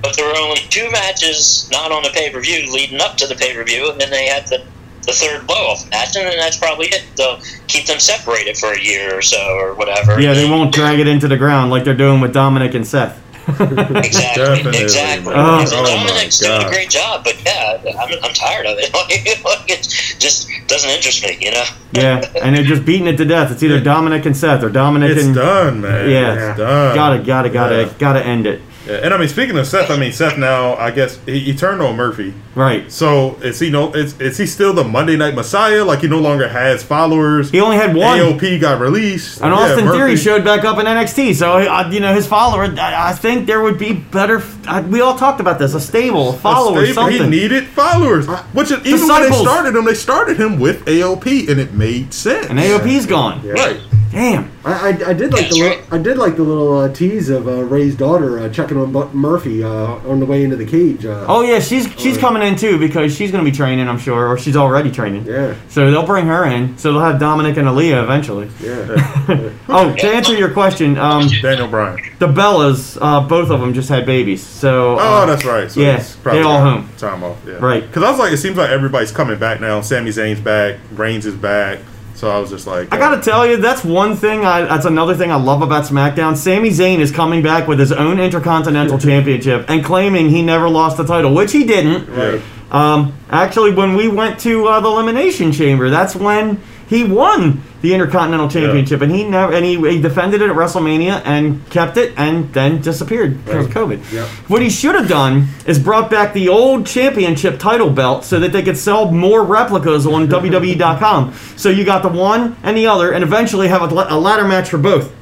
but 0.02 0.15
there 0.15 0.26
were 0.26 0.38
only 0.40 0.61
two 0.70 0.90
matches 0.91 1.70
not 1.72 1.91
on 1.91 2.03
the 2.03 2.10
pay 2.10 2.32
per 2.32 2.40
view 2.41 2.72
leading 2.72 3.02
up 3.02 3.18
to 3.18 3.28
the 3.28 3.36
pay 3.36 3.53
per 3.53 3.64
view, 3.64 3.91
and 3.91 3.99
then 3.99 4.10
they 4.10 4.28
had 4.28 4.48
the 4.48 4.65
the 5.06 5.11
third 5.11 5.45
blow 5.45 5.68
off 5.68 5.90
match, 5.91 6.15
and 6.15 6.26
then 6.26 6.38
that's 6.38 6.57
probably 6.57 6.88
it. 6.88 7.03
They'll 7.18 7.40
keep 7.68 7.86
them 7.86 7.99
separated 7.99 8.57
for 8.57 8.72
a 8.72 8.80
year 8.80 9.18
or 9.18 9.22
so 9.22 9.38
or 9.57 9.74
whatever. 9.76 10.20
Yeah, 10.20 10.34
they 10.34 10.49
won't 10.49 10.74
drag 10.74 10.99
it 10.99 11.07
into 11.07 11.28
the 11.28 11.38
ground 11.38 11.70
like 11.70 11.84
they're 11.84 11.94
doing 11.94 12.22
with 12.22 12.34
Dominik 12.34 12.74
and 12.74 12.88
Seth. 12.88 13.22
Exactly, 13.48 14.44
Definitely, 14.45 14.82
exactly. 14.84 15.34
man. 15.34 15.60
And 15.61 15.70
Oh, 15.70 15.84
Dominik's 15.84 16.41
oh 16.44 16.49
my 16.49 16.60
doing 16.60 16.68
a 16.68 16.72
great 16.72 16.90
job, 16.90 17.24
but 17.24 17.36
yeah, 17.45 17.82
I'm, 17.99 18.14
I'm 18.24 18.34
tired 18.34 18.65
of 18.65 18.78
it. 18.80 18.94
like, 19.44 19.70
it 19.70 19.84
just 20.20 20.49
doesn't 20.68 20.90
interest 20.90 21.24
me, 21.24 21.38
you 21.41 21.52
know. 21.52 21.64
Yeah, 21.91 22.22
and 22.41 22.56
they're 22.56 22.64
just 22.64 22.86
beating 22.86 23.07
it 23.07 23.18
to 23.18 23.26
death. 23.26 23.52
It's 23.52 23.61
either 23.64 23.82
Dominik 23.82 24.26
and 24.26 24.36
Seth 24.36 24.64
or 24.64 24.70
Dominik 24.70 25.10
It's 25.15 25.26
and 25.26 25.36
done, 25.36 25.82
man. 25.82 26.10
yeah, 26.10 26.49
It's 26.52 26.57
done. 26.57 26.95
gotta, 26.95 27.20
gotta, 27.24 27.49
gotta, 27.49 27.76
Yeah. 27.84 27.94
gotta 27.99 28.26
end 28.26 28.48
it. 28.48 28.61
Yeah, 28.85 28.95
And 29.03 29.14
I 29.14 29.18
mean, 29.18 29.30
speaking 29.30 29.57
of 29.57 29.65
Seth, 29.68 29.89
I 29.89 29.97
mean 29.97 30.11
Seth 30.11 30.38
now. 30.38 30.76
I 30.76 30.91
guess 30.91 31.18
he, 31.26 31.39
he 31.39 31.55
turned 31.55 31.81
on 31.81 31.95
Murphy. 31.95 32.34
Right. 32.55 32.91
So 32.91 33.35
is 33.41 33.60
he 33.60 33.69
no? 33.69 33.93
Is, 33.93 34.19
is 34.19 34.38
he 34.38 34.45
still 34.45 34.73
the 34.73 34.84
Monday 34.84 35.15
Night 35.15 35.35
Messiah? 35.35 35.84
Like 35.84 35.99
he 36.01 36.07
no 36.07 36.19
longer 36.19 36.47
has 36.47 36.84
followers. 36.84 37.49
He 37.49 37.60
only 37.61 37.77
had 37.77 37.95
one. 37.95 38.18
AOP 38.19 38.60
got 38.60 38.80
released. 38.81 39.41
And 39.41 39.51
Yeah, 39.51 39.60
Austin 39.60 39.85
Murphy- 39.85 39.97
Theory 39.97 40.15
showed 40.18 40.43
back 40.43 40.64
up 40.65 40.77
in 40.80 40.85
NXT, 40.85 41.35
so 41.35 41.53
uh, 41.53 41.89
you 41.91 41.99
know 41.99 42.14
his 42.14 42.27
follower. 42.27 42.64
I, 42.65 43.10
I 43.10 43.14
think 43.14 43.47
there 43.47 43.61
would 43.61 43.80
be 43.80 43.93
better. 43.93 44.43
I, 44.68 44.81
we 44.81 45.01
all 45.01 45.18
talked 45.18 45.39
about 45.39 45.60
this. 45.60 45.73
A 45.73 45.80
stable, 45.80 46.31
a 46.31 46.35
a 46.35 46.38
follower, 46.39 46.85
stable. 46.85 47.07
He 47.10 47.27
needed 47.27 47.68
followers. 47.68 48.27
Which 48.53 48.72
is, 48.72 48.85
even 48.85 49.07
when 49.07 49.30
they 49.30 49.31
started 49.38 49.76
him, 49.76 49.85
they 49.85 49.93
started 49.95 50.39
him 50.39 50.60
with 50.60 50.85
AOP, 50.85 51.49
and 51.49 51.60
it 51.60 51.73
made 51.73 52.14
sense. 52.14 52.47
and 52.47 52.60
AOP's 52.60 53.05
gone. 53.05 53.47
Right. 53.47 53.80
Damn. 54.14 54.52
I, 54.64 54.72
I, 54.72 54.88
I 55.10 55.14
did 55.14 55.34
like 55.34 55.41
That's 55.49 55.57
the 55.60 55.61
right. 55.68 55.84
I 55.91 55.98
did 55.98 56.18
like 56.18 56.35
the 56.38 56.44
little 56.44 56.77
uh, 56.77 56.94
tease 56.94 57.30
of 57.30 57.48
uh, 57.48 57.64
Ray's 57.64 57.95
daughter 57.95 58.40
uh, 58.40 58.48
checking 58.49 58.77
on 58.77 58.91
Bu- 58.94 59.10
Murphy 59.11 59.64
uh, 59.64 59.69
on 60.07 60.19
the 60.19 60.26
way 60.26 60.44
into 60.44 60.56
the 60.56 60.65
cage. 60.65 61.06
Uh, 61.06 61.26
Oh 61.27 61.41
yeah, 61.41 61.60
she's 61.60 61.91
she's 61.99 62.18
coming 62.18 62.44
in 62.44 62.56
too 62.56 62.77
because 62.80 63.15
she's 63.15 63.31
gonna 63.31 63.44
be 63.44 63.52
training, 63.52 63.90
I'm 63.90 63.98
sure, 63.98 64.27
or 64.27 64.38
she's 64.38 64.56
already 64.56 64.91
training. 64.91 65.26
Yeah, 65.26 65.56
So 65.68 65.90
they'll 65.91 66.06
bring 66.06 66.27
her 66.27 66.45
in. 66.45 66.77
So 66.77 66.94
they'll 66.94 67.02
have 67.02 67.19
Dominik 67.19 67.57
and 67.57 67.68
Aalyah 67.68 68.03
eventually. 68.03 68.49
yeah. 68.61 69.49
Oh, 69.76 69.94
to 69.95 70.07
answer 70.07 70.35
your 70.35 70.52
question, 70.52 70.98
um, 70.99 71.27
Daniel 71.41 71.68
Bryan. 71.68 71.98
the 72.19 72.27
Bellas, 72.27 72.98
uh, 73.02 73.22
both 73.27 73.49
of 73.49 73.60
them 73.60 73.73
just 73.73 73.90
had 73.90 74.06
babies. 74.06 74.44
So 74.44 74.94
Oh, 74.99 75.23
uh, 75.23 75.26
that's 75.26 75.44
right. 75.45 75.72
So 75.72 75.80
yeah, 75.80 75.98
he's 75.98 76.15
probably 76.18 76.41
they 76.44 76.48
all 76.48 76.61
home. 76.61 76.90
Time 76.98 77.23
off. 77.23 77.41
Yeah. 77.48 77.53
Right. 77.53 77.81
Because 77.85 78.03
I 78.03 78.11
was 78.11 78.19
like, 78.19 78.31
it 78.34 78.38
seems 78.38 78.57
like 78.57 78.69
everybody's 78.69 79.11
coming 79.11 79.40
back 79.40 79.60
now. 79.61 79.81
Sami 79.81 80.11
Zayn's 80.11 80.40
back. 80.40 80.77
Reigns 80.91 81.26
is 81.26 81.34
back. 81.35 81.80
So 82.24 82.30
I 82.30 82.40
was 82.40 82.52
just 82.52 82.66
like, 82.66 82.94
I 82.94 82.98
gotta 82.98 83.22
tell 83.22 83.45
you, 83.45 83.58
that's 83.58 83.84
one 83.84 84.16
thing. 84.16 84.45
I, 84.45 84.62
that's 84.62 84.86
another 84.86 85.14
thing 85.14 85.30
I 85.30 85.36
love 85.36 85.62
about 85.62 85.84
SmackDown. 85.84 86.38
Sami 86.38 86.70
Zayn 86.70 87.00
is 87.00 87.12
coming 87.12 87.44
back 87.44 87.68
with 87.68 87.80
his 87.80 87.91
own 87.91 88.18
Intercontinental 88.18 88.98
Championship 89.08 89.66
and 89.70 89.84
claiming 89.84 90.30
he 90.30 90.41
never 90.41 90.70
lost 90.70 90.95
the 90.95 91.04
title, 91.04 91.36
which 91.36 91.52
he 91.52 91.66
didn't. 91.66 92.08
Yeah. 92.08 92.41
Um, 92.72 93.14
actually, 93.30 93.74
when 93.74 93.98
we 93.98 94.08
went 94.08 94.40
to 94.40 94.68
uh, 94.68 94.80
the 94.80 94.88
Elimination 94.88 95.52
Chamber, 95.52 95.90
that's 95.90 96.16
when 96.16 96.62
he 96.88 97.03
won 97.03 97.61
the 97.81 97.93
Intercontinental 97.93 98.49
Championship, 98.49 99.01
and 99.01 99.11
he 99.11 99.23
never 99.23 99.53
and 99.53 99.65
he, 99.65 99.76
he 99.89 100.01
defended 100.01 100.41
it 100.41 100.49
at 100.49 100.55
WrestleMania 100.55 101.22
and 101.26 101.69
kept 101.69 101.97
it, 101.97 102.14
and 102.18 102.53
then 102.53 102.81
disappeared 102.81 103.43
because 103.43 103.65
of 103.68 103.73
COVID. 103.73 104.11
Yep. 104.11 104.27
What 104.49 104.61
he 104.61 104.69
should 104.69 104.95
have 104.95 105.10
done 105.10 105.47
is 105.65 105.80
brought 105.80 106.10
back 106.10 106.34
the 106.34 106.49
old 106.49 106.85
championship 106.85 107.60
title 107.60 107.89
belt 107.89 108.23
so 108.23 108.39
that 108.39 108.51
they 108.51 108.64
could 108.64 108.77
sell 108.77 109.11
more 109.11 109.43
replicas 109.43 110.05
on 110.05 110.27
WWE.com. 110.30 111.34
So 111.57 111.69
you 111.69 111.84
got 111.84 112.03
the 112.03 112.10
one 112.10 112.55
and 112.64 112.77
the 112.77 112.88
other, 112.88 113.11
and 113.11 113.23
eventually 113.23 113.68
have 113.68 113.81
a, 113.81 113.93
a 113.93 114.18
ladder 114.18 114.47
match 114.47 114.69
for 114.69 114.77
both. 114.77 115.14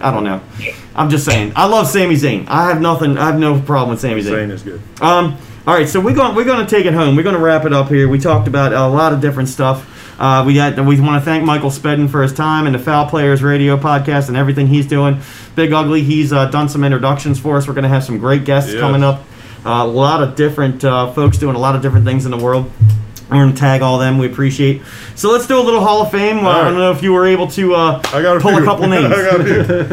I 0.00 0.10
don't 0.10 0.24
know. 0.24 0.40
I'm 0.94 1.10
just 1.10 1.24
saying. 1.24 1.52
I 1.56 1.66
love 1.66 1.88
Sami 1.88 2.14
Zayn. 2.14 2.46
I 2.48 2.68
have 2.68 2.80
nothing. 2.80 3.16
I 3.18 3.26
have 3.26 3.38
no 3.38 3.60
problem 3.60 3.90
with 3.90 4.00
Sami 4.00 4.20
Zayn. 4.20 4.24
Saying 4.24 4.50
is 4.50 4.62
good. 4.62 4.80
Um, 5.00 5.38
all 5.66 5.74
right, 5.74 5.88
so 5.88 5.98
we're 5.98 6.14
going 6.14 6.34
we're 6.34 6.44
going 6.44 6.64
to 6.64 6.70
take 6.70 6.84
it 6.84 6.92
home. 6.92 7.16
We're 7.16 7.22
going 7.22 7.36
to 7.36 7.40
wrap 7.40 7.64
it 7.64 7.72
up 7.72 7.88
here. 7.88 8.08
We 8.08 8.18
talked 8.18 8.46
about 8.46 8.72
a 8.72 8.86
lot 8.86 9.12
of 9.12 9.20
different 9.20 9.48
stuff. 9.48 9.90
Uh, 10.18 10.44
we 10.46 10.54
got 10.54 10.78
we 10.84 11.00
want 11.00 11.20
to 11.20 11.24
thank 11.24 11.44
Michael 11.44 11.70
Spedden 11.70 12.08
for 12.08 12.22
his 12.22 12.32
time 12.32 12.66
and 12.66 12.74
the 12.74 12.78
Fowl 12.78 13.06
Players 13.08 13.42
Radio 13.42 13.76
podcast 13.76 14.28
and 14.28 14.36
everything 14.36 14.66
he's 14.68 14.86
doing. 14.86 15.20
Big 15.56 15.72
Ugly, 15.72 16.02
he's 16.02 16.32
uh, 16.32 16.46
done 16.50 16.68
some 16.68 16.84
introductions 16.84 17.38
for 17.40 17.56
us. 17.56 17.66
We're 17.66 17.74
going 17.74 17.82
to 17.84 17.88
have 17.88 18.04
some 18.04 18.18
great 18.18 18.44
guests 18.44 18.72
Yes. 18.72 18.80
coming 18.80 19.02
up. 19.02 19.20
Uh, 19.66 19.82
a 19.82 19.86
lot 19.86 20.22
of 20.22 20.36
different 20.36 20.84
uh, 20.84 21.10
folks 21.12 21.38
doing 21.38 21.56
a 21.56 21.58
lot 21.58 21.74
of 21.74 21.82
different 21.82 22.04
things 22.04 22.24
in 22.26 22.30
the 22.30 22.36
world. 22.36 22.70
We're 23.30 23.36
going 23.42 23.54
to 23.54 23.58
tag 23.58 23.80
all 23.82 23.98
them. 23.98 24.18
We 24.18 24.26
appreciate. 24.26 24.82
So 25.16 25.30
let's 25.32 25.46
do 25.46 25.58
a 25.58 25.62
little 25.62 25.80
Hall 25.80 26.02
of 26.02 26.10
Fame. 26.10 26.44
Uh, 26.44 26.50
I 26.50 26.62
don't 26.64 26.74
know 26.74 26.92
if 26.92 27.02
you 27.02 27.12
were 27.12 27.26
able 27.26 27.46
to 27.52 27.74
uh, 27.74 28.02
I 28.12 28.20
got 28.22 28.36
a 28.36 28.40
pull 28.40 28.54
a 28.56 28.62
couple 28.64 28.86
names. 28.88 29.06
I 29.12 29.30
got 29.30 29.40
a 29.40 29.44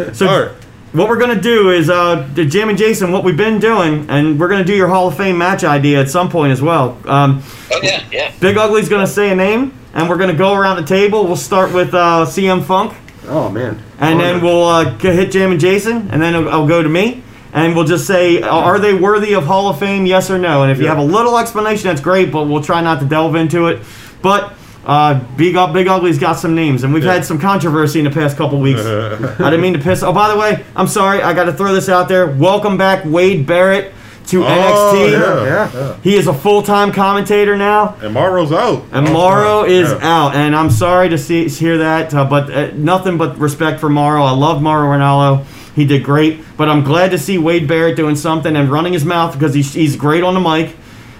few. 0.05 0.13
So 0.13 0.27
All 0.27 0.41
right. 0.41 0.51
What 0.93 1.07
we're 1.09 1.19
gonna 1.19 1.39
do 1.41 1.69
is 1.71 1.89
uh, 1.89 2.27
the 2.33 2.45
Jam 2.45 2.69
and 2.69 2.77
Jason, 2.77 3.11
what 3.11 3.23
we've 3.23 3.37
been 3.37 3.59
doing, 3.59 4.09
and 4.09 4.39
we're 4.39 4.49
gonna 4.49 4.63
do 4.65 4.75
your 4.75 4.87
Hall 4.87 5.07
of 5.07 5.17
Fame 5.17 5.37
match 5.37 5.63
idea 5.63 5.99
at 6.01 6.09
some 6.09 6.29
point 6.29 6.51
as 6.51 6.61
well. 6.61 6.97
Um, 7.05 7.41
Oh 7.73 7.79
yeah, 7.81 8.03
yeah. 8.11 8.31
Big 8.39 8.57
Ugly's 8.57 8.89
gonna 8.89 9.07
say 9.07 9.31
a 9.31 9.35
name, 9.35 9.73
and 9.93 10.09
we're 10.09 10.17
gonna 10.17 10.33
go 10.33 10.53
around 10.53 10.75
the 10.77 10.87
table. 10.87 11.25
We'll 11.25 11.35
start 11.37 11.73
with 11.73 11.93
uh, 11.93 12.25
CM 12.27 12.63
Funk, 12.63 12.93
Oh 13.27 13.49
man. 13.49 13.81
and 13.99 14.19
then 14.19 14.41
we'll 14.41 14.63
uh, 14.65 14.97
hit 14.97 15.31
Jam 15.31 15.51
and 15.51 15.59
Jason, 15.59 16.09
and 16.11 16.21
then 16.21 16.35
I'll, 16.35 16.49
I'll 16.49 16.67
go 16.67 16.83
to 16.83 16.89
me, 16.89 17.23
and 17.53 17.73
we'll 17.75 17.85
just 17.85 18.05
say, 18.05 18.41
are 18.41 18.77
they 18.79 18.93
worthy 18.93 19.33
of 19.33 19.45
Hall 19.45 19.69
of 19.69 19.79
Fame? 19.79 20.05
Yes 20.05 20.29
or 20.29 20.37
no? 20.37 20.63
And 20.63 20.71
if 20.71 20.79
you 20.79 20.87
have 20.87 20.97
a 20.97 21.03
little 21.03 21.37
explanation, 21.37 21.85
that's 21.87 22.01
great, 22.01 22.31
but 22.31 22.45
we'll 22.49 22.63
try 22.63 22.81
not 22.81 22.99
to 22.99 23.05
delve 23.05 23.35
into 23.35 23.67
it. 23.67 23.81
But 24.21 24.53
uh, 24.85 25.15
Big, 25.37 25.53
Big 25.73 25.87
Ugly's 25.87 26.17
got 26.19 26.33
some 26.33 26.55
names, 26.55 26.83
and 26.83 26.93
we've 26.93 27.03
Yeah. 27.03 27.13
had 27.13 27.25
some 27.25 27.39
controversy 27.39 27.99
in 27.99 28.05
the 28.05 28.11
past 28.11 28.37
couple 28.37 28.59
weeks. 28.59 28.81
I 28.85 29.17
didn't 29.49 29.61
mean 29.61 29.73
to 29.73 29.79
piss. 29.79 30.01
Oh, 30.03 30.11
by 30.13 30.29
the 30.33 30.39
way, 30.39 30.63
I'm 30.75 30.87
sorry. 30.87 31.21
I 31.21 31.33
got 31.33 31.45
to 31.45 31.53
throw 31.53 31.73
this 31.73 31.87
out 31.89 32.07
there. 32.07 32.27
Welcome 32.27 32.77
back, 32.77 33.03
Wade 33.05 33.45
Barrett, 33.45 33.93
to 34.27 34.43
Oh, 34.43 34.47
NXT. 34.47 35.11
yeah. 35.11 35.71
Yeah. 35.73 35.95
He 36.03 36.15
is 36.15 36.27
a 36.27 36.33
full-time 36.33 36.91
commentator 36.93 37.55
now. 37.57 37.95
And 38.01 38.13
Mauro's 38.13 38.51
out. 38.51 38.83
And 38.91 39.11
Mauro 39.11 39.63
is 39.65 39.89
yeah. 39.91 39.97
out, 40.01 40.35
and 40.35 40.55
I'm 40.55 40.71
sorry 40.71 41.09
to 41.09 41.17
see 41.17 41.47
hear 41.47 41.77
that, 41.79 42.13
uh, 42.13 42.25
but 42.25 42.49
uh, 42.51 42.71
nothing 42.75 43.17
but 43.17 43.37
respect 43.37 43.79
for 43.79 43.89
Mauro. 43.89 44.23
I 44.23 44.31
love 44.31 44.61
Mauro 44.61 44.87
Ranallo. 44.97 45.45
He 45.75 45.85
did 45.85 46.03
great, 46.03 46.41
but 46.57 46.67
I'm 46.69 46.83
glad 46.83 47.11
to 47.11 47.17
see 47.17 47.37
Wade 47.37 47.67
Barrett 47.67 47.95
doing 47.95 48.15
something 48.15 48.55
and 48.57 48.69
running 48.69 48.93
his 48.93 49.05
mouth 49.05 49.33
because 49.33 49.53
he's, 49.53 49.73
he's 49.73 49.95
great 49.95 50.21
on 50.23 50.33
the 50.33 50.39
mic, 50.41 50.75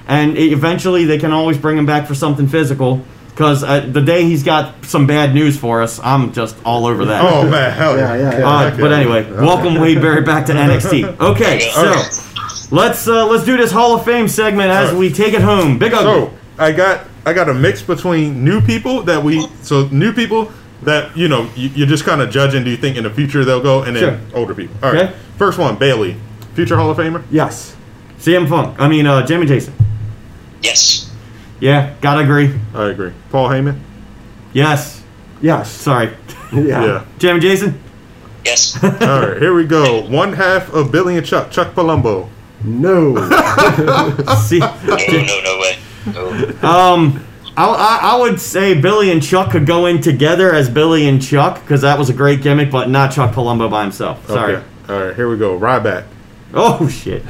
and 0.08 0.38
e- 0.38 0.52
eventually 0.52 1.06
they 1.06 1.18
can 1.18 1.32
always 1.32 1.58
bring 1.58 1.78
him 1.78 1.86
back 1.86 2.06
for 2.08 2.16
something 2.16 2.48
physical. 2.48 3.02
Because 3.32 3.64
uh, 3.64 3.80
the 3.82 4.02
day 4.02 4.24
he's 4.26 4.44
got 4.44 4.86
some 4.86 5.08
bad 5.08 5.34
news 5.34 5.58
for 5.58 5.82
us, 5.82 6.00
I'm 6.04 6.34
just 6.34 6.56
all 6.66 6.86
over 6.86 7.06
that. 7.06 7.22
Oh 7.24 7.50
man, 7.50 7.72
hell 7.72 7.98
Yeah, 7.98 8.16
yeah. 8.16 8.32
yeah, 8.32 8.40
yeah. 8.40 8.50
Uh, 8.60 8.68
Okay. 8.72 8.82
but 8.82 8.92
anyway, 8.92 9.32
welcome 9.32 9.80
Wade 9.80 10.02
Barrett 10.02 10.26
back 10.26 10.46
to 10.48 10.54
NXT. 10.54 11.20
Okay, 11.20 11.60
so 11.72 12.76
let's 12.76 13.08
uh, 13.08 13.26
let's 13.28 13.46
do 13.46 13.58
this 13.58 13.72
Hall 13.72 13.96
of 13.96 14.04
Fame 14.06 14.28
segment 14.28 14.70
as 14.70 14.90
Alright. 14.90 15.00
we 15.00 15.12
take 15.12 15.34
it 15.34 15.42
home. 15.42 15.80
Big 15.80 15.94
Ugly. 15.94 16.28
So 16.30 16.34
I 16.60 16.72
got 16.74 17.08
I 17.26 17.34
got 17.34 17.48
a 17.50 17.54
mix 17.54 17.82
between 17.82 18.44
new 18.44 18.62
people 18.62 19.02
that 19.04 19.24
we 19.24 19.48
so 19.62 19.88
new 19.88 20.12
people 20.14 20.52
that 20.84 21.16
you 21.16 21.28
know 21.28 21.50
you, 21.56 21.70
you're 21.70 21.88
just 21.88 22.04
kind 22.04 22.22
of 22.22 22.30
judging. 22.32 22.64
Do 22.66 22.70
you 22.70 22.78
think 22.78 22.98
in 22.98 23.04
the 23.06 23.10
future 23.10 23.46
they'll 23.46 23.62
go, 23.64 23.84
and 23.84 23.96
then 23.96 24.28
older 24.34 24.54
people. 24.54 24.76
All 24.84 24.92
right. 24.92 25.04
Okay. 25.10 25.16
First 25.38 25.58
one, 25.58 25.78
Bayley, 25.78 26.18
future 26.54 26.76
Hall 26.76 26.92
of 26.92 26.98
Famer. 26.98 27.24
Yes. 27.32 27.76
CM 28.20 28.48
Funk. 28.48 28.80
I 28.80 28.88
mean, 28.90 29.08
uh, 29.08 29.26
Jimmy 29.26 29.46
Jason. 29.48 29.74
Yes. 30.62 31.01
Yeah, 31.62 31.94
gotta 32.02 32.22
agree. 32.22 32.54
I 32.74 32.88
agree. 32.90 33.14
Paul 33.30 33.48
Heyman. 33.50 33.80
Yes. 34.52 35.02
Yes. 35.42 35.72
Sorry. 35.72 36.14
Yeah. 36.52 36.84
Yeah. 36.86 37.06
Jimmy 37.18 37.40
Jason. 37.40 37.82
Yes. 38.44 38.78
All 38.84 38.90
right. 38.92 39.38
Here 39.42 39.54
we 39.54 39.66
go. 39.66 40.02
One 40.02 40.34
half 40.34 40.74
of 40.74 40.92
Billy 40.92 41.16
and 41.16 41.26
Chuck. 41.26 41.50
Chuck 41.50 41.74
Palumbo. 41.74 42.28
No. 42.62 43.16
See, 44.42 44.60
No, 44.60 44.68
no, 44.88 45.42
no 45.42 45.60
way. 45.62 45.78
No. 46.14 46.30
um, 46.68 47.26
I, 47.56 47.66
I, 47.66 48.00
I 48.02 48.20
would 48.20 48.42
say 48.42 48.74
Billy 48.80 49.12
and 49.12 49.24
Chuck 49.24 49.52
could 49.52 49.66
go 49.66 49.86
in 49.86 50.02
together 50.02 50.54
as 50.54 50.70
Billy 50.70 51.08
and 51.08 51.22
Chuck 51.22 51.62
because 51.62 51.82
that 51.84 51.98
was 51.98 52.10
a 52.10 52.14
great 52.14 52.42
gimmick, 52.42 52.70
but 52.70 52.90
not 52.90 53.14
Chuck 53.14 53.34
Palumbo 53.34 53.72
by 53.72 53.84
himself. 53.84 54.28
Sorry. 54.28 54.56
Okay. 54.58 54.66
All 54.90 55.06
right. 55.06 55.16
Here 55.16 55.30
we 55.30 55.38
go. 55.38 55.58
Ryback. 55.58 56.04
Oh 56.54 56.90
shit. 56.90 57.24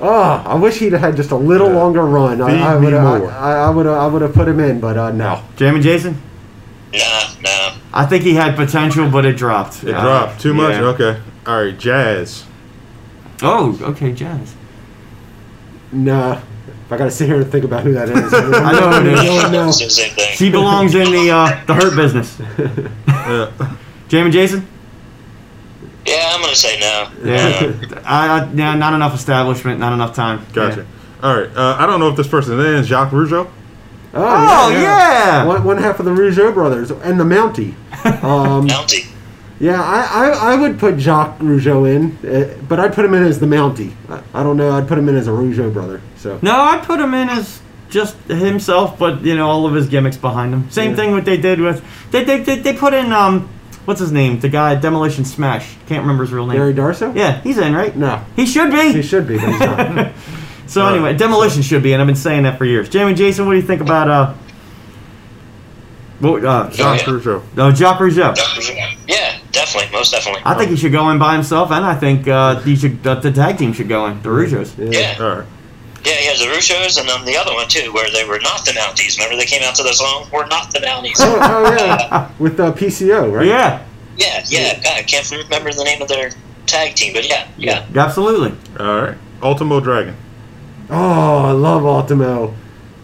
Oh, 0.00 0.42
I 0.46 0.54
wish 0.54 0.78
he'd 0.78 0.92
had 0.92 1.16
just 1.16 1.30
a 1.32 1.36
little 1.36 1.68
Yeah. 1.68 1.74
longer 1.76 2.04
run. 2.04 2.40
I, 2.40 2.50
Feed 2.50 2.60
I 2.60 2.78
me 2.78 2.84
would 2.84 2.92
have. 2.94 3.22
I, 3.24 3.52
I 3.66 3.70
would 3.70 3.86
have. 3.86 3.96
I 3.96 4.06
would 4.06 4.22
have 4.22 4.32
put 4.32 4.46
him 4.48 4.60
in, 4.60 4.78
but 4.80 4.96
uh, 4.96 5.10
no. 5.10 5.42
Jimmy 5.56 5.80
Jason. 5.80 6.20
Nah, 6.92 7.00
nah. 7.42 7.74
I 7.92 8.06
think 8.06 8.22
he 8.22 8.34
had 8.34 8.54
potential, 8.56 9.10
but 9.10 9.24
it 9.24 9.36
dropped. 9.36 9.82
It 9.84 9.94
Uh, 9.94 10.00
dropped 10.02 10.40
too 10.40 10.54
much. 10.54 10.74
yeah. 10.74 10.82
Okay. 10.82 11.20
All 11.46 11.62
right. 11.64 11.76
Jazz. 11.78 12.44
Oh, 13.42 13.76
okay, 13.82 14.12
Jazz. 14.12 14.54
Nah. 15.92 16.40
If 16.86 16.92
I 16.92 16.96
got 16.96 17.04
to 17.04 17.10
sit 17.10 17.26
here 17.26 17.36
and 17.40 17.50
think 17.50 17.64
about 17.64 17.82
who 17.82 17.92
that 17.92 18.08
is, 18.08 18.32
I 18.32 18.40
know 18.72 18.90
who 19.02 19.08
it 19.10 19.12
is. 19.12 19.24
don't 19.42 19.52
know. 19.52 19.68
It's 19.68 19.78
the 19.84 19.90
same 19.90 20.14
thing. 20.14 20.34
She 20.36 20.50
belongs 20.50 20.94
in 20.94 21.10
the 21.12 21.30
uh, 21.30 21.64
the 21.66 21.74
hurt 21.74 21.96
business. 21.96 22.40
Yeah. 23.08 23.50
Jamie 24.08 24.30
Jason? 24.30 24.66
Yeah, 26.08 26.32
I'm 26.34 26.40
gonna 26.40 26.54
say 26.56 26.78
no. 26.80 27.10
Yeah. 27.24 28.00
I, 28.04 28.40
I, 28.40 28.50
yeah, 28.52 28.74
not 28.74 28.94
enough 28.94 29.14
establishment, 29.14 29.78
not 29.80 29.92
enough 29.92 30.14
time. 30.14 30.44
Gotcha. 30.52 30.80
Yeah. 30.80 31.28
All 31.28 31.36
right. 31.40 31.50
Uh, 31.56 31.76
I 31.78 31.86
don't 31.86 32.00
know 32.00 32.08
if 32.08 32.16
this 32.16 32.28
person 32.28 32.58
is 32.60 32.86
Jacques 32.86 33.10
Rougeau. 33.12 33.48
Oh, 34.14 34.22
Oh, 34.22 34.70
yeah. 34.70 35.44
One, 35.44 35.64
one 35.64 35.76
half 35.78 35.98
of 35.98 36.04
the 36.06 36.12
Rougeau 36.12 36.52
brothers 36.54 36.90
and 36.90 37.18
the 37.20 37.24
Mountie. 37.24 37.74
Um, 38.24 38.66
Mountie. 38.68 39.06
yeah, 39.60 39.82
I, 39.82 40.28
I, 40.28 40.52
I 40.52 40.56
would 40.56 40.78
put 40.78 40.98
Jacques 40.98 41.38
Rougeau 41.40 41.84
in, 41.84 42.16
uh, 42.26 42.56
but 42.68 42.78
I'd 42.80 42.94
put 42.94 43.04
him 43.04 43.12
in 43.14 43.24
as 43.24 43.38
the 43.40 43.46
Mountie. 43.46 43.92
I, 44.08 44.22
I 44.32 44.42
don't 44.44 44.56
know. 44.56 44.70
I'd 44.70 44.86
put 44.88 44.96
him 44.98 45.08
in 45.08 45.16
as 45.16 45.26
a 45.26 45.32
Rougeau 45.32 45.72
brother. 45.72 46.00
So 46.16 46.38
No, 46.42 46.54
I'd 46.60 46.84
put 46.84 47.00
him 47.00 47.12
in 47.14 47.28
as 47.28 47.60
just 47.90 48.16
himself, 48.28 48.98
but, 48.98 49.22
you 49.22 49.34
know, 49.36 49.48
all 49.48 49.66
of 49.66 49.74
his 49.74 49.88
gimmicks 49.88 50.16
behind 50.16 50.54
him. 50.54 50.70
Same 50.70 50.90
Yeah. 50.90 50.96
thing 50.96 51.10
what 51.12 51.24
they 51.24 51.36
did 51.36 51.58
with. 51.60 51.82
They, 52.12 52.22
they, 52.24 52.40
they, 52.42 52.56
they 52.60 52.72
put 52.74 52.94
in, 52.94 53.12
um, 53.12 53.48
what's 53.88 54.00
his 54.00 54.12
name? 54.12 54.38
The 54.38 54.50
guy, 54.50 54.74
Demolition 54.74 55.24
Smash. 55.24 55.74
Can't 55.86 56.02
remember 56.02 56.22
his 56.24 56.32
real 56.32 56.46
name. 56.46 56.58
Gary 56.58 56.74
Darsow? 56.74 57.16
Yeah, 57.16 57.40
he's 57.40 57.56
in, 57.56 57.74
right? 57.74 57.96
No, 57.96 58.22
He 58.36 58.44
should 58.44 58.70
be. 58.70 58.92
he 58.92 59.00
should 59.00 59.26
be, 59.26 59.38
but 59.38 59.48
he's 59.48 59.60
not. 59.60 60.12
So 60.66 60.82
Alright, 60.82 60.96
anyway, 60.96 61.16
Demolition 61.16 61.62
should 61.62 61.82
be, 61.82 61.94
and 61.94 62.02
I've 62.02 62.06
been 62.06 62.14
saying 62.14 62.42
that 62.42 62.58
for 62.58 62.66
years. 62.66 62.90
Jamie 62.90 63.14
Jason, 63.14 63.46
what 63.46 63.52
do 63.52 63.56
you 63.56 63.62
think 63.66 63.80
about 63.80 64.10
uh, 64.10 64.34
what, 66.20 66.44
uh, 66.44 66.68
Jacques 66.68 67.06
yeah. 67.06 67.06
Rougeau. 67.06 67.42
no, 67.56 67.70
Jacques 67.72 67.98
Rougeau? 67.98 68.36
Yeah, 69.08 69.38
definitely, 69.50 69.90
most 69.96 70.10
definitely. 70.10 70.42
I 70.44 70.52
think 70.58 70.70
he 70.70 70.76
should 70.76 70.92
go 70.92 71.08
in 71.08 71.18
by 71.18 71.32
himself, 71.32 71.70
and 71.70 71.86
I 71.86 71.94
think 71.94 72.28
uh, 72.28 72.60
he 72.60 72.76
should 72.76 73.06
uh, 73.06 73.14
the 73.14 73.32
tag 73.32 73.56
team 73.56 73.72
should 73.72 73.88
go 73.88 74.04
in 74.08 74.20
the 74.20 74.28
Rougeaus. 74.28 74.74
Yeah, 74.92 75.16
All 75.18 75.36
right. 75.36 75.46
Yeah, 76.04 76.14
he 76.14 76.26
has 76.26 76.38
the 76.38 76.46
Rougeaus 76.46 76.98
and 76.98 77.08
then 77.08 77.24
the 77.24 77.36
other 77.36 77.52
one 77.52 77.68
too, 77.68 77.92
where 77.92 78.08
they 78.10 78.24
were 78.24 78.38
not 78.40 78.64
the 78.64 78.70
Mounties. 78.72 79.18
Remember 79.18 79.36
they 79.36 79.46
came 79.46 79.62
out 79.62 79.74
to 79.76 79.82
the 79.82 79.92
song, 79.92 80.28
"We're 80.32 80.46
not 80.46 80.72
the 80.72 80.78
Mounties." 80.80 81.16
oh, 81.18 81.38
oh, 81.40 81.74
yeah, 81.76 82.30
with 82.38 82.58
uh, 82.60 82.72
PCO, 82.72 83.32
right? 83.32 83.46
Yeah, 83.46 83.84
Yeah, 84.16 84.44
yeah. 84.48 84.74
God, 84.82 84.98
I 84.98 85.02
can't 85.02 85.28
remember 85.30 85.72
the 85.72 85.84
name 85.84 86.00
of 86.00 86.08
their 86.08 86.30
tag 86.66 86.94
team, 86.94 87.12
but 87.12 87.28
yeah, 87.28 87.48
yeah. 87.56 87.84
absolutely. 87.96 88.54
All 88.78 89.02
right. 89.02 89.16
Ultimo 89.42 89.80
Dragon. 89.80 90.16
Oh, 90.90 91.44
I 91.46 91.50
love 91.52 91.84
Ultimo. 91.84 92.54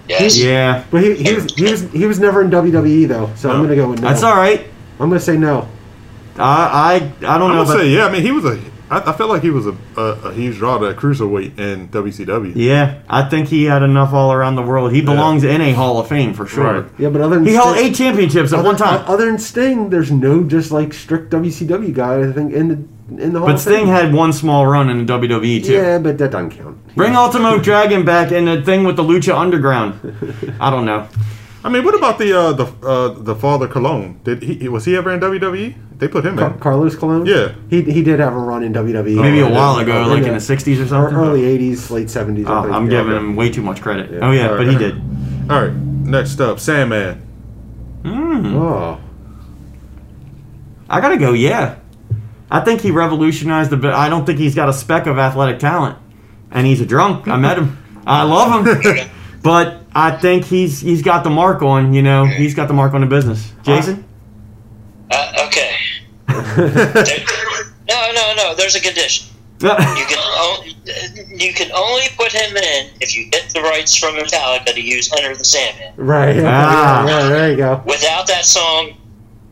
Yes. 0.08 0.36
Yeah, 0.36 0.84
But 0.90 1.02
he, 1.02 1.14
he 1.14 1.34
was 1.34 1.54
he 1.54 1.64
was 1.70 1.90
he 1.90 2.06
was 2.06 2.20
never 2.20 2.42
in 2.42 2.50
WWE 2.50 3.08
though, 3.08 3.30
so 3.36 3.50
I'm 3.50 3.62
gonna 3.62 3.74
go 3.74 3.88
with 3.88 4.00
no. 4.02 4.08
that's 4.08 4.22
all 4.22 4.36
right. 4.36 4.66
I'm 5.00 5.08
gonna 5.08 5.18
say 5.18 5.36
no. 5.36 5.68
I 6.36 7.02
I, 7.22 7.34
I 7.34 7.38
don't 7.38 7.50
I 7.50 7.54
know, 7.54 7.58
would 7.60 7.68
but 7.68 7.78
say 7.78 7.88
yeah. 7.88 8.06
I 8.06 8.12
mean, 8.12 8.22
he 8.22 8.30
was 8.30 8.44
a. 8.44 8.60
I, 8.90 9.10
I 9.10 9.12
feel 9.12 9.28
like 9.28 9.42
he 9.42 9.50
was 9.50 9.66
a, 9.66 9.76
a, 9.96 10.02
a 10.28 10.32
huge 10.34 10.58
draw 10.58 10.78
to 10.78 10.92
cruiserweight 10.94 11.58
in 11.58 11.88
WCW. 11.88 12.52
yeah, 12.54 13.00
I 13.08 13.22
think 13.28 13.48
he 13.48 13.64
had 13.64 13.82
enough 13.82 14.12
all 14.12 14.32
around 14.32 14.56
the 14.56 14.62
world. 14.62 14.92
He 14.92 15.00
belongs 15.00 15.42
in 15.44 15.60
a 15.60 15.72
Hall 15.72 15.98
of 15.98 16.08
Fame 16.08 16.34
for 16.34 16.46
sure. 16.46 16.82
Right. 16.82 16.90
Yeah, 16.98 17.08
but 17.08 17.20
other 17.20 17.36
than 17.36 17.46
He 17.46 17.54
held 17.54 17.76
Sting- 17.76 17.86
eight 17.88 17.94
championships 17.94 18.52
at 18.52 18.58
other, 18.58 18.68
one 18.68 18.76
time. 18.76 19.04
Other 19.08 19.26
than 19.26 19.38
Sting, 19.38 19.90
there's 19.90 20.10
no 20.12 20.44
just 20.44 20.70
like 20.70 20.92
strict 20.92 21.32
WCW 21.32 21.92
guy. 21.94 22.28
I 22.28 22.32
think 22.32 22.52
in 22.52 22.68
the 22.68 23.22
in 23.22 23.32
the 23.32 23.38
Hall 23.38 23.48
But 23.48 23.54
of 23.56 23.60
Sting 23.60 23.86
Fame. 23.86 23.88
had 23.88 24.14
one 24.14 24.32
small 24.32 24.66
run 24.66 24.88
in 24.90 25.04
the 25.06 25.12
WWE 25.18 25.64
too. 25.64 25.72
Yeah, 25.72 25.98
but 25.98 26.18
that 26.18 26.30
doesn't 26.30 26.50
count. 26.50 26.94
Bring 26.94 27.16
Ultimo 27.16 27.58
Dragon 27.58 28.04
back 28.04 28.32
in 28.32 28.44
the 28.46 28.62
thing 28.62 28.84
with 28.84 28.96
the 28.96 29.02
Lucha 29.02 29.34
Underground. 29.36 29.94
I 30.60 30.70
don't 30.70 30.84
know. 30.84 31.08
I 31.64 31.70
mean, 31.70 31.82
what 31.84 31.94
about 31.94 32.18
the 32.18 32.38
uh, 32.38 32.52
the 32.52 32.66
uh, 32.86 33.08
the 33.08 33.34
father 33.34 33.66
Colon? 33.66 34.20
Did 34.24 34.42
he 34.42 34.68
was 34.68 34.84
he 34.84 34.94
ever 34.96 35.10
in 35.12 35.20
WWE? 35.20 35.74
They 35.98 36.08
put 36.08 36.26
him 36.26 36.36
Car- 36.36 36.50
in. 36.52 36.58
Carlos 36.58 36.96
Colon. 36.96 37.24
Yeah. 37.24 37.52
he 37.70 37.82
he 37.82 38.02
did 38.02 38.18
have 38.20 38.32
a 38.34 38.38
run 38.38 38.62
in 38.64 38.72
WWE. 38.72 39.20
Maybe 39.20 39.40
a 39.40 39.48
while 39.48 39.78
ago, 39.78 40.04
Oh, 40.04 40.08
like 40.08 40.22
yeah. 40.22 40.28
in 40.28 40.34
the 40.34 40.40
'60s 40.40 40.78
or 40.80 40.82
Or 40.82 40.86
something. 40.86 41.16
early 41.16 41.42
'80s, 41.42 41.90
late 41.90 42.08
'70s. 42.08 42.44
Oh, 42.48 42.58
I 42.58 42.62
think. 42.62 42.74
I'm 42.74 42.84
Yeah. 42.90 42.98
giving 43.02 43.16
him 43.16 43.36
way 43.36 43.48
too 43.50 43.62
much 43.62 43.80
credit. 43.80 44.10
Yeah. 44.12 44.18
Oh 44.22 44.30
yeah, 44.32 44.48
but 44.48 44.66
he 44.66 44.76
did. 44.76 45.00
All 45.50 45.60
right. 45.62 45.72
Next 45.72 46.40
up, 46.40 46.58
Sandman. 46.60 47.22
Hmm. 48.04 48.54
Oh, 48.56 48.98
I 50.90 51.00
gotta 51.00 51.16
go. 51.16 51.32
Yeah, 51.32 51.76
I 52.50 52.60
think 52.60 52.80
he 52.82 52.90
revolutionized 52.90 53.70
the. 53.70 53.88
I 53.94 54.08
don't 54.08 54.26
think 54.26 54.38
he's 54.38 54.54
got 54.54 54.68
a 54.68 54.72
speck 54.72 55.06
of 55.06 55.18
athletic 55.18 55.58
talent, 55.58 55.96
and 56.50 56.66
he's 56.66 56.80
a 56.80 56.86
drunk. 56.86 57.26
I 57.28 57.36
met 57.36 57.56
him. 57.58 57.78
I 58.06 58.22
love 58.24 58.66
him, 58.66 59.08
but 59.42 59.80
I 59.94 60.10
think 60.12 60.44
he's 60.44 60.80
he's 60.80 61.02
got 61.02 61.24
the 61.24 61.30
mark 61.30 61.62
on. 61.62 61.94
You 61.94 62.02
know, 62.02 62.26
he's 62.26 62.54
got 62.54 62.68
the 62.68 62.74
mark 62.74 62.92
on 62.94 63.00
the 63.00 63.06
business. 63.06 63.52
Jason. 63.62 64.03
Okay. 66.44 66.94
There- 67.04 67.64
no, 67.88 68.12
no, 68.14 68.34
no. 68.36 68.54
There's 68.54 68.74
a 68.76 68.80
condition. 68.80 69.28
You 69.60 69.68
can 69.68 70.18
only, 70.40 70.74
you 71.36 71.52
can 71.54 71.70
only 71.72 72.04
put 72.16 72.32
him 72.32 72.56
in 72.56 72.90
if 73.00 73.16
you 73.16 73.30
get 73.30 73.50
the 73.54 73.60
rights 73.62 73.94
from 73.96 74.14
Metallica 74.14 74.72
to 74.74 74.80
use 74.80 75.10
"Enter 75.12 75.34
the 75.36 75.44
Sandman." 75.44 75.92
right. 75.96 76.36
Ah. 76.44 77.06
yeah, 77.06 77.20
yeah, 77.20 77.28
there 77.28 77.50
you 77.50 77.56
go. 77.56 77.82
Without 77.86 78.26
that 78.26 78.44
song, 78.44 78.94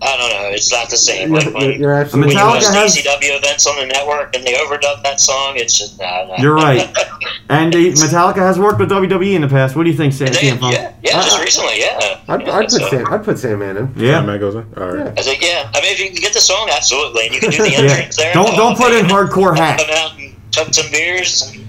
I 0.03 0.17
don't 0.17 0.31
know. 0.31 0.49
It's 0.51 0.73
not 0.73 0.91
the 0.91 0.97
same. 0.97 1.33
You're, 1.33 1.53
when, 1.53 1.81
you're 1.81 1.93
absolutely 1.95 2.35
Metallica 2.35 2.53
when 2.53 2.61
you 2.63 2.69
watch 2.69 2.75
has- 2.75 2.97
ECW 2.97 3.39
events 3.39 3.67
on 3.69 3.77
the 3.79 3.87
network 3.87 4.35
and 4.35 4.45
they 4.45 4.55
overdub 4.55 5.03
that 5.05 5.21
song, 5.21 5.55
it's 5.57 5.79
just 5.79 5.99
nah, 6.01 6.25
nah. 6.27 6.37
You're 6.43 6.55
right. 6.55 6.93
And 7.49 7.75
he, 7.75 7.91
Metallica 7.91 8.37
has 8.39 8.59
worked 8.59 8.79
with 8.81 8.89
WWE 8.91 9.35
in 9.35 9.43
the 9.43 9.49
past. 9.49 9.77
What 9.77 9.85
do 9.85 9.91
you 9.91 9.97
think, 9.97 10.15
Sam? 10.15 10.29
They- 10.29 10.39
CM 10.41 10.59
Punk? 10.59 10.75
yeah, 10.75 10.93
yeah, 11.03 11.13
just 11.23 11.39
recently, 11.39 11.81
yeah. 11.81 12.21
I'd, 12.27 12.47
yeah, 12.47 12.53
I'd 12.55 12.63
put 12.63 12.71
so- 12.71 12.89
Sam. 12.89 13.07
I'd 13.13 13.25
put 13.25 13.39
Sandman 13.39 13.77
in. 13.77 13.93
Yeah. 13.97 14.23
man 14.23 14.41
goes 14.41 14.55
in. 14.55 14.63
Eh? 14.63 14.81
All 14.81 14.91
right. 14.93 15.19
I 15.19 15.23
think 15.23 15.43
yeah. 15.43 15.71
I 15.75 15.81
mean, 15.83 15.93
if 15.93 16.01
you 16.01 16.07
can 16.11 16.17
get 16.17 16.33
the 16.33 16.41
song, 16.41 16.71
absolutely, 16.73 17.27
and 17.27 17.35
you 17.35 17.41
can 17.41 17.51
do 17.51 17.59
the 17.59 17.71
Yeah. 17.73 17.79
entrance 17.81 18.17
there. 18.17 18.33
Don't 18.35 18.57
don't 18.57 18.77
put 18.79 18.93
in 18.93 19.05
hardcore 19.07 19.57
hat. 19.57 19.81
Come 19.81 19.91
out 19.91 20.19
and 20.19 20.35
chug 20.51 20.73
some 20.75 20.91
beers 20.91 21.43
and 21.53 21.63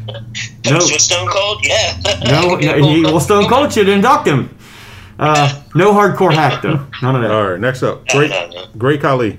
No. 0.65 0.72
no. 0.72 0.77
with 0.85 1.01
Stone 1.01 1.27
Cold. 1.30 1.65
Yeah. 1.68 1.99
No, 2.26 2.55
no 2.55 2.76
he, 2.88 3.03
well, 3.03 3.19
Stone 3.19 3.49
Cold 3.49 3.73
should 3.73 3.89
induct 3.89 4.26
him. 4.27 4.55
Uh, 5.19 5.64
no 5.76 5.94
Hardcore 5.94 6.34
Hak 6.34 6.61
though. 6.61 6.85
None 7.02 7.15
of 7.15 7.22
that. 7.22 7.31
All 7.31 7.52
right. 7.52 7.60
Next 7.60 7.84
up, 7.84 8.07
great, 8.10 8.30
no, 8.31 8.49
no. 8.49 8.65
great 8.77 8.99
Khali. 9.02 9.38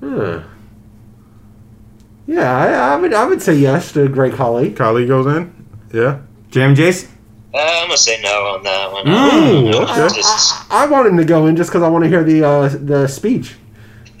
Huh. 0.00 0.42
Yeah, 2.26 2.56
I, 2.56 2.94
I 2.94 2.96
would. 2.96 3.14
I 3.14 3.24
would 3.26 3.42
say 3.42 3.54
yes 3.54 3.92
to 3.92 4.06
Great 4.08 4.34
Khali. 4.34 4.72
Khali 4.72 5.06
goes 5.06 5.26
in. 5.26 5.52
Yeah. 5.92 6.20
Jam 6.50 6.74
Jason. 6.74 7.10
Uh, 7.54 7.58
I'm 7.58 7.86
gonna 7.88 7.96
say 7.96 8.20
no 8.22 8.28
on 8.54 8.62
that 8.62 8.92
one. 8.92 9.04
Mm, 9.06 9.70
No, 9.72 9.82
okay. 9.84 10.04
it's 10.04 10.14
just- 10.14 10.70
I 10.70 10.86
want 10.86 11.08
him 11.08 11.16
to 11.16 11.24
go 11.24 11.46
in 11.46 11.56
just 11.56 11.70
because 11.70 11.82
I 11.82 11.88
want 11.88 12.04
to 12.04 12.08
hear 12.10 12.22
the 12.22 12.44
uh, 12.44 12.68
the 12.68 13.06
speech. 13.08 13.56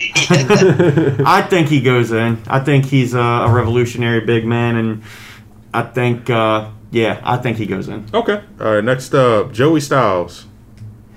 I 0.30 1.46
think 1.48 1.68
he 1.68 1.80
goes 1.80 2.10
in. 2.12 2.40
I 2.46 2.60
think 2.60 2.86
he's 2.86 3.14
a, 3.14 3.20
a 3.20 3.52
revolutionary 3.52 4.20
big 4.20 4.46
man, 4.46 4.76
and 4.76 5.02
I 5.74 5.82
think, 5.82 6.30
uh, 6.30 6.70
yeah, 6.90 7.20
I 7.24 7.36
think 7.36 7.56
he 7.58 7.66
goes 7.66 7.88
in. 7.88 8.06
Okay. 8.14 8.42
All 8.60 8.74
right. 8.74 8.84
Next 8.84 9.14
up, 9.14 9.52
Joey 9.52 9.80
Styles. 9.80 10.46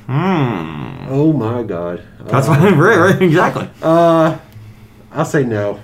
Hmm. 0.08 1.08
Oh 1.10 1.32
my 1.34 1.64
God. 1.64 2.04
That's 2.22 2.48
uh, 2.48 2.56
what, 2.60 2.74
right, 2.74 2.98
right, 2.98 3.22
exactly. 3.22 3.70
Uh, 3.82 4.38
I'll 5.12 5.26
say 5.26 5.44
no. 5.44 5.80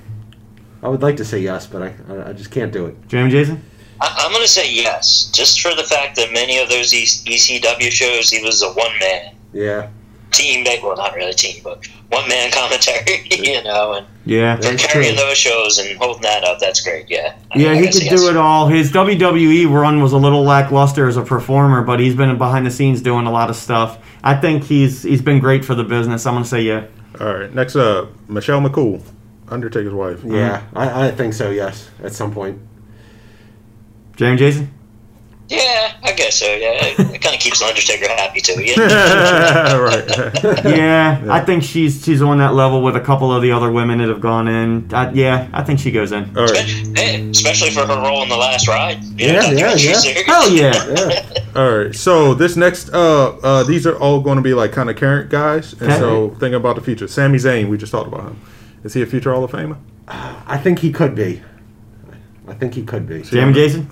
I 0.83 0.89
would 0.89 1.01
like 1.01 1.17
to 1.17 1.25
say 1.25 1.39
yes, 1.39 1.65
but 1.67 1.81
I, 1.81 1.93
I, 2.09 2.29
I 2.29 2.33
just 2.33 2.51
can't 2.51 2.71
do 2.71 2.85
it. 2.87 3.07
Jamie 3.07 3.31
Jason. 3.31 3.63
I, 3.99 4.13
I'm 4.25 4.31
gonna 4.31 4.47
say 4.47 4.71
yes, 4.71 5.31
just 5.33 5.59
for 5.61 5.73
the 5.73 5.83
fact 5.83 6.15
that 6.17 6.31
many 6.31 6.59
of 6.59 6.69
those 6.69 6.93
E- 6.93 7.03
ECW 7.03 7.89
shows, 7.89 8.29
he 8.29 8.43
was 8.43 8.61
a 8.61 8.69
one 8.73 8.91
man 8.99 9.35
Yeah, 9.53 9.89
team. 10.31 10.65
Well, 10.83 10.95
not 10.95 11.15
really 11.15 11.33
team, 11.33 11.61
but 11.63 11.85
one 12.09 12.27
man 12.29 12.51
commentary. 12.53 13.27
You 13.31 13.63
know, 13.63 13.93
and 13.93 14.07
Yeah. 14.27 14.57
That's 14.57 14.85
carrying 14.85 15.15
true. 15.15 15.25
those 15.25 15.37
shows 15.37 15.77
and 15.79 15.97
holding 15.97 16.21
that 16.23 16.43
up, 16.43 16.59
that's 16.59 16.81
great. 16.81 17.09
Yeah. 17.09 17.37
Yeah, 17.55 17.71
I 17.71 17.75
he 17.75 17.83
guess 17.83 17.97
could 17.97 18.11
yes. 18.11 18.21
do 18.21 18.29
it 18.29 18.37
all. 18.37 18.67
His 18.67 18.91
WWE 18.91 19.69
run 19.71 20.01
was 20.01 20.11
a 20.11 20.17
little 20.17 20.43
lackluster 20.43 21.07
as 21.07 21.15
a 21.17 21.23
performer, 21.23 21.81
but 21.81 21.99
he's 21.99 22.15
been 22.15 22.37
behind 22.37 22.65
the 22.65 22.71
scenes 22.71 23.01
doing 23.01 23.25
a 23.25 23.31
lot 23.31 23.49
of 23.49 23.55
stuff. 23.55 23.97
I 24.23 24.35
think 24.35 24.65
he's 24.65 25.03
he's 25.03 25.21
been 25.21 25.39
great 25.39 25.63
for 25.63 25.75
the 25.75 25.83
business. 25.83 26.25
I'm 26.25 26.35
gonna 26.35 26.45
say 26.45 26.61
yeah. 26.61 26.87
All 27.19 27.33
right. 27.33 27.53
Next 27.53 27.75
up, 27.75 28.09
Michelle 28.29 28.59
McCool, 28.59 29.01
Undertaker's 29.47 29.93
wife. 29.93 30.19
yeah, 30.25 30.63
I, 30.75 31.07
I 31.07 31.11
think 31.11 31.33
so. 31.33 31.49
Yes, 31.49 31.89
at 32.03 32.13
some 32.13 32.33
point. 32.33 32.59
Jam 34.17 34.37
Jason. 34.37 34.76
Yeah, 35.49 35.93
I 36.03 36.11
guess 36.11 36.35
so. 36.39 36.45
Yeah, 36.45 36.71
it, 36.85 36.99
it 36.99 37.21
kind 37.21 37.33
of 37.33 37.39
keeps 37.41 37.61
Undertaker 37.61 38.07
happy 38.09 38.41
too. 38.41 38.53
Yeah. 38.67 39.77
right. 39.77 40.65
Yeah, 40.65 41.25
I 41.29 41.39
think 41.39 41.63
she's 41.63 42.03
she's 42.03 42.21
on 42.21 42.39
that 42.39 42.53
level 42.53 42.81
with 42.81 42.95
a 42.97 42.99
couple 42.99 43.31
of 43.33 43.41
the 43.41 43.51
other 43.51 43.71
women 43.71 43.99
that 43.99 44.09
have 44.09 44.19
gone 44.19 44.47
in. 44.49 44.93
I, 44.93 45.11
yeah, 45.13 45.47
I 45.53 45.63
think 45.63 45.79
she 45.79 45.91
goes 45.91 46.11
in. 46.11 46.35
All 46.37 46.45
right. 46.45 46.65
Hey, 46.97 47.29
especially 47.29 47.69
for 47.71 47.85
her 47.85 47.95
role 48.01 48.23
in 48.23 48.29
the 48.29 48.35
last 48.35 48.67
ride. 48.67 49.01
You 49.03 49.27
Yeah, 49.27 49.31
know, 49.39 49.49
yeah, 49.51 49.73
documentary 49.73 50.13
yeah. 50.13 50.23
Hell 50.25 50.49
yeah. 50.51 50.95
Yeah, 50.97 51.45
All 51.55 51.77
right. 51.77 51.95
So 51.95 52.33
this 52.33 52.57
next, 52.57 52.89
uh, 52.93 53.37
uh, 53.37 53.63
these 53.63 53.87
are 53.87 53.97
all 53.97 54.19
going 54.21 54.35
to 54.37 54.43
be 54.43 54.53
like 54.53 54.73
kind 54.73 54.89
of 54.89 54.95
current 54.97 55.29
guys, 55.29 55.73
and 55.73 55.83
Okay. 55.83 55.97
so 55.99 56.29
thinking 56.31 56.55
about 56.55 56.75
the 56.75 56.81
future. 56.81 57.07
Sami 57.07 57.37
Zayn, 57.37 57.69
we 57.69 57.77
just 57.77 57.91
talked 57.93 58.07
about 58.07 58.23
him. 58.23 58.41
Is 58.83 58.93
he 58.93 59.01
a 59.01 59.05
future 59.05 59.33
Hall 59.33 59.43
of 59.45 59.51
Famer? 59.51 59.77
I 60.09 60.57
think 60.57 60.79
he 60.79 60.91
could 60.91 61.15
be. 61.15 61.41
I 62.47 62.53
think 62.53 62.73
he 62.75 62.83
could 62.83 63.07
be. 63.07 63.21
Jam 63.23 63.53
Jason. 63.53 63.89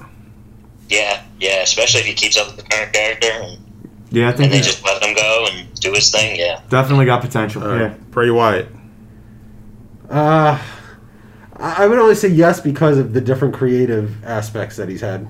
Yeah, 0.90 1.24
yeah, 1.46 1.62
especially 1.62 2.02
if 2.02 2.06
he 2.08 2.14
keeps 2.14 2.38
up 2.38 2.48
with 2.48 2.58
the 2.58 2.64
current 2.70 2.92
character 2.94 3.28
and, 3.32 3.60
Yeah, 4.10 4.26
I 4.26 4.30
and 4.30 4.38
think 4.38 4.52
they 4.52 4.62
just 4.62 4.84
let 4.84 5.02
him 5.04 5.16
go 5.16 5.48
and 5.52 5.74
do 5.80 5.92
his 5.94 6.10
thing. 6.12 6.40
Yeah. 6.40 6.62
definitely 6.70 7.06
got 7.06 7.22
potential. 7.22 7.62
All 7.64 7.70
right. 7.70 7.82
Yeah. 7.82 7.94
Bray 8.12 8.30
Wyatt. 8.32 8.68
Uh, 10.10 10.60
I 11.58 11.84
I 11.84 11.88
would 11.88 11.98
only 12.00 12.16
say 12.16 12.28
yes 12.30 12.60
because 12.60 12.98
of 12.98 13.14
the 13.14 13.22
different 13.22 13.54
creative 13.54 14.24
aspects 14.26 14.76
that 14.78 14.90
he's 14.90 15.02
had. 15.02 15.28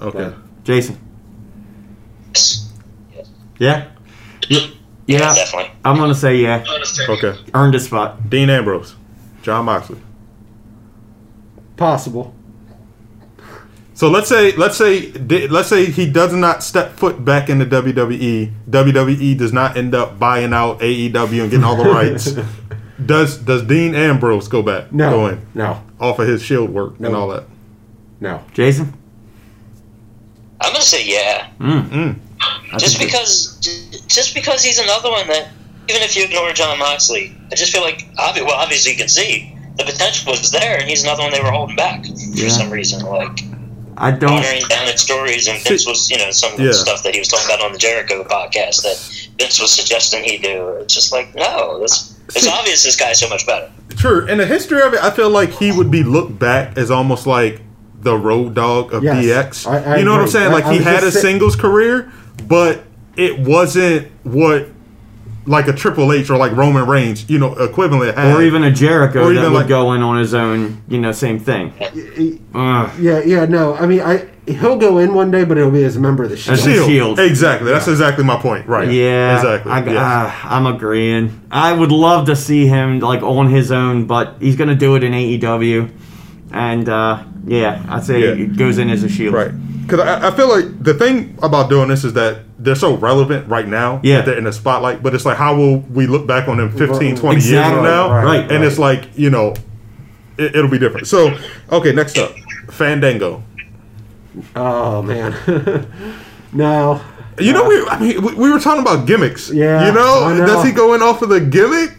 Okay. 0.00 0.32
Jason. 0.64 0.96
Yes. 2.34 2.72
Yeah. 3.58 3.88
Yeah. 4.48 4.66
Yeah. 5.06 5.34
definitely. 5.34 5.70
I'm 5.84 5.96
gonna 5.96 6.14
say 6.14 6.36
yeah. 6.36 6.64
Okay. 7.08 7.34
Earned 7.54 7.74
a 7.74 7.80
spot. 7.80 8.28
Dean 8.30 8.50
Ambrose. 8.50 8.94
Jon 9.42 9.64
Moxley. 9.64 9.98
Possible. 11.76 12.34
So 13.98 14.08
let's 14.08 14.28
say 14.28 14.52
let's 14.52 14.76
say 14.76 15.10
let's 15.48 15.68
say 15.68 15.86
he 15.86 16.08
does 16.08 16.32
not 16.32 16.62
step 16.62 16.92
foot 16.92 17.24
back 17.24 17.48
into 17.50 17.66
WWE. 17.66 18.52
WWE 18.70 19.36
does 19.36 19.52
not 19.52 19.76
end 19.76 19.92
up 19.92 20.20
buying 20.20 20.52
out 20.52 20.78
AEW 20.78 21.42
and 21.42 21.50
getting 21.50 21.64
all 21.64 21.74
the 21.74 21.90
rights. 21.90 22.30
does 23.04 23.38
does 23.38 23.64
Dean 23.64 23.96
Ambrose 23.96 24.46
go 24.46 24.62
back? 24.62 24.92
No. 24.92 25.10
Go 25.10 25.26
in 25.26 25.40
No. 25.52 25.82
off 25.98 26.20
of 26.20 26.28
his 26.28 26.44
Shield 26.44 26.70
work 26.70 26.94
and 27.00 27.16
all 27.16 27.26
that. 27.30 27.42
No. 28.20 28.40
Jason. 28.54 28.94
I'm 30.60 30.70
gonna 30.72 30.84
say 30.84 31.04
yeah, 31.04 31.48
Mm. 31.58 31.88
Mm. 31.88 32.16
Just 32.78 32.94
a 32.94 32.98
good- 33.00 33.06
because, 33.06 33.56
just 34.06 34.32
because 34.32 34.62
he's 34.62 34.78
another 34.78 35.10
one 35.10 35.26
that, 35.26 35.48
even 35.88 36.02
if 36.02 36.14
you 36.14 36.22
ignore 36.24 36.52
Jon 36.52 36.78
Moxley, 36.78 37.36
I 37.50 37.56
just 37.56 37.72
feel 37.72 37.82
like, 37.82 38.06
well, 38.16 38.50
obviously 38.52 38.92
you 38.92 38.98
can 38.98 39.08
see 39.08 39.56
the 39.76 39.82
potential 39.82 40.30
was 40.30 40.52
there, 40.52 40.78
and 40.78 40.88
he's 40.88 41.02
another 41.02 41.22
one 41.24 41.32
they 41.32 41.40
were 41.42 41.50
holding 41.50 41.74
back 41.74 42.04
Yeah. 42.06 42.44
for 42.44 42.50
some 42.50 42.70
reason, 42.70 43.04
like 43.04 43.40
I 43.98 44.10
don't. 44.12 44.30
watering 44.32 44.62
down 44.68 44.88
its 44.88 45.02
stories. 45.02 45.48
And 45.48 45.62
Vince 45.62 45.86
was, 45.86 46.10
you 46.10 46.18
know, 46.18 46.30
some 46.30 46.52
of 46.52 46.58
the 46.58 46.64
Yeah. 46.66 46.72
stuff 46.72 47.02
that 47.02 47.14
he 47.14 47.18
was 47.20 47.28
talking 47.28 47.46
about 47.46 47.60
on 47.64 47.72
the 47.72 47.78
Jericho 47.78 48.24
podcast 48.24 48.82
that 48.82 48.98
Vince 49.38 49.60
was 49.60 49.72
suggesting 49.72 50.24
he 50.24 50.38
do. 50.38 50.68
It's 50.80 50.94
just 50.94 51.12
like, 51.12 51.34
no, 51.34 51.78
this, 51.80 52.14
it's 52.28 52.42
See- 52.44 52.50
obvious 52.50 52.82
this 52.84 52.96
guy's 52.96 53.18
so 53.20 53.28
much 53.28 53.46
better. 53.46 53.70
True. 53.96 54.26
In 54.26 54.38
the 54.38 54.46
history 54.46 54.80
of 54.82 54.94
it, 54.94 55.02
I 55.02 55.10
feel 55.10 55.30
like 55.30 55.50
he 55.50 55.72
would 55.72 55.90
be 55.90 56.02
looked 56.04 56.38
back 56.38 56.76
as 56.78 56.90
almost 56.90 57.26
like 57.26 57.60
the 58.00 58.16
Road 58.16 58.54
Dogg 58.54 58.94
of 58.94 59.02
Yes. 59.02 59.24
DX. 59.24 59.66
I- 59.66 59.94
I 59.94 59.96
you 59.98 60.04
know 60.04 60.12
what 60.12 60.20
I'm 60.20 60.28
saying? 60.28 60.52
Like 60.52 60.64
I 60.66 60.74
he 60.74 60.82
had 60.82 61.02
a 61.02 61.10
say- 61.10 61.20
singles 61.20 61.56
career, 61.56 62.10
but 62.46 62.84
it 63.16 63.40
wasn't 63.40 64.06
what 64.22 64.68
like 65.48 65.66
a 65.66 65.72
Triple 65.72 66.12
H 66.12 66.30
or 66.30 66.36
like 66.36 66.52
Roman 66.52 66.86
Reigns, 66.86 67.28
you 67.28 67.38
know, 67.38 67.54
equivalent 67.56 68.16
had. 68.16 68.36
Or 68.36 68.42
even 68.42 68.62
a 68.62 68.70
Jericho 68.70 69.22
Or 69.24 69.32
that 69.32 69.40
even 69.40 69.52
would 69.52 69.58
like- 69.60 69.68
go 69.68 69.92
in 69.94 70.02
on 70.02 70.18
his 70.18 70.34
own. 70.34 70.82
You 70.88 71.00
know, 71.00 71.10
same 71.12 71.38
thing. 71.40 71.72
Ugh. 72.54 72.90
Yeah, 73.00 73.20
yeah, 73.24 73.44
no. 73.46 73.74
I 73.74 73.86
mean, 73.86 74.00
I 74.00 74.28
he'll 74.46 74.76
go 74.78 74.98
in 74.98 75.12
one 75.14 75.30
day, 75.30 75.44
but 75.44 75.58
it'll 75.58 75.70
be 75.70 75.84
as 75.84 75.96
a 75.96 76.00
member 76.00 76.24
of 76.24 76.30
the 76.30 76.36
Shield. 76.36 76.58
Shield. 76.60 76.86
Shield. 76.88 77.18
Exactly. 77.20 77.70
That's 77.70 77.88
exactly 77.88 78.24
my 78.24 78.36
point. 78.40 78.66
Right. 78.66 78.90
Yeah, 78.90 79.36
Exactly. 79.36 79.72
I, 79.72 79.84
yes. 79.84 79.96
uh, 79.96 80.48
I'm 80.48 80.66
agreeing. 80.66 81.40
I 81.50 81.72
would 81.72 81.92
love 81.92 82.26
to 82.26 82.36
see 82.36 82.66
him 82.66 83.00
like 83.00 83.22
on 83.22 83.50
his 83.50 83.72
own, 83.72 84.06
but 84.06 84.36
he's 84.40 84.56
gonna 84.56 84.74
do 84.74 84.94
it 84.96 85.04
in 85.04 85.12
AEW, 85.12 85.90
and 86.52 86.88
uh, 86.88 87.24
yeah, 87.46 87.84
I'd 87.88 88.04
say 88.04 88.20
Yeah. 88.20 88.44
it 88.44 88.56
goes 88.56 88.78
in 88.78 88.90
as 88.90 89.02
a 89.04 89.08
shield. 89.08 89.34
Right. 89.34 89.50
Because 89.82 90.00
I, 90.00 90.28
I 90.28 90.30
feel 90.32 90.48
like 90.48 90.82
the 90.82 90.92
thing 90.94 91.38
about 91.42 91.70
doing 91.70 91.88
this 91.88 92.04
is 92.04 92.12
that 92.14 92.40
they're 92.58 92.74
so 92.74 92.94
relevant 92.96 93.48
right 93.48 93.66
now. 93.68 94.00
Yeah. 94.02 94.16
that 94.18 94.26
They're 94.26 94.38
in 94.38 94.44
the 94.44 94.52
spotlight. 94.52 95.02
But 95.02 95.14
it's 95.14 95.24
like, 95.24 95.36
how 95.36 95.56
will 95.56 95.78
we 95.78 96.06
look 96.06 96.26
back 96.26 96.48
on 96.48 96.56
them 96.58 96.70
15, 96.76 97.16
20 97.16 97.40
years 97.40 97.66
from 97.66 97.84
now? 97.84 98.10
Right, 98.10 98.24
Right. 98.24 98.40
And 98.40 98.50
right. 98.50 98.62
it's 98.64 98.78
like, 98.78 99.16
you 99.16 99.30
know, 99.30 99.54
it, 100.36 100.56
it'll 100.56 100.70
be 100.70 100.78
different. 100.78 101.06
So, 101.06 101.38
okay, 101.70 101.92
next 101.92 102.18
up 102.18 102.32
Fandango. 102.70 103.42
Oh 104.54 105.02
man, 105.02 105.34
no. 106.52 107.00
You 107.38 107.52
know, 107.52 107.64
uh, 107.64 107.68
we 107.68 107.86
I 107.88 107.98
mean, 108.00 108.22
we, 108.24 108.34
we 108.34 108.50
were 108.52 108.58
talking 108.60 108.82
about 108.82 109.06
gimmicks. 109.06 109.50
Yeah, 109.50 109.86
You 109.86 109.92
know? 109.92 110.34
Know. 110.34 110.46
Does 110.46 110.64
he 110.64 110.72
go 110.72 110.94
in 110.94 111.02
off 111.02 111.22
of 111.22 111.28
the 111.28 111.40
gimmick? 111.40 111.96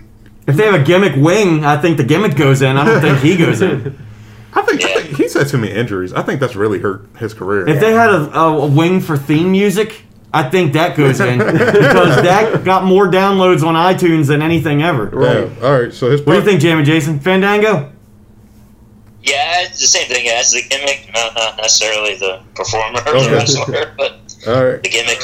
If 0.48 0.56
they 0.58 0.66
have 0.66 0.74
a 0.80 0.84
gimmick 0.84 1.16
wing, 1.16 1.64
I 1.64 1.78
think 1.82 1.98
the 1.98 2.04
gimmick 2.04 2.36
goes 2.36 2.62
in. 2.62 2.76
I 2.78 2.86
don't 2.86 3.02
think 3.02 3.20
he 3.20 3.38
goes 3.38 3.62
in. 3.62 3.98
I 4.54 4.62
think, 4.64 4.84
I 4.84 4.88
Yeah. 4.90 5.02
think 5.02 5.18
he's 5.18 5.34
had 5.34 5.48
too 5.48 5.58
many 5.60 5.72
injuries. 5.74 6.12
I 6.12 6.24
think 6.24 6.40
that's 6.40 6.56
really 6.56 6.80
hurt 6.80 7.06
his 7.18 7.34
career. 7.36 7.68
If 7.70 7.80
they 7.80 7.94
had 7.94 8.10
a, 8.10 8.38
a, 8.40 8.58
a 8.62 8.66
wing 8.68 9.00
for 9.00 9.16
theme 9.16 9.52
music, 9.52 10.02
I 10.34 10.48
think 10.50 10.74
that 10.74 10.96
goes 10.96 11.20
in 11.20 11.40
because 11.40 12.22
that 12.22 12.64
got 12.64 12.84
more 12.86 13.08
downloads 13.08 13.64
on 13.64 13.74
iTunes 13.74 14.28
than 14.28 14.42
anything 14.44 14.84
ever. 14.84 15.06
Right. 15.08 15.50
Yeah. 15.50 15.66
All 15.68 15.82
right. 15.82 15.92
So 15.94 16.12
his 16.12 16.22
What 16.22 16.34
do 16.34 16.40
you 16.40 16.46
think, 16.46 16.62
Jamie 16.62 16.84
Jason? 16.84 17.20
Fandango? 17.20 17.92
Yeah, 19.24 19.64
it's 19.64 19.80
the 19.82 19.88
same 19.88 20.08
thing 20.08 20.26
Yeah, 20.26 20.40
it's 20.40 20.54
the 20.54 20.62
gimmick, 20.70 21.10
not, 21.14 21.34
not 21.36 21.58
necessarily 21.58 22.16
the 22.16 22.42
performer 22.56 23.00
or 23.06 23.16
Okay. 23.18 23.30
the 23.30 23.36
wrestler, 23.36 23.94
but 23.98 24.12
All 24.48 24.66
right. 24.66 24.84
the 24.84 24.90
gimmick. 24.90 25.20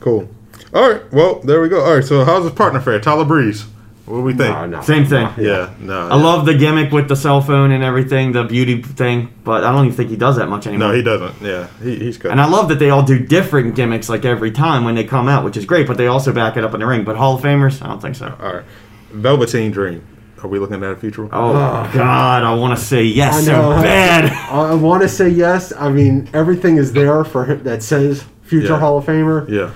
Cool. 0.00 0.28
All 0.74 0.90
right. 0.90 1.12
Well, 1.12 1.40
there 1.40 1.60
we 1.60 1.68
go. 1.68 1.80
All 1.84 1.94
right. 1.94 2.04
So 2.04 2.24
how's 2.24 2.44
his 2.44 2.52
partner 2.52 2.80
fare? 2.80 3.00
Tyler 3.00 3.24
Breeze. 3.24 3.64
What 4.06 4.18
do 4.18 4.22
we 4.22 4.34
think? 4.34 4.54
No, 4.54 4.66
no. 4.66 4.80
Same 4.82 5.06
thing. 5.06 5.28
Yeah. 5.38 5.72
No. 5.80 6.08
I 6.08 6.16
love 6.16 6.44
the 6.44 6.52
gimmick 6.54 6.92
with 6.92 7.08
the 7.08 7.16
cell 7.16 7.40
phone 7.40 7.70
and 7.72 7.82
everything, 7.82 8.32
the 8.32 8.44
beauty 8.44 8.82
thing, 8.82 9.32
but 9.44 9.64
I 9.64 9.72
don't 9.72 9.86
even 9.86 9.96
think 9.96 10.10
he 10.10 10.16
does 10.16 10.36
that 10.36 10.48
much 10.50 10.66
anymore. 10.66 10.88
No, 10.88 10.94
he 10.94 11.02
doesn't. 11.02 11.40
Yeah. 11.40 11.68
He, 11.82 11.96
he's 11.96 12.18
good. 12.18 12.30
and 12.30 12.38
I 12.38 12.44
love 12.46 12.68
that 12.68 12.78
they 12.78 12.90
all 12.90 13.02
do 13.02 13.18
different 13.18 13.74
gimmicks 13.76 14.10
like 14.10 14.26
every 14.26 14.50
time 14.50 14.84
when 14.84 14.94
they 14.94 15.04
come 15.04 15.26
out, 15.26 15.42
which 15.42 15.56
is 15.56 15.64
great, 15.64 15.86
but 15.86 15.96
they 15.96 16.06
also 16.06 16.32
back 16.34 16.58
it 16.58 16.64
up 16.64 16.74
in 16.74 16.80
the 16.80 16.86
ring. 16.86 17.04
But 17.04 17.16
Hall 17.16 17.36
of 17.36 17.42
Famers, 17.42 17.80
I 17.82 17.86
don't 17.86 18.00
think 18.02 18.16
so. 18.16 18.36
All 18.40 18.54
right. 18.56 18.64
Velveteen 19.10 19.70
Dream. 19.70 20.06
Are 20.42 20.48
we 20.48 20.58
looking 20.58 20.76
at 20.84 20.92
a 20.92 20.96
future? 20.96 21.24
Oh, 21.32 21.52
Oh. 21.52 21.90
God, 21.94 22.42
I 22.42 22.54
want 22.54 22.78
to 22.78 22.84
say 22.84 23.04
yes 23.04 23.34
I 23.36 23.40
so 23.40 23.52
know. 23.52 23.82
bad. 23.82 24.26
I 24.50 24.74
want 24.74 25.02
to 25.02 25.08
say 25.08 25.30
yes. 25.30 25.72
I 25.74 25.88
mean, 25.90 26.28
everything 26.34 26.76
is 26.76 26.92
there 26.92 27.24
for 27.24 27.46
him 27.46 27.62
that 27.64 27.82
says 27.82 28.22
future 28.42 28.66
Yeah. 28.74 28.78
Hall 28.80 28.98
of 28.98 29.06
Famer. 29.06 29.48
Yeah. 29.48 29.70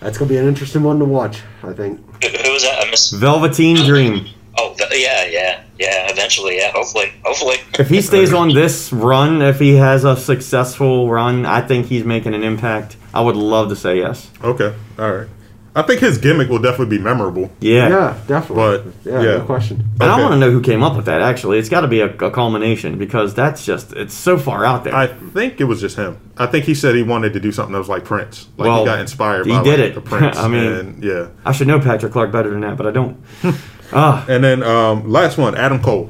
That's 0.00 0.18
gonna 0.18 0.28
be 0.30 0.36
an 0.38 0.48
interesting 0.48 0.82
one 0.82 0.98
to 0.98 1.04
watch. 1.04 1.42
I 1.62 1.72
think. 1.72 2.00
Who, 2.92 3.14
who 3.14 3.14
was 3.14 3.14
that? 3.14 3.14
I 3.14 3.14
missed. 3.14 3.14
Velveteen 3.14 3.76
Dream. 3.86 4.26
Oh, 4.58 4.76
yeah, 4.92 5.24
yeah, 5.26 5.64
yeah. 5.78 6.10
Eventually, 6.10 6.56
yeah. 6.56 6.72
Hopefully, 6.72 7.12
hopefully. 7.24 7.56
If 7.78 7.88
he 7.88 8.02
stays 8.02 8.32
on 8.32 8.52
this 8.52 8.92
run, 8.92 9.40
if 9.42 9.58
he 9.58 9.76
has 9.76 10.04
a 10.04 10.16
successful 10.16 11.08
run, 11.08 11.46
I 11.46 11.60
think 11.60 11.86
he's 11.86 12.04
making 12.04 12.34
an 12.34 12.42
impact. 12.42 12.96
I 13.14 13.20
would 13.20 13.36
love 13.36 13.68
to 13.70 13.76
say 13.76 13.98
yes. 13.98 14.30
Okay. 14.42 14.74
All 14.98 15.12
right. 15.12 15.28
I 15.74 15.80
think 15.82 16.00
his 16.00 16.18
gimmick 16.18 16.50
will 16.50 16.58
definitely 16.58 16.98
be 16.98 17.02
memorable. 17.02 17.50
Yeah. 17.60 17.88
Yeah, 17.88 18.18
definitely. 18.26 18.92
But, 18.92 19.10
yeah, 19.10 19.22
yeah. 19.22 19.38
no 19.38 19.44
question. 19.46 19.82
And 20.00 20.02
I 20.10 20.12
Okay. 20.14 20.22
want 20.22 20.34
to 20.34 20.38
know 20.38 20.50
who 20.50 20.60
came 20.60 20.82
up 20.82 20.94
with 20.96 21.06
that. 21.06 21.22
Actually, 21.22 21.58
it's 21.58 21.70
got 21.70 21.80
to 21.80 21.88
be 21.88 22.00
a, 22.00 22.14
a 22.14 22.30
culmination 22.30 22.98
because 22.98 23.32
that's 23.34 23.64
just 23.64 23.94
it's 23.94 24.12
so 24.12 24.36
far 24.36 24.66
out 24.66 24.84
there. 24.84 24.94
I 24.94 25.06
think 25.06 25.60
it 25.62 25.64
was 25.64 25.80
just 25.80 25.96
him. 25.96 26.18
I 26.36 26.44
think 26.46 26.66
he 26.66 26.74
said 26.74 26.94
he 26.94 27.02
wanted 27.02 27.32
to 27.32 27.40
do 27.40 27.52
something 27.52 27.72
that 27.72 27.78
was 27.78 27.88
like 27.88 28.04
Prince. 28.04 28.48
Like 28.58 28.66
Well, 28.68 28.80
he 28.80 28.84
got 28.84 29.00
inspired 29.00 29.46
he 29.46 29.52
by 29.52 29.62
did 29.62 29.80
like, 29.80 29.90
it. 29.90 29.94
the 29.94 30.00
Prince. 30.02 30.36
I 30.44 30.48
mean- 30.48 30.72
and, 30.72 31.04
yeah. 31.04 31.28
I 31.46 31.52
should 31.52 31.68
know 31.68 31.80
Patrick 31.80 32.12
Clark 32.12 32.32
better 32.32 32.50
than 32.50 32.60
that, 32.60 32.76
but 32.76 32.86
I 32.86 32.90
don't. 32.90 33.16
Ah, 33.94 34.24
And 34.26 34.42
then 34.42 34.62
um, 34.62 35.10
last 35.10 35.36
one, 35.36 35.54
Adam 35.54 35.82
Cole. 35.82 36.08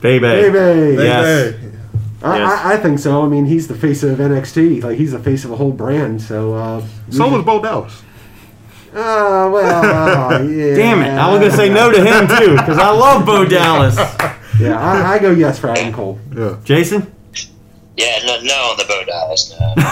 baby. 0.00 0.20
Baby. 0.26 1.02
Yes. 1.02 1.54
Hey, 1.54 1.70
I, 2.22 2.38
Yes. 2.38 2.60
I, 2.64 2.72
I 2.72 2.76
think 2.78 2.98
so. 2.98 3.22
I 3.22 3.28
mean, 3.28 3.44
he's 3.44 3.68
the 3.68 3.74
face 3.74 4.02
of 4.02 4.18
NXT. 4.18 4.82
Like 4.82 4.96
he's 4.96 5.12
the 5.12 5.18
face 5.18 5.44
of 5.44 5.50
a 5.50 5.56
whole 5.56 5.72
brand. 5.72 6.22
So. 6.22 6.54
Uh, 6.54 6.82
So 7.10 7.28
was 7.28 7.44
Bo 7.44 7.60
Dallas. 7.62 8.02
Uh, 8.92 9.50
well, 9.52 9.84
uh, 10.32 10.42
yeah. 10.42 10.74
Damn 10.76 11.02
it! 11.02 11.10
I 11.18 11.30
was 11.30 11.40
gonna 11.40 11.52
say 11.56 11.68
no 11.68 11.90
to 11.90 11.98
him 12.02 12.26
too 12.26 12.52
because 12.56 12.78
I 12.78 12.90
love 12.90 13.24
Bo 13.26 13.44
Dallas. 13.44 13.96
Yeah, 14.58 14.76
I, 14.76 15.12
I 15.14 15.18
go 15.20 15.30
yes 15.30 15.56
for 15.60 15.70
Adam 15.70 15.92
Cole. 15.92 16.18
Yeah. 16.36 16.56
Jason, 16.64 17.14
Yeah, 17.96 18.18
no, 18.26 18.40
no 18.40 18.52
on 18.72 18.76
the 18.76 18.84
Bo 18.88 19.04
Dallas. 19.04 19.54
No. 19.60 19.72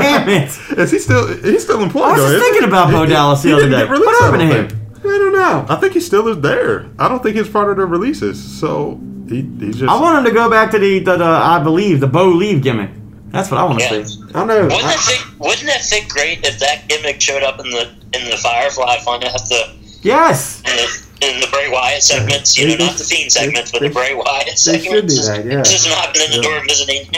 damn 0.00 0.28
it! 0.28 0.78
Is 0.78 0.92
he 0.92 0.98
still? 1.00 1.26
He's 1.42 1.64
still 1.64 1.82
employed. 1.82 2.04
I 2.04 2.12
was 2.12 2.20
though, 2.22 2.30
just 2.38 2.44
thinking 2.44 2.68
about 2.68 2.92
Bo 2.92 3.06
Dallas 3.06 3.42
the 3.42 3.48
he 3.48 3.54
other 3.54 3.62
didn't 3.64 3.78
day. 3.80 3.84
get 3.86 3.90
released, 3.90 4.06
What 4.06 4.22
I 4.22 4.24
happened 4.26 4.50
to 4.50 4.56
don't 4.56 4.70
him? 4.72 5.10
I 5.12 5.18
don't 5.18 5.32
know. 5.32 5.66
I 5.68 5.76
think 5.80 5.94
he 5.94 6.00
still 6.00 6.28
is 6.28 6.40
there. 6.40 6.88
I 7.00 7.08
don't 7.08 7.20
think 7.20 7.34
he's 7.36 7.48
part 7.48 7.68
of 7.70 7.78
the 7.78 7.86
releases. 7.86 8.40
So 8.60 9.00
he 9.28 9.42
he's 9.58 9.76
just. 9.78 9.90
I 9.90 10.00
want 10.00 10.18
him 10.18 10.24
to 10.26 10.30
go 10.30 10.48
back 10.48 10.70
to 10.70 10.78
the, 10.78 11.00
the, 11.00 11.16
the 11.16 11.24
I 11.24 11.60
believe 11.60 11.98
the 11.98 12.06
Bo 12.06 12.28
Leave 12.28 12.62
gimmick. 12.62 12.90
That's 13.32 13.50
what 13.50 13.60
I 13.60 13.64
want 13.64 13.78
to 13.80 13.84
Yeah. 13.84 14.04
see. 14.04 14.22
I 14.28 14.32
don't 14.32 14.48
know. 14.48 14.62
Wouldn't 14.62 14.82
that 14.82 14.96
I, 14.98 15.12
fit? 15.12 15.38
Wouldn't 15.38 15.66
that 15.66 15.82
fit 15.82 16.08
great 16.08 16.44
if 16.46 16.58
that 16.58 16.88
gimmick 16.88 17.20
showed 17.20 17.42
up 17.42 17.60
in 17.60 17.70
the 17.70 17.88
in 18.12 18.28
the 18.30 18.36
Firefly 18.36 18.96
Funhouse, 18.98 19.48
the 19.48 19.68
Yes. 20.02 20.60
in 20.66 20.76
the, 20.76 21.02
in 21.22 21.40
the 21.40 21.48
Bray 21.52 21.68
Wyatt 21.70 22.02
segments? 22.02 22.56
You 22.58 22.68
know, 22.68 22.76
not 22.86 22.96
the 22.96 23.04
Fiend 23.04 23.30
segments, 23.32 23.70
but 23.72 23.82
the 23.82 23.90
Bray 23.90 24.14
Wyatt 24.14 24.46
they 24.46 24.52
segments. 24.56 24.84
should 24.86 25.06
do 25.08 25.14
Just- 25.14 25.28
that, 25.28 25.44
yeah. 25.44 25.62
Just 25.62 25.88
knocking 25.88 26.22
in 26.22 26.30
the 26.36 26.42
door, 26.42 26.60
visiting. 26.66 27.06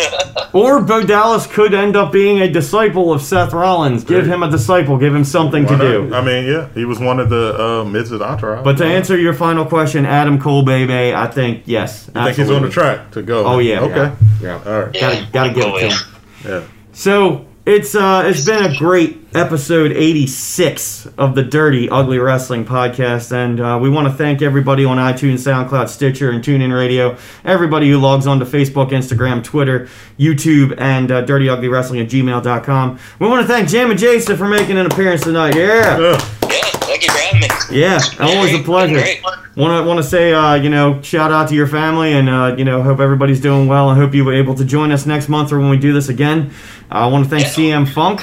Or 0.54 0.82
Bo 0.82 1.02
Dallas 1.02 1.46
could 1.46 1.72
end 1.72 1.96
up 1.96 2.12
being 2.12 2.40
a 2.42 2.50
disciple 2.50 3.10
of 3.10 3.22
Seth 3.22 3.54
Rollins. 3.54 4.04
Give 4.04 4.26
him 4.26 4.42
a 4.42 4.50
disciple. 4.50 4.98
Give 4.98 5.14
him 5.14 5.24
something 5.24 5.62
Why 5.64 5.70
to 5.70 5.76
not? 5.78 5.82
do. 6.10 6.14
I 6.14 6.20
mean, 6.22 6.44
yeah, 6.44 6.68
he 6.74 6.84
was 6.84 6.98
one 6.98 7.18
of 7.20 7.30
the 7.30 7.58
uh, 7.58 7.84
mids 7.84 8.10
of 8.12 8.18
the 8.18 8.26
entourage. 8.26 8.62
But 8.62 8.76
to 8.78 8.84
answer 8.84 9.16
your 9.16 9.32
final 9.32 9.64
question, 9.64 10.04
Adam 10.04 10.38
Cole, 10.38 10.62
baby, 10.62 11.14
I 11.14 11.26
think 11.28 11.62
yes. 11.64 12.10
I 12.14 12.24
think 12.26 12.36
he's 12.36 12.50
on 12.50 12.60
the 12.62 12.68
track 12.70 13.12
to 13.12 13.22
go. 13.22 13.46
Oh, 13.46 13.60
yeah. 13.60 13.80
Okay. 13.80 14.14
yeah. 14.42 14.62
All 14.66 14.80
right. 14.82 14.92
Gotta- 14.92 15.28
gotta 15.32 15.54
give 15.54 15.64
it 15.64 15.72
Oh, 15.72 15.78
to 15.78 15.86
him. 15.88 15.92
Yeah. 16.44 16.62
So 16.92 17.46
it's 17.64 17.94
uh 17.94 18.24
it's 18.26 18.44
been 18.44 18.64
a 18.64 18.76
great 18.76 19.18
episode 19.34 19.93
86 19.93 21.06
of 21.16 21.34
the 21.34 21.43
Dirty 21.43 21.89
Ugly 21.89 22.18
Wrestling 22.18 22.64
podcast, 22.64 23.32
and 23.32 23.60
uh, 23.60 23.78
we 23.80 23.89
want 23.89 24.09
to 24.09 24.12
thank 24.12 24.43
everybody 24.43 24.84
on 24.84 24.98
iTunes, 24.98 25.39
SoundCloud, 25.39 25.89
Stitcher, 25.89 26.30
and 26.30 26.43
TuneIn 26.43 26.74
Radio. 26.76 27.16
Everybody 27.44 27.89
who 27.89 27.98
logs 27.98 28.26
on 28.26 28.40
to 28.40 28.44
Facebook, 28.44 28.90
Instagram, 28.90 29.43
Twitter, 29.43 29.89
YouTube, 30.18 30.74
and 30.78 31.10
uh, 31.10 31.22
Dirty 31.22 31.48
Ugly 31.48 31.68
Wrestling 31.68 32.01
at 32.01 32.09
gmail.com. 32.09 32.98
We 33.20 33.28
want 33.28 33.47
to 33.47 33.48
thank 33.48 33.68
Jam 33.68 33.90
and 33.90 33.98
Jason 33.98 34.36
for 34.36 34.48
making 34.48 34.76
an 34.76 34.86
appearance 34.86 35.22
tonight. 35.22 35.55
Yeah. 35.55 35.98
Yeah. 35.98 36.41
Yeah, 37.02 37.12
thank 37.12 37.40
you 37.40 37.42
for 37.42 37.46
having 37.68 37.74
me. 37.74 37.80
Yeah, 37.80 38.00
always 38.20 38.54
a 38.54 38.62
pleasure. 38.62 39.04
Want 39.54 39.82
to 39.82 39.86
want 39.86 39.98
to 39.98 40.02
say, 40.02 40.32
uh, 40.32 40.54
you 40.54 40.70
know, 40.70 41.02
shout 41.02 41.30
out 41.30 41.48
to 41.48 41.54
your 41.54 41.66
family, 41.66 42.12
and 42.14 42.28
uh, 42.28 42.54
you 42.56 42.64
know, 42.64 42.82
hope 42.82 43.00
everybody's 43.00 43.40
doing 43.40 43.68
well. 43.68 43.88
I 43.88 43.94
hope 43.94 44.14
you 44.14 44.24
were 44.24 44.32
able 44.34 44.54
to 44.54 44.64
join 44.64 44.92
us 44.92 45.04
next 45.06 45.28
month 45.28 45.52
or 45.52 45.58
when 45.60 45.68
we 45.70 45.76
do 45.78 45.92
this 45.92 46.08
again. 46.08 46.50
Uh, 46.90 46.94
I 46.94 47.06
want 47.08 47.24
to 47.24 47.30
thank 47.30 47.44
Yeah. 47.44 47.52
CM 47.82 47.88
Funk 47.88 48.20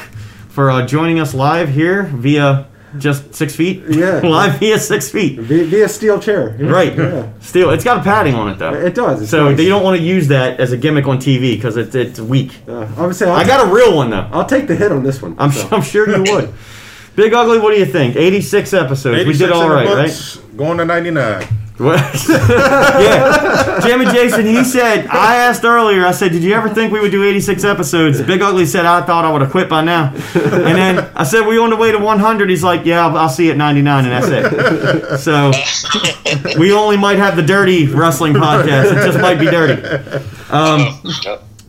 for 0.49 0.71
uh, 0.71 0.85
joining 0.87 1.19
us 1.19 1.33
live 1.35 1.69
here 1.69 2.03
via 2.03 2.67
just 2.97 3.35
six 3.35 3.55
feet. 3.55 3.83
Yeah. 3.87 4.19
live 4.23 4.59
via 4.59 4.79
six 4.79 5.11
feet. 5.11 5.37
Via, 5.39 5.65
via 5.65 5.87
steel 5.87 6.19
chair. 6.19 6.55
Yeah, 6.59 6.69
Right. 6.71 6.97
Yeah. 6.97 7.27
Still, 7.39 7.69
it's 7.69 7.83
got 7.83 7.99
a 7.99 8.03
padding 8.03 8.33
on 8.33 8.49
it 8.49 8.57
though. 8.57 8.73
It 8.73 8.95
does. 8.95 9.21
It's 9.21 9.29
so 9.29 9.49
nice. 9.51 9.59
you 9.59 9.69
don't 9.69 9.83
want 9.83 9.97
to 9.97 10.03
use 10.03 10.27
that 10.29 10.59
as 10.59 10.71
a 10.71 10.77
gimmick 10.77 11.05
on 11.07 11.19
TV 11.19 11.55
because 11.55 11.77
it's 11.77 11.93
it's 11.93 12.19
weak. 12.19 12.57
Uh, 12.67 12.87
I 12.97 13.05
would 13.05 13.15
say 13.15 13.29
I'll, 13.29 13.35
I 13.35 13.45
got 13.45 13.67
a 13.67 13.71
real 13.71 13.95
one 13.95 14.09
though. 14.09 14.27
I'll 14.31 14.45
take 14.45 14.67
the 14.67 14.75
hit 14.75 14.91
on 14.91 15.03
this 15.03 15.21
one. 15.21 15.35
I'm 15.37 15.51
so. 15.51 15.67
I'm 15.71 15.83
sure 15.83 16.09
you 16.09 16.33
would. 16.33 16.51
Big 17.19 17.33
Ugly, 17.33 17.59
what 17.59 17.73
do 17.73 17.79
you 17.79 17.85
think? 17.85 18.15
86 18.15 18.73
episodes. 18.73 19.25
we 19.25 19.31
86 19.31 19.39
did 19.39 19.51
all 19.51 19.63
in 19.63 19.69
the 19.69 19.75
right, 19.75 19.87
right? 19.87 20.07
books, 20.07 20.37
Going 20.55 20.77
to 20.77 20.85
99. 20.85 21.43
What? 21.75 21.99
yeah. 22.29 23.79
Jim 23.81 23.99
and 23.99 24.09
Jason, 24.11 24.45
he 24.45 24.63
said, 24.63 25.05
I 25.07 25.35
asked 25.35 25.65
earlier, 25.65 26.05
I 26.05 26.11
said, 26.11 26.31
did 26.31 26.43
you 26.43 26.53
ever 26.53 26.69
think 26.69 26.93
we 26.93 27.01
would 27.01 27.11
do 27.11 27.25
86 27.25 27.65
episodes? 27.65 28.21
Big 28.21 28.41
Ugly 28.41 28.67
said, 28.67 28.85
I 28.85 29.01
thought 29.01 29.25
I 29.25 29.33
would 29.33 29.41
have 29.41 29.51
quit 29.51 29.67
by 29.67 29.83
now. 29.83 30.13
And 30.33 30.77
then 30.77 31.11
I 31.13 31.25
said, 31.25 31.45
we 31.45 31.59
on 31.59 31.71
the 31.71 31.75
way 31.75 31.91
to 31.91 31.99
100. 31.99 32.49
He's 32.49 32.63
like, 32.63 32.85
yeah, 32.85 33.05
I'll, 33.05 33.17
I'll 33.17 33.29
see 33.29 33.47
you 33.47 33.51
at 33.51 33.57
99, 33.57 34.05
and 34.05 34.23
that's 34.23 34.29
it. 34.29 35.17
So 35.19 35.51
we 36.57 36.71
only 36.71 36.95
might 36.95 37.17
have 37.17 37.35
the 37.35 37.43
dirty 37.43 37.85
wrestling 37.87 38.31
podcast. 38.31 38.93
It 38.93 39.05
just 39.05 39.19
might 39.19 39.39
be 39.39 39.45
dirty. 39.47 39.81
Um, 40.49 41.01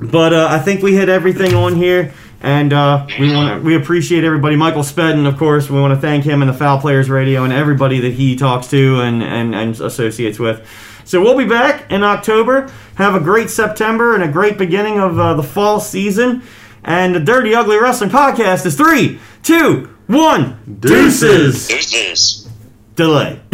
but 0.01 0.33
uh, 0.33 0.47
I 0.49 0.61
think 0.61 0.81
we 0.81 0.95
hit 0.95 1.09
everything 1.09 1.55
on 1.55 1.75
here. 1.75 2.15
And 2.43 2.73
uh, 2.73 3.07
we 3.19 3.35
want 3.35 3.63
we 3.63 3.77
appreciate 3.77 4.25
everybody. 4.25 4.57
Michael 4.57 4.83
Spedden, 4.83 5.27
of 5.27 5.37
course, 5.37 5.69
we 5.69 5.79
want 5.79 5.95
to 5.95 6.01
thank 6.01 6.25
him 6.25 6.41
and 6.41 6.49
the 6.49 6.55
Fowl 6.55 6.81
Players 6.81 7.11
Radio 7.11 7.45
and 7.45 7.53
everybody 7.53 8.01
that 8.01 8.15
he 8.15 8.35
talks 8.35 8.69
to 8.69 9.01
and, 9.01 9.23
and, 9.23 9.55
and 9.55 9.79
associates 9.81 10.39
with. 10.39 10.67
So 11.05 11.21
we'll 11.21 11.37
be 11.37 11.45
back 11.45 11.91
in 11.91 12.03
October. 12.03 12.73
Have 12.95 13.15
a 13.15 13.21
great 13.21 13.51
September 13.51 14.15
and 14.15 14.23
a 14.23 14.29
great 14.29 14.57
beginning 14.57 14.99
of 14.99 15.19
uh, 15.19 15.35
the 15.35 15.43
fall 15.43 15.81
season. 15.81 16.43
And 16.83 17.15
the 17.15 17.21
Dirty 17.21 17.55
Ugly 17.55 17.77
Wrestling 17.77 18.11
Podcast 18.11 18.65
is 18.65 18.75
three, 18.75 19.21
two, 19.43 19.95
one, 20.07 20.79
deuces. 20.81 21.69
Deuces. 21.69 22.49
Delay. 22.97 23.41